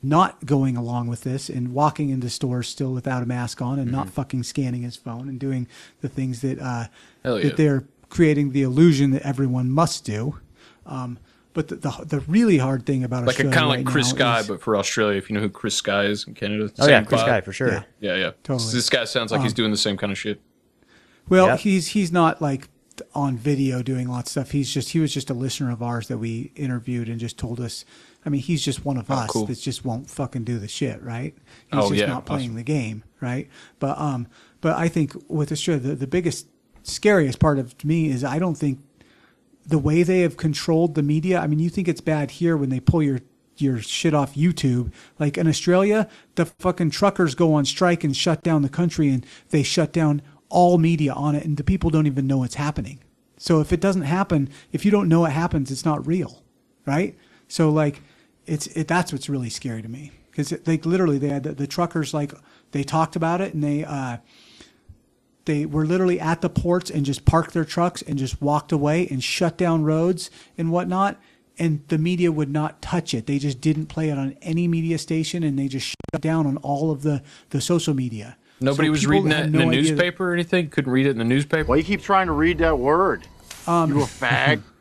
not 0.01 0.45
going 0.45 0.75
along 0.75 1.07
with 1.07 1.21
this 1.21 1.49
and 1.49 1.73
walking 1.73 2.09
into 2.09 2.29
stores 2.29 2.67
still 2.67 2.91
without 2.91 3.23
a 3.23 3.25
mask 3.25 3.61
on 3.61 3.79
and 3.79 3.89
not 3.89 4.09
fucking 4.09 4.43
scanning 4.43 4.81
his 4.81 4.97
phone 4.97 5.29
and 5.29 5.39
doing 5.39 5.65
the 6.01 6.09
things 6.09 6.41
that 6.41 6.59
uh, 6.59 6.87
yeah. 7.23 7.39
that 7.39 7.55
they're 7.55 7.85
creating 8.09 8.51
the 8.51 8.61
illusion 8.61 9.11
that 9.11 9.21
everyone 9.23 9.71
must 9.71 10.03
do. 10.03 10.37
Um, 10.85 11.17
but 11.53 11.67
the, 11.67 11.75
the 11.75 11.91
the 12.05 12.19
really 12.21 12.57
hard 12.57 12.85
thing 12.85 13.03
about 13.03 13.25
like 13.25 13.35
Australia 13.35 13.53
kind 13.53 13.63
of 13.65 13.69
like 13.69 13.77
right 13.79 13.91
Chris 13.91 14.09
Sky, 14.09 14.39
is- 14.39 14.47
but 14.47 14.61
for 14.61 14.75
Australia. 14.77 15.17
If 15.17 15.29
you 15.29 15.35
know 15.35 15.41
who 15.41 15.49
Chris 15.49 15.75
Sky 15.75 16.05
is 16.05 16.25
in 16.27 16.33
Canada. 16.33 16.71
Oh, 16.79 16.87
yeah, 16.87 17.03
Chris 17.03 17.21
vibe. 17.21 17.25
Sky, 17.25 17.41
for 17.41 17.53
sure. 17.53 17.71
Yeah. 17.71 17.83
Yeah, 17.99 18.15
yeah. 18.15 18.31
Totally. 18.43 18.71
This 18.73 18.89
guy 18.89 19.05
sounds 19.05 19.31
like 19.31 19.41
he's 19.41 19.51
Um, 19.51 19.55
doing 19.55 19.71
the 19.71 19.77
same 19.77 19.97
kind 19.97 20.11
of 20.11 20.17
shit. 20.17 20.41
Well, 21.29 21.47
Yep. 21.47 21.59
he's 21.59 21.87
he's 21.87 22.11
not 22.11 22.41
like 22.41 22.69
on 23.15 23.37
video 23.37 23.81
doing 23.81 24.07
lots 24.07 24.27
of 24.27 24.31
stuff. 24.31 24.51
He's 24.51 24.71
just 24.71 24.89
he 24.91 24.99
was 24.99 25.13
just 25.13 25.29
a 25.29 25.33
listener 25.33 25.71
of 25.71 25.81
ours 25.81 26.07
that 26.09 26.17
we 26.17 26.51
interviewed 26.55 27.09
and 27.09 27.19
just 27.19 27.37
told 27.37 27.59
us. 27.59 27.85
I 28.25 28.29
mean, 28.29 28.41
he's 28.41 28.63
just 28.63 28.85
one 28.85 28.97
of 28.97 29.09
Oh, 29.11 29.15
us 29.15 29.29
cool. 29.31 29.45
that 29.47 29.55
just 29.59 29.83
won't 29.83 30.09
fucking 30.09 30.43
do 30.45 30.57
the 30.57 30.67
shit, 30.67 31.01
right? 31.03 31.33
He's 31.71 31.79
Oh, 31.79 31.89
just 31.89 31.95
yeah, 32.01 32.05
not 32.07 32.25
playing 32.25 32.49
awesome. 32.51 32.55
the 32.55 32.63
game, 32.63 33.03
right? 33.19 33.49
But 33.79 33.97
um, 33.99 34.27
but 34.61 34.77
I 34.77 34.87
think 34.87 35.13
with 35.27 35.51
Australia, 35.51 35.81
the, 35.89 35.95
the 35.95 36.07
biggest 36.07 36.47
scariest 36.83 37.39
part 37.39 37.59
of 37.59 37.77
to 37.79 37.87
me 37.87 38.09
is 38.09 38.23
I 38.23 38.39
don't 38.39 38.55
think 38.55 38.79
the 39.65 39.77
way 39.77 40.03
they 40.03 40.21
have 40.21 40.37
controlled 40.37 40.95
the 40.95 41.03
media. 41.03 41.39
I 41.39 41.47
mean, 41.47 41.59
you 41.59 41.69
think 41.69 41.87
it's 41.87 42.01
bad 42.01 42.31
here 42.31 42.57
when 42.57 42.69
they 42.69 42.79
pull 42.79 43.03
your 43.03 43.19
your 43.57 43.79
shit 43.79 44.13
off 44.13 44.33
YouTube. 44.35 44.91
Like 45.19 45.37
in 45.37 45.47
Australia, 45.47 46.09
the 46.35 46.45
fucking 46.45 46.89
truckers 46.89 47.35
go 47.35 47.53
on 47.53 47.65
strike 47.65 48.03
and 48.03 48.15
shut 48.15 48.43
down 48.43 48.61
the 48.61 48.69
country, 48.69 49.09
and 49.09 49.25
they 49.49 49.63
shut 49.63 49.93
down 49.93 50.21
all 50.49 50.77
media 50.77 51.13
on 51.13 51.35
it, 51.35 51.45
and 51.45 51.57
the 51.57 51.63
people 51.63 51.89
don't 51.89 52.07
even 52.07 52.27
know 52.27 52.43
it's 52.43 52.55
happening. 52.55 52.99
So 53.37 53.59
if 53.59 53.73
it 53.73 53.81
doesn't 53.81 54.03
happen, 54.03 54.49
if 54.71 54.85
you 54.85 54.91
don't 54.91 55.09
know 55.09 55.25
it 55.25 55.31
happens, 55.31 55.71
it's 55.71 55.85
not 55.85 56.05
real, 56.07 56.43
right? 56.85 57.17
So 57.47 57.69
like, 57.69 58.01
it's 58.45 58.67
it, 58.67 58.87
that's 58.87 59.11
what's 59.11 59.29
really 59.29 59.49
scary 59.49 59.81
to 59.81 59.89
me 59.89 60.11
because 60.29 60.53
like 60.67 60.85
literally 60.85 61.17
they 61.17 61.29
had 61.29 61.43
the, 61.43 61.53
the 61.53 61.67
truckers 61.67 62.13
like 62.13 62.33
they 62.71 62.83
talked 62.83 63.15
about 63.15 63.39
it 63.41 63.53
and 63.53 63.63
they 63.63 63.85
uh 63.85 64.17
they 65.45 65.65
were 65.65 65.85
literally 65.85 66.19
at 66.19 66.41
the 66.41 66.49
ports 66.49 66.89
and 66.89 67.05
just 67.05 67.25
parked 67.25 67.53
their 67.53 67.65
trucks 67.65 68.01
and 68.01 68.17
just 68.17 68.41
walked 68.41 68.71
away 68.71 69.07
and 69.09 69.23
shut 69.23 69.57
down 69.57 69.83
roads 69.83 70.29
and 70.57 70.71
whatnot. 70.71 71.19
And 71.59 71.83
the 71.89 71.97
media 71.97 72.31
would 72.31 72.49
not 72.49 72.81
touch 72.81 73.13
it. 73.13 73.27
They 73.27 73.37
just 73.39 73.61
didn't 73.61 73.85
play 73.87 74.09
it 74.09 74.17
on 74.17 74.35
any 74.41 74.67
media 74.67 74.97
station 74.97 75.43
and 75.43 75.59
they 75.59 75.67
just 75.67 75.87
shut 75.87 76.21
down 76.21 76.47
on 76.47 76.57
all 76.57 76.89
of 76.91 77.03
the, 77.03 77.21
the 77.51 77.61
social 77.61 77.93
media. 77.93 78.37
Nobody 78.59 78.87
So 78.87 78.91
was 78.91 79.05
reading 79.05 79.27
had 79.27 79.37
that 79.37 79.45
in 79.47 79.51
no 79.51 79.59
the 79.59 79.65
idea 79.65 79.81
that- 79.83 79.89
newspaper 79.91 80.29
or 80.31 80.33
anything. 80.33 80.69
Couldn't 80.69 80.91
read 80.91 81.05
it 81.05 81.11
in 81.11 81.17
the 81.17 81.23
newspaper. 81.25 81.67
Why 81.67 81.75
you 81.75 81.83
keep 81.83 82.01
trying 82.01 82.27
to 82.27 82.33
read 82.33 82.57
that 82.59 82.79
word? 82.79 83.27
Um, 83.67 83.91
you 83.91 84.01
a 84.01 84.05
fag? 84.05 84.61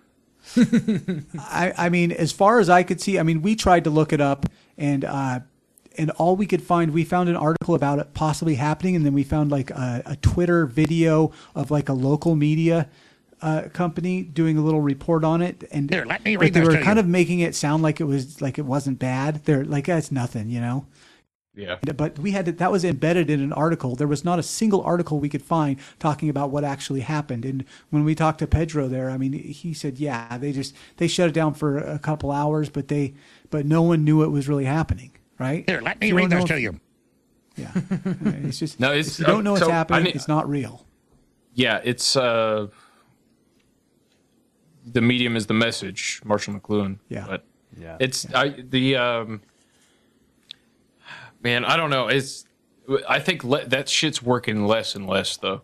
I, 1.39 1.73
I 1.77 1.89
mean, 1.89 2.13
as 2.13 2.33
far 2.33 2.59
as 2.61 2.69
I 2.69 2.83
could 2.83 3.01
see, 3.01 3.19
I 3.19 3.23
mean, 3.23 3.43
we 3.43 3.55
tried 3.55 3.85
to 3.85 3.91
look 3.91 4.13
it 4.13 4.21
up, 4.21 4.47
and 4.77 5.05
uh, 5.05 5.41
and 5.99 6.11
all 6.13 6.37
we 6.37 6.47
could 6.47 6.63
find, 6.63 6.93
we 6.93 7.05
found 7.05 7.29
an 7.29 7.37
article 7.37 7.75
about 7.75 7.99
it 7.99 8.15
possibly 8.15 8.55
happening, 8.57 8.97
and 8.97 9.05
then 9.05 9.13
we 9.13 9.25
found 9.25 9.51
like 9.51 9.71
a, 9.71 10.03
a 10.07 10.17
Twitter 10.17 10.67
video 10.67 11.33
of 11.55 11.71
like 11.71 11.89
a 11.89 11.93
local 11.93 12.35
media 12.35 12.89
uh, 13.41 13.63
company 13.73 14.23
doing 14.23 14.57
a 14.57 14.63
little 14.63 14.81
report 14.81 15.25
on 15.25 15.43
it, 15.43 15.65
and 15.71 15.91
Here, 15.91 16.05
let 16.05 16.25
me 16.25 16.37
read 16.37 16.55
they 16.55 16.61
were 16.61 16.79
kind 16.79 16.97
you. 16.97 17.01
of 17.01 17.07
making 17.09 17.41
it 17.41 17.55
sound 17.55 17.83
like 17.83 18.01
it 18.01 18.05
was 18.05 18.41
like 18.41 18.59
it 18.59 18.65
wasn't 18.65 18.99
bad. 18.99 19.45
They're 19.45 19.65
like, 19.65 19.87
that's 19.87 20.13
nothing, 20.13 20.49
you 20.49 20.61
know. 20.61 20.87
Yeah. 21.55 21.77
But 21.83 22.19
we 22.19 22.31
had 22.31 22.47
to, 22.47 22.53
that 22.53 22.73
was 22.73 22.83
embedded 22.83 23.29
in 23.29 23.41
an 23.41 23.53
article. 23.53 23.95
There 23.95 24.09
was 24.09 24.25
not 24.25 24.39
a 24.39 24.43
single 24.43 24.81
article 24.83 25.21
we 25.21 25.29
could 25.29 25.43
find 25.43 25.79
talking 25.99 26.31
about 26.31 26.49
what 26.51 26.65
actually 26.65 27.01
happened. 27.01 27.45
And 27.45 27.67
when 27.91 28.05
we 28.05 28.15
talked 28.15 28.39
to 28.39 28.47
Pedro 28.47 28.89
there, 28.89 29.11
I 29.11 29.19
mean, 29.19 29.35
he 29.35 29.75
said, 29.75 29.99
yeah, 29.99 30.39
they 30.39 30.53
just 30.53 30.75
they 30.97 31.09
shut 31.09 31.29
it 31.29 31.35
down 31.35 31.53
for 31.53 31.77
a 31.77 31.99
couple 31.99 32.31
hours, 32.31 32.71
but 32.71 32.89
they 32.89 33.15
but 33.51 33.67
no 33.67 33.83
one 33.83 34.03
knew 34.03 34.23
it 34.23 34.31
was 34.31 34.49
really 34.49 34.65
happening, 34.65 35.12
right? 35.43 35.69
Here, 35.69 35.81
let 35.83 36.01
me 36.01 36.07
If 36.07 36.11
you 36.11 36.17
read 36.17 36.31
don't 36.31 36.41
this 36.41 36.49
to 36.51 36.61
you. 36.61 36.81
Yeah, 37.57 37.71
it's 38.49 38.59
just 38.59 38.81
No, 38.81 38.93
it's- 38.93 39.09
if 39.15 39.19
you 39.21 39.27
don't 39.27 39.45
know 39.45 39.51
uh, 39.51 39.55
what's 39.55 39.67
so, 39.67 39.71
happening, 39.71 40.01
I 40.01 40.05
need- 40.05 40.15
it's 40.17 40.29
not 40.29 40.49
real. 40.49 40.87
Yeah, 41.55 41.81
it's 41.85 42.17
uh 42.17 42.69
the 44.87 45.01
medium 45.01 45.37
is 45.37 45.47
the 45.47 45.55
message, 45.55 46.21
Marshall 46.25 46.55
McLuhan. 46.55 46.99
Yeah. 47.09 47.27
But 47.29 47.45
Yeah. 47.79 47.97
it's 48.01 48.27
I 48.35 48.49
the 48.77 48.97
um 48.97 49.43
man, 51.43 51.65
I 51.65 51.77
don't 51.77 51.91
know. 51.91 52.09
It's 52.09 52.45
I 53.09 53.19
think 53.21 53.45
le- 53.45 53.67
that 53.67 53.89
shit's 53.89 54.23
working 54.23 54.67
less 54.67 54.95
and 54.95 55.07
less 55.07 55.37
though. 55.37 55.63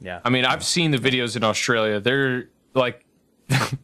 Yeah. 0.00 0.20
I 0.24 0.30
mean, 0.30 0.44
I've 0.44 0.64
seen 0.64 0.90
the 0.92 0.98
videos 0.98 1.36
in 1.36 1.44
Australia. 1.44 2.00
They're 2.00 2.48
like 2.74 3.04
and 3.50 3.78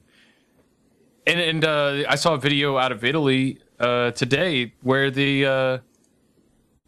and 1.27 1.65
uh 1.65 2.05
I 2.09 2.15
saw 2.17 2.35
a 2.35 2.39
video 2.39 2.79
out 2.79 2.91
of 2.93 3.05
Italy 3.05 3.59
uh 3.83 4.11
today 4.13 4.73
where 4.83 5.11
the 5.11 5.45
uh 5.47 5.79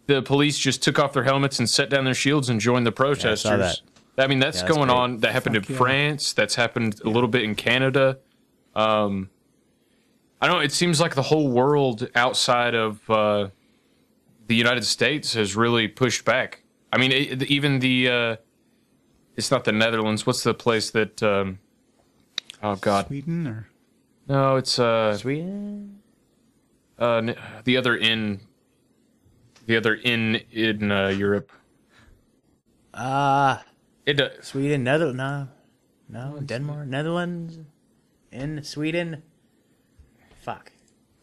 the 0.07 0.23
police 0.23 0.59
just 0.59 0.83
took 0.83 0.99
off 0.99 1.13
their 1.13 1.25
helmets 1.25 1.59
and 1.59 1.69
set 1.69 1.89
down 1.91 2.05
their 2.05 2.15
shields 2.15 2.49
and 2.49 2.61
joined 2.61 2.87
the 2.87 2.93
protesters. 2.93 3.83
that. 4.17 4.23
I 4.23 4.27
mean, 4.29 4.39
that's 4.39 4.59
Yeah, 4.59 4.63
that's 4.63 4.77
going 4.77 4.89
great. 4.89 4.97
on. 4.99 5.19
That 5.21 5.33
happened 5.33 5.57
Fuck 5.57 5.67
in 5.69 5.73
yeah. 5.73 5.79
France. 5.79 6.33
That's 6.35 6.55
happened 6.55 7.01
a 7.05 7.09
little 7.09 7.29
bit 7.29 7.43
in 7.43 7.55
Canada. 7.55 8.19
Um, 8.75 9.31
I 10.41 10.47
don't 10.47 10.57
know. 10.59 10.63
It 10.63 10.73
seems 10.73 11.01
like 11.01 11.15
the 11.15 11.23
whole 11.23 11.49
world 11.49 12.07
outside 12.15 12.75
of 12.75 13.09
uh, 13.09 13.49
the 14.47 14.55
United 14.55 14.85
States 14.85 15.33
has 15.35 15.57
really 15.57 15.89
pushed 15.89 16.25
back. 16.27 16.63
I 16.93 16.99
mean, 16.99 17.11
it, 17.13 17.43
even 17.45 17.79
the 17.79 18.09
uh, 18.11 18.37
it's 19.37 19.51
not 19.51 19.65
the 19.65 19.73
Netherlands. 19.73 20.27
What's 20.27 20.43
the 20.43 20.53
place 20.55 20.91
that? 20.91 21.23
Um, 21.23 21.59
oh 22.63 22.77
God, 22.77 23.07
Sweden 23.07 23.47
or 23.49 23.69
no, 24.29 24.57
it's 24.57 24.79
uh, 24.79 25.17
Sweden. 25.17 25.94
Uh, 26.99 27.33
the 27.65 27.77
other 27.77 27.97
in 27.97 28.41
the 29.67 29.77
other 29.77 29.95
in 29.95 30.37
in 30.51 30.91
uh, 30.91 31.09
Europe. 31.09 31.51
Uh 32.93 33.59
It 34.07 34.21
uh, 34.21 34.29
Sweden, 34.43 34.85
Netherlands, 34.85 35.19
no, 35.19 35.49
no, 36.09 36.41
Denmark, 36.41 36.87
Netherlands, 36.87 37.59
in 38.31 38.63
Sweden. 38.63 39.23
Fuck. 40.43 40.73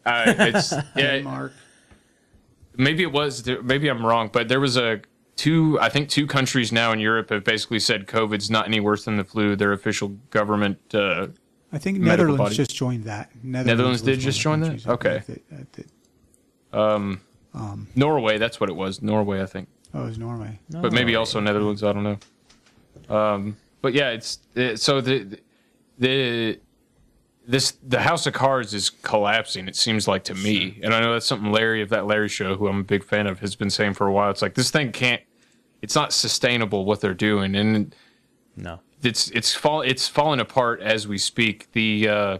Uh, 0.04 0.24
it's 0.26 0.72
yeah. 0.96 1.16
Denmark. 1.16 1.52
Maybe 2.76 3.02
it 3.02 3.12
was. 3.12 3.46
Maybe 3.62 3.88
I'm 3.88 4.04
wrong, 4.04 4.30
but 4.32 4.48
there 4.48 4.60
was 4.60 4.76
a 4.76 5.00
two. 5.36 5.78
I 5.80 5.88
think 5.88 6.08
two 6.08 6.26
countries 6.26 6.72
now 6.72 6.92
in 6.92 6.98
Europe 6.98 7.30
have 7.30 7.44
basically 7.44 7.78
said 7.78 8.06
COVID's 8.06 8.50
not 8.50 8.66
any 8.66 8.80
worse 8.80 9.04
than 9.04 9.16
the 9.16 9.24
flu. 9.24 9.54
Their 9.54 9.72
official 9.72 10.08
government. 10.30 10.78
Uh, 10.94 11.28
I 11.72 11.78
think 11.78 11.98
medical 11.98 12.10
Netherlands 12.26 12.38
body. 12.38 12.54
just 12.56 12.74
joined 12.76 13.04
that. 13.04 13.30
Netherlands 13.42 14.02
was 14.02 14.02
did 14.02 14.20
just 14.20 14.38
join 14.40 14.60
that? 14.60 14.86
Okay. 14.86 15.22
believe, 15.26 15.42
that- 15.50 15.72
that- 15.72 16.78
um, 16.78 17.20
Um, 17.54 17.88
Norway. 17.94 18.38
That's 18.38 18.60
what 18.60 18.68
it 18.70 18.76
was. 18.76 19.02
Norway, 19.02 19.42
I 19.42 19.46
think. 19.46 19.68
oh, 19.94 20.02
it 20.02 20.06
was 20.06 20.18
Norway. 20.18 20.58
But 20.70 20.92
maybe 20.92 21.16
also 21.16 21.38
Netherlands. 21.40 21.82
I 21.82 21.92
don't 21.92 22.04
know. 22.04 23.14
Um, 23.14 23.56
but 23.82 23.92
yeah, 23.94 24.10
it's 24.10 24.38
it, 24.54 24.80
so 24.80 25.00
the 25.00 25.38
the 25.98 26.58
this 27.46 27.72
the 27.86 28.00
House 28.00 28.26
of 28.26 28.32
Cards 28.32 28.72
is 28.72 28.88
collapsing. 28.88 29.66
It 29.68 29.76
seems 29.76 30.06
like 30.08 30.24
to 30.24 30.34
me, 30.34 30.78
and 30.82 30.94
I 30.94 31.00
know 31.00 31.12
that's 31.12 31.26
something 31.26 31.50
Larry 31.52 31.82
of 31.82 31.88
that 31.90 32.06
Larry 32.06 32.28
show, 32.28 32.56
who 32.56 32.68
I'm 32.68 32.80
a 32.80 32.84
big 32.84 33.04
fan 33.04 33.26
of, 33.26 33.40
has 33.40 33.54
been 33.56 33.70
saying 33.70 33.94
for 33.94 34.06
a 34.06 34.12
while. 34.12 34.30
It's 34.30 34.40
like 34.42 34.54
this 34.54 34.70
thing 34.70 34.92
can't. 34.92 35.20
It's 35.82 35.94
not 35.96 36.12
sustainable 36.12 36.84
what 36.84 37.00
they're 37.00 37.12
doing, 37.14 37.54
and 37.54 37.94
No. 38.56 38.80
It's 39.02 39.30
it's 39.30 39.54
fall 39.54 39.82
it's 39.82 40.08
falling 40.08 40.40
apart 40.40 40.80
as 40.80 41.06
we 41.06 41.18
speak. 41.18 41.70
The 41.72 42.08
uh, 42.08 42.38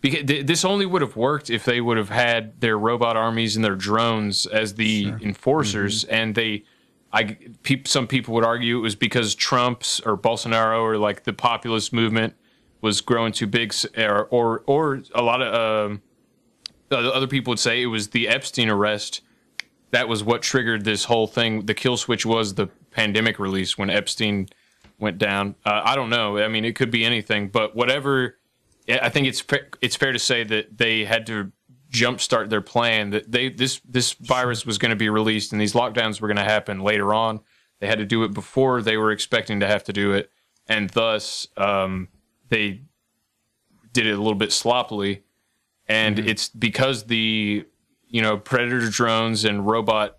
because 0.00 0.24
th- 0.24 0.46
this 0.46 0.64
only 0.64 0.86
would 0.86 1.02
have 1.02 1.16
worked 1.16 1.50
if 1.50 1.64
they 1.64 1.80
would 1.80 1.96
have 1.96 2.08
had 2.08 2.60
their 2.60 2.78
robot 2.78 3.16
armies 3.16 3.56
and 3.56 3.64
their 3.64 3.76
drones 3.76 4.46
as 4.46 4.74
the 4.74 5.12
enforcers, 5.20 6.04
and 6.04 6.34
they. 6.34 6.64
I 7.12 7.38
peop, 7.62 7.88
some 7.88 8.06
people 8.06 8.34
would 8.34 8.44
argue 8.44 8.76
it 8.76 8.80
was 8.82 8.96
because 8.96 9.34
Trump's 9.34 10.00
or 10.00 10.18
Bolsonaro 10.18 10.82
or 10.82 10.98
like 10.98 11.22
the 11.22 11.32
populist 11.32 11.92
movement 11.92 12.34
was 12.82 13.00
growing 13.00 13.32
too 13.32 13.46
big, 13.46 13.72
or 13.96 14.26
or, 14.26 14.62
or 14.66 15.02
a 15.14 15.22
lot 15.22 15.40
of 15.40 15.90
um, 15.90 16.02
other 16.90 17.26
people 17.26 17.52
would 17.52 17.60
say 17.60 17.80
it 17.80 17.86
was 17.86 18.08
the 18.08 18.28
Epstein 18.28 18.68
arrest 18.68 19.22
that 19.90 20.08
was 20.08 20.22
what 20.24 20.42
triggered 20.42 20.84
this 20.84 21.04
whole 21.04 21.26
thing. 21.26 21.66
The 21.66 21.74
kill 21.74 21.96
switch 21.96 22.26
was 22.26 22.54
the 22.54 22.66
pandemic 22.90 23.38
release 23.38 23.78
when 23.78 23.90
Epstein 23.90 24.48
went 24.98 25.18
down. 25.18 25.54
Uh, 25.64 25.82
I 25.84 25.94
don't 25.94 26.10
know. 26.10 26.38
I 26.38 26.48
mean, 26.48 26.64
it 26.64 26.74
could 26.74 26.90
be 26.90 27.04
anything, 27.04 27.48
but 27.48 27.74
whatever. 27.74 28.36
I 28.88 29.08
think 29.08 29.26
it's 29.26 29.44
it's 29.80 29.96
fair 29.96 30.12
to 30.12 30.18
say 30.18 30.44
that 30.44 30.78
they 30.78 31.04
had 31.04 31.26
to 31.26 31.52
jumpstart 31.90 32.50
their 32.50 32.60
plan. 32.60 33.10
That 33.10 33.30
they 33.30 33.48
this 33.48 33.80
this 33.84 34.12
virus 34.14 34.64
was 34.64 34.78
going 34.78 34.90
to 34.90 34.96
be 34.96 35.08
released 35.08 35.52
and 35.52 35.60
these 35.60 35.72
lockdowns 35.72 36.20
were 36.20 36.28
going 36.28 36.36
to 36.36 36.44
happen 36.44 36.80
later 36.80 37.12
on. 37.12 37.40
They 37.80 37.86
had 37.86 37.98
to 37.98 38.06
do 38.06 38.24
it 38.24 38.32
before 38.32 38.80
they 38.82 38.96
were 38.96 39.10
expecting 39.10 39.60
to 39.60 39.66
have 39.66 39.84
to 39.84 39.92
do 39.92 40.12
it, 40.12 40.30
and 40.68 40.88
thus 40.90 41.46
um, 41.56 42.08
they 42.48 42.82
did 43.92 44.06
it 44.06 44.12
a 44.12 44.18
little 44.18 44.34
bit 44.34 44.52
sloppily. 44.52 45.24
And 45.88 46.18
it's 46.18 46.48
because 46.48 47.04
the 47.04 47.66
you 48.08 48.22
know 48.22 48.38
predator 48.38 48.88
drones 48.88 49.44
and 49.44 49.66
robot 49.66 50.18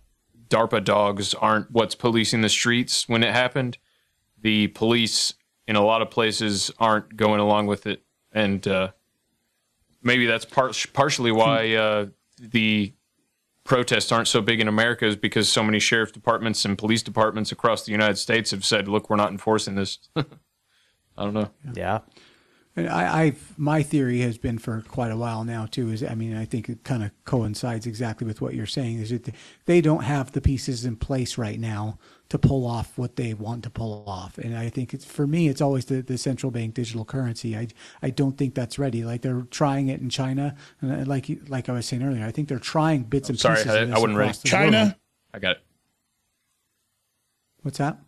DARPA 0.49 0.83
dogs 0.83 1.33
aren't 1.33 1.71
what's 1.71 1.95
policing 1.95 2.41
the 2.41 2.49
streets 2.49 3.07
when 3.07 3.23
it 3.23 3.33
happened. 3.33 3.77
The 4.41 4.67
police 4.67 5.33
in 5.67 5.75
a 5.75 5.83
lot 5.83 6.01
of 6.01 6.09
places 6.09 6.71
aren't 6.79 7.15
going 7.17 7.39
along 7.39 7.67
with 7.67 7.87
it, 7.87 8.03
and 8.31 8.65
uh, 8.67 8.91
maybe 10.01 10.25
that's 10.25 10.45
part 10.45 10.85
partially 10.93 11.31
why 11.31 11.73
uh, 11.75 12.07
the 12.39 12.93
protests 13.63 14.11
aren't 14.11 14.27
so 14.29 14.41
big 14.41 14.59
in 14.59 14.67
America 14.67 15.05
is 15.05 15.15
because 15.15 15.49
so 15.49 15.61
many 15.61 15.79
sheriff 15.79 16.13
departments 16.13 16.63
and 16.65 16.77
police 16.77 17.03
departments 17.03 17.51
across 17.51 17.85
the 17.85 17.91
United 17.91 18.17
States 18.17 18.51
have 18.51 18.65
said, 18.65 18.87
"Look, 18.87 19.09
we're 19.09 19.17
not 19.17 19.31
enforcing 19.31 19.75
this." 19.75 19.99
I 20.15 21.23
don't 21.23 21.33
know. 21.33 21.49
Yeah. 21.73 21.99
And 22.75 22.87
I, 22.87 23.23
I've 23.23 23.53
my 23.57 23.81
theory 23.81 24.21
has 24.21 24.37
been 24.37 24.59
for 24.59 24.83
quite 24.87 25.11
a 25.11 25.17
while 25.17 25.43
now 25.43 25.65
too. 25.65 25.89
Is 25.89 26.03
I 26.03 26.13
mean 26.13 26.37
I 26.37 26.45
think 26.45 26.69
it 26.69 26.83
kind 26.83 27.03
of 27.03 27.11
coincides 27.25 27.87
exactly 27.87 28.27
with 28.27 28.39
what 28.39 28.53
you're 28.53 28.67
saying. 28.67 28.99
Is 28.99 29.09
that 29.09 29.33
they 29.65 29.81
don't 29.81 30.03
have 30.03 30.31
the 30.31 30.41
pieces 30.41 30.85
in 30.85 30.95
place 30.95 31.37
right 31.37 31.59
now 31.59 31.97
to 32.29 32.37
pull 32.37 32.65
off 32.65 32.97
what 32.97 33.15
they 33.15 33.33
want 33.33 33.63
to 33.63 33.69
pull 33.69 34.03
off. 34.07 34.37
And 34.37 34.57
I 34.57 34.69
think 34.69 34.93
it's 34.93 35.05
for 35.05 35.25
me 35.25 35.47
it's 35.47 35.61
always 35.61 35.85
the, 35.85 36.01
the 36.01 36.17
central 36.17 36.51
bank 36.51 36.73
digital 36.73 37.05
currency. 37.05 37.55
I 37.55 37.67
I 38.01 38.09
don't 38.09 38.37
think 38.37 38.55
that's 38.55 38.77
ready. 38.77 39.03
Like 39.03 39.21
they're 39.21 39.45
trying 39.49 39.87
it 39.89 40.01
in 40.01 40.09
China, 40.09 40.55
and 40.81 40.91
uh, 40.91 41.05
like 41.05 41.29
like 41.47 41.69
I 41.69 41.73
was 41.73 41.85
saying 41.85 42.03
earlier, 42.03 42.25
I 42.25 42.31
think 42.31 42.47
they're 42.47 42.59
trying 42.59 43.03
bits 43.03 43.29
and 43.29 43.39
Sorry, 43.39 43.55
pieces. 43.55 43.71
I, 43.71 43.81
I 43.81 43.85
this 43.85 43.93
wasn't 43.95 44.17
ready. 44.17 44.29
across 44.29 44.41
the 44.41 44.57
world. 44.57 44.95
I 45.33 45.39
got 45.39 45.51
it. 45.51 45.63
What's 47.61 47.77
that? 47.77 47.99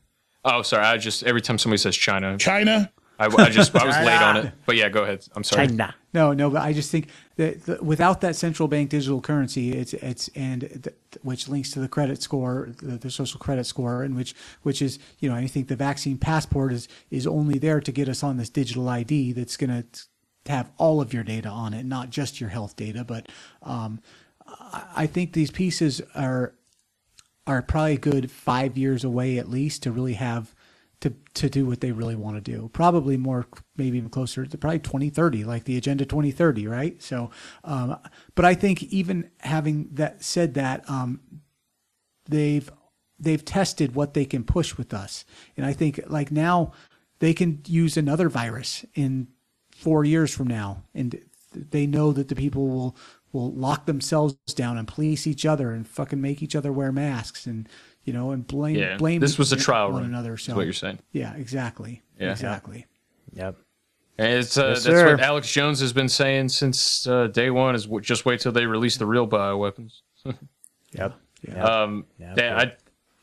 Oh, 0.45 0.61
sorry. 0.61 0.85
I 0.85 0.97
just 0.97 1.23
every 1.23 1.41
time 1.41 1.57
somebody 1.57 1.79
says 1.79 1.95
China, 1.95 2.37
China. 2.37 2.91
I, 3.19 3.25
I 3.25 3.49
just 3.49 3.75
I 3.75 3.85
was 3.85 3.95
late 4.05 4.21
on 4.21 4.37
it. 4.37 4.53
But 4.65 4.77
yeah, 4.77 4.89
go 4.89 5.03
ahead. 5.03 5.25
I'm 5.35 5.43
sorry. 5.43 5.67
No, 6.11 6.33
no, 6.33 6.49
but 6.49 6.63
I 6.63 6.73
just 6.73 6.89
think 6.89 7.07
that 7.35 7.65
the, 7.65 7.83
without 7.83 8.21
that 8.21 8.35
central 8.35 8.67
bank 8.67 8.89
digital 8.89 9.21
currency, 9.21 9.73
it's 9.73 9.93
it's 9.93 10.27
and 10.29 10.91
which 11.21 11.47
links 11.47 11.71
to 11.71 11.79
the 11.79 11.87
credit 11.87 12.21
score, 12.23 12.69
the, 12.81 12.97
the 12.97 13.11
social 13.11 13.39
credit 13.39 13.65
score, 13.65 14.01
and 14.01 14.15
which 14.15 14.33
which 14.63 14.81
is 14.81 14.97
you 15.19 15.29
know 15.29 15.35
I 15.35 15.45
think 15.45 15.67
the 15.67 15.75
vaccine 15.75 16.17
passport 16.17 16.73
is 16.73 16.87
is 17.11 17.27
only 17.27 17.59
there 17.59 17.79
to 17.79 17.91
get 17.91 18.09
us 18.09 18.23
on 18.23 18.37
this 18.37 18.49
digital 18.49 18.89
ID 18.89 19.33
that's 19.33 19.55
going 19.55 19.69
to 19.69 20.51
have 20.51 20.71
all 20.77 20.99
of 20.99 21.13
your 21.13 21.23
data 21.23 21.49
on 21.49 21.75
it, 21.75 21.85
not 21.85 22.09
just 22.09 22.41
your 22.41 22.49
health 22.49 22.75
data. 22.75 23.03
But 23.03 23.27
um, 23.61 24.01
I, 24.47 24.83
I 24.95 25.05
think 25.05 25.33
these 25.33 25.51
pieces 25.51 26.01
are 26.15 26.55
are 27.45 27.61
probably 27.61 27.93
a 27.93 27.97
good 27.97 28.31
five 28.31 28.77
years 28.77 29.03
away 29.03 29.37
at 29.37 29.49
least 29.49 29.83
to 29.83 29.91
really 29.91 30.13
have 30.13 30.53
to 31.01 31.13
to 31.33 31.49
do 31.49 31.65
what 31.65 31.81
they 31.81 31.91
really 31.91 32.15
want 32.15 32.35
to 32.35 32.51
do. 32.51 32.69
Probably 32.73 33.17
more, 33.17 33.47
maybe 33.77 33.97
even 33.97 34.09
closer 34.09 34.45
to 34.45 34.57
probably 34.57 34.79
2030, 34.79 35.45
like 35.45 35.63
the 35.63 35.77
Agenda 35.77 36.05
2030, 36.05 36.67
right? 36.67 37.01
So, 37.01 37.31
um, 37.63 37.97
but 38.35 38.45
I 38.45 38.53
think 38.53 38.83
even 38.83 39.29
having 39.39 39.89
that 39.93 40.23
said 40.23 40.55
that, 40.55 40.89
um, 40.89 41.21
they've 42.27 42.69
they've 43.17 43.43
tested 43.43 43.95
what 43.95 44.13
they 44.13 44.25
can 44.25 44.43
push 44.43 44.77
with 44.77 44.93
us, 44.93 45.25
and 45.55 45.65
I 45.65 45.73
think 45.73 46.01
like 46.07 46.31
now 46.31 46.73
they 47.19 47.33
can 47.33 47.61
use 47.65 47.95
another 47.97 48.29
virus 48.29 48.85
in 48.95 49.27
four 49.71 50.03
years 50.03 50.33
from 50.33 50.47
now, 50.47 50.83
and 50.93 51.21
they 51.53 51.87
know 51.87 52.11
that 52.11 52.27
the 52.27 52.35
people 52.35 52.67
will 52.67 52.95
will 53.31 53.53
lock 53.53 53.85
themselves 53.85 54.35
down 54.55 54.77
and 54.77 54.87
police 54.87 55.27
each 55.27 55.45
other 55.45 55.71
and 55.71 55.87
fucking 55.87 56.19
make 56.19 56.41
each 56.41 56.55
other 56.55 56.73
wear 56.73 56.91
masks 56.91 57.45
and 57.45 57.69
you 58.03 58.13
know 58.13 58.31
and 58.31 58.45
blame 58.47 58.75
Yeah, 58.75 58.97
blame 58.97 59.19
this 59.21 59.37
was 59.37 59.51
a 59.51 59.55
trial 59.57 59.91
one 59.91 60.01
run, 60.03 60.09
another. 60.11 60.37
So 60.37 60.55
what 60.55 60.65
you're 60.65 60.73
saying. 60.73 60.99
Yeah, 61.11 61.33
exactly. 61.35 62.01
Yeah. 62.19 62.31
exactly. 62.31 62.85
Yep. 63.33 63.57
And 64.17 64.33
it's 64.33 64.57
uh, 64.57 64.69
Yes, 64.69 64.83
that's 64.83 64.97
sir. 64.97 65.11
what 65.15 65.21
Alex 65.21 65.51
Jones 65.51 65.79
has 65.79 65.93
been 65.93 66.09
saying 66.09 66.49
since 66.49 67.07
uh, 67.07 67.27
day 67.27 67.49
one. 67.49 67.75
Is 67.75 67.85
w- 67.85 68.01
just 68.01 68.25
wait 68.25 68.41
till 68.41 68.51
they 68.51 68.65
release 68.65 68.97
the 68.97 69.05
real 69.05 69.27
bioweapons. 69.27 70.01
Yep. 70.91 71.13
Um, 71.57 72.05
Yeah, 72.17 72.33
yeah, 72.37 72.57
I, 72.57 72.73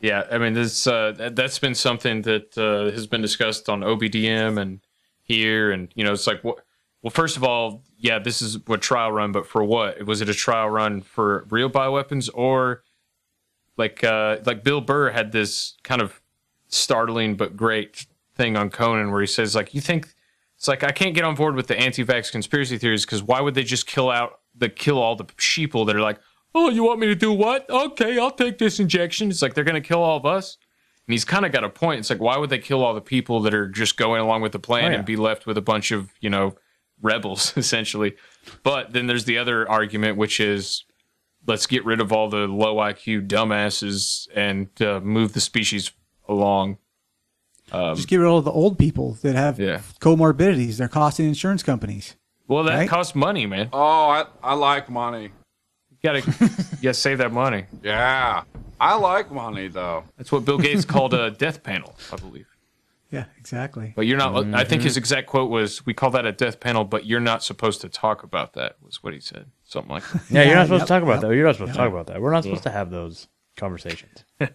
yeah. 0.01 0.23
I 0.31 0.39
mean, 0.39 0.55
this 0.55 0.87
uh, 0.87 1.13
that- 1.19 1.37
that's 1.37 1.59
been 1.59 1.75
something 1.75 2.23
that 2.23 2.57
uh, 2.57 2.91
has 2.93 3.07
been 3.07 3.21
discussed 3.23 3.69
on 3.69 3.81
OBDM 3.81 4.59
and 4.61 4.81
here, 5.23 5.71
and 5.73 5.89
you 5.95 6.05
know, 6.05 6.13
it's 6.13 6.27
like 6.27 6.43
what. 6.45 6.61
Well, 7.03 7.11
first 7.11 7.37
of 7.37 7.45
all, 7.45 7.83
yeah, 7.99 8.19
this 8.19 8.41
is 8.43 8.57
a 8.69 8.79
trial 8.79 9.13
run, 9.13 9.31
but 9.33 9.47
for 9.47 9.63
what? 9.63 10.03
Was 10.07 10.21
it 10.23 10.29
a 10.29 10.35
trial 10.35 10.71
run 10.71 11.03
for 11.03 11.45
real 11.51 11.69
bioweapons 11.71 12.31
or 12.35 12.83
like 13.77 14.03
uh, 14.05 14.39
like 14.45 14.63
Bill 14.65 14.81
Burr 14.81 15.11
had 15.11 15.33
this 15.33 15.75
kind 15.83 16.01
of 16.03 16.21
startling 16.69 17.37
but 17.37 17.57
great 17.57 18.07
thing 18.35 18.57
on 18.57 18.71
Conan 18.71 19.11
where 19.13 19.21
he 19.21 19.27
says 19.27 19.55
like 19.55 19.75
you 19.75 19.81
think 19.81 20.09
it's 20.57 20.69
like 20.69 20.83
I 20.83 20.91
can't 20.91 21.15
get 21.15 21.25
on 21.25 21.35
board 21.35 21.55
with 21.55 21.67
the 21.69 21.79
anti-vax 21.79 22.33
conspiracy 22.33 22.77
theories 22.79 23.05
because 23.05 23.23
why 23.23 23.41
would 23.41 23.55
they 23.55 23.63
just 23.63 23.87
kill 23.87 24.11
out 24.11 24.41
the 24.55 24.69
kill 24.69 24.99
all 24.99 25.15
the 25.17 25.25
sheeple 25.25 25.87
that 25.87 25.95
are 25.97 26.01
like 26.01 26.19
oh 26.55 26.71
you 26.71 26.83
want 26.83 26.99
me 27.01 27.07
to 27.07 27.15
do 27.15 27.33
what? 27.33 27.69
Okay 27.71 28.19
I'll 28.19 28.31
take 28.31 28.59
this 28.59 28.81
injection. 28.81 29.31
It's 29.31 29.43
like 29.43 29.55
they're 29.55 29.65
gonna 29.65 29.81
kill 29.81 30.03
all 30.03 30.17
of 30.17 30.27
us. 30.27 30.57
And 31.07 31.13
he's 31.13 31.25
kind 31.25 31.47
of 31.47 31.53
got 31.53 31.63
a 31.63 31.69
point. 31.69 32.01
It's 32.01 32.11
like 32.11 32.21
why 32.21 32.37
would 32.37 32.51
they 32.51 32.59
kill 32.59 32.83
all 32.83 32.95
the 32.95 33.01
people 33.01 33.41
that 33.43 33.55
are 33.55 33.69
just 33.69 33.97
going 33.97 34.21
along 34.21 34.43
with 34.43 34.53
the 34.53 34.59
plan 34.59 34.87
Oh, 34.87 34.89
yeah. 34.89 34.95
and 34.97 35.05
be 35.07 35.17
left 35.17 35.47
with 35.47 35.57
a 35.57 35.63
bunch 35.63 35.93
of 35.93 36.11
you 36.21 36.31
know 36.31 36.57
rebels 37.01 37.53
essentially? 37.57 38.17
But 38.63 38.93
then 38.93 39.07
there's 39.07 39.25
the 39.25 39.39
other 39.39 39.69
argument 39.71 40.17
which 40.17 40.41
is 40.41 40.85
let's 41.47 41.67
get 41.67 41.85
rid 41.85 42.01
of 42.01 42.13
all 42.13 42.29
the 42.29 42.47
low 42.49 42.77
IQ 42.77 43.27
dumbasses 43.29 44.29
and 44.35 44.69
uh, 44.83 45.01
move 45.01 45.33
the 45.33 45.41
species 45.41 45.93
along. 46.29 46.79
Um, 47.73 47.97
Just 47.97 48.09
get 48.09 48.19
rid 48.19 48.27
of 48.27 48.33
all 48.33 48.43
the 48.43 48.51
old 48.53 48.79
people 48.79 49.13
that 49.23 49.35
have 49.35 49.59
Yeah. 49.59 49.81
comorbidities. 50.01 50.77
They're 50.79 50.89
costing 50.89 51.27
insurance 51.27 51.63
companies. 51.63 52.15
well, 52.49 52.63
that 52.65 52.75
Right? 52.77 52.89
costs 52.89 53.15
money, 53.17 53.45
man. 53.47 53.69
Oh, 53.73 53.81
I, 54.09 54.25
I 54.43 54.55
like 54.55 54.89
money. 54.89 55.31
You 55.91 55.97
gotta, 56.03 56.19
you 56.21 56.49
gotta 56.83 56.95
save 56.95 57.19
that 57.19 57.33
money. 57.33 57.65
Yeah. 57.83 58.43
I 58.79 58.95
like 58.97 59.33
money, 59.33 59.67
though. 59.69 60.05
That's 60.17 60.31
what 60.31 60.45
Bill 60.45 60.59
Gates 60.59 60.85
called 60.85 61.13
a 61.15 61.31
death 61.45 61.63
panel, 61.65 61.97
I 62.13 62.17
believe. 62.17 62.47
Yeah, 63.11 63.25
exactly. 63.39 63.93
But 63.97 64.07
you're 64.07 64.19
not. 64.19 64.37
I 64.55 64.65
think 64.65 64.83
Mhm. 64.83 64.85
his 64.85 64.97
exact 64.97 65.27
quote 65.29 65.49
was, 65.51 65.87
"We 65.87 65.95
call 65.95 66.11
that 66.11 66.27
a 66.27 66.33
death 66.33 66.61
panel, 66.61 66.85
but 66.85 67.07
you're 67.07 67.21
not 67.21 67.43
supposed 67.43 67.81
to 67.81 67.89
talk 67.89 68.23
about 68.23 68.53
that." 68.55 68.77
Was 68.83 69.03
what 69.03 69.15
he 69.15 69.21
said. 69.21 69.47
Something 69.67 69.91
like 69.91 70.09
that. 70.13 70.23
Yeah, 70.31 70.43
you're 70.45 70.55
not 70.55 70.67
supposed 70.67 70.81
yep, 70.83 70.87
to 70.87 70.95
talk 70.95 71.03
about 71.03 71.13
yep, 71.15 71.21
that. 71.23 71.35
You're 71.37 71.47
not 71.47 71.55
supposed 71.57 71.73
to 71.73 71.79
talk 71.79 71.91
about 71.93 72.07
that. 72.07 72.21
We're 72.23 72.33
not 72.33 72.45
supposed 72.45 72.65
Yeah. 72.65 72.71
to 72.73 72.79
have 72.79 72.91
those 72.91 73.29
conversations. 73.57 74.25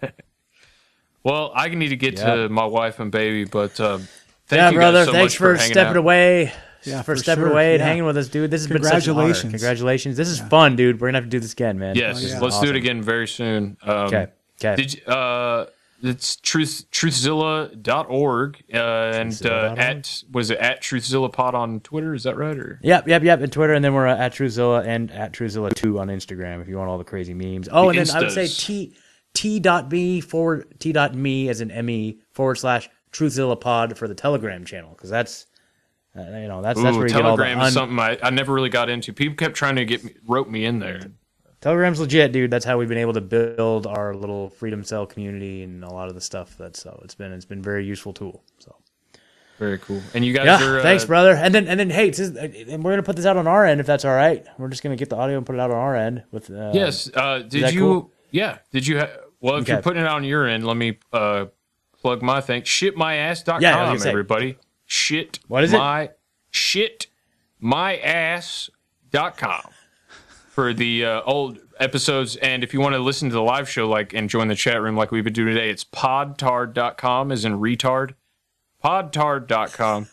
Well, 1.23 1.51
I 1.53 1.67
need 1.69 1.89
to 1.89 1.95
get 1.95 2.17
Yeah. 2.17 2.33
to 2.35 2.49
my 2.49 2.65
wife 2.65 2.99
and 2.99 3.11
baby, 3.11 3.45
but 3.45 3.79
uh, 3.79 3.99
thank 4.47 4.59
yeah, 4.59 4.69
you 4.71 4.75
brother. 4.77 4.99
guys 5.01 5.05
so 5.05 5.11
thanks 5.11 5.33
much 5.33 5.37
for, 5.37 5.55
hanging 5.55 5.71
stepping 5.73 5.89
out. 5.91 5.97
away. 5.97 6.53
Yeah, 6.83 7.03
for, 7.03 7.15
for 7.15 7.21
stepping 7.21 7.43
sure. 7.43 7.51
away 7.51 7.73
and 7.75 7.79
Yeah. 7.79 7.85
hanging 7.85 8.05
with 8.05 8.17
us, 8.17 8.27
dude. 8.27 8.49
This 8.49 8.61
has 8.61 8.67
been 8.67 8.81
such 8.83 9.05
an 9.05 9.11
honor. 9.11 9.25
Congratulations. 9.27 9.51
Congratulations. 9.51 10.17
This 10.17 10.29
is 10.29 10.39
fun, 10.39 10.75
dude. 10.75 10.99
We're 10.99 11.09
gonna 11.09 11.19
have 11.19 11.25
to 11.25 11.29
do 11.29 11.39
this 11.39 11.53
again, 11.53 11.77
man. 11.77 11.95
Yes, 11.95 12.23
Oh, 12.23 12.27
yeah. 12.27 12.39
let's 12.39 12.59
do 12.59 12.69
it 12.71 12.75
again 12.75 13.03
very 13.03 13.27
soon. 13.27 13.77
Um, 13.83 13.95
Okay. 14.07 14.27
Okay. 14.63 14.75
Did 14.81 14.93
you, 14.95 15.05
uh, 15.05 15.67
it's 16.03 16.35
truth 16.37 16.85
truthzilla.org 16.91 18.63
uh, 18.73 18.77
and 18.77 19.45
uh, 19.45 19.75
at 19.77 20.23
was 20.31 20.49
it 20.49 20.57
at 20.59 20.81
truthzilla 20.81 21.31
pod 21.31 21.55
on 21.55 21.79
Twitter? 21.81 22.13
Is 22.13 22.23
that 22.23 22.37
right? 22.37 22.57
Or 22.57 22.79
Yep, 22.81 23.07
yep, 23.07 23.23
yep. 23.23 23.41
And 23.41 23.51
Twitter, 23.51 23.73
and 23.73 23.83
then 23.83 23.93
we're 23.93 24.07
uh, 24.07 24.17
at 24.17 24.33
truthzilla 24.33 24.85
and 24.85 25.11
at 25.11 25.33
truthzilla 25.33 25.73
two 25.73 25.99
on 25.99 26.07
Instagram 26.07 26.61
if 26.61 26.67
you 26.67 26.77
want 26.77 26.89
all 26.89 26.97
the 26.97 27.03
crazy 27.03 27.33
memes. 27.33 27.69
Oh, 27.71 27.91
The 27.91 27.99
and 27.99 28.07
then 28.07 28.15
I 28.15 28.19
would 28.21 28.31
say 28.31 28.47
t 28.47 28.95
t 29.33 29.59
dot 29.59 29.91
me 29.91 30.21
forward 30.21 30.79
t 30.79 30.91
dot 30.91 31.15
me 31.15 31.49
as 31.49 31.61
an 31.61 31.85
me 31.85 32.19
forward 32.31 32.55
slash 32.55 32.89
truthzilla 33.11 33.59
pod 33.59 33.97
for 33.97 34.07
the 34.07 34.15
Telegram 34.15 34.65
channel 34.65 34.91
because 34.91 35.09
that's 35.09 35.45
uh, 36.17 36.21
you 36.21 36.47
know 36.47 36.61
that's 36.61 36.81
that's 36.81 36.95
Ooh, 36.95 36.99
where 36.99 37.07
you 37.07 37.13
get 37.13 37.25
all 37.25 37.37
the 37.37 37.43
Telegram 37.43 37.59
un- 37.59 37.67
is 37.67 37.73
something 37.73 37.99
I, 37.99 38.17
I 38.23 38.29
never 38.29 38.53
really 38.53 38.69
got 38.69 38.89
into. 38.89 39.13
People 39.13 39.35
kept 39.35 39.55
trying 39.55 39.75
to 39.75 39.85
get 39.85 40.03
me, 40.03 40.13
rope 40.25 40.49
me 40.49 40.65
in 40.65 40.79
there. 40.79 41.11
Telegram's 41.61 41.99
legit, 41.99 42.31
dude. 42.31 42.49
That's 42.51 42.65
how 42.65 42.77
we've 42.77 42.89
been 42.89 42.97
able 42.97 43.13
to 43.13 43.21
build 43.21 43.85
our 43.87 44.15
little 44.15 44.49
Freedom 44.49 44.83
Cell 44.83 45.05
community 45.05 45.61
and 45.63 45.83
a 45.83 45.89
lot 45.89 46.07
of 46.09 46.15
the 46.15 46.21
stuff. 46.21 46.55
That's 46.57 46.81
so 46.81 46.99
it's 47.03 47.13
been 47.15 47.31
it's 47.31 47.45
been 47.45 47.59
a 47.59 47.61
very 47.63 47.85
useful 47.85 48.13
tool. 48.13 48.41
So 48.59 48.75
Very 49.59 49.77
cool. 49.77 50.01
And 50.15 50.25
you 50.25 50.33
guys 50.33 50.45
yeah, 50.45 50.63
are 50.67 50.79
uh, 50.79 50.81
thanks, 50.81 51.05
brother. 51.05 51.33
And 51.35 51.53
then 51.53 51.67
and 51.67 51.79
then 51.79 51.89
hey, 51.91 52.09
this 52.09 52.19
is- 52.19 52.35
and 52.35 52.83
we're 52.83 52.91
gonna 52.93 53.03
put 53.03 53.15
this 53.15 53.25
out 53.27 53.37
on 53.37 53.45
our 53.47 53.63
end 53.65 53.79
if 53.79 53.85
that's 53.85 54.03
all 54.05 54.15
right. 54.15 54.43
We're 54.57 54.69
just 54.69 54.81
gonna 54.81 54.95
get 54.95 55.09
the 55.11 55.17
audio 55.17 55.37
and 55.37 55.45
put 55.45 55.53
it 55.55 55.59
out 55.61 55.69
on 55.69 55.77
our 55.77 55.95
end 55.95 56.23
with. 56.31 56.49
Uh, 56.49 56.71
Yes. 56.73 57.09
Uh, 57.13 57.39
did 57.39 57.71
you? 57.73 57.79
cool? 57.79 58.11
Yeah. 58.31 58.57
Did 58.71 58.87
you? 58.87 58.99
Ha- 58.99 59.09
well, 59.39 59.55
if 59.57 59.61
Okay. 59.63 59.73
you're 59.73 59.81
putting 59.83 60.01
it 60.01 60.07
on 60.07 60.23
your 60.23 60.47
end, 60.47 60.65
let 60.65 60.77
me 60.77 60.97
uh, 61.13 61.45
plug 61.99 62.21
my 62.23 62.41
thing. 62.41 62.63
Shitmyass.com, 62.63 63.61
Yeah, 63.61 63.77
I 63.77 63.91
was 63.91 64.01
gonna 64.01 64.09
everybody. 64.11 64.57
Shit. 64.87 65.39
What 65.47 65.63
is 65.63 65.73
it? 65.73 65.77
my, 65.77 66.09
Shit 66.49 67.07
myass.com 67.63 69.61
for 70.51 70.73
the 70.73 71.05
uh, 71.05 71.21
old 71.21 71.59
episodes. 71.79 72.35
And 72.35 72.61
if 72.61 72.73
you 72.73 72.81
want 72.81 72.93
to 72.93 72.99
listen 72.99 73.29
to 73.29 73.33
the 73.33 73.41
live 73.41 73.69
show, 73.69 73.87
like 73.87 74.13
and 74.13 74.29
join 74.29 74.49
the 74.49 74.55
chat 74.55 74.81
room, 74.81 74.97
like 74.97 75.09
we've 75.09 75.23
been 75.23 75.31
doing 75.31 75.55
today, 75.55 75.69
it's 75.69 75.85
podtard.com, 75.85 77.31
as 77.31 77.45
in 77.45 77.53
retard. 77.53 78.15
Podtard.com. 78.83 80.09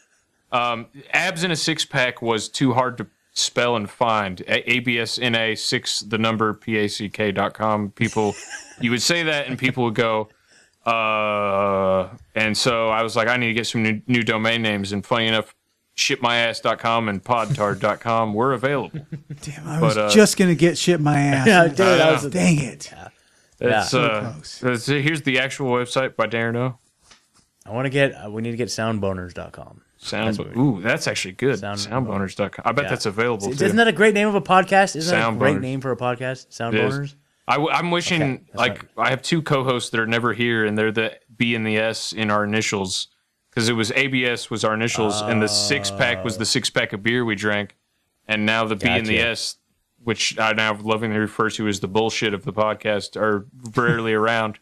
Um, 0.53 0.87
abs 1.13 1.43
in 1.43 1.51
a 1.51 1.57
six 1.57 1.85
pack 1.85 2.23
was 2.23 2.49
too 2.49 2.73
hard 2.73 2.99
to 2.99 3.07
spell 3.33 3.75
and 3.75 3.91
find. 3.91 4.41
A- 4.43 4.81
ABSNA 4.81 5.59
six 5.59 6.01
the 6.01 6.19
number 6.19 6.55
P 6.55 6.77
A 6.77 6.89
C 6.89 7.09
K 7.09 7.33
dot 7.33 7.55
com. 7.55 7.91
People, 7.91 8.35
you 8.81 8.91
would 8.91 9.03
say 9.03 9.25
that 9.25 9.49
and 9.49 9.59
people 9.59 9.85
would 9.85 9.95
go, 9.95 10.29
uh, 10.87 12.09
and 12.35 12.57
so 12.57 12.89
I 12.89 13.03
was 13.03 13.17
like, 13.17 13.29
I 13.29 13.37
need 13.37 13.49
to 13.49 13.55
get 13.55 13.67
some 13.67 13.83
new, 13.83 14.01
new 14.07 14.23
domain 14.23 14.63
names. 14.63 14.93
And 14.93 15.05
funny 15.05 15.27
enough, 15.27 15.55
shipmyass.com 15.99 17.09
and 17.09 17.23
podtard.com 17.23 18.35
were 18.35 18.53
available. 18.53 19.01
Damn, 19.43 19.67
I 19.69 19.81
was 19.81 19.95
But, 19.95 20.05
uh, 20.07 20.11
just 20.11 20.37
gonna 20.37 20.55
get 20.55 20.79
shit 20.79 21.01
my 21.01 21.19
ass. 21.19 21.47
Yeah, 21.49 21.69
dude, 21.69 21.81
I 22.01 22.13
was- 22.13 22.27
Dang 22.27 22.59
it. 22.59 22.93
It's, 23.61 23.93
Yeah. 23.93 23.99
uh, 24.01 24.35
it's- 24.39 24.87
here's 24.87 25.23
the 25.23 25.41
actual 25.41 25.73
website 25.73 26.15
by 26.17 26.27
Darren 26.27 26.57
O. 26.57 26.79
I 27.67 27.73
want 27.73 27.87
to 27.87 27.91
get. 27.91 28.13
Uh, 28.13 28.31
we 28.31 28.41
need 28.41 28.53
to 28.53 28.57
get 28.57 28.69
soundboners.com. 28.69 29.83
Sound, 30.01 30.29
That's 30.29 30.39
what 30.39 30.57
ooh, 30.57 30.81
that's 30.81 31.09
actually 31.09 31.33
good. 31.33 31.59
Sound- 31.59 31.81
Soundboners.com. 31.81 32.63
I 32.65 32.71
bet 32.73 32.85
Yeah. 32.85 32.91
that's 32.91 33.07
available 33.07 33.51
Isn't 33.51 33.71
too. 33.71 33.77
that 33.77 33.89
a 33.89 33.93
great 33.93 34.15
name 34.15 34.29
of 34.29 34.37
a 34.37 34.41
podcast? 34.41 34.95
Isn't 34.95 35.11
that 35.13 35.19
a 35.19 35.23
Sound 35.23 35.39
great 35.41 35.57
boners. 35.57 35.61
name 35.61 35.81
for 35.81 35.91
a 35.91 35.97
podcast? 35.97 36.47
Soundboners? 36.51 36.75
It 36.75 36.81
is. 36.85 36.95
boners. 36.95 37.15
I, 37.49 37.79
am 37.79 37.91
wishing 37.91 38.23
Okay, 38.23 38.43
that's 38.53 38.57
like 38.57 38.85
I 38.97 39.11
have 39.11 39.23
two 39.23 39.43
co-hosts 39.43 39.91
that 39.91 39.99
are 40.01 40.07
never 40.07 40.33
here, 40.35 40.65
and 40.67 40.79
they're 40.79 40.93
the 40.93 41.15
B 41.37 41.55
and 41.57 41.67
the 41.67 41.79
S 41.79 42.13
in 42.13 42.31
our 42.31 42.45
initials 42.45 43.09
because 43.59 43.69
it 43.69 43.73
was 43.73 43.91
ABS 43.91 44.51
was 44.51 44.63
our 44.63 44.73
initials, 44.73 45.21
and 45.21 45.43
the 45.43 45.49
six 45.49 45.91
pack 45.91 46.23
was 46.23 46.39
the 46.39 46.47
six 46.47 46.71
pack 46.71 46.93
of 46.93 47.03
beer 47.03 47.25
we 47.25 47.35
drank, 47.35 47.75
and 48.29 48.47
now 48.47 48.65
the 48.65 48.77
B 48.77 48.87
and 48.87 49.05
the 49.05 49.19
S, 49.19 49.57
which 50.05 50.39
I 50.39 50.53
now 50.53 50.79
lovingly 50.81 51.19
refer 51.19 51.51
to 51.51 51.67
as 51.67 51.81
the 51.81 51.89
bullshit 51.89 52.35
of 52.35 52.45
the 52.45 52.53
podcast, 52.53 53.17
are 53.17 53.49
rarely 53.75 54.13
around. 54.15 54.61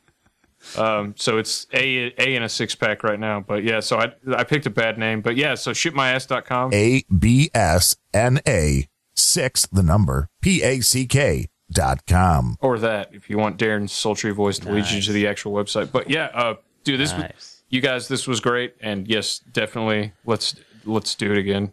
Um, 0.79 1.13
so 1.19 1.37
it's 1.37 1.67
a 1.75 2.15
a 2.19 2.37
in 2.37 2.43
a 2.43 2.49
six 2.49 2.75
pack 2.75 3.03
right 3.03 3.21
now, 3.21 3.41
but 3.41 3.65
yeah. 3.65 3.81
So 3.81 3.99
I 3.99 4.15
I 4.35 4.45
picked 4.45 4.65
a 4.65 4.71
bad 4.71 4.97
name, 4.97 5.21
but 5.21 5.37
yeah. 5.37 5.57
So 5.57 5.73
shipmyass.com. 5.73 6.73
A 6.73 7.05
B 7.19 7.51
S 7.53 7.97
N 8.15 8.41
A 8.49 8.89
six 9.15 9.67
the 9.67 9.83
number 9.83 10.31
P 10.41 10.63
A 10.63 10.81
C 10.81 11.07
K 11.07 11.49
dot 11.71 12.07
com. 12.07 12.57
or 12.61 12.79
that 12.79 13.11
if 13.13 13.29
you 13.29 13.37
want 13.37 13.59
Darren's 13.59 13.93
sultry 13.93 14.31
voice 14.31 14.59
to 14.61 14.73
lead 14.73 14.87
you 14.87 15.03
to 15.03 15.13
the 15.13 15.27
actual 15.27 15.53
website. 15.53 15.93
But 15.93 16.09
yeah, 16.09 16.31
uh, 16.33 16.55
dude, 16.83 16.99
this 16.99 17.13
was 17.13 17.56
you 17.69 17.81
guys. 17.81 18.09
This 18.09 18.27
was 18.27 18.41
great, 18.41 18.75
and 18.81 19.07
yes, 19.09 19.39
definitely 19.39 20.13
let's 20.25 20.55
let's 20.85 21.15
do 21.15 21.33
it 21.33 21.39
again. 21.39 21.73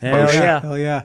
Hell 0.00 0.22
Oh, 0.22 0.26
shit. 0.26 0.42
yeah. 0.42 0.60
Hell 0.60 0.78
yeah. 0.78 1.02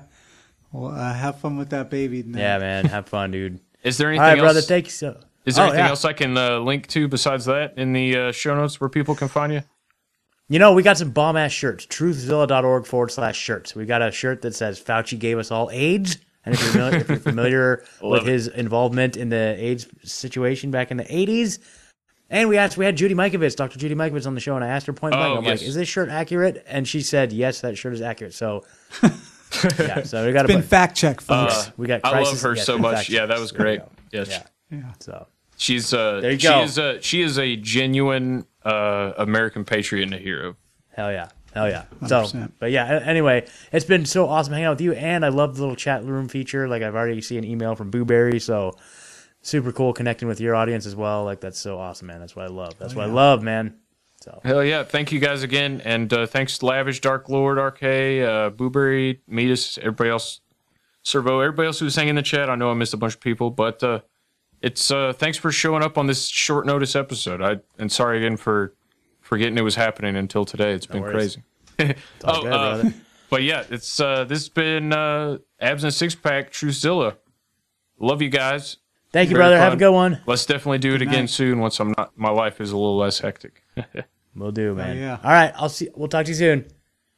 Well, 0.71 0.91
uh, 0.93 1.13
have 1.13 1.39
fun 1.39 1.57
with 1.57 1.69
that 1.71 1.89
baby. 1.89 2.23
tonight. 2.23 2.39
Yeah, 2.39 2.57
man. 2.59 2.85
Have 2.85 3.07
fun, 3.07 3.31
dude. 3.31 3.59
Is 3.83 3.97
there 3.97 4.07
All 4.07 4.11
anything 4.11 4.23
right, 4.23 4.37
else? 4.37 4.45
brother. 4.45 4.61
Thank 4.61 4.85
you 4.85 4.91
so. 4.91 5.19
Is 5.45 5.55
there 5.55 5.63
Oh, 5.65 5.67
anything 5.69 5.85
yeah. 5.85 5.89
else 5.89 6.05
I 6.05 6.13
can 6.13 6.37
uh, 6.37 6.59
link 6.59 6.87
to 6.87 7.07
besides 7.07 7.45
that 7.45 7.73
in 7.77 7.93
the 7.93 8.15
uh, 8.17 8.31
show 8.31 8.55
notes 8.55 8.79
where 8.79 8.89
people 8.89 9.15
can 9.15 9.27
find 9.27 9.51
you? 9.51 9.61
You 10.49 10.59
know, 10.59 10.73
we 10.73 10.83
got 10.83 10.97
some 10.97 11.11
bomb 11.11 11.35
ass 11.37 11.51
shirts. 11.51 11.85
Truthzilla.org 11.87 12.85
forward 12.85 13.11
slash 13.11 13.37
shirts. 13.37 13.73
We 13.73 13.85
got 13.85 14.01
a 14.01 14.11
shirt 14.11 14.41
that 14.43 14.53
says 14.53 14.79
Fauci 14.79 15.17
gave 15.17 15.37
us 15.39 15.49
all 15.49 15.69
AIDS. 15.71 16.17
And 16.45 16.53
if 16.55 16.61
you're 16.61 16.71
familiar, 16.71 16.97
if 16.99 17.07
you're 17.09 17.17
familiar 17.19 17.83
with 18.01 18.23
it. 18.27 18.27
his 18.31 18.47
involvement 18.49 19.15
in 19.17 19.29
the 19.29 19.55
AIDS 19.57 19.87
situation 20.03 20.69
back 20.71 20.91
in 20.91 20.97
the 20.97 21.05
80s, 21.05 21.59
and 22.31 22.49
we 22.49 22.57
asked, 22.57 22.77
we 22.77 22.85
had 22.85 22.95
Judy 22.97 23.13
Mikovits, 23.13 23.55
Dr. 23.55 23.77
Judy 23.77 23.93
Mikovits 23.93 24.25
on 24.25 24.33
the 24.33 24.41
show, 24.41 24.55
and 24.55 24.63
I 24.65 24.69
asked 24.69 24.87
her 24.87 24.93
point 24.93 25.13
blank, 25.13 25.35
Oh, 25.35 25.37
I'm 25.37 25.43
yes. 25.43 25.59
like, 25.59 25.67
is 25.67 25.75
this 25.75 25.87
shirt 25.87 26.09
accurate? 26.09 26.63
And 26.67 26.87
she 26.87 27.01
said, 27.01 27.31
yes, 27.31 27.61
that 27.61 27.77
shirt 27.77 27.93
is 27.93 28.01
accurate. 28.01 28.33
So, 28.33 28.63
yeah, 29.79 30.03
so 30.03 30.25
we 30.25 30.31
got 30.33 30.45
It's 30.45 30.53
been 30.53 30.63
fact 30.63 30.95
checked, 30.97 31.25
Uh, 31.29 31.65
we 31.77 31.85
got 31.87 32.01
I 32.03 32.21
love 32.21 32.41
her 32.41 32.55
yes, 32.55 32.65
so 32.65 32.77
much. 32.77 33.09
Yeah, 33.09 33.25
that 33.27 33.39
was 33.39 33.51
great. 33.51 33.81
Yes. 34.11 34.29
Yeah. 34.29 34.43
Yeah. 34.71 34.93
So 34.99 35.27
She's 35.57 35.93
uh 35.93 36.21
There 36.21 36.31
you 36.31 36.39
she 36.39 36.47
go. 36.47 36.63
is 36.63 36.77
a 36.77 37.01
she 37.01 37.21
is 37.21 37.37
a 37.37 37.55
genuine 37.57 38.45
uh 38.63 39.11
American 39.17 39.63
patriot 39.65 40.05
and 40.05 40.13
a 40.13 40.17
hero. 40.17 40.55
Hell 40.95 41.11
yeah. 41.11 41.29
Hell 41.53 41.69
yeah. 41.69 41.83
So, 42.07 42.23
100%. 42.23 42.53
but 42.59 42.71
yeah, 42.71 43.01
anyway, 43.03 43.45
it's 43.73 43.83
been 43.85 44.05
so 44.05 44.27
awesome 44.29 44.53
hanging 44.53 44.67
out 44.67 44.71
with 44.77 44.81
you. 44.81 44.93
And 44.93 45.25
I 45.25 45.27
love 45.27 45.55
the 45.55 45.61
little 45.61 45.75
chat 45.75 46.03
room 46.05 46.29
feature. 46.29 46.67
Like, 46.69 46.81
I've 46.81 46.95
already 46.95 47.19
seen 47.21 47.39
an 47.39 47.43
email 47.43 47.75
from 47.75 47.91
Boo-Bury. 47.91 48.39
So, 48.39 48.77
super 49.41 49.71
cool 49.71 49.93
connecting 49.93 50.27
with 50.27 50.39
your 50.39 50.55
audience 50.55 50.85
as 50.85 50.95
well. 50.95 51.23
Like, 51.23 51.41
that's 51.41 51.59
so 51.59 51.79
awesome, 51.79 52.07
man. 52.07 52.19
That's 52.19 52.35
what 52.35 52.45
I 52.45 52.49
love. 52.49 52.73
That's 52.77 52.95
what 52.95 53.07
I 53.07 53.11
love, 53.11 53.43
man. 53.43 53.75
So, 54.21 54.39
Hell 54.43 54.63
yeah! 54.63 54.83
Thank 54.83 55.11
you 55.11 55.19
guys 55.19 55.41
again, 55.41 55.81
and 55.83 56.13
uh, 56.13 56.27
thanks 56.27 56.61
Lavish, 56.61 57.01
Dark 57.01 57.27
Lord, 57.27 57.57
RK, 57.57 57.83
uh, 58.23 58.49
Boo-Bury, 58.51 59.19
Metis, 59.27 59.79
everybody 59.79 60.11
else, 60.11 60.41
Servo, 61.01 61.39
everybody 61.39 61.65
else 61.65 61.79
who 61.79 61.85
was 61.85 61.95
saying 61.95 62.07
in 62.07 62.15
the 62.15 62.21
chat. 62.21 62.47
I 62.47 62.53
know 62.53 62.69
I 62.69 62.75
missed 62.75 62.93
a 62.93 62.97
bunch 62.97 63.15
of 63.15 63.19
people, 63.19 63.49
but 63.49 63.81
uh, 63.81 64.01
it's 64.61 64.91
uh, 64.91 65.13
thanks 65.13 65.39
for 65.39 65.51
showing 65.51 65.81
up 65.81 65.97
on 65.97 66.05
this 66.05 66.27
short 66.27 66.67
notice 66.67 66.95
episode. 66.95 67.41
I 67.41 67.61
and 67.79 67.91
sorry 67.91 68.19
again 68.19 68.37
for 68.37 68.75
forgetting 69.21 69.57
it 69.57 69.63
was 69.63 69.75
happening 69.75 70.15
until 70.15 70.45
today. 70.45 70.73
It's 70.73 70.85
been 70.85 71.01
worries. 71.01 71.39
crazy. 71.77 71.95
all 72.23 72.43
good, 72.43 72.49
brother. 72.49 72.93
but 73.31 73.41
yeah, 73.41 73.63
it's 73.71 73.99
uh, 73.99 74.23
this 74.25 74.39
has 74.39 74.49
been 74.49 74.93
uh, 74.93 75.39
Abs 75.59 75.83
and 75.83 75.93
Six 75.93 76.13
Pack, 76.13 76.51
Truthzilla. 76.51 77.15
Love 77.97 78.21
you 78.21 78.29
guys. 78.29 78.77
Thank 79.11 79.29
you, 79.29 79.35
Very 79.35 79.49
brother. 79.49 79.57
Have 79.57 79.73
a 79.73 79.77
good 79.77 79.91
one. 79.91 80.21
Let's 80.25 80.45
definitely 80.45 80.77
do 80.77 80.95
it 80.95 81.01
again 81.01 81.27
soon 81.27 81.59
once 81.59 81.79
I'm 81.79 81.93
not. 81.97 82.17
My 82.17 82.29
life 82.29 82.61
is 82.61 82.71
a 82.71 82.77
little 82.77 82.97
less 82.97 83.19
hectic. 83.19 83.63
we'll 84.35 84.51
do, 84.51 84.73
man. 84.73 84.97
yeah. 84.97 85.17
All 85.21 85.31
right. 85.31 85.51
I'll 85.55 85.69
see. 85.69 85.89
We'll 85.95 86.07
talk 86.07 86.25
to 86.25 86.31
you 86.31 86.35
soon. 86.35 86.65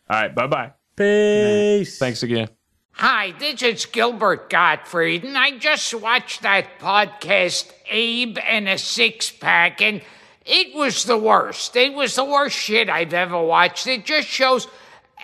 All 0.09 0.22
right. 0.22 0.33
Bye 0.33 0.47
bye. 0.47 0.73
Peace. 0.95 1.99
Thanks 1.99 2.23
again. 2.23 2.49
Hi, 2.97 3.33
this 3.39 3.63
is 3.63 3.88
Gilbert 3.88 4.51
Gottfried, 4.51 5.23
and 5.23 5.35
I 5.35 5.57
just 5.57 5.95
watched 5.95 6.43
that 6.43 6.77
podcast, 6.80 7.72
Abe 7.89 8.38
and 8.47 8.69
a 8.69 8.77
Six 8.77 9.31
Pack, 9.31 9.81
and 9.81 10.03
it 10.45 10.75
was 10.75 11.03
the 11.05 11.17
worst. 11.17 11.75
It 11.75 11.95
was 11.95 12.15
the 12.15 12.23
worst 12.23 12.55
shit 12.55 12.89
I've 12.89 13.13
ever 13.15 13.41
watched. 13.41 13.88
It 13.88 14.05
just 14.05 14.27
shows 14.27 14.67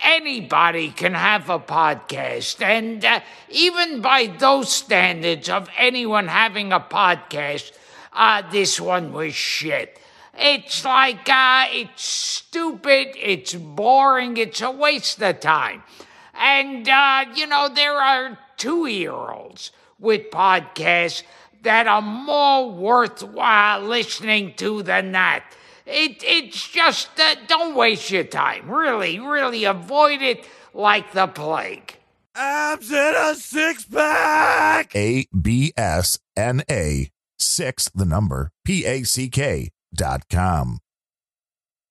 anybody 0.02 0.90
can 0.90 1.14
have 1.14 1.48
a 1.48 1.58
podcast, 1.58 2.62
and 2.62 3.04
uh, 3.04 3.20
even 3.48 4.00
by 4.00 4.26
those 4.26 4.72
standards 4.72 5.48
of 5.48 5.68
anyone 5.76 6.28
having 6.28 6.72
a 6.72 6.80
podcast, 6.80 7.72
uh, 8.12 8.42
this 8.50 8.80
one 8.80 9.12
was 9.12 9.34
shit. 9.34 9.98
It's 10.34 10.84
like, 10.84 11.28
uh, 11.28 11.66
it's 11.70 12.04
stupid, 12.04 13.08
it's 13.16 13.54
boring, 13.54 14.36
it's 14.36 14.60
a 14.60 14.70
waste 14.70 15.22
of 15.22 15.40
time. 15.40 15.82
And, 16.34 16.88
uh, 16.88 17.26
you 17.34 17.46
know, 17.46 17.68
there 17.68 18.00
are 18.00 18.38
two 18.56 18.86
year 18.86 19.12
olds 19.12 19.72
with 19.98 20.30
podcasts 20.30 21.22
that 21.62 21.86
are 21.86 22.00
more 22.00 22.70
worthwhile 22.70 23.82
listening 23.82 24.54
to 24.54 24.82
than 24.82 25.12
that. 25.12 25.44
It, 25.90 26.22
it's 26.22 26.68
just, 26.68 27.18
uh, 27.18 27.34
don't 27.48 27.74
waste 27.74 28.10
your 28.10 28.24
time. 28.24 28.70
Really, 28.70 29.18
really 29.18 29.64
avoid 29.64 30.22
it 30.22 30.46
like 30.72 31.12
the 31.12 31.26
plague. 31.26 31.96
Abs 32.36 32.92
in 32.92 33.14
a 33.16 33.34
six 33.34 33.84
pack. 33.86 34.94
A 34.94 35.26
B 35.38 35.72
S 35.76 36.18
N 36.36 36.62
A 36.70 37.10
six 37.38 37.90
the 37.92 38.04
number 38.04 38.52
P 38.64 38.86
A 38.86 39.02
C 39.02 39.28
K 39.28 39.70
dot 39.92 40.28
com. 40.30 40.78